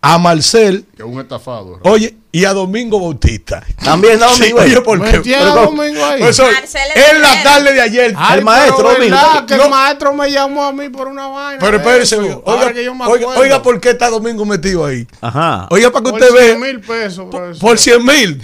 a 0.00 0.18
Marcel, 0.18 0.84
Que 0.96 1.02
es 1.02 1.08
un 1.08 1.20
estafado. 1.20 1.78
oye, 1.84 2.16
y 2.34 2.44
a 2.46 2.52
Domingo 2.52 2.98
Bautista. 2.98 3.62
También 3.82 4.20
a 4.20 4.26
Domingo. 4.26 4.44
Sí, 4.44 4.52
oye, 4.52 4.80
¿por 4.80 5.00
qué? 5.00 5.20
Pero, 5.20 5.54
Domingo 5.54 6.04
ahí. 6.04 6.20
En 6.20 7.22
la 7.22 7.42
tarde 7.44 7.72
de 7.72 7.80
ayer, 7.80 8.12
Ay, 8.16 8.38
el 8.38 8.44
maestro 8.44 8.92
Domingo. 8.92 9.16
Que 9.46 9.56
no. 9.56 9.64
el 9.64 9.70
maestro 9.70 10.12
me 10.12 10.30
llamó 10.30 10.64
a 10.64 10.72
mí 10.72 10.88
por 10.88 11.06
una 11.06 11.28
vaina. 11.28 11.60
Pero 11.60 11.76
espérese, 11.76 12.16
oiga, 12.16 12.40
oiga, 12.44 13.28
oiga, 13.36 13.62
por 13.62 13.80
qué 13.80 13.90
está 13.90 14.10
Domingo 14.10 14.44
metido 14.44 14.84
ahí. 14.84 15.06
Ajá. 15.20 15.68
Oiga, 15.70 15.92
para 15.92 16.04
que 16.04 16.10
por 16.10 16.20
usted 16.20 16.34
vea. 16.34 16.56
Por 16.56 16.58
100 16.58 16.60
mil 16.60 16.80
pesos. 16.80 17.26
Por, 17.30 17.58
por 17.58 17.78
100 17.78 18.04
mil. 18.04 18.42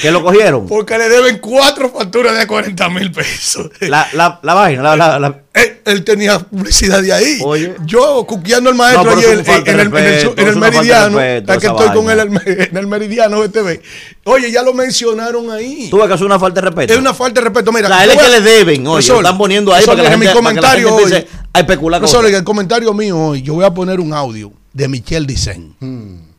Que 0.00 0.12
lo 0.12 0.22
cogieron. 0.22 0.68
Porque 0.68 0.96
le 0.96 1.08
deben 1.08 1.38
cuatro 1.38 1.90
facturas 1.90 2.38
de 2.38 2.46
40 2.46 2.88
mil 2.90 3.10
pesos. 3.10 3.70
La, 3.80 4.08
la, 4.12 4.38
la 4.42 4.54
vaina, 4.54 4.82
la, 4.82 4.96
la, 4.96 5.18
la. 5.18 5.40
Él, 5.52 5.80
él, 5.84 6.04
tenía 6.04 6.38
publicidad 6.38 7.02
de 7.02 7.12
ahí. 7.12 7.40
Oye. 7.44 7.74
Yo, 7.84 8.24
cuqueando 8.26 8.70
al 8.70 8.76
maestro 8.76 9.04
no, 9.04 9.18
ayer 9.18 9.32
en, 9.32 9.38
el, 9.40 9.68
en 9.68 9.80
el, 9.80 9.86
en 9.86 9.96
el, 9.96 10.38
en 10.38 10.48
el 10.48 10.56
meridiano, 10.56 11.18
que 11.18 11.66
estoy 11.66 11.88
con 11.90 12.08
él 12.08 12.20
en 12.46 12.76
el 12.76 12.86
meridiano 12.86 13.31
Oye, 14.24 14.50
ya 14.50 14.62
lo 14.62 14.74
mencionaron 14.74 15.50
ahí. 15.50 15.88
Tú 15.90 15.98
ves 15.98 16.08
que 16.08 16.14
es 16.14 16.20
una 16.20 16.38
falta 16.38 16.60
de 16.60 16.66
respeto. 16.66 16.92
Es 16.92 16.98
una 16.98 17.14
falta 17.14 17.40
de 17.40 17.44
respeto. 17.48 17.72
Mira, 17.72 17.88
la 17.88 18.04
L 18.04 18.16
que 18.16 18.28
le 18.28 18.40
deben, 18.40 18.86
oye, 18.86 18.94
profesor, 18.94 19.16
están 19.18 19.38
poniendo 19.38 19.72
ahí 19.72 19.84
para 19.84 20.02
que, 20.02 20.08
gente, 20.08 20.26
mi 20.26 20.32
comentario 20.32 20.88
para 20.88 21.02
que 21.02 21.10
la 21.10 21.16
gente 21.16 21.30
hoy, 21.30 21.46
a 21.52 21.60
especular 21.60 22.02
el 22.02 22.44
comentario 22.44 22.94
mío 22.94 23.18
hoy, 23.18 23.42
yo 23.42 23.54
voy 23.54 23.64
a 23.64 23.72
poner 23.72 24.00
un 24.00 24.12
audio 24.12 24.52
de 24.72 24.88
Michelle 24.88 25.26
Dicen. 25.26 25.74
Hmm. 25.80 26.32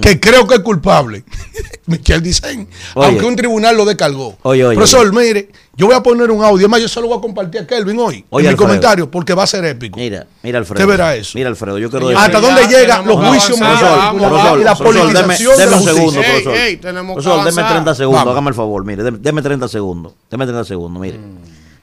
Que 0.00 0.18
creo 0.18 0.46
que 0.46 0.54
es 0.54 0.60
culpable, 0.60 1.22
Michel 1.86 2.22
Dicen, 2.22 2.66
aunque 2.94 3.26
un 3.26 3.36
tribunal 3.36 3.76
lo 3.76 3.84
descargó. 3.84 4.38
Oye, 4.42 4.64
oye, 4.64 4.76
Profesor, 4.76 5.12
mire, 5.12 5.50
yo 5.74 5.86
voy 5.86 5.94
a 5.94 6.02
poner 6.02 6.30
un 6.30 6.44
audio. 6.44 6.66
Es 6.66 6.70
más, 6.70 6.80
yo 6.80 6.88
se 6.88 7.00
lo 7.00 7.08
voy 7.08 7.18
a 7.18 7.20
compartir 7.20 7.60
a 7.62 7.66
Kelvin 7.66 7.98
hoy. 7.98 8.24
Oye, 8.30 8.44
en 8.44 8.48
mi 8.48 8.52
Alfredo. 8.52 8.56
comentario, 8.56 9.10
porque 9.10 9.32
va 9.34 9.44
a 9.44 9.46
ser 9.46 9.64
épico. 9.64 9.98
Mira, 9.98 10.26
mira, 10.42 10.58
Alfredo. 10.58 10.80
Usted 10.84 10.90
verá 10.90 11.16
eso. 11.16 11.32
Mira, 11.38 11.48
Alfredo, 11.48 11.78
yo 11.78 11.88
quiero 11.90 12.08
decir. 12.08 12.22
¿Hasta 12.24 12.40
dónde 12.40 12.66
llegan 12.66 13.06
los 13.06 13.16
juicios 13.26 13.60
avanzar, 13.60 14.14
vamos, 14.14 14.60
y 14.60 14.64
la 14.64 14.74
profesor, 14.76 15.06
deme, 15.12 15.22
politización 15.36 15.56
de 15.56 15.64
deme 15.64 15.70
la 15.70 15.76
un 15.76 15.82
segundo? 15.84 16.20
Ey, 16.20 16.24
profesor. 16.26 16.54
ey, 16.56 16.76
tenemos 16.76 17.16
que 17.16 17.22
Profesor, 17.22 17.38
deme 17.44 17.60
avanzar. 17.62 17.72
30 17.84 17.94
segundos, 17.94 18.20
Vamos. 18.20 18.32
hágame 18.32 18.48
el 18.50 18.54
favor, 18.54 18.84
mire, 18.84 19.02
deme, 19.02 19.18
deme 19.18 19.42
30 19.42 19.68
segundos. 19.68 20.12
Deme 20.30 20.44
30 20.44 20.64
segundos, 20.64 21.00
mire. 21.00 21.18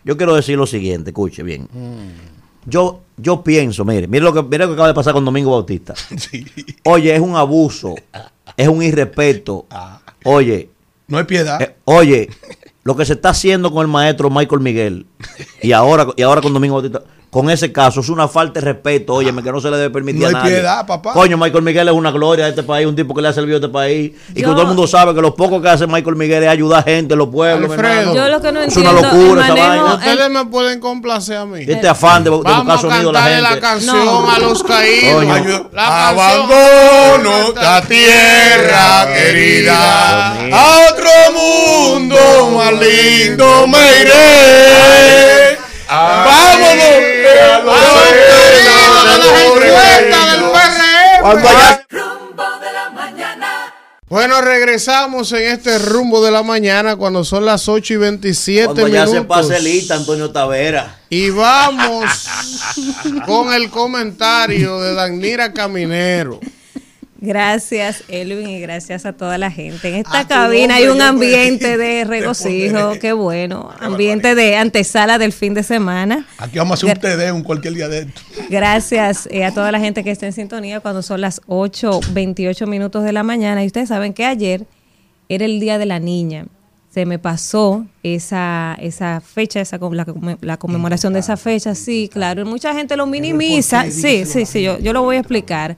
Yo 0.03 0.15
quiero 0.17 0.35
decir 0.35 0.57
lo 0.57 0.67
siguiente, 0.67 1.09
escuche 1.09 1.43
bien. 1.43 1.67
Yo, 2.65 3.01
yo 3.17 3.43
pienso, 3.43 3.85
mire, 3.85 4.07
mire 4.07 4.23
lo 4.23 4.33
que, 4.33 4.43
mire 4.43 4.59
lo 4.59 4.67
que 4.67 4.73
acaba 4.73 4.87
de 4.89 4.93
pasar 4.93 5.13
con 5.13 5.25
Domingo 5.25 5.51
Bautista. 5.51 5.93
Sí. 6.17 6.45
Oye, 6.83 7.15
es 7.15 7.21
un 7.21 7.35
abuso, 7.35 7.95
es 8.55 8.67
un 8.67 8.83
irrespeto. 8.83 9.65
Oye, 10.25 10.69
No 11.07 11.17
hay 11.17 11.23
piedad. 11.23 11.61
eh, 11.61 11.75
oye, 11.85 12.29
lo 12.89 12.95
que 12.95 13.05
se 13.05 13.13
está 13.13 13.29
haciendo 13.29 13.71
con 13.71 13.83
el 13.83 13.87
maestro 13.87 14.31
Michael 14.31 14.61
Miguel 14.61 15.05
y 15.61 15.73
ahora, 15.73 16.07
y 16.15 16.23
ahora 16.23 16.41
con 16.41 16.55
Domingo 16.55 16.73
Bautista, 16.73 17.03
con 17.30 17.49
ese 17.49 17.72
caso. 17.72 17.99
Es 17.99 18.10
una 18.10 18.27
falta 18.27 18.60
de 18.60 18.65
respeto, 18.73 19.14
óyeme, 19.14 19.43
que 19.43 19.51
no 19.51 19.61
se 19.61 19.69
le 19.69 19.77
debe 19.77 19.89
permitir 19.91 20.22
No 20.22 20.27
hay 20.30 20.34
a 20.34 20.38
nadie. 20.39 20.51
piedad, 20.56 20.85
papá. 20.88 21.14
Coño, 21.14 21.38
Michael 21.38 21.64
Miguel 21.64 21.88
es 21.88 21.93
una 21.93 22.10
gloria 22.11 22.45
de 22.45 22.49
este 22.51 22.64
país, 22.64 22.88
un 22.88 22.95
tipo 22.95 23.14
que 23.14 23.22
le 23.22 23.27
ha 23.27 23.34
servido 23.34 23.57
a 23.57 23.60
este 23.60 23.69
país. 23.69 24.11
Y 24.31 24.34
que 24.35 24.43
todo 24.43 24.61
el 24.61 24.68
mundo 24.68 24.88
sabe 24.88 25.14
que 25.14 25.22
lo 25.22 25.35
poco 25.35 25.61
que 25.61 25.69
hace 25.69 25.85
Michael 25.85 26.15
Miguel 26.15 26.43
es 26.43 26.49
ayudar 26.49 26.80
a 26.80 26.84
gente, 26.84 27.15
los 27.15 27.30
pueblos. 27.30 27.69
Alfredo. 27.72 28.15
Yo 28.15 28.27
lo 28.27 28.41
que 28.41 28.51
no 28.51 28.61
Es 28.61 28.76
una 28.77 28.89
entiendo, 28.91 29.18
locura 29.19 29.45
el 29.47 29.53
esa 29.57 29.68
vaina. 29.68 29.93
Ustedes 29.95 30.30
me 30.31 30.45
pueden 30.45 30.80
complacer 30.80 31.38
a 31.38 31.45
mí. 31.45 31.65
Este 31.68 31.88
afán 31.88 32.23
de, 32.23 32.31
de 32.31 32.38
Vamos 32.38 32.65
buscar 32.65 32.76
a 32.77 32.81
sonido 32.95 33.10
a 33.10 33.14
la 33.14 33.22
gente. 33.23 33.41
la, 33.41 33.60
canción 33.60 34.06
No. 34.06 34.31
a 34.31 34.39
los 34.39 34.64
caídos. 34.64 35.23
Coño. 35.26 35.69
La 35.73 36.10
Abandono 36.10 37.53
la 37.56 37.81
tierra 37.81 39.07
querida, 39.14 40.34
a 40.51 40.88
otro 40.91 41.10
mundo 41.34 42.18
más 42.56 42.72
lindo 42.73 43.68
me 43.68 44.01
iré. 44.01 45.48
Vámonos. 45.89 46.83
a 47.49 47.77
los 49.17 49.27
caídos 49.27 49.59
de 49.59 50.09
las 50.09 50.31
encuestas 50.31 50.31
del 50.31 50.43
PRM. 50.51 51.21
Cuando 51.21 51.49
haya- 51.49 51.85
Rumbo 51.89 52.43
de 52.59 52.71
la 52.73 52.89
mañana. 52.91 53.73
Bueno, 54.07 54.41
regresamos 54.41 55.31
en 55.33 55.43
este 55.51 55.77
rumbo 55.79 56.23
de 56.23 56.31
la 56.31 56.41
mañana 56.43 56.95
cuando 56.95 57.23
son 57.23 57.45
las 57.45 57.67
8 57.67 57.93
y 57.93 57.97
27 57.97 58.65
cuando 58.65 58.87
ya 58.87 59.05
minutos. 59.05 59.21
se 59.47 59.51
pase 59.51 59.59
lista, 59.61 59.95
Antonio 59.95 60.31
Tavera. 60.31 60.97
Y 61.09 61.29
vamos 61.31 62.05
con 63.25 63.53
el 63.53 63.69
comentario 63.69 64.79
de 64.81 64.93
Danira 64.95 65.53
Caminero. 65.53 66.39
Gracias, 67.21 68.03
Elvin, 68.07 68.47
y 68.47 68.61
gracias 68.61 69.05
a 69.05 69.11
toda 69.11 69.37
la 69.37 69.51
gente. 69.51 69.89
En 69.89 69.95
esta 69.95 70.25
cabina 70.25 70.75
hay 70.75 70.87
un 70.87 71.01
ambiente 71.01 71.77
de 71.77 72.05
regocijo, 72.05 72.93
qué 72.99 73.11
bueno. 73.11 73.69
Ambiente 73.79 74.35
de 74.35 74.55
antesala 74.55 75.17
del 75.17 75.33
fin 75.33 75.53
de 75.53 75.63
semana. 75.63 76.25
Aquí 76.37 76.57
vamos 76.59 76.81
a 76.81 76.87
hacer 76.87 76.97
un 76.97 77.01
TD 77.01 77.33
un 77.33 77.43
cualquier 77.43 77.73
día 77.73 77.89
de 77.89 77.99
esto. 77.99 78.21
Gracias 78.49 79.27
eh, 79.31 79.43
a 79.43 79.53
toda 79.53 79.71
la 79.73 79.81
gente 79.81 80.01
que 80.03 80.11
está 80.11 80.27
en 80.27 80.33
sintonía 80.33 80.79
cuando 80.79 81.01
son 81.01 81.19
las 81.19 81.41
8.28 81.43 82.65
minutos 82.67 83.03
de 83.03 83.11
la 83.11 83.23
mañana. 83.23 83.63
Y 83.63 83.67
ustedes 83.67 83.89
saben 83.89 84.13
que 84.13 84.23
ayer 84.23 84.65
era 85.27 85.43
el 85.43 85.59
Día 85.59 85.77
de 85.77 85.85
la 85.87 85.99
Niña. 85.99 86.45
Se 86.89 87.05
me 87.05 87.19
pasó 87.19 87.85
esa, 88.01 88.77
esa 88.79 89.19
fecha, 89.19 89.59
esa, 89.59 89.77
la, 89.77 90.05
la 90.39 90.57
conmemoración 90.57 91.11
de 91.11 91.19
esa 91.19 91.35
fecha. 91.35 91.75
Sí, 91.75 92.09
claro. 92.11 92.45
Mucha 92.45 92.73
gente 92.73 92.95
lo 92.95 93.05
minimiza. 93.05 93.91
Sí, 93.91 94.25
sí, 94.25 94.45
sí, 94.45 94.63
yo, 94.63 94.79
yo 94.79 94.93
lo 94.93 95.03
voy 95.03 95.17
a 95.17 95.19
explicar. 95.19 95.75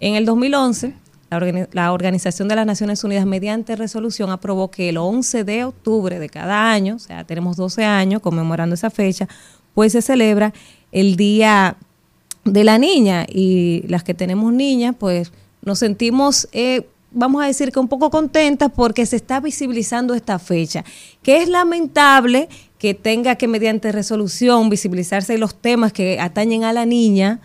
En 0.00 0.14
el 0.14 0.24
2011, 0.26 0.94
la, 1.30 1.68
la 1.72 1.92
Organización 1.92 2.48
de 2.48 2.56
las 2.56 2.66
Naciones 2.66 3.04
Unidas, 3.04 3.26
mediante 3.26 3.76
resolución, 3.76 4.30
aprobó 4.30 4.70
que 4.70 4.88
el 4.88 4.98
11 4.98 5.44
de 5.44 5.64
octubre 5.64 6.18
de 6.18 6.28
cada 6.28 6.70
año, 6.70 6.96
o 6.96 6.98
sea, 6.98 7.24
tenemos 7.24 7.56
12 7.56 7.84
años 7.84 8.20
conmemorando 8.20 8.74
esa 8.74 8.90
fecha, 8.90 9.28
pues 9.74 9.92
se 9.92 10.02
celebra 10.02 10.52
el 10.92 11.16
Día 11.16 11.76
de 12.44 12.64
la 12.64 12.78
Niña. 12.78 13.26
Y 13.28 13.84
las 13.88 14.04
que 14.04 14.14
tenemos 14.14 14.52
niñas, 14.52 14.94
pues 14.98 15.32
nos 15.62 15.78
sentimos, 15.78 16.48
eh, 16.52 16.86
vamos 17.10 17.42
a 17.42 17.46
decir 17.46 17.72
que 17.72 17.80
un 17.80 17.88
poco 17.88 18.10
contentas 18.10 18.70
porque 18.74 19.06
se 19.06 19.16
está 19.16 19.40
visibilizando 19.40 20.14
esta 20.14 20.38
fecha, 20.38 20.84
que 21.22 21.42
es 21.42 21.48
lamentable 21.48 22.48
que 22.78 22.94
tenga 22.94 23.36
que 23.36 23.48
mediante 23.48 23.92
resolución 23.92 24.68
visibilizarse 24.68 25.38
los 25.38 25.54
temas 25.54 25.92
que 25.92 26.20
atañen 26.20 26.64
a 26.64 26.72
la 26.72 26.84
niña, 26.86 27.40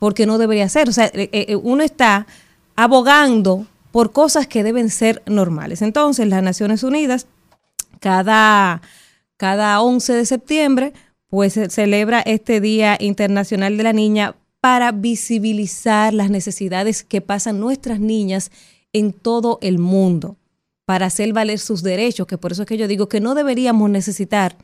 porque 0.00 0.26
no 0.26 0.38
debería 0.38 0.68
ser. 0.68 0.88
O 0.88 0.92
sea, 0.92 1.06
eh, 1.14 1.28
eh, 1.32 1.54
uno 1.54 1.84
está 1.84 2.26
abogando 2.74 3.66
por 3.92 4.10
cosas 4.10 4.48
que 4.48 4.64
deben 4.64 4.90
ser 4.90 5.22
normales. 5.26 5.82
Entonces, 5.82 6.26
las 6.26 6.42
Naciones 6.42 6.82
Unidas, 6.82 7.26
cada, 8.00 8.80
cada 9.36 9.80
11 9.80 10.14
de 10.14 10.26
septiembre, 10.26 10.92
pues 11.28 11.60
celebra 11.68 12.20
este 12.22 12.60
Día 12.60 12.96
Internacional 12.98 13.76
de 13.76 13.82
la 13.82 13.92
Niña 13.92 14.34
para 14.60 14.90
visibilizar 14.90 16.14
las 16.14 16.30
necesidades 16.30 17.04
que 17.04 17.20
pasan 17.20 17.60
nuestras 17.60 18.00
niñas 18.00 18.50
en 18.92 19.12
todo 19.12 19.58
el 19.60 19.78
mundo, 19.78 20.36
para 20.86 21.06
hacer 21.06 21.32
valer 21.32 21.58
sus 21.58 21.82
derechos, 21.82 22.26
que 22.26 22.38
por 22.38 22.52
eso 22.52 22.62
es 22.62 22.68
que 22.68 22.78
yo 22.78 22.88
digo 22.88 23.08
que 23.08 23.20
no 23.20 23.34
deberíamos 23.34 23.90
necesitar 23.90 24.56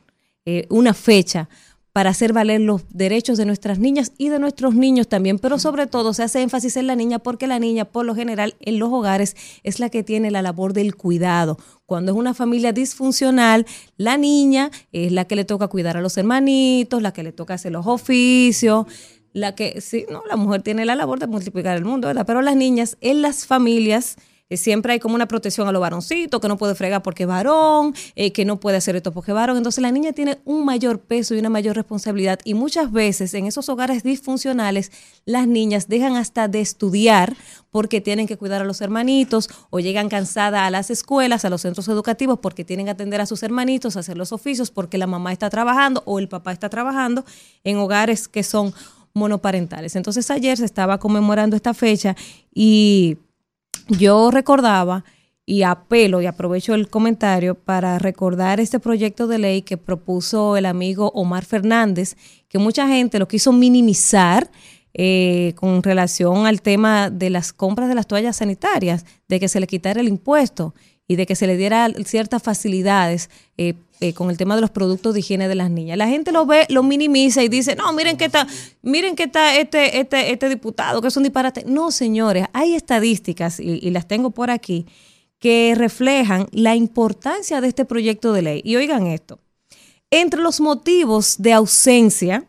eh, 0.46 0.66
una 0.70 0.94
fecha 0.94 1.48
para 1.96 2.10
hacer 2.10 2.34
valer 2.34 2.60
los 2.60 2.82
derechos 2.90 3.38
de 3.38 3.46
nuestras 3.46 3.78
niñas 3.78 4.12
y 4.18 4.28
de 4.28 4.38
nuestros 4.38 4.74
niños 4.74 5.08
también, 5.08 5.38
pero 5.38 5.58
sobre 5.58 5.86
todo 5.86 6.12
se 6.12 6.24
hace 6.24 6.42
énfasis 6.42 6.76
en 6.76 6.88
la 6.88 6.94
niña 6.94 7.20
porque 7.20 7.46
la 7.46 7.58
niña 7.58 7.86
por 7.86 8.04
lo 8.04 8.14
general 8.14 8.54
en 8.60 8.78
los 8.78 8.92
hogares 8.92 9.34
es 9.62 9.80
la 9.80 9.88
que 9.88 10.02
tiene 10.02 10.30
la 10.30 10.42
labor 10.42 10.74
del 10.74 10.94
cuidado. 10.94 11.56
Cuando 11.86 12.12
es 12.12 12.18
una 12.18 12.34
familia 12.34 12.74
disfuncional, 12.74 13.64
la 13.96 14.18
niña 14.18 14.70
es 14.92 15.10
la 15.10 15.24
que 15.24 15.36
le 15.36 15.46
toca 15.46 15.68
cuidar 15.68 15.96
a 15.96 16.02
los 16.02 16.18
hermanitos, 16.18 17.00
la 17.00 17.14
que 17.14 17.22
le 17.22 17.32
toca 17.32 17.54
hacer 17.54 17.72
los 17.72 17.86
oficios, 17.86 18.84
la 19.32 19.54
que, 19.54 19.80
sí, 19.80 20.04
no, 20.10 20.22
la 20.28 20.36
mujer 20.36 20.60
tiene 20.60 20.84
la 20.84 20.96
labor 20.96 21.18
de 21.18 21.28
multiplicar 21.28 21.78
el 21.78 21.86
mundo, 21.86 22.08
¿verdad? 22.08 22.26
Pero 22.26 22.42
las 22.42 22.56
niñas 22.56 22.98
en 23.00 23.22
las 23.22 23.46
familias 23.46 24.16
eh, 24.48 24.56
siempre 24.56 24.92
hay 24.92 25.00
como 25.00 25.16
una 25.16 25.26
protección 25.26 25.66
a 25.66 25.72
los 25.72 25.80
varoncitos, 25.80 26.40
que 26.40 26.48
no 26.48 26.56
puede 26.56 26.74
fregar 26.74 27.02
porque 27.02 27.24
es 27.24 27.28
varón, 27.28 27.94
eh, 28.14 28.32
que 28.32 28.44
no 28.44 28.60
puede 28.60 28.76
hacer 28.76 28.94
esto 28.94 29.12
porque 29.12 29.32
es 29.32 29.34
varón. 29.34 29.56
Entonces 29.56 29.82
la 29.82 29.90
niña 29.90 30.12
tiene 30.12 30.38
un 30.44 30.64
mayor 30.64 31.00
peso 31.00 31.34
y 31.34 31.38
una 31.38 31.48
mayor 31.48 31.74
responsabilidad 31.74 32.38
y 32.44 32.54
muchas 32.54 32.92
veces 32.92 33.34
en 33.34 33.46
esos 33.46 33.68
hogares 33.68 34.04
disfuncionales 34.04 34.92
las 35.24 35.48
niñas 35.48 35.88
dejan 35.88 36.16
hasta 36.16 36.46
de 36.46 36.60
estudiar 36.60 37.36
porque 37.70 38.00
tienen 38.00 38.26
que 38.26 38.36
cuidar 38.36 38.62
a 38.62 38.64
los 38.64 38.80
hermanitos 38.80 39.50
o 39.70 39.80
llegan 39.80 40.08
cansadas 40.08 40.60
a 40.60 40.70
las 40.70 40.90
escuelas, 40.90 41.44
a 41.44 41.50
los 41.50 41.62
centros 41.62 41.88
educativos 41.88 42.38
porque 42.40 42.64
tienen 42.64 42.86
que 42.86 42.92
atender 42.92 43.20
a 43.20 43.26
sus 43.26 43.42
hermanitos, 43.42 43.96
hacer 43.96 44.16
los 44.16 44.32
oficios 44.32 44.70
porque 44.70 44.96
la 44.96 45.06
mamá 45.06 45.32
está 45.32 45.50
trabajando 45.50 46.02
o 46.06 46.18
el 46.18 46.28
papá 46.28 46.52
está 46.52 46.68
trabajando 46.68 47.24
en 47.64 47.78
hogares 47.78 48.28
que 48.28 48.42
son 48.42 48.72
monoparentales. 49.12 49.96
Entonces 49.96 50.30
ayer 50.30 50.56
se 50.56 50.64
estaba 50.64 50.98
conmemorando 50.98 51.56
esta 51.56 51.74
fecha 51.74 52.14
y 52.54 53.18
yo 53.88 54.30
recordaba 54.30 55.04
y 55.44 55.62
apelo 55.62 56.20
y 56.20 56.26
aprovecho 56.26 56.74
el 56.74 56.88
comentario 56.88 57.54
para 57.54 57.98
recordar 58.00 58.58
este 58.58 58.80
proyecto 58.80 59.28
de 59.28 59.38
ley 59.38 59.62
que 59.62 59.76
propuso 59.76 60.56
el 60.56 60.66
amigo 60.66 61.12
Omar 61.14 61.44
Fernández, 61.44 62.16
que 62.48 62.58
mucha 62.58 62.88
gente 62.88 63.20
lo 63.20 63.28
quiso 63.28 63.52
minimizar 63.52 64.50
eh, 64.92 65.52
con 65.56 65.82
relación 65.82 66.46
al 66.46 66.62
tema 66.62 67.10
de 67.10 67.30
las 67.30 67.52
compras 67.52 67.88
de 67.88 67.94
las 67.94 68.08
toallas 68.08 68.36
sanitarias, 68.36 69.06
de 69.28 69.38
que 69.38 69.48
se 69.48 69.60
le 69.60 69.68
quitara 69.68 70.00
el 70.00 70.08
impuesto 70.08 70.74
y 71.06 71.14
de 71.14 71.26
que 71.26 71.36
se 71.36 71.46
le 71.46 71.56
diera 71.56 71.88
ciertas 72.04 72.42
facilidades 72.42 73.30
eh, 73.56 73.74
eh, 73.98 74.12
con 74.12 74.28
el 74.28 74.36
tema 74.36 74.54
de 74.56 74.60
los 74.60 74.70
productos 74.70 75.14
de 75.14 75.20
higiene 75.20 75.48
de 75.48 75.54
las 75.54 75.70
niñas. 75.70 75.96
La 75.96 76.06
gente 76.06 76.30
lo 76.30 76.44
ve, 76.44 76.66
lo 76.68 76.82
minimiza 76.82 77.42
y 77.42 77.48
dice, 77.48 77.76
no, 77.76 77.92
miren 77.94 78.18
que 78.18 78.26
está, 78.26 78.46
miren 78.82 79.16
que 79.16 79.22
está 79.22 79.56
este, 79.56 80.00
este, 80.00 80.32
este 80.32 80.50
diputado, 80.50 81.00
que 81.00 81.08
es 81.08 81.16
un 81.16 81.22
disparate. 81.22 81.64
No, 81.66 81.90
señores, 81.90 82.46
hay 82.52 82.74
estadísticas, 82.74 83.58
y, 83.58 83.90
las 83.90 84.06
tengo 84.06 84.32
por 84.32 84.50
aquí, 84.50 84.84
que 85.38 85.74
reflejan 85.74 86.46
la 86.52 86.76
importancia 86.76 87.62
de 87.62 87.68
este 87.68 87.86
proyecto 87.86 88.34
de 88.34 88.42
ley. 88.42 88.60
Y 88.64 88.76
oigan 88.76 89.06
esto, 89.06 89.38
entre 90.10 90.42
los 90.42 90.60
motivos 90.60 91.36
de 91.38 91.54
ausencia 91.54 92.46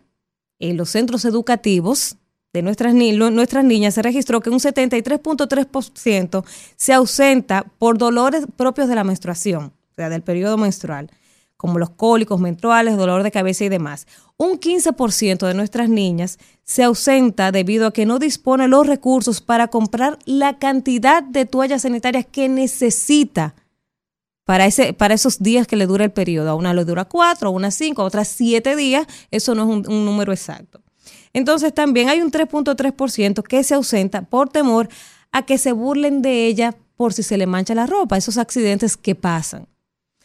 en 0.60 0.76
los 0.76 0.90
centros 0.90 1.24
educativos 1.24 2.18
de 2.52 2.62
nuestras, 2.62 2.94
ni 2.94 3.14
nuestras 3.14 3.64
niñas 3.64 3.94
se 3.94 4.02
registró 4.02 4.42
que 4.42 4.50
un 4.50 4.60
73.3% 4.60 6.44
se 6.76 6.94
ausenta 6.94 7.66
por 7.78 7.98
dolores 7.98 8.46
propios 8.58 8.90
de 8.90 8.96
la 8.96 9.06
menstruación, 9.06 9.66
o 9.66 9.96
sea, 9.96 10.10
del 10.10 10.24
periodo 10.24 10.58
menstrual, 10.58 11.10
como 11.58 11.80
los 11.80 11.90
cólicos 11.90 12.40
menstruales, 12.40 12.96
dolor 12.96 13.24
de 13.24 13.32
cabeza 13.32 13.66
y 13.66 13.70
demás. 13.70 14.08
Un 14.38 14.60
15% 14.60 15.48
de 15.48 15.54
nuestras 15.56 15.90
niñas 15.90 16.38
se 16.64 16.84
ausenta 16.84 17.52
debido 17.52 17.88
a 17.88 17.92
que 17.92 18.06
no 18.06 18.20
dispone 18.20 18.68
los 18.68 18.86
recursos 18.86 19.42
para 19.42 19.68
comprar 19.68 20.20
la 20.26 20.60
cantidad 20.60 21.24
de 21.24 21.46
toallas 21.46 21.82
sanitarias 21.82 22.26
que 22.32 22.48
necesita 22.48 23.56
para, 24.46 24.66
ese, 24.68 24.94
para 24.94 25.16
esos 25.16 25.40
días 25.40 25.68
que 25.68 25.76
le 25.76 25.88
dura 25.88 26.06
el 26.06 26.12
periodo. 26.12 26.52
A 26.52 26.56
una 26.56 26.74
le 26.74 26.86
dura 26.86 27.06
cuatro, 27.06 27.50
a 27.50 27.52
una 27.52 27.72
cinco, 27.72 28.04
a 28.04 28.06
otras 28.06 28.28
siete 28.28 28.76
días. 28.76 29.08
Eso 29.32 29.56
no 29.56 29.64
es 29.64 29.70
un, 29.70 29.92
un 29.92 30.06
número 30.06 30.32
exacto. 30.32 30.82
Entonces 31.34 31.74
también 31.74 32.10
hay 32.10 32.22
un 32.22 32.32
3.3% 32.32 33.44
que 33.44 33.64
se 33.64 33.74
ausenta 33.74 34.22
por 34.22 34.50
temor 34.50 34.90
a 35.32 35.46
que 35.46 35.58
se 35.58 35.72
burlen 35.72 36.22
de 36.22 36.46
ella 36.46 36.76
por 36.96 37.14
si 37.14 37.24
se 37.24 37.38
le 37.38 37.46
mancha 37.46 37.76
la 37.76 37.86
ropa, 37.86 38.18
esos 38.18 38.38
accidentes 38.38 38.98
que 38.98 39.16
pasan. 39.16 39.68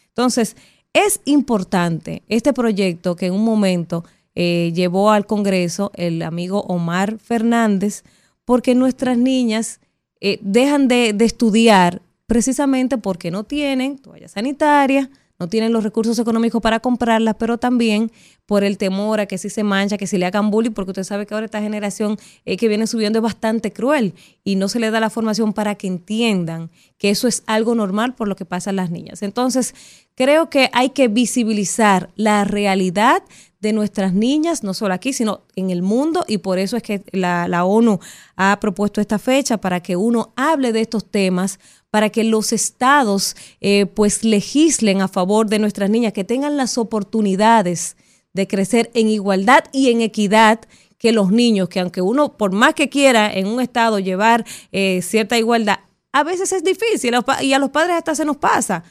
Entonces, 0.09 0.57
es 0.93 1.20
importante 1.24 2.23
este 2.28 2.52
proyecto 2.52 3.16
que 3.16 3.27
en 3.27 3.35
un 3.35 3.44
momento 3.44 4.05
eh, 4.35 4.73
llevó 4.74 5.10
al 5.10 5.27
Congreso 5.27 5.90
el 5.94 6.23
amigo 6.23 6.62
Omar 6.62 7.19
Fernández, 7.19 8.02
porque 8.44 8.74
nuestras 8.74 9.19
niñas 9.19 9.81
eh, 10.20 10.39
dejan 10.43 10.89
de, 10.89 11.12
de 11.12 11.24
estudiar 11.24 12.02
precisamente 12.27 12.98
porque 12.98 13.31
no 13.31 13.44
tienen 13.44 13.98
toallas 13.98 14.32
sanitarias, 14.32 15.09
no 15.43 15.48
tienen 15.48 15.73
los 15.73 15.82
recursos 15.82 16.16
económicos 16.20 16.62
para 16.62 16.78
comprarlas, 16.78 17.35
pero 17.36 17.59
también 17.59 18.12
por 18.47 18.62
el 18.62 18.78
temor 18.78 19.19
a 19.19 19.27
que 19.27 19.39
si 19.39 19.51
se 19.51 19.64
mancha, 19.64 19.98
que 19.98 20.06
si 20.06 20.16
le 20.16 20.24
hagan 20.24 20.52
bullying, 20.52 20.70
porque 20.70 20.93
usted 20.93 21.02
sabe 21.02 21.27
que 21.27 21.35
ahora 21.35 21.47
esta 21.47 21.60
generación 21.60 22.16
eh, 22.44 22.56
que 22.56 22.69
viene 22.69 22.86
subiendo 22.86 23.19
es 23.19 23.24
bastante 23.24 23.73
cruel 23.73 24.14
y 24.44 24.55
no 24.55 24.69
se 24.69 24.78
le 24.78 24.93
da 24.93 25.01
la 25.01 25.10
formación 25.10 25.52
para 25.52 25.74
que 25.74 25.89
entiendan 25.89 26.70
que 26.97 27.10
eso 27.10 27.27
es 27.27 27.43
algo 27.47 27.74
normal 27.74 28.14
por 28.14 28.28
lo 28.28 28.36
que 28.36 28.44
pasan 28.44 28.77
las 28.77 28.93
niñas. 28.93 29.24
Entonces, 29.24 29.74
creo 30.14 30.48
que 30.48 30.70
hay 30.73 30.90
que 30.90 31.09
visibilizar 31.09 32.10
la 32.14 32.44
realidad 32.44 33.24
de 33.59 33.73
nuestras 33.73 34.12
niñas, 34.12 34.62
no 34.62 34.74
solo 34.74 34.94
aquí, 34.94 35.12
sino 35.12 35.40
en 35.56 35.70
el 35.70 35.82
mundo, 35.82 36.24
y 36.28 36.39
por 36.39 36.60
eso 36.60 36.77
es 36.77 36.85
que 36.85 37.02
la, 37.10 37.48
la 37.48 37.64
ONU 37.64 37.98
ha 38.36 38.60
propuesto 38.60 39.01
esta 39.01 39.19
fecha 39.19 39.56
para 39.56 39.81
que 39.81 39.97
uno 39.97 40.32
hable 40.36 40.73
de 40.73 40.82
estos 40.82 41.05
temas, 41.05 41.59
para 41.93 42.09
que 42.09 42.24
los 42.24 42.55
estados 42.55 43.36
eh, 43.60 43.85
pues 43.85 44.24
legislen 44.24 45.02
a 45.02 45.09
favor 45.09 45.51
de 45.51 45.59
nuestras 45.59 45.90
niñas, 45.90 46.14
que 46.14 46.24
tengan 46.24 46.56
las 46.56 46.78
oportunidades 46.78 47.98
de 48.32 48.48
crecer 48.48 48.90
en 48.94 49.10
igualdad 49.10 49.64
y 49.73 49.90
en 49.90 50.01
equidad 50.01 50.60
que 50.97 51.12
los 51.12 51.31
niños, 51.31 51.69
que 51.69 51.81
aunque 51.81 52.01
uno 52.01 52.39
por 52.39 52.51
más 52.52 52.73
que 52.73 52.89
quiera 52.89 53.31
en 53.31 53.47
un 53.47 53.60
estado 53.60 53.98
llevar 53.98 54.47
eh, 54.73 55.02
cierta 55.02 55.36
igualdad, 55.36 55.81
a 56.12 56.23
veces 56.23 56.51
es 56.52 56.64
difícil 56.64 57.14
y 57.43 57.52
a 57.52 57.59
los 57.59 57.69
padres 57.69 57.97
hasta 57.97 58.14
se 58.14 58.24
nos 58.24 58.39
pasa. 58.39 58.85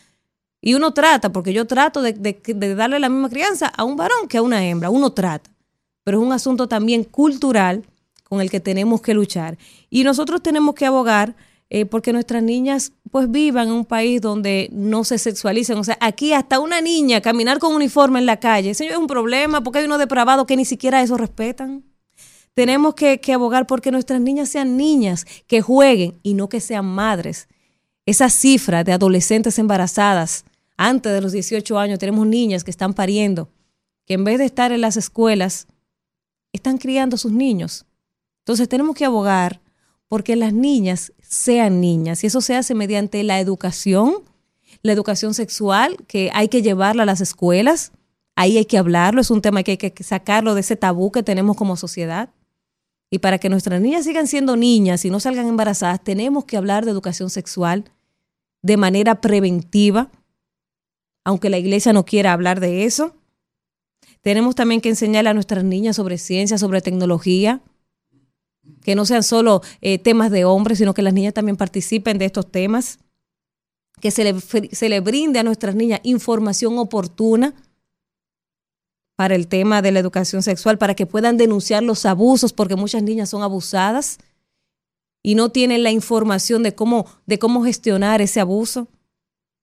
Y 0.62 0.76
uno 0.76 0.94
trata, 0.94 1.32
porque 1.32 1.54
yo 1.54 1.66
trato 1.66 2.04
de, 2.04 2.14
de, 2.14 2.76
darle 2.76 3.00
la 3.00 3.10
misma 3.10 3.32
crianza 3.32 3.66
a 3.66 3.84
un 3.84 3.96
varón 3.96 4.28
que 4.28 4.38
a 4.38 4.44
una 4.44 4.64
hembra, 4.64 4.92
uno 4.92 5.12
trata. 5.12 5.50
Pero 6.04 6.20
es 6.20 6.24
un 6.24 6.34
asunto 6.34 6.68
también 6.68 7.04
cultural 7.04 7.84
con 8.26 8.42
el 8.42 8.52
que 8.52 8.60
tenemos 8.60 9.02
que 9.02 9.16
luchar. 9.16 9.58
Y 9.90 10.04
nosotros 10.04 10.44
tenemos 10.44 10.76
que 10.76 10.86
abogar 10.86 11.36
eh, 11.74 11.86
porque 11.86 12.12
nuestras 12.12 12.44
niñas 12.44 12.92
pues 13.12 13.32
vivan 13.32 13.70
en 13.70 13.74
un 13.74 13.86
país 13.86 14.20
donde 14.20 14.68
no 14.74 15.06
se 15.06 15.18
sexualicen. 15.18 15.78
O 15.78 15.86
sea, 15.86 15.98
aquí 16.02 16.34
hasta 16.34 16.60
una 16.60 16.82
niña 16.82 17.22
caminar 17.22 17.60
con 17.60 17.74
uniforme 17.74 18.20
en 18.20 18.26
la 18.26 18.42
calle, 18.42 18.72
eso 18.72 18.84
es 18.84 18.98
un 18.98 19.08
problema 19.08 19.64
porque 19.64 19.80
hay 19.80 19.86
unos 19.86 19.98
depravados 19.98 20.46
que 20.46 20.58
ni 20.58 20.66
siquiera 20.66 21.02
eso 21.02 21.16
respetan. 21.16 21.86
Tenemos 22.54 22.94
que, 22.94 23.22
que 23.22 23.32
abogar 23.32 23.68
porque 23.68 23.90
nuestras 23.90 24.20
niñas 24.20 24.50
sean 24.50 24.76
niñas, 24.76 25.26
que 25.48 25.62
jueguen 25.62 26.20
y 26.24 26.34
no 26.34 26.50
que 26.50 26.60
sean 26.60 26.86
madres. 26.86 27.48
Esa 28.06 28.30
cifra 28.30 28.84
de 28.84 28.92
adolescentes 28.92 29.58
embarazadas 29.58 30.44
antes 30.76 31.14
de 31.14 31.22
los 31.22 31.32
18 31.32 31.80
años 31.80 32.00
tenemos 32.00 32.28
niñas 32.28 32.66
que 32.66 32.72
están 32.72 32.94
pariendo, 32.94 33.48
que 34.06 34.16
en 34.16 34.26
vez 34.26 34.40
de 34.40 34.46
estar 34.46 34.74
en 34.74 34.82
las 34.82 34.98
escuelas, 34.98 35.68
están 36.52 36.78
criando 36.78 37.16
a 37.16 37.18
sus 37.18 37.32
niños. 37.32 37.86
Entonces 38.40 38.68
tenemos 38.68 38.94
que 38.94 39.06
abogar 39.06 39.62
porque 40.10 40.36
las 40.36 40.52
niñas 40.52 41.14
sean 41.32 41.80
niñas 41.80 42.24
y 42.24 42.28
eso 42.28 42.42
se 42.42 42.56
hace 42.56 42.76
mediante 42.76 43.24
la 43.24 43.40
educación, 43.40 44.16
la 44.84 44.92
educación 44.92 45.34
sexual, 45.34 45.96
que 46.06 46.30
hay 46.34 46.50
que 46.50 46.62
llevarla 46.62 47.04
a 47.04 47.06
las 47.06 47.22
escuelas, 47.22 47.94
ahí 48.36 48.58
hay 48.58 48.66
que 48.66 48.78
hablarlo, 48.78 49.22
es 49.22 49.32
un 49.32 49.42
tema 49.42 49.64
que 49.64 49.72
hay 49.72 49.78
que 49.78 50.04
sacarlo 50.04 50.56
de 50.56 50.62
ese 50.62 50.76
tabú 50.76 51.10
que 51.10 51.24
tenemos 51.24 51.56
como 51.56 51.78
sociedad. 51.78 52.30
Y 53.10 53.20
para 53.20 53.38
que 53.38 53.48
nuestras 53.48 53.80
niñas 53.80 54.04
sigan 54.04 54.28
siendo 54.28 54.58
niñas 54.58 55.06
y 55.06 55.10
no 55.10 55.22
salgan 55.22 55.48
embarazadas, 55.48 56.04
tenemos 56.04 56.44
que 56.44 56.58
hablar 56.58 56.84
de 56.84 56.92
educación 56.92 57.30
sexual 57.30 57.86
de 58.62 58.76
manera 58.76 59.22
preventiva, 59.22 60.12
aunque 61.24 61.50
la 61.50 61.60
iglesia 61.60 61.94
no 61.94 62.04
quiera 62.04 62.34
hablar 62.34 62.60
de 62.60 62.84
eso. 62.84 63.16
Tenemos 64.20 64.56
también 64.56 64.82
que 64.82 64.90
enseñarle 64.90 65.30
a 65.30 65.34
nuestras 65.34 65.64
niñas 65.64 65.96
sobre 65.96 66.18
ciencia, 66.18 66.58
sobre 66.58 66.82
tecnología, 66.82 67.62
que 68.84 68.96
no 68.96 69.06
sean 69.06 69.24
solo 69.24 69.62
eh, 69.82 70.00
temas 70.00 70.32
de 70.32 70.46
hombres, 70.46 70.78
sino 70.78 70.94
que 70.94 71.02
las 71.02 71.14
niñas 71.14 71.34
también 71.34 71.58
participen 71.58 72.18
de 72.18 72.26
estos 72.26 72.52
temas, 72.52 73.00
que 74.00 74.12
se 74.12 74.24
le, 74.24 74.40
se 74.40 74.90
le 74.90 75.00
brinde 75.00 75.40
a 75.40 75.44
nuestras 75.44 75.76
niñas 75.76 76.00
información 76.04 76.78
oportuna 76.80 77.54
para 79.16 79.36
el 79.36 79.48
tema 79.48 79.82
de 79.82 79.92
la 79.92 80.00
educación 80.00 80.42
sexual, 80.42 80.78
para 80.78 80.96
que 80.96 81.06
puedan 81.06 81.38
denunciar 81.38 81.84
los 81.84 82.06
abusos, 82.06 82.54
porque 82.54 82.76
muchas 82.76 83.04
niñas 83.04 83.30
son 83.30 83.44
abusadas 83.44 84.18
y 85.22 85.36
no 85.36 85.50
tienen 85.52 85.84
la 85.84 85.92
información 85.92 86.64
de 86.64 86.74
cómo, 86.74 87.06
de 87.28 87.38
cómo 87.38 87.64
gestionar 87.64 88.22
ese 88.22 88.40
abuso. 88.40 88.88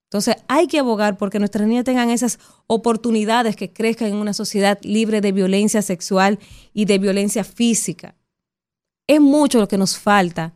Entonces 0.08 0.36
hay 0.48 0.68
que 0.68 0.78
abogar 0.78 1.18
porque 1.18 1.38
nuestras 1.38 1.66
niñas 1.66 1.84
tengan 1.84 2.10
esas 2.10 2.38
oportunidades 2.66 3.56
que 3.56 3.72
crezcan 3.72 4.08
en 4.08 4.16
una 4.16 4.32
sociedad 4.32 4.78
libre 4.82 5.20
de 5.20 5.32
violencia 5.32 5.82
sexual 5.82 6.38
y 6.72 6.86
de 6.86 6.98
violencia 6.98 7.44
física. 7.44 8.14
Es 9.08 9.20
mucho 9.20 9.58
lo 9.58 9.66
que 9.66 9.76
nos 9.76 9.98
falta 9.98 10.54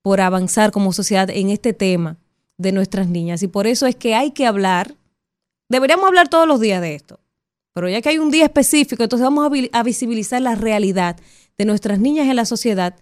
por 0.00 0.20
avanzar 0.20 0.70
como 0.70 0.92
sociedad 0.92 1.28
en 1.30 1.50
este 1.50 1.72
tema 1.72 2.18
de 2.58 2.70
nuestras 2.70 3.08
niñas 3.08 3.42
y 3.42 3.48
por 3.48 3.66
eso 3.66 3.86
es 3.86 3.96
que 3.96 4.14
hay 4.14 4.30
que 4.30 4.46
hablar, 4.46 4.94
deberíamos 5.68 6.06
hablar 6.06 6.28
todos 6.28 6.46
los 6.46 6.60
días 6.60 6.80
de 6.80 6.94
esto, 6.94 7.18
pero 7.72 7.88
ya 7.88 8.00
que 8.00 8.10
hay 8.10 8.18
un 8.18 8.30
día 8.30 8.44
específico, 8.44 9.02
entonces 9.02 9.24
vamos 9.24 9.50
a, 9.72 9.82
visibilizar 9.82 10.40
la 10.40 10.54
realidad 10.54 11.16
de 11.58 11.64
nuestras 11.64 11.98
niñas 11.98 12.28
en 12.28 12.36
la 12.36 12.44
sociedad 12.44 12.94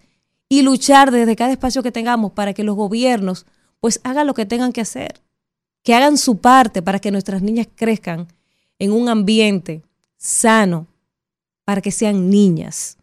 y 0.49 0.63
luchar 0.63 1.11
desde 1.11 1.35
cada 1.35 1.51
espacio 1.51 1.83
que 1.83 1.91
tengamos 1.91 2.31
para 2.31 2.55
que 2.55 2.63
los 2.63 2.75
gobiernos 2.75 3.45
pues 3.79 3.99
hagan 4.03 4.25
lo 4.25 4.33
que 4.33 4.47
tengan 4.47 4.71
que 4.71 4.81
hacer 4.81 5.21
que 5.83 5.93
hagan 5.93 6.17
su 6.17 6.37
parte 6.37 6.81
para 6.81 6.99
que 6.99 7.11
nuestras 7.11 7.41
niñas 7.41 7.67
crezcan 7.75 8.27
en 8.79 8.91
un 8.91 9.09
ambiente 9.09 9.83
sano, 10.17 10.87
para 11.65 11.81
que 11.81 11.91
sean 11.91 12.29
niñas. 12.29 12.97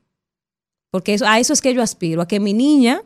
Porque 0.91 1.17
a 1.25 1.39
eso 1.39 1.53
es 1.53 1.61
que 1.61 1.75
yo 1.75 1.83
aspiro, 1.83 2.23
a 2.23 2.29
que 2.29 2.41
mi 2.41 2.53
niña 2.53 3.03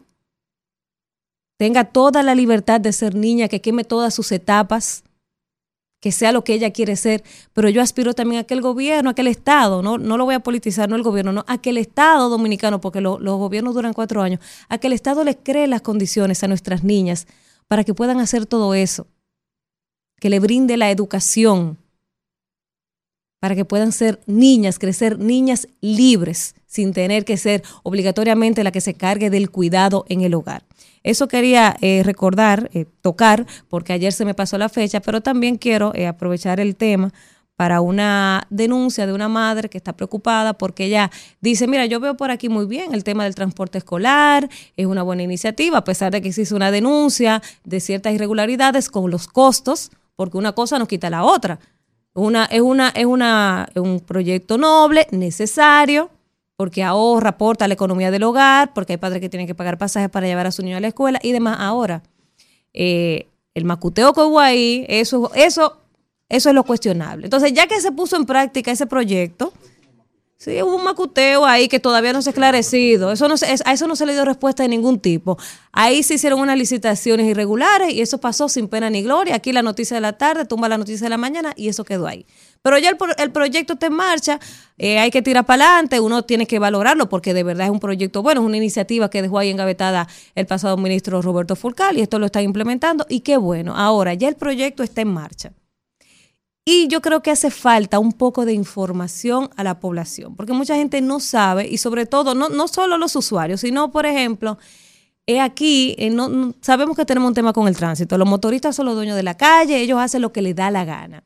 tenga 1.59 1.85
toda 1.85 2.23
la 2.23 2.35
libertad 2.35 2.81
de 2.81 2.93
ser 2.93 3.15
niña, 3.15 3.49
que 3.49 3.61
queme 3.61 3.85
todas 3.85 4.15
sus 4.15 4.33
etapas, 4.33 5.05
que 6.01 6.13
sea 6.13 6.33
lo 6.33 6.45
que 6.45 6.55
ella 6.55 6.71
quiere 6.71 6.97
ser, 6.97 7.23
pero 7.53 7.69
yo 7.69 7.81
aspiro 7.81 8.13
también 8.13 8.41
a 8.43 8.45
que 8.45 8.55
el 8.55 8.61
gobierno, 8.61 9.11
a 9.11 9.15
que 9.15 9.23
el 9.23 9.29
Estado, 9.29 9.83
no, 9.83 9.97
no 9.97 10.19
lo 10.19 10.25
voy 10.25 10.35
a 10.35 10.41
politizar, 10.41 10.89
no 10.89 10.97
el 10.97 11.03
gobierno, 11.03 11.33
no, 11.33 11.45
a 11.47 11.59
que 11.59 11.71
el 11.71 11.79
Estado 11.79 12.29
dominicano, 12.29 12.81
porque 12.81 13.01
los 13.01 13.21
gobiernos 13.21 13.75
duran 13.75 13.95
cuatro 13.95 14.21
años, 14.21 14.41
a 14.69 14.79
que 14.79 14.89
el 14.89 14.93
Estado 14.93 15.25
les 15.25 15.37
cree 15.43 15.67
las 15.67 15.81
condiciones 15.81 16.43
a 16.45 16.49
nuestras 16.49 16.85
niñas 16.85 17.27
para 17.69 17.85
que 17.85 17.95
puedan 17.95 18.21
hacer 18.21 18.45
todo 18.47 18.75
eso 18.75 19.07
que 20.21 20.31
le 20.31 20.41
brinde 20.41 20.77
la 20.77 20.91
educación 20.91 21.79
para 23.41 23.55
que 23.55 23.67
puedan 23.67 23.93
ser 23.93 24.23
niñas, 24.25 24.79
crecer 24.79 25.19
niñas 25.19 25.69
libres, 25.83 26.55
sin 26.75 26.93
tener 26.93 27.25
que 27.25 27.37
ser 27.37 27.63
obligatoriamente 27.85 28.65
la 28.65 28.73
que 28.73 28.81
se 28.81 28.95
cargue 28.95 29.31
del 29.31 29.49
cuidado 29.49 30.05
en 30.09 30.23
el 30.23 30.35
hogar. 30.35 30.65
Eso 31.05 31.29
quería 31.29 31.77
eh, 31.81 32.03
recordar, 32.05 32.69
eh, 32.75 32.85
tocar, 33.01 33.47
porque 33.69 33.93
ayer 33.93 34.13
se 34.13 34.25
me 34.25 34.35
pasó 34.35 34.59
la 34.59 34.69
fecha, 34.69 34.99
pero 34.99 35.21
también 35.21 35.57
quiero 35.57 35.93
eh, 35.95 36.09
aprovechar 36.09 36.59
el 36.59 36.75
tema 36.75 37.13
para 37.55 37.81
una 37.81 38.49
denuncia 38.51 39.07
de 39.07 39.13
una 39.13 39.29
madre 39.29 39.69
que 39.69 39.79
está 39.79 39.93
preocupada 39.93 40.55
porque 40.55 40.87
ella 40.87 41.13
dice, 41.41 41.69
mira, 41.69 41.87
yo 41.87 42.01
veo 42.01 42.17
por 42.17 42.33
aquí 42.33 42.49
muy 42.49 42.67
bien 42.67 42.93
el 42.93 43.05
tema 43.05 43.23
del 43.23 43.37
transporte 43.37 43.79
escolar, 43.79 44.49
es 44.77 44.87
una 44.87 45.05
buena 45.05 45.23
iniciativa, 45.23 45.79
a 45.79 45.85
pesar 45.85 46.11
de 46.11 46.23
que 46.23 46.31
existe 46.31 46.57
una 46.57 46.73
denuncia 46.73 47.41
de 47.63 47.79
ciertas 47.79 48.15
irregularidades 48.15 48.91
con 48.91 49.13
los 49.13 49.29
costos, 49.29 49.93
porque 50.17 50.39
una 50.39 50.55
cosa 50.55 50.81
no 50.81 50.89
quita 50.89 51.09
la 51.09 51.23
otra. 51.23 51.61
Una, 52.15 52.47
es, 52.47 52.61
una, 52.61 52.89
es, 52.89 53.07
una, 53.07 53.69
un 53.77 54.01
proyecto 54.01 54.59
noble, 54.59 55.07
necesario, 55.13 56.11
porque 56.57 56.83
ahorra, 56.83 57.31
aporta 57.31 57.65
a 57.65 57.69
la 57.69 57.75
economía 57.75 58.11
del 58.11 58.23
hogar, 58.23 58.73
porque 58.75 58.95
hay 58.95 58.97
padres 58.97 59.21
que 59.21 59.29
tienen 59.29 59.47
que 59.47 59.55
pagar 59.55 59.79
pasajes 59.79 60.09
para 60.11 60.27
llevar 60.27 60.47
a 60.47 60.53
su 60.53 60.63
niño 60.63 60.77
a 60.77 60.81
la 60.81 60.89
escuela 60.89 61.19
y 61.23 61.33
demás. 61.33 61.57
Ahora, 61.61 62.03
eh, 62.73 63.27
el 63.55 63.65
macuteo 63.65 64.13
que 64.13 64.21
hubo 64.21 64.41
ahí, 64.41 64.85
eso, 64.89 65.31
eso, 65.35 65.79
eso 66.29 66.49
es 66.49 66.55
lo 66.55 66.65
cuestionable. 66.65 67.27
Entonces, 67.27 67.53
ya 67.53 67.67
que 67.67 67.81
se 67.81 67.93
puso 67.93 68.17
en 68.17 68.27
práctica 68.27 68.71
ese 68.71 68.87
proyecto, 68.87 69.53
Sí, 70.45 70.61
hubo 70.61 70.77
un 70.77 70.85
macuteo 70.85 71.47
ahí 71.47 71.69
que 71.69 71.81
todavía 71.81 72.13
no 72.13 72.21
se 72.21 72.29
ha 72.29 72.33
esclarecido. 72.33 73.11
Eso 73.11 73.29
no 73.29 73.35
a 73.65 73.73
eso 73.73 73.87
no 73.87 73.97
se 73.97 74.05
le 74.05 74.13
dio 74.13 74.27
respuesta 74.27 74.63
de 74.63 74.69
ningún 74.69 75.01
tipo. 75.01 75.39
Ahí 75.73 76.03
se 76.03 76.15
hicieron 76.15 76.39
unas 76.39 76.59
licitaciones 76.59 77.27
irregulares 77.27 77.95
y 77.95 78.03
eso 78.03 78.19
pasó 78.19 78.51
sin 78.51 78.69
pena 78.69 78.91
ni 78.91 79.03
gloria. 79.03 79.37
Aquí 79.37 79.53
la 79.53 79.63
noticia 79.63 79.95
de 79.95 80.03
la 80.03 80.13
tarde, 80.19 80.45
tumba 80.45 80.69
la 80.69 80.77
noticia 80.77 81.07
de 81.07 81.09
la 81.09 81.17
mañana 81.17 81.55
y 81.57 81.69
eso 81.69 81.83
quedó 81.83 82.07
ahí. 82.07 82.27
Pero 82.61 82.77
ya 82.77 82.91
el, 82.91 83.33
proyecto 83.33 83.73
está 83.73 83.87
en 83.87 83.95
marcha, 83.95 84.39
eh, 84.77 84.99
hay 84.99 85.11
que 85.11 85.23
tirar 85.23 85.47
para 85.47 85.65
adelante, 85.65 85.99
uno 85.99 86.25
tiene 86.25 86.47
que 86.47 86.59
valorarlo 86.59 87.09
porque 87.09 87.33
de 87.33 87.43
verdad 87.43 87.69
es 87.69 87.73
un 87.73 87.81
proyecto 87.81 88.23
bueno, 88.23 88.43
es 88.43 88.47
una 88.47 88.59
iniciativa 88.59 89.09
que 89.09 89.23
dejó 89.23 89.39
ahí 89.39 89.49
engavetada 89.49 90.09
el 90.35 90.45
pasado 90.45 90.77
ministro 90.77 91.23
Roberto 91.23 91.57
Fulcal 91.57 91.97
y 91.97 92.03
esto 92.03 92.19
lo 92.19 92.27
está 92.27 92.43
implementando 92.43 93.07
y 93.09 93.21
qué 93.21 93.39
bueno. 93.39 93.75
Ahora, 93.75 94.13
ya 94.13 94.29
el 94.29 94.37
proyecto 94.37 94.83
está 94.83 95.01
en 95.01 95.09
marcha. 95.09 95.53
Y 96.65 96.89
yo 96.89 97.03
creo 97.03 97.23
que 97.23 97.31
hace 97.31 97.51
falta 97.51 97.99
un 97.99 98.13
poco 98.13 98.47
de 98.47 98.55
información 98.55 99.51
a 99.57 99.65
la 99.65 99.81
población, 99.81 100.35
porque 100.35 100.55
mucha 100.55 100.77
gente 100.77 101.03
no 101.03 101.21
sabe, 101.21 101.69
y 101.69 101.77
sobre 101.77 102.07
todo, 102.07 102.35
no, 102.35 102.49
no 102.49 102.69
solo 102.69 102.97
los 102.97 103.15
usuarios, 103.17 103.61
sino, 103.61 103.93
por 103.93 104.07
ejemplo, 104.07 104.57
eh, 105.27 105.41
aquí 105.41 105.95
eh, 105.99 106.11
no, 106.11 106.55
sabemos 106.61 106.97
que 106.97 107.05
tenemos 107.05 107.29
un 107.29 107.35
tema 107.35 107.53
con 107.53 107.67
el 107.67 107.77
tránsito. 107.77 108.19
Los 108.19 108.29
motoristas 108.29 108.77
son 108.77 108.87
los 108.87 108.95
dueños 108.95 109.17
de 109.17 109.23
la 109.23 109.37
calle, 109.37 109.81
ellos 109.81 109.99
hacen 109.99 110.21
lo 110.23 110.33
que 110.33 110.43
les 110.43 110.55
da 110.55 110.71
la 110.71 110.85
gana. 110.85 111.25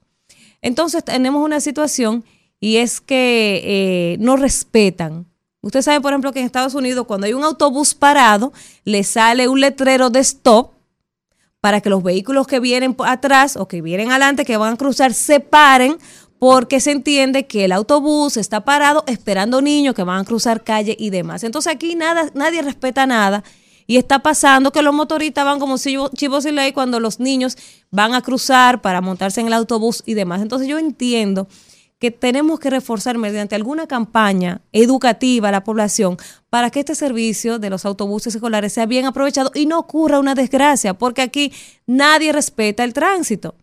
Entonces 0.62 1.04
tenemos 1.04 1.44
una 1.44 1.60
situación 1.60 2.24
y 2.60 2.76
es 2.76 3.00
que 3.00 3.60
eh, 3.64 4.16
no 4.20 4.36
respetan. 4.36 5.26
Usted 5.62 5.82
sabe, 5.82 6.00
por 6.00 6.12
ejemplo, 6.12 6.32
que 6.32 6.40
en 6.40 6.46
Estados 6.46 6.74
Unidos 6.74 7.06
cuando 7.06 7.26
hay 7.26 7.32
un 7.32 7.44
autobús 7.44 7.94
parado, 7.94 8.52
le 8.84 9.02
sale 9.02 9.48
un 9.48 9.60
letrero 9.60 10.10
de 10.10 10.20
stop 10.20 10.72
para 11.60 11.80
que 11.80 11.90
los 11.90 12.02
vehículos 12.02 12.46
que 12.46 12.60
vienen 12.60 12.96
atrás 13.04 13.56
o 13.56 13.66
que 13.66 13.82
vienen 13.82 14.10
adelante, 14.10 14.44
que 14.44 14.56
van 14.56 14.74
a 14.74 14.76
cruzar, 14.76 15.12
se 15.12 15.40
paren 15.40 15.96
porque 16.38 16.78
se 16.80 16.92
entiende 16.92 17.46
que 17.46 17.64
el 17.64 17.72
autobús 17.72 18.36
está 18.36 18.64
parado 18.64 19.02
esperando 19.08 19.60
niños 19.60 19.94
que 19.94 20.04
van 20.04 20.20
a 20.20 20.24
cruzar 20.24 20.62
calle 20.62 20.96
y 20.98 21.10
demás. 21.10 21.42
Entonces 21.42 21.72
aquí 21.72 21.96
nada, 21.96 22.30
nadie 22.34 22.62
respeta 22.62 23.06
nada 23.06 23.42
y 23.88 23.96
está 23.96 24.20
pasando 24.20 24.70
que 24.70 24.82
los 24.82 24.94
motoristas 24.94 25.44
van 25.44 25.58
como 25.58 25.76
chivo- 25.78 26.10
chivos 26.14 26.44
sin 26.44 26.54
ley 26.54 26.72
cuando 26.72 27.00
los 27.00 27.18
niños 27.18 27.56
van 27.90 28.14
a 28.14 28.22
cruzar 28.22 28.80
para 28.82 29.00
montarse 29.00 29.40
en 29.40 29.48
el 29.48 29.52
autobús 29.52 30.04
y 30.06 30.14
demás. 30.14 30.42
Entonces 30.42 30.68
yo 30.68 30.78
entiendo 30.78 31.48
que 31.98 32.10
tenemos 32.10 32.60
que 32.60 32.70
reforzar 32.70 33.18
mediante 33.18 33.54
alguna 33.54 33.86
campaña 33.86 34.60
educativa 34.72 35.48
a 35.48 35.52
la 35.52 35.64
población 35.64 36.16
para 36.48 36.70
que 36.70 36.80
este 36.80 36.94
servicio 36.94 37.58
de 37.58 37.70
los 37.70 37.84
autobuses 37.84 38.34
escolares 38.34 38.72
sea 38.72 38.86
bien 38.86 39.06
aprovechado 39.06 39.50
y 39.54 39.66
no 39.66 39.78
ocurra 39.78 40.20
una 40.20 40.34
desgracia, 40.34 40.94
porque 40.94 41.22
aquí 41.22 41.52
nadie 41.86 42.32
respeta 42.32 42.84
el 42.84 42.92
tránsito. 42.92 43.54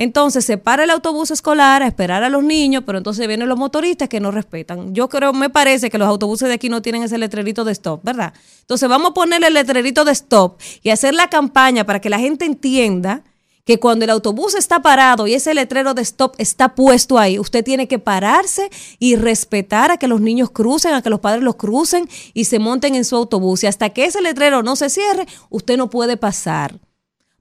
Entonces 0.00 0.46
se 0.46 0.56
para 0.56 0.84
el 0.84 0.90
autobús 0.90 1.30
escolar 1.30 1.82
a 1.82 1.86
esperar 1.86 2.22
a 2.22 2.30
los 2.30 2.42
niños, 2.42 2.84
pero 2.86 2.96
entonces 2.96 3.28
vienen 3.28 3.50
los 3.50 3.58
motoristas 3.58 4.08
que 4.08 4.18
no 4.18 4.30
respetan. 4.30 4.94
Yo 4.94 5.10
creo, 5.10 5.34
me 5.34 5.50
parece 5.50 5.90
que 5.90 5.98
los 5.98 6.08
autobuses 6.08 6.48
de 6.48 6.54
aquí 6.54 6.70
no 6.70 6.80
tienen 6.80 7.02
ese 7.02 7.18
letrerito 7.18 7.64
de 7.64 7.72
stop, 7.72 8.02
¿verdad? 8.02 8.32
Entonces 8.62 8.88
vamos 8.88 9.10
a 9.10 9.14
ponerle 9.14 9.48
el 9.48 9.54
letrerito 9.54 10.06
de 10.06 10.12
stop 10.12 10.58
y 10.82 10.88
hacer 10.88 11.12
la 11.12 11.28
campaña 11.28 11.84
para 11.84 12.00
que 12.00 12.08
la 12.08 12.18
gente 12.18 12.46
entienda 12.46 13.24
que 13.64 13.78
cuando 13.78 14.04
el 14.04 14.10
autobús 14.10 14.54
está 14.54 14.80
parado 14.80 15.26
y 15.26 15.34
ese 15.34 15.54
letrero 15.54 15.94
de 15.94 16.02
stop 16.02 16.34
está 16.38 16.74
puesto 16.74 17.18
ahí, 17.18 17.38
usted 17.38 17.64
tiene 17.64 17.88
que 17.88 17.98
pararse 17.98 18.70
y 18.98 19.16
respetar 19.16 19.90
a 19.90 19.96
que 19.96 20.08
los 20.08 20.20
niños 20.20 20.50
crucen, 20.50 20.94
a 20.94 21.02
que 21.02 21.10
los 21.10 21.20
padres 21.20 21.42
los 21.42 21.56
crucen 21.56 22.08
y 22.34 22.44
se 22.44 22.58
monten 22.58 22.94
en 22.94 23.04
su 23.04 23.16
autobús. 23.16 23.64
Y 23.64 23.66
hasta 23.66 23.90
que 23.90 24.04
ese 24.04 24.20
letrero 24.22 24.62
no 24.62 24.76
se 24.76 24.90
cierre, 24.90 25.26
usted 25.50 25.76
no 25.76 25.90
puede 25.90 26.16
pasar 26.16 26.78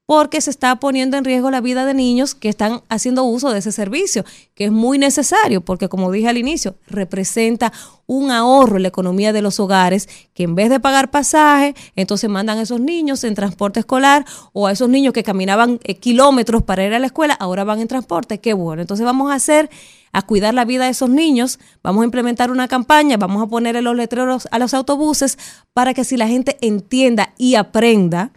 porque 0.09 0.41
se 0.41 0.49
está 0.49 0.75
poniendo 0.77 1.17
en 1.17 1.23
riesgo 1.23 1.51
la 1.51 1.61
vida 1.61 1.85
de 1.85 1.93
niños 1.93 2.33
que 2.33 2.49
están 2.49 2.81
haciendo 2.89 3.25
uso 3.25 3.51
de 3.51 3.59
ese 3.59 3.71
servicio, 3.71 4.25
que 4.55 4.65
es 4.65 4.71
muy 4.71 4.97
necesario, 4.97 5.61
porque 5.61 5.87
como 5.87 6.11
dije 6.11 6.27
al 6.27 6.39
inicio, 6.39 6.73
representa 6.87 7.71
un 8.07 8.31
ahorro 8.31 8.77
en 8.77 8.81
la 8.81 8.87
economía 8.87 9.33
de 9.33 9.43
los 9.43 9.59
hogares, 9.59 10.09
que 10.33 10.45
en 10.45 10.55
vez 10.55 10.71
de 10.71 10.79
pagar 10.79 11.11
pasaje, 11.11 11.75
entonces 11.95 12.27
mandan 12.27 12.57
a 12.57 12.63
esos 12.63 12.79
niños 12.79 13.23
en 13.23 13.35
transporte 13.35 13.81
escolar 13.81 14.25
o 14.51 14.65
a 14.65 14.71
esos 14.71 14.89
niños 14.89 15.13
que 15.13 15.21
caminaban 15.21 15.79
eh, 15.83 15.93
kilómetros 15.93 16.63
para 16.63 16.83
ir 16.83 16.93
a 16.95 16.97
la 16.97 17.05
escuela, 17.05 17.35
ahora 17.35 17.63
van 17.63 17.79
en 17.79 17.87
transporte, 17.87 18.39
qué 18.39 18.53
bueno. 18.53 18.81
Entonces 18.81 19.05
vamos 19.05 19.29
a 19.31 19.35
hacer 19.35 19.69
a 20.11 20.23
cuidar 20.23 20.55
la 20.55 20.65
vida 20.65 20.85
de 20.85 20.89
esos 20.89 21.11
niños, 21.11 21.59
vamos 21.83 22.01
a 22.01 22.05
implementar 22.05 22.49
una 22.49 22.67
campaña, 22.67 23.17
vamos 23.17 23.43
a 23.43 23.45
ponerle 23.45 23.83
los 23.83 23.95
letreros 23.95 24.47
a 24.49 24.57
los 24.57 24.73
autobuses 24.73 25.37
para 25.73 25.93
que 25.93 26.03
si 26.03 26.17
la 26.17 26.27
gente 26.27 26.57
entienda 26.61 27.35
y 27.37 27.53
aprenda, 27.53 28.31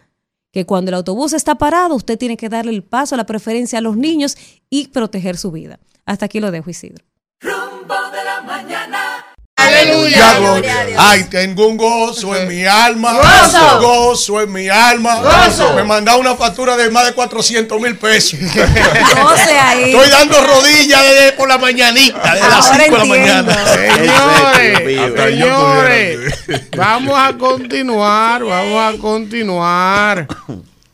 que 0.53 0.65
cuando 0.67 0.91
el 0.91 0.95
autobús 0.95 1.33
está 1.33 1.55
parado, 1.55 1.95
usted 1.95 2.17
tiene 2.17 2.37
que 2.37 2.47
darle 2.47 2.71
el 2.71 2.83
paso, 2.83 3.17
la 3.17 3.25
preferencia 3.25 3.79
a 3.79 3.81
los 3.81 3.97
niños 3.97 4.37
y 4.69 4.87
proteger 4.89 5.35
su 5.35 5.51
vida. 5.51 5.79
Hasta 6.05 6.25
aquí 6.25 6.39
lo 6.39 6.51
dejo, 6.51 6.69
Isidro. 6.69 7.03
Rumbo 7.41 7.95
de 8.11 8.23
la 8.23 8.41
mañana. 8.43 8.82
Aleluya, 9.55 10.39
gloria. 10.39 10.75
Ay, 10.97 11.25
tengo 11.25 11.67
un 11.67 11.77
gozo 11.77 12.35
en 12.35 12.47
mi 12.47 12.65
alma. 12.65 13.13
Gozo. 13.13 13.79
Gozo 13.81 14.41
en 14.41 14.51
mi 14.51 14.67
alma. 14.67 15.15
Gozo. 15.21 15.73
Me 15.75 15.83
mandaron 15.83 16.21
una 16.21 16.35
factura 16.35 16.75
de 16.75 16.89
más 16.89 17.05
de 17.05 17.13
400 17.13 17.79
mil 17.79 17.95
pesos. 17.97 18.39
Ahí. 19.59 19.91
Estoy 19.91 20.09
dando 20.09 20.41
rodillas 20.41 21.01
desde 21.03 21.31
por 21.33 21.47
la 21.47 21.57
mañanita, 21.57 22.33
desde 22.33 22.49
las 22.49 22.67
Ahora 22.67 22.83
5 22.83 22.95
de 22.95 22.97
la 22.97 23.05
mañana. 23.05 23.65
Señores, 23.73 25.21
señores, 25.23 26.69
vamos 26.75 27.15
a 27.17 27.37
continuar, 27.37 28.43
vamos 28.43 28.95
a 28.95 28.97
continuar 28.97 30.27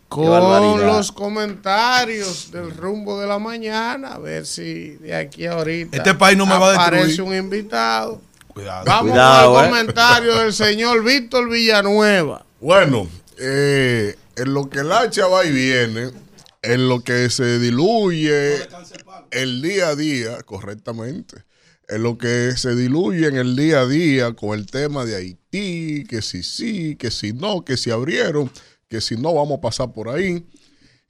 con 0.09 0.85
los 0.85 1.11
comentarios 1.11 2.51
del 2.51 2.75
rumbo 2.75 3.19
de 3.19 3.27
la 3.27 3.39
mañana, 3.39 4.13
a 4.13 4.17
ver 4.17 4.45
si 4.45 4.95
de 4.97 5.15
aquí 5.15 5.45
a 5.45 5.53
ahorita 5.53 5.97
Este 5.97 6.13
país 6.15 6.37
no 6.37 6.45
me 6.45 6.57
va 6.57 6.71
a 6.71 6.75
aparece 6.75 7.21
un 7.21 7.35
invitado. 7.35 8.19
Cuidado. 8.53 8.85
Vamos 8.85 9.11
Cuidado, 9.11 9.53
con 9.53 9.65
eh. 9.65 9.69
comentario 9.69 10.35
del 10.39 10.53
señor 10.53 11.03
Víctor 11.03 11.49
Villanueva. 11.49 12.45
Bueno, 12.59 13.07
eh, 13.37 14.15
en 14.35 14.53
lo 14.53 14.69
que 14.69 14.79
el 14.79 14.91
hacha 14.91 15.27
va 15.27 15.45
y 15.45 15.51
viene, 15.51 16.11
en 16.61 16.89
lo 16.89 17.01
que 17.01 17.29
se 17.29 17.59
diluye 17.59 18.67
el 19.31 19.61
día 19.61 19.89
a 19.89 19.95
día, 19.95 20.41
correctamente, 20.43 21.43
en 21.87 22.03
lo 22.03 22.17
que 22.17 22.53
se 22.57 22.75
diluye 22.75 23.27
en 23.27 23.37
el 23.37 23.55
día 23.55 23.81
a 23.81 23.87
día 23.87 24.33
con 24.33 24.57
el 24.57 24.65
tema 24.65 25.05
de 25.05 25.15
Haití, 25.15 26.05
que 26.05 26.21
si 26.21 26.43
sí, 26.43 26.95
que 26.95 27.11
si 27.11 27.33
no, 27.33 27.63
que 27.63 27.77
si 27.77 27.91
abrieron, 27.91 28.51
que 28.87 29.01
si 29.01 29.15
no 29.15 29.33
vamos 29.33 29.57
a 29.59 29.61
pasar 29.61 29.93
por 29.93 30.09
ahí. 30.09 30.45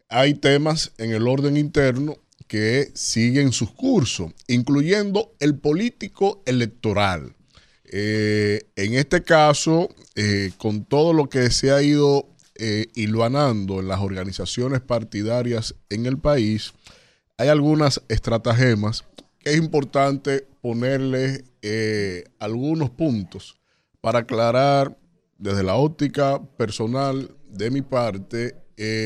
Hay 0.07 0.33
temas 0.33 0.91
en 0.97 1.11
el 1.11 1.27
orden 1.27 1.55
interno 1.57 2.17
que 2.49 2.91
siguen 2.95 3.51
sus 3.51 3.69
cursos, 3.71 4.33
incluyendo 4.47 5.35
el 5.39 5.59
político 5.59 6.41
electoral. 6.47 7.35
Eh, 7.85 8.63
en 8.75 8.95
este 8.95 9.21
caso, 9.21 9.89
eh, 10.15 10.51
con 10.57 10.83
todo 10.83 11.13
lo 11.13 11.29
que 11.29 11.51
se 11.51 11.71
ha 11.71 11.81
ido 11.83 12.27
eh, 12.55 12.87
hilvanando 12.95 13.79
en 13.79 13.87
las 13.87 13.99
organizaciones 13.99 14.81
partidarias 14.81 15.75
en 15.91 16.07
el 16.07 16.17
país, 16.17 16.73
hay 17.37 17.49
algunas 17.49 18.01
estratagemas 18.09 19.05
que 19.37 19.51
es 19.51 19.57
importante 19.57 20.47
ponerle 20.59 21.43
eh, 21.61 22.23
algunos 22.39 22.89
puntos 22.89 23.59
para 24.01 24.19
aclarar 24.19 24.97
desde 25.37 25.61
la 25.61 25.75
óptica 25.75 26.41
personal 26.57 27.31
de 27.47 27.69
mi 27.69 27.83
parte 27.83 28.55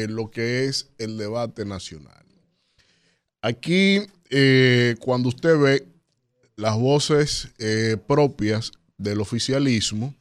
lo 0.08 0.30
que 0.30 0.66
es 0.66 0.92
el 1.00 1.18
debate 1.18 1.66
nacional. 1.66 2.23
Aquí, 3.46 4.00
eh, 4.30 4.96
cuando 5.02 5.28
usted 5.28 5.60
ve 5.60 5.86
las 6.56 6.78
voces 6.80 7.50
eh, 7.60 7.98
propias 8.08 8.72
del 8.98 9.20
oficialismo, 9.20 10.16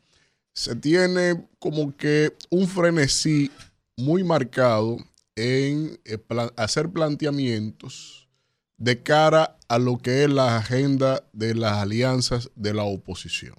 se 0.53 0.75
tiene 0.75 1.47
como 1.61 1.97
que 1.97 2.35
un 2.51 2.67
frenesí 2.67 3.49
muy 3.97 4.25
marcado 4.25 4.97
en 5.37 6.01
eh, 6.05 6.19
hacer 6.57 6.91
planteamientos 6.91 8.29
de 8.77 9.01
cara 9.01 9.57
a 9.69 9.79
lo 9.79 9.99
que 9.99 10.25
es 10.25 10.29
la 10.29 10.57
agenda 10.57 11.23
de 11.33 11.55
las 11.55 11.75
alianzas 11.75 12.51
de 12.57 12.75
la 12.75 12.83
oposición. 12.83 13.55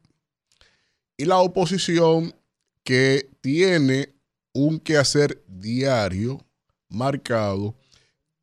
Y 1.16 1.24
la 1.24 1.38
oposición 1.38 2.36
que 2.84 3.30
tiene 3.40 4.10
un 4.52 4.78
quehacer 4.78 5.42
diario 5.48 6.46
marcado 6.90 7.78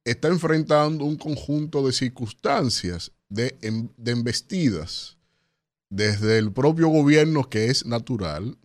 está 0.04 0.28
enfrentando 0.28 1.04
un 1.04 1.16
conjunto 1.16 1.86
de 1.86 1.92
circunstancias 1.92 3.12
de, 3.28 3.58
em- 3.62 3.90
de 3.96 4.12
embestidas 4.12 5.18
desde 5.90 6.38
el 6.38 6.52
propio 6.52 6.88
gobierno 6.88 7.48
que 7.48 7.66
es 7.66 7.84
natural. 7.84 8.58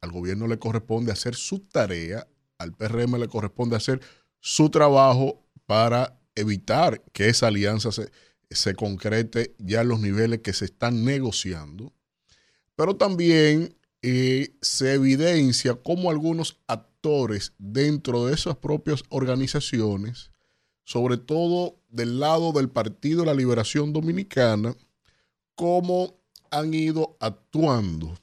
Al 0.00 0.12
gobierno 0.12 0.46
le 0.46 0.58
corresponde 0.58 1.12
hacer 1.12 1.34
su 1.34 1.60
tarea, 1.60 2.26
al 2.58 2.72
PRM 2.74 3.18
le 3.18 3.28
corresponde 3.28 3.76
hacer 3.76 4.00
su 4.40 4.68
trabajo 4.70 5.46
para 5.66 6.20
evitar 6.34 7.02
que 7.12 7.28
esa 7.28 7.46
alianza 7.46 7.90
se, 7.92 8.10
se 8.50 8.74
concrete 8.74 9.54
ya 9.58 9.80
en 9.80 9.88
los 9.88 10.00
niveles 10.00 10.40
que 10.40 10.52
se 10.52 10.66
están 10.66 11.04
negociando. 11.04 11.92
Pero 12.76 12.96
también 12.96 13.76
eh, 14.02 14.56
se 14.60 14.94
evidencia 14.94 15.76
cómo 15.76 16.10
algunos 16.10 16.60
actores 16.66 17.54
dentro 17.58 18.26
de 18.26 18.34
esas 18.34 18.56
propias 18.56 19.02
organizaciones, 19.08 20.30
sobre 20.84 21.16
todo 21.16 21.76
del 21.88 22.20
lado 22.20 22.52
del 22.52 22.68
Partido 22.68 23.20
de 23.20 23.26
la 23.26 23.34
Liberación 23.34 23.92
Dominicana, 23.92 24.76
cómo 25.54 26.14
han 26.50 26.72
ido 26.74 27.16
actuando 27.20 28.18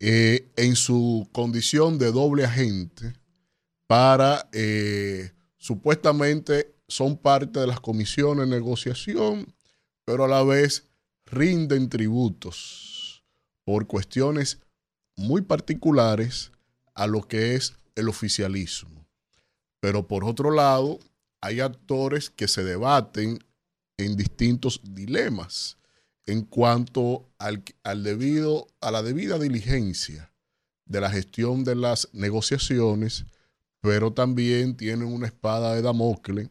eh, 0.00 0.50
en 0.56 0.76
su 0.76 1.28
condición 1.32 1.98
de 1.98 2.12
doble 2.12 2.44
agente 2.44 3.14
para 3.86 4.48
eh, 4.52 5.32
supuestamente 5.56 6.74
son 6.88 7.16
parte 7.16 7.60
de 7.60 7.66
las 7.66 7.80
comisiones 7.80 8.48
de 8.48 8.56
negociación, 8.56 9.54
pero 10.04 10.24
a 10.24 10.28
la 10.28 10.42
vez 10.42 10.88
rinden 11.26 11.88
tributos 11.88 13.24
por 13.64 13.86
cuestiones 13.86 14.60
muy 15.16 15.42
particulares 15.42 16.52
a 16.94 17.06
lo 17.06 17.22
que 17.22 17.54
es 17.54 17.74
el 17.96 18.08
oficialismo. 18.08 19.06
Pero 19.80 20.06
por 20.06 20.24
otro 20.24 20.50
lado, 20.50 20.98
hay 21.40 21.60
actores 21.60 22.30
que 22.30 22.48
se 22.48 22.64
debaten 22.64 23.38
en 23.96 24.16
distintos 24.16 24.80
dilemas 24.84 25.78
en 26.26 26.42
cuanto 26.42 27.28
al, 27.38 27.64
al 27.82 28.02
debido, 28.04 28.66
a 28.80 28.90
la 28.90 29.02
debida 29.02 29.38
diligencia 29.38 30.30
de 30.84 31.00
la 31.00 31.10
gestión 31.10 31.64
de 31.64 31.74
las 31.74 32.08
negociaciones, 32.12 33.24
pero 33.80 34.12
también 34.12 34.76
tienen 34.76 35.08
una 35.08 35.26
espada 35.26 35.74
de 35.74 35.82
Damocles 35.82 36.48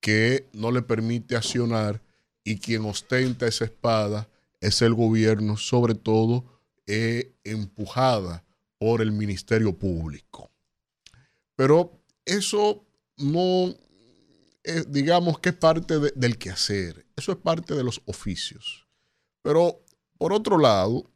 que 0.00 0.48
no 0.52 0.70
le 0.70 0.82
permite 0.82 1.36
accionar 1.36 2.00
y 2.44 2.58
quien 2.58 2.84
ostenta 2.84 3.46
esa 3.46 3.64
espada 3.64 4.28
es 4.60 4.82
el 4.82 4.94
gobierno, 4.94 5.56
sobre 5.56 5.94
todo 5.94 6.44
eh, 6.86 7.32
empujada 7.44 8.44
por 8.78 9.02
el 9.02 9.12
Ministerio 9.12 9.76
Público. 9.76 10.50
Pero 11.56 11.92
eso 12.24 12.84
no, 13.16 13.74
eh, 14.68 14.84
digamos 14.88 15.38
que 15.40 15.50
es 15.50 15.54
parte 15.56 15.98
de- 15.98 16.12
del 16.14 16.38
quehacer, 16.38 17.06
eso 17.16 17.32
es 17.32 17.38
parte 17.38 17.74
de 17.74 17.82
los 17.84 18.00
oficios. 18.06 18.86
Pero 19.42 19.82
por 20.18 20.32
otro 20.32 20.58
lado, 20.58 21.10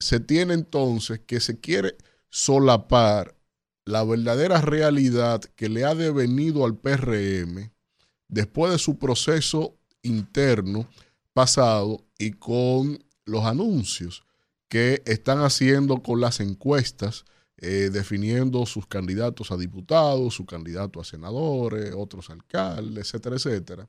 se 0.00 0.20
tiene 0.20 0.54
entonces 0.54 1.20
que 1.26 1.40
se 1.40 1.60
quiere 1.60 1.96
solapar 2.30 3.36
la 3.84 4.04
verdadera 4.04 4.60
realidad 4.60 5.40
que 5.56 5.68
le 5.68 5.84
ha 5.84 5.94
devenido 5.94 6.64
al 6.64 6.76
PRM 6.76 7.72
después 8.28 8.70
de 8.72 8.78
su 8.78 8.98
proceso 8.98 9.76
interno 10.02 10.88
pasado 11.32 12.04
y 12.18 12.32
con 12.32 13.02
los 13.24 13.44
anuncios 13.44 14.24
que 14.68 15.02
están 15.06 15.38
haciendo 15.40 16.02
con 16.02 16.20
las 16.20 16.40
encuestas, 16.40 17.24
eh, 17.60 17.90
definiendo 17.92 18.64
sus 18.66 18.86
candidatos 18.86 19.50
a 19.50 19.56
diputados, 19.56 20.34
su 20.34 20.46
candidato 20.46 21.00
a 21.00 21.04
senadores, 21.04 21.92
otros 21.96 22.30
alcaldes, 22.30 23.08
etcétera, 23.08 23.36
etcétera. 23.36 23.88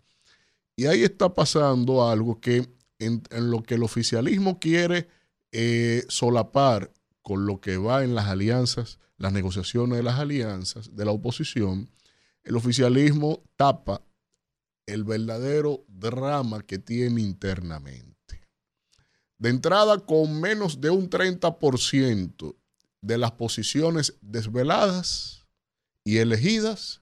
Y 0.76 0.88
ahí 0.88 1.04
está 1.04 1.34
pasando 1.34 2.08
algo 2.08 2.40
que 2.40 2.68
en, 2.98 3.22
lo 3.32 3.62
que 3.62 3.76
el 3.76 3.84
oficialismo 3.84 4.60
quiere 4.60 5.08
eh, 5.52 6.04
solapar 6.08 6.92
con 7.22 7.46
lo 7.46 7.62
que 7.62 7.78
va 7.78 8.04
en 8.04 8.16
las 8.16 8.28
alianzas, 8.28 8.98
las 9.18 9.34
negociaciones 9.34 9.98
de 9.98 10.04
las 10.04 10.18
alianzas 10.20 10.96
de 10.96 11.06
la 11.06 11.12
oposición, 11.12 11.90
el 12.44 12.56
oficialismo 12.56 13.44
tapa 13.56 14.02
el 14.88 15.04
verdadero 15.04 15.86
drama 15.88 16.64
que 16.64 16.80
tiene 16.80 17.22
internamente. 17.22 18.48
De 19.38 19.50
entrada, 19.50 20.00
con 20.00 20.42
menos 20.42 20.82
de 20.82 20.90
un 20.90 21.10
30% 21.10 22.56
de 23.02 23.18
las 23.18 23.32
posiciones 23.32 24.16
desveladas 24.22 25.48
y 26.04 26.18
elegidas, 26.18 27.02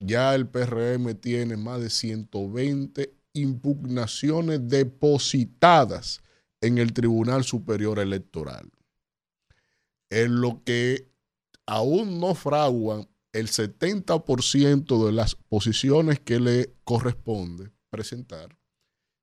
ya 0.00 0.34
el 0.34 0.48
PRM 0.48 1.14
tiene 1.14 1.56
más 1.56 1.80
de 1.80 1.90
120 1.90 3.14
impugnaciones 3.32 4.68
depositadas 4.68 6.22
en 6.60 6.78
el 6.78 6.92
Tribunal 6.92 7.44
Superior 7.44 7.98
Electoral. 7.98 8.70
En 10.10 10.40
lo 10.40 10.62
que 10.64 11.10
aún 11.66 12.20
no 12.20 12.34
fraguan 12.34 13.08
el 13.32 13.48
70% 13.48 15.06
de 15.06 15.12
las 15.12 15.34
posiciones 15.34 16.20
que 16.20 16.38
le 16.38 16.74
corresponde 16.84 17.70
presentar, 17.90 18.56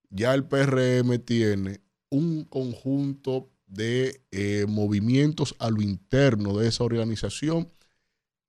ya 0.09 0.33
el 0.33 0.43
PRM 0.45 1.19
tiene 1.19 1.81
un 2.09 2.43
conjunto 2.43 3.51
de 3.72 4.22
eh, 4.31 4.65
movimientos 4.68 5.56
a 5.60 5.69
lo 5.69 5.81
interno 5.81 6.57
de 6.57 6.68
esa 6.68 6.84
organización 6.84 7.72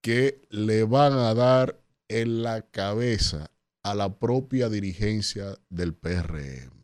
que 0.02 0.42
le 0.50 0.82
van 0.82 1.12
a 1.12 1.32
dar 1.32 1.80
en 2.08 2.42
la 2.42 2.62
cabeza 2.62 3.52
a 3.84 3.94
la 3.94 4.18
propia 4.18 4.68
dirigencia 4.68 5.56
del 5.70 5.94
PRM. 5.94 6.82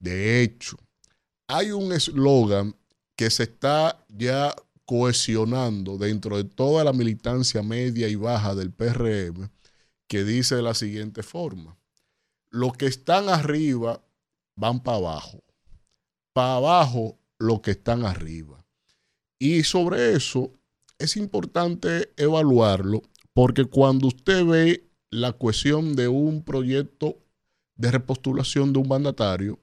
De 0.00 0.42
hecho, 0.42 0.76
hay 1.46 1.70
un 1.70 1.92
eslogan 1.92 2.76
que 3.14 3.30
se 3.30 3.44
está 3.44 4.04
ya 4.08 4.54
cohesionando 4.84 5.98
dentro 5.98 6.36
de 6.36 6.44
toda 6.44 6.82
la 6.82 6.92
militancia 6.92 7.62
media 7.62 8.08
y 8.08 8.16
baja 8.16 8.54
del 8.56 8.72
PRM 8.72 9.50
que 10.08 10.24
dice 10.24 10.56
de 10.56 10.62
la 10.62 10.74
siguiente 10.74 11.22
forma. 11.22 11.78
Los 12.50 12.76
que 12.76 12.86
están 12.86 13.28
arriba 13.28 14.04
van 14.56 14.82
para 14.82 14.98
abajo. 14.98 15.44
Para 16.32 16.56
abajo 16.56 17.18
los 17.38 17.60
que 17.60 17.72
están 17.72 18.04
arriba. 18.04 18.64
Y 19.38 19.64
sobre 19.64 20.14
eso 20.14 20.52
es 20.98 21.16
importante 21.16 22.10
evaluarlo 22.16 23.02
porque 23.32 23.66
cuando 23.66 24.08
usted 24.08 24.44
ve 24.44 24.88
la 25.10 25.32
cuestión 25.32 25.94
de 25.94 26.08
un 26.08 26.42
proyecto 26.42 27.18
de 27.76 27.90
repostulación 27.90 28.72
de 28.72 28.78
un 28.78 28.88
mandatario, 28.88 29.60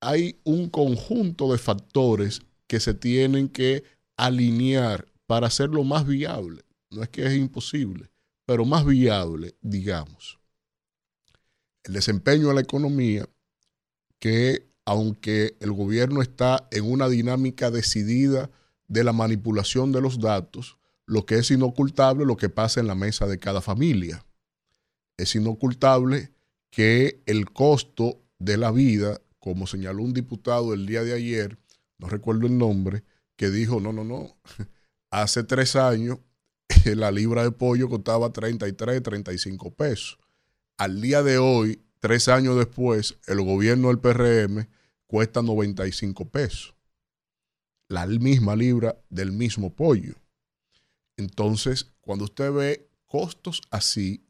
hay 0.00 0.40
un 0.44 0.68
conjunto 0.68 1.52
de 1.52 1.58
factores 1.58 2.42
que 2.66 2.80
se 2.80 2.94
tienen 2.94 3.48
que 3.48 3.84
alinear 4.16 5.06
para 5.26 5.46
hacerlo 5.46 5.84
más 5.84 6.06
viable. 6.06 6.62
No 6.90 7.02
es 7.02 7.08
que 7.08 7.24
es 7.24 7.34
imposible, 7.36 8.10
pero 8.44 8.64
más 8.64 8.84
viable, 8.84 9.54
digamos. 9.60 10.38
El 11.84 11.94
desempeño 11.94 12.48
de 12.48 12.54
la 12.54 12.60
economía, 12.60 13.28
que 14.18 14.67
aunque 14.88 15.54
el 15.60 15.70
gobierno 15.72 16.22
está 16.22 16.66
en 16.70 16.90
una 16.90 17.10
dinámica 17.10 17.70
decidida 17.70 18.50
de 18.86 19.04
la 19.04 19.12
manipulación 19.12 19.92
de 19.92 20.00
los 20.00 20.18
datos, 20.18 20.78
lo 21.04 21.26
que 21.26 21.34
es 21.34 21.50
inocultable 21.50 22.24
lo 22.24 22.38
que 22.38 22.48
pasa 22.48 22.80
en 22.80 22.86
la 22.86 22.94
mesa 22.94 23.26
de 23.26 23.38
cada 23.38 23.60
familia. 23.60 24.24
Es 25.18 25.34
inocultable 25.34 26.32
que 26.70 27.22
el 27.26 27.52
costo 27.52 28.22
de 28.38 28.56
la 28.56 28.70
vida, 28.70 29.20
como 29.38 29.66
señaló 29.66 30.02
un 30.02 30.14
diputado 30.14 30.72
el 30.72 30.86
día 30.86 31.02
de 31.02 31.12
ayer, 31.12 31.58
no 31.98 32.08
recuerdo 32.08 32.46
el 32.46 32.56
nombre, 32.56 33.04
que 33.36 33.50
dijo, 33.50 33.80
no, 33.80 33.92
no, 33.92 34.04
no, 34.04 34.38
hace 35.10 35.44
tres 35.44 35.76
años 35.76 36.18
la 36.86 37.10
libra 37.10 37.42
de 37.42 37.50
pollo 37.50 37.90
costaba 37.90 38.32
33, 38.32 39.02
35 39.02 39.70
pesos. 39.70 40.18
Al 40.78 41.02
día 41.02 41.22
de 41.22 41.36
hoy, 41.36 41.82
tres 42.00 42.28
años 42.28 42.56
después, 42.56 43.18
el 43.26 43.42
gobierno 43.42 43.88
del 43.88 43.98
PRM 43.98 44.66
cuesta 45.08 45.42
95 45.42 46.28
pesos. 46.28 46.74
La 47.88 48.06
misma 48.06 48.54
libra 48.54 48.96
del 49.08 49.32
mismo 49.32 49.74
pollo. 49.74 50.14
Entonces, 51.16 51.90
cuando 52.00 52.26
usted 52.26 52.52
ve 52.52 52.88
costos 53.06 53.62
así, 53.70 54.22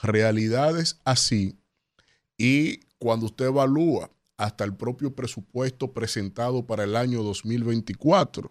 realidades 0.00 0.98
así, 1.04 1.58
y 2.38 2.80
cuando 2.98 3.26
usted 3.26 3.46
evalúa 3.46 4.10
hasta 4.36 4.64
el 4.64 4.74
propio 4.74 5.14
presupuesto 5.14 5.92
presentado 5.92 6.66
para 6.66 6.84
el 6.84 6.96
año 6.96 7.22
2024, 7.22 8.50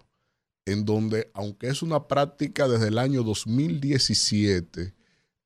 en 0.65 0.83
donde, 0.83 1.31
aunque 1.33 1.67
es 1.67 1.81
una 1.81 2.07
práctica 2.07 2.67
desde 2.67 2.89
el 2.89 2.97
año 2.97 3.23
2017, 3.23 4.93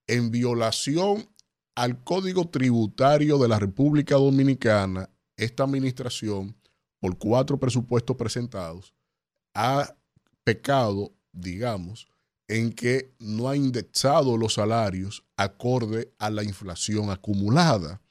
en 0.07 0.31
violación 0.31 1.29
al 1.75 2.03
Código 2.03 2.49
Tributario 2.49 3.37
de 3.37 3.47
la 3.47 3.59
República 3.59 4.15
Dominicana, 4.15 5.09
esta 5.39 5.63
administración, 5.63 6.55
por 6.99 7.17
cuatro 7.17 7.59
presupuestos 7.59 8.15
presentados, 8.15 8.93
ha 9.53 9.95
pecado, 10.43 11.13
digamos, 11.31 12.07
en 12.47 12.73
que 12.73 13.13
no 13.19 13.47
ha 13.47 13.55
indexado 13.55 14.35
los 14.35 14.55
salarios 14.55 15.23
acorde 15.37 16.11
a 16.17 16.29
la 16.29 16.43
inflación 16.43 17.09
acumulada. 17.09 18.01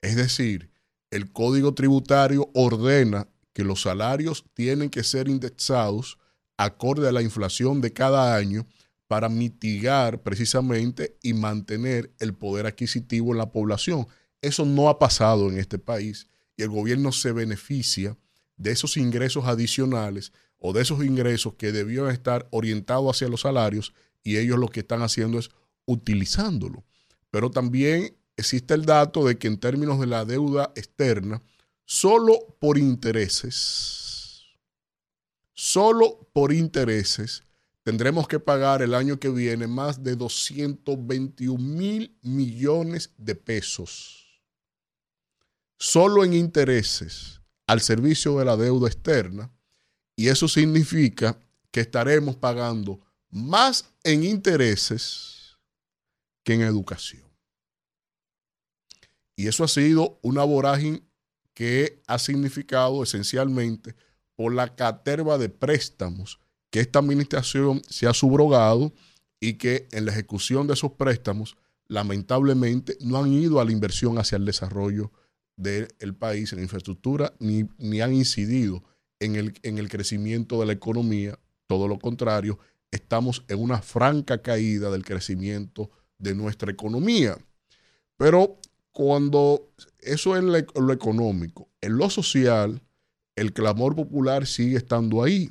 Es 0.00 0.16
decir, 0.16 0.70
el 1.10 1.30
Código 1.30 1.74
Tributario 1.74 2.50
ordena 2.54 3.28
que 3.52 3.64
los 3.64 3.82
salarios 3.82 4.44
tienen 4.54 4.88
que 4.90 5.04
ser 5.04 5.28
indexados 5.28 6.18
acorde 6.56 7.08
a 7.08 7.12
la 7.12 7.22
inflación 7.22 7.80
de 7.80 7.92
cada 7.92 8.34
año 8.34 8.66
para 9.06 9.28
mitigar 9.28 10.22
precisamente 10.22 11.18
y 11.22 11.34
mantener 11.34 12.14
el 12.18 12.32
poder 12.32 12.66
adquisitivo 12.66 13.32
en 13.32 13.38
la 13.38 13.52
población. 13.52 14.08
Eso 14.40 14.64
no 14.64 14.88
ha 14.88 14.98
pasado 14.98 15.50
en 15.50 15.58
este 15.58 15.78
país 15.78 16.28
el 16.62 16.70
gobierno 16.70 17.12
se 17.12 17.32
beneficia 17.32 18.16
de 18.56 18.70
esos 18.70 18.96
ingresos 18.96 19.46
adicionales 19.46 20.32
o 20.58 20.72
de 20.72 20.82
esos 20.82 21.04
ingresos 21.04 21.54
que 21.54 21.72
debían 21.72 22.08
estar 22.10 22.48
orientados 22.50 23.16
hacia 23.16 23.28
los 23.28 23.40
salarios 23.42 23.92
y 24.22 24.36
ellos 24.36 24.58
lo 24.58 24.68
que 24.68 24.80
están 24.80 25.02
haciendo 25.02 25.38
es 25.38 25.50
utilizándolo. 25.84 26.84
Pero 27.30 27.50
también 27.50 28.16
existe 28.36 28.74
el 28.74 28.84
dato 28.84 29.24
de 29.24 29.38
que 29.38 29.48
en 29.48 29.58
términos 29.58 29.98
de 29.98 30.06
la 30.06 30.24
deuda 30.24 30.72
externa, 30.76 31.42
solo 31.84 32.56
por 32.60 32.78
intereses, 32.78 34.44
solo 35.52 36.28
por 36.32 36.52
intereses, 36.52 37.42
tendremos 37.82 38.28
que 38.28 38.38
pagar 38.38 38.82
el 38.82 38.94
año 38.94 39.18
que 39.18 39.28
viene 39.28 39.66
más 39.66 40.02
de 40.02 40.14
221 40.14 41.58
mil 41.58 42.16
millones 42.22 43.12
de 43.18 43.34
pesos. 43.34 44.21
Solo 45.84 46.22
en 46.22 46.32
intereses 46.32 47.40
al 47.66 47.80
servicio 47.80 48.38
de 48.38 48.44
la 48.44 48.56
deuda 48.56 48.86
externa. 48.86 49.50
Y 50.14 50.28
eso 50.28 50.46
significa 50.46 51.36
que 51.72 51.80
estaremos 51.80 52.36
pagando 52.36 53.00
más 53.30 53.86
en 54.04 54.22
intereses 54.22 55.56
que 56.44 56.54
en 56.54 56.60
educación. 56.60 57.24
Y 59.34 59.48
eso 59.48 59.64
ha 59.64 59.68
sido 59.68 60.20
una 60.22 60.44
vorágine 60.44 61.02
que 61.52 62.00
ha 62.06 62.20
significado 62.20 63.02
esencialmente 63.02 63.96
por 64.36 64.54
la 64.54 64.76
caterva 64.76 65.36
de 65.36 65.48
préstamos 65.48 66.38
que 66.70 66.78
esta 66.78 67.00
administración 67.00 67.82
se 67.88 68.06
ha 68.06 68.14
subrogado 68.14 68.92
y 69.40 69.54
que 69.54 69.88
en 69.90 70.04
la 70.04 70.12
ejecución 70.12 70.68
de 70.68 70.74
esos 70.74 70.92
préstamos 70.92 71.56
lamentablemente 71.88 72.96
no 73.00 73.18
han 73.18 73.32
ido 73.32 73.58
a 73.60 73.64
la 73.64 73.72
inversión 73.72 74.16
hacia 74.20 74.36
el 74.36 74.44
desarrollo 74.44 75.10
del 75.62 76.14
país 76.14 76.52
en 76.52 76.58
la 76.58 76.64
infraestructura 76.64 77.32
ni, 77.38 77.64
ni 77.78 78.00
han 78.00 78.12
incidido 78.12 78.82
en 79.20 79.36
el, 79.36 79.54
en 79.62 79.78
el 79.78 79.88
crecimiento 79.88 80.60
de 80.60 80.66
la 80.66 80.72
economía. 80.72 81.38
Todo 81.66 81.88
lo 81.88 81.98
contrario, 81.98 82.58
estamos 82.90 83.44
en 83.48 83.60
una 83.60 83.80
franca 83.80 84.42
caída 84.42 84.90
del 84.90 85.04
crecimiento 85.04 85.90
de 86.18 86.34
nuestra 86.34 86.70
economía. 86.70 87.36
Pero 88.16 88.58
cuando 88.92 89.70
eso 89.98 90.36
es 90.36 90.42
lo 90.42 90.92
económico, 90.92 91.68
en 91.80 91.96
lo 91.96 92.10
social, 92.10 92.82
el 93.34 93.52
clamor 93.52 93.96
popular 93.96 94.46
sigue 94.46 94.76
estando 94.76 95.22
ahí, 95.22 95.50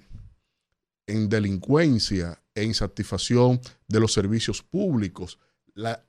en 1.07 1.27
delincuencia, 1.27 2.41
en 2.53 2.69
insatisfacción 2.69 3.59
de 3.87 3.99
los 3.99 4.13
servicios 4.13 4.61
públicos, 4.61 5.39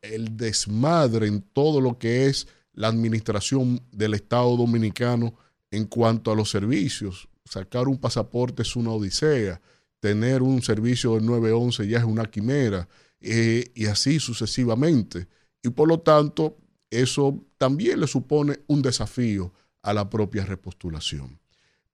el 0.02 0.36
desmadre 0.36 1.26
en 1.26 1.40
todo 1.40 1.80
lo 1.80 1.98
que 1.98 2.26
es 2.26 2.46
la 2.72 2.88
administración 2.88 3.82
del 3.90 4.14
Estado 4.14 4.56
dominicano 4.56 5.34
en 5.70 5.86
cuanto 5.86 6.30
a 6.30 6.36
los 6.36 6.50
servicios. 6.50 7.28
Sacar 7.44 7.88
un 7.88 7.98
pasaporte 7.98 8.62
es 8.62 8.76
una 8.76 8.90
odisea, 8.90 9.60
tener 10.00 10.42
un 10.42 10.62
servicio 10.62 11.14
del 11.14 11.26
911 11.26 11.86
ya 11.88 11.98
es 11.98 12.04
una 12.04 12.30
quimera, 12.30 12.88
eh, 13.20 13.70
y 13.74 13.86
así 13.86 14.18
sucesivamente. 14.18 15.28
Y 15.62 15.70
por 15.70 15.88
lo 15.88 16.00
tanto, 16.00 16.56
eso 16.90 17.44
también 17.58 18.00
le 18.00 18.06
supone 18.06 18.60
un 18.66 18.82
desafío 18.82 19.52
a 19.82 19.92
la 19.92 20.08
propia 20.08 20.44
repostulación. 20.44 21.38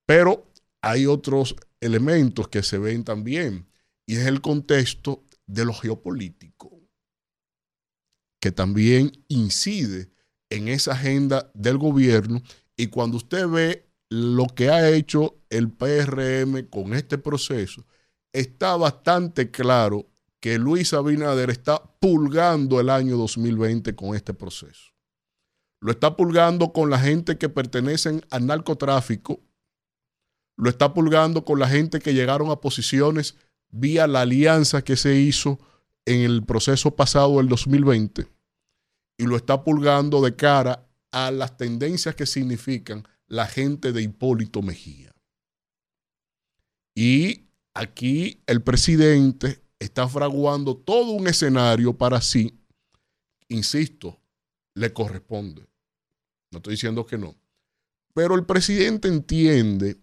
Pero 0.05 0.51
hay 0.81 1.05
otros 1.05 1.55
elementos 1.79 2.47
que 2.47 2.63
se 2.63 2.77
ven 2.77 3.03
también, 3.03 3.67
y 4.05 4.15
es 4.15 4.25
el 4.25 4.41
contexto 4.41 5.23
de 5.45 5.65
lo 5.65 5.73
geopolítico, 5.73 6.81
que 8.39 8.51
también 8.51 9.11
incide 9.27 10.09
en 10.49 10.67
esa 10.67 10.93
agenda 10.93 11.51
del 11.53 11.77
gobierno. 11.77 12.41
Y 12.75 12.87
cuando 12.87 13.17
usted 13.17 13.47
ve 13.47 13.89
lo 14.09 14.47
que 14.47 14.69
ha 14.69 14.89
hecho 14.89 15.37
el 15.49 15.71
PRM 15.71 16.67
con 16.69 16.93
este 16.93 17.17
proceso, 17.17 17.85
está 18.33 18.75
bastante 18.75 19.51
claro 19.51 20.07
que 20.39 20.57
Luis 20.57 20.93
Abinader 20.93 21.49
está 21.49 21.83
pulgando 21.99 22.79
el 22.79 22.89
año 22.89 23.17
2020 23.17 23.95
con 23.95 24.15
este 24.15 24.33
proceso. 24.33 24.93
Lo 25.81 25.91
está 25.91 26.15
pulgando 26.15 26.73
con 26.73 26.89
la 26.89 26.99
gente 26.99 27.37
que 27.37 27.49
pertenecen 27.49 28.25
al 28.29 28.45
narcotráfico, 28.45 29.41
lo 30.57 30.69
está 30.69 30.93
pulgando 30.93 31.45
con 31.45 31.59
la 31.59 31.69
gente 31.69 31.99
que 31.99 32.13
llegaron 32.13 32.51
a 32.51 32.59
posiciones 32.59 33.37
vía 33.69 34.07
la 34.07 34.21
alianza 34.21 34.81
que 34.81 34.97
se 34.97 35.15
hizo 35.15 35.59
en 36.05 36.21
el 36.21 36.43
proceso 36.43 36.95
pasado 36.95 37.37
del 37.37 37.47
2020 37.47 38.38
y 39.19 39.25
lo 39.25 39.35
está 39.35 39.63
pulgando 39.63 40.21
de 40.21 40.35
cara 40.35 40.87
a 41.11 41.29
las 41.29 41.57
tendencias 41.57 42.15
que 42.15 42.25
significan 42.25 43.05
la 43.27 43.45
gente 43.45 43.91
de 43.91 44.01
Hipólito 44.01 44.61
Mejía. 44.61 45.11
Y 46.95 47.49
aquí 47.73 48.41
el 48.47 48.63
presidente 48.63 49.61
está 49.77 50.07
fraguando 50.07 50.75
todo 50.77 51.11
un 51.11 51.27
escenario 51.27 51.97
para 51.97 52.21
sí, 52.21 52.57
insisto, 53.49 54.17
le 54.73 54.93
corresponde. 54.93 55.67
No 56.51 56.57
estoy 56.57 56.71
diciendo 56.71 57.05
que 57.05 57.17
no. 57.17 57.35
Pero 58.13 58.35
el 58.35 58.45
presidente 58.45 59.09
entiende 59.09 59.99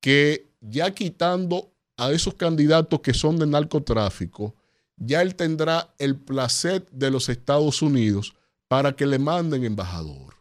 que 0.00 0.48
ya 0.60 0.94
quitando 0.94 1.72
a 1.96 2.12
esos 2.12 2.34
candidatos 2.34 3.00
que 3.00 3.14
son 3.14 3.36
de 3.36 3.48
narcotráfico, 3.48 4.54
ya 4.98 5.22
él 5.22 5.34
tendrá 5.34 5.94
el 5.98 6.16
placer 6.16 6.86
de 6.90 7.10
los 7.10 7.28
Estados 7.28 7.82
Unidos 7.82 8.34
para 8.68 8.94
que 8.96 9.06
le 9.06 9.18
manden 9.18 9.64
embajador. 9.64 10.34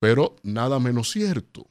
Pero 0.00 0.36
nada 0.42 0.78
menos 0.78 1.10
cierto, 1.10 1.70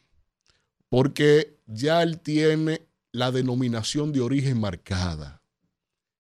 porque 0.90 1.60
ya 1.68 2.02
él 2.02 2.20
tiene 2.20 2.88
la 3.12 3.32
denominación 3.32 4.14
de 4.14 4.22
origen 4.22 4.60
marcada. 4.60 5.42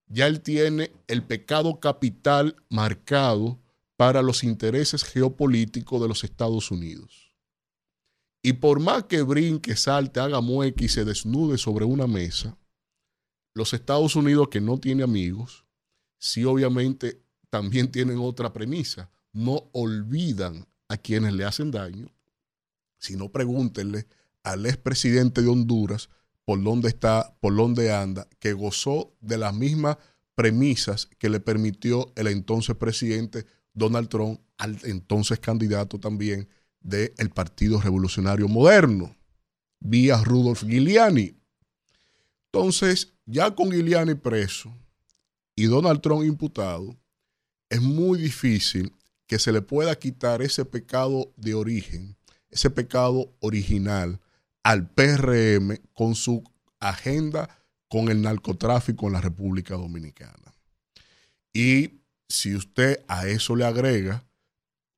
Ya 0.08 0.28
él 0.28 0.41
tiene 0.41 0.91
el 1.08 1.24
pecado 1.24 1.80
capital 1.80 2.58
marcado 2.70 3.60
para 3.95 4.22
los 4.22 4.44
intereses 4.44 5.03
geopolíticos 5.03 6.02
de 6.02 6.08
los 6.10 6.24
Estados 6.24 6.70
Unidos. 6.70 7.34
Y 8.44 8.53
por 8.53 8.80
más 8.80 9.03
que 9.06 9.22
brinque, 9.22 9.76
salte, 9.76 10.20
haga 10.20 10.41
mueca 10.41 10.84
y 10.84 10.90
se 10.90 11.06
desnude 11.06 11.58
sobre 11.58 11.86
una 11.86 12.08
mesa, 12.08 12.58
los 13.53 13.73
Estados 13.73 14.15
Unidos, 14.15 14.49
que 14.49 14.61
no 14.61 14.80
tiene 14.80 15.03
amigos, 15.03 15.65
sí 16.18 16.45
obviamente 16.45 17.22
también 17.49 17.91
tienen 17.91 18.19
otra 18.19 18.53
premisa. 18.53 19.10
No 19.34 19.69
olvidan 19.73 20.68
a 20.88 20.98
quienes 20.98 21.34
le 21.34 21.45
hacen 21.45 21.72
daño, 21.72 22.07
sino 22.98 23.32
pregúntenle 23.32 24.07
al 24.44 24.65
expresidente 24.65 25.41
de 25.41 25.48
Honduras 25.48 26.10
por 26.45 26.61
dónde 26.64 26.90
está, 26.90 27.36
por 27.40 27.56
dónde 27.56 27.94
anda, 27.94 28.28
que 28.40 28.53
gozó 28.53 29.14
de 29.22 29.38
las 29.38 29.53
mismas 29.53 29.98
premisas 30.36 31.07
que 31.18 31.30
le 31.30 31.40
permitió 31.40 32.11
el 32.15 32.28
entonces 32.28 32.76
presidente 32.76 33.45
Donald 33.73 34.10
Trump 34.10 34.41
al 34.57 34.78
entonces 34.84 35.40
candidato 35.40 35.99
también 35.99 36.48
del 36.80 37.30
Partido 37.34 37.80
Revolucionario 37.80 38.48
Moderno, 38.48 39.15
vía 39.80 40.22
Rudolf 40.23 40.64
Giuliani. 40.64 41.36
Entonces, 42.53 43.14
ya 43.26 43.56
con 43.56 43.72
Giuliani 43.72 44.15
preso 44.15 44.73
y 45.56 45.65
Donald 45.65 46.02
Trump 46.02 46.26
imputado, 46.26 46.98
es 47.69 47.82
muy 47.82 48.19
difícil 48.19 48.94
que 49.26 49.40
se 49.40 49.53
le 49.53 49.61
pueda 49.61 49.98
quitar 49.98 50.41
ese 50.41 50.65
pecado 50.65 51.32
de 51.38 51.53
origen, 51.53 52.18
ese 52.49 52.69
pecado 52.69 53.34
original 53.40 54.19
al 54.64 54.90
PRM 54.90 55.78
con 55.94 56.15
su 56.15 56.44
agenda 56.82 57.49
con 57.90 58.10
el 58.10 58.22
narcotráfico 58.22 59.07
en 59.07 59.14
la 59.14 59.22
República 59.22 59.76
Dominicana. 59.76 60.53
Y 61.53 62.02
si 62.28 62.56
usted 62.56 63.03
a 63.07 63.28
eso 63.28 63.56
le 63.56 63.64
agrega 63.64 64.26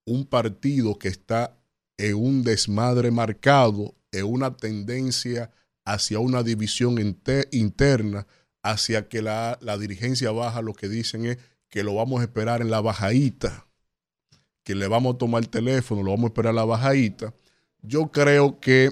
un 0.05 0.25
partido 0.25 0.97
que 0.97 1.07
está 1.07 1.55
en 1.97 2.15
un 2.15 2.43
desmadre 2.43 3.11
marcado, 3.11 3.95
en 4.11 4.25
una 4.25 4.57
tendencia 4.57 5.51
hacia 5.85 6.19
una 6.19 6.43
división 6.43 6.97
inte- 6.97 7.47
interna, 7.51 8.27
hacia 8.61 9.07
que 9.09 9.21
la, 9.21 9.57
la 9.61 9.77
dirigencia 9.77 10.31
baja, 10.31 10.61
lo 10.61 10.73
que 10.73 10.87
dicen 10.87 11.25
es 11.25 11.37
que 11.69 11.83
lo 11.83 11.95
vamos 11.95 12.21
a 12.21 12.23
esperar 12.23 12.61
en 12.61 12.69
la 12.69 12.81
bajadita, 12.81 13.67
que 14.63 14.75
le 14.75 14.87
vamos 14.87 15.15
a 15.15 15.17
tomar 15.17 15.43
el 15.43 15.49
teléfono, 15.49 16.03
lo 16.03 16.11
vamos 16.11 16.25
a 16.25 16.27
esperar 16.27 16.51
en 16.51 16.57
la 16.57 16.65
bajadita. 16.65 17.33
Yo 17.81 18.11
creo 18.11 18.59
que 18.59 18.91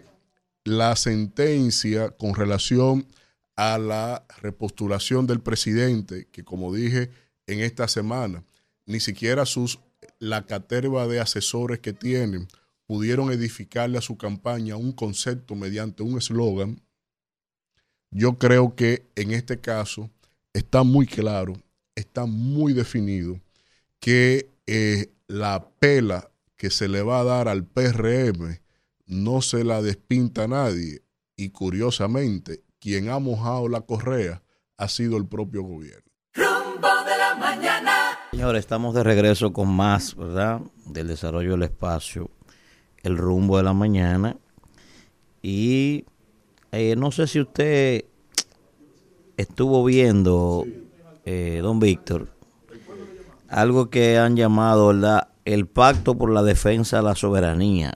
la 0.64 0.96
sentencia 0.96 2.10
con 2.10 2.36
relación 2.36 3.08
a 3.56 3.78
la 3.78 4.26
repostulación 4.42 5.28
del 5.28 5.40
presidente, 5.40 6.28
que 6.32 6.44
como 6.44 6.74
dije 6.74 7.10
en 7.48 7.60
esta 7.60 7.88
semana, 7.88 8.44
ni 8.86 9.00
siquiera 9.00 9.46
sus 9.46 9.80
la 10.20 10.46
caterva 10.46 11.08
de 11.08 11.20
asesores 11.20 11.80
que 11.80 11.94
tienen 11.94 12.48
pudieron 12.92 13.32
edificarle 13.32 13.98
a 13.98 14.02
su 14.02 14.18
campaña 14.18 14.76
un 14.76 14.92
concepto 14.92 15.56
mediante 15.56 16.04
un 16.04 16.18
eslogan. 16.18 16.82
Yo 18.10 18.38
creo 18.38 18.76
que 18.76 19.10
en 19.16 19.32
este 19.32 19.62
caso 19.62 20.10
está 20.52 20.84
muy 20.84 21.06
claro, 21.06 21.54
está 21.96 22.26
muy 22.26 22.74
definido 22.74 23.40
que 24.02 24.50
eh, 24.68 25.10
la 25.28 25.70
pela 25.80 26.32
que 26.58 26.70
se 26.70 26.90
le 26.90 27.02
va 27.02 27.22
a 27.22 27.24
dar 27.24 27.48
al 27.48 27.64
PRM 27.64 28.60
no 29.06 29.42
se 29.42 29.64
la 29.64 29.82
despinta 29.82 30.50
nadie 30.50 31.02
y 31.38 31.52
curiosamente 31.52 32.62
quien 32.78 33.08
ha 33.08 33.20
mojado 33.20 33.70
la 33.70 33.80
correa 33.80 34.44
ha 34.76 34.90
sido 34.90 35.16
el 35.16 35.28
propio 35.28 35.64
gobierno. 35.64 36.12
Rumbo 36.34 37.06
de 37.06 37.18
la 37.18 37.36
mañana. 37.40 38.20
Señores, 38.32 38.60
estamos 38.60 38.94
de 38.94 39.04
regreso 39.06 39.54
con 39.54 39.70
más, 39.70 40.14
¿verdad? 40.14 40.60
Del 40.88 41.08
desarrollo 41.08 41.52
del 41.52 41.64
espacio, 41.64 42.30
el 43.03 43.18
rumbo 43.18 43.57
de 43.57 43.64
la 43.64 43.73
mañana. 43.73 44.38
Y 45.41 46.06
eh, 46.72 46.95
no 46.95 47.11
sé 47.11 47.28
si 47.28 47.41
usted 47.41 48.06
estuvo 49.38 49.84
viendo, 49.84 50.65
eh, 51.26 51.60
don 51.61 51.80
Víctor, 51.80 52.30
algo 53.49 53.90
que 53.90 54.18
han 54.18 54.36
llamado, 54.36 54.88
¿verdad? 54.88 55.28
El 55.44 55.68
pacto 55.68 56.15
por 56.18 56.32
la 56.32 56.44
defensa 56.44 56.98
de 56.98 57.03
la 57.03 57.15
soberanía. 57.15 57.94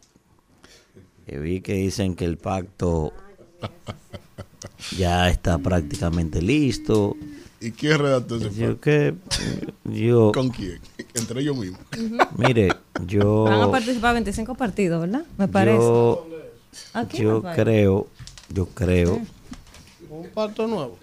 Eh, 1.28 1.40
vi 1.40 1.62
que 1.62 1.74
dicen 1.74 2.16
que 2.16 2.26
el 2.26 2.38
pacto 2.38 3.14
ya 4.98 5.30
está 5.30 5.58
prácticamente 5.58 6.42
listo. 6.42 7.16
¿Y 7.60 7.72
quién 7.72 8.00
redactó 8.00 8.36
ese 8.36 8.52
Yo 8.54 8.80
que 8.80 9.16
yo 9.86 10.32
¿Con 10.34 10.50
quién? 10.50 10.80
Entre 11.14 11.42
ellos 11.42 11.58
mismos. 11.58 11.80
Mire, 12.38 12.76
yo 13.06 13.44
Van 13.46 13.62
a 13.62 13.72
participar 13.72 14.14
25 14.14 14.56
partidos, 14.56 15.02
¿verdad? 15.02 15.26
Me 15.38 15.48
parece. 15.48 15.78
yo, 15.80 16.26
yo 17.14 17.36
me 17.36 17.42
parece. 17.42 17.62
creo, 17.64 18.08
yo 18.50 18.66
creo, 18.68 19.22
Un 20.10 20.30
pacto 20.30 20.68
nuevo. 20.68 20.98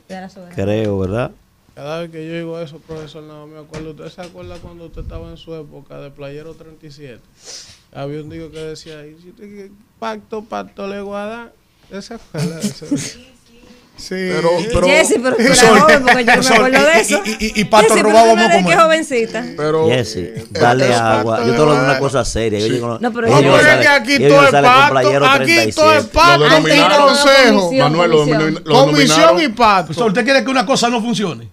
Creo, 0.54 0.98
¿verdad? 0.98 1.32
Cada 1.74 2.00
vez 2.00 2.10
que 2.10 2.26
yo 2.26 2.34
digo 2.34 2.60
eso, 2.60 2.78
profesor, 2.78 3.22
no 3.22 3.46
me 3.46 3.58
acuerdo. 3.58 3.90
¿Usted 3.92 4.08
se 4.10 4.20
acuerda 4.20 4.58
cuando 4.58 4.86
usted 4.86 5.02
estaba 5.02 5.30
en 5.30 5.38
su 5.38 5.54
época 5.54 5.98
de 6.00 6.10
Playero 6.10 6.52
37? 6.54 7.18
Había 7.94 8.20
un 8.20 8.28
digo 8.28 8.50
que 8.50 8.58
decía, 8.58 9.06
"Y 9.06 9.18
si 9.20 9.30
usted 9.30 9.44
quiere 9.48 9.70
pacto, 9.98 10.44
pacto 10.44 10.86
le 10.86 11.00
voy 11.00 11.16
a 11.16 11.24
dar". 11.24 11.52
¿Usted 11.90 12.20
eso? 13.98 14.08
Pero, 14.10 14.50
pero, 14.72 14.86
Jessy, 14.86 15.14
pero 15.22 15.36
tú 15.36 15.42
eras 15.42 15.58
Sol, 15.58 15.80
joven 15.80 16.02
porque 16.02 16.24
yo 16.24 16.36
no 16.36 16.42
me 16.42 16.48
acuerdo 16.56 16.86
de 16.86 16.96
y- 16.96 17.00
eso. 17.00 17.22
y- 17.24 17.30
y- 17.46 17.60
y 17.60 17.64
Pato 17.64 17.86
tú 17.88 18.02
no 18.02 18.08
eres 18.10 18.48
moco 18.58 18.68
que 18.68 18.76
más. 18.76 18.84
jovencita. 18.84 19.44
pero 19.56 19.88
Jessy, 19.88 20.28
dale 20.50 20.90
es 20.90 20.96
agua. 20.96 21.36
pato 21.36 21.48
Yo 21.48 21.54
te 21.54 21.60
hablo 21.62 21.74
de 21.74 21.80
una 21.84 21.98
cosa 21.98 22.24
seria. 22.24 22.58
Yo 22.58 22.66
llego- 22.66 22.98
No, 23.00 23.12
pero 23.12 23.26
ellos 23.28 23.40
yo- 23.42 23.50
No, 23.52 23.56
pero 23.58 23.70
es 23.72 23.78
que 23.80 23.88
aquí 23.88 24.18
todo 24.28 24.44
es 24.44 24.50
pato. 24.50 24.98
Aquí 24.98 25.08
todo 25.08 25.92
es 25.92 26.08
37. 26.08 26.08
pato. 26.12 26.38
Lo 26.38 26.44
Antes 26.46 26.64
denominaron- 26.74 27.06
consejo. 27.06 27.60
Comisión, 27.62 27.90
Manuel, 27.92 28.10
lo, 28.10 28.16
comisión. 28.18 28.38
denomina- 28.40 28.60
lo 28.64 28.74
Comisión 28.74 29.08
denominaron 29.08 29.42
y 29.42 29.48
pato. 29.48 29.94
Sol, 29.94 30.08
¿Usted 30.08 30.24
quiere 30.24 30.44
que 30.44 30.50
una 30.50 30.66
cosa 30.66 30.88
no 30.88 31.00
funcione? 31.00 31.48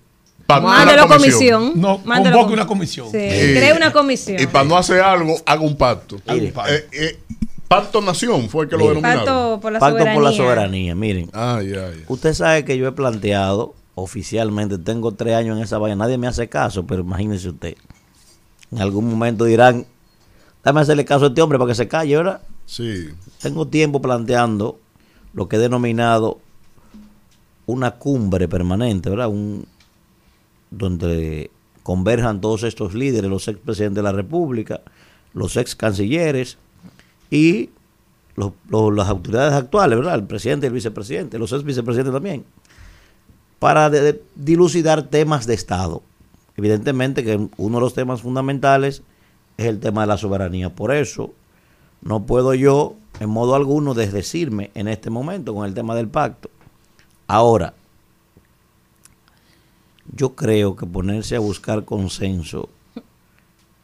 Mándelo 0.47 1.05
una 1.05 1.15
comisión. 1.15 1.73
No, 1.75 1.99
Mándelo 2.05 2.37
convoque 2.37 2.47
com- 2.49 2.53
una 2.59 2.65
comisión. 2.67 3.11
Sí, 3.11 3.17
Y- 3.17 3.53
cree 3.55 3.73
una 3.73 3.91
comisión. 3.91 4.41
Y 4.41 4.47
para 4.47 4.65
no 4.65 4.75
hacer 4.77 4.99
algo, 5.01 5.39
haga 5.45 5.61
un 5.61 5.77
pacto. 5.77 6.19
Mire. 6.27 6.47
Eh, 6.69 6.87
eh, 6.91 7.19
pacto 7.69 8.01
Nación 8.01 8.49
fue 8.49 8.65
el 8.65 8.69
que 8.69 8.75
lo 8.75 8.89
denominaron. 8.89 9.25
Pacto 9.25 9.59
por 9.61 9.71
la 9.71 9.79
Pacto 9.79 9.97
soberanía. 9.99 10.13
por 10.15 10.23
la 10.23 10.31
soberanía. 10.37 10.95
Miren, 10.95 11.29
Ay, 11.31 11.73
ay. 11.73 12.03
usted 12.09 12.33
sabe 12.33 12.65
que 12.65 12.77
yo 12.77 12.85
he 12.87 12.91
planteado 12.91 13.75
oficialmente, 13.95 14.77
tengo 14.77 15.13
tres 15.13 15.35
años 15.35 15.55
en 15.57 15.63
esa 15.63 15.77
vaina, 15.77 15.95
nadie 15.95 16.17
me 16.17 16.27
hace 16.27 16.49
caso, 16.49 16.85
pero 16.85 17.01
imagínese 17.01 17.49
usted. 17.49 17.75
En 18.71 18.81
algún 18.81 19.09
momento 19.09 19.45
dirán, 19.45 19.85
dame 20.63 20.81
hacerle 20.81 21.05
caso 21.05 21.25
a 21.25 21.27
este 21.29 21.41
hombre 21.41 21.57
para 21.57 21.69
que 21.69 21.75
se 21.75 21.87
calle, 21.87 22.17
¿verdad? 22.17 22.41
Sí. 22.65 23.09
Tengo 23.41 23.67
tiempo 23.67 24.01
planteando 24.01 24.79
lo 25.33 25.47
que 25.47 25.55
he 25.57 25.59
denominado 25.59 26.39
una 27.65 27.91
cumbre 27.91 28.47
permanente, 28.47 29.09
¿verdad? 29.09 29.27
Un, 29.27 29.65
donde 30.71 31.51
converjan 31.83 32.41
todos 32.41 32.63
estos 32.63 32.93
líderes, 32.93 33.29
los 33.29 33.47
expresidentes 33.47 33.95
de 33.97 34.03
la 34.03 34.11
República, 34.11 34.81
los 35.33 35.57
ex 35.57 35.75
cancilleres 35.75 36.57
y 37.29 37.69
los- 38.35 38.53
las 38.69 39.09
autoridades 39.09 39.53
actuales, 39.53 39.97
¿verdad? 39.99 40.15
El 40.15 40.23
presidente 40.23 40.65
y 40.65 40.69
el 40.69 40.73
vicepresidente, 40.73 41.37
los 41.39 41.51
ex 41.51 41.63
vicepresidentes 41.63 42.13
también, 42.13 42.45
para 43.59 43.91
dilucidar 44.35 45.03
temas 45.03 45.45
de 45.45 45.53
Estado. 45.53 46.01
Evidentemente 46.55 47.23
que 47.23 47.49
uno 47.57 47.77
de 47.77 47.81
los 47.81 47.93
temas 47.93 48.21
fundamentales 48.21 49.01
es 49.57 49.65
el 49.65 49.79
tema 49.79 50.01
de 50.01 50.07
la 50.07 50.17
soberanía. 50.17 50.73
Por 50.73 50.93
eso 50.93 51.33
no 52.01 52.25
puedo 52.25 52.53
yo, 52.53 52.95
en 53.19 53.29
modo 53.29 53.55
alguno, 53.55 53.93
desdecirme 53.93 54.71
en 54.73 54.87
este 54.87 55.09
momento 55.09 55.53
con 55.53 55.65
el 55.65 55.73
tema 55.73 55.95
del 55.95 56.07
pacto. 56.07 56.49
Ahora, 57.27 57.73
yo 60.15 60.35
creo 60.35 60.75
que 60.75 60.85
ponerse 60.85 61.35
a 61.35 61.39
buscar 61.39 61.85
consenso 61.85 62.69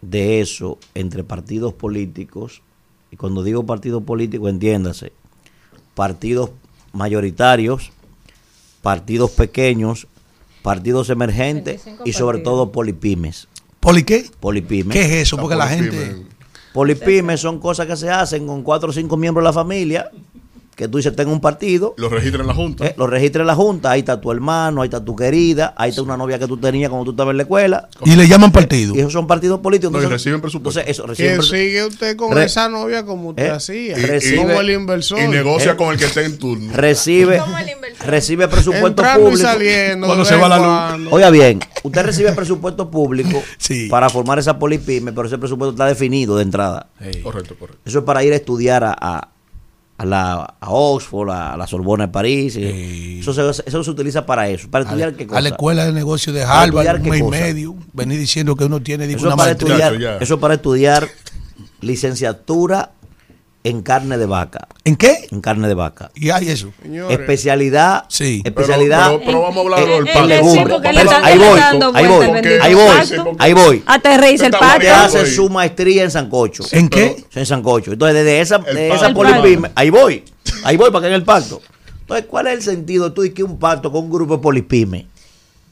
de 0.02 0.40
eso 0.42 0.78
entre 0.94 1.24
partidos 1.24 1.74
políticos, 1.74 2.62
y 3.12 3.18
cuando 3.18 3.44
digo 3.44 3.66
partidos 3.66 4.04
políticos, 4.04 4.50
entiéndase, 4.50 5.12
partidos 5.94 6.52
mayoritarios, 6.94 7.92
partidos 8.82 9.32
pequeños, 9.32 10.08
partidos 10.62 11.10
emergentes 11.10 11.86
25 11.86 12.04
y 12.06 12.14
sobre 12.14 12.38
partidos. 12.40 12.54
todo 12.54 12.72
polipymes. 12.72 13.48
¿Poli 13.80 14.04
qué? 14.04 14.30
Polipymes. 14.40 14.94
¿Qué 14.94 15.02
es 15.06 15.12
eso? 15.28 15.38
Porque 15.38 15.56
la 15.56 15.68
Polipyme. 15.68 15.98
gente... 15.98 16.36
Polipymes 16.74 17.40
son 17.40 17.60
cosas 17.60 17.88
que 17.88 17.96
se 17.96 18.10
hacen 18.10 18.46
con 18.48 18.64
cuatro 18.64 18.90
o 18.90 18.94
cinco 18.94 19.16
miembros 19.16 19.44
de 19.44 19.50
la 19.50 19.54
familia, 19.54 20.12
que 20.76 20.88
tú 20.90 20.98
dices, 20.98 21.16
tengo 21.16 21.32
un 21.32 21.40
partido, 21.42 21.94
Lo 21.98 22.10
registra 22.10 22.42
en 22.42 22.48
la 22.48 22.54
Junta. 22.54 22.86
eh, 22.88 22.96
lo 22.98 23.08
registra 23.08 23.42
en 23.42 23.48
la 23.48 23.56
Junta, 23.56 23.92
ahí 23.92 24.00
está 24.02 24.20
tu 24.20 24.32
hermano, 24.32 24.82
ahí 24.82 24.88
está 24.88 25.04
tu 25.04 25.16
querida, 25.16 25.74
ahí 25.78 25.90
está 25.92 26.02
una 26.02 26.18
novia 26.18 26.38
que 26.38 26.48
tú 26.48 26.58
tenías 26.58 26.90
cuando 26.90 27.06
tú 27.06 27.12
estabas 27.12 27.32
en 27.32 27.38
la 27.38 27.44
escuela. 27.44 27.88
Y 28.04 28.16
le 28.16 28.28
llaman 28.28 28.52
partido. 28.52 28.94
Y 28.96 29.00
esos 29.00 29.14
son 29.14 29.26
partidos 29.26 29.60
políticos. 29.62 29.94
No, 29.94 30.00
y 30.00 30.04
entonces- 30.04 30.22
reciben 30.24 30.42
presupuesto. 30.42 30.80
Entonces, 30.82 30.92
eso, 31.00 31.08
reciben 31.08 31.34
Que 31.36 31.40
presu- 31.40 31.50
sigue 31.52 31.86
usted 31.86 32.16
con 32.18 32.34
Re- 32.34 32.44
esa 32.46 32.68
novia 32.70 33.06
como 33.06 33.30
usted 33.30 33.46
Eh, 33.46 33.50
hacía. 33.52 33.98
Y- 33.98 34.02
recibe- 34.02 34.38
como 34.38 34.60
el 34.62 34.70
inversor. 34.72 35.20
Y 35.20 35.28
negocia 35.28 35.72
Eh. 35.72 35.76
con 35.78 35.94
el 35.94 35.98
que 36.00 36.06
esté 36.06 36.26
en 36.26 36.38
turno. 36.38 36.74
recibe, 36.74 37.38
Como 37.40 37.58
el 37.58 37.70
inversor. 37.70 38.08
recibe 38.08 38.48
presupuesto 38.48 38.88
Entrando 38.88 39.20
y 39.28 39.32
público. 39.32 39.48
saliendo. 39.50 40.08
Cuando 40.08 40.26
se 40.26 40.36
va 40.36 40.50
la 40.50 40.98
luz. 40.98 41.08
Oiga 41.14 41.30
bien, 41.30 41.60
usted 41.84 42.04
recibe 42.04 42.32
presupuesto 42.34 42.92
público 42.92 43.42
Sí. 43.58 43.88
para 43.90 44.10
formar 44.10 44.40
esa 44.40 44.60
polipyme, 44.60 45.14
pero 45.14 45.28
ese 45.28 45.38
presupuesto 45.38 45.72
está 45.72 45.86
definido 45.86 46.36
de 46.36 46.44
entrada. 46.44 46.88
Correcto, 47.24 47.56
correcto. 47.58 47.82
Eso 47.86 48.00
es 48.00 48.04
para 48.06 48.24
ir 48.24 48.34
a 48.34 48.36
estudiar 48.36 48.84
a, 48.84 48.96
a, 49.00 49.30
a 49.98 50.06
la, 50.06 50.56
a 50.60 50.70
Oxford, 50.72 51.30
a 51.30 51.56
la 51.56 51.68
Sorbona 51.68 52.08
de 52.08 52.12
París. 52.12 52.56
y- 52.58 53.20
Eso, 53.22 53.34
se, 53.34 53.64
eso 53.66 53.84
se 53.84 53.90
utiliza 53.92 54.26
para 54.26 54.50
eso, 54.50 54.70
para 54.70 54.84
A 54.84 54.88
estudiar 54.88 55.12
la, 55.12 55.18
qué 55.18 55.24
a 55.24 55.28
cosa. 55.28 55.42
la 55.42 55.50
escuela 55.50 55.86
de 55.86 55.94
negocios 55.94 56.36
de 56.36 56.44
Harvard, 56.44 57.02
un 57.02 57.10
mes 57.10 57.20
y 57.22 57.24
medio, 57.24 57.76
venir 57.94 58.20
diciendo 58.20 58.56
que 58.56 58.66
uno 58.66 58.82
tiene 58.82 59.06
Eso 59.06 59.18
es, 59.18 59.24
una 59.24 59.36
para 59.38 59.50
maestría. 59.52 59.88
estudiar, 59.88 60.22
eso 60.24 60.34
es 60.34 60.40
para 60.40 60.54
estudiar 60.56 61.08
licenciatura 61.82 62.92
en 63.66 63.82
carne 63.82 64.18
de 64.20 64.28
vaca. 64.28 64.68
¿En 64.84 64.96
qué? 64.96 65.28
En 65.32 65.42
carne 65.42 65.68
de 65.68 65.74
vaca. 65.74 66.12
Y 66.14 66.30
hay 66.30 66.50
eso. 66.50 66.72
Señores, 66.84 67.20
Especialidad. 67.20 68.06
Sí. 68.10 68.44
Especialidad. 68.46 69.08
Pero, 69.10 69.22
pero 69.26 69.42
vamos 69.42 69.58
a 69.58 69.62
hablar 69.62 69.80
del 69.80 70.04
Pero 70.06 70.20
está- 70.78 71.26
ahí 71.26 71.38
voy, 71.40 71.60
ahí 71.96 72.08
voy, 72.08 72.26
ahí 72.62 72.74
voy, 72.76 72.86
pacto. 72.96 73.32
ahí 73.40 73.54
voy. 73.54 73.84
Aterriza 73.88 74.46
el 74.46 74.52
pacto. 74.52 74.78
Usted 74.78 74.90
hace 74.92 75.26
su 75.26 75.50
maestría 75.50 76.04
en 76.04 76.12
Sancocho. 76.12 76.64
¿En 76.72 76.88
qué? 76.90 77.26
En 77.34 77.46
Sancocho. 77.48 77.92
Entonces, 77.94 78.16
desde 78.24 78.40
esa, 78.40 78.60
de 78.60 78.94
esa 78.94 79.08
El 79.08 79.14
polipyme, 79.16 79.72
ahí 79.74 79.90
voy. 79.90 80.24
Ahí 80.64 80.78
voy 80.78 80.92
para 80.92 81.02
que 81.02 81.08
en 81.08 81.14
el 81.16 81.24
pacto. 81.24 81.60
Entonces, 82.02 82.28
¿cuál 82.30 82.46
es 82.46 82.54
el 82.54 82.62
sentido 82.62 83.14
tú 83.14 83.24
y 83.24 83.32
que 83.32 83.42
un 83.44 83.58
pacto 83.58 83.92
con 83.92 84.04
un 84.04 84.12
grupo 84.12 84.36
de 84.38 84.44
polipyme? 84.44 85.08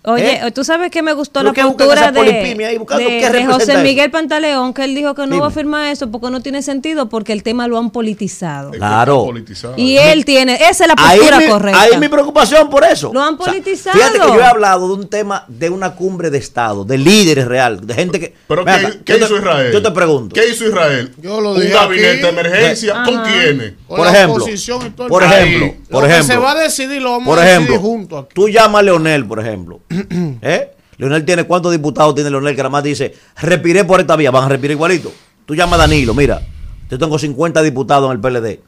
Oye, 0.06 0.46
¿Eh? 0.46 0.52
tú 0.52 0.66
sabes 0.66 0.92
que 0.92 1.02
me 1.02 1.14
gustó 1.14 1.40
¿Pero 1.40 1.54
la 1.56 1.64
postura 1.64 2.12
de, 2.12 2.18
polipimia 2.20 2.68
ahí 2.68 2.78
buscando? 2.78 3.08
de- 3.10 3.20
¿Qué 3.20 3.30
de 3.30 3.46
José 3.46 3.72
eso? 3.72 3.82
Miguel 3.84 4.12
Pantaleón, 4.12 4.74
que 4.74 4.84
él 4.84 4.96
dijo 4.96 5.16
que 5.16 5.22
no 5.22 5.28
Dime. 5.28 5.40
va 5.40 5.48
a 5.48 5.52
firmar 5.52 5.92
eso 5.94 6.12
porque 6.12 6.30
no 6.30 6.42
tiene 6.42 6.62
sentido, 6.62 7.08
porque 7.08 7.32
el 7.32 7.42
tema 7.42 7.68
lo 7.70 7.78
han 7.78 7.90
politizado. 7.90 8.72
Claro. 8.72 9.24
politizado. 9.24 9.76
Y 9.78 9.96
él 9.98 10.26
tiene, 10.26 10.56
esa 10.56 10.84
es 10.84 10.88
la 10.90 10.96
Ahí 10.98 11.20
postura 11.20 11.40
mi, 11.40 11.48
correcta. 11.48 11.82
ahí 11.82 11.98
mi 11.98 12.10
preocupación 12.10 12.70
por 12.70 12.84
eso. 12.84 13.12
Lo 13.14 13.22
han 13.22 13.36
O 13.36 13.38
sea, 13.38 13.46
politizado. 13.54 13.98
fíjate 13.98 14.20
que 14.20 14.28
yo 14.28 14.40
he 14.42 14.46
hablado 14.46 14.88
de 14.90 14.94
un 14.96 15.08
tema 15.08 15.46
de 15.48 15.70
una 15.70 15.96
cumbre 15.96 16.30
de 16.30 16.38
Estado, 16.38 16.84
de 16.84 16.98
líderes 16.98 17.48
real, 17.48 17.88
de 17.88 17.94
gente 17.94 18.20
que. 18.20 18.34
Pero 18.48 18.66
¿qué, 18.66 18.72
acá, 18.72 18.92
qué 19.06 19.14
te- 19.16 19.24
hizo 19.24 19.38
Israel? 19.38 19.72
Yo 19.72 19.82
te 19.82 19.92
pregunto. 19.92 20.34
¿Qué 20.36 20.50
hizo 20.50 20.68
Israel? 20.68 21.14
Yo 21.22 21.40
lo 21.40 21.52
Un 21.54 21.62
dije 21.62 21.74
gabinete 21.74 22.10
aquí. 22.12 22.22
de 22.24 22.28
emergencia. 22.30 23.04
¿Con 23.06 23.20
Ajá. 23.20 23.32
quiénes? 23.32 23.74
con 23.88 23.98
por 23.98 24.06
la 24.08 24.12
ejemplo, 24.12 24.36
oposición 24.44 24.88
y 24.88 24.90
todo 24.90 25.06
el 25.08 25.10
por 25.12 25.24
ejemplo, 25.24 25.68
Lo 25.88 26.00
por 26.00 26.10
ejemplo, 26.10 26.34
se 26.34 26.38
va 26.40 26.52
a 26.52 26.56
decidir 26.56 27.00
lo 27.02 27.12
vamos 27.12 27.28
Por 27.28 27.38
a 27.38 27.44
decidir 27.44 27.62
ejemplo, 27.70 27.88
juntos 27.88 28.26
tú 28.34 28.50
llamas 28.50 28.80
a 28.80 28.84
Leonel, 28.84 29.26
por 29.28 29.40
ejemplo. 29.40 29.82
¿Eh? 30.41 30.72
Leonel 30.98 31.26
tiene 31.26 31.44
cuántos 31.45 31.72
diputados 31.72 32.15
tiene 32.15 32.30
Leonel 32.30 32.56
que 32.56 32.61
nada 32.61 32.70
más 32.70 32.84
dice, 32.84 33.14
respiré 33.41 33.84
por 33.84 33.99
esta 33.99 34.15
vía, 34.15 34.32
van 34.32 34.45
a 34.45 34.49
respirar 34.49 34.72
igualito. 34.74 35.11
Tú 35.45 35.56
llamas 35.56 35.80
a 35.80 35.84
Danilo, 35.84 36.14
mira, 36.14 36.41
yo 36.90 36.98
tengo 36.98 37.18
50 37.18 37.61
diputados 37.61 38.10
en 38.10 38.18
el 38.18 38.20
PLD. 38.22 38.60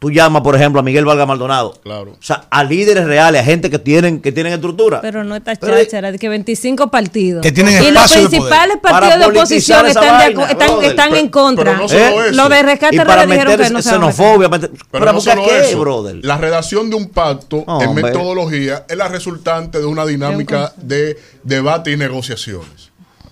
Tú 0.00 0.10
llamas, 0.10 0.42
por 0.42 0.54
ejemplo, 0.54 0.80
a 0.80 0.82
Miguel 0.82 1.06
Valga 1.06 1.24
Maldonado. 1.24 1.72
Claro. 1.82 2.12
O 2.12 2.22
sea, 2.22 2.46
a 2.50 2.62
líderes 2.62 3.04
reales, 3.06 3.40
a 3.40 3.44
gente 3.44 3.70
que 3.70 3.78
tienen, 3.78 4.20
que 4.20 4.32
tienen 4.32 4.52
estructura. 4.52 5.00
Pero 5.00 5.24
no 5.24 5.34
está 5.34 5.56
cháchara, 5.56 6.12
de 6.12 6.18
que 6.18 6.28
25 6.28 6.90
partidos. 6.90 7.40
Que 7.42 7.52
tienen 7.52 7.82
y 7.82 7.90
los 7.90 8.10
de 8.10 8.16
principales 8.18 8.76
poder. 8.76 9.00
partidos 9.00 9.18
de 9.18 9.38
oposición 9.38 9.86
están, 9.86 10.02
de 10.04 10.10
vaina, 10.10 10.50
están, 10.50 10.68
brother. 10.68 10.90
están 10.90 11.14
en 11.16 11.28
contra. 11.30 11.64
pero 11.64 11.76
no 11.78 11.88
solo 11.88 12.00
¿Eh? 12.22 12.26
eso. 12.28 12.36
Lo 12.36 12.48
de 12.50 12.62
rescate 12.62 12.96
y 12.96 12.98
para 12.98 13.24
RD 13.24 13.30
dijeron 13.30 13.56
que 13.56 13.70
no 13.70 13.82
se 13.82 13.90
xenofobia. 13.90 14.48
meter- 14.50 14.70
Pero 14.70 14.86
¿Para 14.90 15.06
no 15.06 15.14
buscar 15.14 15.36
solo 15.38 15.48
qué, 15.48 15.60
eso. 15.70 15.80
brother? 15.80 16.16
La 16.22 16.36
redacción 16.36 16.90
de 16.90 16.96
un 16.96 17.08
pacto 17.08 17.64
No, 17.66 17.80
en 17.80 17.88
hombre. 17.88 18.04
metodología 18.04 18.84
es 18.88 18.96
la 18.98 19.08
resultante 19.08 19.78
de 19.78 19.86
una 19.86 20.04
dinámica 20.04 20.72
de 20.76 21.16
debate 21.44 21.92
y 21.92 21.96
negociaciones. 21.96 22.90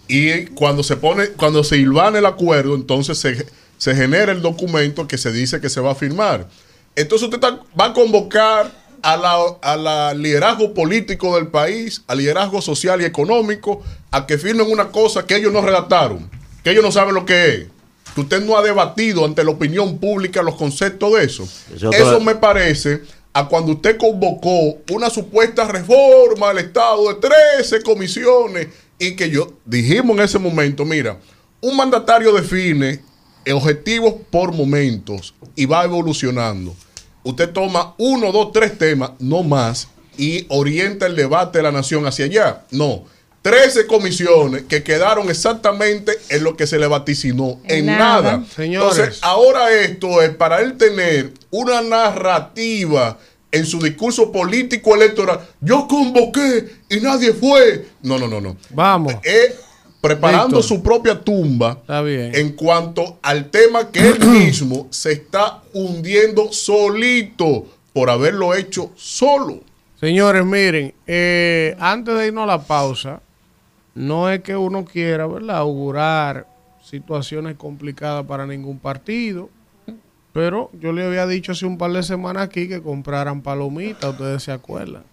Y 0.08 0.46
cuando 0.46 0.82
se 0.82 0.96
pone, 0.96 1.28
cuando 1.36 1.64
se 1.64 1.76
hilvana 1.76 2.18
el 2.18 2.26
acuerdo, 2.26 2.74
entonces 2.74 3.18
se, 3.18 3.46
se 3.82 3.96
genera 3.96 4.30
el 4.30 4.42
documento 4.42 5.08
que 5.08 5.18
se 5.18 5.32
dice 5.32 5.60
que 5.60 5.68
se 5.68 5.80
va 5.80 5.90
a 5.90 5.94
firmar. 5.96 6.46
Entonces 6.94 7.28
usted 7.28 7.40
va 7.44 7.86
a 7.86 7.92
convocar 7.92 8.70
a 9.02 9.16
la, 9.16 9.36
a 9.60 9.76
la 9.76 10.14
liderazgo 10.14 10.72
político 10.72 11.34
del 11.34 11.48
país, 11.48 12.04
al 12.06 12.18
liderazgo 12.18 12.62
social 12.62 13.02
y 13.02 13.06
económico, 13.06 13.82
a 14.12 14.24
que 14.24 14.38
firmen 14.38 14.70
una 14.70 14.92
cosa 14.92 15.26
que 15.26 15.34
ellos 15.34 15.52
no 15.52 15.62
redactaron, 15.62 16.30
que 16.62 16.70
ellos 16.70 16.84
no 16.84 16.92
saben 16.92 17.12
lo 17.12 17.26
que 17.26 17.48
es. 17.48 17.66
Que 18.14 18.20
usted 18.20 18.44
no 18.44 18.56
ha 18.56 18.62
debatido 18.62 19.24
ante 19.24 19.42
la 19.42 19.50
opinión 19.50 19.98
pública 19.98 20.44
los 20.44 20.54
conceptos 20.54 21.14
de 21.14 21.24
eso. 21.24 21.48
Eso 21.74 22.20
me 22.20 22.36
parece 22.36 23.00
a 23.32 23.48
cuando 23.48 23.72
usted 23.72 23.96
convocó 23.96 24.78
una 24.92 25.10
supuesta 25.10 25.66
reforma 25.66 26.50
del 26.50 26.66
Estado 26.66 27.14
de 27.14 27.28
13 27.58 27.82
comisiones 27.82 28.68
y 29.00 29.16
que 29.16 29.28
yo 29.28 29.54
dijimos 29.64 30.16
en 30.18 30.22
ese 30.22 30.38
momento, 30.38 30.84
mira, 30.84 31.18
un 31.60 31.76
mandatario 31.76 32.32
define 32.32 33.10
objetivos 33.50 34.14
por 34.30 34.52
momentos 34.52 35.34
y 35.56 35.66
va 35.66 35.84
evolucionando. 35.84 36.74
Usted 37.24 37.50
toma 37.50 37.94
uno, 37.98 38.32
dos, 38.32 38.52
tres 38.52 38.76
temas, 38.78 39.12
no 39.18 39.42
más, 39.42 39.88
y 40.16 40.46
orienta 40.48 41.06
el 41.06 41.16
debate 41.16 41.58
de 41.58 41.62
la 41.62 41.72
nación 41.72 42.06
hacia 42.06 42.26
allá. 42.26 42.62
No. 42.70 43.04
13 43.42 43.88
comisiones 43.88 44.62
que 44.68 44.84
quedaron 44.84 45.28
exactamente 45.28 46.12
en 46.28 46.44
lo 46.44 46.56
que 46.56 46.68
se 46.68 46.78
le 46.78 46.86
vaticinó, 46.86 47.60
en, 47.64 47.86
nada. 47.86 48.36
nada. 48.38 48.44
Señores. 48.54 48.98
Entonces, 48.98 49.18
ahora 49.22 49.72
esto 49.72 50.22
es 50.22 50.30
para 50.30 50.60
él 50.60 50.76
tener 50.76 51.32
una 51.50 51.82
narrativa 51.82 53.18
en 53.50 53.66
su 53.66 53.80
discurso 53.80 54.30
político 54.30 54.94
electoral. 54.94 55.40
Yo 55.60 55.88
convoqué 55.88 56.72
y 56.88 57.00
nadie 57.00 57.32
fue. 57.32 57.88
No, 58.02 58.16
no, 58.18 58.28
no, 58.28 58.40
no. 58.40 58.56
Vamos. 58.70 59.14
Es 59.24 59.56
preparando 60.02 60.56
Víctor. 60.58 60.62
su 60.64 60.82
propia 60.82 61.18
tumba 61.18 61.78
Está 61.80 62.02
bien. 62.02 62.34
en 62.34 62.52
cuanto 62.52 63.18
al 63.22 63.50
tema 63.50 63.90
que 63.90 64.00
él 64.10 64.20
mismo 64.26 64.88
se 64.90 65.12
está 65.12 65.62
hundiendo 65.72 66.52
solito 66.52 67.66
por 67.94 68.10
haberlo 68.10 68.54
hecho 68.54 68.90
solo. 68.96 69.60
Señores, 69.98 70.44
miren, 70.44 70.92
eh, 71.06 71.76
antes 71.78 72.14
de 72.18 72.26
irnos 72.26 72.42
a 72.44 72.46
la 72.46 72.62
pausa, 72.62 73.22
no 73.94 74.28
es 74.28 74.40
que 74.40 74.56
uno 74.56 74.84
quiera, 74.84 75.26
¿verdad?, 75.26 75.58
augurar 75.58 76.46
situaciones 76.84 77.54
complicadas 77.56 78.26
para 78.26 78.44
ningún 78.46 78.78
partido, 78.80 79.48
pero 80.32 80.70
yo 80.80 80.92
le 80.92 81.06
había 81.06 81.26
dicho 81.26 81.52
hace 81.52 81.66
un 81.66 81.78
par 81.78 81.92
de 81.92 82.02
semanas 82.02 82.42
aquí 82.44 82.66
que 82.66 82.82
compraran 82.82 83.42
palomitas, 83.42 84.10
ustedes 84.10 84.42
se 84.42 84.50
acuerdan. 84.50 85.04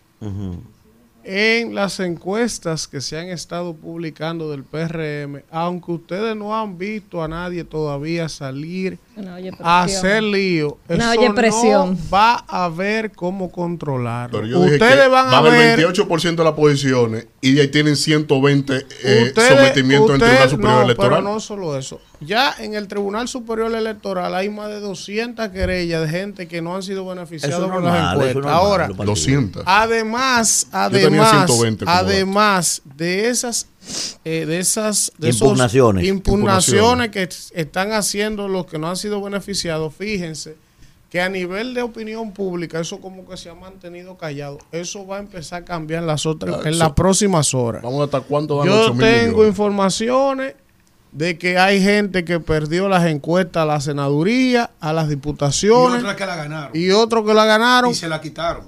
En 1.24 1.76
las 1.76 2.00
encuestas 2.00 2.88
que 2.88 3.02
se 3.02 3.18
han 3.20 3.28
estado 3.28 3.74
publicando 3.76 4.50
del 4.50 4.64
PRM, 4.64 5.44
aunque 5.52 5.91
ustedes 5.91 6.36
no 6.36 6.58
han 6.58 6.78
visto 6.78 7.22
a 7.22 7.28
nadie 7.28 7.64
todavía 7.66 8.30
salir 8.30 8.98
Una 9.18 9.38
a 9.60 9.84
hacer 9.84 10.24
lío, 10.24 10.78
Una 10.88 11.14
eso 11.14 11.20
oye 11.22 11.34
presión. 11.34 11.91
no 11.94 11.98
va 12.12 12.36
a 12.48 12.70
ver 12.70 13.12
cómo 13.12 13.52
controlarlo. 13.52 14.40
Ustedes 14.62 15.10
van 15.10 15.28
a 15.34 15.41
van 15.41 15.54
el 15.54 15.60
ver 15.60 15.80
28% 15.94 16.36
de 16.36 16.44
las 16.44 16.54
posiciones 16.54 17.28
y 17.41 17.54
de 17.54 17.62
ahí 17.62 17.68
tienen 17.68 17.96
120 17.98 18.86
eh, 19.04 19.24
Ustedes- 19.28 19.50
sometimientos 19.50 20.10
en 20.12 20.16
el 20.16 20.20
Tribunal 20.22 20.48
ustedes- 20.48 20.52
Superior 20.52 20.76
no, 20.78 20.82
Electoral. 20.84 21.20
Pero 21.20 21.34
no 21.34 21.40
solo 21.41 21.78
eso. 21.78 22.00
Ya 22.22 22.54
en 22.60 22.74
el 22.76 22.88
Tribunal 22.90 23.28
Superior 23.30 23.74
Electoral 23.74 24.36
hay 24.36 24.50
más 24.50 24.68
de 24.70 24.80
200 24.82 25.48
querellas 25.50 26.02
de 26.02 26.10
gente 26.10 26.48
que 26.50 26.62
no 26.62 26.76
han 26.76 26.84
sido 26.84 27.06
beneficiados 27.06 27.60
por 27.70 27.82
normal, 27.82 27.94
las 27.94 28.12
encuestas. 28.14 28.36
normal, 28.36 28.54
Ahora, 28.54 28.88
los 28.90 28.98
partidos. 28.98 29.20
200. 29.20 29.64
además, 29.66 30.68
además, 30.72 31.30
120 31.48 31.86
como 31.86 31.98
además 31.98 32.82
de 32.98 33.30
esas, 33.30 33.68
eh, 34.26 34.46
de 34.46 34.60
esas 34.60 35.12
de 35.18 35.30
esos 35.30 35.41
Impugnaciones. 35.44 36.06
impugnaciones 36.06 37.10
que 37.10 37.30
están 37.54 37.94
haciendo 37.94 38.48
los 38.50 38.66
que 38.66 38.78
no 38.80 38.90
han 38.90 38.98
sido 38.98 39.22
beneficiados, 39.22 39.94
fíjense 39.94 40.58
que 41.10 41.22
a 41.22 41.30
nivel 41.30 41.74
de 41.74 41.82
opinión 41.82 42.34
pública 42.34 42.80
eso 42.82 43.00
como 43.02 43.28
que 43.28 43.36
se 43.38 43.50
ha 43.50 43.56
mantenido 43.56 44.16
callado. 44.18 44.60
Eso 44.72 45.08
va 45.08 45.16
a 45.18 45.20
empezar 45.20 45.62
a 45.64 45.66
cambiar 45.66 46.02
en 46.02 46.08
las 46.08 46.26
otras, 46.26 46.58
Ah, 46.64 46.68
en 46.70 46.78
las 46.78 46.91
próximas 46.91 47.54
horas. 47.54 47.82
Vamos 47.82 48.04
hasta 48.04 48.20
cuánto 48.22 48.58
dan 48.60 48.68
Yo 48.68 48.82
8 48.84 48.94
mil 48.94 49.02
tengo 49.06 49.26
millones. 49.38 49.48
informaciones 49.50 50.54
de 51.11 51.38
que 51.38 51.57
hay 51.57 51.81
gente 51.81 52.23
que 52.23 52.40
perdió 52.40 52.88
las 52.88 53.06
encuestas 53.06 53.64
a 53.64 53.65
la 53.65 53.81
senaduría, 53.81 54.69
a 54.80 54.94
las 54.94 55.07
Y 55.07 55.10
diputaciones 55.11 55.99
otra 56.02 56.15
que 56.15 56.26
la 56.26 56.36
ganaron. 56.36 56.72
y 56.73 56.91
otros 56.91 57.26
que 57.26 57.34
la 57.34 57.45
ganaron, 57.45 57.91
Y 57.91 57.95
se 57.95 58.07
la 58.07 58.22
quitaron. 58.22 58.65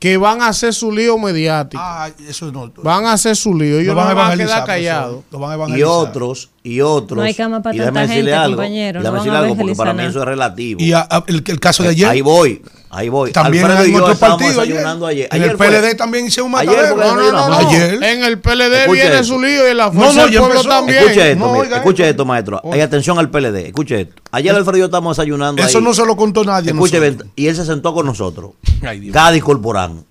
que 0.00 0.16
van 0.16 0.42
a 0.42 0.48
hacer 0.48 0.74
su 0.74 0.92
lío 0.92 1.18
mediático. 1.18 1.82
Ah, 1.84 2.08
eso 2.28 2.50
no. 2.52 2.72
van 2.82 3.04
a 3.06 3.12
hacer 3.12 3.34
su 3.36 3.52
lío. 3.54 3.78
Ellos 3.80 3.94
Lo 3.94 4.00
no 4.00 4.06
van 4.06 4.10
a 4.10 4.14
van 4.14 4.32
a 4.32 4.36
quedar 4.36 4.64
callados. 4.64 5.24
van 5.30 5.72
a 5.72 5.78
Y 5.78 5.82
otros, 5.82 6.50
y 6.62 6.80
otros. 6.80 7.16
No 7.16 7.22
hay 7.22 7.34
cama 7.34 7.62
para 7.62 7.74
y 7.74 7.78
déjame 7.78 8.00
tanta 8.00 8.12
decirle 8.12 8.30
gente, 8.30 8.44
algo, 8.44 8.56
compañero, 8.56 9.00
y 9.00 9.02
no 9.02 9.10
déjame 9.10 9.10
van 9.10 9.24
decirle 9.24 9.36
a 9.38 9.40
algo, 9.42 9.56
porque 9.56 9.74
para 9.74 9.92
mí 9.94 10.02
eso 10.04 10.18
es 10.20 10.24
relativo. 10.24 10.80
Y 10.82 10.92
a- 10.92 11.06
a- 11.10 11.24
el, 11.26 11.42
el 11.46 11.60
caso 11.60 11.82
de 11.82 11.88
Eh, 11.88 11.92
ayer. 11.92 12.08
Ahí 12.08 12.20
voy, 12.20 12.62
ahí 12.90 13.08
voy. 13.08 13.32
También 13.32 13.64
Alfredo 13.64 13.84
en 13.84 13.90
y 13.90 13.96
yo 13.96 14.04
otro 14.04 14.16
partido 14.16 14.48
ayer. 14.60 14.66
desayunando 14.74 15.06
ayer. 15.06 15.28
En 15.30 15.36
Ayer 15.42 15.50
el 15.52 15.56
fue- 15.56 15.66
PLD 15.68 15.94
también 15.96 16.26
hicieron 16.26 16.46
un 16.46 16.52
matadero. 16.52 16.96
No, 16.96 17.14
no, 17.14 17.32
no, 17.32 17.48
no. 17.48 17.68
Ayer. 17.68 18.02
En 18.02 18.24
el 18.24 18.40
PLD 18.40 18.80
Escuche 18.82 18.92
viene 19.00 19.14
esto. 19.14 19.24
su 19.24 19.40
lío 19.40 19.66
y 19.66 19.70
en 19.70 19.76
la 19.76 19.86
No, 19.86 19.92
fuerza 19.92 20.14
no, 20.14 20.22
del 20.24 20.32
ya 20.32 20.38
pueblo 20.40 20.54
empezó. 20.56 20.68
también. 20.68 20.98
Escuche 20.98 21.30
esto, 21.32 21.46
No, 21.46 21.52
mire, 21.62 21.76
escuche 21.76 22.08
esto. 22.08 22.24
maestro. 22.24 22.60
Hay 22.72 22.80
atención 22.80 23.18
al 23.18 23.30
PLD. 23.30 23.66
Escuche 23.66 24.00
esto. 24.02 24.22
Ayer 24.32 24.54
Alfredo 24.54 24.76
y 24.76 24.80
yo 24.80 24.84
estábamos 24.86 25.16
desayunando 25.16 25.62
Eso 25.62 25.78
ahí. 25.78 25.84
no 25.84 25.94
se 25.94 26.04
lo 26.06 26.16
contó 26.16 26.44
nadie. 26.44 26.70
Escuche, 26.72 26.98
nosotros. 27.00 27.28
y 27.36 27.46
él 27.48 27.56
se 27.56 27.64
sentó 27.64 27.92
con 27.94 28.06
nosotros. 28.06 28.52
Ay, 28.82 29.00
Dios. 29.00 29.12
Cádiz 29.14 29.42
Corporán. 29.42 30.04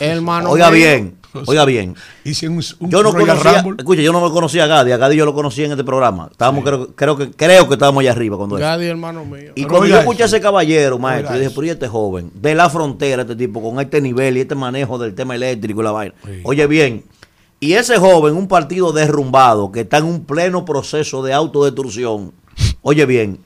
Hermano 0.00 0.50
Oiga 0.50 0.70
mío. 0.70 0.76
bien, 0.78 1.16
oiga 1.46 1.64
bien. 1.64 1.94
Hicieron 2.24 2.58
un, 2.58 2.64
un 2.80 2.90
Yo 2.90 3.02
no 3.02 3.12
conocía, 3.12 3.64
escuche, 3.78 4.02
yo 4.02 4.12
no 4.12 4.20
me 4.20 4.30
conocía 4.30 4.64
a 4.64 4.66
Gadi, 4.66 4.92
a 4.92 4.96
Gadi 4.96 5.16
yo 5.16 5.24
lo 5.24 5.34
conocí 5.34 5.64
en 5.64 5.72
este 5.72 5.84
programa. 5.84 6.28
Estábamos, 6.30 6.64
creo, 6.64 6.94
creo 6.94 7.16
que 7.16 7.30
creo 7.30 7.68
que 7.68 7.74
estábamos 7.74 8.00
allá 8.00 8.12
arriba 8.12 8.36
cuando 8.36 8.56
eso. 8.56 8.64
Gadi, 8.64 8.86
hermano 8.86 9.24
mío. 9.24 9.52
Y 9.54 9.62
Pero 9.62 9.68
cuando 9.68 9.86
yo 9.88 9.98
escuché 9.98 10.22
a 10.22 10.26
ese 10.26 10.40
caballero, 10.40 10.98
maestro, 10.98 11.34
yo 11.34 11.40
dije, 11.40 11.52
pero 11.54 11.66
¿y 11.66 11.70
este 11.70 11.88
joven? 11.88 12.30
De 12.34 12.54
la 12.54 12.68
frontera, 12.70 13.22
este 13.22 13.36
tipo, 13.36 13.62
con 13.62 13.80
este 13.80 14.00
nivel 14.00 14.36
y 14.36 14.40
este 14.40 14.54
manejo 14.54 14.98
del 14.98 15.14
tema 15.14 15.34
eléctrico 15.34 15.80
y 15.80 15.84
la 15.84 15.92
vaina. 15.92 16.14
Oye 16.44 16.66
bien, 16.66 17.04
y 17.62 17.74
ese 17.74 17.96
joven, 17.96 18.34
un 18.34 18.48
partido 18.48 18.92
derrumbado, 18.92 19.70
que 19.70 19.82
está 19.82 19.98
en 19.98 20.06
un 20.06 20.24
pleno 20.24 20.64
proceso 20.64 21.22
de 21.22 21.32
autodestrucción. 21.32 22.32
Oye 22.82 23.06
bien, 23.06 23.38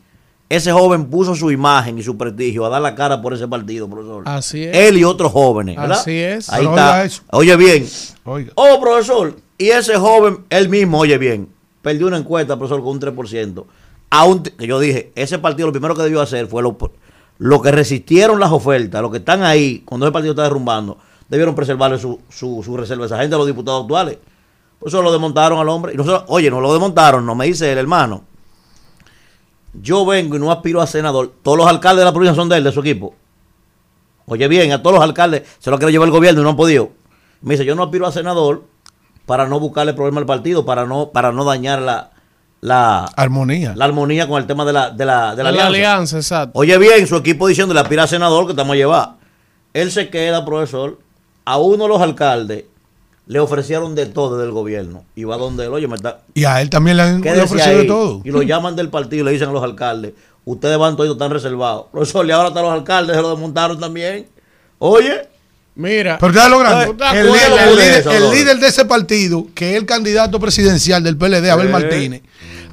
ese 0.48 0.70
joven 0.73 1.06
puso 1.06 1.35
su 1.35 1.51
imagen 1.51 1.98
y 1.98 2.02
su 2.02 2.16
prestigio 2.16 2.64
a 2.64 2.68
dar 2.68 2.81
la 2.82 2.94
cara 2.94 3.20
por 3.20 3.35
ese 3.35 3.48
partido, 3.48 3.89
profesor. 3.89 4.23
Así 4.27 4.64
es. 4.64 4.77
Él 4.77 4.98
y 4.98 5.05
otros 5.05 5.32
jóvenes, 5.32 5.77
¿verdad? 5.77 5.98
Así 5.98 6.16
es. 6.16 6.48
Ahí 6.51 6.60
Pero 6.60 6.70
está. 6.70 7.05
eso. 7.05 7.23
Oye 7.32 7.56
bien. 7.56 7.86
Oiga. 8.24 8.52
Oh, 8.55 8.81
profesor. 8.81 9.35
Y 9.59 9.68
ese 9.68 9.97
joven, 9.97 10.44
él 10.51 10.68
mismo, 10.68 10.98
oye 10.98 11.18
bien, 11.18 11.48
perdió 11.82 12.06
una 12.06 12.18
encuesta, 12.18 12.56
profesor, 12.56 12.82
con 12.82 12.93
un 12.93 13.01
3%. 13.01 13.64
Aún, 14.10 14.43
que 14.43 14.66
yo 14.66 14.78
dije, 14.78 15.10
ese 15.16 15.39
partido 15.39 15.66
lo 15.68 15.73
primero 15.73 15.94
que 15.97 16.02
debió 16.02 16.20
hacer 16.20 16.47
fue 16.47 16.62
lo, 16.62 16.77
lo 17.39 17.62
que 17.62 17.73
resistieron 17.73 18.39
las 18.39 18.52
ofertas, 18.52 19.02
los 19.02 19.10
que 19.10 19.18
están 19.18 19.43
ahí, 19.43 19.82
cuando 19.85 20.06
ese 20.06 20.12
partido 20.12 20.32
está 20.32 20.44
derrumbando, 20.44 20.98
debieron 21.28 21.55
preservarle 21.56 21.98
su, 21.98 22.20
su, 22.28 22.62
su 22.64 22.77
reserva 22.77 23.06
esa 23.06 23.18
gente, 23.18 23.35
a 23.35 23.39
los 23.39 23.47
diputados 23.47 23.82
actuales. 23.82 24.18
Por 24.78 24.89
eso 24.89 25.02
lo 25.02 25.10
desmontaron 25.10 25.59
al 25.59 25.68
hombre. 25.68 25.94
Y 25.94 25.97
nosotros, 25.97 26.24
oye, 26.28 26.51
no 26.51 26.60
lo 26.60 26.70
desmontaron, 26.73 27.24
no 27.27 27.35
me 27.35 27.47
dice 27.47 27.73
el 27.73 27.78
hermano. 27.78 28.23
Yo 29.82 30.04
vengo 30.06 30.36
y 30.36 30.38
no 30.38 30.50
aspiro 30.50 30.80
a 30.80 30.86
senador. 30.86 31.32
Todos 31.42 31.58
los 31.58 31.66
alcaldes 31.66 32.00
de 32.00 32.04
la 32.06 32.12
provincia 32.12 32.34
son 32.34 32.48
de 32.48 32.56
él, 32.56 32.64
de 32.64 32.72
su 32.72 32.80
equipo. 32.80 33.14
Oye 34.26 34.48
bien, 34.48 34.72
a 34.72 34.82
todos 34.82 34.96
los 34.96 35.04
alcaldes 35.04 35.42
se 35.58 35.70
lo 35.70 35.78
quiere 35.78 35.92
llevar 35.92 36.08
el 36.08 36.12
gobierno 36.12 36.40
y 36.40 36.44
no 36.44 36.50
han 36.50 36.56
podido. 36.56 36.90
Me 37.42 37.54
dice, 37.54 37.64
yo 37.64 37.74
no 37.74 37.84
aspiro 37.84 38.06
a 38.06 38.12
senador 38.12 38.64
para 39.24 39.46
no 39.46 39.60
buscarle 39.60 39.94
problema 39.94 40.20
al 40.20 40.26
partido, 40.26 40.64
para 40.64 40.86
no, 40.86 41.10
para 41.10 41.32
no 41.32 41.44
dañar 41.44 41.80
la, 41.80 42.10
la, 42.60 43.04
Armonía. 43.16 43.74
la 43.76 43.84
armonía 43.84 44.26
con 44.26 44.40
el 44.40 44.46
tema 44.46 44.64
de 44.64 44.72
la, 44.72 44.90
de 44.90 45.04
la, 45.04 45.34
de 45.36 45.42
la 45.42 45.48
alianza. 45.50 45.68
alianza, 45.68 46.16
exacto. 46.16 46.58
Oye 46.58 46.76
bien, 46.78 47.06
su 47.06 47.16
equipo 47.16 47.46
diciéndole 47.46 47.80
aspira 47.80 48.04
a 48.04 48.06
senador 48.06 48.46
que 48.46 48.52
estamos 48.52 48.74
a 48.74 48.76
llevar. 48.76 49.14
Él 49.72 49.92
se 49.92 50.08
queda, 50.08 50.44
profesor. 50.44 50.98
A 51.44 51.58
uno 51.58 51.84
de 51.84 51.88
los 51.88 52.00
alcaldes 52.00 52.64
le 53.26 53.40
ofrecieron 53.40 53.94
de 53.94 54.06
todo 54.06 54.38
del 54.38 54.52
gobierno. 54.52 55.04
Y 55.14 55.24
va 55.24 55.36
donde 55.36 55.64
él, 55.64 55.72
oye, 55.72 55.88
me 55.88 55.96
está, 55.96 56.20
Y 56.34 56.44
a 56.44 56.60
él 56.60 56.70
también 56.70 56.96
le 56.96 57.02
han 57.02 57.40
ofrecido 57.40 57.78
de 57.78 57.84
todo. 57.84 58.20
Y 58.24 58.30
lo 58.30 58.42
llaman 58.42 58.76
del 58.76 58.88
partido 58.88 59.22
y 59.22 59.24
le 59.26 59.32
dicen 59.32 59.48
a 59.48 59.52
los 59.52 59.62
alcaldes, 59.62 60.12
ustedes 60.44 60.78
van 60.78 60.96
todos 60.96 61.18
tan 61.18 61.30
reservados. 61.30 61.86
Profesor, 61.92 62.26
y 62.26 62.30
ahora 62.30 62.48
están 62.48 62.62
los 62.64 62.72
alcaldes, 62.72 63.16
se 63.16 63.22
lo 63.22 63.30
desmontaron 63.30 63.78
también. 63.80 64.26
Oye, 64.78 65.28
Mira. 65.76 66.16
Pero 66.18 66.32
¿sabes 66.32 66.50
lo 66.50 66.58
grande? 66.58 66.86
¿Tú 66.86 66.94
te 66.94 67.04
El, 67.20 67.26
líder, 67.26 67.52
el 67.52 67.76
de 67.76 67.84
líder- 67.84 68.12
el 68.16 68.30
líder 68.30 68.58
de 68.58 68.66
ese 68.66 68.86
partido, 68.86 69.46
que 69.54 69.72
es 69.72 69.76
el 69.76 69.84
candidato 69.84 70.40
presidencial 70.40 71.04
del 71.04 71.18
PLD, 71.18 71.50
Abel. 71.50 71.68
Martínez, 71.68 72.22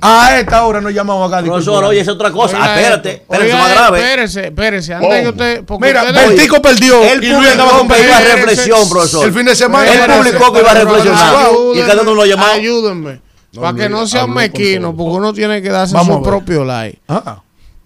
a 0.06 0.40
esta 0.40 0.66
hora 0.66 0.82
nos 0.82 0.94
llamamos 0.94 1.28
a 1.32 1.36
Gadi 1.38 1.50
profesor, 1.50 1.84
oye, 1.86 2.02
es 2.02 2.08
otra 2.08 2.30
cosa. 2.32 2.58
Oiga 2.58 2.66
Ah, 2.66 2.76
espérate, 2.76 3.10
esto. 3.12 3.22
espérate, 3.24 3.46
Oiga 3.46 3.58
más 3.58 3.72
grave. 3.72 4.00
Espérese, 4.00 4.46
espérese. 4.48 4.94
Antes 4.94 5.22
que 5.22 5.30
usted. 5.30 5.64
porque 5.64 5.88
Mira, 5.88 6.04
Bertico 6.12 6.62
perdió. 6.62 7.02
Él 7.04 7.20
publicó 7.22 7.52
andaba 7.52 7.78
con 7.78 7.88
que 7.88 8.04
iba 8.04 8.18
a 8.18 8.20
reflexión, 8.22 8.90
profesor. 8.90 9.26
El 9.28 9.34
fin 9.34 9.46
de 9.46 9.56
semana. 9.56 9.92
Él 9.92 10.12
publicó 10.12 10.52
que 10.54 10.60
iba 10.60 10.72
a 10.72 10.74
reflexionar. 10.74 11.36
Ayúdenme, 11.36 11.80
Y 11.80 11.84
cada 11.88 12.02
uno 12.02 12.14
lo 12.16 12.26
llamaba. 12.26 12.54
Ayúdenme. 12.54 13.22
No, 13.54 13.62
para 13.62 13.78
que 13.78 13.88
no 13.90 14.08
sean 14.08 14.26
todo. 14.26 14.34
porque 14.98 15.12
uno 15.18 15.32
tiene 15.34 15.62
que 15.62 15.70
darse 15.70 15.96
su 15.98 16.22
propio 16.24 16.66
like. 16.66 17.00
Ah, 17.08 17.43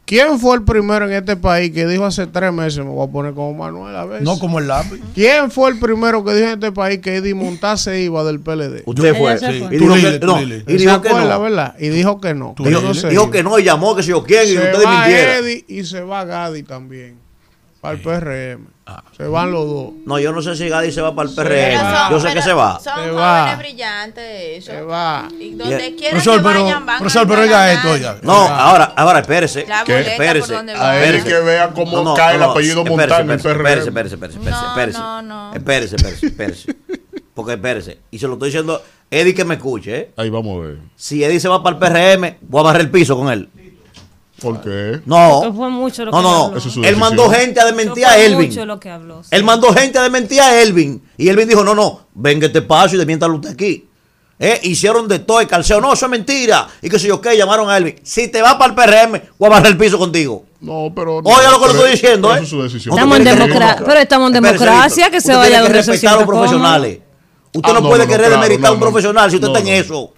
¿Quién 0.07 0.39
fue 0.39 0.55
el 0.55 0.63
primero 0.63 1.03
en 1.05 1.11
este 1.11 1.35
país 1.35 1.69
que 1.73 1.85
dijo 1.85 2.05
hace 2.05 2.27
tres 2.27 2.53
meses, 2.53 2.79
me 2.79 2.91
voy 2.91 3.05
a 3.05 3.11
poner 3.11 3.33
como 3.33 3.53
Manuel 3.53 3.93
a 3.93 4.05
ver? 4.05 4.21
no 4.21 4.39
como 4.39 4.57
el 4.57 4.67
lápiz. 4.69 5.01
¿Quién 5.13 5.51
fue 5.51 5.69
el 5.69 5.79
primero 5.79 6.23
que 6.23 6.33
dijo 6.33 6.47
en 6.47 6.53
este 6.53 6.71
país 6.71 6.99
que 6.99 7.17
Eddie 7.17 7.33
Montaz 7.33 7.81
se 7.81 8.01
iba 8.01 8.23
del 8.23 8.39
PLD? 8.39 8.83
Usted 8.85 9.17
fue. 9.17 9.37
Sí. 9.37 9.65
Y 9.69 9.77
dijo 9.77 9.95
que 9.95 10.19
no. 10.25 10.41
Y 10.41 10.47
¿Se 10.47 10.77
dijo 10.77 11.01
que 11.01 11.09
no. 11.09 11.41
verdad? 11.41 11.75
Y 11.77 11.89
dijo 11.89 12.21
que 12.21 12.33
no. 12.33 12.55
Dijo, 13.09 13.29
que 13.31 13.43
no 13.43 13.59
y 13.59 13.63
llamó 13.65 13.97
que 13.97 14.03
si 14.03 14.11
yo 14.11 14.23
quién 14.23 14.45
y 14.45 14.51
Se 14.53 14.59
ustedes 14.59 14.85
va. 14.85 15.09
Eddie 15.09 15.65
y 15.67 15.83
se 15.83 15.99
va 15.99 16.23
Gadi 16.23 16.63
también. 16.63 17.26
Para 17.95 17.95
el 17.95 18.01
PRM. 18.57 18.67
Se 19.17 19.23
van 19.27 19.51
los 19.51 19.65
dos. 19.67 19.89
No, 20.05 20.17
yo 20.17 20.31
no 20.31 20.41
sé 20.41 20.55
si 20.55 20.69
Gadi 20.69 20.91
se 20.91 21.01
va 21.01 21.13
para 21.13 21.27
el 21.29 21.35
PRM. 21.35 21.77
son- 21.77 22.11
Yo 22.11 22.19
sé 22.21 22.33
que 22.33 22.41
se 22.41 22.53
va. 22.53 22.73
Son 22.79 22.83
Se 22.95 23.01
jóvenes 23.01 23.15
va. 23.17 23.55
brillantes, 23.57 24.23
eso. 24.59 24.71
Se 24.71 24.81
va. 24.81 25.27
Y 25.39 25.51
donde 25.55 25.87
Y- 25.89 25.95
quiera 25.95 26.11
Profesor, 26.11 26.37
que 26.37 26.47
pero, 26.47 26.63
vayan, 26.63 26.85
van 26.85 26.99
profesor, 26.99 27.27
pero 27.27 27.41
oiga 27.41 27.73
esto, 27.73 27.91
oiga. 27.91 28.17
No, 28.21 28.33
ahora, 28.33 28.93
ahora, 28.95 29.19
espérese. 29.19 29.65
¿Qué? 29.85 29.99
Espérese. 29.99 30.55
A 30.55 30.59
él 30.97 31.03
Espérese. 31.15 31.27
que 31.27 31.39
vea 31.45 31.69
cómo 31.71 31.97
No, 31.97 32.03
no, 32.03 32.13
cae 32.13 32.35
el 32.35 32.39
no, 32.41 32.51
apellido 32.51 32.83
Espérese, 32.83 33.07
Montano 33.09 33.33
en 33.33 33.39
PRM. 33.41 33.67
Espérese, 33.67 33.87
espérese, 33.89 34.15
espérese, 34.15 34.65
espérese. 34.67 34.99
no, 34.99 35.21
no. 35.21 35.53
Espérese, 35.53 35.95
espérese, 35.97 36.25
espérese. 36.27 36.75
Porque 37.33 37.53
espérese. 37.53 37.99
Y 38.11 38.19
se 38.19 38.27
lo 38.27 38.33
estoy 38.33 38.49
diciendo, 38.49 38.81
Eddie 39.11 39.35
que 39.35 39.45
me 39.45 39.55
escuche, 39.55 39.95
¿eh? 39.97 40.11
Ahí 40.17 40.29
vamos 40.29 40.57
a 40.63 40.67
ver. 40.67 40.77
Si 40.95 41.23
Eddie 41.23 41.39
se 41.39 41.47
va 41.49 41.61
para 41.61 41.75
el 41.75 41.79
PRM, 42.19 42.37
voy 42.41 42.61
a 42.61 42.63
barrer 42.63 42.81
el 42.83 42.89
piso 42.89 43.17
con 43.17 43.29
él. 43.31 43.49
¿Por 44.41 44.61
qué? 44.61 45.01
No. 45.05 45.51
Fue 45.55 45.69
mucho 45.69 46.05
lo 46.05 46.11
No, 46.11 46.17
que 46.17 46.23
no, 46.23 46.43
habló. 46.45 46.57
Eso 46.57 46.67
es 46.67 46.73
su 46.75 46.83
Él 46.83 46.95
mandó 46.97 47.29
gente 47.29 47.59
a 47.59 47.65
desmentir 47.65 48.05
a 48.05 48.17
Elvin. 48.17 48.49
mucho 48.49 48.65
lo 48.65 48.79
que 48.79 48.89
habló. 48.89 49.23
sí. 49.23 49.29
Él 49.31 49.43
mandó 49.43 49.73
gente 49.73 49.97
a 49.97 50.03
desmentir 50.03 50.41
a 50.41 50.61
Elvin. 50.61 51.01
Y 51.17 51.29
Elvin 51.29 51.47
dijo, 51.47 51.63
no, 51.63 51.73
no, 51.73 52.01
venga 52.13 52.45
este 52.47 52.61
paso 52.61 52.95
y 52.95 52.97
desmiéntalo 52.99 53.35
usted 53.35 53.49
aquí. 53.51 53.85
Eh, 54.39 54.59
hicieron 54.63 55.07
de 55.07 55.17
todo 55.17 55.41
el 55.41 55.47
calceo. 55.47 55.81
No, 55.81 55.91
eso 55.93 56.05
es 56.05 56.11
mentira. 56.11 56.67
Y 56.83 56.89
que 56.89 56.99
sé 56.99 57.07
yo 57.07 57.19
qué, 57.19 57.35
llamaron 57.35 57.69
a 57.71 57.77
Elvin. 57.77 57.95
Si 58.03 58.27
te 58.27 58.41
vas 58.43 58.55
para 58.55 58.67
el 58.67 58.75
PRM, 59.09 59.21
voy 59.39 59.47
a 59.47 59.49
barrer 59.49 59.71
el 59.71 59.77
piso 59.77 59.97
contigo. 59.97 60.45
No, 60.61 60.91
pero. 60.95 61.17
Oiga 61.17 61.49
lo 61.49 61.59
que 61.59 61.65
le 61.67 61.73
estoy 61.73 61.91
diciendo, 61.91 62.29
¿eh? 62.31 62.35
Eso 62.35 62.43
es 62.43 62.49
su 62.49 62.61
decisión. 62.63 62.93
Estamos 62.95 63.17
en 63.17 63.23
democracia, 63.23 63.83
pero 63.85 63.99
estamos 63.99 64.27
en 64.27 64.33
democracia, 64.43 65.09
que 65.09 65.19
se 65.21 65.29
Usted 65.29 65.35
vaya 65.37 65.49
tiene 65.49 65.63
donde 65.63 65.77
que 65.79 65.83
se 65.83 65.91
respetar 65.93 66.13
a 66.13 66.17
los 66.17 66.25
cómodo. 66.25 66.41
profesionales. 66.43 66.99
Usted 67.53 67.69
Ah, 67.69 67.73
no, 67.73 67.79
no, 67.81 67.89
puede 67.89 68.03
no, 68.03 68.09
querer 68.11 68.27
claro, 68.27 68.41
demeritar 68.41 68.65
a 68.65 68.69
no, 68.69 68.73
un 68.75 68.79
no. 68.79 68.85
profesional 68.85 69.29
si 69.31 69.35
usted 69.37 69.47
No, 69.47 69.57
está 69.57 69.67
en 69.69 69.75
no. 69.75 69.81
eso. 69.81 70.13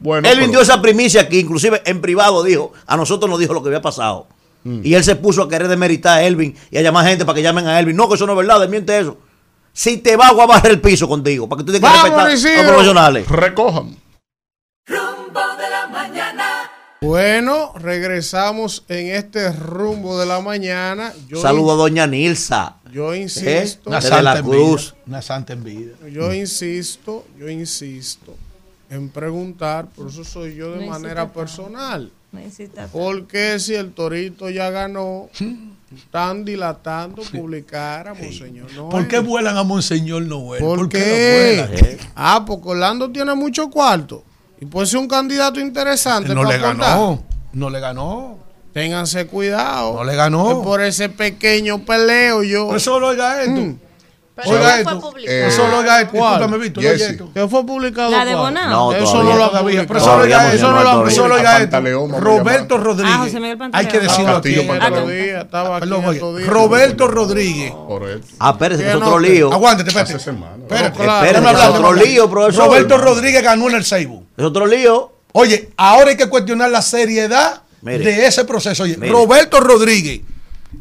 Bueno, 0.00 0.28
Elvin 0.28 0.46
pero- 0.46 0.52
dio 0.52 0.60
esa 0.62 0.80
primicia 0.80 1.22
aquí, 1.22 1.40
inclusive 1.40 1.82
en 1.84 2.00
privado 2.00 2.42
dijo, 2.44 2.72
a 2.86 2.96
nosotros 2.96 3.28
nos 3.30 3.38
dijo 3.40 3.52
lo 3.54 3.62
que 3.62 3.68
había 3.68 3.82
pasado. 3.82 4.26
Mm. 4.64 4.80
Y 4.84 4.94
él 4.94 5.04
se 5.04 5.16
puso 5.16 5.42
a 5.42 5.48
querer 5.48 5.68
demeritar 5.68 6.18
a 6.18 6.22
Elvin 6.24 6.54
y 6.70 6.78
a 6.78 6.82
llamar 6.82 7.06
gente 7.06 7.24
para 7.24 7.36
que 7.36 7.42
llamen 7.42 7.66
a 7.66 7.78
Elvin. 7.80 7.96
No, 7.96 8.08
que 8.08 8.14
eso 8.16 8.26
no 8.26 8.32
es 8.32 8.38
verdad, 8.38 8.60
desmiente 8.60 8.98
eso. 8.98 9.16
Si 9.72 9.98
te 9.98 10.16
va, 10.16 10.32
voy 10.32 10.42
a 10.42 10.46
barrer 10.46 10.72
el 10.72 10.80
piso 10.80 11.08
contigo. 11.08 11.48
Para 11.48 11.60
que 11.60 11.66
tú 11.66 11.72
tengas 11.72 11.92
que 11.92 12.10
respetar 12.10 12.58
a 12.58 12.62
los 12.62 12.66
profesionales. 12.72 13.28
Recojan. 13.28 13.96
Rumbo 14.86 15.40
de 15.56 15.70
la 15.70 15.86
mañana. 15.88 16.70
Bueno, 17.00 17.72
regresamos 17.76 18.84
en 18.88 19.08
este 19.14 19.52
rumbo 19.52 20.18
de 20.18 20.26
la 20.26 20.40
mañana. 20.40 21.12
Yo 21.28 21.40
Saludo 21.40 21.72
a 21.72 21.76
doña 21.76 22.06
Nilsa. 22.08 22.76
Yo 22.92 23.12
¿Eh? 23.12 23.18
insisto. 23.20 23.88
Una 23.90 23.98
Desde 23.98 24.08
santa 24.08 24.34
la 24.34 24.42
cruz. 24.42 24.92
vida. 24.94 25.02
Una 25.06 25.22
santa 25.22 25.52
en 25.52 25.62
vida. 25.64 25.92
Yo 26.10 26.32
insisto, 26.34 27.24
yo 27.38 27.48
insisto 27.48 28.34
en 28.90 29.08
preguntar, 29.10 29.86
por 29.86 30.08
eso 30.08 30.24
soy 30.24 30.54
yo 30.54 30.72
de 30.72 30.86
No 30.86 30.92
manera 30.92 31.32
personal. 31.32 32.10
No. 32.30 32.40
Porque 32.92 33.58
si 33.58 33.74
el 33.74 33.92
torito 33.92 34.50
ya 34.50 34.70
ganó, 34.70 35.30
están 35.94 36.44
dilatando 36.44 37.22
publicar 37.22 38.08
a 38.08 38.14
Monseñor 38.14 38.70
Noel. 38.74 38.90
¿Por 38.90 39.08
qué 39.08 39.18
vuelan 39.18 39.56
a 39.56 39.62
Monseñor 39.62 40.22
Noel? 40.22 40.62
¿Por 40.62 40.88
qué 40.88 40.98
qué? 40.98 41.56
no 41.62 41.68
vuelan? 41.68 41.98
Ah, 42.14 42.44
porque 42.46 42.68
Orlando 42.68 43.10
tiene 43.10 43.34
mucho 43.34 43.70
cuarto. 43.70 44.22
Y 44.60 44.66
puede 44.66 44.86
ser 44.86 44.98
un 44.98 45.08
candidato 45.08 45.58
interesante. 45.60 46.34
No 46.34 46.42
para 46.42 46.58
le 46.58 46.66
aportar. 46.66 46.90
ganó. 46.90 47.22
No 47.52 47.70
le 47.70 47.80
ganó. 47.80 48.38
Ténganse 48.72 49.26
cuidado. 49.26 49.94
No 49.94 50.04
le 50.04 50.14
ganó. 50.14 50.48
Que 50.48 50.64
Por 50.64 50.82
ese 50.82 51.08
pequeño 51.08 51.84
peleo 51.84 52.42
yo. 52.42 52.66
Por 52.66 52.76
eso 52.76 53.00
lo 53.00 53.08
oiga 53.08 53.42
esto. 53.42 53.60
Mm. 53.60 53.78
Pero 54.44 54.50
Oiga 54.50 54.64
no 54.64 54.70
fue 54.70 54.80
esto. 54.92 55.00
publicado. 55.00 55.36
Eh, 55.36 55.46
Eso 55.48 55.68
lo 55.68 55.78
oiga 55.78 56.00
esto. 56.00 56.12
Discúlpame, 56.16 56.58
Víctor. 56.58 56.84
Oye 56.84 56.94
esto. 56.94 57.30
¿Qué 57.34 57.48
fue 57.48 57.66
publicado? 57.66 58.10
La 58.10 58.24
de? 58.24 58.34
Bonao. 58.36 58.70
No, 58.70 58.92
Eso 58.96 59.04
todavía. 59.12 59.32
no 59.32 59.36
lo 59.38 59.44
ha 59.44 59.50
Todavía, 59.50 59.86
pero 59.86 59.98
eso 60.00 60.16
lo 60.16 60.22
oiga 60.22 60.52
esto. 60.54 60.70
no, 60.72 60.84
no, 60.84 61.06
Eso 61.08 61.28
lo 61.28 61.34
oiga 61.34 61.58
no, 61.58 61.64
esto. 61.64 62.20
Roberto 62.20 62.74
Ah, 62.76 62.78
Rodríguez. 62.78 63.16
José 63.16 63.40
Miguel 63.40 63.58
Hay 63.72 63.86
que 63.86 64.00
decirlo 64.00 64.36
aquí. 64.36 64.50
Días, 64.50 65.44
estaba 65.44 65.76
aquí. 65.78 65.88
Roberto 66.46 67.08
Rodríguez. 67.08 67.72
Ah, 68.38 68.50
espérese, 68.50 68.82
que 68.82 68.88
es 68.90 68.96
¿Qué 68.96 69.02
otro 69.02 69.18
lío. 69.18 69.52
Aguántate, 69.52 69.88
espérate. 69.90 70.12
Espérate, 70.16 71.02
Espérate, 71.02 71.58
es 71.62 71.66
otro 71.68 71.92
lío, 71.92 72.30
profesor. 72.30 72.66
Roberto 72.66 72.98
Rodríguez 72.98 73.42
ganó 73.42 73.68
en 73.68 73.76
el 73.76 73.84
Seibo. 73.84 74.24
Es 74.36 74.44
otro 74.44 74.66
lío. 74.66 75.12
Oye, 75.32 75.70
ahora 75.76 76.10
hay 76.10 76.16
que 76.16 76.28
cuestionar 76.28 76.70
la 76.70 76.82
seriedad 76.82 77.62
Mire. 77.82 77.98
de 78.04 78.26
ese 78.26 78.44
proceso. 78.44 78.82
Oye, 78.84 78.96
Mire. 78.96 79.12
Roberto 79.12 79.60
Rodríguez, 79.60 80.20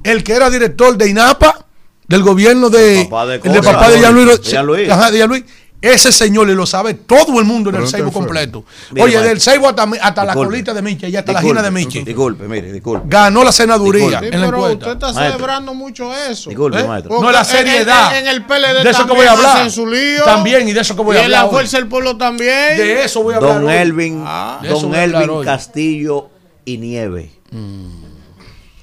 el 0.03 0.23
que 0.23 0.33
era 0.33 0.49
director 0.49 0.97
de 0.97 1.09
INAPA, 1.09 1.65
del 2.07 2.23
gobierno 2.23 2.69
de. 2.69 3.01
El 3.01 3.07
papá 3.09 3.25
de 3.27 3.35
el 3.35 3.41
Cosa. 3.41 3.61
papá 3.61 3.89
de. 3.89 4.91
Ajá, 4.91 5.11
Jean-Louis. 5.11 5.43
Ese 5.79 6.11
señor 6.11 6.47
le 6.47 6.55
lo 6.55 6.65
sabe 6.65 6.95
todo 6.95 7.37
el 7.39 7.45
mundo 7.45 7.69
en 7.69 7.75
el 7.75 7.87
Seibo 7.87 8.11
completo. 8.11 8.65
Mire, 8.89 9.03
Oye, 9.03 9.13
maestro. 9.13 9.29
del 9.29 9.39
Seibo 9.39 9.69
hasta, 9.69 9.83
hasta 10.01 10.25
la 10.25 10.33
colita 10.33 10.73
de 10.73 10.81
Miche 10.81 11.07
y 11.07 11.15
hasta 11.15 11.33
la 11.33 11.41
gina 11.41 11.61
de 11.61 11.69
Miche. 11.69 12.03
Disculpe, 12.03 12.47
mire, 12.47 12.71
disculpe. 12.73 13.05
Ganó 13.07 13.43
la 13.43 13.51
senaduría 13.51 14.19
Sí, 14.21 14.25
en 14.31 14.41
la 14.41 14.47
pero 14.47 14.57
encuesta. 14.57 14.77
usted 14.77 14.91
está 14.93 15.05
Maestro. 15.13 15.31
celebrando 15.33 15.73
mucho 15.75 16.11
eso. 16.17 16.49
Disculpe, 16.49 16.79
¿Eh? 16.79 16.83
maestro. 16.87 17.21
No, 17.21 17.31
la 17.31 17.43
seriedad. 17.43 18.17
En, 18.17 18.25
en 18.25 18.33
el 18.33 18.43
PLD 18.45 18.83
De 18.83 18.89
eso 18.89 19.05
que 19.05 19.13
voy 19.13 19.27
a 19.27 19.33
hablar. 19.33 19.57
hacen 19.57 19.69
su 19.71 19.85
lío. 19.85 20.23
También, 20.23 20.67
y 20.67 20.73
de 20.73 20.81
eso 20.81 20.95
que 20.95 21.03
voy 21.03 21.15
a 21.15 21.19
Y 21.19 21.19
en 21.19 21.25
hablar 21.25 21.43
la 21.45 21.49
fuerza 21.51 21.77
del 21.77 21.87
pueblo 21.87 22.17
también. 22.17 22.75
De 22.75 23.03
eso 23.03 23.21
voy 23.21 23.35
a 23.35 23.37
hablar. 23.37 23.53
Don 23.61 23.65
hoy. 23.67 23.75
Elvin, 23.75 24.23
Ah. 24.25 24.59
Don 24.67 24.95
hablar 24.95 25.23
Elvin. 25.25 25.43
Castillo 25.43 26.29
y 26.65 26.79
Nieve. 26.79 27.29
Mm. 27.51 27.87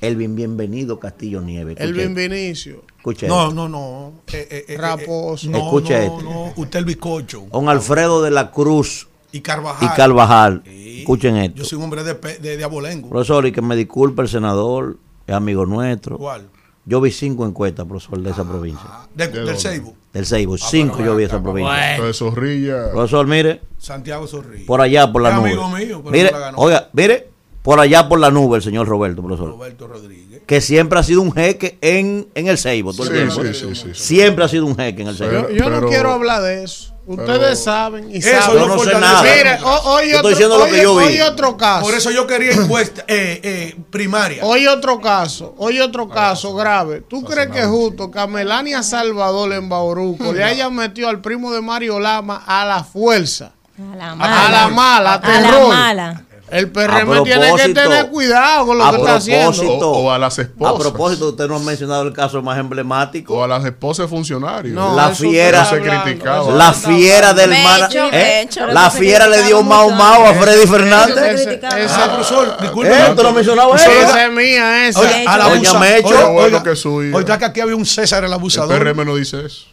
Elvin, 0.01 0.37
bienvenido 0.37 1.01
Castillo 1.01 1.41
Nieve. 1.41 1.75
El 1.77 1.99
Escuche, 1.99 2.29
Vinicio. 2.29 2.85
Escuche 3.05 3.29
No, 3.29 3.43
esto. 3.49 3.55
no, 3.55 3.69
no. 3.69 4.13
Eh, 4.33 4.49
eh, 4.51 4.65
eh, 4.69 4.77
Raposo. 4.79 5.47
eh, 5.47 5.51
no, 5.51 5.59
Escuche 5.59 5.95
no, 5.95 6.03
esto. 6.17 6.23
no. 6.23 6.53
Usted 6.57 6.79
el 6.79 6.85
bizcocho. 6.87 7.45
Don 7.53 7.69
Alfredo 7.69 8.23
de 8.23 8.31
la 8.31 8.51
Cruz 8.51 9.09
Y 9.33 9.41
Carvajal. 9.41 9.89
y 9.93 9.97
Carvajal. 9.97 10.63
Sí. 10.65 11.01
Escuchen 11.01 11.37
esto. 11.37 11.57
Yo 11.59 11.65
soy 11.65 11.79
un 11.79 11.85
hombre 11.85 12.03
de, 12.03 12.15
pe- 12.15 12.39
de, 12.39 12.57
de 12.57 12.65
abolengo. 12.65 13.11
Profesor, 13.11 13.47
y 13.47 13.53
que 13.53 13.61
me 13.61 13.77
disculpe 13.77 14.23
el 14.23 14.29
senador, 14.29 14.97
es 15.27 15.35
amigo 15.35 15.67
nuestro. 15.67 16.17
¿Cuál? 16.19 16.49
Yo 16.87 17.01
vi 17.01 17.11
cinco 17.11 17.47
encuestas, 17.47 17.87
profesor, 17.87 18.21
de 18.21 18.31
esa 18.31 18.45
provincia. 18.45 18.87
De- 19.15 19.29
¿De 19.29 19.41
del? 19.45 19.59
Seibo. 19.59 19.95
Del 20.13 20.27
Seibo. 20.27 20.57
Cinco 20.59 20.99
yo 21.03 21.15
vi 21.17 21.23
de 21.23 21.29
esa 21.29 21.43
provincia. 21.43 21.93
Entonces, 21.93 22.17
Zorrilla. 22.19 22.91
Profesor, 22.93 23.27
mire, 23.27 23.61
Santiago 23.79 24.27
Zorrilla. 24.27 24.67
por 24.67 24.81
allá 24.81 25.11
por 25.11 25.23
la 25.23 25.31
Es 25.31 25.35
nube. 25.37 25.49
amigo 25.51 25.69
mío, 25.69 26.01
pero 26.05 26.11
mire, 26.11 26.31
no 26.31 26.39
la 26.39 26.45
ganó. 26.47 26.59
oiga, 26.59 26.89
mire, 26.93 27.29
por 27.65 27.81
allá 27.81 28.09
por 28.09 28.21
la 28.21 28.31
nube 28.31 28.59
el 28.59 28.63
señor 28.63 28.87
Roberto, 28.87 29.23
profesor. 29.23 29.49
Roberto 29.49 29.89
Rodríguez. 29.89 30.43
Que 30.47 30.61
siempre 30.61 30.99
ha 30.99 31.03
sido 31.03 31.23
un 31.23 31.33
jeque 31.33 31.79
en, 31.81 32.29
en 32.35 32.47
el 32.47 32.59
Seibo. 32.59 32.93
todo 32.93 33.05
el 33.05 33.09
Sí, 33.09 33.15
tiempo. 33.15 33.43
sí, 33.43 33.55
sí, 33.55 33.75
sí, 33.75 33.91
sí. 33.95 34.05
Siempre 34.17 34.45
ha 34.45 34.49
sido 34.49 34.67
un 34.67 34.77
jeque 34.77 35.01
en 35.03 35.09
el 35.09 35.17
Seibo. 35.17 35.49
Yo, 35.49 35.51
yo 35.51 35.71
no 35.71 35.89
quiero 35.89 36.13
hablar 36.13 36.43
de 36.43 36.63
eso. 36.63 36.91
Ustedes 37.07 37.39
pero- 37.39 37.57
saben 37.57 38.11
y 38.11 38.17
Eso 38.19 38.29
saben. 38.31 38.59
Yo 38.61 38.67
no 38.69 38.79
sé 38.79 38.93
nada. 38.99 39.23
Mire, 39.23 39.59
hoy 39.63 40.11
Yo 40.11 40.19
otro, 40.19 40.31
estoy 40.31 40.31
diciendo 40.33 40.59
lo 40.59 40.65
que 40.67 40.73
hoy- 40.73 40.83
yo 40.83 40.97
vi. 40.97 41.05
hoy 41.05 41.21
otro 41.23 41.57
caso. 41.57 41.85
Por 41.87 41.95
eso 41.95 42.11
yo 42.11 42.27
quería 42.27 42.53
encuesta 42.53 43.03
eh, 43.09 43.41
eh, 43.43 43.77
primaria. 43.91 44.45
Hoy 44.45 44.67
otro 44.67 45.01
caso, 45.01 45.55
hoy 45.59 45.81
otro 45.81 46.09
caso 46.09 46.55
grave. 46.55 47.03
¿Tú 47.09 47.23
crees 47.25 47.49
que 47.49 47.61
es 47.61 47.67
justo 47.67 48.11
que 48.11 48.19
a 48.19 48.27
Melania 48.27 48.83
Salvador 48.83 49.53
en 49.55 49.69
Bauruco 49.71 50.33
le 50.35 50.45
hayan 50.45 50.75
metido 50.75 51.09
al 51.09 51.21
primo 51.23 51.51
de 51.53 51.61
Mario 51.63 51.99
Lama 52.01 52.43
a 52.47 52.65
la 52.67 52.85
fuerza? 52.85 53.53
A 53.93 53.97
la 53.97 54.11
A 54.13 54.15
mala. 54.15 54.51
la 54.51 54.69
mala, 54.69 55.13
a 55.15 55.15
A 55.17 55.41
la 55.41 55.67
mala. 55.67 56.25
El 56.55 56.71
PRM 56.71 57.25
tiene 57.25 57.55
que 57.57 57.69
tener 57.75 58.07
cuidado 58.11 58.67
con 58.67 58.79
lo 58.79 58.85
a 58.85 58.91
que 58.93 58.97
está 58.99 59.17
haciendo. 59.17 59.51
propósito- 59.53 59.91
O- 59.91 59.99
o 60.05 60.11
a 60.13 60.19
las 60.19 60.39
esposas. 60.39 60.75
A 60.75 60.79
propósito, 60.79 61.29
usted 61.31 61.49
no 61.49 61.57
ha 61.57 61.59
mencionado 61.59 62.03
el 62.03 62.13
caso 62.13 62.41
más 62.43 62.59
emblemático. 62.59 63.35
O 63.35 63.43
a 63.45 63.49
las 63.49 63.65
esposas 63.65 64.05
de 64.07 64.09
funcionarios. 64.09 64.75
No, 64.75 64.95
La 64.95 65.11
eso 65.11 65.23
fiera- 65.25 65.65
se 65.65 65.81
criticaba. 65.81 66.43
eso 66.43 66.57
La 66.57 66.73
fiera 66.73 67.35
del 67.35 67.51
mana- 67.51 67.89
¿eh? 68.13 68.49
La 68.73 68.91
fiera 68.91 69.27
le 69.27 69.43
dio 69.43 69.63
mao 69.63 69.91
mao 69.91 70.27
a 70.27 70.35
Freddy 70.35 70.67
Fernández. 70.67 71.61
Ah, 71.91 72.13
profesor, 72.15 72.57
disculpe. 72.61 72.91
¿Eh? 72.93 73.11
¿Usted 73.11 73.23
lo 73.23 73.33
mencionaba 73.33 73.77
esa 73.77 73.93
ella? 73.93 74.27
es 74.27 74.33
mía, 74.33 74.89
esa. 74.89 75.01
Oiga, 75.01 75.33
a 75.33 75.39
la 75.39 75.45
Doña 75.49 75.71
abusa- 75.71 75.79
Mecho. 75.81 76.09
oiga, 76.09 76.25
bueno 76.29 76.47
oiga, 76.47 76.63
que 76.63 76.77
suya. 76.77 77.17
oiga, 77.17 77.39
que 77.39 77.45
aquí 77.45 77.61
había 77.61 77.77
un 77.77 77.85
César 77.87 78.21
el 78.25 78.29
El 78.29 78.35
abusador. 78.35 78.79
PRM 78.79 79.05
no 79.05 79.17
dice 79.17 79.45
eso. 79.45 79.67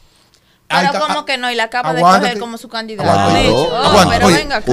Pero 0.71 0.99
como 1.05 1.25
que 1.25 1.37
no, 1.37 1.51
y 1.51 1.55
la 1.55 1.63
acaba 1.63 1.93
de 1.93 1.99
Aguántate. 1.99 2.25
coger 2.27 2.39
como 2.39 2.57
su 2.57 2.67
candidato. 2.69 3.09
Aguanta. 3.09 3.33
Mecho. 3.33 3.53
Oh, 3.55 4.05
pero 4.09 4.27
Oye, 4.27 4.35
venga 4.37 4.55
acá. 4.57 4.65
que- 4.65 4.71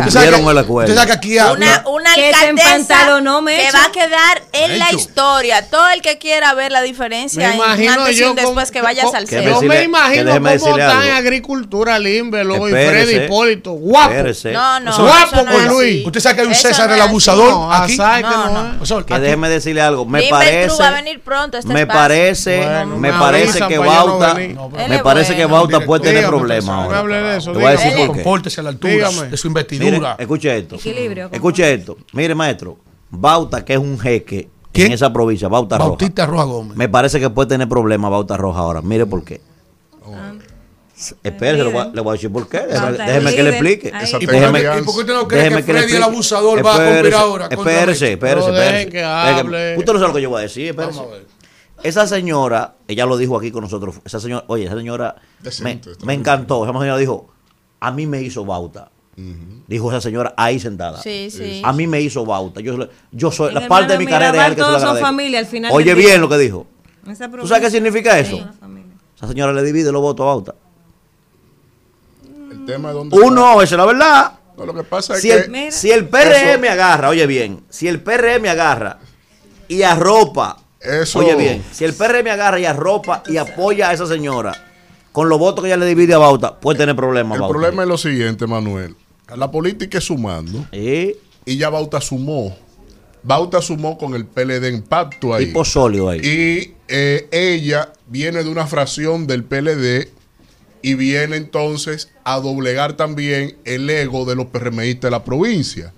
que 1.07 1.13
aquí 1.13 1.39
hay 1.39 1.53
Una, 1.53 1.83
una 1.87 2.15
Que 2.15 2.29
alcaldesa 2.29 2.75
empantalonó, 2.77 3.39
que 3.39 3.45
Mecho. 3.45 3.77
va 3.77 3.85
a 3.85 3.93
quedar 3.93 4.43
en 4.53 4.79
la 4.79 4.93
historia. 4.93 5.69
Todo 5.69 5.89
el 5.91 6.03
que 6.03 6.19
quiera 6.19 6.55
ver 6.55 6.73
la 6.73 6.83
diferencia 6.83 7.49
Me 7.49 7.55
imagino 7.57 7.93
antes 7.93 8.17
y 8.17 8.21
yo 8.21 8.31
un 8.31 8.37
después 8.37 8.55
cómo- 8.69 8.73
que 8.73 8.83
vaya 8.83 9.03
a 9.03 9.05
cómo- 9.07 9.17
Salcedo. 9.17 9.43
Que 9.43 9.51
Yo 9.51 9.63
me 9.63 9.77
que 9.79 9.83
imagino 9.85 10.33
cómo 10.33 10.49
está 10.49 11.07
en 11.07 11.13
agricultura 11.15 11.99
Limbelo 11.99 12.69
y. 12.69 12.71
Freddy 12.71 13.17
Hipólito. 13.25 13.73
Guapo. 13.73 14.11
Espérese. 14.11 14.53
No, 14.53 14.81
no, 14.81 14.97
Guapo 14.97 15.37
no 15.37 15.45
con 15.53 15.63
es 15.63 15.69
Luis. 15.69 16.07
Usted 16.07 16.21
sabe 16.21 16.35
que 16.37 16.41
hay 16.43 16.47
un 16.47 16.53
Eso 16.53 16.69
César 16.69 16.89
no 16.89 16.95
el 16.95 17.01
abusador 17.01 17.51
No, 17.51 17.73
aquí. 17.73 17.97
Que 17.97 18.23
No, 18.23 18.47
no 18.51 18.63
no. 18.75 19.07
Que 19.07 19.19
déjeme 19.21 19.49
decirle 19.49 19.81
algo. 19.83 20.05
Me 20.05 20.23
parece. 20.25 20.83
Va 20.83 20.89
a 20.89 20.93
venir 20.93 21.21
pronto 21.21 21.57
este 21.59 21.73
me 21.73 21.87
parece, 21.87 22.61
me 22.87 23.09
me 23.09 23.13
parece 23.13 23.67
que 23.67 23.77
no 23.77 23.83
Bauta. 23.83 24.35
No, 24.35 24.69
me 24.89 24.99
parece 25.01 25.37
que. 25.37 25.47
Bauta 25.47 25.81
puede 25.89 26.03
tener 26.03 26.19
Dígame, 26.19 26.39
problemas 26.39 26.89
no 26.89 27.09
de 27.09 27.37
eso, 27.37 27.53
Te 27.53 27.59
voy 27.59 27.67
a 27.67 27.71
decir 27.71 27.93
por 27.93 28.01
qué. 28.01 28.07
Compórtese 28.23 28.61
a 28.61 28.63
la 28.65 28.71
altura 28.71 28.93
Dígame. 28.93 29.29
de 29.31 29.37
su 29.37 29.49
Mire, 29.49 29.61
investidura. 29.61 30.17
escuche 30.19 30.57
esto. 30.57 30.75
Equilibrio. 30.77 31.29
Escuche 31.33 31.75
esto. 31.75 31.97
Mire, 32.13 32.35
maestro. 32.37 32.79
Bauta, 33.11 33.65
que 33.65 33.73
es 33.73 33.79
un 33.81 33.99
jeque 33.99 34.49
¿Quién? 34.71 34.87
en 34.89 34.93
esa 34.93 35.13
provincia, 35.13 35.49
Bauta 35.49 35.79
Roja. 35.79 35.89
Bautista 35.89 36.27
Roja 36.27 36.45
Gómez. 36.45 36.77
Me 36.77 36.89
parece 36.89 37.19
que 37.19 37.29
puede 37.31 37.49
tener 37.49 37.69
problemas 37.69 38.11
Bauta 38.11 38.37
Roja 38.37 38.61
ahora. 38.61 38.83
Mire 38.83 39.05
por 39.07 39.25
qué. 39.25 39.41
Espérese, 41.23 41.63
le 41.63 41.71
voy, 41.73 41.81
a- 41.83 41.91
le 41.95 42.01
voy 42.01 42.11
a 42.11 42.13
decir 42.15 42.33
por 42.33 42.49
qué. 42.49 42.59
Déjeme, 42.67 43.33
que 43.35 43.43
le 43.45 43.51
explique. 43.51 43.89
¿Y 43.89 44.27
por, 44.27 44.35
Déjeme- 44.35 44.61
qué, 44.61 44.79
y 44.81 44.83
por 44.83 44.95
qué 44.95 45.01
usted 45.03 45.15
no 45.15 45.29
cree 45.29 45.49
que 45.49 45.57
que 45.57 45.63
Freddy 45.73 45.95
el 45.95 46.03
abusador 46.03 46.67
va 46.67 46.73
a 46.73 46.77
cumplir 46.77 46.95
Espérese, 46.97 47.17
ahora? 47.17 47.47
Espérese, 47.49 48.13
espérese, 48.15 48.49
espérese. 48.51 49.05
hable. 49.05 49.77
Usted 49.79 49.93
no 49.93 49.99
sabe 50.01 50.09
lo 50.09 50.15
que 50.17 50.23
yo 50.23 50.31
voy 50.31 50.41
a 50.41 50.43
decir, 50.43 50.69
espérese. 50.71 50.99
Vamos 50.99 51.13
a 51.13 51.17
ver. 51.17 51.27
Esa 51.83 52.07
señora, 52.07 52.75
ella 52.89 53.07
lo 53.07 53.17
dijo 53.17 53.37
aquí 53.39 53.51
con 53.51 53.63
nosotros, 53.63 53.97
esa 54.05 54.19
señora, 54.19 54.45
oye, 54.49 54.65
esa 54.65 54.75
señora 54.77 55.15
me, 55.41 55.45
Decente, 55.45 55.91
me 56.05 56.15
encantó. 56.15 56.65
Esa 56.65 56.73
señora 56.73 56.97
dijo, 56.97 57.29
a 57.81 57.91
mí 57.93 58.07
me 58.07 58.21
hizo 58.23 58.45
bauta. 58.45 58.91
Dijo 59.67 59.91
esa 59.91 60.01
señora 60.01 60.33
ahí 60.37 60.61
sentada. 60.61 61.01
Sí, 61.03 61.29
sí. 61.31 61.61
A 61.65 61.73
mí 61.73 61.87
me 61.89 62.01
hizo 62.01 62.25
bauta. 62.25 62.61
Yo, 62.61 62.89
yo 63.11 63.33
soy, 63.33 63.49
En 63.49 63.55
la 63.55 63.69
parte 63.69 63.95
de 63.95 63.99
mi 63.99 64.07
carrera 64.07 64.45
es 64.45 64.51
el 64.51 64.55
que 64.55 64.61
se 64.63 64.67
todos 64.69 64.81
son 64.83 64.99
familia 64.99 65.41
al 65.41 65.47
final 65.47 65.73
Oye 65.75 65.93
bien 65.95 66.07
día. 66.11 66.19
lo 66.19 66.29
que 66.29 66.39
dijo. 66.39 66.67
¿Tú 67.41 67.47
sabes 67.49 67.65
qué 67.65 67.71
significa 67.71 68.17
eso? 68.19 68.37
Sí. 68.37 68.47
Esa 69.17 69.27
señora 69.27 69.53
le 69.53 69.63
divide 69.65 69.91
los 69.91 70.01
votos 70.01 70.23
a 70.23 70.27
bauta. 70.27 70.55
El 72.51 72.65
tema 72.65 72.89
es 72.91 72.95
dónde 72.95 73.17
Uno, 73.19 73.61
esa 73.63 73.75
es 73.75 73.79
la 73.79 73.87
verdad. 73.87 74.33
No, 74.57 74.67
lo 74.67 74.75
que 74.75 74.83
pasa 74.85 75.15
es 75.15 75.21
Si 75.23 75.29
que 75.29 75.35
el, 75.35 75.51
Mira. 75.51 75.71
si 75.73 75.91
el 75.91 76.09
PRM 76.09 76.65
Eso- 76.65 76.73
agarra, 76.73 77.09
oye 77.09 77.27
bien, 77.27 77.65
si 77.69 77.89
el 77.89 78.01
PRM 78.01 78.47
agarra 78.49 78.99
y 79.69 79.83
arropa, 79.83 80.57
Eso- 80.81 81.19
oye 81.21 81.35
bien, 81.35 81.65
si 81.73 81.85
el 81.85 81.93
PRM 81.95 82.29
agarra 82.31 82.61
y 82.61 82.65
arropa 82.65 83.23
y 83.27 83.37
apoya 83.37 83.91
a 83.91 83.93
esa 83.93 84.07
señora 84.07 84.53
con 85.13 85.29
los 85.29 85.39
votos 85.39 85.63
que 85.65 85.69
ella 85.71 85.77
le 85.77 85.87
divide 85.87 86.15
a 86.15 86.19
Bauta, 86.19 86.61
puede 86.61 86.79
tener 86.79 86.95
problemas. 86.95 87.37
el 87.37 87.41
Bauta. 87.41 87.53
problema 87.53 87.83
es 87.83 87.89
lo 87.89 87.99
siguiente, 87.99 88.47
Manuel. 88.47 88.95
La 89.37 89.51
política 89.51 89.99
es 89.99 90.05
sumando 90.05 90.65
y 90.73 91.57
ya 91.57 91.69
Bauta 91.71 92.01
sumó. 92.01 92.57
Bauta 93.23 93.61
sumó 93.61 93.99
con 93.99 94.15
el 94.15 94.25
PLD 94.25 94.69
en 94.69 94.83
pacto 94.83 95.35
ahí. 95.35 95.47
tipo 95.47 95.65
sólido 95.65 96.09
ahí. 96.09 96.21
Y 96.21 96.75
eh, 96.87 97.29
ella 97.33 97.93
viene 98.07 98.45
de 98.45 98.49
una 98.49 98.67
fracción 98.67 99.27
del 99.27 99.43
PLD 99.45 100.09
y 100.81 100.95
viene 100.95 101.37
entonces 101.37 102.11
a 102.25 102.39
doblegar 102.39 102.93
también 102.97 103.57
el 103.65 103.91
ego 103.91 104.25
de 104.25 104.37
los 104.37 104.47
PRMistas 104.47 105.03
de 105.03 105.11
la 105.11 105.25
provincia. 105.25 105.93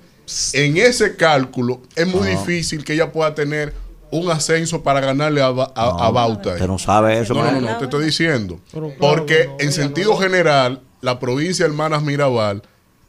En 0.55 0.77
ese 0.79 1.17
cálculo 1.17 1.83
es 1.95 2.07
muy 2.07 2.27
difícil 2.29 2.83
que 2.85 2.95
ella 2.95 3.13
pueda 3.13 3.35
tener 3.35 3.75
un 4.13 4.31
ascenso 4.31 4.83
para 4.83 5.01
ganarle 5.01 5.41
a, 5.43 5.47
a, 5.47 6.07
a 6.07 6.11
Bauta. 6.11 6.51
Usted 6.55 6.67
no 6.67 6.79
sabe 6.79 7.19
eso, 7.21 7.35
No, 7.35 7.45
no, 7.45 7.53
no, 7.53 7.61
no, 7.73 7.79
te 7.79 7.85
estoy 7.85 8.05
diciendo. 8.05 8.59
Pero 8.73 8.93
Porque 8.99 9.37
que 9.39 9.47
no, 9.47 9.57
en 9.61 9.73
sentido 9.73 10.13
no 10.13 10.19
general, 10.19 10.81
la 11.01 11.19
provincia 11.21 11.65
de 11.65 11.71
Hermanas 11.71 12.03
Mirabal, 12.03 12.63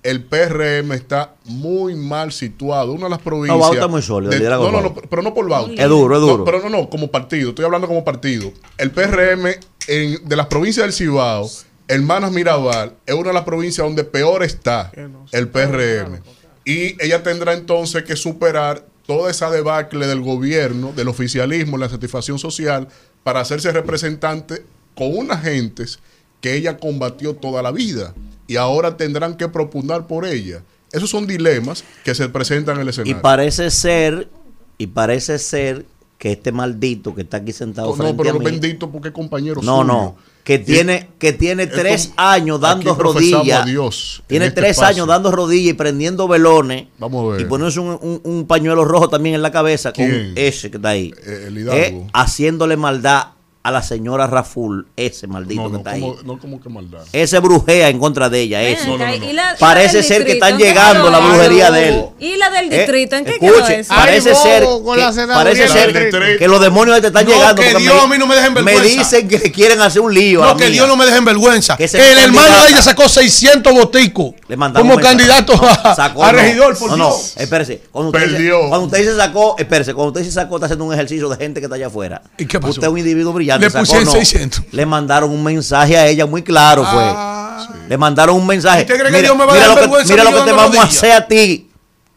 el 0.04 0.24
PRM 0.24 0.92
está 0.94 1.36
muy 1.46 1.96
mal 1.96 2.32
situado. 2.32 2.92
Una 2.94 3.04
de 3.06 3.10
las 3.12 3.20
provincias. 3.20 3.60
Bauta 3.60 3.86
es 3.86 3.92
muy 3.92 4.02
sólido, 4.02 4.32
de- 4.32 4.40
no, 4.50 4.72
no, 4.72 4.82
no, 4.82 4.94
pero 4.96 5.22
no 5.22 5.34
por 5.34 5.48
Bauta. 5.48 5.74
Es 5.82 5.90
duro, 5.90 6.16
es 6.16 6.22
duro. 6.22 6.38
No, 6.40 6.44
pero 6.46 6.60
no, 6.62 6.70
no, 6.70 6.90
como 6.90 7.10
partido. 7.12 7.50
Estoy 7.50 7.66
hablando 7.66 7.88
como 7.88 8.04
partido. 8.04 8.52
El 8.78 8.92
PRM 8.92 9.48
en- 9.88 10.28
de 10.28 10.36
las 10.36 10.48
provincias 10.48 10.86
del 10.86 10.94
Cibao, 10.94 11.48
Hermanas 11.88 12.32
Mirabal, 12.32 12.94
es 13.06 13.14
una 13.14 13.28
de 13.30 13.34
las 13.34 13.44
provincias 13.44 13.86
donde 13.86 14.04
peor 14.04 14.44
está 14.44 14.92
el 15.32 15.50
PRM. 15.50 16.20
Y 16.64 16.96
ella 17.04 17.22
tendrá 17.24 17.54
entonces 17.54 18.04
que 18.04 18.16
superar 18.16 18.86
toda 19.06 19.32
esa 19.32 19.50
debacle 19.50 20.08
del 20.08 20.22
gobierno, 20.22 20.94
del 20.94 21.08
oficialismo, 21.08 21.78
la 21.78 21.90
satisfacción 21.90 22.40
social, 22.40 22.88
para 23.24 23.42
hacerse 23.42 23.72
representante 23.72 24.66
con 24.96 25.18
unas 25.18 25.44
gentes 25.44 26.00
que 26.42 26.56
ella 26.56 26.78
combatió 26.78 27.36
toda 27.36 27.62
la 27.62 27.72
vida. 27.72 28.14
Y 28.48 28.58
ahora 28.58 28.98
tendrán 28.98 29.38
que 29.38 29.48
propugnar 29.48 30.08
por 30.08 30.26
ella. 30.26 30.64
Esos 30.92 31.10
son 31.10 31.26
dilemas 31.28 31.84
que 32.04 32.16
se 32.16 32.28
presentan 32.30 32.76
en 32.76 32.82
el 32.82 32.88
Y 32.88 32.90
escenario. 32.90 33.22
parece 33.22 33.72
ser, 33.72 34.30
y 34.78 34.88
parece 34.88 35.40
ser 35.40 35.86
que 36.22 36.34
este 36.34 36.52
maldito 36.52 37.16
que 37.16 37.22
está 37.24 37.38
aquí 37.38 37.52
sentado 37.52 37.88
no, 37.88 37.96
frente 37.96 38.16
pero 38.16 38.30
a 38.30 38.34
no 38.34 38.40
mí, 38.40 38.46
bendito 38.46 38.92
porque 38.92 39.08
es 39.08 39.14
compañero 39.16 39.56
no, 39.64 39.78
suyo. 39.80 39.84
no, 39.86 40.16
que 40.44 40.60
tiene, 40.60 41.10
que 41.18 41.34
tiene 41.34 41.64
es 41.64 41.72
tres 41.72 42.14
años 42.16 42.62
dando 42.62 42.94
rodillas, 42.94 43.66
Dios 43.66 44.22
tiene 44.28 44.46
en 44.46 44.50
este 44.50 44.62
tres 44.62 44.72
espacio. 44.74 44.94
años 44.98 45.08
dando 45.08 45.32
rodillas 45.32 45.72
y 45.72 45.74
prendiendo 45.74 46.28
velones 46.28 46.86
Vamos 47.00 47.26
a 47.26 47.32
ver. 47.38 47.42
y 47.42 47.46
poniéndose 47.46 47.80
un, 47.80 47.98
un- 48.00 48.22
un 48.24 48.46
pañuelo 48.46 48.86
rojo 48.86 49.10
también 49.10 49.34
en 49.34 49.42
la 49.42 49.52
cabeza 49.52 49.94
con 49.94 50.06
ese 50.36 50.70
que 50.70 50.78
está 50.78 50.90
ahí, 50.90 51.12
Eh, 51.26 51.46
el 51.48 51.58
Hidalgo. 51.58 51.76
Eh, 51.82 52.08
haciéndole 52.14 52.78
maldad 52.78 53.30
a 53.64 53.70
la 53.70 53.84
señora 53.84 54.26
Raful, 54.26 54.88
ese 54.96 55.28
maldito 55.28 55.62
No, 55.62 55.72
que 55.72 55.78
está 55.78 55.92
ahí. 55.92 56.02
no 56.26 56.40
como 56.40 56.60
que 56.60 56.68
maldad. 56.70 57.02
Ese 57.14 57.38
brujea 57.40 57.90
en 57.90 58.00
contra 58.00 58.28
de 58.28 58.42
ella, 58.42 58.64
¿y 58.68 59.34
la- 59.34 59.56
Parece 59.60 60.02
ser 60.02 60.26
que 60.26 60.32
están 60.34 60.54
¿En 60.54 60.58
qué 60.58 60.64
llegando 60.66 61.12
la 61.12 61.20
eso? 61.20 61.28
brujería 61.28 61.70
de 61.72 61.90
él. 61.90 62.06
¿Y 62.20 62.38
la 62.38 62.50
del 62.50 62.74
Eh, 62.74 62.78
distrito? 62.80 63.16
¿En 63.18 63.26
qué 63.26 63.32
escuche, 63.34 63.54
quedó 63.54 63.68
eso? 63.68 63.94
Parece 63.94 64.30
Ay, 64.32 64.36
ser, 64.36 64.64
que, 64.64 65.28
parece 65.34 65.68
ser 65.68 66.38
que 66.40 66.48
los 66.48 66.60
demonios 66.60 67.00
te 67.02 67.08
están 67.08 67.24
No, 67.26 67.32
llegando. 67.32 67.62
que 67.62 67.76
Dios 67.76 68.04
a 68.04 68.08
mí 68.08 68.18
no 68.18 68.26
me 68.26 68.34
deje 68.36 68.48
en 68.48 68.54
Me 68.56 68.62
vergüenza. 68.64 68.98
dicen 69.00 69.28
que 69.28 69.52
quieren 69.52 69.80
hacer 69.82 70.02
un 70.02 70.12
lío. 70.14 70.42
No, 70.44 70.58
que 70.58 70.64
mía. 70.66 70.74
Dios 70.74 70.88
no 70.88 70.96
me 70.98 71.06
deje 71.06 71.18
en 71.18 71.26
vergüenza. 71.26 71.78
Que 71.78 71.88
se 71.88 71.98
El 72.12 72.18
hermano 72.18 72.64
de 72.64 72.70
ella 72.70 72.82
sacó 72.82 73.08
600 73.08 73.72
boticos 73.74 74.34
Le 74.48 74.58
mandamos 74.58 74.90
como 74.92 75.00
candidato 75.04 75.54
a, 75.54 75.94
Sacó, 75.94 76.24
a 76.24 76.32
no. 76.32 76.40
regidor, 76.40 76.78
por 76.80 76.90
no, 76.90 76.98
no, 76.98 77.16
espérese. 77.36 77.84
Cuando 77.92 78.10
usted, 78.10 78.32
Perdió. 78.32 78.60
Cuando 78.70 78.88
usted 78.88 78.98
dice 79.00 79.16
sacó, 79.16 79.56
espérese, 79.60 79.94
cuando 79.94 80.08
usted 80.10 80.22
dice 80.22 80.34
sacó, 80.34 80.56
está 80.56 80.66
haciendo 80.66 80.86
un 80.86 80.94
ejercicio 80.94 81.30
de 81.30 81.38
gente 81.38 81.60
que 81.60 81.66
está 81.66 81.76
allá 81.76 81.88
afuera. 81.88 82.24
¿Y 82.40 82.46
qué 82.48 82.60
pasó? 82.60 82.72
Usted 82.72 82.88
es 82.88 82.90
un 82.94 82.98
individuo 82.98 83.34
brillante. 83.34 83.51
Le 83.58 83.70
pusieron 83.72 84.06
no. 84.06 84.12
600. 84.12 84.64
Le 84.72 84.86
mandaron 84.86 85.32
un 85.32 85.44
mensaje 85.44 85.98
a 85.98 86.08
ella 86.08 86.26
muy 86.26 86.44
claro, 86.44 86.86
fue. 86.86 87.04
Ah. 87.04 87.68
Le 87.90 87.98
mandaron 87.98 88.36
un 88.36 88.48
mensaje. 88.48 88.82
¿Usted 88.82 88.96
cree 88.96 89.12
que 89.12 89.18
Mira, 89.18 89.22
Dios 89.22 89.38
me 89.38 89.46
va 89.46 89.52
a 89.52 89.56
mira 89.56 89.68
dar 89.68 89.76
lo 89.76 89.98
que, 89.98 90.06
mira 90.06 90.24
lo 90.24 90.46
te 90.46 90.52
vamos 90.52 90.78
a 90.78 90.84
hacer 90.84 91.12
a 91.12 91.28
ti. 91.28 91.71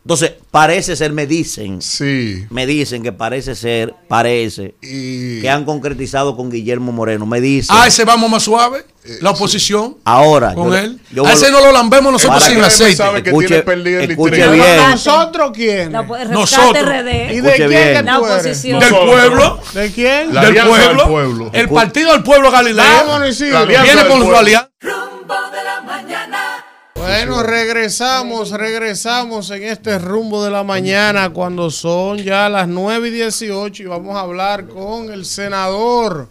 Entonces, 0.04 0.32
parece 0.50 0.96
ser, 0.96 1.12
me 1.12 1.26
dicen. 1.26 1.80
Sí. 1.80 2.44
Me 2.50 2.66
dicen 2.66 3.02
que 3.02 3.10
parece 3.12 3.54
ser, 3.54 3.94
parece, 4.06 4.74
Y 4.82 5.40
que 5.40 5.48
han 5.48 5.64
concretizado 5.64 6.36
con 6.36 6.50
Guillermo 6.50 6.92
Moreno. 6.92 7.24
Me 7.24 7.40
dicen. 7.40 7.74
Ah, 7.78 7.86
ese 7.86 8.04
vamos 8.04 8.30
más 8.30 8.42
suave. 8.42 8.84
La 9.22 9.30
oposición. 9.30 9.96
Ahora. 10.04 10.52
Con 10.54 10.68
yo- 10.68 10.76
él. 10.76 11.00
yo 11.10 11.26
a 11.26 11.32
ese 11.32 11.50
no 11.50 11.60
lo 11.60 11.72
lambemos 11.72 12.12
nosotros 12.12 12.42
sin 12.44 12.56
que- 12.56 12.64
aceite. 12.66 12.96
sabe 12.96 13.22
que 13.22 13.30
Escuche- 13.30 13.48
tiene 13.48 13.62
perdido 13.62 14.00
el 14.00 14.10
escuche 14.10 14.48
bien. 14.48 14.76
¿Nosotros 14.90 15.50
quién? 15.54 15.92
La, 15.92 16.02
Nosotros. 16.02 16.84
RD. 16.84 17.32
¿Y 17.32 17.36
Escuche 17.36 17.50
de 17.50 17.54
quién 17.56 17.68
bien. 17.70 18.04
La 18.04 18.18
oposición. 18.18 18.80
Del 18.80 18.90
pueblo. 18.94 19.60
¿De 19.72 19.90
quién? 19.92 20.34
La 20.34 20.40
del 20.42 20.50
alianza 20.50 20.76
del 20.78 20.86
pueblo. 20.96 21.08
pueblo. 21.08 21.50
El 21.54 21.68
partido 21.70 22.12
del 22.12 22.22
pueblo 22.22 22.50
Galileo. 22.50 22.84
Vámonos, 22.84 23.40
alianza 23.40 23.64
Viene 23.82 24.02
con 24.06 24.18
su 24.18 24.24
pueblo. 24.24 24.38
alianza. 24.38 24.70
Rumbo 24.80 25.34
de 25.50 25.64
la. 25.64 25.73
Bueno, 26.96 27.42
regresamos, 27.42 28.50
regresamos 28.52 29.50
en 29.50 29.64
este 29.64 29.98
rumbo 29.98 30.44
de 30.44 30.50
la 30.50 30.62
mañana 30.62 31.30
cuando 31.30 31.70
son 31.70 32.18
ya 32.18 32.48
las 32.48 32.68
9 32.68 33.08
y 33.08 33.10
18 33.10 33.82
y 33.82 33.86
vamos 33.86 34.16
a 34.16 34.20
hablar 34.20 34.66
con 34.68 35.12
el 35.12 35.24
senador 35.24 36.28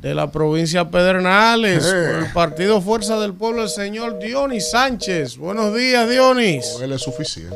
de 0.00 0.14
la 0.14 0.30
provincia 0.32 0.88
Pedernales, 0.90 1.84
Eh. 1.84 1.90
por 1.90 2.24
el 2.24 2.32
Partido 2.32 2.80
Fuerza 2.80 3.18
del 3.20 3.34
Pueblo, 3.34 3.62
el 3.62 3.68
señor 3.68 4.18
Dionis 4.18 4.70
Sánchez. 4.70 5.36
Buenos 5.36 5.74
días, 5.74 6.08
Dionis. 6.08 6.76
Él 6.82 6.92
es 6.92 7.02
suficiente. 7.02 7.54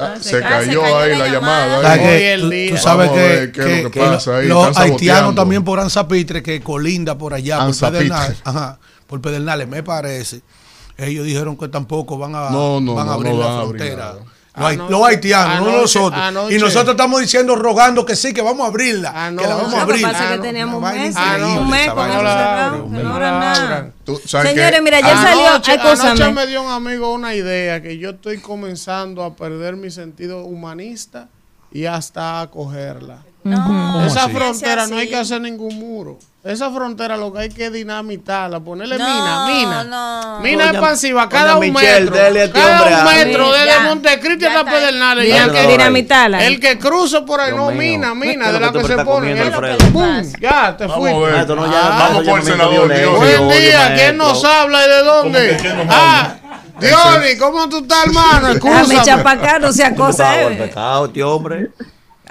Ah, 0.00 0.16
se, 0.20 0.30
se 0.30 0.40
ca- 0.40 0.48
cayó 0.48 0.72
se 0.72 0.92
cayó 0.92 0.98
ahí 0.98 1.10
la 1.12 1.18
la 1.18 1.28
llamada. 1.32 1.66
llamada. 1.66 1.82
¿Sabes 1.82 2.00
ahí. 2.00 2.12
Hoy 2.12 2.18
que 2.20 2.32
el 2.32 2.40
tú, 2.70 2.74
tú 2.76 2.82
sabes 2.82 3.10
que, 3.10 3.78
es 3.78 3.82
lo 3.84 3.90
que- 3.90 4.00
pasa 4.00 4.36
ahí, 4.38 4.46
los 4.48 4.68
están 4.68 4.82
haitianos 4.84 5.34
también 5.34 5.64
por 5.64 5.80
Anzapitre 5.80 6.42
que 6.42 6.60
colinda 6.60 7.16
por 7.16 7.32
allá, 7.34 7.56
por 7.58 7.66
Anzapitre. 7.68 8.08
Pedernales, 8.08 8.38
ajá, 8.44 8.78
por 9.06 9.20
Pedernales, 9.22 9.68
me 9.68 9.82
parece. 9.82 10.40
Ellos 11.06 11.24
dijeron 11.26 11.56
que 11.56 11.68
tampoco 11.68 12.16
van 12.18 12.34
a, 12.34 12.50
No, 12.50 12.80
no, 12.80 12.94
van 12.94 13.06
a 13.08 13.10
no, 13.10 13.16
abrir 13.16 13.32
no 13.32 13.38
la 13.40 13.46
van 13.46 13.56
a 13.56 13.60
abrir 13.60 13.82
frontera. 13.82 14.14
Los, 14.54 14.70
Anoche- 14.70 14.90
los 14.90 15.06
haitianos, 15.08 15.66
no 15.66 15.80
nosotros. 15.80 16.20
anoche- 16.22 16.54
y 16.54 16.58
nosotros 16.58 16.90
estamos 16.90 17.20
diciendo, 17.22 17.56
rogando 17.56 18.04
que 18.04 18.14
sí, 18.16 18.34
que 18.34 18.42
vamos 18.42 18.66
a 18.66 18.68
abrirla. 18.68 19.08
Anoche- 19.28 19.44
que 19.44 19.48
la 19.48 19.54
vamos 19.56 19.72
a 19.72 19.78
Lo 19.80 19.86
que 19.86 19.92
abrir. 19.92 20.02
pasa 20.02 20.24
es 20.24 20.28
que 20.28 20.34
Ah, 20.34 20.42
teníamos 20.42 20.74
un 20.76 20.82
mes, 20.82 21.16
un 21.16 21.70
mes 21.70 21.90
con 21.90 22.10
eso 22.10 22.18
cerrado, 22.18 22.86
no 22.90 23.18
nada. 23.18 23.90
Señores, 24.26 24.82
mira, 24.82 25.00
ya 25.00 25.16
salió, 25.16 25.46
hay 25.64 25.78
cosas, 25.78 26.04
anoche 26.04 26.24
¿no? 26.24 26.32
me 26.32 26.46
dio 26.46 26.62
un 26.62 26.70
amigo 26.70 27.14
una 27.14 27.34
idea 27.34 27.80
que 27.80 27.96
yo 27.96 28.10
estoy 28.10 28.38
comenzando 28.38 29.24
a 29.24 29.34
perder 29.36 29.76
mi 29.76 29.90
sentido 29.90 30.44
humanista 30.44 31.28
y 31.72 31.86
hasta 31.86 32.42
a 32.42 32.50
cogerla. 32.50 33.22
No, 33.44 34.06
Esa 34.06 34.24
así? 34.24 34.32
frontera 34.34 34.86
no 34.86 34.96
hay 34.98 35.08
que 35.08 35.16
hacer 35.16 35.40
ningún 35.40 35.76
muro. 35.78 36.18
Esa 36.44 36.70
frontera 36.70 37.16
lo 37.16 37.32
que 37.32 37.38
hay 37.40 37.48
que 37.50 37.70
dinamitarla, 37.70 38.58
ponerle 38.60 38.98
No, 38.98 39.04
mina, 39.04 39.46
mina. 39.46 39.84
no. 39.84 40.40
Mina 40.40 40.64
Doña- 40.66 40.70
expansiva, 40.72 41.28
cada 41.28 41.56
un 41.56 41.72
Michelle, 41.72 42.00
metro. 42.10 42.16
dele 42.16 42.40
a 42.40 42.44
este 42.46 42.58
cada 42.60 42.82
hombre 42.82 42.96
un 42.96 43.04
metro, 43.04 43.46
Sí, 43.46 43.60
desde. 43.64 43.80
Montecristi 43.80 44.44
hasta. 44.46 44.64
Pedernales. 44.64 45.28
Y 45.28 45.30
el 45.32 45.52
que. 45.52 45.66
Dinamitarla. 45.68 46.44
el 46.46 46.58
que 46.60 46.78
cruce 46.78 47.20
por 47.22 47.40
ahí, 47.40 47.52
Dios 47.52 47.60
no, 47.60 47.70
mío. 47.70 47.78
mina, 47.78 48.08
¿Qué 48.08 48.14
mina, 48.28 48.52
de 48.52 48.60
la 48.60 48.72
que 48.72 48.84
se. 48.84 48.96
¡Bum! 49.04 50.22
Ya, 50.40 50.76
te 50.76 50.88
fui. 50.88 51.10
Ah, 51.10 51.44
Vamos 52.08 52.24
por 52.28 52.38
el 52.40 52.44
senador. 52.44 52.88
Buen 52.88 53.48
día. 53.60 53.94
¿quién 53.94 54.16
nos 54.16 54.44
habla 54.44 54.84
y 54.84 54.88
de 54.88 55.02
dónde? 55.04 55.86
Ah, 55.88 56.34
Diony, 56.80 57.36
¿cómo 57.38 57.68
tú 57.68 57.78
estás, 57.78 58.06
hermano? 58.06 58.40
Dame 58.48 58.54
Escúchame. 58.54 59.02
chapacar, 59.04 59.60
no 59.60 59.72
sea 59.72 59.94
cosa. 59.94 60.42
Eh. 60.42 60.56
pecado, 60.56 61.06
este 61.06 61.22
hombre. 61.22 61.70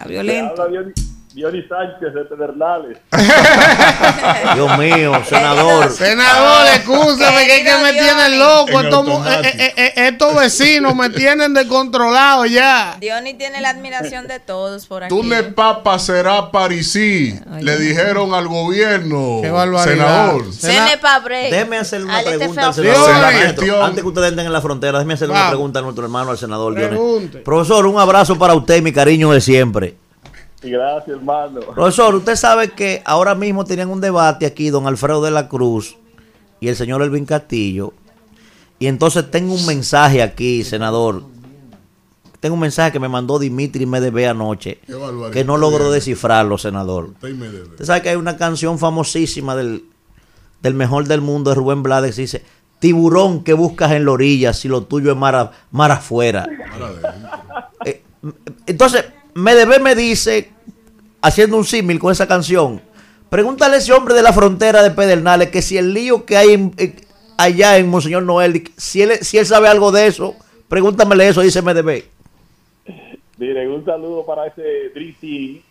Está 0.02 0.10
violento. 0.10 1.11
Dionis 1.34 1.66
Sánchez 1.70 2.14
de 2.14 2.26
Pedernales. 2.26 2.98
Dios 4.56 4.78
mío, 4.78 5.14
senador. 5.30 5.90
Senador, 5.90 6.68
escúchame 6.74 7.46
que 7.46 7.58
es 7.58 7.64
que 7.64 7.78
me 7.84 7.94
tienen 7.94 8.38
loco. 8.40 8.82
Estos, 8.82 9.08
eh, 9.08 9.42
eh, 9.44 9.74
eh, 9.78 9.94
estos 10.10 10.36
vecinos 10.36 10.94
me 10.94 11.10
tienen 11.10 11.54
descontrolado 11.54 12.46
ya. 12.46 12.98
Diony 13.00 13.36
tiene 13.36 13.62
la 13.62 13.70
admiración 13.70 14.28
de 14.28 14.40
todos 14.40 14.86
por 14.88 15.06
aquí. 15.06 15.16
Tú 15.16 15.24
ne 15.24 15.44
papa 15.44 15.98
será 16.00 16.52
parisí. 16.52 17.40
Ay, 17.50 17.64
Le 17.64 17.78
dijeron 17.78 18.34
al 18.34 18.48
gobierno, 18.48 19.40
Qué 19.42 19.50
barbaridad. 19.50 20.32
senador. 20.34 20.54
Sena-. 20.54 20.90
Déjeme 21.30 21.78
hacerle 21.78 22.06
una 22.08 22.20
este 22.20 22.38
pregunta 22.38 22.68
al 22.68 22.74
senador. 22.74 23.84
Antes 23.84 24.02
que 24.02 24.08
ustedes 24.08 24.30
entren 24.30 24.48
en 24.48 24.54
la 24.54 24.62
frontera, 24.62 24.98
déjeme 24.98 25.14
hacerle 25.14 25.36
una 25.36 25.48
pregunta 25.48 25.80
a 25.80 25.82
nuestro 25.82 26.04
hermano, 26.04 26.32
al 26.32 26.38
senador 26.38 26.76
Dionis. 26.76 26.90
Pregunte. 26.90 27.38
Profesor, 27.40 27.86
un 27.86 28.00
abrazo 28.00 28.38
para 28.38 28.54
usted 28.54 28.78
y 28.78 28.82
mi 28.82 28.92
cariño 28.92 29.32
de 29.32 29.40
siempre. 29.40 29.96
Gracias, 30.62 31.08
hermano. 31.18 31.60
Profesor, 31.62 32.14
usted 32.16 32.36
sabe 32.36 32.70
que 32.72 33.02
ahora 33.06 33.34
mismo 33.36 33.66
tenían 33.66 33.90
un 33.90 34.00
debate 34.02 34.46
aquí, 34.46 34.70
don 34.70 34.86
Alfredo 34.88 35.22
de 35.24 35.32
la 35.32 35.48
Cruz 35.50 35.98
y 36.60 36.68
el 36.68 36.76
señor 36.76 37.02
Elvin 37.02 37.26
Castillo. 37.26 37.94
Y 38.78 38.88
entonces 38.88 39.30
tengo 39.32 39.54
un 39.54 39.66
mensaje 39.66 40.22
aquí, 40.22 40.64
senador. 40.64 41.24
Tengo 42.40 42.56
un 42.56 42.62
mensaje 42.62 42.92
que 42.92 43.00
me 43.00 43.08
mandó 43.10 43.38
Dimitri 43.38 43.86
Medebe 43.86 44.28
anoche, 44.28 44.80
que 45.32 45.44
no 45.44 45.58
logro 45.58 45.92
descifrarlo, 45.92 46.58
senador. 46.58 47.12
Usted 47.72 47.86
sabe 47.86 48.02
que 48.02 48.10
hay 48.10 48.16
una 48.16 48.38
canción 48.38 48.80
famosísima 48.80 49.56
del, 49.56 49.86
del 50.64 50.74
mejor 50.74 51.08
del 51.08 51.22
mundo 51.22 51.52
de 51.52 51.56
Rubén 51.56 51.84
Blades 51.84 52.16
que 52.16 52.22
dice, 52.22 52.44
tiburón 52.80 53.44
que 53.44 53.54
buscas 53.54 53.92
en 53.92 54.06
la 54.06 54.12
orilla 54.12 54.54
si 54.54 54.68
lo 54.68 54.84
tuyo 54.84 55.12
es 55.12 55.18
mar, 55.18 55.36
a- 55.36 55.52
mar 55.70 55.92
afuera. 55.92 56.48
Eh, 57.86 58.02
entonces, 58.66 59.06
Medebe 59.34 59.80
me 59.80 59.96
dice, 59.96 60.52
haciendo 61.22 61.58
un 61.58 61.66
símil 61.66 62.00
con 62.00 62.12
esa 62.12 62.28
canción, 62.28 62.82
pregúntale 63.30 63.76
a 63.76 63.80
ese 63.80 63.94
hombre 63.94 64.14
de 64.14 64.22
la 64.22 64.34
frontera 64.34 64.84
de 64.84 64.92
Pedernales 64.92 65.50
que 65.50 65.62
si 65.62 65.78
el 65.78 65.94
lío 65.94 66.26
que 66.26 66.38
hay 66.38 66.54
en- 66.54 66.74
eh, 66.78 66.96
allá 67.38 67.78
en 67.78 67.88
Monseñor 67.90 68.24
Noel, 68.24 68.64
si 68.78 69.02
él, 69.02 69.20
si 69.22 69.38
él 69.38 69.46
sabe 69.46 69.68
algo 69.68 69.92
de 69.92 70.08
eso, 70.08 70.36
pregúntamele 70.68 71.28
eso, 71.30 71.42
dice 71.42 71.62
Medebe. 71.62 72.06
Miren, 73.38 73.72
un 73.72 73.84
saludo 73.86 74.26
para 74.26 74.48
ese 74.48 74.92
Team 74.94 75.62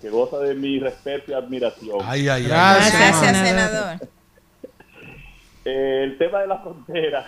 que 0.00 0.10
goza 0.10 0.38
de 0.38 0.54
mi 0.54 0.78
respeto 0.78 1.30
y 1.32 1.34
admiración. 1.34 1.98
Ay, 2.04 2.28
ay, 2.28 2.42
ay. 2.42 2.48
Gracias. 2.48 2.92
Gracias, 2.98 3.48
senador. 3.48 4.08
El 5.64 6.18
tema 6.18 6.40
de 6.40 6.46
la 6.46 6.58
frontera. 6.58 7.26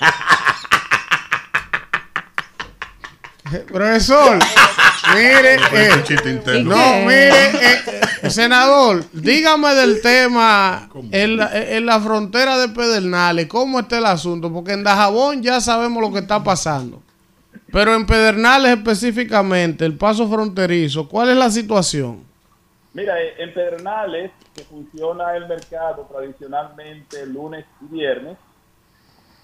Profesor, 3.66 4.38
Mire, 5.14 5.54
eh, 5.72 6.30
interno. 6.30 6.76
no, 6.76 7.06
mire, 7.06 7.30
eh, 8.22 8.30
senador, 8.30 9.04
dígame 9.12 9.74
del 9.74 10.00
tema 10.02 10.88
en 11.10 11.36
la, 11.36 11.50
en 11.58 11.86
la 11.86 12.00
frontera 12.00 12.58
de 12.58 12.68
Pedernales, 12.68 13.46
¿cómo 13.46 13.80
está 13.80 13.98
el 13.98 14.06
asunto? 14.06 14.52
Porque 14.52 14.72
en 14.72 14.84
Dajabón 14.84 15.42
ya 15.42 15.60
sabemos 15.60 16.02
lo 16.02 16.12
que 16.12 16.20
está 16.20 16.44
pasando. 16.44 17.02
Pero 17.72 17.94
en 17.94 18.04
Pedernales 18.04 18.76
específicamente, 18.76 19.84
el 19.84 19.96
paso 19.96 20.28
fronterizo, 20.28 21.08
¿cuál 21.08 21.30
es 21.30 21.36
la 21.36 21.50
situación? 21.50 22.24
Mira, 22.92 23.20
eh, 23.22 23.34
en 23.38 23.54
Pedernales, 23.54 24.32
que 24.54 24.64
funciona 24.64 25.36
el 25.36 25.46
mercado 25.46 26.08
tradicionalmente 26.12 27.24
lunes 27.26 27.64
y 27.80 27.94
viernes, 27.94 28.36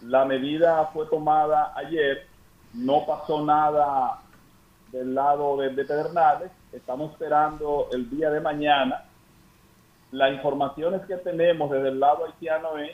la 0.02 0.24
medida 0.24 0.90
fue 0.92 1.06
tomada 1.06 1.72
ayer, 1.76 2.26
no 2.76 3.04
pasó 3.06 3.44
nada 3.44 4.20
del 4.92 5.14
lado 5.14 5.56
de, 5.56 5.70
de 5.70 5.84
Pedernales, 5.84 6.50
estamos 6.72 7.12
esperando 7.12 7.88
el 7.92 8.08
día 8.08 8.30
de 8.30 8.40
mañana. 8.40 9.04
Las 10.12 10.32
informaciones 10.32 11.02
que 11.06 11.16
tenemos 11.16 11.70
desde 11.70 11.88
el 11.88 12.00
lado 12.00 12.24
haitiano 12.24 12.78
es 12.78 12.92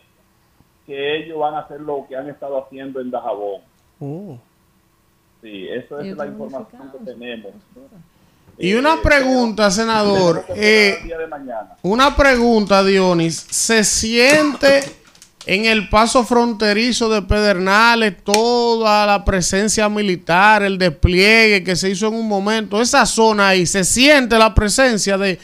que 0.87 1.17
ellos 1.17 1.39
van 1.39 1.55
a 1.55 1.61
hacer 1.61 1.81
lo 1.81 2.07
que 2.09 2.17
han 2.17 2.29
estado 2.29 2.65
haciendo 2.65 3.01
en 3.01 3.11
Dajabón. 3.11 3.61
Sí, 5.41 5.69
eso 5.69 6.01
es 6.01 6.17
la 6.17 6.27
información 6.27 6.91
que 6.93 6.99
tenemos. 7.05 7.53
Y 8.59 8.75
una 8.75 9.01
pregunta, 9.03 9.71
senador. 9.71 10.45
Eh, 10.55 10.99
el 11.01 11.07
día 11.07 11.19
de 11.19 11.27
mañana. 11.27 11.77
Una 11.83 12.15
pregunta, 12.15 12.83
Dionis. 12.85 13.37
¿Se 13.51 13.83
siente 13.85 15.02
en 15.47 15.64
el 15.64 15.89
paso 15.89 16.24
fronterizo 16.24 17.09
de 17.09 17.23
Pedernales 17.23 18.23
toda 18.23 19.06
la 19.06 19.24
presencia 19.24 19.89
militar, 19.89 20.62
el 20.62 20.78
despliegue 20.78 21.64
que 21.64 21.77
se 21.77 21.90
hizo 21.90 22.09
en 22.09 22.14
un 22.14 22.28
momento? 22.28 22.81
Esa 22.81 23.06
zona 23.06 23.48
ahí, 23.48 23.66
¿se 23.66 23.85
siente 23.85 24.39
la 24.39 24.55
presencia 24.55 25.19
de 25.19 25.39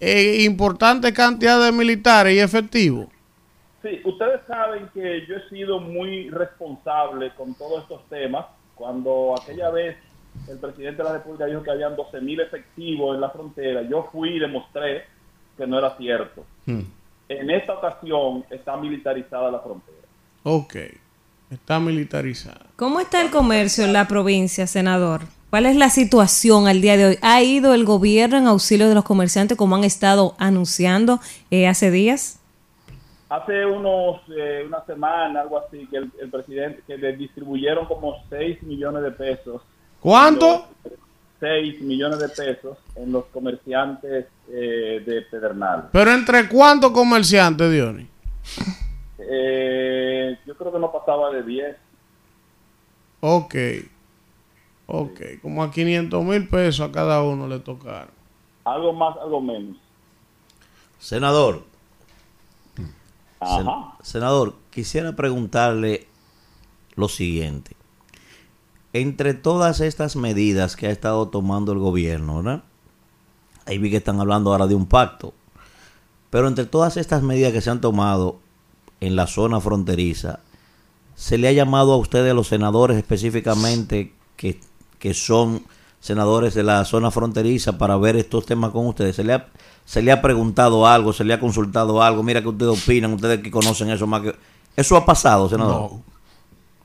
eh, 0.00 0.42
importante 0.44 1.12
cantidad 1.12 1.62
de 1.62 1.72
militares 1.72 2.34
y 2.34 2.40
efectivos? 2.40 3.08
Sí, 3.82 4.00
ustedes 4.04 4.40
saben 4.46 4.88
que 4.94 5.26
yo 5.26 5.36
he 5.36 5.48
sido 5.48 5.80
muy 5.80 6.30
responsable 6.30 7.32
con 7.34 7.54
todos 7.54 7.82
estos 7.82 8.08
temas. 8.08 8.46
Cuando 8.74 9.34
aquella 9.40 9.70
vez 9.70 9.96
el 10.48 10.58
presidente 10.58 11.02
de 11.02 11.04
la 11.04 11.12
República 11.14 11.46
dijo 11.46 11.62
que 11.62 11.70
habían 11.72 11.94
12 11.94 12.20
mil 12.20 12.40
efectivos 12.40 13.14
en 13.14 13.20
la 13.20 13.30
frontera, 13.30 13.82
yo 13.82 14.08
fui 14.10 14.36
y 14.36 14.38
demostré 14.38 15.04
que 15.58 15.66
no 15.66 15.78
era 15.78 15.96
cierto. 15.96 16.44
En 17.28 17.50
esta 17.50 17.74
ocasión 17.74 18.44
está 18.50 18.76
militarizada 18.76 19.50
la 19.50 19.60
frontera. 19.60 19.98
Ok, 20.42 20.76
está 21.50 21.78
militarizada. 21.80 22.66
¿Cómo 22.76 23.00
está 23.00 23.22
el 23.22 23.30
comercio 23.30 23.84
en 23.84 23.92
la 23.92 24.08
provincia, 24.08 24.66
senador? 24.66 25.22
¿Cuál 25.50 25.66
es 25.66 25.76
la 25.76 25.90
situación 25.90 26.66
al 26.66 26.80
día 26.80 26.96
de 26.96 27.06
hoy? 27.06 27.18
¿Ha 27.20 27.42
ido 27.42 27.74
el 27.74 27.84
gobierno 27.84 28.38
en 28.38 28.46
auxilio 28.46 28.88
de 28.88 28.94
los 28.94 29.04
comerciantes 29.04 29.56
como 29.56 29.76
han 29.76 29.84
estado 29.84 30.34
anunciando 30.38 31.20
eh, 31.50 31.68
hace 31.68 31.90
días? 31.90 32.40
Hace 33.28 33.64
unos, 33.66 34.20
eh, 34.36 34.64
una 34.66 34.84
semana, 34.84 35.42
algo 35.42 35.58
así, 35.58 35.86
que 35.88 35.98
el, 35.98 36.10
el 36.20 36.30
presidente, 36.30 36.82
que 36.86 36.96
le 36.96 37.16
distribuyeron 37.16 37.86
como 37.86 38.16
6 38.30 38.62
millones 38.62 39.02
de 39.02 39.10
pesos. 39.10 39.62
¿Cuánto? 40.00 40.66
6 41.42 41.80
millones 41.82 42.20
de 42.20 42.28
pesos 42.28 42.78
en 42.94 43.10
los 43.10 43.24
comerciantes 43.26 44.26
eh, 44.48 45.02
de 45.04 45.22
Pedernal. 45.22 45.88
¿Pero 45.90 46.12
entre 46.12 46.48
cuántos 46.48 46.92
comerciantes, 46.92 47.68
Dionis? 47.72 48.06
Eh, 49.18 50.38
yo 50.46 50.56
creo 50.56 50.72
que 50.72 50.78
no 50.78 50.92
pasaba 50.92 51.30
de 51.32 51.42
10. 51.42 51.76
Ok. 53.20 53.54
Ok, 54.86 55.20
como 55.42 55.62
a 55.64 55.70
500 55.72 56.22
mil 56.24 56.46
pesos 56.48 56.88
a 56.88 56.92
cada 56.92 57.22
uno 57.24 57.48
le 57.48 57.58
tocaron. 57.58 58.10
Algo 58.64 58.92
más, 58.92 59.16
algo 59.16 59.40
menos. 59.40 59.76
Senador. 61.00 61.64
Ajá. 63.40 63.56
Sen- 63.58 63.92
senador, 64.04 64.54
quisiera 64.70 65.16
preguntarle 65.16 66.06
lo 66.94 67.08
siguiente. 67.08 67.74
Entre 68.92 69.34
todas 69.34 69.80
estas 69.80 70.16
medidas 70.16 70.76
que 70.76 70.86
ha 70.86 70.90
estado 70.90 71.28
tomando 71.28 71.72
el 71.72 71.78
gobierno, 71.78 72.42
¿verdad? 72.42 72.62
Ahí 73.64 73.78
vi 73.78 73.90
que 73.90 73.96
están 73.96 74.20
hablando 74.20 74.52
ahora 74.52 74.66
de 74.66 74.74
un 74.74 74.86
pacto. 74.86 75.32
Pero 76.30 76.48
entre 76.48 76.66
todas 76.66 76.96
estas 76.96 77.22
medidas 77.22 77.52
que 77.52 77.60
se 77.60 77.70
han 77.70 77.80
tomado 77.80 78.38
en 79.00 79.16
la 79.16 79.26
zona 79.26 79.60
fronteriza, 79.60 80.40
¿se 81.14 81.38
le 81.38 81.48
ha 81.48 81.52
llamado 81.52 81.92
a 81.92 81.96
ustedes, 81.96 82.30
a 82.30 82.34
los 82.34 82.48
senadores 82.48 82.96
específicamente, 82.96 84.12
que, 84.36 84.60
que 84.98 85.14
son 85.14 85.62
senadores 86.00 86.54
de 86.54 86.62
la 86.62 86.84
zona 86.84 87.10
fronteriza, 87.10 87.78
para 87.78 87.96
ver 87.96 88.16
estos 88.16 88.46
temas 88.46 88.72
con 88.72 88.86
ustedes? 88.86 89.16
¿Se 89.16 89.24
le, 89.24 89.34
ha, 89.34 89.46
¿Se 89.84 90.02
le 90.02 90.12
ha 90.12 90.20
preguntado 90.20 90.86
algo? 90.86 91.12
¿Se 91.12 91.24
le 91.24 91.34
ha 91.34 91.40
consultado 91.40 92.02
algo? 92.02 92.22
Mira 92.22 92.42
que 92.42 92.48
ustedes 92.48 92.82
opinan, 92.82 93.12
ustedes 93.12 93.40
que 93.40 93.50
conocen 93.50 93.90
eso 93.90 94.06
más 94.06 94.22
que... 94.22 94.34
¿Eso 94.74 94.96
ha 94.96 95.04
pasado, 95.04 95.48
senador? 95.48 95.90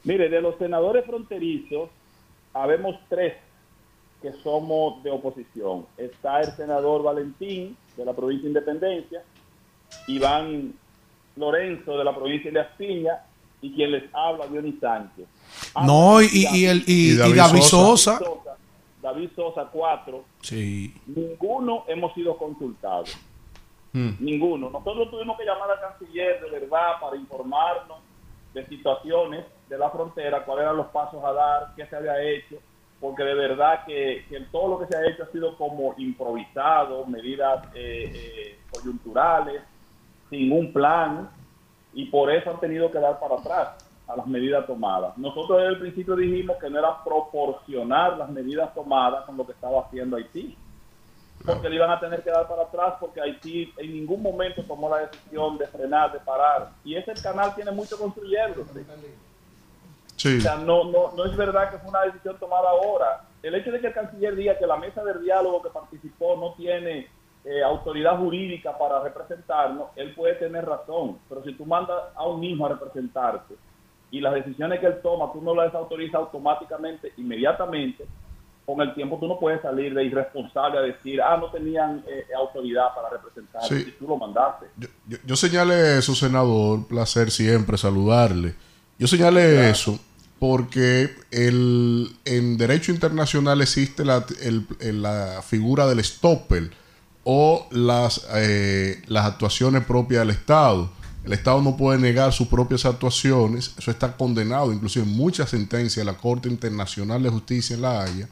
Mire, 0.04 0.30
de 0.30 0.42
los 0.42 0.58
senadores 0.58 1.06
fronterizos, 1.06 1.90
habemos 2.62 2.96
tres 3.10 3.36
que 4.22 4.34
somos 4.44 5.04
de 5.04 5.12
oposición. 5.12 5.86
Está 5.98 6.42
el 6.42 6.52
senador 6.56 7.04
Valentín, 7.04 7.78
de 7.96 8.06
la 8.06 8.14
provincia 8.14 8.44
de 8.44 8.50
Independencia, 8.50 9.24
Iván 10.08 10.74
Lorenzo, 11.36 11.98
de 11.98 12.04
la 12.04 12.16
provincia 12.16 12.52
de 12.52 12.60
Aspiña, 12.60 13.22
y 13.62 13.74
quien 13.74 13.92
les 13.92 14.04
habla, 14.14 14.48
Dionis 14.48 14.80
Sánchez. 14.80 15.26
No, 15.86 16.22
y, 16.22 16.48
y, 16.52 16.66
el, 16.66 16.84
y, 16.88 17.12
y 17.12 17.16
David, 17.16 17.62
Sosa. 17.62 18.20
David 19.02 19.30
Sosa, 19.36 19.66
cuatro. 19.72 20.26
Sí. 20.42 20.94
Ninguno 21.08 21.84
hemos 21.88 22.14
sido 22.14 22.38
consultados. 22.38 23.18
Ninguno. 23.94 24.70
Nosotros 24.70 25.10
tuvimos 25.10 25.38
que 25.40 25.46
llamar 25.46 25.72
al 25.72 25.80
canciller 25.80 26.40
de 26.42 26.60
verdad 26.60 27.00
para 27.02 27.16
informarnos 27.16 27.98
de 28.54 28.64
situaciones 28.68 29.44
de 29.70 29.78
la 29.78 29.90
frontera, 29.90 30.44
cuáles 30.46 30.64
eran 30.64 30.78
los 30.78 30.88
pasos 30.88 31.24
a 31.24 31.34
dar, 31.34 31.74
qué 31.76 31.86
se 31.86 31.96
había 31.96 32.22
hecho, 32.22 32.58
porque 33.00 33.24
de 33.24 33.34
verdad 33.34 33.86
que, 33.86 34.26
todo 34.52 34.70
lo 34.70 34.80
que 34.80 34.88
se 34.88 34.98
ha 34.98 35.08
hecho 35.08 35.24
ha 35.24 35.32
sido 35.32 35.58
como 35.58 35.94
improvisado, 35.98 37.06
medidas 37.06 37.66
eh, 37.76 38.12
eh, 38.14 38.60
coyunturales, 38.72 39.62
sin 40.30 40.52
un 40.52 40.74
plan, 40.74 41.30
y 41.94 42.06
por 42.06 42.32
eso 42.32 42.50
han 42.52 42.60
tenido 42.60 42.92
que 42.92 43.00
dar 43.00 43.20
para 43.20 43.36
atrás 43.36 43.88
a 44.08 44.16
las 44.16 44.28
medidas 44.28 44.66
tomadas. 44.66 45.18
Nosotros 45.18 45.58
desde 45.60 45.74
el 45.74 45.80
principio 45.80 46.16
dijimos 46.16 46.58
que 46.58 46.70
no 46.70 46.80
era 46.80 47.04
proporcionar 47.04 48.18
las 48.18 48.30
medidas 48.30 48.74
tomadas 48.74 49.26
con 49.26 49.38
lo 49.38 49.46
que 49.46 49.52
estaba 49.52 49.82
haciendo 49.82 50.16
Haití 50.16 50.58
porque 51.46 51.70
le 51.70 51.76
iban 51.76 51.90
a 51.90 52.00
tener 52.00 52.24
que 52.24 52.30
dar 52.30 52.48
para 52.48 52.64
atrás 52.64 52.96
porque 53.00 53.22
Haití 53.22 53.74
en 53.78 53.94
ningún 53.94 54.22
momento 54.22 54.64
tomó 54.64 54.90
la 54.90 55.08
decisión 55.08 55.58
de 55.58 55.68
frenar, 55.68 56.12
de 56.12 56.20
parar. 56.20 56.72
Y 56.84 56.96
ese 56.96 57.14
canal 57.22 57.54
tiene 57.56 57.72
mucho 57.72 57.98
construyendo. 57.98 58.66
Sí. 60.18 60.38
O 60.38 60.42
sea, 60.42 60.56
no, 60.58 60.84
no, 60.86 61.14
no 61.16 61.26
es 61.26 61.38
verdad 61.38 61.72
que 61.72 61.78
fue 61.78 61.90
una 61.90 62.02
decisión 62.02 62.38
tomada 62.40 62.70
ahora. 62.70 63.24
El 63.42 63.56
hecho 63.56 63.72
de 63.72 63.80
que 63.80 63.88
el 63.88 63.94
canciller 63.94 64.36
diga 64.36 64.58
que 64.58 64.68
la 64.68 64.76
mesa 64.78 65.04
de 65.04 65.20
diálogo 65.22 65.62
que 65.62 65.70
participó 65.70 66.36
no 66.36 66.54
tiene 66.56 67.08
eh, 67.46 67.64
autoridad 67.64 68.18
jurídica 68.18 68.78
para 68.78 69.02
representarnos, 69.02 69.88
él 69.96 70.14
puede 70.16 70.34
tener 70.36 70.66
razón. 70.66 71.20
Pero 71.30 71.44
si 71.44 71.54
tú 71.54 71.66
mandas 71.66 71.98
a 72.16 72.28
un 72.28 72.44
hijo 72.44 72.66
a 72.66 72.70
representarte 72.70 73.56
y 74.12 74.20
las 74.20 74.34
decisiones 74.34 74.80
que 74.80 74.88
él 74.88 75.00
toma, 75.02 75.32
tú 75.32 75.42
no 75.42 75.54
las 75.56 75.74
autorizas 75.76 76.16
automáticamente, 76.16 77.14
inmediatamente, 77.18 78.06
con 78.66 78.82
el 78.82 78.94
tiempo 78.96 79.18
tú 79.18 79.28
no 79.28 79.40
puedes 79.40 79.62
salir 79.62 79.94
de 79.94 80.04
irresponsable 80.04 80.80
a 80.80 80.82
decir, 80.82 81.22
ah, 81.22 81.38
no 81.38 81.50
tenían 81.52 82.04
eh, 82.08 82.26
autoridad 82.38 82.88
para 82.96 83.10
representar, 83.10 83.64
Sí. 83.64 83.86
y 83.88 83.92
tú 83.92 84.08
lo 84.08 84.18
mandaste. 84.18 84.66
Yo, 85.08 85.18
yo 85.26 85.36
señalé 85.38 86.00
eso, 86.00 86.14
senador, 86.16 86.86
placer 86.88 87.32
siempre 87.32 87.78
saludarle. 87.78 88.56
Yo 89.00 89.08
señalé 89.08 89.70
eso 89.70 89.98
porque 90.40 91.16
el, 91.32 92.16
en 92.26 92.58
derecho 92.58 92.92
internacional 92.92 93.62
existe 93.62 94.06
la, 94.06 94.24
figura 95.48 95.88
del 95.88 96.04
stopper 96.04 96.72
o 97.24 97.68
las, 97.72 98.28
eh, 98.36 99.02
las 99.08 99.26
actuaciones 99.26 99.84
propias 99.86 100.22
del 100.22 100.30
Estado. 100.32 100.92
El 101.26 101.34
Estado 101.34 101.62
no 101.62 101.76
puede 101.76 102.00
negar 102.00 102.32
sus 102.32 102.48
propias 102.48 102.86
actuaciones. 102.86 103.74
Eso 103.78 103.92
está 103.92 104.16
condenado, 104.16 104.72
inclusive 104.72 105.06
en 105.06 105.12
muchas 105.12 105.50
sentencias 105.50 106.06
de 106.06 106.12
la 106.12 106.18
Corte 106.18 106.48
Internacional 106.48 107.22
de 107.22 107.30
Justicia 107.30 107.76
en 107.76 107.82
La 107.82 108.04
Haya. 108.04 108.30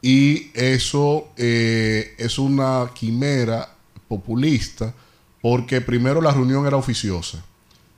Y 0.00 0.50
eso 0.54 1.28
eh, 1.36 2.14
es 2.16 2.38
una 2.38 2.90
quimera 2.94 3.68
populista 4.08 4.94
porque 5.42 5.80
primero 5.80 6.20
la 6.20 6.32
reunión 6.32 6.66
era 6.66 6.76
oficiosa. 6.76 7.44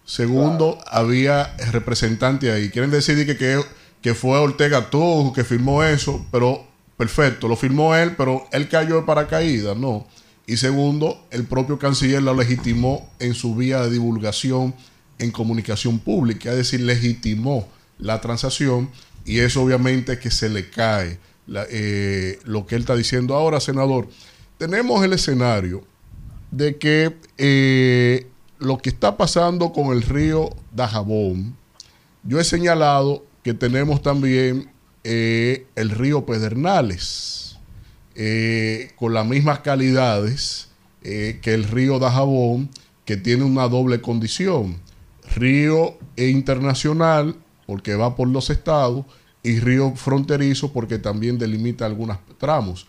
Segundo, 0.04 0.78
había 0.86 1.54
representantes 1.70 2.50
ahí. 2.52 2.70
Quieren 2.70 2.90
decir 2.90 3.24
que, 3.26 3.36
que, 3.36 3.60
que 4.00 4.14
fue 4.14 4.38
Ortega 4.38 4.90
Tojo 4.90 5.32
que 5.32 5.44
firmó 5.44 5.82
eso, 5.84 6.24
pero 6.30 6.66
perfecto, 6.96 7.48
lo 7.48 7.56
firmó 7.56 7.94
él, 7.94 8.14
pero 8.16 8.44
él 8.52 8.68
cayó 8.68 8.96
de 8.96 9.02
paracaídas, 9.02 9.76
no. 9.76 10.06
Y 10.46 10.56
segundo, 10.56 11.24
el 11.30 11.44
propio 11.44 11.78
canciller 11.78 12.22
lo 12.22 12.34
legitimó 12.34 13.08
en 13.20 13.34
su 13.34 13.54
vía 13.54 13.80
de 13.82 13.90
divulgación 13.90 14.74
en 15.18 15.30
comunicación 15.30 16.00
pública, 16.00 16.50
es 16.50 16.56
decir, 16.56 16.80
legitimó 16.80 17.68
la 17.98 18.20
transacción 18.20 18.90
y 19.24 19.38
eso 19.38 19.62
obviamente 19.62 20.18
que 20.18 20.32
se 20.32 20.48
le 20.48 20.68
cae 20.68 21.18
la- 21.46 21.66
eh, 21.70 22.40
lo 22.44 22.66
que 22.66 22.74
él 22.74 22.80
está 22.80 22.96
diciendo 22.96 23.36
ahora, 23.36 23.60
senador. 23.60 24.08
Tenemos 24.58 25.04
el 25.04 25.12
escenario 25.12 25.84
de 26.50 26.76
que 26.76 27.16
eh, 27.38 28.26
lo 28.62 28.78
que 28.78 28.90
está 28.90 29.16
pasando 29.16 29.72
con 29.72 29.88
el 29.88 30.02
río 30.02 30.50
Dajabón, 30.72 31.56
yo 32.22 32.38
he 32.38 32.44
señalado 32.44 33.24
que 33.42 33.54
tenemos 33.54 34.02
también 34.02 34.70
eh, 35.04 35.66
el 35.74 35.90
río 35.90 36.24
Pedernales, 36.24 37.58
eh, 38.14 38.92
con 38.96 39.14
las 39.14 39.26
mismas 39.26 39.60
calidades 39.60 40.68
eh, 41.02 41.40
que 41.42 41.54
el 41.54 41.64
río 41.64 41.98
Dajabón, 41.98 42.70
que 43.04 43.16
tiene 43.16 43.42
una 43.44 43.68
doble 43.68 44.00
condición. 44.00 44.76
Río 45.34 45.98
internacional, 46.16 47.34
porque 47.66 47.96
va 47.96 48.14
por 48.14 48.28
los 48.28 48.50
estados, 48.50 49.04
y 49.42 49.58
río 49.58 49.96
fronterizo, 49.96 50.72
porque 50.72 50.98
también 50.98 51.38
delimita 51.38 51.84
algunos 51.84 52.18
tramos. 52.38 52.86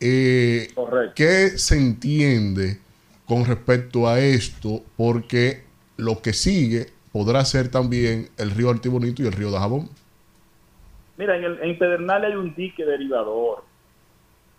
¿Qué 0.00 1.52
se 1.54 1.76
entiende 1.76 2.80
con 3.26 3.44
respecto 3.44 4.08
a 4.08 4.20
esto? 4.20 4.82
Porque 4.96 5.64
lo 5.96 6.20
que 6.22 6.32
sigue 6.32 6.86
podrá 7.12 7.44
ser 7.44 7.70
también 7.70 8.28
el 8.38 8.50
río 8.50 8.70
Altibonito 8.70 9.22
y 9.22 9.26
el 9.26 9.32
río 9.32 9.50
Dajabón. 9.50 9.88
Mira, 11.16 11.36
en, 11.36 11.44
el, 11.44 11.62
en 11.62 11.78
Pedernal 11.78 12.24
hay 12.24 12.34
un 12.34 12.54
dique 12.54 12.84
derivador, 12.84 13.64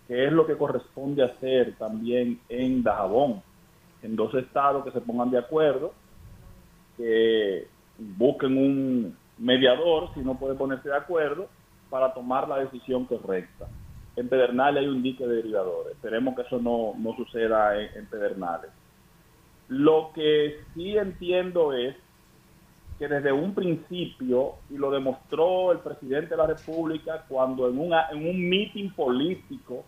que 0.08 0.28
es 0.28 0.32
lo 0.32 0.46
que 0.46 0.56
corresponde 0.56 1.24
hacer 1.24 1.76
también 1.78 2.40
en 2.50 2.84
Dajabón, 2.84 3.42
en 4.04 4.16
dos 4.16 4.34
estados 4.36 4.84
que 4.86 4.92
se 4.92 5.02
pongan 5.02 5.32
de 5.32 5.40
acuerdo, 5.40 5.94
que 6.98 7.68
busquen 7.98 8.58
un 8.58 9.18
mediador, 9.38 10.14
si 10.14 10.20
no 10.20 10.38
pueden 10.38 10.58
ponerse 10.58 10.90
de 10.90 10.98
acuerdo, 10.98 11.48
para 11.90 12.14
tomar 12.14 12.48
la 12.48 12.60
decisión 12.60 13.06
correcta. 13.06 13.68
En 14.16 14.30
Pedernales 14.30 14.82
hay 14.84 14.88
un 14.88 15.02
dique 15.02 15.26
de 15.26 15.38
derivadores. 15.38 15.94
Esperemos 15.94 16.36
que 16.36 16.44
eso 16.44 16.60
no, 16.60 16.94
no 16.98 17.16
suceda 17.16 17.80
en, 17.82 17.90
en 17.98 18.06
Pedernales. 18.06 18.70
Lo 19.70 20.12
que 20.14 20.60
sí 20.74 20.96
entiendo 20.98 21.74
es 21.74 21.96
que 23.00 23.08
desde 23.08 23.32
un 23.32 23.56
principio, 23.56 24.54
y 24.70 24.78
lo 24.78 24.92
demostró 24.92 25.72
el 25.72 25.80
presidente 25.80 26.30
de 26.32 26.38
la 26.38 26.46
República 26.48 27.26
cuando 27.28 27.68
en, 27.68 27.80
una, 27.80 28.10
en 28.12 28.28
un 28.28 28.48
meeting 28.50 28.92
político 28.92 29.84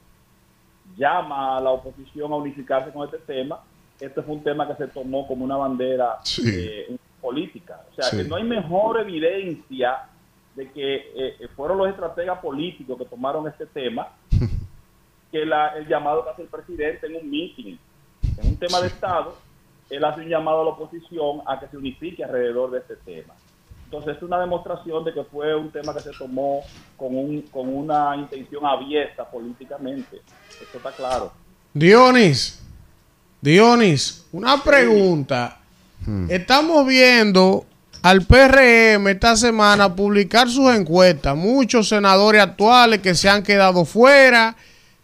llama 0.97 1.57
a 1.57 1.61
la 1.61 1.69
oposición 1.72 2.31
a 2.31 2.35
unificarse 2.38 2.91
con 2.91 3.06
este 3.06 3.19
tema, 3.19 3.60
este 3.99 4.22
fue 4.23 4.35
un 4.35 4.43
tema 4.43 4.68
que 4.68 4.76
se 4.76 4.88
tomó 4.88 5.27
como 5.27 5.45
una 5.45 5.56
bandera 5.57 6.18
eh, 6.45 6.97
política. 7.22 7.81
O 7.91 7.95
sea, 7.95 8.06
Sí. 8.06 8.18
que 8.18 8.23
no 8.23 8.35
hay 8.38 8.43
mejor 8.43 8.99
evidencia 8.99 10.10
de 10.56 10.72
que 10.72 10.95
eh, 11.15 11.48
fueron 11.56 11.77
los 11.77 11.90
estrategas 11.90 12.40
políticos 12.40 12.98
que 12.98 13.06
tomaron 13.06 13.48
este 13.48 13.65
tema 13.65 14.10
que 15.32 15.45
la- 15.45 15.76
el 15.77 15.88
llamado 15.88 16.23
que 16.23 16.30
hace 16.32 16.41
el 16.44 16.48
presidente 16.48 17.07
en 17.07 17.15
un 17.18 17.30
meeting, 17.30 17.77
en 18.38 18.48
un 18.48 18.57
tema 18.57 18.80
de 18.82 18.88
Estado, 18.88 19.36
él 19.90 20.03
hace 20.03 20.22
un 20.22 20.27
llamado 20.30 20.61
a 20.61 20.64
la 20.65 20.69
oposición 20.72 21.41
a 21.45 21.60
que 21.60 21.68
se 21.68 21.77
unifique 21.77 22.23
alrededor 22.23 22.72
de 22.72 22.80
este 22.80 22.95
tema. 22.98 23.34
Entonces 23.86 24.18
es 24.18 24.23
una 24.23 24.40
demostración 24.40 25.03
de 25.03 25.14
que 25.14 25.23
fue 25.26 25.56
un 25.56 25.69
tema 25.72 25.94
que 25.94 25.99
se 25.99 26.11
tomó 26.11 26.61
con, 26.98 27.15
un, 27.15 27.41
con 27.44 27.69
una 27.73 28.15
intención 28.18 28.65
abierta 28.65 29.30
políticamente. 29.30 30.22
Eso 30.49 30.77
está 30.77 30.91
claro. 30.91 31.32
Dionis, 31.73 32.64
Dionis, 33.41 34.27
una 34.32 34.61
pregunta. 34.64 35.60
Estamos 36.30 36.86
viendo 36.88 37.65
al 38.06 38.22
PRM 38.22 39.07
esta 39.07 39.36
semana 39.36 39.95
publicar 39.95 40.48
sus 40.48 40.72
encuestas. 40.76 41.36
Muchos 41.36 41.90
senadores 41.90 42.40
actuales 42.40 43.02
que 43.02 43.15
se 43.15 43.27
han 43.27 43.41
quedado 43.41 43.84
fuera. 43.84 44.56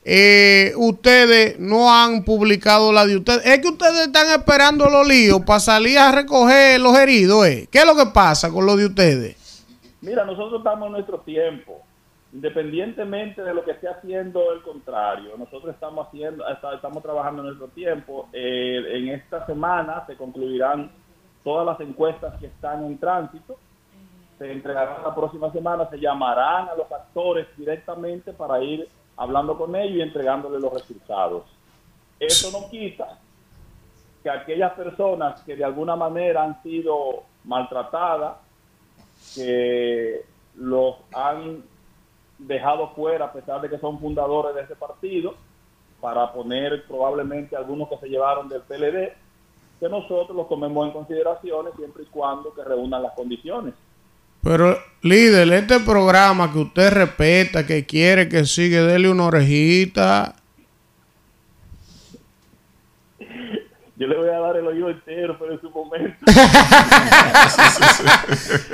Eh, 0.06 0.72
ustedes 0.78 1.60
no 1.60 1.92
han 1.92 2.24
publicado 2.24 2.94
la 2.94 3.08
de 3.08 3.18
ustedes. 3.18 3.44
Es 3.44 3.58
que 3.58 3.70
ustedes 3.70 4.06
están 4.06 4.28
esperando 4.28 4.88
los 4.88 5.08
líos 5.08 5.42
para 5.44 5.60
salir 5.60 5.98
a 5.98 6.12
recoger 6.12 6.80
los 6.80 6.96
heridos. 6.96 7.48
¿eh? 7.48 7.68
¿Qué 7.72 7.80
es 7.80 7.88
lo 7.88 7.96
que 7.96 8.12
pasa 8.14 8.52
con 8.52 8.68
lo 8.68 8.78
de 8.78 8.86
ustedes? 8.86 9.66
Mira, 10.02 10.24
nosotros 10.24 10.60
estamos 10.60 10.86
en 10.86 10.92
nuestro 10.92 11.22
tiempo. 11.22 11.82
Independientemente 12.34 13.42
de 13.42 13.54
lo 13.56 13.66
que 13.66 13.72
esté 13.72 13.88
haciendo 13.88 14.54
el 14.54 14.62
contrario, 14.62 15.32
nosotros 15.40 15.74
estamos 15.74 16.08
haciendo, 16.08 16.46
estamos 16.48 17.02
trabajando 17.02 17.42
en 17.42 17.48
nuestro 17.48 17.68
tiempo. 17.70 18.30
Eh, 18.32 18.80
en 18.92 19.08
esta 19.10 19.44
semana 19.48 20.06
se 20.06 20.16
concluirán 20.16 20.92
todas 21.44 21.66
las 21.66 21.80
encuestas 21.80 22.40
que 22.40 22.48
están 22.48 22.86
en 22.86 22.98
tránsito. 22.98 23.58
Se 24.38 24.52
entregarán 24.52 25.04
la 25.04 25.14
próxima 25.14 25.52
semana, 25.52 25.90
se 25.90 26.00
llamarán 26.00 26.70
a 26.70 26.76
los 26.76 26.92
actores 26.92 27.48
directamente 27.58 28.34
para 28.34 28.62
ir 28.62 28.88
hablando 29.18 29.58
con 29.58 29.76
ellos 29.76 29.98
y 29.98 30.02
entregándoles 30.02 30.62
los 30.62 30.74
resultados. 30.74 31.44
Eso 32.20 32.52
no 32.52 32.70
quita 32.70 33.20
que 34.24 34.30
aquellas 34.30 34.74
personas 34.74 35.42
que 35.42 35.56
de 35.56 35.64
alguna 35.64 35.96
manera 35.96 36.44
han 36.44 36.62
sido 36.62 37.24
maltratadas, 37.44 38.38
que 39.36 40.26
los 40.56 40.96
han 41.14 41.64
dejado 42.38 42.90
fuera 42.90 43.26
a 43.26 43.34
pesar 43.34 43.62
de 43.62 43.70
que 43.70 43.78
son 43.78 44.00
fundadores 44.00 44.56
de 44.56 44.62
ese 44.62 44.76
partido, 44.76 45.36
para 46.00 46.32
poner 46.34 46.84
probablemente 46.88 47.56
algunos 47.56 47.88
que 47.90 47.98
se 47.98 48.10
llevaron 48.10 48.50
del 48.50 48.62
PLD, 48.62 49.14
que 49.82 49.90
nosotros 49.90 50.38
los 50.38 50.48
tomemos 50.48 50.86
en 50.86 50.94
consideraciones 50.94 51.74
siempre 51.76 52.04
y 52.04 52.06
cuando 52.06 52.54
que 52.54 52.64
reúnan 52.64 53.02
las 53.02 53.14
condiciones. 53.14 53.74
Pero, 54.44 54.78
líder, 55.02 55.52
este 55.54 55.80
programa 55.80 56.54
que 56.54 56.60
usted 56.60 56.94
respeta, 56.94 57.66
que 57.66 57.84
quiere 57.84 58.30
que 58.30 58.46
sigue, 58.46 58.80
dele 58.84 59.10
una 59.10 59.26
orejita. 59.26 60.36
Yo 63.98 64.08
le 64.08 64.16
voy 64.18 64.30
a 64.30 64.40
dar 64.40 64.58
el 64.58 64.68
oído 64.68 64.92
entero, 64.92 65.36
pero 65.40 65.54
en 65.54 65.62
su 65.62 65.72
momento. 65.72 66.16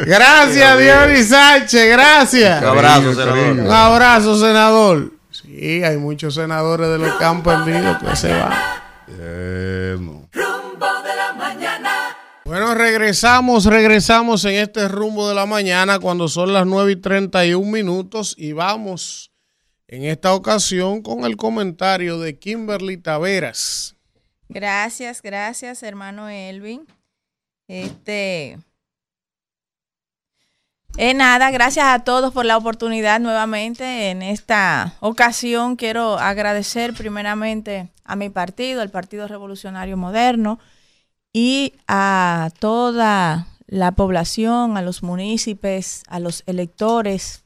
Gracias, 0.06 0.78
Dionis 0.78 1.30
Sánchez, 1.30 1.90
gracias. 1.90 2.62
Un 2.62 2.68
abrazo, 2.68 3.14
senador. 3.14 3.52
Un 3.52 3.72
abrazo, 3.72 4.36
senador. 4.36 5.12
Sí, 5.32 5.84
hay 5.84 5.96
muchos 5.98 6.36
senadores 6.36 6.90
de 6.90 6.98
los 6.98 7.14
que 7.16 7.24
han 7.24 7.44
perdido 7.44 7.98
que 8.00 8.16
se 8.16 8.34
van. 8.34 8.78
Mañana. 9.08 10.47
Bueno, 12.48 12.74
regresamos, 12.76 13.66
regresamos 13.66 14.46
en 14.46 14.56
este 14.56 14.88
rumbo 14.88 15.28
de 15.28 15.36
la 15.36 15.46
mañana 15.46 16.00
cuando 16.00 16.30
son 16.30 16.54
las 16.54 16.66
9 16.66 16.94
y 16.94 16.96
31 16.96 17.70
minutos 17.70 18.36
y 18.38 18.54
vamos 18.54 19.34
en 19.86 20.06
esta 20.06 20.34
ocasión 20.34 21.02
con 21.02 21.26
el 21.26 21.36
comentario 21.36 22.22
de 22.22 22.40
Kimberly 22.40 22.96
Taveras. 22.96 23.98
Gracias, 24.48 25.22
gracias, 25.22 25.84
hermano 25.84 26.30
Elvin. 26.30 26.88
Este. 27.68 28.58
Eh, 30.96 31.14
nada, 31.14 31.52
gracias 31.52 31.88
a 31.88 32.06
todos 32.06 32.34
por 32.34 32.46
la 32.46 32.56
oportunidad 32.56 33.20
nuevamente. 33.20 34.10
En 34.10 34.22
esta 34.22 34.94
ocasión 35.02 35.76
quiero 35.76 36.18
agradecer 36.18 36.94
primeramente 36.94 37.92
a 38.06 38.16
mi 38.16 38.30
partido, 38.30 38.82
el 38.84 38.90
Partido 38.90 39.28
Revolucionario 39.28 39.98
Moderno, 39.98 40.60
y 41.40 41.74
a 41.88 42.50
toda 42.58 43.48
la 43.68 43.92
población, 43.92 44.76
a 44.76 44.82
los 44.82 45.04
municipios, 45.04 46.02
a 46.08 46.20
los 46.20 46.42
electores, 46.48 47.44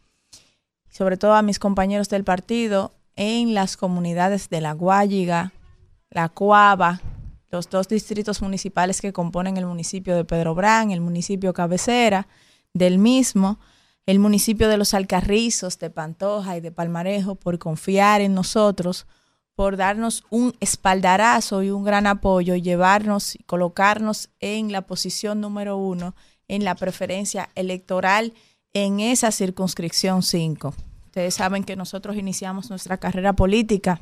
sobre 0.90 1.18
todo 1.18 1.34
a 1.34 1.42
mis 1.42 1.60
compañeros 1.60 2.08
del 2.08 2.24
partido 2.24 2.94
en 3.18 3.54
las 3.54 3.76
comunidades 3.76 4.48
de 4.48 4.62
La 4.62 4.72
Guayiga, 4.72 5.52
La 6.10 6.30
Cuava, 6.30 7.02
los 7.50 7.70
dos 7.70 7.90
distritos 7.90 8.42
municipales 8.42 9.02
que 9.02 9.12
componen 9.12 9.58
el 9.58 9.66
municipio 9.66 10.16
de 10.16 10.24
Pedro 10.24 10.56
Brán, 10.56 10.92
el 10.92 11.02
municipio 11.02 11.52
cabecera 11.52 12.30
del 12.74 12.98
mismo, 12.98 13.60
el 14.06 14.20
municipio 14.20 14.70
de 14.70 14.78
Los 14.78 14.94
Alcarrizos, 14.94 15.80
de 15.80 15.90
Pantoja 15.90 16.56
y 16.56 16.62
de 16.62 16.72
Palmarejo, 16.72 17.36
por 17.36 17.60
confiar 17.60 18.22
en 18.22 18.36
nosotros, 18.36 19.06
por 19.62 19.78
darnos 19.78 20.24
un 20.32 20.56
espaldarazo 20.60 21.62
y 21.62 21.70
un 21.70 21.84
gran 21.84 22.08
apoyo, 22.08 22.56
llevarnos 22.56 23.36
y 23.36 23.44
colocarnos 23.44 24.32
en 24.40 24.72
la 24.72 24.82
posición 24.88 25.40
número 25.40 25.78
uno 25.78 26.16
en 26.48 26.66
la 26.66 26.74
preferencia 26.74 27.48
electoral 27.54 28.34
en 28.74 29.00
esa 29.00 29.32
circunscripción 29.32 30.24
5. 30.24 30.74
Ustedes 31.06 31.36
saben 31.36 31.64
que 31.64 31.76
nosotros 31.76 32.18
iniciamos 32.18 32.72
nuestra 32.72 32.98
carrera 32.98 33.34
política 33.34 34.02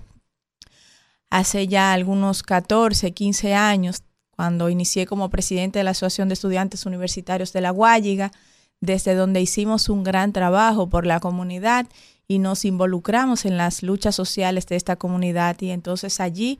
hace 1.29 1.67
ya 1.67 1.91
algunos 1.91 2.41
14, 2.41 3.11
15 3.11 3.53
años, 3.53 4.03
cuando 4.31 4.69
inicié 4.69 5.05
como 5.07 5.29
presidente 5.29 5.79
de 5.79 5.83
la 5.83 5.91
Asociación 5.91 6.29
de 6.29 6.35
Estudiantes 6.35 6.85
Universitarios 6.85 7.51
de 7.51 7.59
La 7.59 7.71
Guayiga, 7.71 8.31
desde 8.79 9.13
donde 9.13 9.41
hicimos 9.41 9.89
un 9.89 10.05
gran 10.05 10.31
trabajo 10.31 10.87
por 10.87 11.05
la 11.05 11.19
comunidad 11.19 11.85
y 12.29 12.37
nos 12.37 12.63
involucramos 12.63 13.43
en 13.45 13.57
las 13.57 13.81
luchas 13.81 14.15
sociales 14.15 14.67
de 14.67 14.75
esta 14.75 14.95
comunidad. 14.95 15.59
Y 15.61 15.71
entonces 15.71 16.19
allí, 16.19 16.59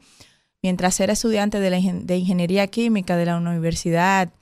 mientras 0.64 1.00
era 1.00 1.14
estudiante 1.14 1.60
de, 1.60 2.18
Ingeniería 2.18 2.66
Química 2.66 3.16
de 3.16 3.28
la 3.28 3.38
Universidad 3.38 4.34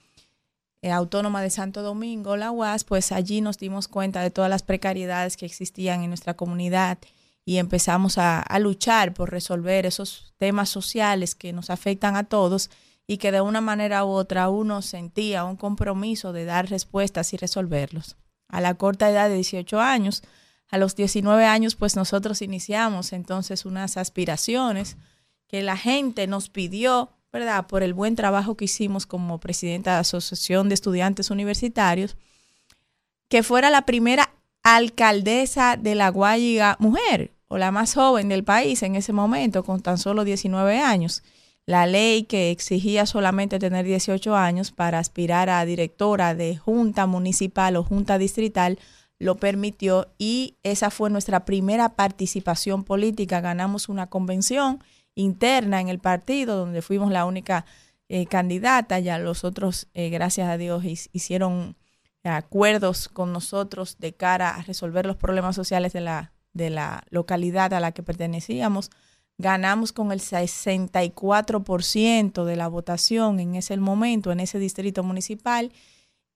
eh, 0.82 0.90
Autónoma 0.90 1.42
de 1.42 1.50
Santo 1.50 1.82
Domingo, 1.84 2.38
la 2.38 2.52
UAS, 2.52 2.86
pues 2.86 3.12
allí 3.12 3.42
nos 3.42 3.58
dimos 3.58 3.90
cuenta 3.90 4.22
de 4.22 4.32
todas 4.32 4.50
las 4.50 4.64
precariedades 4.64 5.36
que 5.36 5.46
existían 5.46 6.02
en 6.02 6.12
nuestra 6.12 6.36
comunidad 6.36 6.98
y 7.44 7.58
empezamos 7.58 8.18
a, 8.18 8.40
a 8.40 8.60
luchar 8.60 9.14
por 9.14 9.30
resolver 9.30 9.86
esos 9.86 10.34
temas 10.38 10.70
sociales 10.70 11.36
que 11.36 11.52
nos 11.52 11.70
afectan 11.70 12.16
a 12.16 12.24
todos 12.24 12.70
y 13.06 13.18
que 13.18 13.34
de 13.34 13.42
una 13.42 13.60
manera 13.60 14.06
u 14.06 14.10
otra 14.10 14.48
uno 14.48 14.82
sentía 14.82 15.44
un 15.44 15.58
compromiso 15.58 16.32
de 16.32 16.46
dar 16.46 16.70
respuestas 16.70 17.34
y 17.34 17.38
resolverlos. 17.38 18.16
A 18.48 18.62
la 18.62 18.76
corta 18.76 19.10
edad 19.10 19.28
de 19.28 19.36
18 19.36 19.82
años, 19.82 20.24
a 20.70 20.78
los 20.78 20.96
19 20.96 21.46
años, 21.46 21.76
pues 21.76 21.96
nosotros 21.96 22.42
iniciamos 22.42 23.14
entonces 23.14 23.66
unas 23.66 23.98
aspiraciones 23.98 24.98
que 25.48 25.64
la 25.64 25.78
gente 25.78 26.28
nos 26.28 26.50
pidió, 26.50 27.10
¿verdad? 27.32 27.68
Por 27.68 27.84
el 27.84 27.94
buen 27.94 28.16
trabajo 28.16 28.56
que 28.56 28.66
hicimos 28.66 29.06
como 29.06 29.40
presidenta 29.40 29.92
de 29.92 29.96
la 29.96 30.02
Asociación 30.02 30.68
de 30.70 30.76
Estudiantes 30.76 31.32
Universitarios, 31.32 32.18
que 33.30 33.44
fuera 33.44 33.70
la 33.70 33.84
primera 33.84 34.34
alcaldesa 34.64 35.78
de 35.78 35.96
la 35.96 36.10
Guayiga 36.10 36.76
mujer 36.80 37.34
o 37.48 37.58
la 37.58 37.72
más 37.72 37.94
joven 37.94 38.28
del 38.28 38.44
país 38.44 38.84
en 38.84 38.96
ese 38.96 39.14
momento, 39.14 39.64
con 39.64 39.82
tan 39.82 39.98
solo 39.98 40.26
19 40.26 40.80
años. 40.80 41.24
La 41.66 41.86
ley 41.86 42.24
que 42.24 42.52
exigía 42.52 43.06
solamente 43.06 43.60
tener 43.60 43.86
18 43.86 44.36
años 44.36 44.72
para 44.72 45.00
aspirar 45.00 45.50
a 45.50 45.66
directora 45.66 46.34
de 46.36 46.58
junta 46.58 47.06
municipal 47.08 47.76
o 47.76 47.84
junta 47.84 48.18
distrital 48.18 48.80
lo 49.20 49.36
permitió 49.36 50.08
y 50.18 50.56
esa 50.64 50.90
fue 50.90 51.10
nuestra 51.10 51.44
primera 51.46 51.96
participación 51.96 52.84
política. 52.84 53.40
Ganamos 53.42 53.90
una 53.90 54.08
convención 54.08 54.84
interna 55.16 55.82
en 55.82 55.90
el 55.90 56.00
partido 56.00 56.56
donde 56.58 56.82
fuimos 56.82 57.12
la 57.12 57.26
única 57.26 57.66
eh, 58.10 58.26
candidata, 58.28 59.00
ya 59.00 59.20
los 59.20 59.44
otros, 59.44 59.90
eh, 59.94 60.10
gracias 60.10 60.48
a 60.50 60.58
Dios, 60.58 60.84
hicieron 60.86 61.76
acuerdos 62.24 63.10
con 63.10 63.34
nosotros 63.34 63.98
de 64.00 64.14
cara 64.14 64.52
a 64.52 64.62
resolver 64.64 65.06
los 65.06 65.18
problemas 65.18 65.56
sociales 65.56 65.94
de 65.94 66.02
la, 66.02 66.34
de 66.54 66.70
la 66.70 67.04
localidad 67.10 67.74
a 67.74 67.80
la 67.80 67.94
que 67.94 68.04
pertenecíamos. 68.04 68.92
Ganamos 69.38 69.94
con 69.94 70.12
el 70.12 70.20
64% 70.20 72.44
de 72.44 72.56
la 72.56 72.68
votación 72.68 73.40
en 73.40 73.56
ese 73.56 73.78
momento, 73.78 74.32
en 74.32 74.40
ese 74.40 74.60
distrito 74.60 75.02
municipal, 75.04 75.72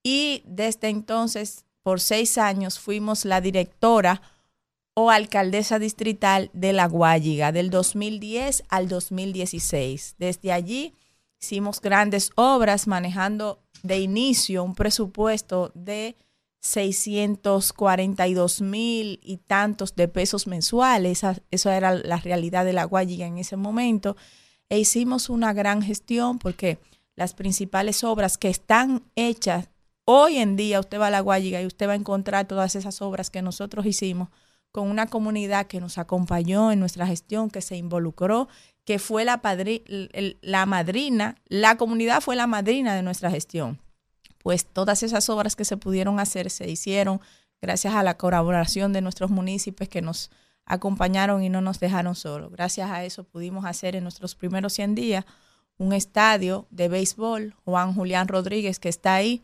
y 0.04 0.44
desde 0.46 0.90
entonces 0.90 1.66
por 1.84 2.00
seis 2.00 2.38
años 2.38 2.80
fuimos 2.80 3.26
la 3.26 3.42
directora 3.42 4.22
o 4.94 5.10
alcaldesa 5.10 5.80
distrital 5.80 6.50
de 6.54 6.74
La 6.74 6.88
Guayiga 6.88 7.52
del 7.52 7.70
2010 7.70 8.64
al 8.70 8.88
2016. 8.88 10.16
Desde 10.18 10.52
allí 10.52 10.96
hicimos 11.40 11.82
grandes 11.82 12.32
obras 12.36 12.88
manejando 12.88 13.64
de 13.84 14.00
inicio 14.00 14.64
un 14.64 14.76
presupuesto 14.76 15.72
de 15.74 16.16
642 16.62 18.62
mil 18.62 19.20
y 19.24 19.38
tantos 19.38 19.96
de 19.96 20.08
pesos 20.08 20.46
mensuales. 20.46 21.24
Esa, 21.50 21.76
era 21.76 21.96
la 21.96 22.18
realidad 22.18 22.66
de 22.66 22.74
La 22.74 22.84
Guayiga 22.84 23.26
en 23.26 23.40
ese 23.40 23.58
momento. 23.58 24.16
E 24.70 24.78
hicimos 24.80 25.30
una 25.30 25.54
gran 25.54 25.82
gestión 25.82 26.38
porque 26.38 26.78
las 27.16 27.34
principales 27.34 28.04
obras 28.04 28.38
que 28.38 28.50
están 28.50 29.04
hechas 29.16 29.70
Hoy 30.06 30.38
en 30.38 30.56
día 30.56 30.80
usted 30.80 31.00
va 31.00 31.08
a 31.08 31.12
la 31.12 31.20
Guayiga 31.20 31.62
y 31.62 31.66
usted 31.66 31.88
va 31.88 31.94
a 31.94 31.96
encontrar 31.96 32.48
todas 32.48 32.76
esas 32.76 33.02
obras 33.02 33.30
que 33.30 33.42
nosotros 33.42 33.86
hicimos 33.86 34.30
con 34.72 34.90
una 34.90 35.08
comunidad 35.08 35.68
que 35.68 35.82
nos 35.82 35.98
acompañó 35.98 36.72
en 36.72 36.80
nuestra 36.80 37.06
gestión, 37.06 37.50
que 37.50 37.62
se 37.62 37.76
involucró, 37.76 38.48
que 38.86 39.00
fue 39.00 39.26
la, 39.26 39.42
madrina, 40.66 41.36
la 41.48 41.78
comunidad 41.78 42.22
fue 42.22 42.36
la 42.36 42.48
madrina 42.48 42.96
de 42.96 43.04
nuestra 43.04 43.30
gestión. 43.30 43.80
Pues 44.40 44.66
todas 44.66 45.04
esas 45.04 45.30
obras 45.30 45.56
que 45.56 45.66
se 45.66 45.78
pudieron 45.78 46.20
hacer 46.20 46.50
se 46.50 46.70
hicieron 46.70 47.22
gracias 47.62 47.94
a 47.94 48.02
la 48.02 48.18
colaboración 48.18 48.92
de 48.94 49.02
nuestros 49.02 49.30
municipios 49.30 49.88
que 49.88 50.02
nos 50.02 50.32
acompañaron 50.66 51.44
y 51.44 51.50
no 51.50 51.62
nos 51.62 51.80
dejaron 51.80 52.16
solos. 52.16 52.52
Gracias 52.52 52.90
a 52.90 53.04
eso 53.04 53.24
pudimos 53.24 53.66
hacer 53.66 53.96
en 53.96 54.04
nuestros 54.04 54.36
primeros 54.36 54.74
100 54.74 54.96
días 54.96 55.26
un 55.78 55.94
estadio 55.94 56.68
de 56.72 56.88
béisbol, 56.88 57.56
Juan 57.66 57.94
Julián 57.94 58.28
Rodríguez, 58.28 58.80
que 58.80 58.90
está 58.90 59.16
ahí, 59.16 59.44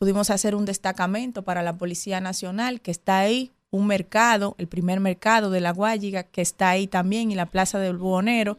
Pudimos 0.00 0.30
hacer 0.30 0.54
un 0.54 0.64
destacamento 0.64 1.42
para 1.42 1.62
la 1.62 1.76
Policía 1.76 2.22
Nacional 2.22 2.80
que 2.80 2.90
está 2.90 3.18
ahí, 3.18 3.52
un 3.68 3.86
mercado, 3.86 4.54
el 4.56 4.66
primer 4.66 4.98
mercado 4.98 5.50
de 5.50 5.60
la 5.60 5.74
Guayiga 5.74 6.22
que 6.22 6.40
está 6.40 6.70
ahí 6.70 6.86
también 6.86 7.30
y 7.30 7.34
la 7.34 7.44
Plaza 7.44 7.78
del 7.78 7.98
Buhonero. 7.98 8.56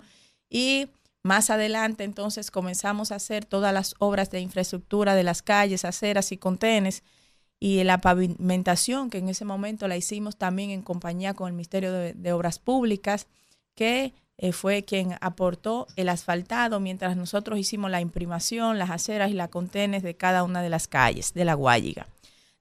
Y 0.51 0.89
más 1.23 1.49
adelante 1.49 2.03
entonces 2.03 2.51
comenzamos 2.51 3.11
a 3.11 3.15
hacer 3.15 3.43
todas 3.43 3.73
las 3.73 3.95
obras 3.97 4.30
de 4.30 4.39
infraestructura 4.39 5.15
de 5.15 5.23
las 5.23 5.41
calles, 5.41 5.84
aceras 5.84 6.31
y 6.31 6.38
contenes 6.38 7.01
y 7.59 7.84
la 7.85 8.01
pavimentación 8.01 9.09
que 9.09 9.18
en 9.18 9.27
ese 9.27 9.43
momento 9.43 9.88
la 9.88 9.97
hicimos 9.97 10.38
también 10.38 10.69
en 10.69 10.84
compañía 10.84 11.34
con 11.34 11.47
el 11.47 11.53
Ministerio 11.53 11.91
de, 11.91 12.13
de 12.13 12.34
Obras 12.34 12.59
Públicas 12.59 13.26
que 13.73 14.13
eh, 14.43 14.53
fue 14.53 14.84
quien 14.84 15.18
aportó 15.22 15.85
el 15.95 16.09
asfaltado 16.09 16.80
mientras 16.80 17.15
nosotros 17.15 17.59
hicimos 17.59 17.91
la 17.91 18.01
imprimación, 18.01 18.80
las 18.80 18.89
aceras 18.89 19.30
y 19.30 19.35
la 19.35 19.49
contenes 19.49 20.01
de 20.01 20.15
cada 20.15 20.43
una 20.43 20.63
de 20.63 20.69
las 20.69 20.88
calles 20.88 21.35
de 21.35 21.45
la 21.45 21.53
Guayiga. 21.53 22.07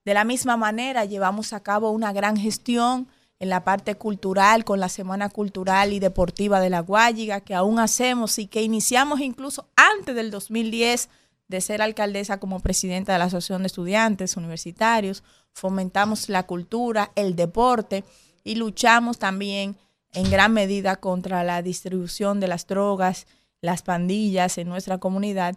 De 0.04 0.12
la 0.12 0.24
misma 0.24 0.58
manera, 0.58 1.06
llevamos 1.06 1.54
a 1.54 1.62
cabo 1.62 1.90
una 1.90 2.12
gran 2.12 2.36
gestión 2.36 3.08
en 3.38 3.48
la 3.48 3.64
parte 3.64 3.94
cultural 3.94 4.66
con 4.66 4.78
la 4.78 4.90
Semana 4.90 5.30
Cultural 5.30 5.94
y 5.94 6.00
Deportiva 6.00 6.60
de 6.60 6.68
la 6.68 6.80
Guayiga, 6.80 7.40
que 7.40 7.54
aún 7.54 7.78
hacemos 7.78 8.38
y 8.38 8.46
que 8.46 8.60
iniciamos 8.60 9.20
incluso 9.20 9.66
antes 9.74 10.14
del 10.14 10.30
2010 10.30 11.08
de 11.48 11.60
ser 11.62 11.80
alcaldesa 11.80 12.38
como 12.38 12.60
presidenta 12.60 13.14
de 13.14 13.20
la 13.20 13.24
Asociación 13.24 13.62
de 13.62 13.68
Estudiantes 13.68 14.36
Universitarios. 14.36 15.22
Fomentamos 15.54 16.28
la 16.28 16.42
cultura, 16.42 17.10
el 17.14 17.36
deporte 17.36 18.04
y 18.44 18.56
luchamos 18.56 19.18
también 19.18 19.78
en 20.12 20.30
gran 20.30 20.52
medida 20.52 20.96
contra 20.96 21.44
la 21.44 21.62
distribución 21.62 22.40
de 22.40 22.48
las 22.48 22.66
drogas, 22.66 23.26
las 23.60 23.82
pandillas 23.82 24.58
en 24.58 24.68
nuestra 24.68 24.98
comunidad, 24.98 25.56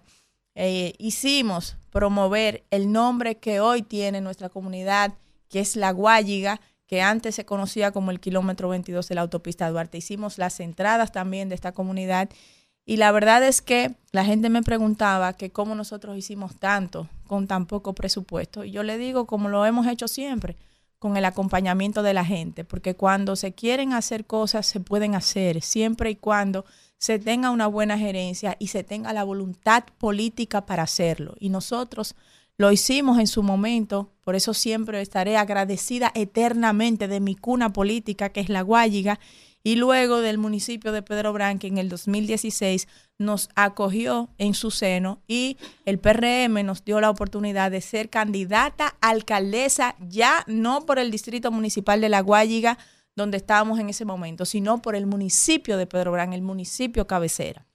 eh, 0.56 0.94
hicimos 1.00 1.78
promover 1.90 2.64
el 2.70 2.92
nombre 2.92 3.38
que 3.38 3.60
hoy 3.60 3.82
tiene 3.82 4.22
nuestra 4.22 4.50
comunidad, 4.50 5.14
que 5.50 5.60
es 5.60 5.76
La 5.76 5.92
Guayiga, 5.92 6.62
que 6.86 7.02
antes 7.02 7.36
se 7.36 7.46
conocía 7.46 7.92
como 7.92 8.12
el 8.12 8.20
kilómetro 8.20 8.70
22 8.70 9.08
de 9.08 9.16
la 9.16 9.22
autopista 9.22 9.70
Duarte. 9.70 9.98
Hicimos 9.98 10.38
las 10.38 10.60
entradas 10.60 11.12
también 11.12 11.50
de 11.50 11.56
esta 11.56 11.72
comunidad 11.72 12.30
y 12.86 12.98
la 12.98 13.12
verdad 13.12 13.44
es 13.44 13.62
que 13.62 13.96
la 14.12 14.26
gente 14.26 14.50
me 14.50 14.62
preguntaba 14.62 15.34
que 15.34 15.52
cómo 15.52 15.74
nosotros 15.74 16.18
hicimos 16.18 16.60
tanto 16.60 17.08
con 17.26 17.48
tan 17.48 17.66
poco 17.66 17.94
presupuesto. 17.94 18.64
Y 18.64 18.72
yo 18.72 18.84
le 18.84 18.98
digo 18.98 19.26
como 19.26 19.50
lo 19.50 19.66
hemos 19.66 19.88
hecho 19.88 20.08
siempre 20.08 20.58
con 21.04 21.18
el 21.18 21.26
acompañamiento 21.26 22.02
de 22.02 22.14
la 22.14 22.24
gente, 22.24 22.64
porque 22.64 22.96
cuando 22.96 23.36
se 23.36 23.52
quieren 23.52 23.92
hacer 23.92 24.26
cosas, 24.26 24.66
se 24.66 24.80
pueden 24.80 25.16
hacer, 25.16 25.62
siempre 25.62 26.12
y 26.12 26.16
cuando 26.16 26.64
se 26.98 27.20
tenga 27.20 27.52
una 27.52 27.68
buena 27.68 27.98
gerencia 27.98 28.56
y 28.58 28.68
se 28.68 28.86
tenga 28.86 29.12
la 29.12 29.26
voluntad 29.26 29.84
política 29.98 30.66
para 30.66 30.84
hacerlo. 30.84 31.36
Y 31.42 31.50
nosotros 31.50 32.16
lo 32.56 32.72
hicimos 32.72 33.20
en 33.20 33.28
su 33.28 33.44
momento, 33.44 34.14
por 34.24 34.36
eso 34.36 34.54
siempre 34.54 35.02
estaré 35.02 35.36
agradecida 35.36 36.10
eternamente 36.16 37.10
de 37.10 37.20
mi 37.20 37.36
cuna 37.36 37.74
política, 37.74 38.30
que 38.30 38.40
es 38.40 38.48
la 38.48 38.62
Guayiga, 38.62 39.20
y 39.64 39.78
luego 39.78 40.20
del 40.20 40.38
municipio 40.38 40.92
de 40.92 41.02
Pedro 41.02 41.32
Branque 41.32 41.68
en 41.68 41.78
el 41.78 41.88
2016 41.88 42.88
nos 43.18 43.50
acogió 43.56 44.30
en 44.38 44.54
su 44.54 44.72
seno 44.72 45.22
y 45.28 45.58
el 45.86 46.00
PRM 46.00 46.66
nos 46.66 46.84
dio 46.84 47.00
la 47.00 47.10
oportunidad 47.10 47.72
de 47.72 47.80
ser 47.82 48.10
candidata 48.10 48.96
alcaldesa 49.00 49.96
ya 50.00 50.44
no 50.48 50.86
por 50.86 51.00
el 51.00 51.12
distrito 51.12 51.50
municipal 51.52 52.02
de 52.02 52.10
La 52.10 52.22
Guayiga 52.22 52.78
donde 53.16 53.38
estábamos 53.38 53.80
en 53.80 53.90
ese 53.90 54.06
momento, 54.06 54.44
sino 54.44 54.82
por 54.82 54.96
el 54.96 55.06
municipio 55.06 55.78
de 55.78 55.88
Pedro 55.88 56.12
Branque, 56.12 56.36
el 56.36 56.42
municipio 56.42 57.08
cabecera. 57.08 57.66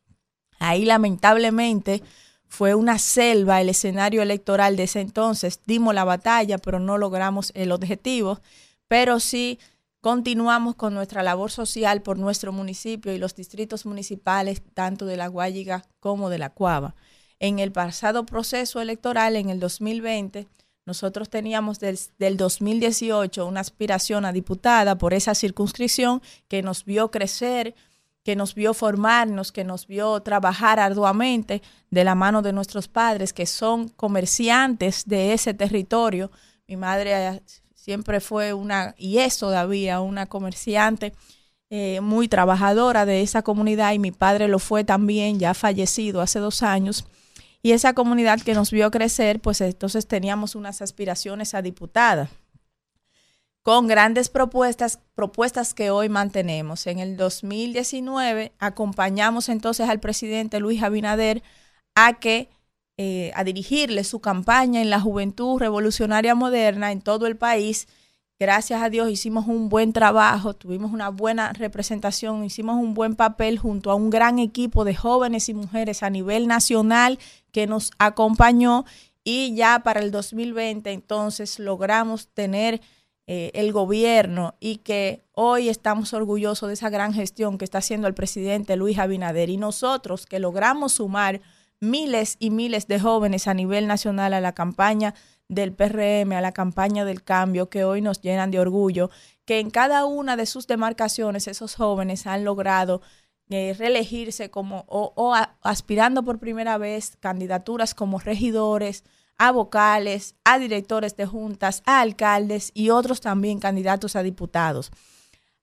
Ahí 0.58 0.84
lamentablemente 0.84 2.02
fue 2.48 2.74
una 2.74 2.98
selva 2.98 3.60
el 3.60 3.68
escenario 3.68 4.22
electoral 4.22 4.76
de 4.76 4.84
ese 4.84 5.00
entonces. 5.00 5.60
Dimos 5.64 5.94
la 5.94 6.04
batalla, 6.04 6.58
pero 6.58 6.80
no 6.80 6.98
logramos 6.98 7.52
el 7.54 7.72
objetivo. 7.72 8.40
Pero 8.88 9.20
sí 9.20 9.58
Continuamos 10.00 10.76
con 10.76 10.94
nuestra 10.94 11.24
labor 11.24 11.50
social 11.50 12.02
por 12.02 12.18
nuestro 12.18 12.52
municipio 12.52 13.12
y 13.12 13.18
los 13.18 13.34
distritos 13.34 13.84
municipales, 13.84 14.62
tanto 14.72 15.06
de 15.06 15.16
La 15.16 15.26
Guayiga 15.26 15.84
como 15.98 16.30
de 16.30 16.38
La 16.38 16.50
Cuava. 16.50 16.94
En 17.40 17.58
el 17.58 17.72
pasado 17.72 18.24
proceso 18.24 18.80
electoral, 18.80 19.34
en 19.34 19.50
el 19.50 19.58
2020, 19.58 20.46
nosotros 20.86 21.28
teníamos 21.28 21.80
del, 21.80 21.98
del, 22.16 22.36
2018 22.36 23.44
una 23.44 23.58
aspiración 23.58 24.24
a 24.24 24.32
diputada 24.32 24.96
por 24.96 25.14
esa 25.14 25.34
circunscripción 25.34 26.22
que 26.46 26.62
nos 26.62 26.84
vio 26.84 27.10
crecer, 27.10 27.74
que 28.22 28.36
nos 28.36 28.54
vio 28.54 28.74
formarnos, 28.74 29.50
que 29.50 29.64
nos 29.64 29.88
vio 29.88 30.20
trabajar 30.20 30.78
arduamente 30.78 31.60
de 31.90 32.04
la 32.04 32.14
mano 32.14 32.40
de 32.40 32.52
nuestros 32.52 32.86
padres, 32.86 33.32
que 33.32 33.46
son 33.46 33.88
comerciantes 33.88 35.06
de 35.06 35.32
ese 35.32 35.54
territorio. 35.54 36.30
Mi 36.68 36.76
madre 36.76 37.42
siempre 37.88 38.20
fue 38.20 38.52
una, 38.52 38.94
y 38.98 39.16
es 39.16 39.38
todavía, 39.38 40.02
una 40.02 40.26
comerciante 40.26 41.14
eh, 41.70 42.02
muy 42.02 42.28
trabajadora 42.28 43.06
de 43.06 43.22
esa 43.22 43.40
comunidad 43.40 43.94
y 43.94 43.98
mi 43.98 44.10
padre 44.10 44.46
lo 44.46 44.58
fue 44.58 44.84
también, 44.84 45.38
ya 45.38 45.54
fallecido 45.54 46.20
hace 46.20 46.38
dos 46.38 46.62
años. 46.62 47.06
y 47.62 47.72
esa 47.72 47.94
comunidad 47.94 48.42
que 48.42 48.52
nos 48.52 48.70
vio 48.72 48.90
crecer, 48.90 49.40
pues 49.40 49.62
entonces 49.62 50.06
teníamos 50.06 50.54
unas 50.54 50.82
aspiraciones 50.82 51.54
a 51.54 51.62
diputada 51.62 52.28
con 53.62 53.86
grandes 53.86 54.28
propuestas, 54.28 55.00
propuestas 55.14 55.72
que 55.72 55.90
hoy 55.90 56.10
mantenemos. 56.10 56.86
En 56.86 56.98
el 56.98 57.16
2019 57.16 58.52
acompañamos 58.58 59.48
entonces 59.48 59.88
al 59.88 59.98
presidente 59.98 60.60
Luis 60.60 60.82
Abinader 60.82 61.42
a 61.94 62.18
que 62.20 62.50
eh, 63.00 63.30
a 63.36 63.44
dirigirle 63.44 64.02
su 64.02 64.18
campaña 64.18 64.82
en 64.82 64.90
la 64.90 64.98
juventud 64.98 65.60
revolucionaria 65.60 66.34
moderna 66.34 66.90
en 66.90 67.00
todo 67.00 67.28
el 67.28 67.36
país. 67.36 67.86
Gracias 68.40 68.82
a 68.82 68.90
Dios 68.90 69.08
hicimos 69.08 69.46
un 69.46 69.68
buen 69.68 69.92
trabajo, 69.92 70.54
tuvimos 70.54 70.92
una 70.92 71.08
buena 71.08 71.52
representación, 71.52 72.42
hicimos 72.42 72.74
un 72.74 72.94
buen 72.94 73.14
papel 73.14 73.56
junto 73.56 73.92
a 73.92 73.94
un 73.94 74.10
gran 74.10 74.40
equipo 74.40 74.84
de 74.84 74.96
jóvenes 74.96 75.48
y 75.48 75.54
mujeres 75.54 76.02
a 76.02 76.10
nivel 76.10 76.48
nacional 76.48 77.20
que 77.52 77.68
nos 77.68 77.92
acompañó 77.98 78.84
y 79.22 79.54
ya 79.54 79.78
para 79.84 80.00
el 80.00 80.10
2020 80.10 80.90
entonces 80.90 81.60
logramos 81.60 82.26
tener 82.26 82.80
eh, 83.28 83.52
el 83.54 83.70
gobierno 83.72 84.56
y 84.58 84.78
que 84.78 85.22
hoy 85.34 85.68
estamos 85.68 86.14
orgullosos 86.14 86.66
de 86.66 86.74
esa 86.74 86.90
gran 86.90 87.14
gestión 87.14 87.58
que 87.58 87.64
está 87.64 87.78
haciendo 87.78 88.08
el 88.08 88.14
presidente 88.14 88.74
Luis 88.74 88.98
Abinader 88.98 89.50
y 89.50 89.56
nosotros 89.56 90.26
que 90.26 90.40
logramos 90.40 90.94
sumar 90.94 91.40
miles 91.80 92.36
y 92.38 92.50
miles 92.50 92.86
de 92.88 93.00
jóvenes 93.00 93.46
a 93.46 93.54
nivel 93.54 93.86
nacional 93.86 94.32
a 94.34 94.40
la 94.40 94.52
campaña 94.52 95.14
del 95.48 95.72
PRM, 95.72 96.32
a 96.32 96.40
la 96.40 96.52
campaña 96.52 97.04
del 97.04 97.22
cambio, 97.22 97.70
que 97.70 97.84
hoy 97.84 98.02
nos 98.02 98.20
llenan 98.20 98.50
de 98.50 98.60
orgullo, 98.60 99.10
que 99.44 99.60
en 99.60 99.70
cada 99.70 100.04
una 100.04 100.36
de 100.36 100.46
sus 100.46 100.66
demarcaciones 100.66 101.48
esos 101.48 101.74
jóvenes 101.74 102.26
han 102.26 102.44
logrado 102.44 103.00
eh, 103.50 103.74
reelegirse 103.78 104.50
como 104.50 104.84
o, 104.88 105.34
aspirando 105.62 106.22
por 106.22 106.38
primera 106.38 106.76
vez 106.76 107.16
candidaturas 107.18 107.94
como 107.94 108.18
regidores, 108.18 109.04
a 109.38 109.52
vocales, 109.52 110.34
a 110.44 110.58
directores 110.58 111.16
de 111.16 111.24
juntas, 111.24 111.82
a 111.86 112.00
alcaldes 112.00 112.72
y 112.74 112.90
otros 112.90 113.20
también 113.20 113.60
candidatos 113.60 114.16
a 114.16 114.22
diputados. 114.22 114.90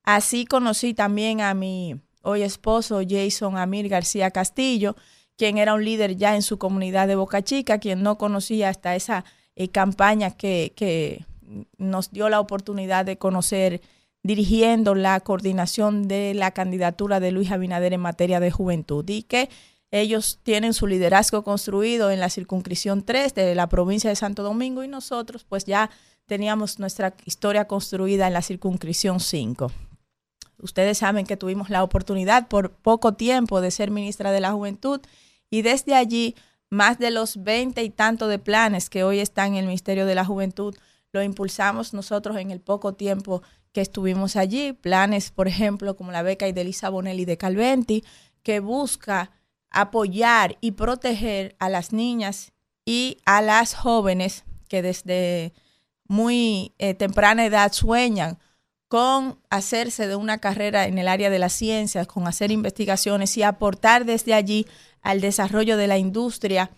Así 0.02 0.45
conocí 0.45 0.94
también 0.94 1.42
a 1.42 1.53
mi 1.53 2.02
hoy 2.22 2.42
esposo 2.42 3.02
Jason 3.08 3.58
Amir 3.58 3.88
García 3.90 4.32
Castillo, 4.32 4.95
quien 5.38 5.58
era 5.58 5.74
un 5.74 5.84
líder 5.84 6.16
ya 6.16 6.36
en 6.36 6.42
su 6.42 6.58
comunidad 6.58 7.08
de 7.08 7.16
Boca 7.16 7.44
Chica, 7.44 7.80
quien 7.80 8.04
no 8.04 8.18
conocía 8.18 8.70
hasta 8.70 8.96
esa 8.96 9.26
eh, 9.56 9.70
campaña 9.70 10.32
que, 10.32 10.74
que 10.76 11.26
nos 11.78 12.12
dio 12.12 12.30
la 12.30 12.40
oportunidad 12.40 13.06
de 13.06 13.18
conocer 13.18 13.82
dirigiendo 14.24 14.96
la 14.96 15.20
coordinación 15.20 16.08
de 16.08 16.34
la 16.34 16.52
candidatura 16.52 17.20
de 17.20 17.32
Luis 17.32 17.52
Abinader 17.52 17.94
en 17.94 18.02
materia 18.02 18.40
de 18.40 18.50
juventud 18.50 19.08
y 19.08 19.24
que 19.24 19.50
ellos 19.92 20.40
tienen 20.44 20.74
su 20.74 20.88
liderazgo 20.88 21.44
construido 21.44 22.10
en 22.10 22.20
la 22.20 22.30
circunscripción 22.30 23.04
3 23.04 23.36
de 23.36 23.56
la 23.56 23.70
provincia 23.70 24.10
de 24.10 24.16
Santo 24.16 24.42
Domingo 24.42 24.84
y 24.84 24.88
nosotros 24.88 25.46
pues 25.48 25.66
ya 25.66 25.92
teníamos 26.26 26.80
nuestra 26.80 27.16
historia 27.26 27.68
construida 27.68 28.28
en 28.28 28.34
la 28.34 28.42
circunscripción 28.42 29.20
5. 29.20 29.72
Ustedes 30.58 30.98
saben 30.98 31.26
que 31.26 31.38
tuvimos 31.38 31.70
la 31.70 31.84
oportunidad 31.84 32.48
por 32.48 32.72
poco 32.72 33.14
tiempo 33.14 33.62
de 33.62 33.72
ser 33.72 33.92
ministra 33.92 34.32
de 34.32 34.40
la 34.40 34.54
Juventud 34.54 35.02
y 35.56 35.61
desde 35.61 35.95
allí 35.95 36.35
más 36.69 37.00
de 37.00 37.11
los 37.11 37.42
20 37.42 37.82
y 37.82 37.90
tanto 37.90 38.27
de 38.27 38.40
planes 38.40 38.90
que 38.90 39.06
hoy 39.06 39.19
están 39.19 39.53
en 39.53 39.59
el 39.59 39.66
Ministerio 39.67 40.06
de 40.06 40.14
la 40.14 40.25
Juventud 40.25 40.75
lo 41.14 41.24
impulsamos 41.24 41.93
nosotros 41.93 42.35
en 42.35 42.51
el 42.51 42.59
poco 42.59 42.95
tiempo 42.95 43.42
que 43.72 43.80
estuvimos 43.80 44.35
allí. 44.35 44.74
Planes, 44.74 45.32
por 45.32 45.48
ejemplo, 45.48 45.95
como 45.95 46.11
la 46.11 46.24
beca 46.24 46.51
de 46.51 46.59
Elisa 46.59 46.90
Bonelli 46.90 47.24
de 47.24 47.38
Calventi, 47.38 48.03
que 48.43 48.59
busca 48.59 49.32
apoyar 49.69 50.58
y 50.59 50.72
proteger 50.72 51.56
a 51.59 51.69
las 51.69 51.93
niñas 51.93 52.51
y 52.84 53.19
a 53.25 53.42
las 53.42 53.75
jóvenes 53.75 54.43
que 54.67 54.82
desde 54.82 55.53
muy 56.06 56.74
eh, 56.80 56.95
temprana 56.95 57.45
edad 57.45 57.72
sueñan 57.72 58.40
con 58.88 59.40
hacerse 59.50 60.08
de 60.08 60.16
una 60.16 60.38
carrera 60.38 60.88
en 60.88 60.98
el 60.98 61.08
área 61.08 61.30
de 61.30 61.40
las 61.40 61.54
ciencias, 61.54 62.08
con 62.08 62.28
hacer 62.28 62.52
investigaciones 62.52 63.36
y 63.38 63.44
aportar 63.44 64.06
desde 64.06 64.34
allí 64.34 64.68
al 65.02 65.22
desarrollo 65.22 65.78
de 65.78 65.88
la 65.88 65.98
industria, 65.98 66.72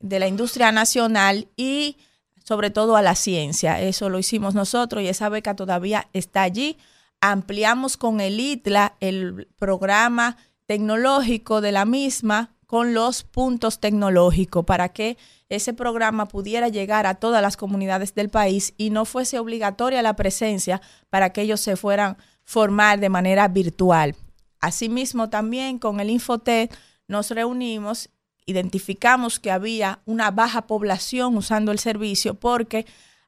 de 0.00 0.18
la 0.18 0.28
industria 0.28 0.72
nacional 0.72 1.48
y 1.56 1.98
sobre 2.44 2.70
todo 2.70 2.96
a 2.96 3.02
la 3.02 3.14
ciencia. 3.14 3.80
Eso 3.80 4.08
lo 4.08 4.18
hicimos 4.18 4.54
nosotros 4.54 5.02
y 5.02 5.08
esa 5.08 5.28
beca 5.28 5.56
todavía 5.56 6.08
está 6.12 6.42
allí. 6.42 6.78
Ampliamos 7.20 7.96
con 7.96 8.20
el 8.20 8.38
ITLA 8.38 8.96
el 9.00 9.48
programa 9.58 10.36
tecnológico 10.66 11.60
de 11.60 11.72
la 11.72 11.84
misma 11.84 12.55
con 12.66 12.94
los 12.94 13.22
puntos 13.22 13.80
tecnológicos 13.80 14.64
para 14.64 14.88
que 14.88 15.16
ese 15.48 15.72
programa 15.72 16.26
pudiera 16.26 16.68
llegar 16.68 17.06
a 17.06 17.14
todas 17.14 17.40
las 17.40 17.56
comunidades 17.56 18.14
del 18.14 18.28
país 18.28 18.74
y 18.76 18.90
no 18.90 19.04
fuese 19.04 19.38
obligatoria 19.38 20.02
la 20.02 20.16
presencia 20.16 20.80
para 21.08 21.30
que 21.30 21.42
ellos 21.42 21.60
se 21.60 21.76
fueran 21.76 22.16
formar 22.44 22.98
de 22.98 23.08
manera 23.08 23.46
virtual. 23.48 24.16
Asimismo, 24.60 25.30
también 25.30 25.78
con 25.78 26.00
el 26.00 26.10
Infotec 26.10 26.76
nos 27.06 27.30
reunimos, 27.30 28.10
identificamos 28.46 29.38
que 29.38 29.50
había 29.50 30.00
una 30.04 30.30
baja 30.30 30.66
población 30.66 31.36
usando 31.36 31.70
el 31.70 31.78
servicio 31.78 32.34
porque 32.34 32.86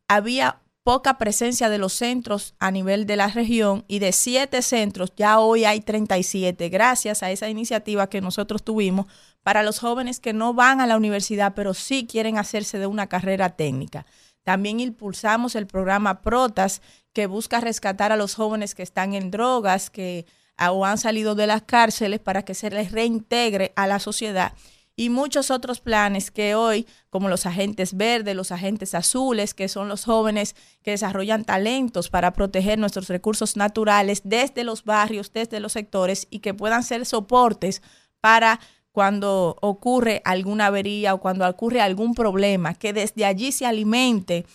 había 0.09 0.61
poca 0.89 1.19
presencia 1.19 1.69
de 1.69 1.77
los 1.77 1.93
centros 1.93 2.55
a 2.59 2.71
nivel 2.71 3.05
de 3.05 3.17
la 3.17 3.29
región 3.29 3.85
y 3.89 3.99
de 3.99 4.11
siete 4.11 4.63
centros 4.63 5.13
ya 5.15 5.39
hoy 5.39 5.67
hay 5.67 5.83
37 5.83 6.71
gracias 6.71 7.23
a 7.23 7.31
esa 7.31 7.51
iniciativa 7.51 8.09
que 8.09 8.23
nosotros 8.23 8.63
tuvimos 8.63 9.05
para 9.43 9.63
los 9.63 9.81
jóvenes 9.81 10.19
que 10.19 10.33
no 10.33 10.55
van 10.55 10.81
a 10.81 10.87
la 10.87 10.97
universidad 10.97 11.53
pero 11.55 11.75
sí 11.75 12.07
quieren 12.07 12.39
hacerse 12.39 12.79
de 12.79 12.87
una 12.87 13.07
carrera 13.07 13.51
técnica. 13.51 14.07
También 14.45 14.81
impulsamos 14.81 15.57
el 15.57 15.67
programa 15.67 16.23
Protas 16.23 16.81
que 17.13 17.27
busca 17.27 17.61
rescatar 17.61 18.11
a 18.11 18.17
los 18.17 18.35
jóvenes 18.35 18.75
que 18.75 18.83
están 18.83 19.13
en 19.13 19.31
drogas, 19.31 19.91
que 19.91 20.25
o 20.71 20.87
han 20.87 20.97
salido 20.97 21.35
de 21.35 21.49
las 21.49 21.65
cárceles 21.65 22.19
para 22.19 22.47
que 22.47 22.55
se 22.55 22.71
les 22.71 22.93
reintegre 22.93 23.75
a 23.77 23.87
la 23.87 23.99
sociedad 23.99 24.55
y 24.99 25.11
muchos 25.11 25.53
otros 25.53 25.79
planes 25.79 26.33
que 26.33 26.57
hoy, 26.57 26.85
como 27.09 27.29
los 27.29 27.47
agentes 27.47 27.97
verdes, 27.97 28.35
los 28.35 28.51
agentes 28.51 28.97
azules, 28.97 29.55
que 29.55 29.69
son 29.69 29.89
los 29.89 30.05
jóvenes 30.05 30.57
que 30.83 30.91
desarrollan 30.91 31.45
talentos 31.45 32.11
para 32.11 32.33
proteger 32.33 32.81
nuestros 32.81 33.07
recursos 33.07 33.57
naturales 33.57 34.23
desde 34.25 34.65
los 34.65 34.83
barrios, 34.83 35.33
desde 35.33 35.61
los 35.61 35.75
sectores 35.75 36.27
y 36.31 36.41
que 36.41 36.53
puedan 36.53 36.83
ser 36.83 37.07
soportes 37.07 37.81
para 38.21 38.59
cuando 38.91 39.57
ocurre 39.61 40.21
alguna 40.25 40.67
avería 40.67 41.15
o 41.15 41.21
cuando 41.21 41.49
ocurre 41.49 41.81
algún 41.81 42.15
problema, 42.15 42.75
que 42.75 42.93
desde 42.93 43.25
allí 43.25 43.53
se 43.53 43.67
alimente 43.67 44.47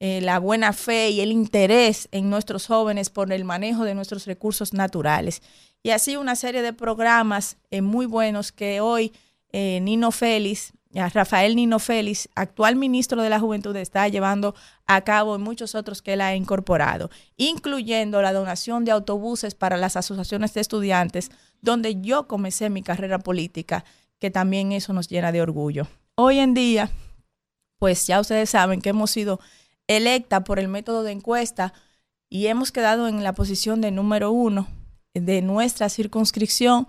eh, 0.00 0.20
la 0.20 0.40
buena 0.40 0.72
fe 0.72 1.10
y 1.10 1.20
el 1.20 1.30
interés 1.30 2.08
en 2.10 2.28
nuestros 2.28 2.66
jóvenes 2.66 3.08
por 3.08 3.32
el 3.32 3.44
manejo 3.44 3.84
de 3.84 3.94
nuestros 3.94 4.26
recursos 4.26 4.72
naturales. 4.72 5.42
Y 5.84 5.90
así 5.90 6.16
una 6.16 6.34
serie 6.34 6.60
de 6.60 6.72
programas 6.72 7.56
eh, 7.70 7.82
muy 7.82 8.06
buenos 8.06 8.50
que 8.50 8.80
hoy 8.80 9.12
eh, 9.52 9.80
Nino 9.82 10.10
Félix, 10.10 10.72
Rafael 10.92 11.56
Nino 11.56 11.78
Félix, 11.78 12.28
actual 12.34 12.76
ministro 12.76 13.22
de 13.22 13.30
la 13.30 13.40
Juventud, 13.40 13.74
está 13.76 14.08
llevando 14.08 14.54
a 14.86 15.00
cabo 15.02 15.36
y 15.36 15.38
muchos 15.38 15.74
otros 15.74 16.02
que 16.02 16.14
él 16.14 16.20
ha 16.20 16.34
incorporado, 16.36 17.10
incluyendo 17.36 18.20
la 18.20 18.32
donación 18.32 18.84
de 18.84 18.90
autobuses 18.90 19.54
para 19.54 19.78
las 19.78 19.96
asociaciones 19.96 20.52
de 20.52 20.60
estudiantes, 20.60 21.30
donde 21.62 22.00
yo 22.02 22.28
comencé 22.28 22.68
mi 22.68 22.82
carrera 22.82 23.18
política, 23.18 23.84
que 24.18 24.30
también 24.30 24.72
eso 24.72 24.92
nos 24.92 25.08
llena 25.08 25.32
de 25.32 25.40
orgullo. 25.40 25.88
Hoy 26.14 26.38
en 26.38 26.52
día, 26.52 26.90
pues 27.78 28.06
ya 28.06 28.20
ustedes 28.20 28.50
saben 28.50 28.82
que 28.82 28.90
hemos 28.90 29.10
sido 29.10 29.40
electa 29.86 30.44
por 30.44 30.58
el 30.58 30.68
método 30.68 31.02
de 31.02 31.12
encuesta 31.12 31.72
y 32.28 32.46
hemos 32.46 32.70
quedado 32.70 33.08
en 33.08 33.22
la 33.24 33.32
posición 33.32 33.80
de 33.80 33.90
número 33.90 34.30
uno 34.30 34.68
de 35.14 35.42
nuestra 35.42 35.88
circunscripción 35.88 36.86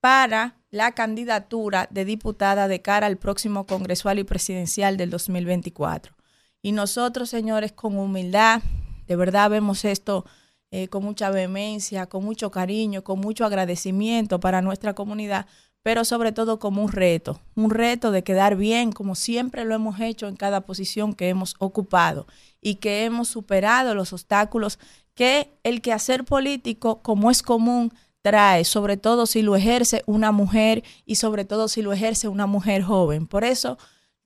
para 0.00 0.56
la 0.74 0.90
candidatura 0.90 1.86
de 1.92 2.04
diputada 2.04 2.66
de 2.66 2.82
cara 2.82 3.06
al 3.06 3.16
próximo 3.16 3.64
congresual 3.64 4.18
y 4.18 4.24
presidencial 4.24 4.96
del 4.96 5.08
2024. 5.08 6.16
Y 6.62 6.72
nosotros, 6.72 7.30
señores, 7.30 7.70
con 7.70 7.96
humildad, 7.96 8.60
de 9.06 9.14
verdad 9.14 9.50
vemos 9.50 9.84
esto 9.84 10.24
eh, 10.72 10.88
con 10.88 11.04
mucha 11.04 11.30
vehemencia, 11.30 12.06
con 12.06 12.24
mucho 12.24 12.50
cariño, 12.50 13.04
con 13.04 13.20
mucho 13.20 13.44
agradecimiento 13.44 14.40
para 14.40 14.62
nuestra 14.62 14.94
comunidad, 14.94 15.46
pero 15.84 16.04
sobre 16.04 16.32
todo 16.32 16.58
como 16.58 16.82
un 16.82 16.90
reto, 16.90 17.40
un 17.54 17.70
reto 17.70 18.10
de 18.10 18.24
quedar 18.24 18.56
bien, 18.56 18.90
como 18.90 19.14
siempre 19.14 19.64
lo 19.64 19.76
hemos 19.76 20.00
hecho 20.00 20.26
en 20.26 20.34
cada 20.34 20.62
posición 20.62 21.14
que 21.14 21.28
hemos 21.28 21.54
ocupado 21.60 22.26
y 22.60 22.76
que 22.76 23.04
hemos 23.04 23.28
superado 23.28 23.94
los 23.94 24.12
obstáculos 24.12 24.80
que 25.14 25.56
el 25.62 25.82
quehacer 25.82 26.24
político, 26.24 27.00
como 27.00 27.30
es 27.30 27.44
común, 27.44 27.92
trae, 28.24 28.64
sobre 28.64 28.96
todo 28.96 29.26
si 29.26 29.42
lo 29.42 29.54
ejerce 29.54 30.02
una 30.06 30.32
mujer 30.32 30.82
y 31.04 31.16
sobre 31.16 31.44
todo 31.44 31.68
si 31.68 31.82
lo 31.82 31.92
ejerce 31.92 32.26
una 32.26 32.46
mujer 32.46 32.82
joven. 32.82 33.26
Por 33.26 33.44
eso 33.44 33.76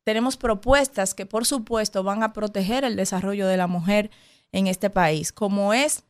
tenemos 0.05 0.37
propuestas 0.37 1.15
que 1.15 1.27
por 1.27 1.45
supuesto 1.45 2.05
van 2.05 2.23
a 2.23 2.33
proteger 2.33 2.85
el 2.85 2.95
desarrollo 2.95 3.49
de 3.49 3.57
la 3.57 3.67
mujer 3.67 4.13
en 4.53 4.69
este 4.69 4.89
país, 4.89 5.33
como 5.33 5.75
es 5.75 6.05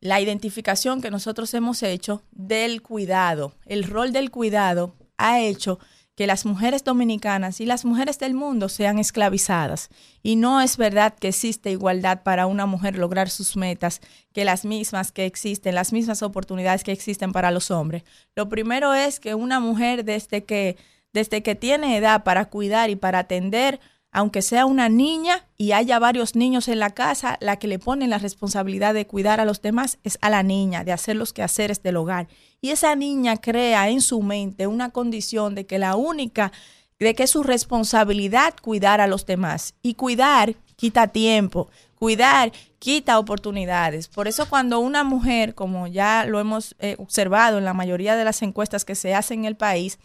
la 0.00 0.20
identificación 0.20 1.00
que 1.00 1.12
nosotros 1.12 1.54
hemos 1.54 1.80
hecho 1.84 2.24
del 2.32 2.82
cuidado. 2.82 3.54
El 3.66 3.84
rol 3.84 4.12
del 4.12 4.32
cuidado 4.32 4.96
ha 5.16 5.40
hecho 5.40 5.78
que 6.14 6.26
las 6.26 6.46
mujeres 6.46 6.84
dominicanas 6.84 7.60
y 7.60 7.66
las 7.66 7.84
mujeres 7.84 8.18
del 8.18 8.34
mundo 8.34 8.68
sean 8.68 8.98
esclavizadas. 8.98 9.88
Y 10.22 10.36
no 10.36 10.60
es 10.60 10.76
verdad 10.76 11.14
que 11.14 11.28
existe 11.28 11.70
igualdad 11.70 12.22
para 12.22 12.46
una 12.46 12.66
mujer 12.66 12.96
lograr 12.96 13.30
sus 13.30 13.56
metas, 13.56 14.00
que 14.32 14.44
las 14.44 14.64
mismas 14.64 15.10
que 15.10 15.26
existen, 15.26 15.74
las 15.74 15.92
mismas 15.92 16.22
oportunidades 16.22 16.84
que 16.84 16.92
existen 16.92 17.32
para 17.32 17.50
los 17.50 17.70
hombres. 17.70 18.04
Lo 18.36 18.48
primero 18.48 18.94
es 18.94 19.18
que 19.18 19.34
una 19.34 19.58
mujer 19.58 20.04
desde 20.04 20.44
que, 20.44 20.76
desde 21.12 21.42
que 21.42 21.56
tiene 21.56 21.96
edad 21.96 22.22
para 22.22 22.44
cuidar 22.44 22.90
y 22.90 22.96
para 22.96 23.20
atender, 23.20 23.80
aunque 24.12 24.42
sea 24.42 24.66
una 24.66 24.88
niña 24.88 25.48
y 25.56 25.72
haya 25.72 25.98
varios 25.98 26.36
niños 26.36 26.68
en 26.68 26.78
la 26.78 26.90
casa, 26.90 27.36
la 27.40 27.58
que 27.58 27.66
le 27.66 27.80
pone 27.80 28.06
la 28.06 28.18
responsabilidad 28.18 28.94
de 28.94 29.08
cuidar 29.08 29.40
a 29.40 29.44
los 29.44 29.60
demás 29.60 29.98
es 30.04 30.18
a 30.20 30.30
la 30.30 30.44
niña, 30.44 30.84
de 30.84 30.92
hacer 30.92 31.16
los 31.16 31.32
quehaceres 31.32 31.82
del 31.82 31.96
hogar. 31.96 32.28
Y 32.64 32.70
esa 32.70 32.96
niña 32.96 33.36
crea 33.36 33.90
en 33.90 34.00
su 34.00 34.22
mente 34.22 34.66
una 34.66 34.88
condición 34.88 35.54
de 35.54 35.66
que 35.66 35.78
la 35.78 35.96
única, 35.96 36.50
de 36.98 37.14
que 37.14 37.24
es 37.24 37.30
su 37.30 37.42
responsabilidad 37.42 38.54
cuidar 38.58 39.02
a 39.02 39.06
los 39.06 39.26
demás. 39.26 39.74
Y 39.82 39.96
cuidar 39.96 40.54
quita 40.74 41.08
tiempo, 41.08 41.68
cuidar 41.94 42.52
quita 42.78 43.18
oportunidades. 43.18 44.08
Por 44.08 44.28
eso 44.28 44.48
cuando 44.48 44.78
una 44.78 45.04
mujer, 45.04 45.54
como 45.54 45.88
ya 45.88 46.24
lo 46.24 46.40
hemos 46.40 46.74
eh, 46.78 46.96
observado 46.98 47.58
en 47.58 47.66
la 47.66 47.74
mayoría 47.74 48.16
de 48.16 48.24
las 48.24 48.40
encuestas 48.40 48.86
que 48.86 48.94
se 48.94 49.14
hacen 49.14 49.40
en 49.40 49.44
el 49.44 49.56
país, 49.56 49.98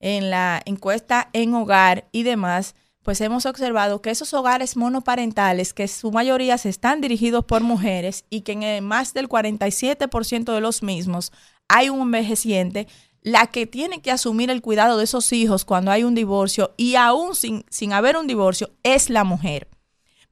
en 0.00 0.30
la 0.30 0.62
encuesta 0.64 1.28
en 1.34 1.52
hogar 1.52 2.08
y 2.10 2.22
demás, 2.22 2.74
pues 3.02 3.20
hemos 3.20 3.44
observado 3.44 4.00
que 4.00 4.10
esos 4.10 4.32
hogares 4.32 4.78
monoparentales, 4.78 5.74
que 5.74 5.88
su 5.88 6.10
mayoría 6.10 6.56
se 6.56 6.70
están 6.70 7.02
dirigidos 7.02 7.44
por 7.44 7.62
mujeres 7.62 8.24
y 8.30 8.42
que 8.42 8.52
en 8.52 8.82
más 8.82 9.12
del 9.12 9.28
47% 9.28 10.54
de 10.54 10.60
los 10.62 10.82
mismos 10.82 11.32
hay 11.68 11.88
un 11.88 12.00
envejeciente, 12.00 12.86
la 13.22 13.46
que 13.46 13.66
tiene 13.66 14.02
que 14.02 14.10
asumir 14.10 14.50
el 14.50 14.62
cuidado 14.62 14.98
de 14.98 15.04
esos 15.04 15.32
hijos 15.32 15.64
cuando 15.64 15.90
hay 15.90 16.04
un 16.04 16.14
divorcio 16.14 16.74
y 16.76 16.96
aún 16.96 17.34
sin, 17.34 17.64
sin 17.70 17.92
haber 17.92 18.16
un 18.16 18.26
divorcio 18.26 18.70
es 18.82 19.10
la 19.10 19.24
mujer. 19.24 19.68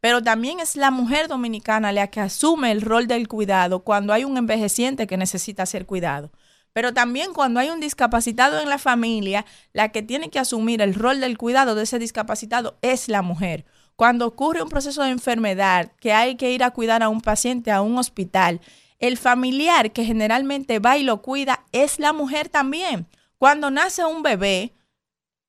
Pero 0.01 0.23
también 0.23 0.61
es 0.61 0.77
la 0.77 0.91
mujer 0.91 1.29
dominicana 1.29 1.93
la 1.93 2.09
que 2.09 2.21
asume 2.21 2.73
el 2.73 2.81
rol 2.81 3.07
del 3.07 3.29
cuidado 3.29 3.85
cuando 3.85 4.13
hay 4.13 4.25
un 4.25 4.37
envejeciente 4.37 5.07
que 5.07 5.17
necesita 5.17 5.67
ser 5.67 5.87
cuidado. 5.87 6.33
Pero 6.73 6.95
también 6.95 7.33
cuando 7.35 7.61
hay 7.61 7.69
un 7.71 7.81
discapacitado 7.81 8.61
en 8.61 8.69
la 8.69 8.79
familia, 8.79 9.45
la 9.73 9.91
que 9.91 10.03
tiene 10.03 10.31
que 10.31 10.39
asumir 10.39 10.81
el 10.83 10.95
rol 10.95 11.21
del 11.21 11.37
cuidado 11.37 11.75
de 11.75 11.83
ese 11.83 11.99
discapacitado 11.99 12.79
es 12.81 13.09
la 13.09 13.23
mujer. 13.23 13.67
Cuando 13.97 14.27
ocurre 14.27 14.63
un 14.63 14.69
proceso 14.69 15.03
de 15.03 15.11
enfermedad, 15.11 15.93
que 16.01 16.13
hay 16.13 16.37
que 16.37 16.53
ir 16.53 16.65
a 16.65 16.71
cuidar 16.71 17.03
a 17.03 17.09
un 17.09 17.21
paciente 17.21 17.71
a 17.71 17.83
un 17.83 17.99
hospital, 17.99 18.61
el 19.01 19.17
familiar 19.17 19.93
que 19.93 20.05
generalmente 20.05 20.79
va 20.79 20.97
y 20.97 21.03
lo 21.03 21.23
cuida 21.23 21.65
es 21.73 21.99
la 21.99 22.13
mujer 22.13 22.49
también. 22.49 23.09
Cuando 23.39 23.71
nace 23.71 24.05
un 24.05 24.23
bebé, 24.23 24.75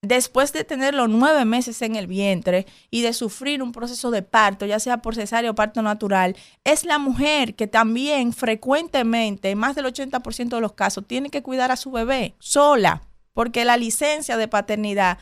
después 0.01 0.51
de 0.53 0.63
tenerlo 0.63 1.07
nueve 1.07 1.45
meses 1.45 1.81
en 1.81 1.95
el 1.95 2.07
vientre 2.07 2.65
y 2.89 3.01
de 3.01 3.13
sufrir 3.13 3.61
un 3.61 3.73
proceso 3.73 4.09
de 4.09 4.23
parto, 4.23 4.65
ya 4.65 4.79
sea 4.79 5.01
por 5.01 5.15
cesárea 5.15 5.51
o 5.51 5.55
parto 5.55 5.81
natural, 5.81 6.35
es 6.63 6.85
la 6.85 6.97
mujer 6.97 7.55
que 7.55 7.67
también 7.67 8.33
frecuentemente, 8.33 9.53
más 9.55 9.75
del 9.75 9.85
80% 9.85 10.49
de 10.49 10.61
los 10.61 10.73
casos, 10.73 11.05
tiene 11.05 11.29
que 11.29 11.43
cuidar 11.43 11.71
a 11.71 11.75
su 11.75 11.91
bebé 11.91 12.35
sola, 12.39 13.03
porque 13.33 13.65
la 13.65 13.77
licencia 13.77 14.37
de 14.37 14.47
paternidad 14.47 15.19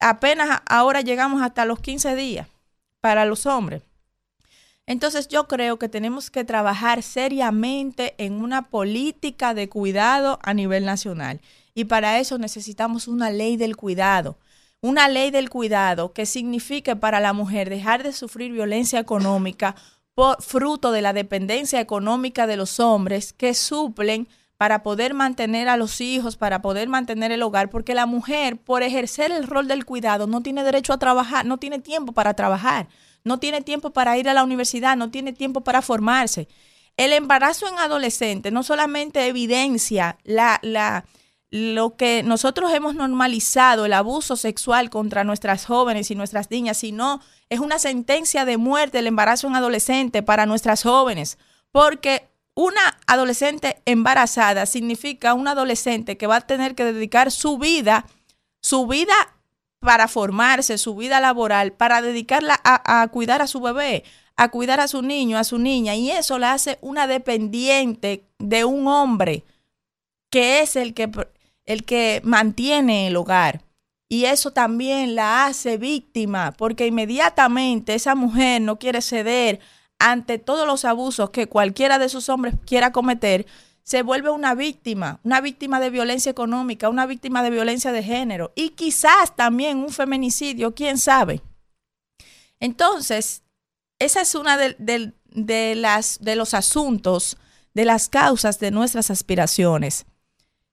apenas 0.00 0.62
ahora 0.66 1.02
llegamos 1.02 1.42
hasta 1.42 1.64
los 1.64 1.80
15 1.80 2.16
días 2.16 2.48
para 3.00 3.24
los 3.24 3.46
hombres. 3.46 3.89
Entonces 4.90 5.28
yo 5.28 5.46
creo 5.46 5.78
que 5.78 5.88
tenemos 5.88 6.32
que 6.32 6.42
trabajar 6.42 7.04
seriamente 7.04 8.16
en 8.18 8.42
una 8.42 8.62
política 8.70 9.54
de 9.54 9.68
cuidado 9.68 10.40
a 10.42 10.52
nivel 10.52 10.84
nacional. 10.84 11.40
Y 11.76 11.84
para 11.84 12.18
eso 12.18 12.38
necesitamos 12.38 13.06
una 13.06 13.30
ley 13.30 13.56
del 13.56 13.76
cuidado. 13.76 14.36
Una 14.80 15.06
ley 15.06 15.30
del 15.30 15.48
cuidado 15.48 16.12
que 16.12 16.26
signifique 16.26 16.96
para 16.96 17.20
la 17.20 17.32
mujer 17.32 17.70
dejar 17.70 18.02
de 18.02 18.12
sufrir 18.12 18.50
violencia 18.50 18.98
económica 18.98 19.76
por 20.16 20.42
fruto 20.42 20.90
de 20.90 21.02
la 21.02 21.12
dependencia 21.12 21.80
económica 21.80 22.48
de 22.48 22.56
los 22.56 22.80
hombres 22.80 23.32
que 23.32 23.54
suplen 23.54 24.26
para 24.56 24.82
poder 24.82 25.14
mantener 25.14 25.68
a 25.68 25.76
los 25.76 26.00
hijos, 26.00 26.36
para 26.36 26.62
poder 26.62 26.88
mantener 26.88 27.30
el 27.30 27.44
hogar, 27.44 27.70
porque 27.70 27.94
la 27.94 28.06
mujer, 28.06 28.56
por 28.56 28.82
ejercer 28.82 29.30
el 29.30 29.46
rol 29.46 29.68
del 29.68 29.84
cuidado, 29.84 30.26
no 30.26 30.40
tiene 30.40 30.64
derecho 30.64 30.92
a 30.92 30.98
trabajar, 30.98 31.46
no 31.46 31.58
tiene 31.58 31.78
tiempo 31.78 32.12
para 32.12 32.34
trabajar, 32.34 32.88
no 33.24 33.38
tiene 33.38 33.60
tiempo 33.62 33.90
para 33.90 34.16
ir 34.18 34.28
a 34.28 34.34
la 34.34 34.44
universidad, 34.44 34.96
no 34.96 35.10
tiene 35.10 35.32
tiempo 35.32 35.62
para 35.62 35.82
formarse. 35.82 36.48
El 36.96 37.12
embarazo 37.12 37.68
en 37.68 37.78
adolescente 37.78 38.50
no 38.50 38.62
solamente 38.62 39.26
evidencia 39.26 40.18
la, 40.24 40.58
la, 40.62 41.04
lo 41.50 41.96
que 41.96 42.22
nosotros 42.22 42.72
hemos 42.72 42.94
normalizado, 42.94 43.84
el 43.84 43.92
abuso 43.92 44.36
sexual 44.36 44.90
contra 44.90 45.24
nuestras 45.24 45.66
jóvenes 45.66 46.10
y 46.10 46.14
nuestras 46.14 46.50
niñas, 46.50 46.78
sino 46.78 47.20
es 47.48 47.60
una 47.60 47.78
sentencia 47.78 48.44
de 48.44 48.56
muerte 48.56 49.00
el 49.00 49.06
embarazo 49.06 49.48
en 49.48 49.56
adolescente 49.56 50.22
para 50.22 50.46
nuestras 50.46 50.82
jóvenes, 50.82 51.38
porque 51.72 52.28
una 52.54 52.98
adolescente 53.06 53.80
embarazada 53.84 54.66
significa 54.66 55.34
un 55.34 55.48
adolescente 55.48 56.16
que 56.16 56.26
va 56.26 56.36
a 56.36 56.40
tener 56.42 56.74
que 56.74 56.84
dedicar 56.84 57.30
su 57.30 57.58
vida, 57.58 58.06
su 58.60 58.86
vida 58.86 59.14
para 59.80 60.08
formarse, 60.08 60.78
su 60.78 60.94
vida 60.94 61.20
laboral, 61.20 61.72
para 61.72 62.02
dedicarla 62.02 62.60
a, 62.64 63.08
cuidar 63.08 63.42
a 63.42 63.46
su 63.46 63.60
bebé, 63.60 64.04
a 64.36 64.50
cuidar 64.50 64.78
a 64.78 64.88
su 64.88 65.02
niño, 65.02 65.38
a 65.38 65.44
su 65.44 65.58
niña, 65.58 65.94
y 65.94 66.10
eso 66.10 66.38
la 66.38 66.52
hace 66.52 66.78
una 66.82 67.06
dependiente 67.06 68.24
de 68.38 68.64
un 68.64 68.86
hombre 68.86 69.44
que 70.30 70.60
es 70.60 70.76
el 70.76 70.94
que 70.94 71.10
el 71.64 71.84
que 71.84 72.20
mantiene 72.24 73.06
el 73.06 73.16
hogar. 73.16 73.62
Y 74.08 74.24
eso 74.24 74.52
también 74.52 75.14
la 75.14 75.46
hace 75.46 75.76
víctima, 75.76 76.52
porque 76.52 76.86
inmediatamente 76.86 77.94
esa 77.94 78.14
mujer 78.14 78.60
no 78.60 78.78
quiere 78.78 79.02
ceder 79.02 79.60
ante 79.98 80.38
todos 80.38 80.66
los 80.66 80.84
abusos 80.84 81.30
que 81.30 81.46
cualquiera 81.46 81.98
de 81.98 82.08
sus 82.08 82.28
hombres 82.28 82.54
quiera 82.66 82.90
cometer, 82.90 83.46
se 83.82 84.02
vuelve 84.02 84.30
una 84.30 84.54
víctima, 84.54 85.20
una 85.24 85.40
víctima 85.40 85.80
de 85.80 85.90
violencia 85.90 86.30
económica, 86.30 86.88
una 86.88 87.06
víctima 87.06 87.42
de 87.42 87.50
violencia 87.50 87.92
de 87.92 88.02
género 88.02 88.52
y 88.54 88.70
quizás 88.70 89.34
también 89.36 89.78
un 89.78 89.90
feminicidio, 89.90 90.74
quién 90.74 90.98
sabe. 90.98 91.42
Entonces, 92.60 93.42
esa 93.98 94.20
es 94.20 94.34
una 94.34 94.56
de, 94.56 94.76
de, 94.78 95.74
las, 95.74 96.18
de 96.20 96.36
los 96.36 96.54
asuntos, 96.54 97.36
de 97.74 97.84
las 97.84 98.08
causas 98.08 98.58
de 98.58 98.70
nuestras 98.70 99.10
aspiraciones 99.10 100.06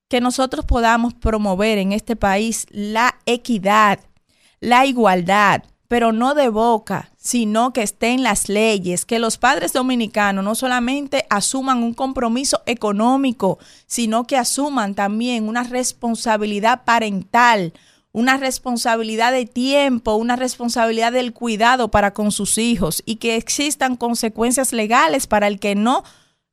que 0.07 0.21
nosotros 0.21 0.65
podamos 0.65 1.13
promover 1.13 1.77
en 1.77 1.91
este 1.91 2.15
país 2.15 2.65
la 2.69 3.19
equidad, 3.25 3.99
la 4.59 4.85
igualdad, 4.85 5.63
pero 5.87 6.11
no 6.11 6.33
de 6.33 6.49
boca, 6.49 7.11
sino 7.27 7.73
que 7.73 7.83
esté 7.83 8.11
en 8.11 8.23
las 8.23 8.47
leyes, 8.47 9.03
que 9.03 9.19
los 9.19 9.37
padres 9.37 9.73
dominicanos 9.73 10.45
no 10.45 10.55
solamente 10.55 11.25
asuman 11.29 11.83
un 11.83 11.93
compromiso 11.93 12.63
económico, 12.65 13.59
sino 13.85 14.25
que 14.25 14.37
asuman 14.37 14.95
también 14.95 15.49
una 15.49 15.63
responsabilidad 15.63 16.85
parental, 16.85 17.73
una 18.13 18.37
responsabilidad 18.37 19.33
de 19.33 19.45
tiempo, 19.45 20.15
una 20.15 20.37
responsabilidad 20.37 21.11
del 21.11 21.33
cuidado 21.33 21.91
para 21.91 22.13
con 22.13 22.31
sus 22.31 22.57
hijos 22.57 23.03
y 23.05 23.17
que 23.17 23.35
existan 23.35 23.97
consecuencias 23.97 24.71
legales 24.71 25.27
para 25.27 25.47
el 25.47 25.59
que 25.59 25.75
no 25.75 26.05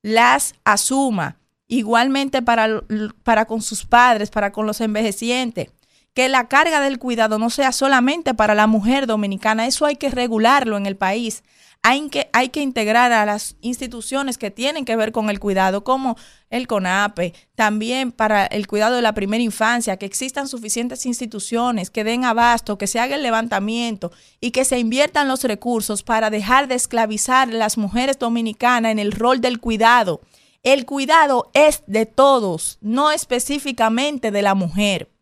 las 0.03 0.57
asuma 0.65 1.37
igualmente 1.69 2.43
para, 2.43 2.83
para 3.23 3.45
con 3.45 3.63
sus 3.63 3.85
padres, 3.85 4.29
para 4.29 4.51
con 4.51 4.67
los 4.67 4.81
envejecientes. 4.81 5.69
Que 6.15 6.29
la 6.29 6.49
carga 6.49 6.81
del 6.81 6.99
cuidado 6.99 7.39
no 7.39 7.51
sea 7.51 7.73
solamente 7.73 8.35
para 8.35 8.55
la 8.55 8.67
mujer 8.67 9.07
dominicana, 9.07 9.67
eso 9.67 9.85
hay 9.85 9.97
que 9.97 10.11
regularlo 10.11 10.77
en 10.77 10.87
el 10.87 10.97
país. 10.97 11.43
Hay 11.83 12.09
que, 12.09 12.31
hay 12.33 12.49
que 12.49 12.63
integrar 12.63 13.13
a 13.13 13.27
las 13.27 13.57
instituciones 13.61 14.39
que 14.39 14.51
tienen 14.51 14.87
que 14.87 14.97
ver 14.97 15.13
con 15.13 15.29
el 15.29 15.39
cuidado, 15.39 15.85
como 15.85 16.17
el 16.49 16.67
CONAPE, 16.67 17.35
también 17.55 18.11
para 18.11 18.47
el 18.47 18.67
cuidado 18.67 18.97
de 18.97 19.03
la 19.03 19.13
primera 19.13 19.43
infancia, 19.43 19.99
que 19.99 20.07
existan 20.07 20.49
suficientes 20.49 21.05
instituciones 21.05 21.91
que 21.91 22.05
den 22.05 22.25
abasto, 22.25 22.79
que 22.79 22.87
se 22.87 23.01
haga 23.01 23.17
el 23.17 23.23
levantamiento 23.23 24.13
y 24.41 24.53
que 24.53 24.65
se 24.65 24.79
inviertan 24.79 25.29
los 25.29 25.45
recursos 25.45 26.03
para 26.03 26.31
dejar 26.31 26.69
de 26.69 26.77
esclavizar 26.77 27.51
a 27.51 27.53
las 27.53 27.77
mujeres 27.77 28.19
dominicanas 28.19 28.93
en 28.93 28.99
el 28.99 29.13
rol 29.13 29.43
del 29.43 29.61
cuidado 29.61 30.23
el 30.65 30.87
cuidado 30.87 31.51
es 31.53 31.83
de 31.87 32.07
todos, 32.07 32.79
no 32.81 33.11
específicamente 33.11 34.31
de 34.31 34.41
la 34.41 34.55
mujer. 34.55 35.14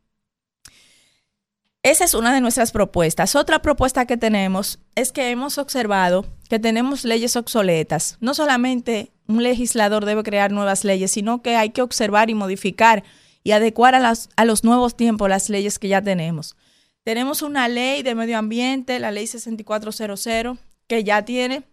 Esa 1.83 2.05
es 2.05 2.15
una 2.15 2.33
de 2.33 2.41
nuestras 2.41 2.70
propuestas. 2.70 3.35
Otra 3.35 3.61
propuesta 3.61 4.07
que 4.07 4.17
tenemos 4.17 4.78
es 4.94 5.11
que 5.11 5.31
hemos 5.31 5.59
observado 5.59 6.25
que 6.49 6.61
tenemos 6.61 7.05
leyes 7.05 7.35
obsoletas. 7.35 8.19
No 8.20 8.35
solamente 8.35 9.11
un 9.27 9.43
legislador 9.43 10.05
debe 10.05 10.23
crear 10.23 10.52
nuevas 10.52 10.85
leyes, 10.85 11.11
sino 11.11 11.43
que 11.43 11.57
hay 11.57 11.70
que 11.70 11.83
observar 11.83 12.31
y 12.31 12.35
modificar 12.35 13.02
y 13.43 13.51
adecuar 13.51 13.97
a, 13.97 14.44
los 14.44 14.62
nuevos 14.62 14.97
tiempos 14.97 15.28
las 15.28 15.49
leyes 15.49 15.81
que 15.81 15.89
ya 15.89 16.01
tenemos. 16.01 16.55
Tenemos 17.02 17.43
una 17.43 17.67
ley 17.67 18.05
de 18.05 18.15
medio 18.15 18.39
ambiente, 18.39 19.01
la 19.01 19.11
ley 19.11 19.27
6400, 19.27 20.59
que 20.86 21.02
ya 21.02 21.25
tiene 21.25 21.65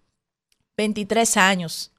23 0.75 1.38
años. 1.38 1.91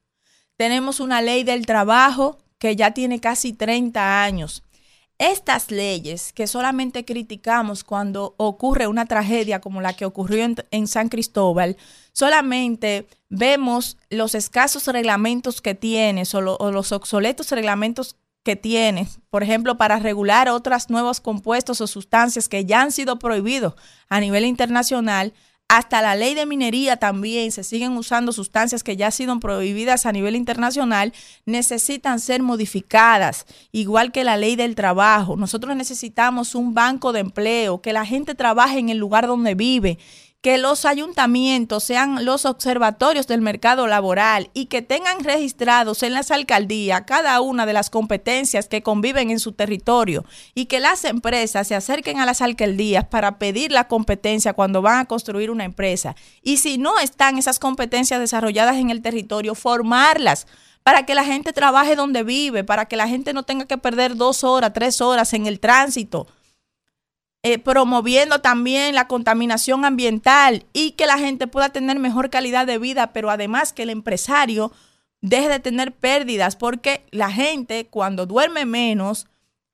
Tenemos 0.56 0.98
una 0.98 1.22
ley 1.22 1.44
del 1.44 1.64
trabajo 1.64 2.38
que 2.58 2.74
ya 2.74 2.90
tiene 2.90 3.20
casi 3.20 3.52
30 3.52 4.24
años. 4.24 4.64
Estas 5.20 5.70
leyes 5.70 6.32
que 6.32 6.46
solamente 6.46 7.04
criticamos 7.04 7.84
cuando 7.84 8.34
ocurre 8.38 8.86
una 8.86 9.04
tragedia 9.04 9.60
como 9.60 9.82
la 9.82 9.92
que 9.92 10.06
ocurrió 10.06 10.46
en, 10.70 10.86
San 10.86 11.10
Cristóbal, 11.10 11.76
solamente 12.12 13.06
vemos 13.28 13.98
los 14.08 14.34
escasos 14.34 14.86
reglamentos 14.86 15.60
que 15.60 15.74
tiene 15.74 16.22
o, 16.32 16.56
o 16.56 16.72
los 16.72 16.90
obsoletos 16.92 17.50
reglamentos 17.50 18.16
que 18.42 18.56
tiene, 18.56 19.08
por 19.28 19.42
ejemplo, 19.42 19.76
para 19.76 19.98
regular 19.98 20.48
otros 20.48 20.88
nuevos 20.88 21.20
compuestos 21.20 21.82
o 21.82 21.86
sustancias 21.86 22.48
que 22.48 22.64
ya 22.64 22.80
han 22.80 22.90
sido 22.90 23.18
prohibidos 23.18 23.74
a 24.08 24.20
nivel 24.20 24.46
internacional, 24.46 25.34
hasta 25.70 26.02
la 26.02 26.16
ley 26.16 26.34
de 26.34 26.46
minería 26.46 26.96
también 26.96 27.52
se 27.52 27.62
siguen 27.62 27.92
usando 27.92 28.32
sustancias 28.32 28.82
que 28.82 28.96
ya 28.96 29.06
han 29.06 29.12
sido 29.12 29.38
prohibidas 29.38 30.04
a 30.04 30.10
nivel 30.10 30.34
internacional, 30.34 31.12
necesitan 31.46 32.18
ser 32.18 32.42
modificadas, 32.42 33.46
igual 33.70 34.10
que 34.10 34.24
la 34.24 34.36
ley 34.36 34.56
del 34.56 34.74
trabajo. 34.74 35.36
Nosotros 35.36 35.76
necesitamos 35.76 36.56
un 36.56 36.74
banco 36.74 37.12
de 37.12 37.20
empleo, 37.20 37.80
que 37.80 37.92
la 37.92 38.04
gente 38.04 38.34
trabaje 38.34 38.80
en 38.80 38.88
el 38.88 38.98
lugar 38.98 39.28
donde 39.28 39.54
vive, 39.54 40.00
que 40.42 40.56
los 40.56 40.86
ayuntamientos 40.86 41.84
sean 41.84 42.24
los 42.24 42.46
observatorios 42.46 43.26
del 43.26 43.42
mercado 43.42 43.86
laboral 43.86 44.50
y 44.54 44.66
que 44.66 44.80
tengan 44.80 45.22
registrados 45.22 46.02
en 46.02 46.14
las 46.14 46.30
alcaldías 46.30 47.02
cada 47.06 47.38
una 47.42 47.66
de 47.66 47.74
las 47.74 47.90
competencias 47.90 48.66
que 48.66 48.82
conviven 48.82 49.30
en 49.30 49.38
su 49.38 49.52
territorio 49.52 50.24
y 50.54 50.64
que 50.64 50.80
las 50.80 51.04
empresas 51.04 51.68
se 51.68 51.74
acerquen 51.74 52.20
a 52.20 52.26
las 52.26 52.40
alcaldías 52.40 53.04
para 53.04 53.38
pedir 53.38 53.70
la 53.70 53.86
competencia 53.86 54.54
cuando 54.54 54.80
van 54.80 55.00
a 55.00 55.04
construir 55.04 55.50
una 55.50 55.64
empresa. 55.64 56.16
Y 56.42 56.56
si 56.56 56.78
no 56.78 56.98
están 56.98 57.36
esas 57.36 57.58
competencias 57.58 58.18
desarrolladas 58.18 58.76
en 58.76 58.88
el 58.88 59.02
territorio, 59.02 59.54
formarlas 59.54 60.46
para 60.82 61.04
que 61.04 61.14
la 61.14 61.24
gente 61.24 61.52
trabaje 61.52 61.96
donde 61.96 62.22
vive, 62.22 62.64
para 62.64 62.86
que 62.86 62.96
la 62.96 63.08
gente 63.08 63.34
no 63.34 63.42
tenga 63.42 63.66
que 63.66 63.76
perder 63.76 64.16
dos 64.16 64.42
horas, 64.42 64.72
tres 64.72 65.02
horas 65.02 65.34
en 65.34 65.44
el 65.44 65.60
tránsito 65.60 66.26
eh, 67.42 67.58
promoviendo 67.58 68.40
también 68.40 68.94
la 68.94 69.08
contaminación 69.08 69.84
ambiental 69.84 70.66
y 70.72 70.92
que 70.92 71.06
la 71.06 71.18
gente 71.18 71.46
pueda 71.46 71.70
tener 71.70 71.98
mejor 71.98 72.28
calidad 72.28 72.66
de 72.66 72.78
vida, 72.78 73.12
pero 73.12 73.30
además 73.30 73.72
que 73.72 73.84
el 73.84 73.90
empresario 73.90 74.72
deje 75.22 75.48
de 75.48 75.60
tener 75.60 75.92
pérdidas, 75.92 76.56
porque 76.56 77.06
la 77.10 77.30
gente 77.30 77.86
cuando 77.86 78.26
duerme 78.26 78.66
menos, 78.66 79.26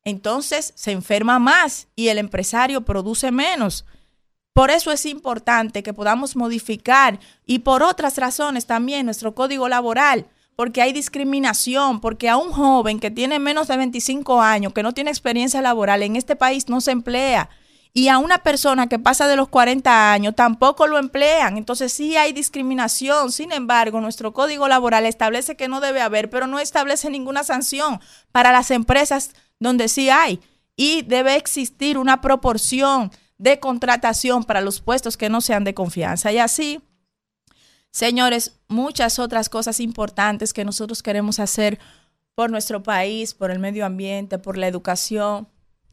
entonces 0.04 0.72
se 0.76 0.92
enferma 0.92 1.40
más 1.40 1.88
y 1.96 2.08
el 2.08 2.18
empresario 2.18 2.82
produce 2.82 3.32
menos. 3.32 3.84
Por 4.52 4.70
eso 4.70 4.92
es 4.92 5.04
importante 5.04 5.82
que 5.82 5.92
podamos 5.92 6.36
modificar 6.36 7.18
y 7.44 7.58
por 7.58 7.82
otras 7.82 8.16
razones 8.16 8.66
también 8.66 9.06
nuestro 9.06 9.34
código 9.34 9.68
laboral, 9.68 10.26
porque 10.56 10.80
hay 10.80 10.92
discriminación, 10.92 12.00
porque 12.00 12.30
a 12.30 12.38
un 12.38 12.50
joven 12.50 12.98
que 12.98 13.10
tiene 13.10 13.38
menos 13.38 13.68
de 13.68 13.76
25 13.76 14.40
años, 14.40 14.72
que 14.72 14.82
no 14.82 14.92
tiene 14.92 15.10
experiencia 15.10 15.60
laboral 15.60 16.02
en 16.02 16.16
este 16.16 16.34
país, 16.34 16.68
no 16.68 16.80
se 16.80 16.92
emplea. 16.92 17.50
Y 17.92 18.08
a 18.08 18.18
una 18.18 18.38
persona 18.38 18.88
que 18.88 18.98
pasa 18.98 19.26
de 19.26 19.36
los 19.36 19.48
40 19.48 20.12
años 20.12 20.34
tampoco 20.34 20.86
lo 20.86 20.98
emplean. 20.98 21.56
Entonces 21.56 21.92
sí 21.92 22.14
hay 22.16 22.32
discriminación. 22.32 23.32
Sin 23.32 23.52
embargo, 23.52 24.02
nuestro 24.02 24.34
código 24.34 24.68
laboral 24.68 25.06
establece 25.06 25.56
que 25.56 25.68
no 25.68 25.80
debe 25.80 26.02
haber, 26.02 26.28
pero 26.28 26.46
no 26.46 26.58
establece 26.58 27.08
ninguna 27.08 27.42
sanción 27.42 28.00
para 28.32 28.52
las 28.52 28.70
empresas 28.70 29.30
donde 29.60 29.88
sí 29.88 30.10
hay. 30.10 30.40
Y 30.76 31.02
debe 31.02 31.36
existir 31.36 31.96
una 31.96 32.20
proporción 32.20 33.10
de 33.38 33.60
contratación 33.60 34.44
para 34.44 34.60
los 34.60 34.80
puestos 34.80 35.16
que 35.16 35.30
no 35.30 35.40
sean 35.40 35.64
de 35.64 35.72
confianza. 35.72 36.32
Y 36.32 36.38
así, 36.38 36.82
señores, 37.96 38.60
muchas 38.68 39.18
otras 39.18 39.48
cosas 39.48 39.80
importantes 39.80 40.52
que 40.52 40.66
nosotros 40.66 41.02
queremos 41.02 41.40
hacer 41.40 41.78
por 42.34 42.50
nuestro 42.50 42.82
país, 42.82 43.32
por 43.32 43.50
el 43.50 43.58
medio 43.58 43.86
ambiente, 43.86 44.38
por 44.38 44.58
la 44.58 44.68
educación, 44.68 45.48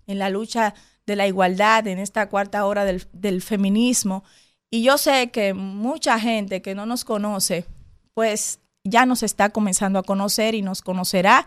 en 0.05 0.19
la 0.19 0.29
lucha 0.29 0.73
de 1.05 1.15
la 1.15 1.27
igualdad, 1.27 1.87
en 1.87 1.99
esta 1.99 2.27
cuarta 2.27 2.65
hora 2.65 2.83
del, 2.83 3.41
feminismo. 3.41 4.25
Y 4.69 4.83
yo 4.83 4.97
sé 4.97 5.31
que 5.31 5.53
mucha 5.53 6.19
gente 6.19 6.61
que 6.61 6.75
no 6.75 6.85
nos 6.85 7.05
conoce, 7.05 7.65
pues 8.13 8.59
ya 8.83 9.05
nos 9.05 9.23
está 9.23 9.51
comenzando 9.51 9.97
a 9.97 10.03
conocer 10.03 10.55
y 10.55 10.61
nos 10.61 10.81
conocerá. 10.81 11.45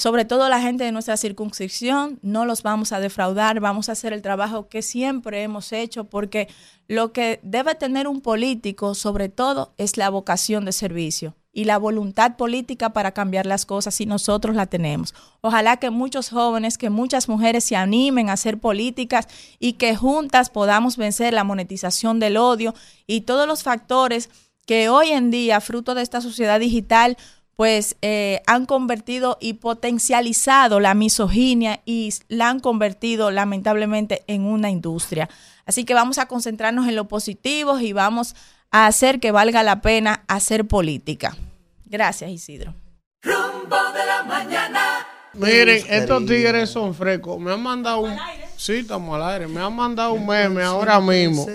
Sobre 0.00 0.24
todo 0.24 0.48
la 0.48 0.62
gente 0.62 0.84
de 0.84 0.92
nuestra 0.92 1.18
circunscripción, 1.18 2.18
no 2.22 2.46
los 2.46 2.62
vamos 2.62 2.90
a 2.92 3.00
defraudar, 3.00 3.60
vamos 3.60 3.90
a 3.90 3.92
hacer 3.92 4.14
el 4.14 4.22
trabajo 4.22 4.66
que 4.66 4.80
siempre 4.80 5.42
hemos 5.42 5.74
hecho, 5.74 6.04
porque 6.04 6.48
lo 6.88 7.12
que 7.12 7.38
debe 7.42 7.74
tener 7.74 8.08
un 8.08 8.22
político, 8.22 8.94
sobre 8.94 9.28
todo, 9.28 9.74
es 9.76 9.98
la 9.98 10.08
vocación 10.08 10.64
de 10.64 10.72
servicio 10.72 11.36
y 11.52 11.64
la 11.64 11.76
voluntad 11.76 12.38
política 12.38 12.94
para 12.94 13.12
cambiar 13.12 13.44
las 13.44 13.66
cosas 13.66 14.00
y 14.00 14.06
nosotros 14.06 14.56
la 14.56 14.64
tenemos. 14.64 15.12
Ojalá 15.42 15.76
que 15.76 15.90
muchos 15.90 16.30
jóvenes, 16.30 16.78
que 16.78 16.88
muchas 16.88 17.28
mujeres 17.28 17.64
se 17.64 17.76
animen 17.76 18.30
a 18.30 18.34
hacer 18.34 18.58
políticas 18.58 19.28
y 19.58 19.74
que 19.74 19.96
juntas 19.96 20.48
podamos 20.48 20.96
vencer 20.96 21.34
la 21.34 21.44
monetización 21.44 22.20
del 22.20 22.38
odio 22.38 22.72
y 23.06 23.20
todos 23.20 23.46
los 23.46 23.62
factores 23.62 24.30
que 24.64 24.88
hoy 24.88 25.10
en 25.10 25.30
día, 25.30 25.60
fruto 25.60 25.94
de 25.94 26.02
esta 26.02 26.20
sociedad 26.20 26.60
digital, 26.60 27.18
pues 27.60 27.98
eh, 28.00 28.40
han 28.46 28.64
convertido 28.64 29.36
y 29.38 29.52
potencializado 29.52 30.80
la 30.80 30.94
misoginia 30.94 31.82
y 31.84 32.10
la 32.28 32.48
han 32.48 32.58
convertido 32.58 33.30
lamentablemente 33.30 34.24
en 34.28 34.46
una 34.46 34.70
industria. 34.70 35.28
Así 35.66 35.84
que 35.84 35.92
vamos 35.92 36.16
a 36.16 36.24
concentrarnos 36.24 36.88
en 36.88 36.96
lo 36.96 37.06
positivo 37.06 37.78
y 37.78 37.92
vamos 37.92 38.34
a 38.70 38.86
hacer 38.86 39.20
que 39.20 39.30
valga 39.30 39.62
la 39.62 39.82
pena 39.82 40.24
hacer 40.26 40.64
política. 40.64 41.36
Gracias, 41.84 42.30
Isidro. 42.30 42.74
Rumbo 43.20 43.76
de 43.92 44.06
la 44.06 44.22
mañana. 44.22 45.06
Miren, 45.34 45.84
estos 45.90 46.24
tigres 46.24 46.70
son 46.70 46.94
frescos. 46.94 47.38
Me 47.38 47.52
han 47.52 47.62
mandado 47.62 48.00
un. 48.00 48.16
Sí, 48.56 48.76
estamos 48.76 49.14
al 49.16 49.34
aire. 49.34 49.48
Me 49.48 49.60
han 49.60 49.76
mandado 49.76 50.14
un 50.14 50.26
meme 50.26 50.62
ahora 50.62 50.98
mismo. 50.98 51.46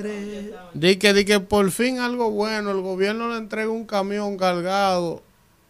Di 0.76 0.98
que, 0.98 1.16
di 1.16 1.26
que 1.26 1.40
por 1.40 1.72
fin 1.72 1.98
algo 1.98 2.30
bueno. 2.30 2.70
El 2.70 2.82
gobierno 2.82 3.28
le 3.30 3.38
entrega 3.38 3.72
un 3.72 3.88
camión 3.88 4.38
cargado 4.38 5.25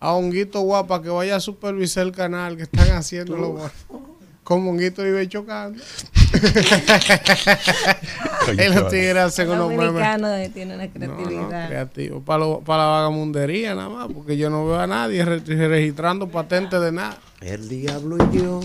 a 0.06 0.14
Honguito 0.14 0.62
Guapa 0.62 1.02
que 1.02 1.10
vaya 1.10 1.36
a 1.36 1.40
supervisar 1.40 2.04
el 2.06 2.12
canal 2.12 2.58
que 2.58 2.64
están 2.64 2.90
haciendo 2.92 3.36
los 3.38 3.72
Como 4.44 4.70
Honguito 4.72 5.04
vive 5.04 5.28
chocando. 5.28 5.82
los 8.76 8.90
tigres 8.90 9.18
hacen 9.18 9.48
El 9.50 9.54
unos 9.56 9.70
memes. 9.70 9.86
dominicano 9.88 10.28
tiene 10.54 10.76
una 10.76 10.86
No, 10.86 10.92
creatividad. 10.94 11.62
no, 11.64 11.68
creativo. 11.68 12.22
Para, 12.22 12.40
lo- 12.40 12.60
para 12.60 12.84
la 12.84 12.90
vagamundería 12.90 13.74
nada 13.76 13.90
más, 13.90 14.08
porque 14.14 14.38
yo 14.38 14.50
no 14.50 14.66
veo 14.66 14.80
a 14.80 14.88
nadie 14.88 15.24
re- 15.26 15.40
registrando 15.40 16.28
patentes 16.28 16.80
de 16.82 16.92
nada. 16.92 17.18
El 17.42 17.68
diablo 17.70 18.18
y 18.32 18.38
yo 18.38 18.60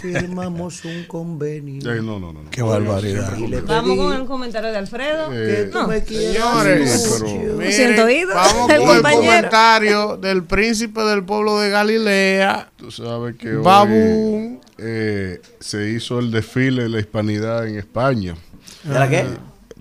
firmamos 0.00 0.84
un 0.84 1.04
convenio. 1.04 1.94
no, 2.02 2.18
no, 2.18 2.32
no. 2.32 2.40
Qué 2.50 2.62
barbaridad. 2.62 3.32
Vamos 3.66 3.96
con 3.96 4.12
el 4.14 4.24
comentario 4.26 4.70
de 4.70 4.78
Alfredo. 4.78 5.28
Eh, 5.32 5.70
no. 5.72 5.88
Señores, 5.90 7.18
pero- 7.20 7.34
Me 7.34 7.52
miren, 7.56 7.72
siento 7.72 8.04
oído. 8.04 8.34
vamos 8.34 8.70
El 8.70 8.76
con 8.80 8.88
el 8.88 8.94
compañero. 8.94 9.22
comentario 9.26 10.16
del 10.16 10.44
príncipe 10.44 11.00
del 11.02 11.24
pueblo 11.24 11.58
de 11.60 11.70
Galilea. 11.70 12.70
Tú 12.76 12.90
sabes 12.90 13.36
que 13.36 13.56
hoy 13.56 14.58
eh, 14.78 15.40
se 15.60 15.90
hizo 15.90 16.18
el 16.18 16.30
desfile 16.30 16.84
de 16.84 16.88
la 16.88 16.98
hispanidad 17.00 17.66
en 17.68 17.78
España. 17.78 18.34
¿De 18.82 18.94
la 18.94 19.08
qué? 19.08 19.24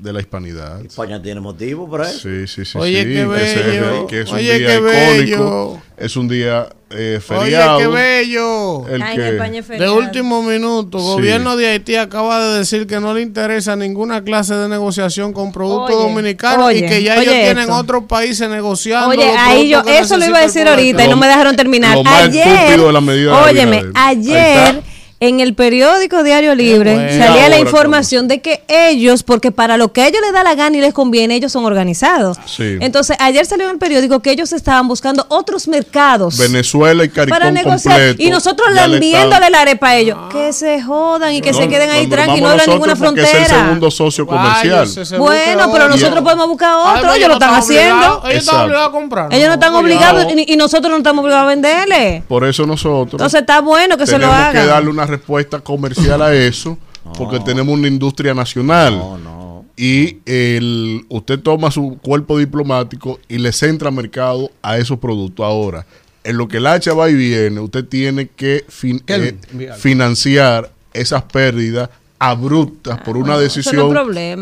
De 0.01 0.11
la 0.11 0.19
hispanidad. 0.19 0.83
España 0.83 1.21
tiene 1.21 1.39
motivo 1.41 1.87
para 1.87 2.09
eso. 2.09 2.21
Sí, 2.27 2.47
sí, 2.47 2.65
sí. 2.65 2.75
Oye, 2.75 3.03
sí, 3.03 3.13
qué 3.13 3.25
bello. 3.27 4.07
que 4.07 4.21
es 4.21 4.29
un 4.31 4.37
Oye, 4.37 4.57
día 4.57 4.67
qué 4.67 4.75
icónico. 4.77 5.73
bello. 5.75 5.81
Es 5.95 6.15
un 6.15 6.27
día 6.27 6.69
eh, 6.89 7.19
Oye, 7.19 7.19
feriado. 7.19 7.77
qué 7.77 7.87
bello. 7.87 8.87
El 8.87 9.01
en 9.03 9.21
España 9.21 9.59
es 9.59 9.67
De 9.67 9.73
feriado. 9.75 9.95
último 9.97 10.41
minuto, 10.41 10.97
Sí. 10.97 11.05
gobierno 11.05 11.55
de 11.55 11.67
Haití 11.67 11.97
acaba 11.97 12.43
de 12.43 12.57
decir 12.57 12.87
que 12.87 12.99
no 12.99 13.13
le 13.13 13.21
interesa 13.21 13.75
ninguna 13.75 14.23
clase 14.23 14.55
de 14.55 14.67
negociación 14.67 15.33
con 15.33 15.51
productos 15.51 15.95
Oye, 15.95 16.03
dominicanos 16.09 16.65
oye, 16.65 16.79
y 16.79 16.89
que 16.89 17.03
ya 17.03 17.13
oye 17.13 17.21
ellos 17.21 17.33
tienen 17.35 17.59
esto. 17.59 17.75
otros 17.75 18.03
países 18.05 18.49
negociando. 18.49 19.09
Oye, 19.09 19.31
ahí 19.37 19.69
yo, 19.69 19.81
eso 19.85 20.17
lo 20.17 20.25
iba 20.25 20.39
a 20.39 20.41
decir 20.41 20.67
ahorita 20.67 21.05
y 21.05 21.09
no 21.09 21.15
me 21.17 21.27
dejaron 21.27 21.55
terminar. 21.55 21.95
lo 21.95 22.03
más 22.03 22.23
ayer, 22.23 22.79
de 22.79 22.91
la 22.91 23.01
medida 23.01 23.37
de 23.45 23.51
óyeme, 23.51 23.83
ayer 23.93 24.57
está. 24.67 24.81
En 25.21 25.39
el 25.39 25.53
periódico 25.53 26.23
Diario 26.23 26.55
Libre 26.55 26.95
bueno. 26.95 27.25
salía 27.25 27.47
la 27.47 27.59
información 27.59 28.27
de 28.27 28.41
que 28.41 28.63
ellos, 28.67 29.21
porque 29.21 29.51
para 29.51 29.77
lo 29.77 29.93
que 29.93 30.01
a 30.01 30.07
ellos 30.07 30.19
les 30.19 30.33
da 30.33 30.43
la 30.43 30.55
gana 30.55 30.75
y 30.77 30.81
les 30.81 30.95
conviene, 30.95 31.35
ellos 31.35 31.51
son 31.51 31.63
organizados. 31.63 32.37
Sí. 32.47 32.77
Entonces, 32.81 33.15
ayer 33.19 33.45
salió 33.45 33.67
en 33.67 33.73
el 33.73 33.77
periódico 33.77 34.19
que 34.21 34.31
ellos 34.31 34.51
estaban 34.51 34.87
buscando 34.87 35.23
otros 35.29 35.67
mercados. 35.67 36.39
Venezuela 36.39 37.05
y 37.05 37.09
Caricón 37.09 37.37
para 37.37 37.51
negociar 37.51 37.97
completo. 37.97 38.23
y 38.23 38.29
nosotros 38.31 38.67
lambiéndole 38.73 39.51
la 39.51 39.61
arepa 39.61 39.89
a 39.89 39.97
ellos 39.97 40.17
que 40.31 40.53
se 40.53 40.81
jodan 40.81 41.33
y 41.35 41.41
que 41.41 41.53
se 41.53 41.67
queden 41.67 41.91
ahí 41.91 42.07
tranquilos 42.07 42.39
y 42.39 42.41
no 42.41 42.49
abran 42.49 42.69
ninguna 42.69 42.95
porque 42.95 43.21
Es 43.21 43.29
el 43.29 43.35
frontera 43.37 43.63
segundo 43.63 43.91
socio 43.91 44.25
comercial. 44.25 44.87
Se 44.87 45.17
bueno 45.17 45.69
pero 45.71 45.85
otro. 45.85 45.89
nosotros 45.89 46.23
podemos 46.23 46.47
buscar 46.47 46.73
otro 46.73 46.89
Además, 46.93 47.15
ellos 47.17 47.27
lo 47.27 47.33
están 47.35 47.53
haciendo 47.53 48.23
Ellos 48.25 48.43
están 48.43 48.61
obligados 48.61 48.87
a 48.87 48.91
comprar. 48.91 49.33
ellos 49.33 49.47
no 49.47 49.53
están 49.53 49.75
obligados 49.75 50.25
y, 50.35 50.53
y 50.53 50.55
nosotros 50.55 50.89
no 50.89 50.97
estamos 50.97 51.21
obligados 51.23 51.43
a 51.45 51.47
venderle 51.47 52.23
Por 52.27 52.43
eso 52.45 52.65
nosotros 52.65 53.13
entonces 53.13 53.41
está 53.41 53.61
bueno 53.61 53.97
que 53.97 54.07
se 54.07 54.17
lo 54.17 54.27
tenemos 54.27 54.51
que 54.51 54.57
hagan 54.57 54.67
darle 54.67 54.89
una 54.89 55.10
respuesta 55.11 55.59
comercial 55.59 56.21
a 56.21 56.33
eso, 56.33 56.77
porque 57.17 57.39
tenemos 57.39 57.73
una 57.77 57.87
industria 57.87 58.33
nacional. 58.33 58.97
No, 58.97 59.17
no. 59.17 59.65
Y 59.77 60.17
el, 60.25 61.05
usted 61.09 61.39
toma 61.39 61.71
su 61.71 61.97
cuerpo 62.01 62.37
diplomático 62.37 63.19
y 63.27 63.37
le 63.39 63.51
centra 63.51 63.89
mercado 63.91 64.51
a 64.61 64.77
esos 64.77 64.99
productos. 64.99 65.43
Ahora, 65.45 65.85
en 66.23 66.37
lo 66.37 66.47
que 66.47 66.57
el 66.57 66.67
hacha 66.67 66.93
va 66.93 67.09
y 67.09 67.15
viene, 67.15 67.59
usted 67.59 67.85
tiene 67.85 68.27
que 68.27 68.63
fin- 68.69 69.01
eh, 69.07 69.35
financiar 69.77 70.71
esas 70.93 71.23
pérdidas 71.23 71.89
abruptas 72.19 72.99
por 73.01 73.17
una 73.17 73.33
Ah, 73.33 73.39
decisión 73.39 73.91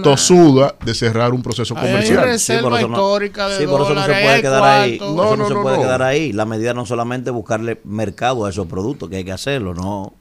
tosuda 0.03 0.75
de 0.83 0.93
cerrar 0.93 1.33
un 1.33 1.41
proceso 1.41 1.73
hay 1.77 1.87
comercial. 1.87 2.23
reserva 2.25 2.69
por 2.69 2.77
eso 2.79 2.87
no- 2.89 2.95
histórica 2.97 3.47
de 3.47 3.57
Sí, 3.59 3.65
por 3.65 3.81
eso 3.81 3.93
no 3.93 4.01
se 4.01 4.07
puede 4.11 4.41
quedar 4.41 4.63
ahí. 4.63 4.97
No, 4.99 5.13
no, 5.15 5.35
no, 5.37 5.47
se 5.47 5.53
puede 5.55 5.77
no. 5.77 5.83
quedar 5.83 6.01
ahí. 6.01 6.33
La 6.33 6.45
medida 6.45 6.73
no 6.73 6.85
solamente 6.85 7.31
buscarle 7.31 7.79
mercado 7.85 8.43
a 8.45 8.49
esos 8.49 8.67
productos, 8.67 9.09
que 9.09 9.17
hay 9.17 9.23
que 9.23 9.31
hacerlo, 9.31 9.73
no. 9.73 10.13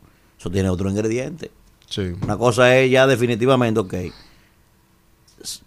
Eso 0.49 0.52
tiene 0.55 0.70
otro 0.70 0.89
ingrediente. 0.89 1.51
Sí. 1.91 2.15
Una 2.23 2.39
cosa 2.39 2.75
es 2.78 2.91
ya 2.91 3.07
definitivamente, 3.07 3.81
ok. 3.81 3.94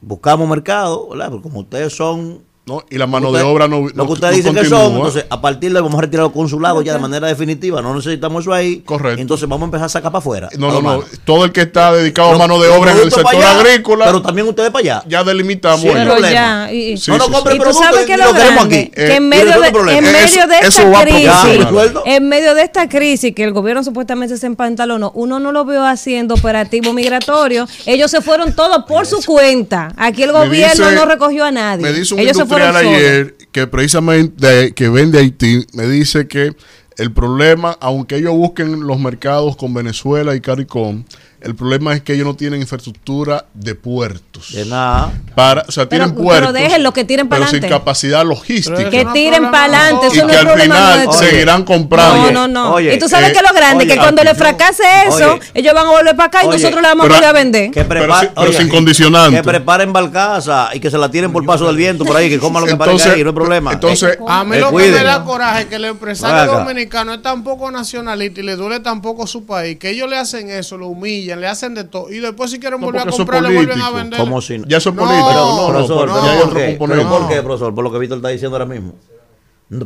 Buscamos 0.02 0.50
mercado, 0.50 1.10
¿verdad? 1.10 1.30
Porque 1.30 1.44
como 1.44 1.60
ustedes 1.60 1.96
son. 1.96 2.42
No, 2.72 2.84
y 2.90 2.98
la 2.98 3.08
mano 3.08 3.28
usted- 3.30 3.40
de 3.40 3.46
obra 3.46 3.68
no- 3.68 3.88
Lo 3.94 4.06
que 4.06 4.14
ustedes 4.14 4.32
no 4.32 4.38
dicen 4.38 4.56
que 4.56 4.66
son, 4.70 4.96
entonces 4.96 5.26
a 5.30 5.42
partir 5.42 5.72
de 5.72 5.78
ahí 5.80 5.84
vamos 5.84 5.98
a 5.98 6.02
retirar 6.02 6.24
los 6.24 6.32
consulados 6.34 6.84
ya 6.84 6.94
de 6.94 7.00
manera 7.00 7.28
definitiva. 7.28 7.82
No 7.82 7.94
necesitamos 7.94 8.44
eso 8.44 8.54
ahí. 8.54 8.78
Correcto. 8.86 9.22
Entonces 9.22 9.48
vamos 9.50 9.64
a 9.64 9.66
empezar 9.66 9.86
a 9.86 9.90
sacar 9.90 10.12
para 10.12 10.20
afuera. 10.20 10.50
No, 10.58 10.72
no, 10.72 10.82
no. 10.82 11.04
Todo 11.26 11.46
el 11.46 11.52
que 11.52 11.62
está 11.62 11.92
dedicado 11.94 12.32
a 12.32 12.38
mano 12.38 12.60
de 12.62 12.70
obra 12.70 12.92
en 12.92 12.98
el 13.00 13.12
sector 13.12 13.36
allá, 13.36 13.60
agrícola, 13.60 14.06
Pero 14.06 14.22
también 14.22 14.48
ustedes 14.48 14.70
para 14.72 14.82
allá. 14.82 15.04
ya 15.08 15.24
delimitamos. 15.24 15.82
Sí. 15.82 15.90
Pero 15.92 16.12
problema. 16.12 16.32
ya, 16.32 16.72
y, 16.74 16.98
Sí, 16.98 17.12
no 17.12 17.18
nos 17.18 17.28
sí, 17.28 17.34
compren 17.34 17.58
productos 17.58 17.84
sabes 17.86 18.06
que 18.06 18.14
y 18.14 18.18
lo 18.18 18.26
lo 18.26 18.34
queremos 18.34 18.56
grande, 18.68 18.80
aquí. 18.80 18.90
que 18.92 19.02
Eh, 19.08 19.16
en 19.18 19.30
medio, 19.30 19.60
de, 19.60 19.68
el 19.68 19.74
problema. 19.74 19.98
en 20.00 20.04
medio 20.06 20.48
de 20.48 20.60
eso 20.60 20.82
esta 20.82 21.02
crisis, 21.04 21.30
en 22.06 22.30
medio 22.30 22.56
de 22.56 22.62
esta 22.64 22.88
crisis 22.90 23.34
que 23.36 23.44
el 23.44 23.52
gobierno 23.54 23.84
supuestamente 23.84 24.38
se 24.38 24.46
empantalonó, 24.48 25.12
uno 25.16 25.40
no 25.40 25.52
lo 25.52 25.66
veo 25.66 25.84
haciendo 25.86 26.36
operativo 26.36 26.94
migratorio. 26.94 27.68
Ellos 27.86 28.12
se 28.12 28.22
fueron 28.22 28.54
todos 28.56 28.86
por 28.86 29.06
su 29.06 29.22
cuenta. 29.26 29.92
Aquí 29.98 30.24
el 30.24 30.32
gobierno 30.32 30.92
no 30.92 31.06
recogió 31.06 31.46
a 31.46 31.52
nadie. 31.52 31.84
Me 31.84 31.94
dice 31.94 32.14
un 32.14 32.20
Ellos 32.20 32.38
se 32.38 32.46
fueron 32.46 32.61
ayer 32.76 33.36
que 33.52 33.68
precisamente 33.68 34.48
de- 34.48 34.74
que 34.74 34.90
vende 34.90 35.20
Haití, 35.20 35.66
me 35.74 35.88
dice 35.88 36.28
que 36.28 36.54
el 36.98 37.12
problema, 37.14 37.78
aunque 37.82 38.18
ellos 38.18 38.34
busquen 38.34 38.82
los 38.88 39.00
mercados 39.00 39.56
con 39.56 39.74
Venezuela 39.74 40.36
y 40.36 40.42
CARICOM, 40.42 41.04
el 41.42 41.56
problema 41.56 41.94
es 41.94 42.02
que 42.02 42.14
ellos 42.14 42.26
no 42.26 42.36
tienen 42.36 42.62
infraestructura 42.62 43.46
de 43.54 43.76
puertos. 43.76 44.54
De 44.54 44.66
nada. 44.66 45.12
Para, 45.36 45.64
o 45.68 45.72
sea, 45.72 45.88
Pero- 45.90 46.06
tienen 46.06 46.16
pero 46.16 46.24
puertos. 46.24 46.54
déjenlo, 46.54 46.94
que 46.94 47.04
tiren 47.06 47.28
pero 47.30 47.42
pa'lante. 47.46 47.62
sin 47.68 47.70
capacidad 47.70 48.26
logística. 48.26 48.90
Que 48.90 49.06
tiren 49.14 49.50
para 49.52 49.64
adelante, 49.86 50.10
de 50.10 50.16
y 50.16 50.20
no 50.22 50.28
que 50.28 50.34
es 50.34 50.40
al 50.40 50.46
problema 50.48 50.76
final 50.76 51.14
seguirán 51.14 51.64
comprando. 51.64 52.32
No, 52.32 52.48
no, 52.48 52.48
no. 52.48 52.74
Oye, 52.76 52.94
y 52.96 53.00
tú 53.00 53.08
sabes 53.10 53.30
eh, 53.30 53.34
que 53.34 53.42
lo 53.42 53.54
grande, 53.56 53.86
oye, 53.86 53.94
que 53.94 54.00
cuando 54.00 54.24
le 54.24 54.36
fracase 54.36 54.84
eso, 55.08 55.34
oye. 55.34 55.42
ellos 55.54 55.74
van 55.74 55.88
a 55.88 55.90
volver 55.92 56.16
para 56.16 56.28
acá 56.28 56.44
y 56.44 56.48
Oye, 56.48 56.58
nosotros 56.58 56.82
le 56.82 56.88
vamos 56.88 57.06
a 57.06 57.08
pero- 57.08 57.16
volver 57.16 57.30
a 57.30 57.34
vender. 57.34 57.72
Que 57.72 57.84
Pero 57.86 58.16
sin- 58.20 58.30
pero 58.36 58.70
condicionante. 58.70 59.38
Que 59.38 59.44
preparen 59.44 59.94
barcaza 59.94 60.70
y 60.74 60.80
que 60.80 60.90
se 60.92 60.98
la 60.98 61.10
tiren 61.10 61.32
por 61.32 61.46
paso 61.46 61.66
del 61.68 61.76
viento 61.76 62.06
por 62.06 62.16
ahí, 62.16 62.30
que 62.30 62.40
coman 62.40 62.62
lo 62.62 62.68
que 62.68 62.74
Entonces- 62.74 62.94
parezca 63.08 63.14
ahí, 63.18 63.24
no 63.24 63.30
hay 63.30 63.36
problema. 63.36 63.74
entonces, 63.74 64.18
A 64.28 64.44
mí 64.44 64.56
Eh, 64.56 64.60
lo 64.60 64.70
que 64.70 64.92
me 64.92 65.04
da 65.04 65.24
coraje 65.24 65.62
es 65.62 65.66
que 65.68 65.76
el 65.76 65.86
empresario 65.86 66.52
dominicano 66.54 67.14
es 67.14 67.22
tan 67.22 67.44
poco 67.44 67.70
nacionalista 67.72 68.40
y 68.40 68.44
le 68.44 68.56
duele 68.56 68.80
tan 68.80 69.02
poco 69.02 69.26
su 69.28 69.46
país 69.46 69.78
que 69.78 69.90
ellos 69.90 70.10
le 70.10 70.18
hacen 70.18 70.50
eso, 70.50 70.78
lo 70.78 70.88
humillan, 70.88 71.31
le 71.36 71.48
hacen 71.48 71.74
de 71.76 71.84
todo 71.84 72.12
y 72.12 72.20
después 72.20 72.52
si 72.52 72.60
quieren 72.60 72.80
No, 72.80 72.88
volver 72.88 73.08
a 73.08 73.12
comprar 73.12 73.42
le 73.44 73.54
vuelven 73.54 73.82
a 73.82 73.90
vender. 73.92 74.20
Como 74.20 74.42
si 74.42 74.60
no. 74.60 74.66
Ya 74.68 74.78
eso 74.78 74.90
es 74.90 74.96
No, 74.96 75.04
político. 75.04 75.28
pero, 75.30 75.40
No, 75.46 75.58
no, 75.62 75.68
profesor, 75.68 76.08
no, 76.08 76.14
pero 76.14 76.26
ya 76.26 76.32
hay 76.32 76.76
¿por 76.76 77.08
por 77.08 77.28
qué, 77.30 77.42
profesor? 77.42 77.76
Por 77.76 77.84
lo 77.84 77.92
que 77.92 78.00
Víctor 78.00 78.18
está 78.18 78.30
diciendo 78.30 78.56
ahora 78.58 78.66
mismo. 78.66 78.94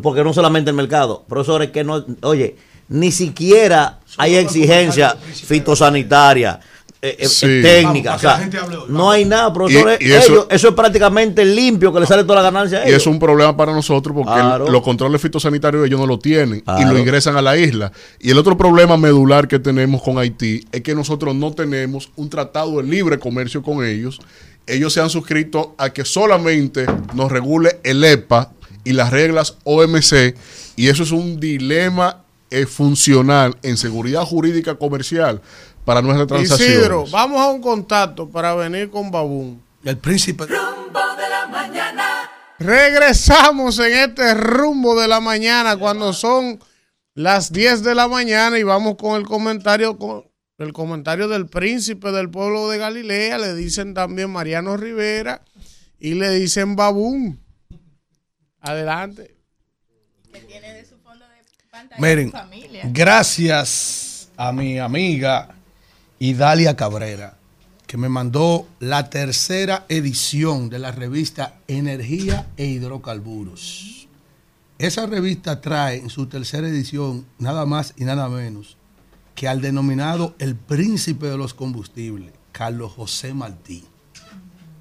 Porque 0.02 0.24
no 0.24 0.34
solamente 0.34 0.70
el 0.72 0.76
mercado. 0.76 1.24
Profesor, 1.28 1.62
es 1.62 1.72
que 1.72 1.84
no, 1.84 2.04
oye, 2.22 2.56
ni 2.90 3.12
siquiera 3.12 4.00
hay 4.18 4.36
exigencia 4.36 5.16
fitosanitaria, 5.16 6.60
eh, 7.02 7.18
eh, 7.20 7.28
Sí. 7.28 7.46
técnica. 7.62 8.12
Vamos, 8.12 8.18
o 8.18 8.20
sea, 8.22 8.30
para 8.32 8.36
que 8.36 8.38
la 8.38 8.38
gente 8.40 8.58
hable 8.58 8.78
hoy, 8.78 8.86
no 8.90 9.12
hay 9.12 9.26
nada, 9.26 9.54
profesor. 9.54 9.98
Y- 10.00 10.06
y 10.08 10.12
eso- 10.12 10.32
Ellos- 10.34 10.48
eso 10.50 10.68
es 10.70 10.74
prácticamente 10.74 11.46
limpio, 11.46 11.94
que 11.94 12.00
le 12.00 12.06
sale 12.08 12.24
toda 12.24 12.36
la 12.36 12.42
ganancia 12.44 12.80
a 12.80 12.86
Y 12.86 12.90
ellos. 12.90 13.02
es 13.02 13.08
un 13.08 13.20
problema 13.20 13.56
para 13.56 13.74
nosotros 13.74 14.16
porque 14.16 14.32
Claro. 14.32 14.66
el- 14.68 14.72
los 14.72 14.82
controles 14.82 15.22
fitosanitarios 15.22 15.86
ellos 15.86 16.00
no 16.00 16.08
lo 16.08 16.18
tienen 16.20 16.64
y 16.80 16.86
lo 16.86 16.98
ingresan 16.98 17.38
a 17.38 17.42
la 17.42 17.56
isla. 17.58 17.92
Y 18.20 18.32
el 18.32 18.38
otro 18.38 18.58
problema 18.58 18.98
medular 18.98 19.48
que 19.48 19.60
tenemos 19.60 20.02
con 20.02 20.18
Haití 20.18 20.66
es 20.72 20.82
que 20.82 20.96
nosotros 20.96 21.36
no 21.36 21.54
tenemos 21.54 22.10
un 22.16 22.30
tratado 22.30 22.78
de 22.82 22.84
libre 22.88 23.20
comercio 23.20 23.62
con 23.62 23.86
ellos. 23.86 24.20
Ellos 24.68 24.92
se 24.94 25.00
han 25.02 25.12
suscrito 25.12 25.76
a 25.78 25.92
que 25.92 26.06
solamente 26.06 26.88
nos 27.14 27.32
regule 27.32 27.80
el 27.84 28.04
EPA 28.04 28.52
y 28.84 28.94
las 28.94 29.12
reglas 29.12 29.58
OMC 29.64 30.34
y 30.76 30.88
eso 30.88 31.04
es 31.04 31.12
un 31.12 31.40
dilema 31.40 32.22
eh, 32.52 32.66
funcional 32.68 33.58
en 33.64 33.76
seguridad 33.76 34.22
jurídica 34.24 34.76
comercial 34.76 35.42
para 35.86 36.02
nuestras 36.02 36.28
transacciones. 36.28 36.76
Isidro, 36.76 37.06
vamos 37.12 37.40
a 37.40 37.48
un 37.50 37.62
contacto 37.62 38.28
para 38.28 38.56
venir 38.56 38.90
con 38.90 39.12
Babún. 39.12 39.64
El 39.84 39.98
príncipe. 39.98 40.46
Rumbo 40.48 41.00
de 41.16 41.30
la 41.30 41.48
mañana. 41.48 42.30
Regresamos 42.58 43.78
en 43.80 43.94
este 43.94 44.34
rumbo 44.34 45.00
de 45.00 45.08
la 45.08 45.20
mañana 45.20 45.78
cuando 45.78 46.12
son 46.12 46.60
las 47.14 47.52
10 47.52 47.84
de 47.84 47.96
la 47.96 48.08
mañana 48.08 48.58
y 48.58 48.64
vamos 48.64 48.96
con 48.96 49.20
el 49.20 49.28
comentario 49.28 49.98
con 49.98 50.26
el 50.58 50.74
comentario 50.74 51.28
del 51.28 51.48
príncipe 51.48 52.12
del 52.12 52.30
pueblo 52.30 52.70
de 52.70 52.78
Galilea, 52.78 53.38
le 53.38 53.56
dicen 53.56 53.94
también 53.94 54.30
Mariano 54.30 54.78
Rivera 54.78 55.42
y 56.00 56.14
le 56.14 56.30
dicen 56.32 56.78
Babún. 56.78 57.42
Adelante. 58.62 59.36
Miren, 62.00 62.32
gracias 62.86 64.30
a 64.38 64.52
mi 64.52 64.80
amiga 64.80 65.55
Idalia 66.20 66.76
Cabrera, 66.76 67.38
que 67.88 67.98
me 67.98 68.10
mandó 68.10 68.68
la 68.80 69.10
tercera 69.10 69.86
edición 69.90 70.70
de 70.70 70.80
la 70.80 70.92
revista 70.92 71.56
Energía 71.68 72.48
e 72.58 72.66
Hidrocarburos. 72.66 74.08
Esa 74.78 75.06
revista 75.06 75.62
trae 75.62 75.98
en 75.98 76.10
su 76.10 76.28
tercera 76.28 76.68
edición 76.68 77.26
nada 77.38 77.66
más 77.66 77.94
y 77.98 78.06
nada 78.06 78.28
menos 78.30 78.78
que 79.36 79.48
al 79.48 79.62
denominado 79.62 80.36
el 80.40 80.56
príncipe 80.56 81.28
de 81.28 81.38
los 81.38 81.54
combustibles, 81.54 82.32
Carlos 82.52 82.94
José 82.94 83.34
Martí, 83.34 83.84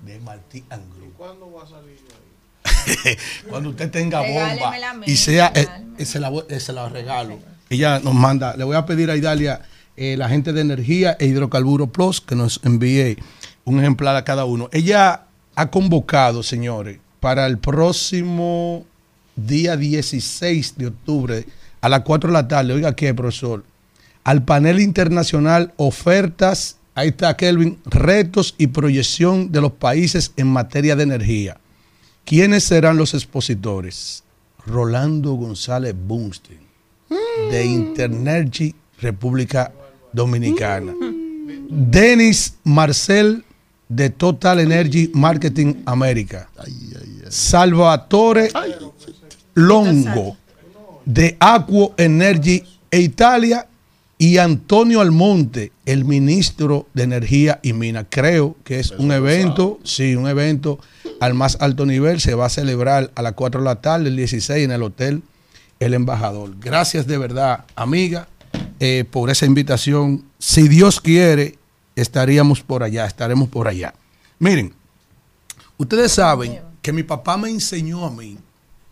de 0.05 0.21
Martí 0.21 0.65
and 0.71 0.95
Group. 0.97 1.15
¿Cuándo 1.17 1.53
va 1.53 1.65
a 1.65 1.67
salir? 1.67 1.99
Cuando 3.49 3.71
usted 3.71 3.91
tenga 3.91 4.21
bomba 4.21 4.95
mía, 4.95 5.07
y 5.07 5.17
sea, 5.17 5.53
eh, 5.55 5.67
eh, 5.99 6.05
se, 6.05 6.21
la, 6.21 6.33
eh, 6.49 6.61
se 6.61 6.73
la 6.73 6.89
regalo. 6.89 7.39
Ella 7.69 7.99
nos 7.99 8.15
manda, 8.15 8.57
le 8.57 8.65
voy 8.65 8.77
a 8.77 8.87
pedir 8.87 9.11
a 9.11 9.17
Idalia, 9.17 9.63
eh, 9.97 10.17
la 10.17 10.29
gente 10.29 10.53
de 10.53 10.61
energía 10.61 11.17
e 11.21 11.27
hidrocarburo 11.27 11.87
plus, 11.87 12.21
que 12.21 12.35
nos 12.35 12.61
envíe 12.65 13.17
un 13.65 13.81
ejemplar 13.81 14.17
a 14.17 14.25
cada 14.25 14.45
uno. 14.45 14.69
Ella 14.73 15.25
ha 15.55 15.71
convocado, 15.71 16.43
señores, 16.43 16.99
para 17.21 17.47
el 17.47 17.59
próximo 17.59 18.85
día 19.37 19.77
16 19.77 20.77
de 20.77 20.87
octubre 20.89 21.47
a 21.81 21.89
las 21.89 22.01
4 22.01 22.29
de 22.29 22.35
la 22.35 22.49
tarde, 22.49 22.73
oiga 22.73 22.97
qué, 22.97 23.15
profesor, 23.15 23.65
al 24.25 24.45
panel 24.45 24.81
internacional 24.81 25.73
Ofertas, 25.77 26.79
ahí 26.95 27.09
está 27.09 27.37
Kelvin, 27.37 27.79
retos 27.85 28.55
y 28.59 28.69
proyección 28.69 29.53
de 29.53 29.61
los 29.61 29.73
países 29.73 30.33
en 30.37 30.47
materia 30.47 30.97
de 30.97 31.03
energía. 31.03 31.59
¿Quiénes 32.25 32.65
serán 32.65 32.97
los 32.97 33.13
expositores? 33.13 34.25
Rolando 34.67 35.35
González 35.35 35.95
Bunstein, 35.95 36.61
de 37.51 37.67
Internergy 37.67 38.75
República 38.99 39.73
Dominicana. 40.15 40.95
Denis 41.69 42.55
Marcel, 42.65 43.45
de 43.89 44.11
Total 44.11 44.61
Energy 44.61 45.11
Marketing 45.13 45.83
América. 45.85 46.49
Salvatore 47.29 48.51
Longo, 49.55 50.37
de 51.05 51.37
Aquo 51.41 51.95
Energy 51.97 52.63
e 52.91 53.01
Italia. 53.01 53.67
Y 54.17 54.39
Antonio 54.39 55.01
Almonte, 55.01 55.73
el 55.87 56.05
ministro 56.05 56.87
de 56.95 57.03
Energía 57.03 57.59
y 57.63 57.73
Minas. 57.73 58.07
Creo 58.09 58.55
que 58.63 58.79
es 58.79 58.93
un 58.93 59.11
evento, 59.11 59.81
sí, 59.83 60.15
un 60.15 60.29
evento 60.29 60.79
al 61.21 61.35
más 61.35 61.59
alto 61.61 61.85
nivel. 61.85 62.21
Se 62.21 62.35
va 62.35 62.47
a 62.47 62.49
celebrar 62.49 63.11
a 63.17 63.23
las 63.23 63.33
4 63.33 63.61
de 63.61 63.65
la 63.65 63.81
tarde, 63.83 64.09
el 64.09 64.17
16, 64.17 64.65
en 64.65 64.71
el 64.71 64.85
Hotel 64.85 65.23
El 65.81 65.95
Embajador. 65.95 66.55
Gracias 66.61 67.09
de 67.09 67.19
verdad, 67.19 67.65
amiga, 67.75 68.29
eh, 68.81 69.05
por 69.11 69.31
esa 69.31 69.47
invitación. 69.47 70.25
Si 70.39 70.69
Dios 70.69 71.01
quiere, 71.01 71.59
estaríamos 71.97 72.61
por 72.61 72.83
allá, 72.83 73.07
estaremos 73.07 73.49
por 73.49 73.69
allá. 73.69 73.95
Miren, 74.39 74.75
ustedes 75.77 76.13
saben 76.13 76.61
que 76.83 76.93
mi 76.93 77.03
papá 77.03 77.37
me 77.37 77.49
enseñó 77.49 78.05
a 78.05 78.11
mí 78.11 78.39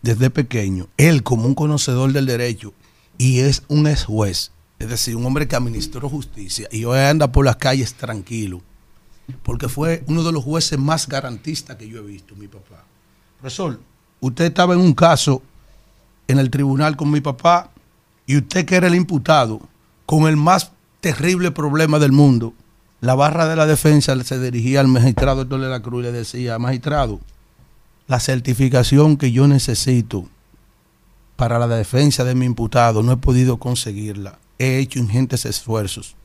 desde 0.01 0.29
pequeño, 0.29 0.87
él 0.97 1.23
como 1.23 1.45
un 1.45 1.55
conocedor 1.55 2.11
del 2.11 2.25
derecho 2.25 2.73
y 3.17 3.39
es 3.39 3.63
un 3.67 3.87
ex 3.87 4.03
juez, 4.05 4.51
es 4.79 4.89
decir, 4.89 5.15
un 5.15 5.25
hombre 5.25 5.47
que 5.47 5.55
administró 5.55 6.09
justicia 6.09 6.67
y 6.71 6.83
hoy 6.83 6.99
anda 6.99 7.31
por 7.31 7.45
las 7.45 7.55
calles 7.55 7.93
tranquilo, 7.93 8.61
porque 9.43 9.69
fue 9.69 10.03
uno 10.07 10.23
de 10.23 10.33
los 10.33 10.43
jueces 10.43 10.77
más 10.77 11.07
garantistas 11.07 11.77
que 11.77 11.87
yo 11.87 11.99
he 11.99 12.05
visto, 12.05 12.35
mi 12.35 12.47
papá. 12.47 12.83
Profesor, 13.39 13.79
usted 14.19 14.45
estaba 14.45 14.73
en 14.73 14.81
un 14.81 14.93
caso 14.93 15.41
en 16.27 16.39
el 16.39 16.49
tribunal 16.49 16.97
con 16.97 17.11
mi 17.11 17.21
papá 17.21 17.71
y 18.25 18.37
usted 18.37 18.65
que 18.65 18.75
era 18.75 18.87
el 18.87 18.95
imputado 18.95 19.61
con 20.05 20.27
el 20.27 20.37
más 20.37 20.71
terrible 21.01 21.51
problema 21.51 21.99
del 21.99 22.11
mundo, 22.11 22.53
la 23.01 23.15
barra 23.15 23.47
de 23.47 23.55
la 23.55 23.65
defensa 23.65 24.21
se 24.23 24.39
dirigía 24.39 24.79
al 24.79 24.87
magistrado 24.87 25.41
Héctor 25.41 25.61
de 25.61 25.69
la 25.69 25.81
Cruz 25.81 26.01
y 26.01 26.03
le 26.03 26.11
decía, 26.11 26.57
magistrado, 26.59 27.19
la 28.07 28.19
certificación 28.19 29.17
que 29.17 29.31
yo 29.31 29.47
necesito 29.47 30.25
para 31.35 31.59
la 31.59 31.67
defensa 31.67 32.23
de 32.23 32.35
mi 32.35 32.45
imputado 32.45 33.03
no 33.03 33.11
he 33.13 33.17
podido 33.17 33.57
conseguirla. 33.57 34.39
He 34.59 34.77
hecho 34.79 34.99
ingentes 34.99 35.45
esfuerzos. 35.45 36.15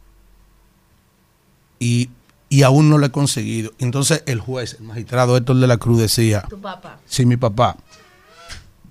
y, 1.81 2.11
y 2.51 2.63
aún 2.63 2.89
no 2.89 2.99
lo 2.99 3.07
he 3.07 3.11
conseguido. 3.11 3.73
Entonces 3.79 4.23
el 4.27 4.41
juez, 4.41 4.77
el 4.79 4.87
magistrado 4.87 5.37
Héctor 5.37 5.57
de 5.57 5.67
la 5.67 5.77
Cruz 5.77 5.99
decía, 5.99 6.43
Tu 6.49 6.61
papá. 6.61 6.99
sí, 7.07 7.27
mi 7.27 7.37
papá, 7.37 7.77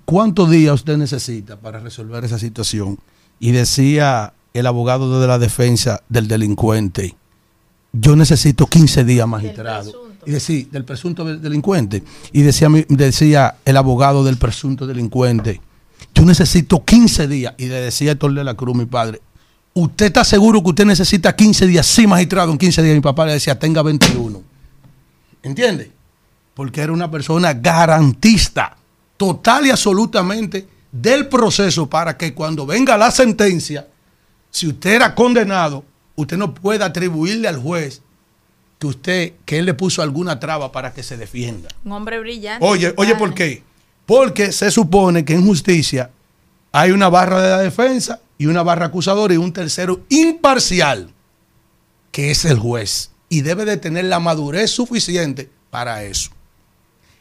¿cuántos 0.05 0.49
días 0.49 0.75
usted 0.75 0.97
necesita 0.97 1.57
para 1.57 1.79
resolver 1.79 2.23
esa 2.25 2.39
situación? 2.39 2.99
Y 3.39 3.51
decía 3.51 4.33
el 4.59 4.65
abogado 4.67 5.19
de 5.21 5.27
la 5.27 5.39
defensa 5.39 6.01
del 6.09 6.27
delincuente, 6.27 7.15
yo 7.93 8.15
necesito 8.15 8.67
15 8.67 9.03
días, 9.03 9.27
magistrado. 9.27 9.91
Y 10.25 10.31
decía, 10.31 10.65
del 10.71 10.83
presunto 10.83 11.23
del- 11.23 11.41
delincuente. 11.41 12.03
Y 12.33 12.41
decía, 12.41 12.67
decía 12.89 13.55
el 13.65 13.77
abogado 13.77 14.23
del 14.25 14.37
presunto 14.37 14.85
delincuente, 14.85 15.61
yo 16.13 16.25
necesito 16.25 16.83
15 16.83 17.27
días. 17.27 17.53
Y 17.57 17.67
le 17.67 17.75
decía 17.81 18.11
Héctor 18.11 18.33
de 18.33 18.43
la 18.43 18.53
Cruz, 18.55 18.75
mi 18.75 18.85
padre, 18.85 19.21
¿usted 19.73 20.07
está 20.07 20.23
seguro 20.25 20.61
que 20.61 20.69
usted 20.69 20.85
necesita 20.85 21.35
15 21.35 21.65
días? 21.67 21.85
Sí, 21.85 22.05
magistrado, 22.07 22.51
en 22.51 22.57
15 22.57 22.83
días. 22.83 22.95
Mi 22.95 23.01
papá 23.01 23.25
le 23.25 23.33
decía, 23.33 23.57
tenga 23.57 23.81
21. 23.83 24.41
¿Entiende? 25.43 25.91
Porque 26.53 26.81
era 26.81 26.91
una 26.91 27.09
persona 27.09 27.53
garantista, 27.53 28.75
total 29.15 29.67
y 29.67 29.69
absolutamente 29.69 30.67
del 30.91 31.27
proceso 31.27 31.87
para 31.89 32.17
que 32.17 32.33
cuando 32.33 32.65
venga 32.65 32.97
la 32.97 33.11
sentencia, 33.11 33.87
si 34.57 34.65
usted 34.65 34.95
era 34.95 35.13
condenado, 35.13 35.85
usted 36.15 36.35
no 36.35 36.51
puede 36.51 36.83
atribuirle 36.83 37.47
al 37.47 37.57
juez 37.57 38.01
que 38.79 38.87
usted, 38.87 39.33
que 39.45 39.59
él 39.59 39.65
le 39.67 39.75
puso 39.75 40.01
alguna 40.01 40.39
traba 40.39 40.71
para 40.71 40.93
que 40.93 41.03
se 41.03 41.15
defienda. 41.15 41.69
Un 41.85 41.91
hombre 41.91 42.19
brillante. 42.19 42.65
Oye, 42.65 42.91
oye, 42.97 43.15
¿por 43.15 43.35
qué? 43.35 43.61
Porque 44.07 44.51
se 44.51 44.71
supone 44.71 45.23
que 45.23 45.33
en 45.33 45.45
justicia 45.45 46.09
hay 46.71 46.89
una 46.89 47.07
barra 47.07 47.39
de 47.39 47.49
la 47.49 47.59
defensa 47.59 48.19
y 48.39 48.47
una 48.47 48.63
barra 48.63 48.87
acusadora 48.87 49.31
y 49.31 49.37
un 49.37 49.53
tercero 49.53 50.01
imparcial, 50.09 51.11
que 52.11 52.31
es 52.31 52.43
el 52.43 52.57
juez. 52.57 53.11
Y 53.29 53.41
debe 53.41 53.63
de 53.63 53.77
tener 53.77 54.05
la 54.05 54.19
madurez 54.19 54.71
suficiente 54.71 55.51
para 55.69 56.03
eso. 56.03 56.31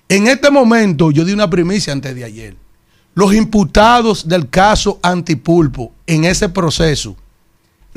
En 0.08 0.26
este 0.26 0.50
momento, 0.50 1.10
yo 1.10 1.23
di 1.26 1.34
una 1.34 1.50
primicia 1.50 1.92
antes 1.92 2.15
de 2.15 2.24
ayer. 2.24 2.56
Los 3.15 3.34
imputados 3.34 4.26
del 4.26 4.48
caso 4.48 4.98
Antipulpo 5.02 5.92
en 6.06 6.24
ese 6.24 6.48
proceso, 6.48 7.16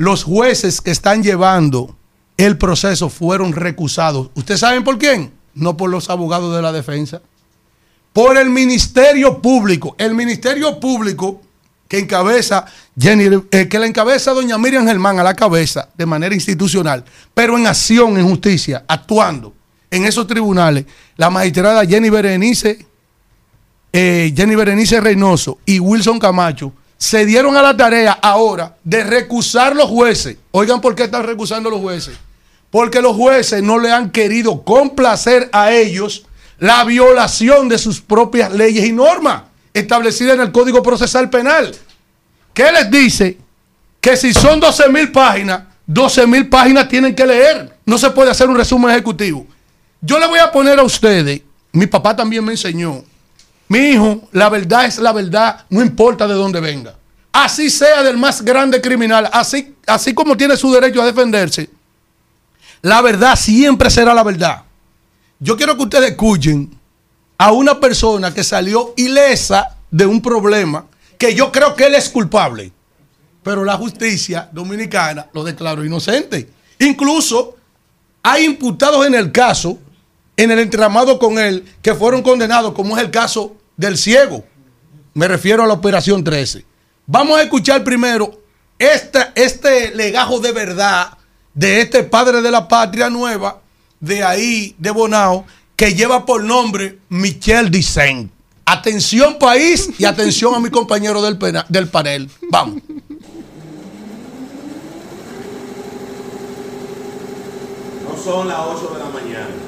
los 0.00 0.24
jueces 0.24 0.80
que 0.80 0.90
están 0.90 1.22
llevando 1.22 1.94
el 2.38 2.56
proceso 2.56 3.10
fueron 3.10 3.52
recusados. 3.52 4.30
¿Ustedes 4.32 4.60
saben 4.60 4.82
por 4.82 4.96
quién? 4.96 5.30
No 5.54 5.76
por 5.76 5.90
los 5.90 6.08
abogados 6.08 6.56
de 6.56 6.62
la 6.62 6.72
defensa. 6.72 7.20
Por 8.14 8.38
el 8.38 8.48
Ministerio 8.48 9.42
Público. 9.42 9.94
El 9.98 10.14
Ministerio 10.14 10.80
Público 10.80 11.42
que 11.86 11.98
encabeza 11.98 12.64
Jenny, 12.98 13.42
eh, 13.50 13.68
que 13.68 13.78
la 13.78 13.86
encabeza 13.86 14.32
doña 14.32 14.56
Miriam 14.56 14.86
Germán 14.86 15.18
a 15.18 15.22
la 15.22 15.34
cabeza 15.34 15.90
de 15.98 16.06
manera 16.06 16.34
institucional, 16.34 17.04
pero 17.34 17.58
en 17.58 17.66
acción, 17.66 18.16
en 18.16 18.26
justicia, 18.26 18.84
actuando 18.88 19.52
en 19.90 20.06
esos 20.06 20.26
tribunales, 20.26 20.86
la 21.18 21.28
magistrada 21.28 21.84
Jenny 21.84 22.08
Berenice, 22.08 22.86
eh, 23.92 24.32
Jenny 24.34 24.54
Berenice 24.54 24.98
Reynoso 24.98 25.58
y 25.66 25.78
Wilson 25.78 26.18
Camacho 26.18 26.72
se 27.00 27.24
dieron 27.24 27.56
a 27.56 27.62
la 27.62 27.74
tarea 27.74 28.12
ahora 28.12 28.76
de 28.84 29.02
recusar 29.02 29.74
los 29.74 29.88
jueces. 29.88 30.36
Oigan 30.50 30.82
por 30.82 30.94
qué 30.94 31.04
están 31.04 31.24
recusando 31.24 31.70
los 31.70 31.80
jueces. 31.80 32.14
Porque 32.70 33.00
los 33.00 33.16
jueces 33.16 33.62
no 33.62 33.78
le 33.78 33.90
han 33.90 34.10
querido 34.10 34.62
complacer 34.62 35.48
a 35.50 35.72
ellos 35.72 36.26
la 36.58 36.84
violación 36.84 37.70
de 37.70 37.78
sus 37.78 38.02
propias 38.02 38.52
leyes 38.52 38.84
y 38.84 38.92
normas 38.92 39.44
establecidas 39.72 40.34
en 40.34 40.42
el 40.42 40.52
Código 40.52 40.82
Procesal 40.82 41.30
Penal. 41.30 41.74
¿Qué 42.52 42.70
les 42.70 42.90
dice? 42.90 43.38
Que 43.98 44.14
si 44.18 44.34
son 44.34 44.60
12 44.60 44.90
mil 44.90 45.10
páginas, 45.10 45.62
12 45.86 46.26
mil 46.26 46.50
páginas 46.50 46.86
tienen 46.86 47.14
que 47.14 47.26
leer. 47.26 47.78
No 47.86 47.96
se 47.96 48.10
puede 48.10 48.30
hacer 48.30 48.46
un 48.46 48.56
resumen 48.56 48.90
ejecutivo. 48.90 49.46
Yo 50.02 50.18
le 50.18 50.26
voy 50.26 50.38
a 50.38 50.52
poner 50.52 50.78
a 50.78 50.82
ustedes, 50.82 51.40
mi 51.72 51.86
papá 51.86 52.14
también 52.14 52.44
me 52.44 52.52
enseñó, 52.52 53.04
mi 53.70 53.78
hijo, 53.78 54.28
la 54.32 54.48
verdad 54.48 54.86
es 54.86 54.98
la 54.98 55.12
verdad, 55.12 55.64
no 55.70 55.80
importa 55.80 56.26
de 56.26 56.34
dónde 56.34 56.58
venga. 56.58 56.96
Así 57.30 57.70
sea 57.70 58.02
del 58.02 58.18
más 58.18 58.42
grande 58.42 58.80
criminal, 58.80 59.30
así, 59.32 59.76
así 59.86 60.12
como 60.12 60.36
tiene 60.36 60.56
su 60.56 60.72
derecho 60.72 61.00
a 61.00 61.06
defenderse, 61.06 61.70
la 62.82 63.00
verdad 63.00 63.36
siempre 63.36 63.88
será 63.88 64.12
la 64.12 64.24
verdad. 64.24 64.64
Yo 65.38 65.56
quiero 65.56 65.76
que 65.76 65.84
ustedes 65.84 66.10
escuchen 66.10 66.76
a 67.38 67.52
una 67.52 67.78
persona 67.78 68.34
que 68.34 68.42
salió 68.42 68.92
ilesa 68.96 69.76
de 69.88 70.04
un 70.04 70.20
problema 70.20 70.86
que 71.16 71.36
yo 71.36 71.52
creo 71.52 71.76
que 71.76 71.86
él 71.86 71.94
es 71.94 72.08
culpable. 72.08 72.72
Pero 73.44 73.64
la 73.64 73.76
justicia 73.76 74.48
dominicana 74.50 75.28
lo 75.32 75.44
declaró 75.44 75.84
inocente. 75.84 76.50
Incluso 76.80 77.54
hay 78.20 78.46
imputados 78.46 79.06
en 79.06 79.14
el 79.14 79.30
caso, 79.30 79.78
en 80.36 80.50
el 80.50 80.58
entramado 80.58 81.20
con 81.20 81.38
él, 81.38 81.72
que 81.80 81.94
fueron 81.94 82.20
condenados, 82.22 82.72
como 82.72 82.96
es 82.96 83.04
el 83.04 83.12
caso 83.12 83.59
del 83.80 83.96
ciego. 83.96 84.44
Me 85.14 85.26
refiero 85.26 85.64
a 85.64 85.66
la 85.66 85.72
operación 85.72 86.22
13. 86.22 86.64
Vamos 87.06 87.38
a 87.38 87.42
escuchar 87.42 87.82
primero 87.82 88.42
este 88.78 89.94
legajo 89.94 90.38
de 90.38 90.52
verdad 90.52 91.16
de 91.54 91.80
este 91.80 92.04
padre 92.04 92.42
de 92.42 92.50
la 92.50 92.68
patria 92.68 93.08
nueva, 93.10 93.62
de 93.98 94.22
ahí, 94.22 94.74
de 94.78 94.90
Bonao, 94.90 95.46
que 95.76 95.94
lleva 95.94 96.26
por 96.26 96.44
nombre 96.44 96.98
Michel 97.08 97.70
Dicen. 97.70 98.30
Atención 98.66 99.38
país 99.38 99.88
y 99.98 100.04
atención 100.04 100.54
a 100.54 100.60
mi 100.60 100.70
compañero 100.70 101.22
del, 101.22 101.38
del 101.68 101.88
panel. 101.88 102.30
Vamos. 102.50 102.82
No 108.04 108.22
son 108.22 108.46
las 108.46 108.58
8 108.60 108.92
de 108.92 108.98
la 108.98 109.06
mañana. 109.06 109.59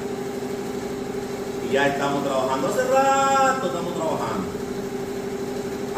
Ya 1.72 1.88
estamos 1.88 2.22
trabajando. 2.22 2.68
Hace 2.68 2.84
rato 2.84 3.66
estamos 3.66 3.94
trabajando. 3.94 4.46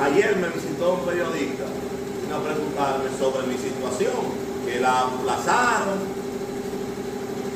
Ayer 0.01 0.37
me 0.37 0.49
visitó 0.51 0.95
un 0.95 1.01
periodista 1.05 1.65
a 1.65 2.43
preguntarme 2.45 3.11
sobre 3.19 3.47
mi 3.49 3.59
situación, 3.59 4.15
que 4.65 4.79
la 4.79 5.01
aplazaron 5.01 5.99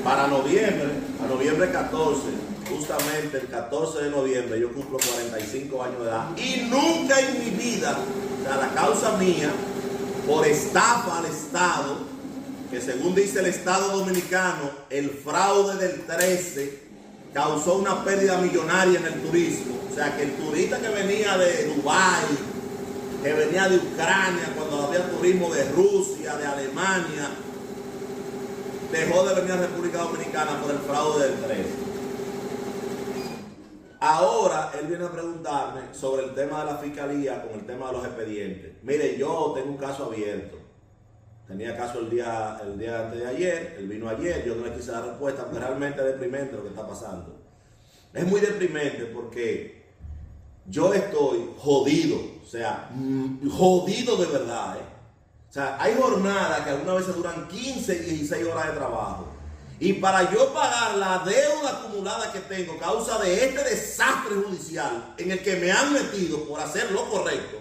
para 0.02 0.26
noviembre, 0.26 0.88
a 1.22 1.28
noviembre 1.28 1.70
14, 1.70 2.22
justamente 2.68 3.38
el 3.38 3.46
14 3.46 4.02
de 4.02 4.10
noviembre, 4.10 4.60
yo 4.60 4.72
cumplo 4.72 4.98
45 4.98 5.82
años 5.84 5.98
de 6.00 6.08
edad 6.08 6.26
y 6.36 6.68
nunca 6.68 7.20
en 7.20 7.38
mi 7.38 7.50
vida, 7.50 7.98
o 8.44 8.60
la 8.60 8.68
causa 8.74 9.16
mía, 9.16 9.50
por 10.26 10.44
estafa 10.44 11.18
al 11.18 11.26
Estado, 11.26 11.98
que 12.68 12.80
según 12.80 13.14
dice 13.14 13.38
el 13.38 13.46
Estado 13.46 13.96
Dominicano, 13.96 14.70
el 14.90 15.08
fraude 15.10 15.76
del 15.76 16.02
13 16.02 16.87
causó 17.32 17.76
una 17.76 18.04
pérdida 18.04 18.38
millonaria 18.38 18.98
en 19.00 19.06
el 19.06 19.22
turismo. 19.22 19.78
O 19.90 19.94
sea, 19.94 20.16
que 20.16 20.24
el 20.24 20.32
turista 20.36 20.78
que 20.78 20.88
venía 20.88 21.36
de 21.36 21.74
Dubái, 21.74 22.24
que 23.22 23.32
venía 23.32 23.68
de 23.68 23.76
Ucrania, 23.76 24.52
cuando 24.56 24.86
había 24.86 25.10
turismo 25.10 25.52
de 25.52 25.64
Rusia, 25.70 26.36
de 26.36 26.46
Alemania, 26.46 27.30
dejó 28.92 29.24
de 29.24 29.34
venir 29.34 29.52
a 29.52 29.56
República 29.56 29.98
Dominicana 29.98 30.60
por 30.62 30.70
el 30.70 30.78
fraude 30.78 31.28
del 31.28 31.40
13. 31.40 31.88
Ahora 34.00 34.70
él 34.80 34.86
viene 34.86 35.04
a 35.04 35.10
preguntarme 35.10 35.80
sobre 35.92 36.24
el 36.26 36.34
tema 36.34 36.60
de 36.60 36.72
la 36.72 36.78
fiscalía 36.78 37.42
con 37.42 37.58
el 37.58 37.66
tema 37.66 37.88
de 37.88 37.92
los 37.94 38.04
expedientes. 38.04 38.72
Mire, 38.82 39.18
yo 39.18 39.52
tengo 39.56 39.70
un 39.70 39.76
caso 39.76 40.04
abierto. 40.04 40.67
Tenía 41.48 41.74
caso 41.74 42.00
el 42.00 42.10
día, 42.10 42.60
el 42.62 42.78
día 42.78 43.06
antes 43.06 43.20
de 43.20 43.26
ayer, 43.26 43.76
él 43.78 43.88
vino 43.88 44.06
ayer, 44.06 44.44
yo 44.44 44.54
no 44.54 44.66
le 44.66 44.74
quise 44.74 44.92
dar 44.92 45.06
respuesta, 45.06 45.44
porque 45.44 45.58
realmente 45.58 45.98
es 46.00 46.06
deprimente 46.06 46.52
lo 46.52 46.62
que 46.62 46.68
está 46.68 46.86
pasando. 46.86 47.40
Es 48.12 48.26
muy 48.26 48.38
deprimente 48.40 49.06
porque 49.06 49.86
yo 50.66 50.92
estoy 50.92 51.50
jodido, 51.58 52.18
o 52.42 52.46
sea, 52.46 52.90
mm, 52.94 53.48
jodido 53.48 54.16
de 54.18 54.26
verdad. 54.26 54.76
¿eh? 54.76 54.84
O 55.48 55.52
sea, 55.52 55.78
hay 55.80 55.96
jornadas 55.98 56.60
que 56.60 56.70
algunas 56.70 56.96
veces 56.96 57.16
duran 57.16 57.48
15, 57.48 57.98
16 57.98 58.46
horas 58.46 58.66
de 58.66 58.72
trabajo. 58.74 59.28
Y 59.80 59.94
para 59.94 60.30
yo 60.30 60.52
pagar 60.52 60.96
la 60.98 61.20
deuda 61.20 61.78
acumulada 61.78 62.30
que 62.30 62.40
tengo 62.40 62.76
causa 62.76 63.18
de 63.20 63.46
este 63.46 63.64
desastre 63.64 64.34
judicial 64.34 65.14
en 65.16 65.30
el 65.30 65.42
que 65.42 65.56
me 65.56 65.72
han 65.72 65.94
metido 65.94 66.44
por 66.44 66.60
hacer 66.60 66.90
lo 66.92 67.08
correcto, 67.08 67.58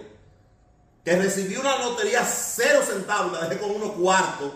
que 1.08 1.16
recibí 1.16 1.56
una 1.56 1.78
lotería 1.78 2.22
cero 2.22 2.80
centavos, 2.86 3.32
la 3.32 3.48
dejé 3.48 3.58
con 3.58 3.70
unos 3.70 3.92
cuartos. 3.92 4.52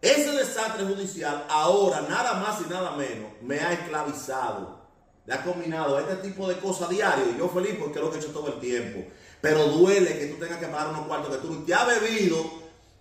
Ese 0.00 0.30
desastre 0.30 0.86
judicial 0.86 1.44
ahora, 1.50 2.00
nada 2.08 2.40
más 2.40 2.58
y 2.62 2.70
nada 2.70 2.92
menos, 2.92 3.32
me 3.42 3.60
ha 3.60 3.74
esclavizado. 3.74 4.78
Le 5.26 5.34
ha 5.34 5.42
combinado 5.42 5.98
este 5.98 6.14
tipo 6.26 6.48
de 6.48 6.56
cosas 6.56 6.88
diario. 6.88 7.26
Y 7.30 7.38
yo 7.38 7.50
feliz 7.50 7.76
porque 7.78 7.98
es 7.98 8.04
lo 8.06 8.10
que 8.10 8.16
he 8.16 8.20
hecho 8.20 8.30
todo 8.30 8.54
el 8.54 8.58
tiempo. 8.58 9.04
Pero 9.42 9.64
duele 9.66 10.18
que 10.18 10.28
tú 10.28 10.36
tengas 10.36 10.60
que 10.60 10.66
pagar 10.66 10.88
unos 10.88 11.06
cuartos 11.06 11.36
que 11.36 11.46
tú 11.46 11.52
ni 11.52 11.66
te 11.66 11.74
has 11.74 11.86
bebido, 11.86 12.42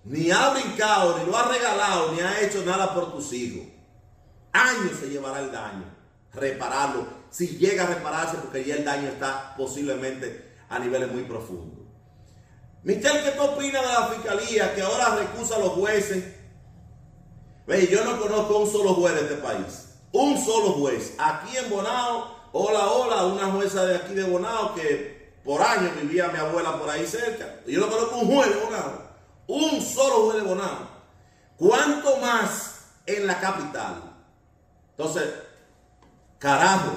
ni 0.04 0.30
has 0.30 0.54
brincado, 0.54 1.20
ni 1.20 1.26
lo 1.32 1.38
has 1.38 1.48
regalado, 1.48 2.12
ni 2.12 2.20
has 2.20 2.42
hecho 2.42 2.62
nada 2.66 2.94
por 2.94 3.14
tus 3.14 3.32
hijos. 3.32 3.66
Años 4.52 5.00
se 5.00 5.08
llevará 5.08 5.40
el 5.40 5.52
daño. 5.54 5.86
Repararlo. 6.34 7.08
Si 7.30 7.58
llega 7.58 7.86
a 7.86 7.88
repararse, 7.88 8.36
porque 8.36 8.66
ya 8.66 8.76
el 8.76 8.84
daño 8.84 9.08
está 9.08 9.56
posiblemente 9.56 10.56
a 10.68 10.78
niveles 10.78 11.10
muy 11.10 11.24
profundos. 11.24 11.77
Michelle, 12.88 13.22
¿qué 13.22 13.32
tú 13.32 13.44
opinas 13.44 13.82
de 13.82 13.94
la 13.94 14.08
fiscalía 14.08 14.74
que 14.74 14.82
ahora 14.82 15.16
recusa 15.16 15.58
a 15.58 15.60
los 15.60 15.72
jueces? 15.72 16.24
Ve, 17.66 17.86
yo 17.86 18.06
no 18.06 18.18
conozco 18.18 18.60
un 18.60 18.72
solo 18.72 18.94
juez 18.94 19.14
de 19.14 19.22
este 19.24 19.36
país. 19.36 19.90
Un 20.14 20.38
solo 20.38 20.72
juez. 20.72 21.14
Aquí 21.18 21.58
en 21.58 21.70
Bonao, 21.70 22.34
hola, 22.54 22.88
hola, 22.88 23.26
una 23.26 23.52
jueza 23.52 23.84
de 23.84 23.98
aquí 23.98 24.14
de 24.14 24.24
Bonao 24.24 24.74
que 24.74 25.34
por 25.44 25.62
años 25.62 26.00
vivía 26.02 26.30
mi 26.30 26.40
abuela 26.40 26.80
por 26.80 26.90
ahí 26.90 27.06
cerca. 27.06 27.60
Yo 27.68 27.82
no 27.82 27.90
conozco 27.90 28.20
un 28.20 28.34
juez 28.34 28.56
de 28.56 28.62
Bonao. 28.62 29.02
Un 29.48 29.82
solo 29.82 30.28
juez 30.28 30.38
de 30.38 30.48
Bonao. 30.48 30.88
¿Cuánto 31.58 32.16
más 32.20 32.86
en 33.06 33.28
la 33.28 33.38
capital? 33.38 34.02
Entonces, 34.92 35.26
carajo, 36.40 36.94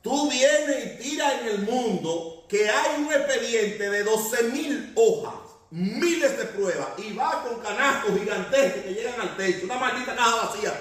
tú 0.00 0.30
vienes 0.30 0.86
y 0.86 1.02
tiras 1.02 1.34
en 1.42 1.48
el 1.48 1.58
mundo 1.66 2.37
que 2.48 2.68
hay 2.68 3.02
un 3.02 3.12
expediente 3.12 3.90
de 3.90 4.02
12 4.04 4.42
mil 4.44 4.92
hojas, 4.96 5.34
miles 5.70 6.36
de 6.38 6.44
pruebas, 6.46 6.88
y 6.98 7.12
va 7.12 7.44
con 7.44 7.60
canastos 7.60 8.18
gigantescos 8.18 8.82
que 8.82 8.94
llegan 8.94 9.20
al 9.20 9.36
techo, 9.36 9.64
una 9.64 9.76
maldita 9.76 10.16
caja 10.16 10.46
vacía. 10.46 10.72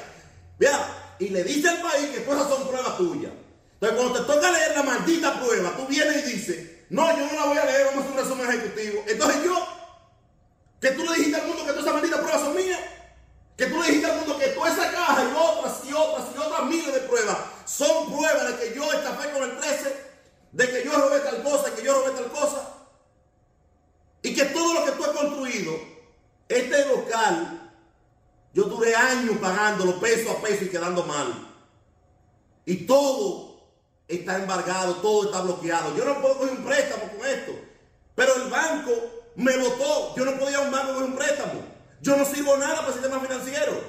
Vea, 0.57 1.15
y 1.19 1.29
le 1.29 1.43
dice 1.43 1.69
al 1.69 1.81
país 1.81 2.09
que 2.09 2.21
todas 2.21 2.47
son 2.47 2.67
pruebas 2.67 2.97
tuyas. 2.97 3.31
Entonces, 3.73 3.99
cuando 3.99 4.19
te 4.19 4.33
toca 4.33 4.51
leer 4.51 4.71
la 4.75 4.83
maldita 4.83 5.39
prueba, 5.39 5.75
tú 5.75 5.85
vienes 5.87 6.25
y 6.25 6.31
dices, 6.31 6.69
no, 6.89 7.09
yo 7.17 7.25
no 7.27 7.33
la 7.33 7.45
voy 7.45 7.57
a 7.57 7.65
leer, 7.65 7.85
vamos 7.87 8.05
a 8.05 8.07
hacer 8.07 8.11
un 8.11 8.23
resumen 8.23 8.49
ejecutivo. 8.49 9.03
Entonces 9.07 9.43
yo, 9.43 9.67
que 10.79 10.91
tú 10.91 11.03
le 11.03 11.15
dijiste 11.15 11.41
al 11.41 11.47
mundo 11.47 11.63
que 11.63 11.69
todas 11.69 11.83
esas 11.83 11.93
malditas 11.93 12.19
pruebas 12.21 12.41
son 12.41 12.55
mías, 12.55 12.79
que 13.57 13.65
tú 13.65 13.81
le 13.81 13.87
dijiste 13.87 14.11
al 14.11 14.17
mundo 14.17 14.37
que 14.37 14.47
toda 14.47 14.69
esa 14.71 14.91
caja 14.91 15.23
y 15.23 15.35
otras 15.35 15.73
y 15.89 15.93
otras 15.93 16.25
y 16.33 16.37
otras 16.37 16.65
miles 16.65 16.93
de 16.93 16.99
pruebas 17.01 17.37
son 17.65 18.13
pruebas 18.13 18.47
de 18.47 18.69
que 18.69 18.75
yo 18.75 18.93
estafé 18.93 19.31
con 19.31 19.43
el 19.43 19.57
13, 19.57 20.06
de 20.51 20.69
que 20.69 20.83
yo 20.83 20.93
robé 20.93 21.19
tal 21.19 21.43
cosa, 21.43 21.75
que 21.75 21.83
yo 21.83 21.93
robé 21.93 22.11
tal 22.11 22.31
cosa. 22.31 22.73
Y 24.21 24.33
que 24.33 24.45
todo 24.45 24.73
lo 24.73 24.85
que 24.85 24.91
tú 24.91 25.03
has 25.03 25.11
construido, 25.11 25.73
este 26.49 26.85
local, 26.85 27.71
yo 28.53 28.63
duré 28.63 28.95
años 28.95 29.37
pagándolo 29.37 29.99
peso 29.99 30.31
a 30.31 30.41
peso 30.41 30.65
y 30.65 30.69
quedando 30.69 31.03
mal. 31.03 31.47
Y 32.65 32.85
todo 32.85 33.61
está 34.07 34.37
embargado, 34.37 34.95
todo 34.95 35.25
está 35.25 35.41
bloqueado. 35.41 35.95
Yo 35.95 36.05
no 36.05 36.21
puedo 36.21 36.37
coger 36.39 36.57
un 36.57 36.65
préstamo 36.65 37.03
con 37.17 37.27
esto. 37.27 37.51
Pero 38.15 38.35
el 38.35 38.49
banco 38.49 38.91
me 39.35 39.55
votó. 39.57 40.15
Yo 40.15 40.25
no 40.25 40.39
podía 40.39 40.61
un 40.61 40.71
banco 40.71 40.93
coger 40.93 41.09
un 41.09 41.15
préstamo. 41.15 41.61
Yo 42.01 42.17
no 42.17 42.25
sirvo 42.25 42.57
nada 42.57 42.77
para 42.77 42.87
el 42.87 42.93
sistema 42.93 43.19
financiero. 43.19 43.79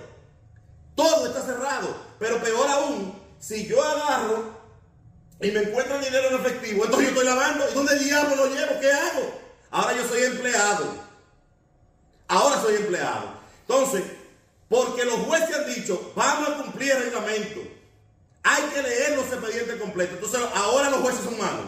Todo 0.95 1.27
está 1.27 1.43
cerrado. 1.43 1.97
Pero 2.19 2.41
peor 2.43 2.69
aún, 2.69 3.21
si 3.39 3.67
yo 3.67 3.83
agarro 3.83 4.58
y 5.41 5.51
me 5.53 5.61
encuentro 5.61 5.99
dinero 6.01 6.29
en 6.29 6.35
efectivo, 6.35 6.85
entonces 6.85 7.11
yo 7.11 7.15
estoy 7.15 7.27
lavando. 7.27 7.71
¿Y 7.71 7.75
dónde 7.75 7.99
diablo 7.99 8.37
lo 8.37 8.47
llevo? 8.47 8.81
¿Qué 8.81 8.93
hago? 8.93 9.41
Ahora 9.71 9.97
yo 9.97 10.09
soy 10.09 10.23
empleado. 10.25 10.95
Ahora 12.27 12.61
soy 12.61 12.77
empleado. 12.77 13.35
Entonces, 13.61 14.03
porque 14.69 15.05
los 15.05 15.21
jueces 15.21 15.57
han 15.57 15.75
dicho, 15.75 16.13
vamos 16.17 16.49
a 16.49 16.63
cumplir 16.63 16.93
el 16.93 17.05
reglamento. 17.05 17.61
Hay 18.43 18.63
que 18.65 18.83
leer 18.83 19.17
los 19.17 19.27
expedientes 19.27 19.81
completos. 19.81 20.17
Entonces, 20.17 20.41
ahora 20.55 20.91
los 20.91 21.01
jueces 21.01 21.25
son 21.25 21.39
malos. 21.39 21.67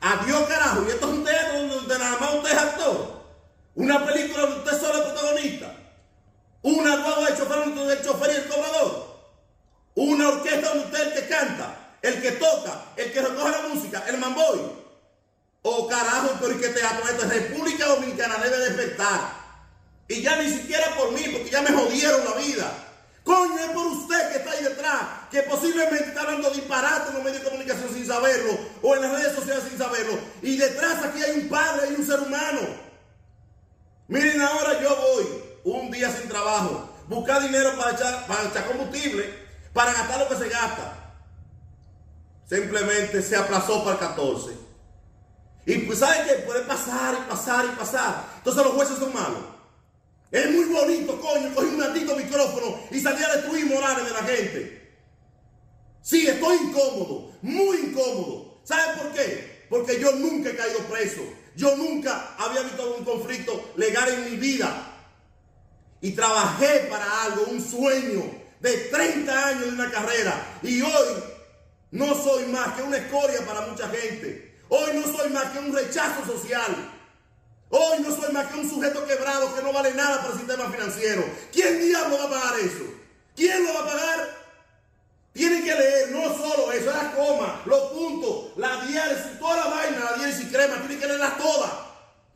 Adiós, 0.00 0.42
carajo. 0.48 0.84
Y 0.86 0.90
esto 0.90 1.06
es 1.06 1.12
un 1.12 1.24
teatro 1.24 1.66
donde 1.66 1.98
nada 1.98 2.18
más 2.18 2.34
usted 2.34 2.52
es 2.52 2.58
actor. 2.58 3.18
Una 3.74 4.06
película 4.06 4.42
donde 4.42 4.58
usted 4.58 4.80
solo 4.80 4.98
es 4.98 5.12
protagonista. 5.12 5.74
Una 6.62 6.96
guagua 6.96 7.30
de 7.30 7.36
chofer 7.36 7.74
donde 7.74 7.94
el 7.94 8.04
chofer 8.04 8.30
y 8.30 8.36
el 8.36 8.48
cobrador. 8.48 9.08
Una 9.94 10.28
orquesta 10.28 10.68
donde 10.68 10.84
usted 10.84 11.00
es 11.00 11.06
el 11.06 11.22
que 11.22 11.28
canta, 11.28 11.87
el 12.02 12.22
que 12.22 12.32
toca, 12.32 12.84
el 12.96 13.12
que 13.12 13.20
recoge 13.20 13.50
la 13.50 13.68
música, 13.68 14.04
el 14.08 14.18
mamboy. 14.18 14.60
Oh 15.62 15.88
carajo, 15.88 16.30
pero 16.40 16.52
¿y 16.52 16.58
qué 16.58 16.68
teatro 16.68 17.04
es 17.04 17.14
este? 17.14 17.26
República 17.26 17.86
Dominicana 17.86 18.38
debe 18.38 18.58
despertar. 18.58 19.38
Y 20.08 20.22
ya 20.22 20.36
ni 20.36 20.50
siquiera 20.50 20.94
por 20.96 21.12
mí, 21.12 21.22
porque 21.32 21.50
ya 21.50 21.62
me 21.62 21.70
jodieron 21.70 22.24
la 22.24 22.34
vida. 22.34 22.72
Coño, 23.24 23.58
es 23.58 23.70
por 23.72 23.86
usted 23.88 24.30
que 24.30 24.38
está 24.38 24.52
ahí 24.52 24.64
detrás, 24.64 25.02
que 25.30 25.42
posiblemente 25.42 26.06
está 26.06 26.22
hablando 26.22 26.48
disparate 26.50 27.10
en 27.10 27.14
los 27.16 27.24
medios 27.24 27.42
de 27.42 27.50
comunicación 27.50 27.92
sin 27.92 28.06
saberlo, 28.06 28.58
o 28.80 28.94
en 28.94 29.02
las 29.02 29.12
redes 29.12 29.34
sociales 29.34 29.64
sin 29.68 29.76
saberlo. 29.76 30.18
Y 30.40 30.56
detrás 30.56 31.04
aquí 31.04 31.22
hay 31.22 31.40
un 31.40 31.48
padre 31.48 31.90
y 31.90 31.94
un 32.00 32.06
ser 32.06 32.20
humano. 32.20 32.60
Miren, 34.06 34.40
ahora 34.40 34.80
yo 34.80 34.96
voy 34.96 35.26
un 35.64 35.90
día 35.90 36.10
sin 36.10 36.30
trabajo, 36.30 36.88
buscar 37.08 37.42
dinero 37.42 37.76
para 37.76 37.92
echar, 37.92 38.26
para 38.26 38.44
echar 38.44 38.66
combustible, 38.66 39.34
para 39.74 39.92
gastar 39.92 40.20
lo 40.20 40.28
que 40.30 40.36
se 40.36 40.48
gasta. 40.48 40.97
Simplemente 42.48 43.22
se 43.22 43.36
aplazó 43.36 43.84
para 43.84 43.94
el 43.94 43.98
14. 43.98 44.50
Y 45.66 45.78
pues, 45.80 45.98
¿saben 45.98 46.26
qué? 46.26 46.34
Puede 46.44 46.62
pasar 46.62 47.14
y 47.14 47.30
pasar 47.30 47.66
y 47.66 47.76
pasar. 47.76 48.24
Entonces 48.38 48.64
los 48.64 48.72
jueces 48.72 48.98
son 48.98 49.12
malos. 49.12 49.44
Es 50.30 50.50
muy 50.50 50.64
bonito, 50.64 51.20
coño, 51.20 51.54
coger 51.54 51.68
un 51.70 51.78
maldito 51.78 52.16
micrófono 52.16 52.80
y 52.90 53.00
salir 53.00 53.24
a 53.24 53.36
destruir 53.36 53.66
morales 53.66 54.04
de 54.04 54.10
la 54.10 54.22
gente. 54.22 54.96
Sí, 56.00 56.26
estoy 56.26 56.56
incómodo, 56.56 57.32
muy 57.42 57.76
incómodo. 57.78 58.60
¿Saben 58.64 58.98
por 58.98 59.12
qué? 59.12 59.66
Porque 59.68 60.00
yo 60.00 60.12
nunca 60.12 60.50
he 60.50 60.56
caído 60.56 60.78
preso. 60.80 61.20
Yo 61.54 61.76
nunca 61.76 62.34
había 62.38 62.62
visto 62.62 62.94
un 62.96 63.04
conflicto 63.04 63.72
legal 63.76 64.08
en 64.08 64.30
mi 64.30 64.36
vida. 64.36 64.94
Y 66.00 66.12
trabajé 66.12 66.86
para 66.88 67.24
algo, 67.24 67.44
un 67.50 67.60
sueño 67.60 68.22
de 68.60 68.72
30 68.72 69.46
años 69.48 69.64
de 69.66 69.72
una 69.72 69.90
carrera. 69.90 70.60
Y 70.62 70.80
hoy 70.80 71.37
no 71.90 72.14
soy 72.14 72.46
más 72.46 72.74
que 72.74 72.82
una 72.82 72.98
escoria 72.98 73.44
para 73.46 73.62
mucha 73.62 73.88
gente. 73.88 74.56
Hoy 74.68 74.90
no 74.94 75.16
soy 75.16 75.30
más 75.30 75.44
que 75.46 75.58
un 75.58 75.74
rechazo 75.74 76.24
social. 76.26 76.92
Hoy 77.70 78.00
no 78.00 78.14
soy 78.14 78.32
más 78.32 78.46
que 78.46 78.58
un 78.58 78.68
sujeto 78.68 79.06
quebrado 79.06 79.54
que 79.54 79.62
no 79.62 79.72
vale 79.72 79.94
nada 79.94 80.18
para 80.18 80.32
el 80.32 80.38
sistema 80.38 80.70
financiero. 80.70 81.24
¿Quién 81.52 81.80
diablo 81.80 82.18
va 82.18 82.24
a 82.24 82.30
pagar 82.30 82.60
eso? 82.60 82.84
¿Quién 83.34 83.64
lo 83.64 83.74
va 83.74 83.80
a 83.80 83.86
pagar? 83.86 84.38
Tienen 85.32 85.62
que 85.62 85.74
leer 85.74 86.10
no 86.10 86.36
solo 86.36 86.72
eso, 86.72 86.90
la 86.90 87.12
coma, 87.12 87.62
los 87.64 87.92
puntos, 87.92 88.56
la 88.56 88.84
diálisis, 88.84 89.38
toda 89.38 89.56
la 89.56 89.66
vaina, 89.66 90.10
la 90.10 90.16
diálisis 90.16 90.48
crema, 90.48 90.76
tienen 90.78 90.98
que 90.98 91.06
leerlas 91.06 91.38
todas. 91.38 91.70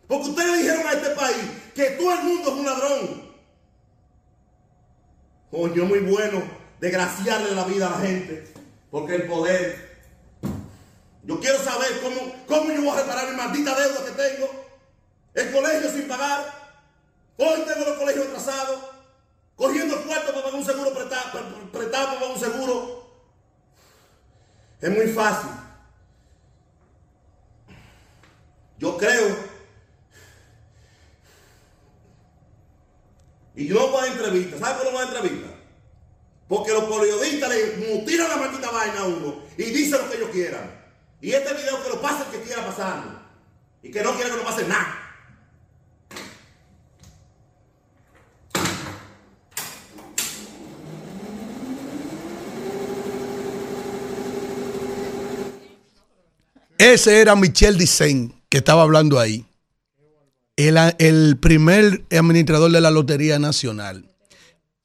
Porque 0.06 0.28
ustedes 0.28 0.58
dijeron 0.58 0.86
a 0.86 0.92
este 0.92 1.10
país 1.10 1.44
que 1.74 1.90
todo 1.90 2.12
el 2.12 2.22
mundo 2.22 2.50
es 2.50 2.54
un 2.54 2.66
ladrón. 2.66 3.32
Coño, 5.50 5.84
muy 5.84 5.98
bueno 6.00 6.42
desgraciarle 6.80 7.54
la 7.54 7.64
vida 7.64 7.86
a 7.88 7.90
la 7.90 8.06
gente. 8.06 8.51
Porque 8.92 9.14
el 9.14 9.26
poder. 9.26 9.90
Yo 11.24 11.40
quiero 11.40 11.58
saber 11.58 12.02
cómo, 12.02 12.44
cómo 12.46 12.70
yo 12.70 12.82
voy 12.82 12.90
a 12.90 13.00
reparar 13.00 13.30
mi 13.30 13.36
maldita 13.36 13.74
deuda 13.74 14.04
que 14.04 14.10
tengo. 14.10 14.50
El 15.32 15.50
colegio 15.50 15.90
sin 15.90 16.06
pagar. 16.06 16.44
Hoy 17.38 17.62
tengo 17.66 17.86
los 17.86 17.96
colegios 17.96 18.26
atrasados. 18.26 18.80
Cogiendo 19.56 19.98
el 19.98 20.04
cuarto 20.04 20.32
para 20.32 20.42
pagar 20.42 20.54
un 20.54 20.64
seguro 20.66 20.92
prestado, 20.92 21.70
prestado 21.72 22.06
para 22.06 22.20
pagar 22.20 22.34
un 22.34 22.40
seguro. 22.40 23.06
Es 24.82 24.90
muy 24.90 25.06
fácil. 25.08 25.50
Yo 28.78 28.98
creo. 28.98 29.36
Y 33.54 33.68
yo 33.68 33.74
no 33.74 33.88
voy 33.88 34.06
a 34.06 34.12
entrevistas. 34.12 34.60
¿Sabe 34.60 34.74
por 34.74 34.82
qué 34.82 34.90
no 34.90 34.98
voy 34.98 35.06
a 35.06 35.08
entrevistas? 35.08 35.51
Porque 36.52 36.70
los 36.70 36.84
periodistas 36.84 37.48
le 37.48 37.76
mutilan 37.78 38.28
la 38.28 38.36
maldita 38.36 38.70
vaina 38.70 39.00
a 39.00 39.04
uno 39.06 39.40
y 39.56 39.62
dicen 39.62 39.92
lo 40.02 40.10
que 40.10 40.18
ellos 40.18 40.28
quieran. 40.30 40.70
Y 41.22 41.32
este 41.32 41.54
video 41.54 41.82
que 41.82 41.88
lo 41.88 42.02
pase 42.02 42.24
el 42.24 42.30
que 42.30 42.46
quiera 42.46 42.66
pasarlo. 42.66 43.10
Y 43.82 43.90
que 43.90 44.02
no 44.02 44.14
quiera 44.14 44.28
que 44.28 44.36
no 44.36 44.44
pase 44.44 44.68
nada. 44.68 44.98
Ese 56.76 57.22
era 57.22 57.34
Michel 57.34 57.78
Dicen 57.78 58.42
que 58.50 58.58
estaba 58.58 58.82
hablando 58.82 59.18
ahí. 59.18 59.46
El, 60.56 60.76
el, 60.98 61.38
primer 61.38 62.04
administrador 62.10 62.70
de 62.70 62.82
la 62.82 62.90
Lotería 62.90 63.38
Nacional 63.38 64.11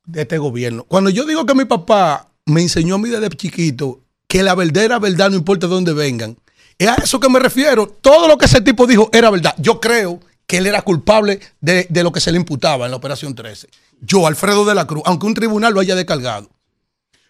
de 0.08 0.24
este 0.24 0.40
gobierno. 0.40 0.84
Cuando 0.86 1.12
yo 1.12 1.26
digo 1.26 1.46
que 1.46 1.54
mi 1.54 1.66
papá 1.66 2.32
me 2.46 2.62
enseñó 2.62 2.96
a 2.96 2.98
mí 2.98 3.10
desde 3.10 3.30
chiquito 3.30 4.02
que 4.28 4.42
la 4.42 4.56
verdad 4.56 4.84
era 4.84 5.00
verdad, 5.00 5.30
no 5.30 5.36
importa 5.36 5.68
de 5.68 5.74
dónde 5.74 5.94
vengan, 5.94 6.38
es 6.80 6.88
a 6.88 6.96
eso 6.96 7.20
que 7.20 7.30
me 7.30 7.40
refiero. 7.40 7.88
Todo 7.88 8.28
lo 8.28 8.38
que 8.38 8.46
ese 8.46 8.62
tipo 8.62 8.88
dijo 8.88 9.10
era 9.14 9.30
verdad. 9.30 9.56
Yo 9.60 9.80
creo 9.80 10.20
que 10.48 10.58
él 10.58 10.66
era 10.66 10.82
culpable 10.82 11.40
de, 11.62 11.86
de 11.90 12.04
lo 12.04 12.12
que 12.12 12.20
se 12.20 12.32
le 12.32 12.38
imputaba 12.38 12.86
en 12.86 12.92
la 12.92 12.98
Operación 12.98 13.36
13. 13.36 13.68
Yo, 14.02 14.28
Alfredo 14.28 14.66
de 14.66 14.76
la 14.76 14.86
Cruz, 14.86 15.04
aunque 15.06 15.28
un 15.28 15.34
tribunal 15.34 15.74
lo 15.74 15.80
haya 15.80 15.96
descargado. 15.96 16.50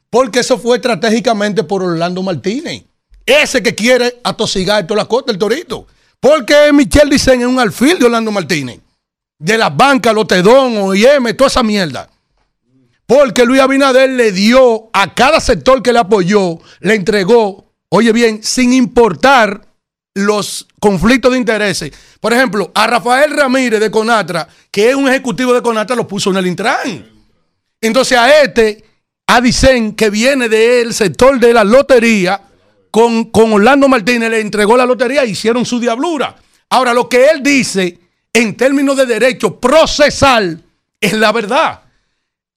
Porque 0.10 0.40
eso 0.40 0.58
fue 0.58 0.78
estratégicamente 0.78 1.64
por 1.64 1.84
Orlando 1.84 2.24
Martínez. 2.24 2.84
Ese 3.26 3.62
que 3.62 3.76
quiere 3.76 4.20
atosigar 4.24 4.86
toda 4.88 5.04
la 5.04 5.06
costa 5.08 5.32
del 5.32 5.40
torito. 5.40 5.88
Porque 6.20 6.72
Michelle 6.74 7.12
Dicen 7.12 7.42
es 7.42 7.48
un 7.48 7.60
alfil 7.60 8.00
de 8.00 8.06
Orlando 8.06 8.32
Martínez. 8.32 8.80
De 9.40 9.58
las 9.58 9.76
bancas, 9.76 10.14
Lotedón, 10.14 10.78
OIM, 10.78 11.36
toda 11.36 11.48
esa 11.48 11.64
mierda. 11.64 12.10
Porque 13.08 13.46
Luis 13.46 13.62
Abinader 13.62 14.10
le 14.10 14.34
dio 14.34 14.90
a 14.92 15.16
cada 15.16 15.40
sector 15.40 15.82
que 15.82 15.94
le 15.94 16.00
apoyó, 16.00 16.60
le 16.82 16.94
entregó, 16.94 17.74
oye 17.90 18.12
bien, 18.12 18.44
sin 18.44 18.74
importar 18.74 19.66
los 20.14 20.68
conflictos 20.80 21.32
de 21.32 21.38
intereses. 21.38 21.92
Por 22.20 22.34
ejemplo, 22.34 22.70
a 22.76 22.86
Rafael 22.86 23.32
Ramírez 23.32 23.80
de 23.80 23.90
Conatra, 23.90 24.48
que 24.70 24.90
es 24.90 24.96
un 24.96 25.08
ejecutivo 25.08 25.54
de 25.54 25.62
Conatra, 25.62 25.96
lo 25.96 26.06
puso 26.06 26.32
en 26.32 26.38
el 26.38 26.48
Intran. 26.48 27.10
Entonces 27.80 28.18
a 28.18 28.42
este, 28.42 28.84
a 29.26 29.40
Dicen, 29.40 29.96
que 29.96 30.10
viene 30.10 30.50
del 30.50 30.94
sector 30.94 31.40
de 31.40 31.54
la 31.54 31.64
lotería, 31.64 32.42
con, 32.92 33.26
con 33.26 33.54
Orlando 33.54 33.88
Martínez 33.88 34.30
le 34.32 34.42
entregó 34.42 34.76
la 34.76 34.86
lotería 34.86 35.24
e 35.24 35.30
hicieron 35.30 35.66
su 35.66 35.80
diablura. 35.80 36.36
Ahora, 36.70 36.94
lo 36.94 37.08
que 37.08 37.28
él 37.28 37.42
dice 37.42 38.00
en 38.34 38.58
términos 38.58 38.98
de 38.98 39.06
derecho 39.06 39.60
procesal 39.60 40.62
es 41.00 41.14
la 41.14 41.32
verdad. 41.32 41.87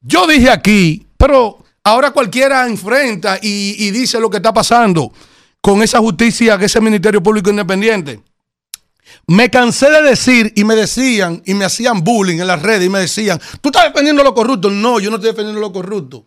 Yo 0.01 0.27
dije 0.27 0.51
aquí, 0.51 1.07
pero 1.17 1.63
ahora 1.85 2.11
cualquiera 2.11 2.67
enfrenta 2.67 3.39
y, 3.41 3.91
dice 3.91 4.19
lo 4.19 4.31
que 4.31 4.39
está 4.39 4.53
pasando 4.53 5.13
con 5.61 5.83
esa 5.83 5.99
justicia, 5.99 6.57
que 6.57 6.65
ese 6.65 6.81
Ministerio 6.81 7.23
Público 7.23 7.51
Independiente. 7.51 8.23
Me 9.27 9.51
cansé 9.51 9.91
de 9.91 10.03
decir 10.03 10.53
y 10.57 10.65
me 10.65 10.75
decían 10.75 11.43
y 11.45 11.55
me 11.55 11.65
hacían 11.65 12.03
bullying 12.03 12.39
en 12.39 12.47
las 12.47 12.63
redes 12.63 12.87
y 12.87 12.89
me 12.89 13.01
decían, 13.01 13.41
tú 13.61 13.69
estás 13.69 13.85
defendiendo 13.85 14.25
lo 14.25 14.35
corrupto. 14.35 14.71
No, 14.71 15.01
yo 15.01 15.11
no 15.11 15.17
estoy 15.17 15.31
defendiendo 15.31 15.61
lo 15.61 15.73
corrupto. 15.73 16.27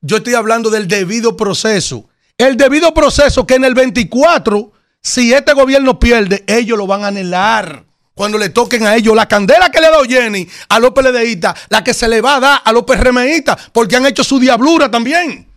Yo 0.00 0.16
estoy 0.16 0.34
hablando 0.34 0.68
del 0.68 0.88
debido 0.88 1.36
proceso. 1.36 2.08
El 2.36 2.56
debido 2.56 2.92
proceso 2.92 3.46
que 3.46 3.54
en 3.54 3.64
el 3.64 3.74
24, 3.74 4.72
si 5.00 5.32
este 5.32 5.52
gobierno 5.52 6.00
pierde, 6.00 6.42
ellos 6.48 6.76
lo 6.76 6.88
van 6.88 7.04
a 7.04 7.08
anhelar. 7.08 7.84
Cuando 8.14 8.36
le 8.36 8.50
toquen 8.50 8.86
a 8.86 8.94
ellos 8.94 9.16
la 9.16 9.26
candela 9.26 9.70
que 9.70 9.80
le 9.80 9.86
ha 9.86 9.90
dado 9.90 10.04
Jenny 10.04 10.46
a 10.68 10.78
los 10.78 10.90
PLDistas, 10.90 11.58
la 11.70 11.82
que 11.82 11.94
se 11.94 12.08
le 12.08 12.20
va 12.20 12.36
a 12.36 12.40
dar 12.40 12.62
a 12.64 12.72
los 12.72 12.84
PRMistas, 12.84 13.70
porque 13.72 13.96
han 13.96 14.06
hecho 14.06 14.22
su 14.22 14.38
diablura 14.38 14.90
también. 14.90 15.48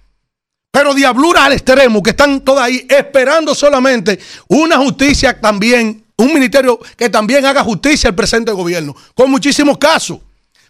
Pero 0.71 0.93
diablura 0.93 1.45
al 1.45 1.53
extremo, 1.53 2.01
que 2.01 2.11
están 2.11 2.41
todas 2.41 2.65
ahí 2.65 2.85
esperando 2.89 3.55
solamente 3.55 4.19
una 4.47 4.77
justicia 4.77 5.39
también, 5.39 6.05
un 6.17 6.33
ministerio 6.33 6.79
que 6.97 7.09
también 7.09 7.45
haga 7.45 7.63
justicia 7.63 8.09
al 8.09 8.15
presente 8.15 8.51
gobierno, 8.51 8.95
con 9.13 9.29
muchísimos 9.29 9.77
casos. 9.77 10.19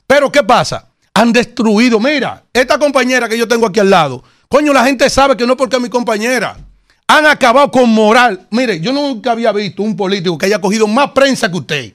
Pero 0.08 0.32
¿qué 0.32 0.44
pasa? 0.44 0.90
Han 1.14 1.32
destruido, 1.32 2.00
mira, 2.00 2.44
esta 2.54 2.78
compañera 2.78 3.30
que 3.30 3.38
yo 3.38 3.48
tengo 3.48 3.68
aquí 3.68 3.80
al 3.80 3.90
lado, 3.90 4.24
coño, 4.48 4.74
la 4.74 4.86
gente 4.86 5.10
sabe 5.10 5.38
que 5.38 5.48
no 5.48 5.56
porque 5.56 5.76
es 5.76 5.82
mi 5.82 5.90
compañera. 5.90 6.58
Han 7.08 7.26
acabado 7.26 7.70
con 7.72 7.90
moral. 7.90 8.48
Mire, 8.52 8.80
yo 8.80 8.92
nunca 8.92 9.32
había 9.32 9.52
visto 9.52 9.84
un 9.84 9.96
político 9.96 10.38
que 10.38 10.48
haya 10.48 10.60
cogido 10.60 10.88
más 10.88 11.12
prensa 11.12 11.50
que 11.50 11.58
usted. 11.58 11.94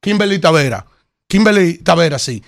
Kimberly 0.00 0.38
Tavera. 0.38 0.86
Kimberly 1.28 1.78
Tavera, 1.78 2.18
sí. 2.18 2.42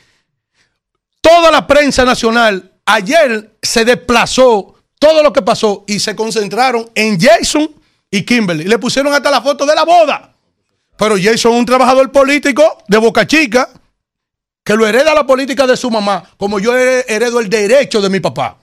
Toda 1.21 1.51
la 1.51 1.67
prensa 1.67 2.05
nacional 2.05 2.73
ayer 2.87 3.57
se 3.63 3.85
desplazó 3.85 4.75
todo 4.99 5.23
lo 5.23 5.33
que 5.33 5.43
pasó 5.43 5.85
y 5.87 6.01
se 6.01 6.17
concentraron 6.17 6.91
en 6.95 7.21
Jason 7.21 7.71
y 8.11 8.23
Kimberly. 8.23 8.65
Le 8.65 8.79
pusieron 8.79 9.13
hasta 9.13 9.31
la 9.31 9.43
foto 9.43 9.67
de 9.67 9.75
la 9.75 9.85
boda. 9.85 10.35
Pero 10.97 11.17
Jason 11.17 11.53
es 11.53 11.59
un 11.59 11.67
trabajador 11.67 12.11
político 12.13 12.79
de 12.89 12.99
Boca 12.99 13.27
Chica 13.27 13.69
que 14.65 14.77
lo 14.77 14.87
hereda 14.87 15.15
la 15.15 15.27
política 15.27 15.67
de 15.67 15.77
su 15.77 15.91
mamá, 15.91 16.23
como 16.37 16.61
yo 16.61 16.77
heredo 16.77 17.41
el 17.41 17.49
derecho 17.49 18.01
de 18.01 18.09
mi 18.09 18.21
papá. 18.21 18.59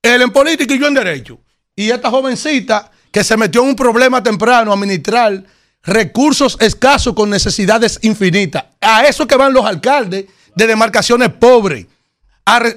Él 0.00 0.22
en 0.22 0.32
política 0.32 0.74
y 0.74 0.78
yo 0.78 0.86
en 0.86 0.94
derecho. 0.94 1.38
Y 1.74 1.90
esta 1.90 2.10
jovencita 2.10 2.90
que 3.10 3.24
se 3.24 3.36
metió 3.36 3.62
en 3.62 3.68
un 3.68 3.76
problema 3.76 4.22
temprano 4.22 4.70
a 4.70 4.74
administrar 4.74 5.42
recursos 5.82 6.56
escasos 6.60 7.14
con 7.14 7.30
necesidades 7.30 7.98
infinitas. 8.02 8.64
A 8.80 9.04
eso 9.04 9.26
que 9.26 9.36
van 9.36 9.52
los 9.52 9.64
alcaldes 9.64 10.26
de 10.54 10.66
demarcaciones 10.66 11.30
pobres. 11.30 11.86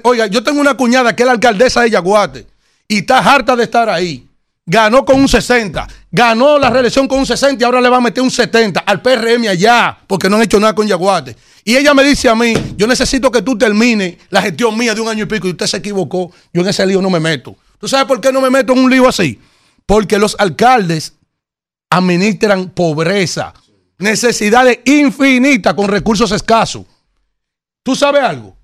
Oiga, 0.02 0.26
yo 0.26 0.42
tengo 0.42 0.60
una 0.60 0.76
cuñada 0.76 1.14
que 1.14 1.22
es 1.22 1.26
la 1.26 1.32
alcaldesa 1.32 1.82
de 1.82 1.90
Yaguate 1.90 2.46
y 2.88 2.98
está 2.98 3.18
harta 3.18 3.54
de 3.54 3.64
estar 3.64 3.88
ahí. 3.88 4.26
Ganó 4.68 5.04
con 5.04 5.20
un 5.20 5.28
60, 5.28 5.86
ganó 6.10 6.58
la 6.58 6.70
reelección 6.70 7.06
con 7.06 7.20
un 7.20 7.26
60 7.26 7.62
y 7.62 7.64
ahora 7.64 7.80
le 7.80 7.88
va 7.88 7.98
a 7.98 8.00
meter 8.00 8.20
un 8.22 8.32
70 8.32 8.80
al 8.80 9.00
PRM 9.00 9.46
allá 9.48 9.96
porque 10.08 10.28
no 10.28 10.36
han 10.36 10.42
hecho 10.42 10.58
nada 10.58 10.74
con 10.74 10.88
Yaguate. 10.88 11.36
Y 11.64 11.76
ella 11.76 11.94
me 11.94 12.02
dice 12.02 12.28
a 12.28 12.34
mí, 12.34 12.54
yo 12.76 12.86
necesito 12.86 13.30
que 13.30 13.42
tú 13.42 13.56
termines 13.56 14.16
la 14.30 14.42
gestión 14.42 14.76
mía 14.76 14.94
de 14.94 15.00
un 15.00 15.08
año 15.08 15.24
y 15.24 15.26
pico 15.26 15.46
y 15.46 15.50
usted 15.50 15.66
se 15.66 15.76
equivocó, 15.76 16.32
yo 16.52 16.62
en 16.62 16.68
ese 16.68 16.84
lío 16.84 17.00
no 17.00 17.10
me 17.10 17.20
meto. 17.20 17.54
¿Tú 17.78 17.88
sabes 17.88 18.06
por 18.06 18.20
qué 18.20 18.32
no 18.32 18.40
me 18.40 18.50
meto 18.50 18.72
en 18.72 18.80
un 18.80 18.90
lío 18.90 19.08
así? 19.08 19.40
Porque 19.84 20.18
los 20.18 20.36
alcaldes 20.38 21.14
administran 21.90 22.70
pobreza, 22.70 23.54
necesidades 23.98 24.80
infinitas 24.84 25.74
con 25.74 25.88
recursos 25.88 26.32
escasos. 26.32 26.84
¿Tú 27.82 27.94
sabes 27.94 28.22
algo? 28.22 28.56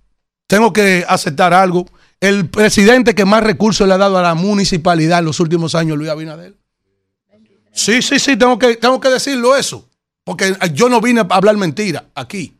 Tengo 0.46 0.72
que 0.72 1.04
aceptar 1.08 1.54
algo. 1.54 1.86
El 2.20 2.48
presidente 2.48 3.14
que 3.14 3.24
más 3.24 3.42
recursos 3.42 3.86
le 3.86 3.94
ha 3.94 3.98
dado 3.98 4.18
a 4.18 4.22
la 4.22 4.34
municipalidad 4.34 5.20
en 5.20 5.26
los 5.26 5.40
últimos 5.40 5.74
años, 5.74 5.96
Luis 5.96 6.10
Abinader. 6.10 6.54
Sí, 7.72 8.02
sí, 8.02 8.18
sí, 8.18 8.36
tengo 8.36 8.58
que, 8.58 8.76
tengo 8.76 9.00
que 9.00 9.08
decirlo 9.08 9.56
eso. 9.56 9.88
Porque 10.24 10.56
yo 10.74 10.88
no 10.88 11.00
vine 11.00 11.20
a 11.20 11.26
hablar 11.30 11.56
mentira 11.56 12.06
aquí. 12.14 12.54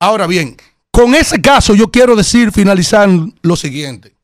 Ahora 0.00 0.26
bien, 0.26 0.56
con 0.90 1.14
ese 1.14 1.40
caso 1.40 1.74
yo 1.74 1.90
quiero 1.90 2.16
decir, 2.16 2.50
finalizar 2.50 3.08
lo 3.42 3.56
siguiente. 3.56 4.14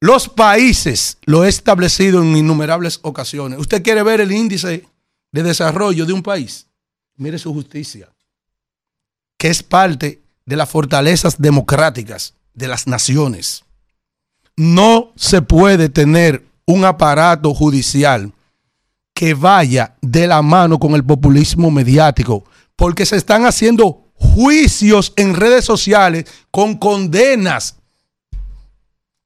Los 0.00 0.28
países 0.28 1.18
lo 1.24 1.44
he 1.44 1.48
establecido 1.48 2.22
en 2.22 2.36
innumerables 2.36 3.00
ocasiones. 3.02 3.58
¿Usted 3.58 3.82
quiere 3.82 4.02
ver 4.02 4.20
el 4.20 4.30
índice 4.30 4.84
de 5.32 5.42
desarrollo 5.42 6.06
de 6.06 6.12
un 6.12 6.22
país? 6.22 6.66
Mire 7.16 7.38
su 7.38 7.52
justicia, 7.52 8.08
que 9.36 9.48
es 9.48 9.62
parte 9.62 10.22
de 10.46 10.56
las 10.56 10.68
fortalezas 10.68 11.40
democráticas 11.40 12.34
de 12.54 12.68
las 12.68 12.86
naciones. 12.86 13.64
No 14.56 15.12
se 15.16 15.42
puede 15.42 15.88
tener 15.88 16.44
un 16.64 16.84
aparato 16.84 17.52
judicial 17.52 18.32
que 19.14 19.34
vaya 19.34 19.96
de 20.00 20.28
la 20.28 20.42
mano 20.42 20.78
con 20.78 20.94
el 20.94 21.04
populismo 21.04 21.72
mediático, 21.72 22.44
porque 22.76 23.04
se 23.04 23.16
están 23.16 23.46
haciendo 23.46 24.04
juicios 24.14 25.12
en 25.16 25.34
redes 25.34 25.64
sociales 25.64 26.26
con 26.52 26.76
condenas 26.76 27.77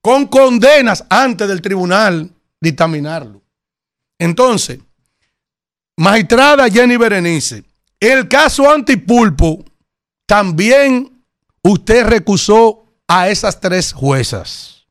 con 0.02 0.26
condenas 0.26 1.04
antes 1.08 1.48
del 1.48 1.62
tribunal 1.62 2.30
dictaminarlo. 2.60 3.40
Entonces, 4.18 4.80
magistrada 5.96 6.68
Jenny 6.68 6.96
Berenice, 6.96 7.64
el 7.98 8.28
caso 8.28 8.70
antipulpo, 8.70 9.64
también 10.26 11.24
usted 11.62 12.04
recusó 12.06 12.84
a 13.06 13.28
esas 13.28 13.60
tres 13.60 13.92
juezas. 13.92 14.86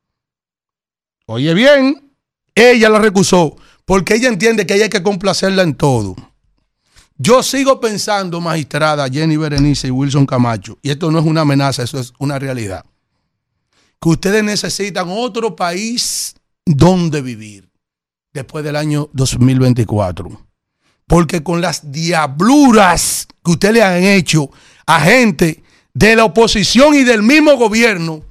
Oye 1.26 1.52
bien, 1.54 2.12
ella 2.54 2.88
la 2.88 2.98
recusó 2.98 3.56
porque 3.84 4.14
ella 4.14 4.28
entiende 4.28 4.66
que 4.66 4.74
hay 4.74 4.88
que 4.88 5.02
complacerla 5.02 5.62
en 5.62 5.74
todo. 5.74 6.16
Yo 7.18 7.42
sigo 7.42 7.80
pensando, 7.80 8.40
magistrada 8.40 9.08
Jenny 9.08 9.36
Berenice 9.36 9.88
y 9.88 9.90
Wilson 9.90 10.24
Camacho, 10.24 10.78
y 10.82 10.90
esto 10.90 11.10
no 11.10 11.18
es 11.18 11.26
una 11.26 11.42
amenaza, 11.42 11.82
eso 11.82 12.00
es 12.00 12.12
una 12.18 12.38
realidad 12.38 12.84
que 14.02 14.08
ustedes 14.08 14.42
necesitan 14.42 15.06
otro 15.08 15.54
país 15.54 16.34
donde 16.66 17.22
vivir 17.22 17.70
después 18.32 18.64
del 18.64 18.74
año 18.74 19.08
2024. 19.12 20.28
Porque 21.06 21.44
con 21.44 21.60
las 21.60 21.92
diabluras 21.92 23.28
que 23.44 23.52
ustedes 23.52 23.74
le 23.74 23.82
han 23.84 24.02
hecho 24.02 24.50
a 24.86 25.00
gente 25.00 25.62
de 25.94 26.16
la 26.16 26.24
oposición 26.24 26.96
y 26.96 27.04
del 27.04 27.22
mismo 27.22 27.56
gobierno, 27.56 28.22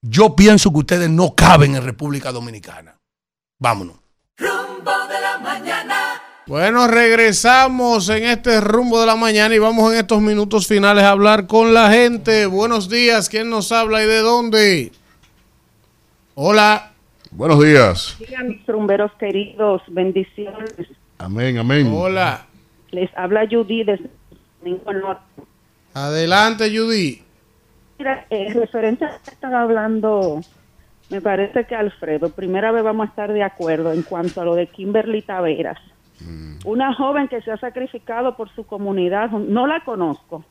yo 0.00 0.34
pienso 0.34 0.72
que 0.72 0.78
ustedes 0.78 1.10
no 1.10 1.34
caben 1.34 1.74
en 1.74 1.84
República 1.84 2.32
Dominicana. 2.32 2.96
Vámonos. 3.60 3.96
Rumbo 4.38 4.92
de 5.08 5.20
la 5.20 5.38
mañana. 5.38 6.22
Bueno, 6.46 6.88
regresamos 6.88 8.08
en 8.08 8.24
este 8.24 8.62
rumbo 8.62 8.98
de 9.00 9.06
la 9.06 9.16
mañana 9.16 9.54
y 9.54 9.58
vamos 9.58 9.92
en 9.92 9.98
estos 9.98 10.22
minutos 10.22 10.66
finales 10.66 11.04
a 11.04 11.10
hablar 11.10 11.46
con 11.46 11.74
la 11.74 11.90
gente. 11.90 12.46
Buenos 12.46 12.88
días, 12.88 13.28
¿quién 13.28 13.50
nos 13.50 13.72
habla 13.72 14.02
y 14.02 14.06
de 14.06 14.18
dónde? 14.18 14.92
Hola. 16.34 16.92
Buenos 17.30 17.62
días. 17.62 18.16
Digan 18.18 18.48
mis 18.48 18.66
rumberos 18.66 19.12
queridos, 19.18 19.82
bendiciones. 19.88 20.74
Amén, 21.18 21.58
amén. 21.58 21.90
Hola. 21.92 22.46
Les 22.90 23.10
habla 23.16 23.46
Judy 23.50 23.84
desde 23.84 24.10
Domingo 24.60 24.92
Norte. 24.94 25.42
Adelante, 25.92 26.74
Judy. 26.74 27.22
Mira, 27.98 28.26
eh, 28.30 28.50
referente 28.54 29.04
a 29.04 29.12
lo 29.12 29.18
que 29.22 29.30
estaba 29.30 29.60
hablando, 29.60 30.40
me 31.10 31.20
parece 31.20 31.66
que 31.66 31.74
Alfredo, 31.74 32.30
primera 32.30 32.72
vez 32.72 32.82
vamos 32.82 33.06
a 33.06 33.10
estar 33.10 33.30
de 33.30 33.42
acuerdo 33.42 33.92
en 33.92 34.02
cuanto 34.02 34.40
a 34.40 34.44
lo 34.46 34.54
de 34.54 34.68
Kimberly 34.68 35.20
Taveras. 35.20 35.78
Una 36.64 36.94
joven 36.94 37.28
que 37.28 37.42
se 37.42 37.50
ha 37.50 37.58
sacrificado 37.58 38.36
por 38.36 38.48
su 38.54 38.64
comunidad, 38.64 39.30
no 39.30 39.66
la 39.66 39.84
conozco, 39.84 40.44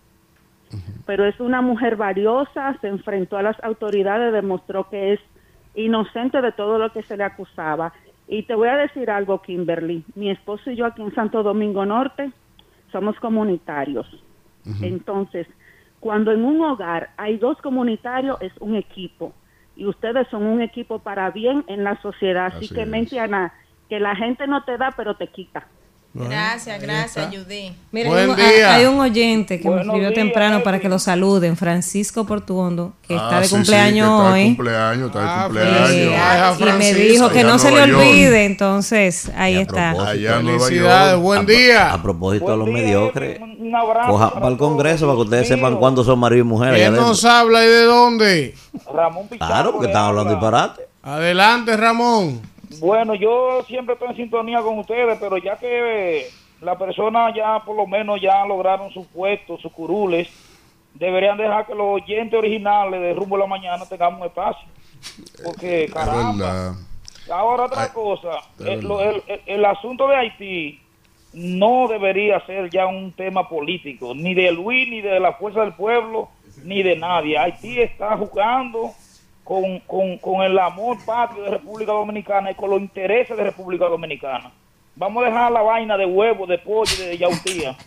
pero 1.08 1.26
es 1.26 1.40
una 1.40 1.62
mujer 1.62 1.96
valiosa, 1.96 2.78
se 2.82 2.88
enfrentó 2.88 3.38
a 3.38 3.42
las 3.42 3.62
autoridades, 3.64 4.34
demostró 4.34 4.90
que 4.90 5.14
es 5.14 5.20
inocente 5.76 6.42
de 6.42 6.52
todo 6.52 6.78
lo 6.78 6.92
que 6.92 7.04
se 7.04 7.18
le 7.18 7.24
acusaba. 7.24 7.94
Y 8.28 8.44
te 8.44 8.56
voy 8.56 8.70
a 8.70 8.78
decir 8.78 9.10
algo, 9.10 9.42
Kimberly. 9.42 10.04
Mi 10.16 10.30
esposo 10.30 10.72
y 10.72 10.76
yo 10.76 10.86
aquí 10.86 11.02
en 11.02 11.14
Santo 11.14 11.44
Domingo 11.44 11.86
Norte 11.86 12.32
somos 12.92 13.20
comunitarios. 13.20 14.08
Entonces, 14.82 15.48
cuando 16.00 16.32
en 16.32 16.46
un 16.46 16.62
hogar 16.62 17.10
hay 17.18 17.38
dos 17.38 17.58
comunitarios, 17.62 18.40
es 18.42 18.54
un 18.60 18.76
equipo. 18.76 19.34
Y 19.76 19.86
ustedes 19.86 20.28
son 20.30 20.44
un 20.44 20.62
equipo 20.62 21.00
para 21.00 21.32
bien 21.32 21.64
en 21.68 21.84
la 21.84 22.00
sociedad. 22.02 22.48
Así, 22.48 22.66
Así 22.66 22.76
que, 22.76 22.86
mente, 22.86 23.20
Ana, 23.20 23.54
que 23.90 24.00
la 24.00 24.16
gente 24.16 24.46
no 24.48 24.64
te 24.64 24.78
da, 24.78 24.92
pero 24.96 25.16
te 25.16 25.28
quita. 25.28 25.68
Gracias, 26.14 26.82
gracias, 26.82 27.26
está. 27.26 27.38
Judy. 27.38 27.74
Mira, 27.94 28.10
Buen 28.10 28.22
hay, 28.24 28.30
un, 28.30 28.36
día. 28.36 28.76
hay 28.76 28.86
un 28.86 29.00
oyente 29.00 29.62
que 29.62 29.70
me 29.70 29.78
escribió 29.82 30.10
días, 30.10 30.14
temprano 30.14 30.62
para 30.62 30.78
que 30.80 30.90
lo 30.90 31.00
saluden, 31.00 31.56
Francisco 31.56 32.26
Portuondo, 32.26 32.92
que 33.08 33.16
está 33.16 33.38
Ah, 33.38 33.40
de 33.40 33.44
sí, 33.46 33.50
sí, 33.52 33.56
cumpleaños 33.56 34.10
que 34.10 34.16
está 34.18 34.28
de 34.28 34.34
hoy. 34.42 34.46
cumpleaños, 34.48 35.08
está 35.08 35.20
de 35.22 35.26
Ah, 35.30 35.44
cumpleaños. 35.46 35.88
felicidades. 35.88 36.60
y 36.60 36.64
me 36.64 36.66
Francisco. 36.66 37.00
dijo 37.14 37.30
que 37.30 37.40
Allá 37.40 37.48
no 37.50 37.60
se 37.60 37.72
le 37.72 37.88
York. 37.88 37.94
olvide, 37.98 38.46
entonces 38.46 39.32
ahí 39.38 39.56
Y 39.56 39.60
está. 39.60 39.90
Allá 39.92 40.38
Felicidades, 40.38 41.12
York. 41.14 41.22
buen 41.24 41.40
a, 41.40 41.44
día. 41.46 41.94
a 41.94 42.02
propósito 42.04 42.52
de 42.52 42.58
los 42.58 42.66
día, 42.68 42.74
mediocres, 42.76 43.40
coja 44.08 44.32
para 44.34 44.48
el. 44.50 44.58
Congreso 44.58 45.06
para 45.06 45.16
que 45.16 45.22
ustedes 45.22 45.48
Mío. 45.50 45.58
sepan 45.58 45.78
cuándo 45.78 46.04
son 46.04 46.20
marido 46.20 46.42
y 46.42 46.48
mujer. 46.48 46.76
¿Quién 46.76 46.94
nos 46.94 47.24
habla 47.24 47.64
y 47.64 47.68
de 47.68 47.84
dónde? 47.86 48.56
Ramón 48.94 49.28
Pichardo 49.30 49.48
Claro, 49.54 49.72
porque 49.72 49.88
están 49.88 50.04
hablando 50.08 50.32
habla. 50.36 50.42
disparate. 50.42 50.82
Adelante, 51.04 51.78
Ramón. 51.78 52.42
Bueno, 52.82 53.14
yo 53.14 53.62
siempre 53.68 53.94
estoy 53.94 54.10
en 54.10 54.16
sintonía 54.16 54.60
con 54.62 54.80
ustedes, 54.80 55.18
pero 55.20 55.38
ya 55.38 55.56
que 55.56 56.26
la 56.62 56.76
persona 56.78 57.32
ya 57.34 57.64
por 57.64 57.76
lo 57.76 57.86
menos 57.86 58.20
ya 58.20 58.44
lograron 58.46 58.92
sus 58.92 59.06
puestos, 59.08 59.62
sus 59.62 59.72
curules, 59.72 60.28
deberían 60.96 61.38
dejar 61.38 61.68
que 61.68 61.76
los 61.76 62.02
oyentes 62.02 62.34
originales 62.38 63.00
de 63.00 63.14
Rumbo 63.14 63.36
a 63.36 63.40
la 63.40 63.46
Mañana 63.46 63.86
tengamos 63.88 64.26
espacio. 64.26 64.68
Porque, 65.44 65.90
caramba. 65.94 66.76
Ahora 67.32 67.66
otra 67.66 67.84
Ay, 67.84 67.90
cosa, 67.94 68.30
el, 68.66 68.82
lo- 68.82 69.00
el- 69.00 69.22
el- 69.28 69.42
el 69.46 69.66
asunto 69.66 70.08
de 70.08 70.16
Haití 70.16 70.82
no 71.34 71.88
debería 71.88 72.44
ser 72.48 72.70
ya 72.72 72.88
un 72.88 73.12
tema 73.14 73.48
político, 73.48 74.14
ni 74.16 74.34
de 74.34 74.52
Luis, 74.52 74.90
ni 74.90 75.02
de 75.02 75.20
la 75.20 75.34
Fuerza 75.34 75.62
del 75.62 75.74
Pueblo, 75.74 76.30
ni 76.64 76.82
de 76.82 76.96
nadie. 76.96 77.38
Haití 77.38 77.80
está 77.80 78.18
jugando 78.18 78.92
con, 79.44 79.80
con, 79.82 80.18
con 80.18 80.42
el 80.44 80.58
amor 80.60 80.98
patrio 81.06 81.44
de 81.44 81.50
República 81.52 81.92
Dominicana 81.92 82.52
y 82.52 82.56
con 82.56 82.70
los 82.70 82.80
intereses 82.80 83.36
de 83.36 83.44
República 83.44 83.86
Dominicana. 83.86 84.52
Vamos 84.96 85.24
a 85.24 85.28
dejar 85.28 85.52
la 85.52 85.62
vaina 85.62 85.98
de 85.98 86.06
huevo, 86.06 86.46
de 86.46 86.58
pollo, 86.58 86.94
y 87.00 87.08
de 87.08 87.18
yautía. 87.18 87.78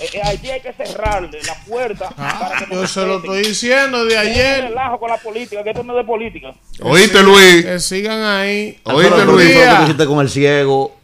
Eh, 0.00 0.08
eh, 0.14 0.20
Haití 0.24 0.50
hay 0.50 0.60
que 0.60 0.72
cerrarle 0.72 1.38
la 1.46 1.54
puerta 1.66 2.10
para 2.10 2.58
que 2.58 2.66
no 2.66 2.82
Yo 2.82 2.86
se 2.86 3.04
lo 3.04 3.18
estoy 3.18 3.42
diciendo 3.42 4.04
de 4.04 4.16
ayer. 4.16 4.64
relajo 4.64 4.98
con 4.98 5.10
la 5.10 5.18
política, 5.18 5.62
que 5.62 5.70
esto 5.70 5.82
no 5.82 5.92
es 5.92 5.98
de 5.98 6.04
política. 6.04 6.54
¿Oíste, 6.82 7.22
Luis? 7.22 7.64
Que 7.64 7.80
sigan 7.80 8.22
ahí. 8.22 8.80
¿Oíste, 8.84 9.24
Luis? 9.24 9.50
¿qué 9.96 10.06
con 10.06 10.20
el 10.20 10.30
ciego? 10.30 10.96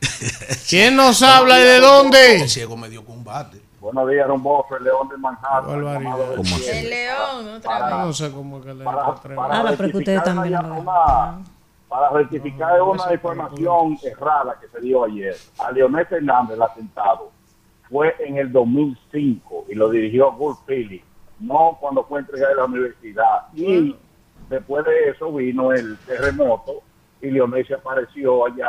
¿Quién 0.68 0.96
nos 0.96 1.22
habla 1.22 1.58
y 1.60 1.62
de 1.64 1.80
dónde? 1.80 2.36
El 2.42 2.48
ciego 2.48 2.76
me 2.76 2.88
dio 2.88 3.04
combate. 3.04 3.65
Buenos 3.86 4.10
días, 4.10 4.26
Romboso, 4.26 4.76
el 4.78 4.82
León 4.82 5.08
de 5.08 5.16
Manhattan. 5.16 5.70
El 5.70 5.84
león, 6.90 7.48
otra 7.56 7.70
Para- 7.70 7.86
vez. 7.98 8.06
No 8.06 8.12
sé 8.12 8.32
cómo 8.32 8.60
que 8.60 8.74
le 8.74 8.82
para, 8.84 9.06
atreve. 9.06 9.36
para 9.36 9.60
Ah, 9.60 9.74
pero 9.76 9.90
que 9.92 9.98
ustedes 9.98 10.24
también 10.24 10.58
una- 10.66 11.38
para 11.88 12.10
rectificar 12.10 12.82
una 12.82 13.12
información 13.12 13.96
errada 14.02 14.58
que 14.60 14.66
se 14.66 14.80
dio 14.80 15.04
ayer. 15.04 15.36
A 15.64 15.70
Leonel 15.70 16.04
Fernández 16.06 16.56
el 16.56 16.62
atentado 16.64 17.30
fue 17.88 18.12
en 18.18 18.38
el 18.38 18.50
2005 18.50 19.66
y 19.68 19.76
lo 19.76 19.88
dirigió 19.88 20.32
Bull 20.32 20.56
Phillips, 20.66 21.06
no 21.38 21.78
cuando 21.80 22.02
fue 22.02 22.18
entregado 22.18 22.54
a 22.54 22.56
la 22.56 22.64
universidad. 22.64 23.46
Y 23.54 23.94
después 24.50 24.84
de 24.84 25.10
eso 25.10 25.32
vino 25.32 25.70
el 25.70 25.96
terremoto 25.98 26.72
y 27.22 27.30
Leonel 27.30 27.64
se 27.64 27.74
apareció 27.74 28.46
allá 28.46 28.68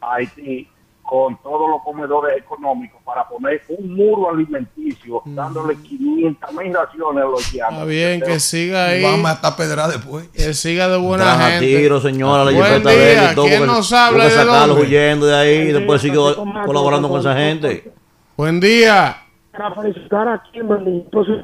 a 0.00 0.14
Haití 0.14 0.68
con 1.04 1.36
todos 1.42 1.68
los 1.70 1.82
comedores 1.84 2.38
económicos 2.38 3.00
para 3.04 3.28
poner 3.28 3.62
un 3.68 3.94
muro 3.94 4.30
alimenticio, 4.30 5.22
dándole 5.26 5.76
500 5.76 6.52
mil 6.54 6.74
raciones 6.74 7.22
a 7.24 7.26
los 7.28 7.44
haitianos. 7.46 7.72
Está 7.74 7.84
bien, 7.84 8.20
que 8.22 8.40
siga 8.40 8.86
ahí. 8.86 9.02
Vamos 9.02 9.30
a 9.30 9.34
estar 9.34 9.54
pedra 9.54 9.86
después. 9.86 10.26
Que 10.28 10.54
siga 10.54 10.88
de 10.88 10.96
buena 10.96 11.24
Traja 11.24 11.50
gente. 11.52 11.66
tiro, 11.66 12.00
señora, 12.00 12.44
la 12.44 12.52
Buen 12.52 12.82
día, 12.82 12.90
de 12.92 13.12
él 13.12 13.18
y 13.30 13.34
todo. 13.34 13.44
¿quién 13.46 13.58
porque- 13.60 13.72
nos 13.74 13.92
habla 13.92 14.24
de 14.24 14.30
sacarlos 14.30 14.78
huyendo 14.78 15.26
de 15.26 15.36
ahí 15.36 15.56
y 15.68 15.72
después 15.72 16.02
Mato, 16.04 16.66
colaborando 16.66 17.08
con 17.08 17.20
esa 17.20 17.34
gente. 17.36 17.92
Buen 18.36 18.58
día. 18.58 19.18
Para 19.52 19.74
felicitar 19.74 20.26
a 20.26 20.42
Kimberly 20.52 21.04
su 21.12 21.40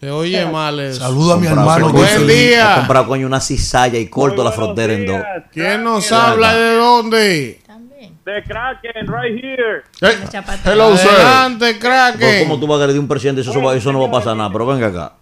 Se 0.00 0.10
oye 0.10 0.44
mal 0.44 0.78
eso. 0.80 1.00
Saludo 1.00 1.34
a 1.34 1.36
mi 1.38 1.46
hermano. 1.46 1.86
coño, 1.86 1.98
Buen 1.98 2.26
día. 2.26 2.72
he 2.72 2.76
comprado 2.80 3.06
coño 3.06 3.26
una 3.26 3.40
cizalla 3.40 3.98
y 3.98 4.08
corto 4.08 4.44
la 4.44 4.52
frontera 4.52 4.92
en 4.92 5.06
dos. 5.06 5.22
¿Quién 5.52 5.82
nos 5.84 6.10
habla 6.12 6.54
de 6.54 6.74
dónde? 6.76 7.60
También. 8.08 8.18
De 8.24 8.42
Kraken, 8.42 9.06
right 9.06 9.44
here. 9.44 9.82
Hey, 10.00 10.24
Chapata. 10.30 10.72
hello, 10.72 10.96
sir. 10.96 11.10
Adelante, 11.10 11.76
Pero 11.80 11.80
¿Cómo 11.80 12.18
Kraken. 12.18 12.60
tú 12.60 12.66
vas 12.66 12.78
a 12.80 12.82
agredir 12.84 13.00
un 13.00 13.08
presidente? 13.08 13.40
Eso, 13.40 13.72
eso 13.72 13.92
no 13.92 14.00
va 14.00 14.08
a 14.08 14.10
pasar 14.10 14.36
nada, 14.36 14.50
pero 14.52 14.66
venga 14.66 14.86
acá. 14.88 15.12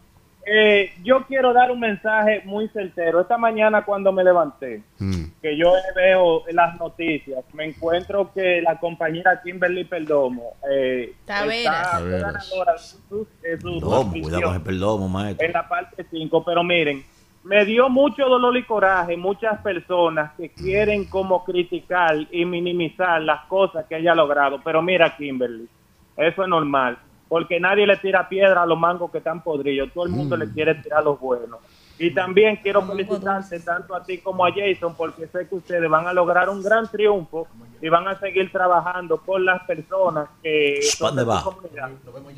Eh, 0.45 0.93
yo 1.05 1.25
quiero 1.29 1.53
dar 1.53 1.71
un 1.71 1.79
mensaje 1.79 2.43
muy 2.45 2.69
certero. 2.69 3.21
Esta 3.21 3.39
mañana 3.39 3.85
cuando 3.85 4.11
me 4.13 4.25
levanté, 4.25 4.83
Mm. 4.99 5.25
que 5.41 5.57
yo 5.57 5.73
veo 5.95 6.43
las 6.51 6.79
noticias, 6.81 7.45
me 7.55 7.67
encuentro 7.67 8.33
que 8.35 8.61
la 8.61 8.77
compañera 8.79 9.41
Kimberly 9.43 9.85
Perdomo 9.85 10.55
eh, 10.71 11.13
está 11.21 11.41
Taveras. 11.41 11.93
ganadora 12.05 12.73
de 12.73 12.79
su, 12.81 13.27
de 13.41 13.61
su 13.61 13.69
No, 13.81 13.81
suscripción 14.03 14.23
cuidado 14.23 14.43
con 14.43 14.55
el 14.57 14.63
perdomo, 14.63 15.09
maestro. 15.09 15.47
en 15.47 15.53
la 15.53 15.69
parte 15.69 16.05
5, 16.11 16.45
pero 16.45 16.65
miren, 16.65 17.05
me 17.45 17.65
dio 17.65 17.89
mucho 17.89 18.29
dolor 18.29 18.57
y 18.57 18.63
coraje 18.65 19.17
muchas 19.17 19.61
personas 19.61 20.33
que 20.37 20.51
quieren 20.51 21.07
como 21.07 21.45
criticar 21.45 22.17
y 22.31 22.45
minimizar 22.45 23.21
las 23.23 23.45
cosas 23.47 23.87
que 23.87 23.97
ella 23.97 24.13
ha 24.13 24.17
logrado, 24.17 24.61
pero 24.63 24.81
mira 24.81 25.17
Kimberly, 25.17 25.69
eso 26.17 26.43
es 26.43 26.49
normal, 26.49 26.99
porque 27.29 27.59
nadie 27.59 27.87
le 27.87 27.97
tira 27.97 28.29
piedra 28.29 28.63
a 28.63 28.67
los 28.67 28.79
mangos 28.79 29.11
que 29.11 29.19
están 29.19 29.43
podridos, 29.43 29.91
todo 29.93 30.05
el 30.05 30.13
mundo 30.13 30.37
le 30.37 30.51
quiere 30.51 30.77
tirar 30.77 31.03
los 31.03 31.19
buenos. 31.19 31.59
Y 32.05 32.15
también 32.15 32.57
quiero 32.63 32.83
felicitarte 32.83 33.61
tanto 33.61 33.95
a 33.95 34.03
ti 34.03 34.19
como 34.19 34.45
a 34.45 34.51
Jason, 34.53 34.95
porque 34.97 35.27
sé 35.29 35.47
que 35.49 35.55
ustedes 35.55 35.89
van 35.89 36.07
a 36.07 36.13
lograr 36.13 36.49
un 36.51 36.63
gran 36.63 36.89
triunfo 36.91 37.47
y 37.81 37.89
van 37.89 38.09
a 38.09 38.19
seguir 38.19 38.51
trabajando 38.51 39.19
por 39.19 39.41
las 39.41 39.63
personas 39.65 40.29
que 40.43 40.81
son 40.83 41.17
de. 41.17 41.25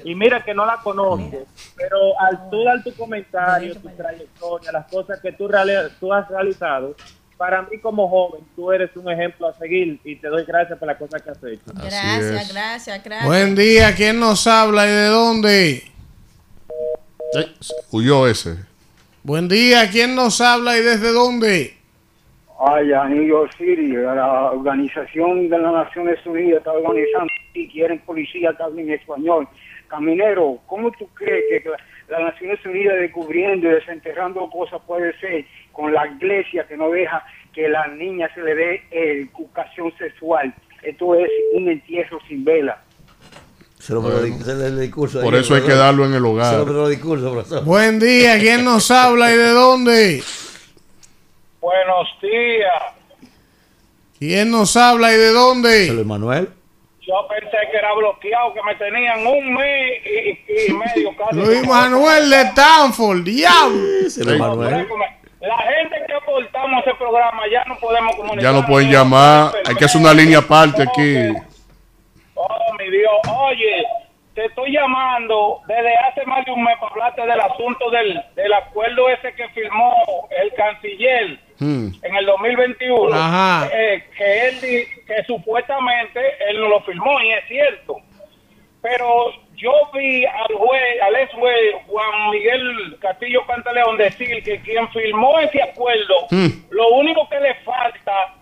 Y 0.05 0.15
mira 0.15 0.45
que 0.45 0.53
no 0.55 0.67
la 0.67 0.77
conozco, 0.83 1.47
pero 1.77 1.97
al 2.21 2.51
tú 2.51 2.63
dar 2.65 2.83
tu 2.83 2.93
comentario, 2.95 3.75
tu 3.81 3.89
trayectoria, 3.91 4.73
las 4.73 4.87
cosas 4.87 5.21
que 5.21 5.33
tú, 5.33 5.49
reali- 5.49 5.91
tú 5.99 6.13
has 6.13 6.29
realizado, 6.29 6.95
para 7.37 7.63
mí 7.63 7.79
como 7.79 8.09
joven, 8.09 8.43
tú 8.55 8.71
eres 8.71 8.91
un 8.97 9.11
ejemplo 9.11 9.49
a 9.49 9.53
seguir 9.55 9.99
y 10.05 10.17
te 10.17 10.29
doy 10.29 10.45
gracias 10.45 10.79
por 10.79 10.89
las 10.89 10.97
cosas 10.99 11.21
que 11.23 11.31
has 11.31 11.43
hecho. 11.45 11.63
Gracias, 11.75 12.23
es. 12.23 12.53
gracias, 12.53 13.03
gracias. 13.05 13.27
Buen 13.27 13.55
día, 13.55 13.95
¿quién 13.95 14.21
nos 14.21 14.47
habla 14.47 14.87
y 14.87 14.91
de 14.91 15.07
dónde? 15.07 15.83
Ay, 17.37 17.55
huyó 17.91 18.27
ese. 18.29 18.59
Buen 19.25 19.49
día, 19.49 19.89
¿quién 19.91 20.15
nos 20.15 20.43
habla 20.43 20.77
y 20.77 20.83
desde 20.83 21.11
dónde? 21.11 21.73
Allá 22.61 23.07
New 23.07 23.25
York 23.27 23.53
City, 23.57 23.89
la 23.89 24.53
Organización 24.53 25.49
de 25.49 25.59
las 25.59 25.73
Naciones 25.73 26.19
Unidas 26.27 26.59
está 26.59 26.73
organizando 26.73 27.33
y 27.55 27.67
quieren 27.69 27.99
policía 28.01 28.55
hablen 28.61 28.91
español. 28.91 29.49
Caminero, 29.89 30.59
¿cómo 30.67 30.91
tú 30.93 31.09
crees 31.15 31.43
que 31.63 31.71
la- 31.71 31.79
las 32.09 32.35
Naciones 32.35 32.65
Unidas 32.67 32.99
descubriendo 33.01 33.67
y 33.67 33.71
desenterrando 33.73 34.49
cosas 34.51 34.83
puede 34.87 35.19
ser 35.21 35.47
con 35.73 35.95
la 35.95 36.07
iglesia 36.07 36.67
que 36.69 36.77
no 36.77 36.91
deja 36.91 37.25
que 37.55 37.67
las 37.69 37.91
niñas 37.93 38.31
se 38.35 38.43
le 38.43 38.55
dé 38.55 38.83
educación 38.91 39.91
sexual? 39.97 40.53
Esto 40.83 41.15
es 41.15 41.31
un 41.55 41.71
entierro 41.71 42.19
sin 42.29 42.45
vela. 42.45 42.83
Se 43.85 43.93
lo 43.93 44.01
Bueno, 44.01 44.25
ese 44.25 44.35
es 44.41 44.49
el 44.49 44.81
discurso 44.81 45.21
por 45.21 45.35
ahí, 45.35 45.43
eso 45.43 45.55
hay 45.55 45.61
que 45.61 45.75
darlo 45.75 46.07
en 46.07 46.15
el 46.15 46.25
hogar. 46.25 46.55
El 46.55 46.89
discurso, 46.89 47.31
profesor. 47.31 47.65
Buen 47.65 48.01
día, 48.01 48.39
¿quién 48.39 48.65
nos 48.65 48.91
habla 48.91 49.31
y 49.31 49.37
de 49.37 49.51
dónde? 49.51 50.25
Buenos 51.61 52.09
días. 52.23 52.83
¿Quién 54.19 54.51
nos 54.51 54.75
habla 54.79 55.13
y 55.13 55.19
de 55.19 55.33
dónde? 55.33 55.89
Luis 55.93 56.07
Manuel. 56.07 56.49
Yo 57.03 57.29
pensé 57.29 57.59
que 57.71 57.77
era 57.77 57.93
bloqueado, 57.93 58.55
que 58.55 58.63
me 58.63 58.75
tenían 58.77 59.27
un 59.27 59.53
mes 59.53 60.01
y, 60.07 60.71
y 60.71 60.73
medio 60.73 61.15
casi. 61.19 61.37
Luis 61.37 61.69
Manuel 61.69 62.31
de 62.31 62.41
Stanford, 62.41 63.23
diablo. 63.23 63.83
Manuel. 64.39 64.89
La 65.43 65.59
gente 65.59 65.97
que 66.07 66.15
aportamos 66.15 66.87
ese 66.87 66.97
programa 66.97 67.43
ya 67.53 67.63
no 67.67 67.79
podemos 67.79 68.17
comunicar. 68.17 68.45
Ya 68.45 68.53
no 68.59 68.67
pueden 68.67 68.91
llamar. 68.91 69.53
Hay 69.67 69.75
que 69.75 69.85
hacer 69.85 70.01
una 70.01 70.15
línea 70.15 70.39
aparte 70.39 70.85
aquí. 70.85 71.54
Oh, 72.35 72.73
mi 72.79 72.91
Dios. 72.91 73.13
Oye, 73.39 73.85
te 74.35 74.47
estoy 74.47 74.73
llamando 74.73 75.61
desde 75.69 75.95
hace 75.97 76.25
más 76.27 76.45
de 76.45 76.51
un 76.53 76.63
mes 76.65 76.77
para 76.81 76.91
hablarte 76.93 77.23
del 77.27 77.41
asunto 77.41 77.91
del, 77.91 78.21
del 78.35 78.53
acuerdo 78.53 79.09
ese 79.11 79.33
que 79.35 79.49
firmó 79.51 79.95
el 80.43 80.53
canciller 80.55 81.39
Mm. 81.61 81.89
en 82.03 82.17
el 82.17 82.27
2021. 82.27 83.15
Ajá. 83.15 83.69
eh, 83.73 84.03
que 84.19 84.49
él 84.49 84.61
que 85.07 85.23
supuestamente 85.25 86.21
él 86.49 86.61
no 86.61 86.69
lo 86.69 86.81
firmó 86.81 87.21
y 87.21 87.31
es 87.31 87.45
cierto. 87.47 87.99
Pero 88.83 89.31
yo 89.55 89.71
vi 89.95 90.27
al 90.27 90.53
juez, 90.57 91.01
al 91.03 91.15
ex 91.15 91.33
juez 91.33 91.75
Juan 91.87 92.31
Miguel 92.33 92.99
Castillo 93.01 93.47
Pantaleón 93.47 93.97
decir 93.97 94.43
que 94.43 94.61
quien 94.63 94.89
firmó 94.91 95.39
ese 95.39 95.63
acuerdo, 95.63 96.27
Mm. 96.33 96.49
lo 96.71 96.89
único 96.95 97.29
que 97.29 97.39
le 97.39 97.55
falta 97.63 98.35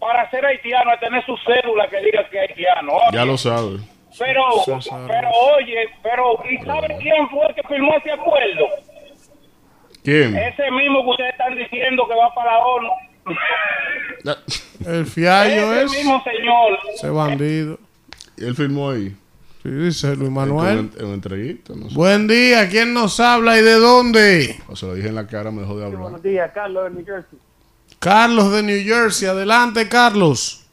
para 0.00 0.30
ser 0.30 0.44
haitiano 0.46 0.92
es 0.94 1.00
tener 1.00 1.24
su 1.26 1.36
cédula 1.46 1.88
que 1.88 2.00
diga 2.00 2.28
que 2.30 2.44
es 2.44 2.50
haitiano. 2.50 2.92
Ya 3.12 3.24
lo 3.24 3.36
sabe. 3.36 3.78
Pero, 4.18 4.42
pero 5.06 5.28
oye, 5.56 5.88
pero 6.02 6.42
¿y 6.50 6.56
sabe 6.64 6.96
quién 7.00 7.28
fue 7.28 7.46
el 7.46 7.54
que 7.54 7.62
firmó 7.68 7.94
ese 7.96 8.10
acuerdo? 8.12 8.66
¿Quién? 10.02 10.36
Ese 10.36 10.70
mismo 10.70 11.04
que 11.04 11.10
ustedes 11.10 11.32
están 11.32 11.56
diciendo 11.56 12.08
que 12.08 12.14
va 12.14 12.34
para 12.34 12.52
la 12.52 12.58
ONU. 12.58 12.88
El 14.86 15.06
fiallo 15.06 15.72
Ese 15.74 15.84
es 15.84 15.92
mismo 15.92 16.22
señor. 16.24 16.78
ese 16.94 17.10
bandido. 17.10 17.78
Y 18.36 18.44
él 18.46 18.54
firmó 18.54 18.90
ahí. 18.90 19.14
Sí, 19.62 19.68
dice 19.70 20.16
Luis 20.16 20.30
Manuel. 20.30 20.90
En 20.98 21.12
entrevista, 21.12 21.74
no 21.76 21.88
sé. 21.90 21.94
Buen 21.94 22.26
día, 22.28 22.68
¿quién 22.68 22.94
nos 22.94 23.18
habla 23.20 23.58
y 23.58 23.62
de 23.62 23.74
dónde? 23.74 24.56
O 24.68 24.76
se 24.76 24.86
lo 24.86 24.94
dije 24.94 25.08
en 25.08 25.16
la 25.16 25.26
cara, 25.26 25.50
me 25.50 25.62
dejó 25.62 25.76
de 25.78 25.84
hablar. 25.84 26.00
Buenos 26.02 26.22
días, 26.22 26.50
Carlos 26.54 26.84
de 26.84 26.90
New 26.90 27.04
Jersey. 27.04 27.38
Carlos 27.98 28.52
de 28.52 28.62
New 28.62 28.80
Jersey, 28.84 29.26
adelante 29.26 29.88
Carlos. 29.88 30.64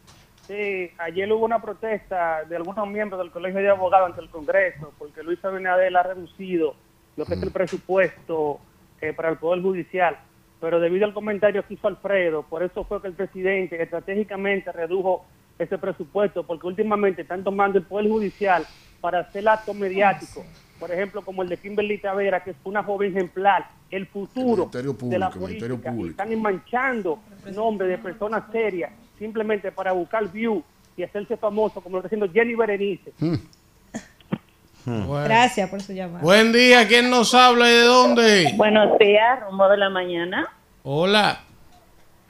Sí, 0.46 0.92
ayer 1.00 1.32
hubo 1.32 1.44
una 1.44 1.60
protesta 1.60 2.44
de 2.44 2.56
algunos 2.56 2.88
miembros 2.88 3.20
del 3.20 3.32
Colegio 3.32 3.62
de 3.62 3.70
Abogados 3.70 4.10
ante 4.10 4.22
el 4.22 4.30
Congreso 4.30 4.94
porque 5.00 5.24
Luis 5.24 5.44
Abinader 5.44 5.98
ha 5.98 6.04
reducido 6.04 6.76
lo 7.18 7.26
que 7.26 7.34
es 7.34 7.42
el 7.42 7.52
presupuesto 7.52 8.60
eh, 9.02 9.12
para 9.14 9.30
el 9.30 9.38
Poder 9.38 9.64
Judicial. 9.64 10.20
Pero 10.62 10.80
debido 10.80 11.06
al 11.06 11.16
comentario 11.16 11.66
que 11.66 11.74
hizo 11.74 11.88
Alfredo, 11.88 12.44
por 12.44 12.62
eso 12.62 12.84
fue 12.84 13.02
que 13.02 13.08
el 13.08 13.14
presidente 13.14 13.82
estratégicamente 13.82 14.72
redujo 14.72 15.26
ese 15.58 15.80
presupuesto, 15.80 16.44
porque 16.44 16.68
últimamente 16.68 17.24
están 17.24 17.44
tomando 17.44 17.80
el 17.80 17.86
Poder 17.86 18.08
Judicial 18.08 18.68
para 19.02 19.22
hacer 19.22 19.48
actos 19.50 19.76
mediáticos. 19.76 20.46
Por 20.80 20.92
ejemplo, 20.92 21.22
como 21.22 21.42
el 21.42 21.50
de 21.50 21.58
Kimberly 21.58 21.98
Tavera, 21.98 22.44
que 22.44 22.52
es 22.52 22.58
una 22.64 22.84
joven 22.84 23.12
ejemplar, 23.16 23.70
el 23.90 24.08
futuro 24.08 24.70
Ministerio 24.70 24.94
de 24.94 25.20
la 25.20 25.30
Público, 25.30 25.48
Ministerio 25.48 25.76
política. 25.76 25.92
y 25.92 25.96
Público. 25.96 26.24
Están 26.24 26.42
manchando 26.42 27.20
nombres 27.54 27.90
de 27.90 27.98
personas 27.98 28.44
serias 28.52 28.92
simplemente 29.18 29.72
para 29.72 29.94
buscar 29.94 30.30
view 30.32 30.64
y 30.98 31.04
hacerse 31.04 31.38
famoso, 31.38 31.82
como 31.82 31.98
lo 31.98 32.00
está 32.00 32.08
haciendo 32.08 32.32
Jenny 32.32 32.56
Berenice. 32.56 33.14
Bueno. 34.86 35.24
Gracias 35.24 35.68
por 35.70 35.82
su 35.82 35.94
llamada. 35.94 36.24
Buen 36.24 36.52
día, 36.52 36.88
¿quién 36.88 37.10
nos 37.10 37.34
habla 37.34 37.68
y 37.68 37.74
de 37.74 37.84
dónde? 37.84 38.54
Buenos 38.56 39.00
días, 39.00 39.40
rumbo 39.42 39.68
de 39.68 39.78
la 39.78 39.90
mañana. 39.90 40.48
Hola. 40.84 41.40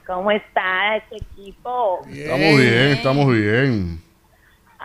¿Cómo 0.07 0.31
está 0.31 0.95
este 0.95 1.17
equipo? 1.17 2.05
Estamos 2.07 2.57
bien, 2.57 2.87
estamos 2.91 3.33
bien. 3.33 4.04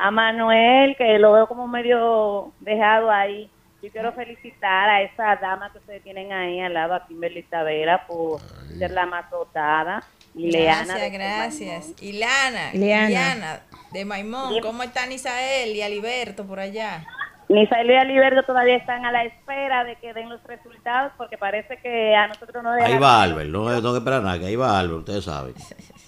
A 0.00 0.10
Manuel, 0.10 0.96
que 0.96 1.18
lo 1.18 1.32
veo 1.32 1.46
como 1.46 1.68
medio 1.68 2.52
dejado 2.60 3.10
ahí. 3.10 3.50
Yo 3.82 3.90
quiero 3.90 4.12
felicitar 4.12 4.88
a 4.88 5.02
esa 5.02 5.36
dama 5.36 5.72
que 5.72 5.78
ustedes 5.78 6.02
tienen 6.02 6.32
ahí 6.32 6.60
al 6.60 6.74
lado, 6.74 6.94
a 6.94 7.06
Kimberly 7.06 7.42
Tavera, 7.44 8.06
por 8.06 8.40
ser 8.78 8.90
la 8.90 9.06
más 9.06 9.30
dotada. 9.30 10.02
Gracias, 10.34 11.00
de 11.00 11.10
gracias. 11.10 12.02
Ileana, 12.02 12.74
Ileana. 12.74 13.60
De 13.92 14.04
Maimón, 14.04 14.60
¿cómo 14.60 14.82
están 14.82 15.10
Isael 15.10 15.74
y 15.74 15.82
Aliberto 15.82 16.46
por 16.46 16.60
allá? 16.60 17.04
Misael 17.48 17.90
y 17.90 17.96
Aliberto 17.96 18.44
todavía 18.44 18.76
están 18.76 19.04
a 19.04 19.10
la 19.10 19.24
espera 19.24 19.82
de 19.82 19.96
que 19.96 20.14
den 20.14 20.28
los 20.28 20.40
resultados 20.44 21.12
porque 21.16 21.36
parece 21.36 21.78
que 21.78 22.14
a 22.14 22.28
nosotros 22.28 22.62
no 22.62 22.70
Ahí 22.70 22.96
va 22.96 23.22
Albert, 23.22 23.50
no 23.50 23.64
no 23.68 23.74
tengo 23.76 23.92
que 23.92 23.98
esperar 23.98 24.22
nada, 24.22 24.38
que 24.38 24.46
ahí 24.46 24.54
va 24.54 24.78
Albert, 24.78 25.00
ustedes 25.00 25.24
saben. 25.24 25.54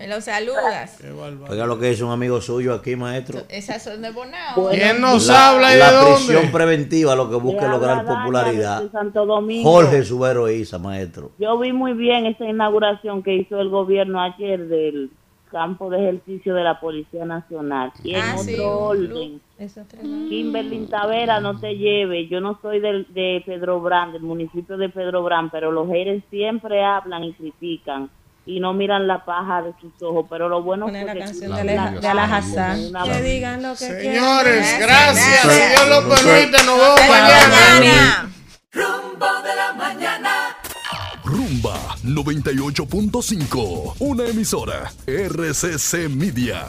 Me 0.00 0.08
lo 0.08 0.20
saludas. 0.20 0.98
Oiga 1.48 1.66
lo 1.66 1.78
que 1.78 1.90
es 1.90 2.00
un 2.00 2.10
amigo 2.10 2.40
suyo 2.40 2.72
aquí, 2.74 2.96
maestro. 2.96 3.40
Esas 3.50 3.82
son 3.84 4.00
de 4.00 4.10
Bonao. 4.10 4.70
¿Quién 4.70 5.00
nos 5.00 5.26
La- 5.26 5.50
habla 5.50 5.70
y 5.70 5.74
de 5.74 5.78
La 5.80 5.92
dónde? 5.92 6.14
prisión 6.16 6.50
preventiva, 6.50 7.14
lo 7.14 7.28
que 7.28 7.36
busca 7.36 7.66
es 7.66 7.70
lograr 7.70 8.06
popularidad. 8.06 8.90
Santo 8.90 9.26
Domingo. 9.26 9.70
Jorge 9.70 10.02
Subero 10.02 10.48
Isa, 10.48 10.78
maestro. 10.78 11.32
Yo 11.38 11.58
vi 11.58 11.72
muy 11.74 11.92
bien 11.92 12.24
esa 12.24 12.46
inauguración 12.46 13.22
que 13.22 13.34
hizo 13.34 13.60
el 13.60 13.68
gobierno 13.68 14.22
ayer 14.22 14.66
del 14.68 15.10
campo 15.50 15.90
de 15.90 15.98
ejercicio 15.98 16.54
de 16.54 16.62
la 16.64 16.80
Policía 16.80 17.24
Nacional. 17.26 17.92
Y 18.04 18.14
en 18.14 18.20
Ah, 18.22 18.34
otro 18.38 18.44
sí, 18.44 18.60
orden, 18.60 19.40
Kimberly 20.28 20.86
Tavera, 20.86 21.40
no 21.40 21.58
te 21.58 21.76
lleve. 21.76 22.28
Yo 22.28 22.40
no 22.40 22.58
soy 22.62 22.80
del, 22.80 23.06
de 23.12 23.42
Pedro 23.44 23.80
Brand, 23.80 24.12
del 24.12 24.22
municipio 24.22 24.76
de 24.76 24.88
Pedro 24.88 25.22
Brand, 25.24 25.50
pero 25.50 25.70
los 25.72 25.88
haters 25.88 26.22
siempre 26.30 26.82
hablan 26.84 27.24
y 27.24 27.32
critican 27.34 28.08
y 28.46 28.58
no 28.60 28.72
miran 28.72 29.06
la 29.06 29.24
paja 29.24 29.62
de 29.62 29.72
sus 29.80 29.92
ojos. 30.02 30.26
Pero 30.30 30.48
lo 30.48 30.62
bueno 30.62 30.88
fue 30.88 31.04
la 31.04 31.12
que 31.12 31.18
canción 31.20 31.54
de 31.56 31.64
la- 31.64 31.90
de 31.92 32.08
Alajazán. 32.08 32.92
Que 33.04 33.22
digan 33.22 33.62
lo 33.62 33.70
que 33.72 33.76
Señores, 33.86 34.66
quieran. 34.66 34.80
gracias. 34.88 35.42
Si 35.42 35.60
Dios 35.70 35.88
lo 35.88 36.08
permite, 36.08 36.64
nos 36.64 36.78
vemos 36.78 37.00
mañana. 37.08 38.32
Rumbo 38.72 39.26
de 39.42 39.54
la 39.56 39.72
mañana. 39.74 40.56
Rumba 41.24 41.96
98.5, 42.04 43.94
una 44.00 44.24
emisora 44.26 44.90
RCC 45.06 46.08
Media. 46.08 46.66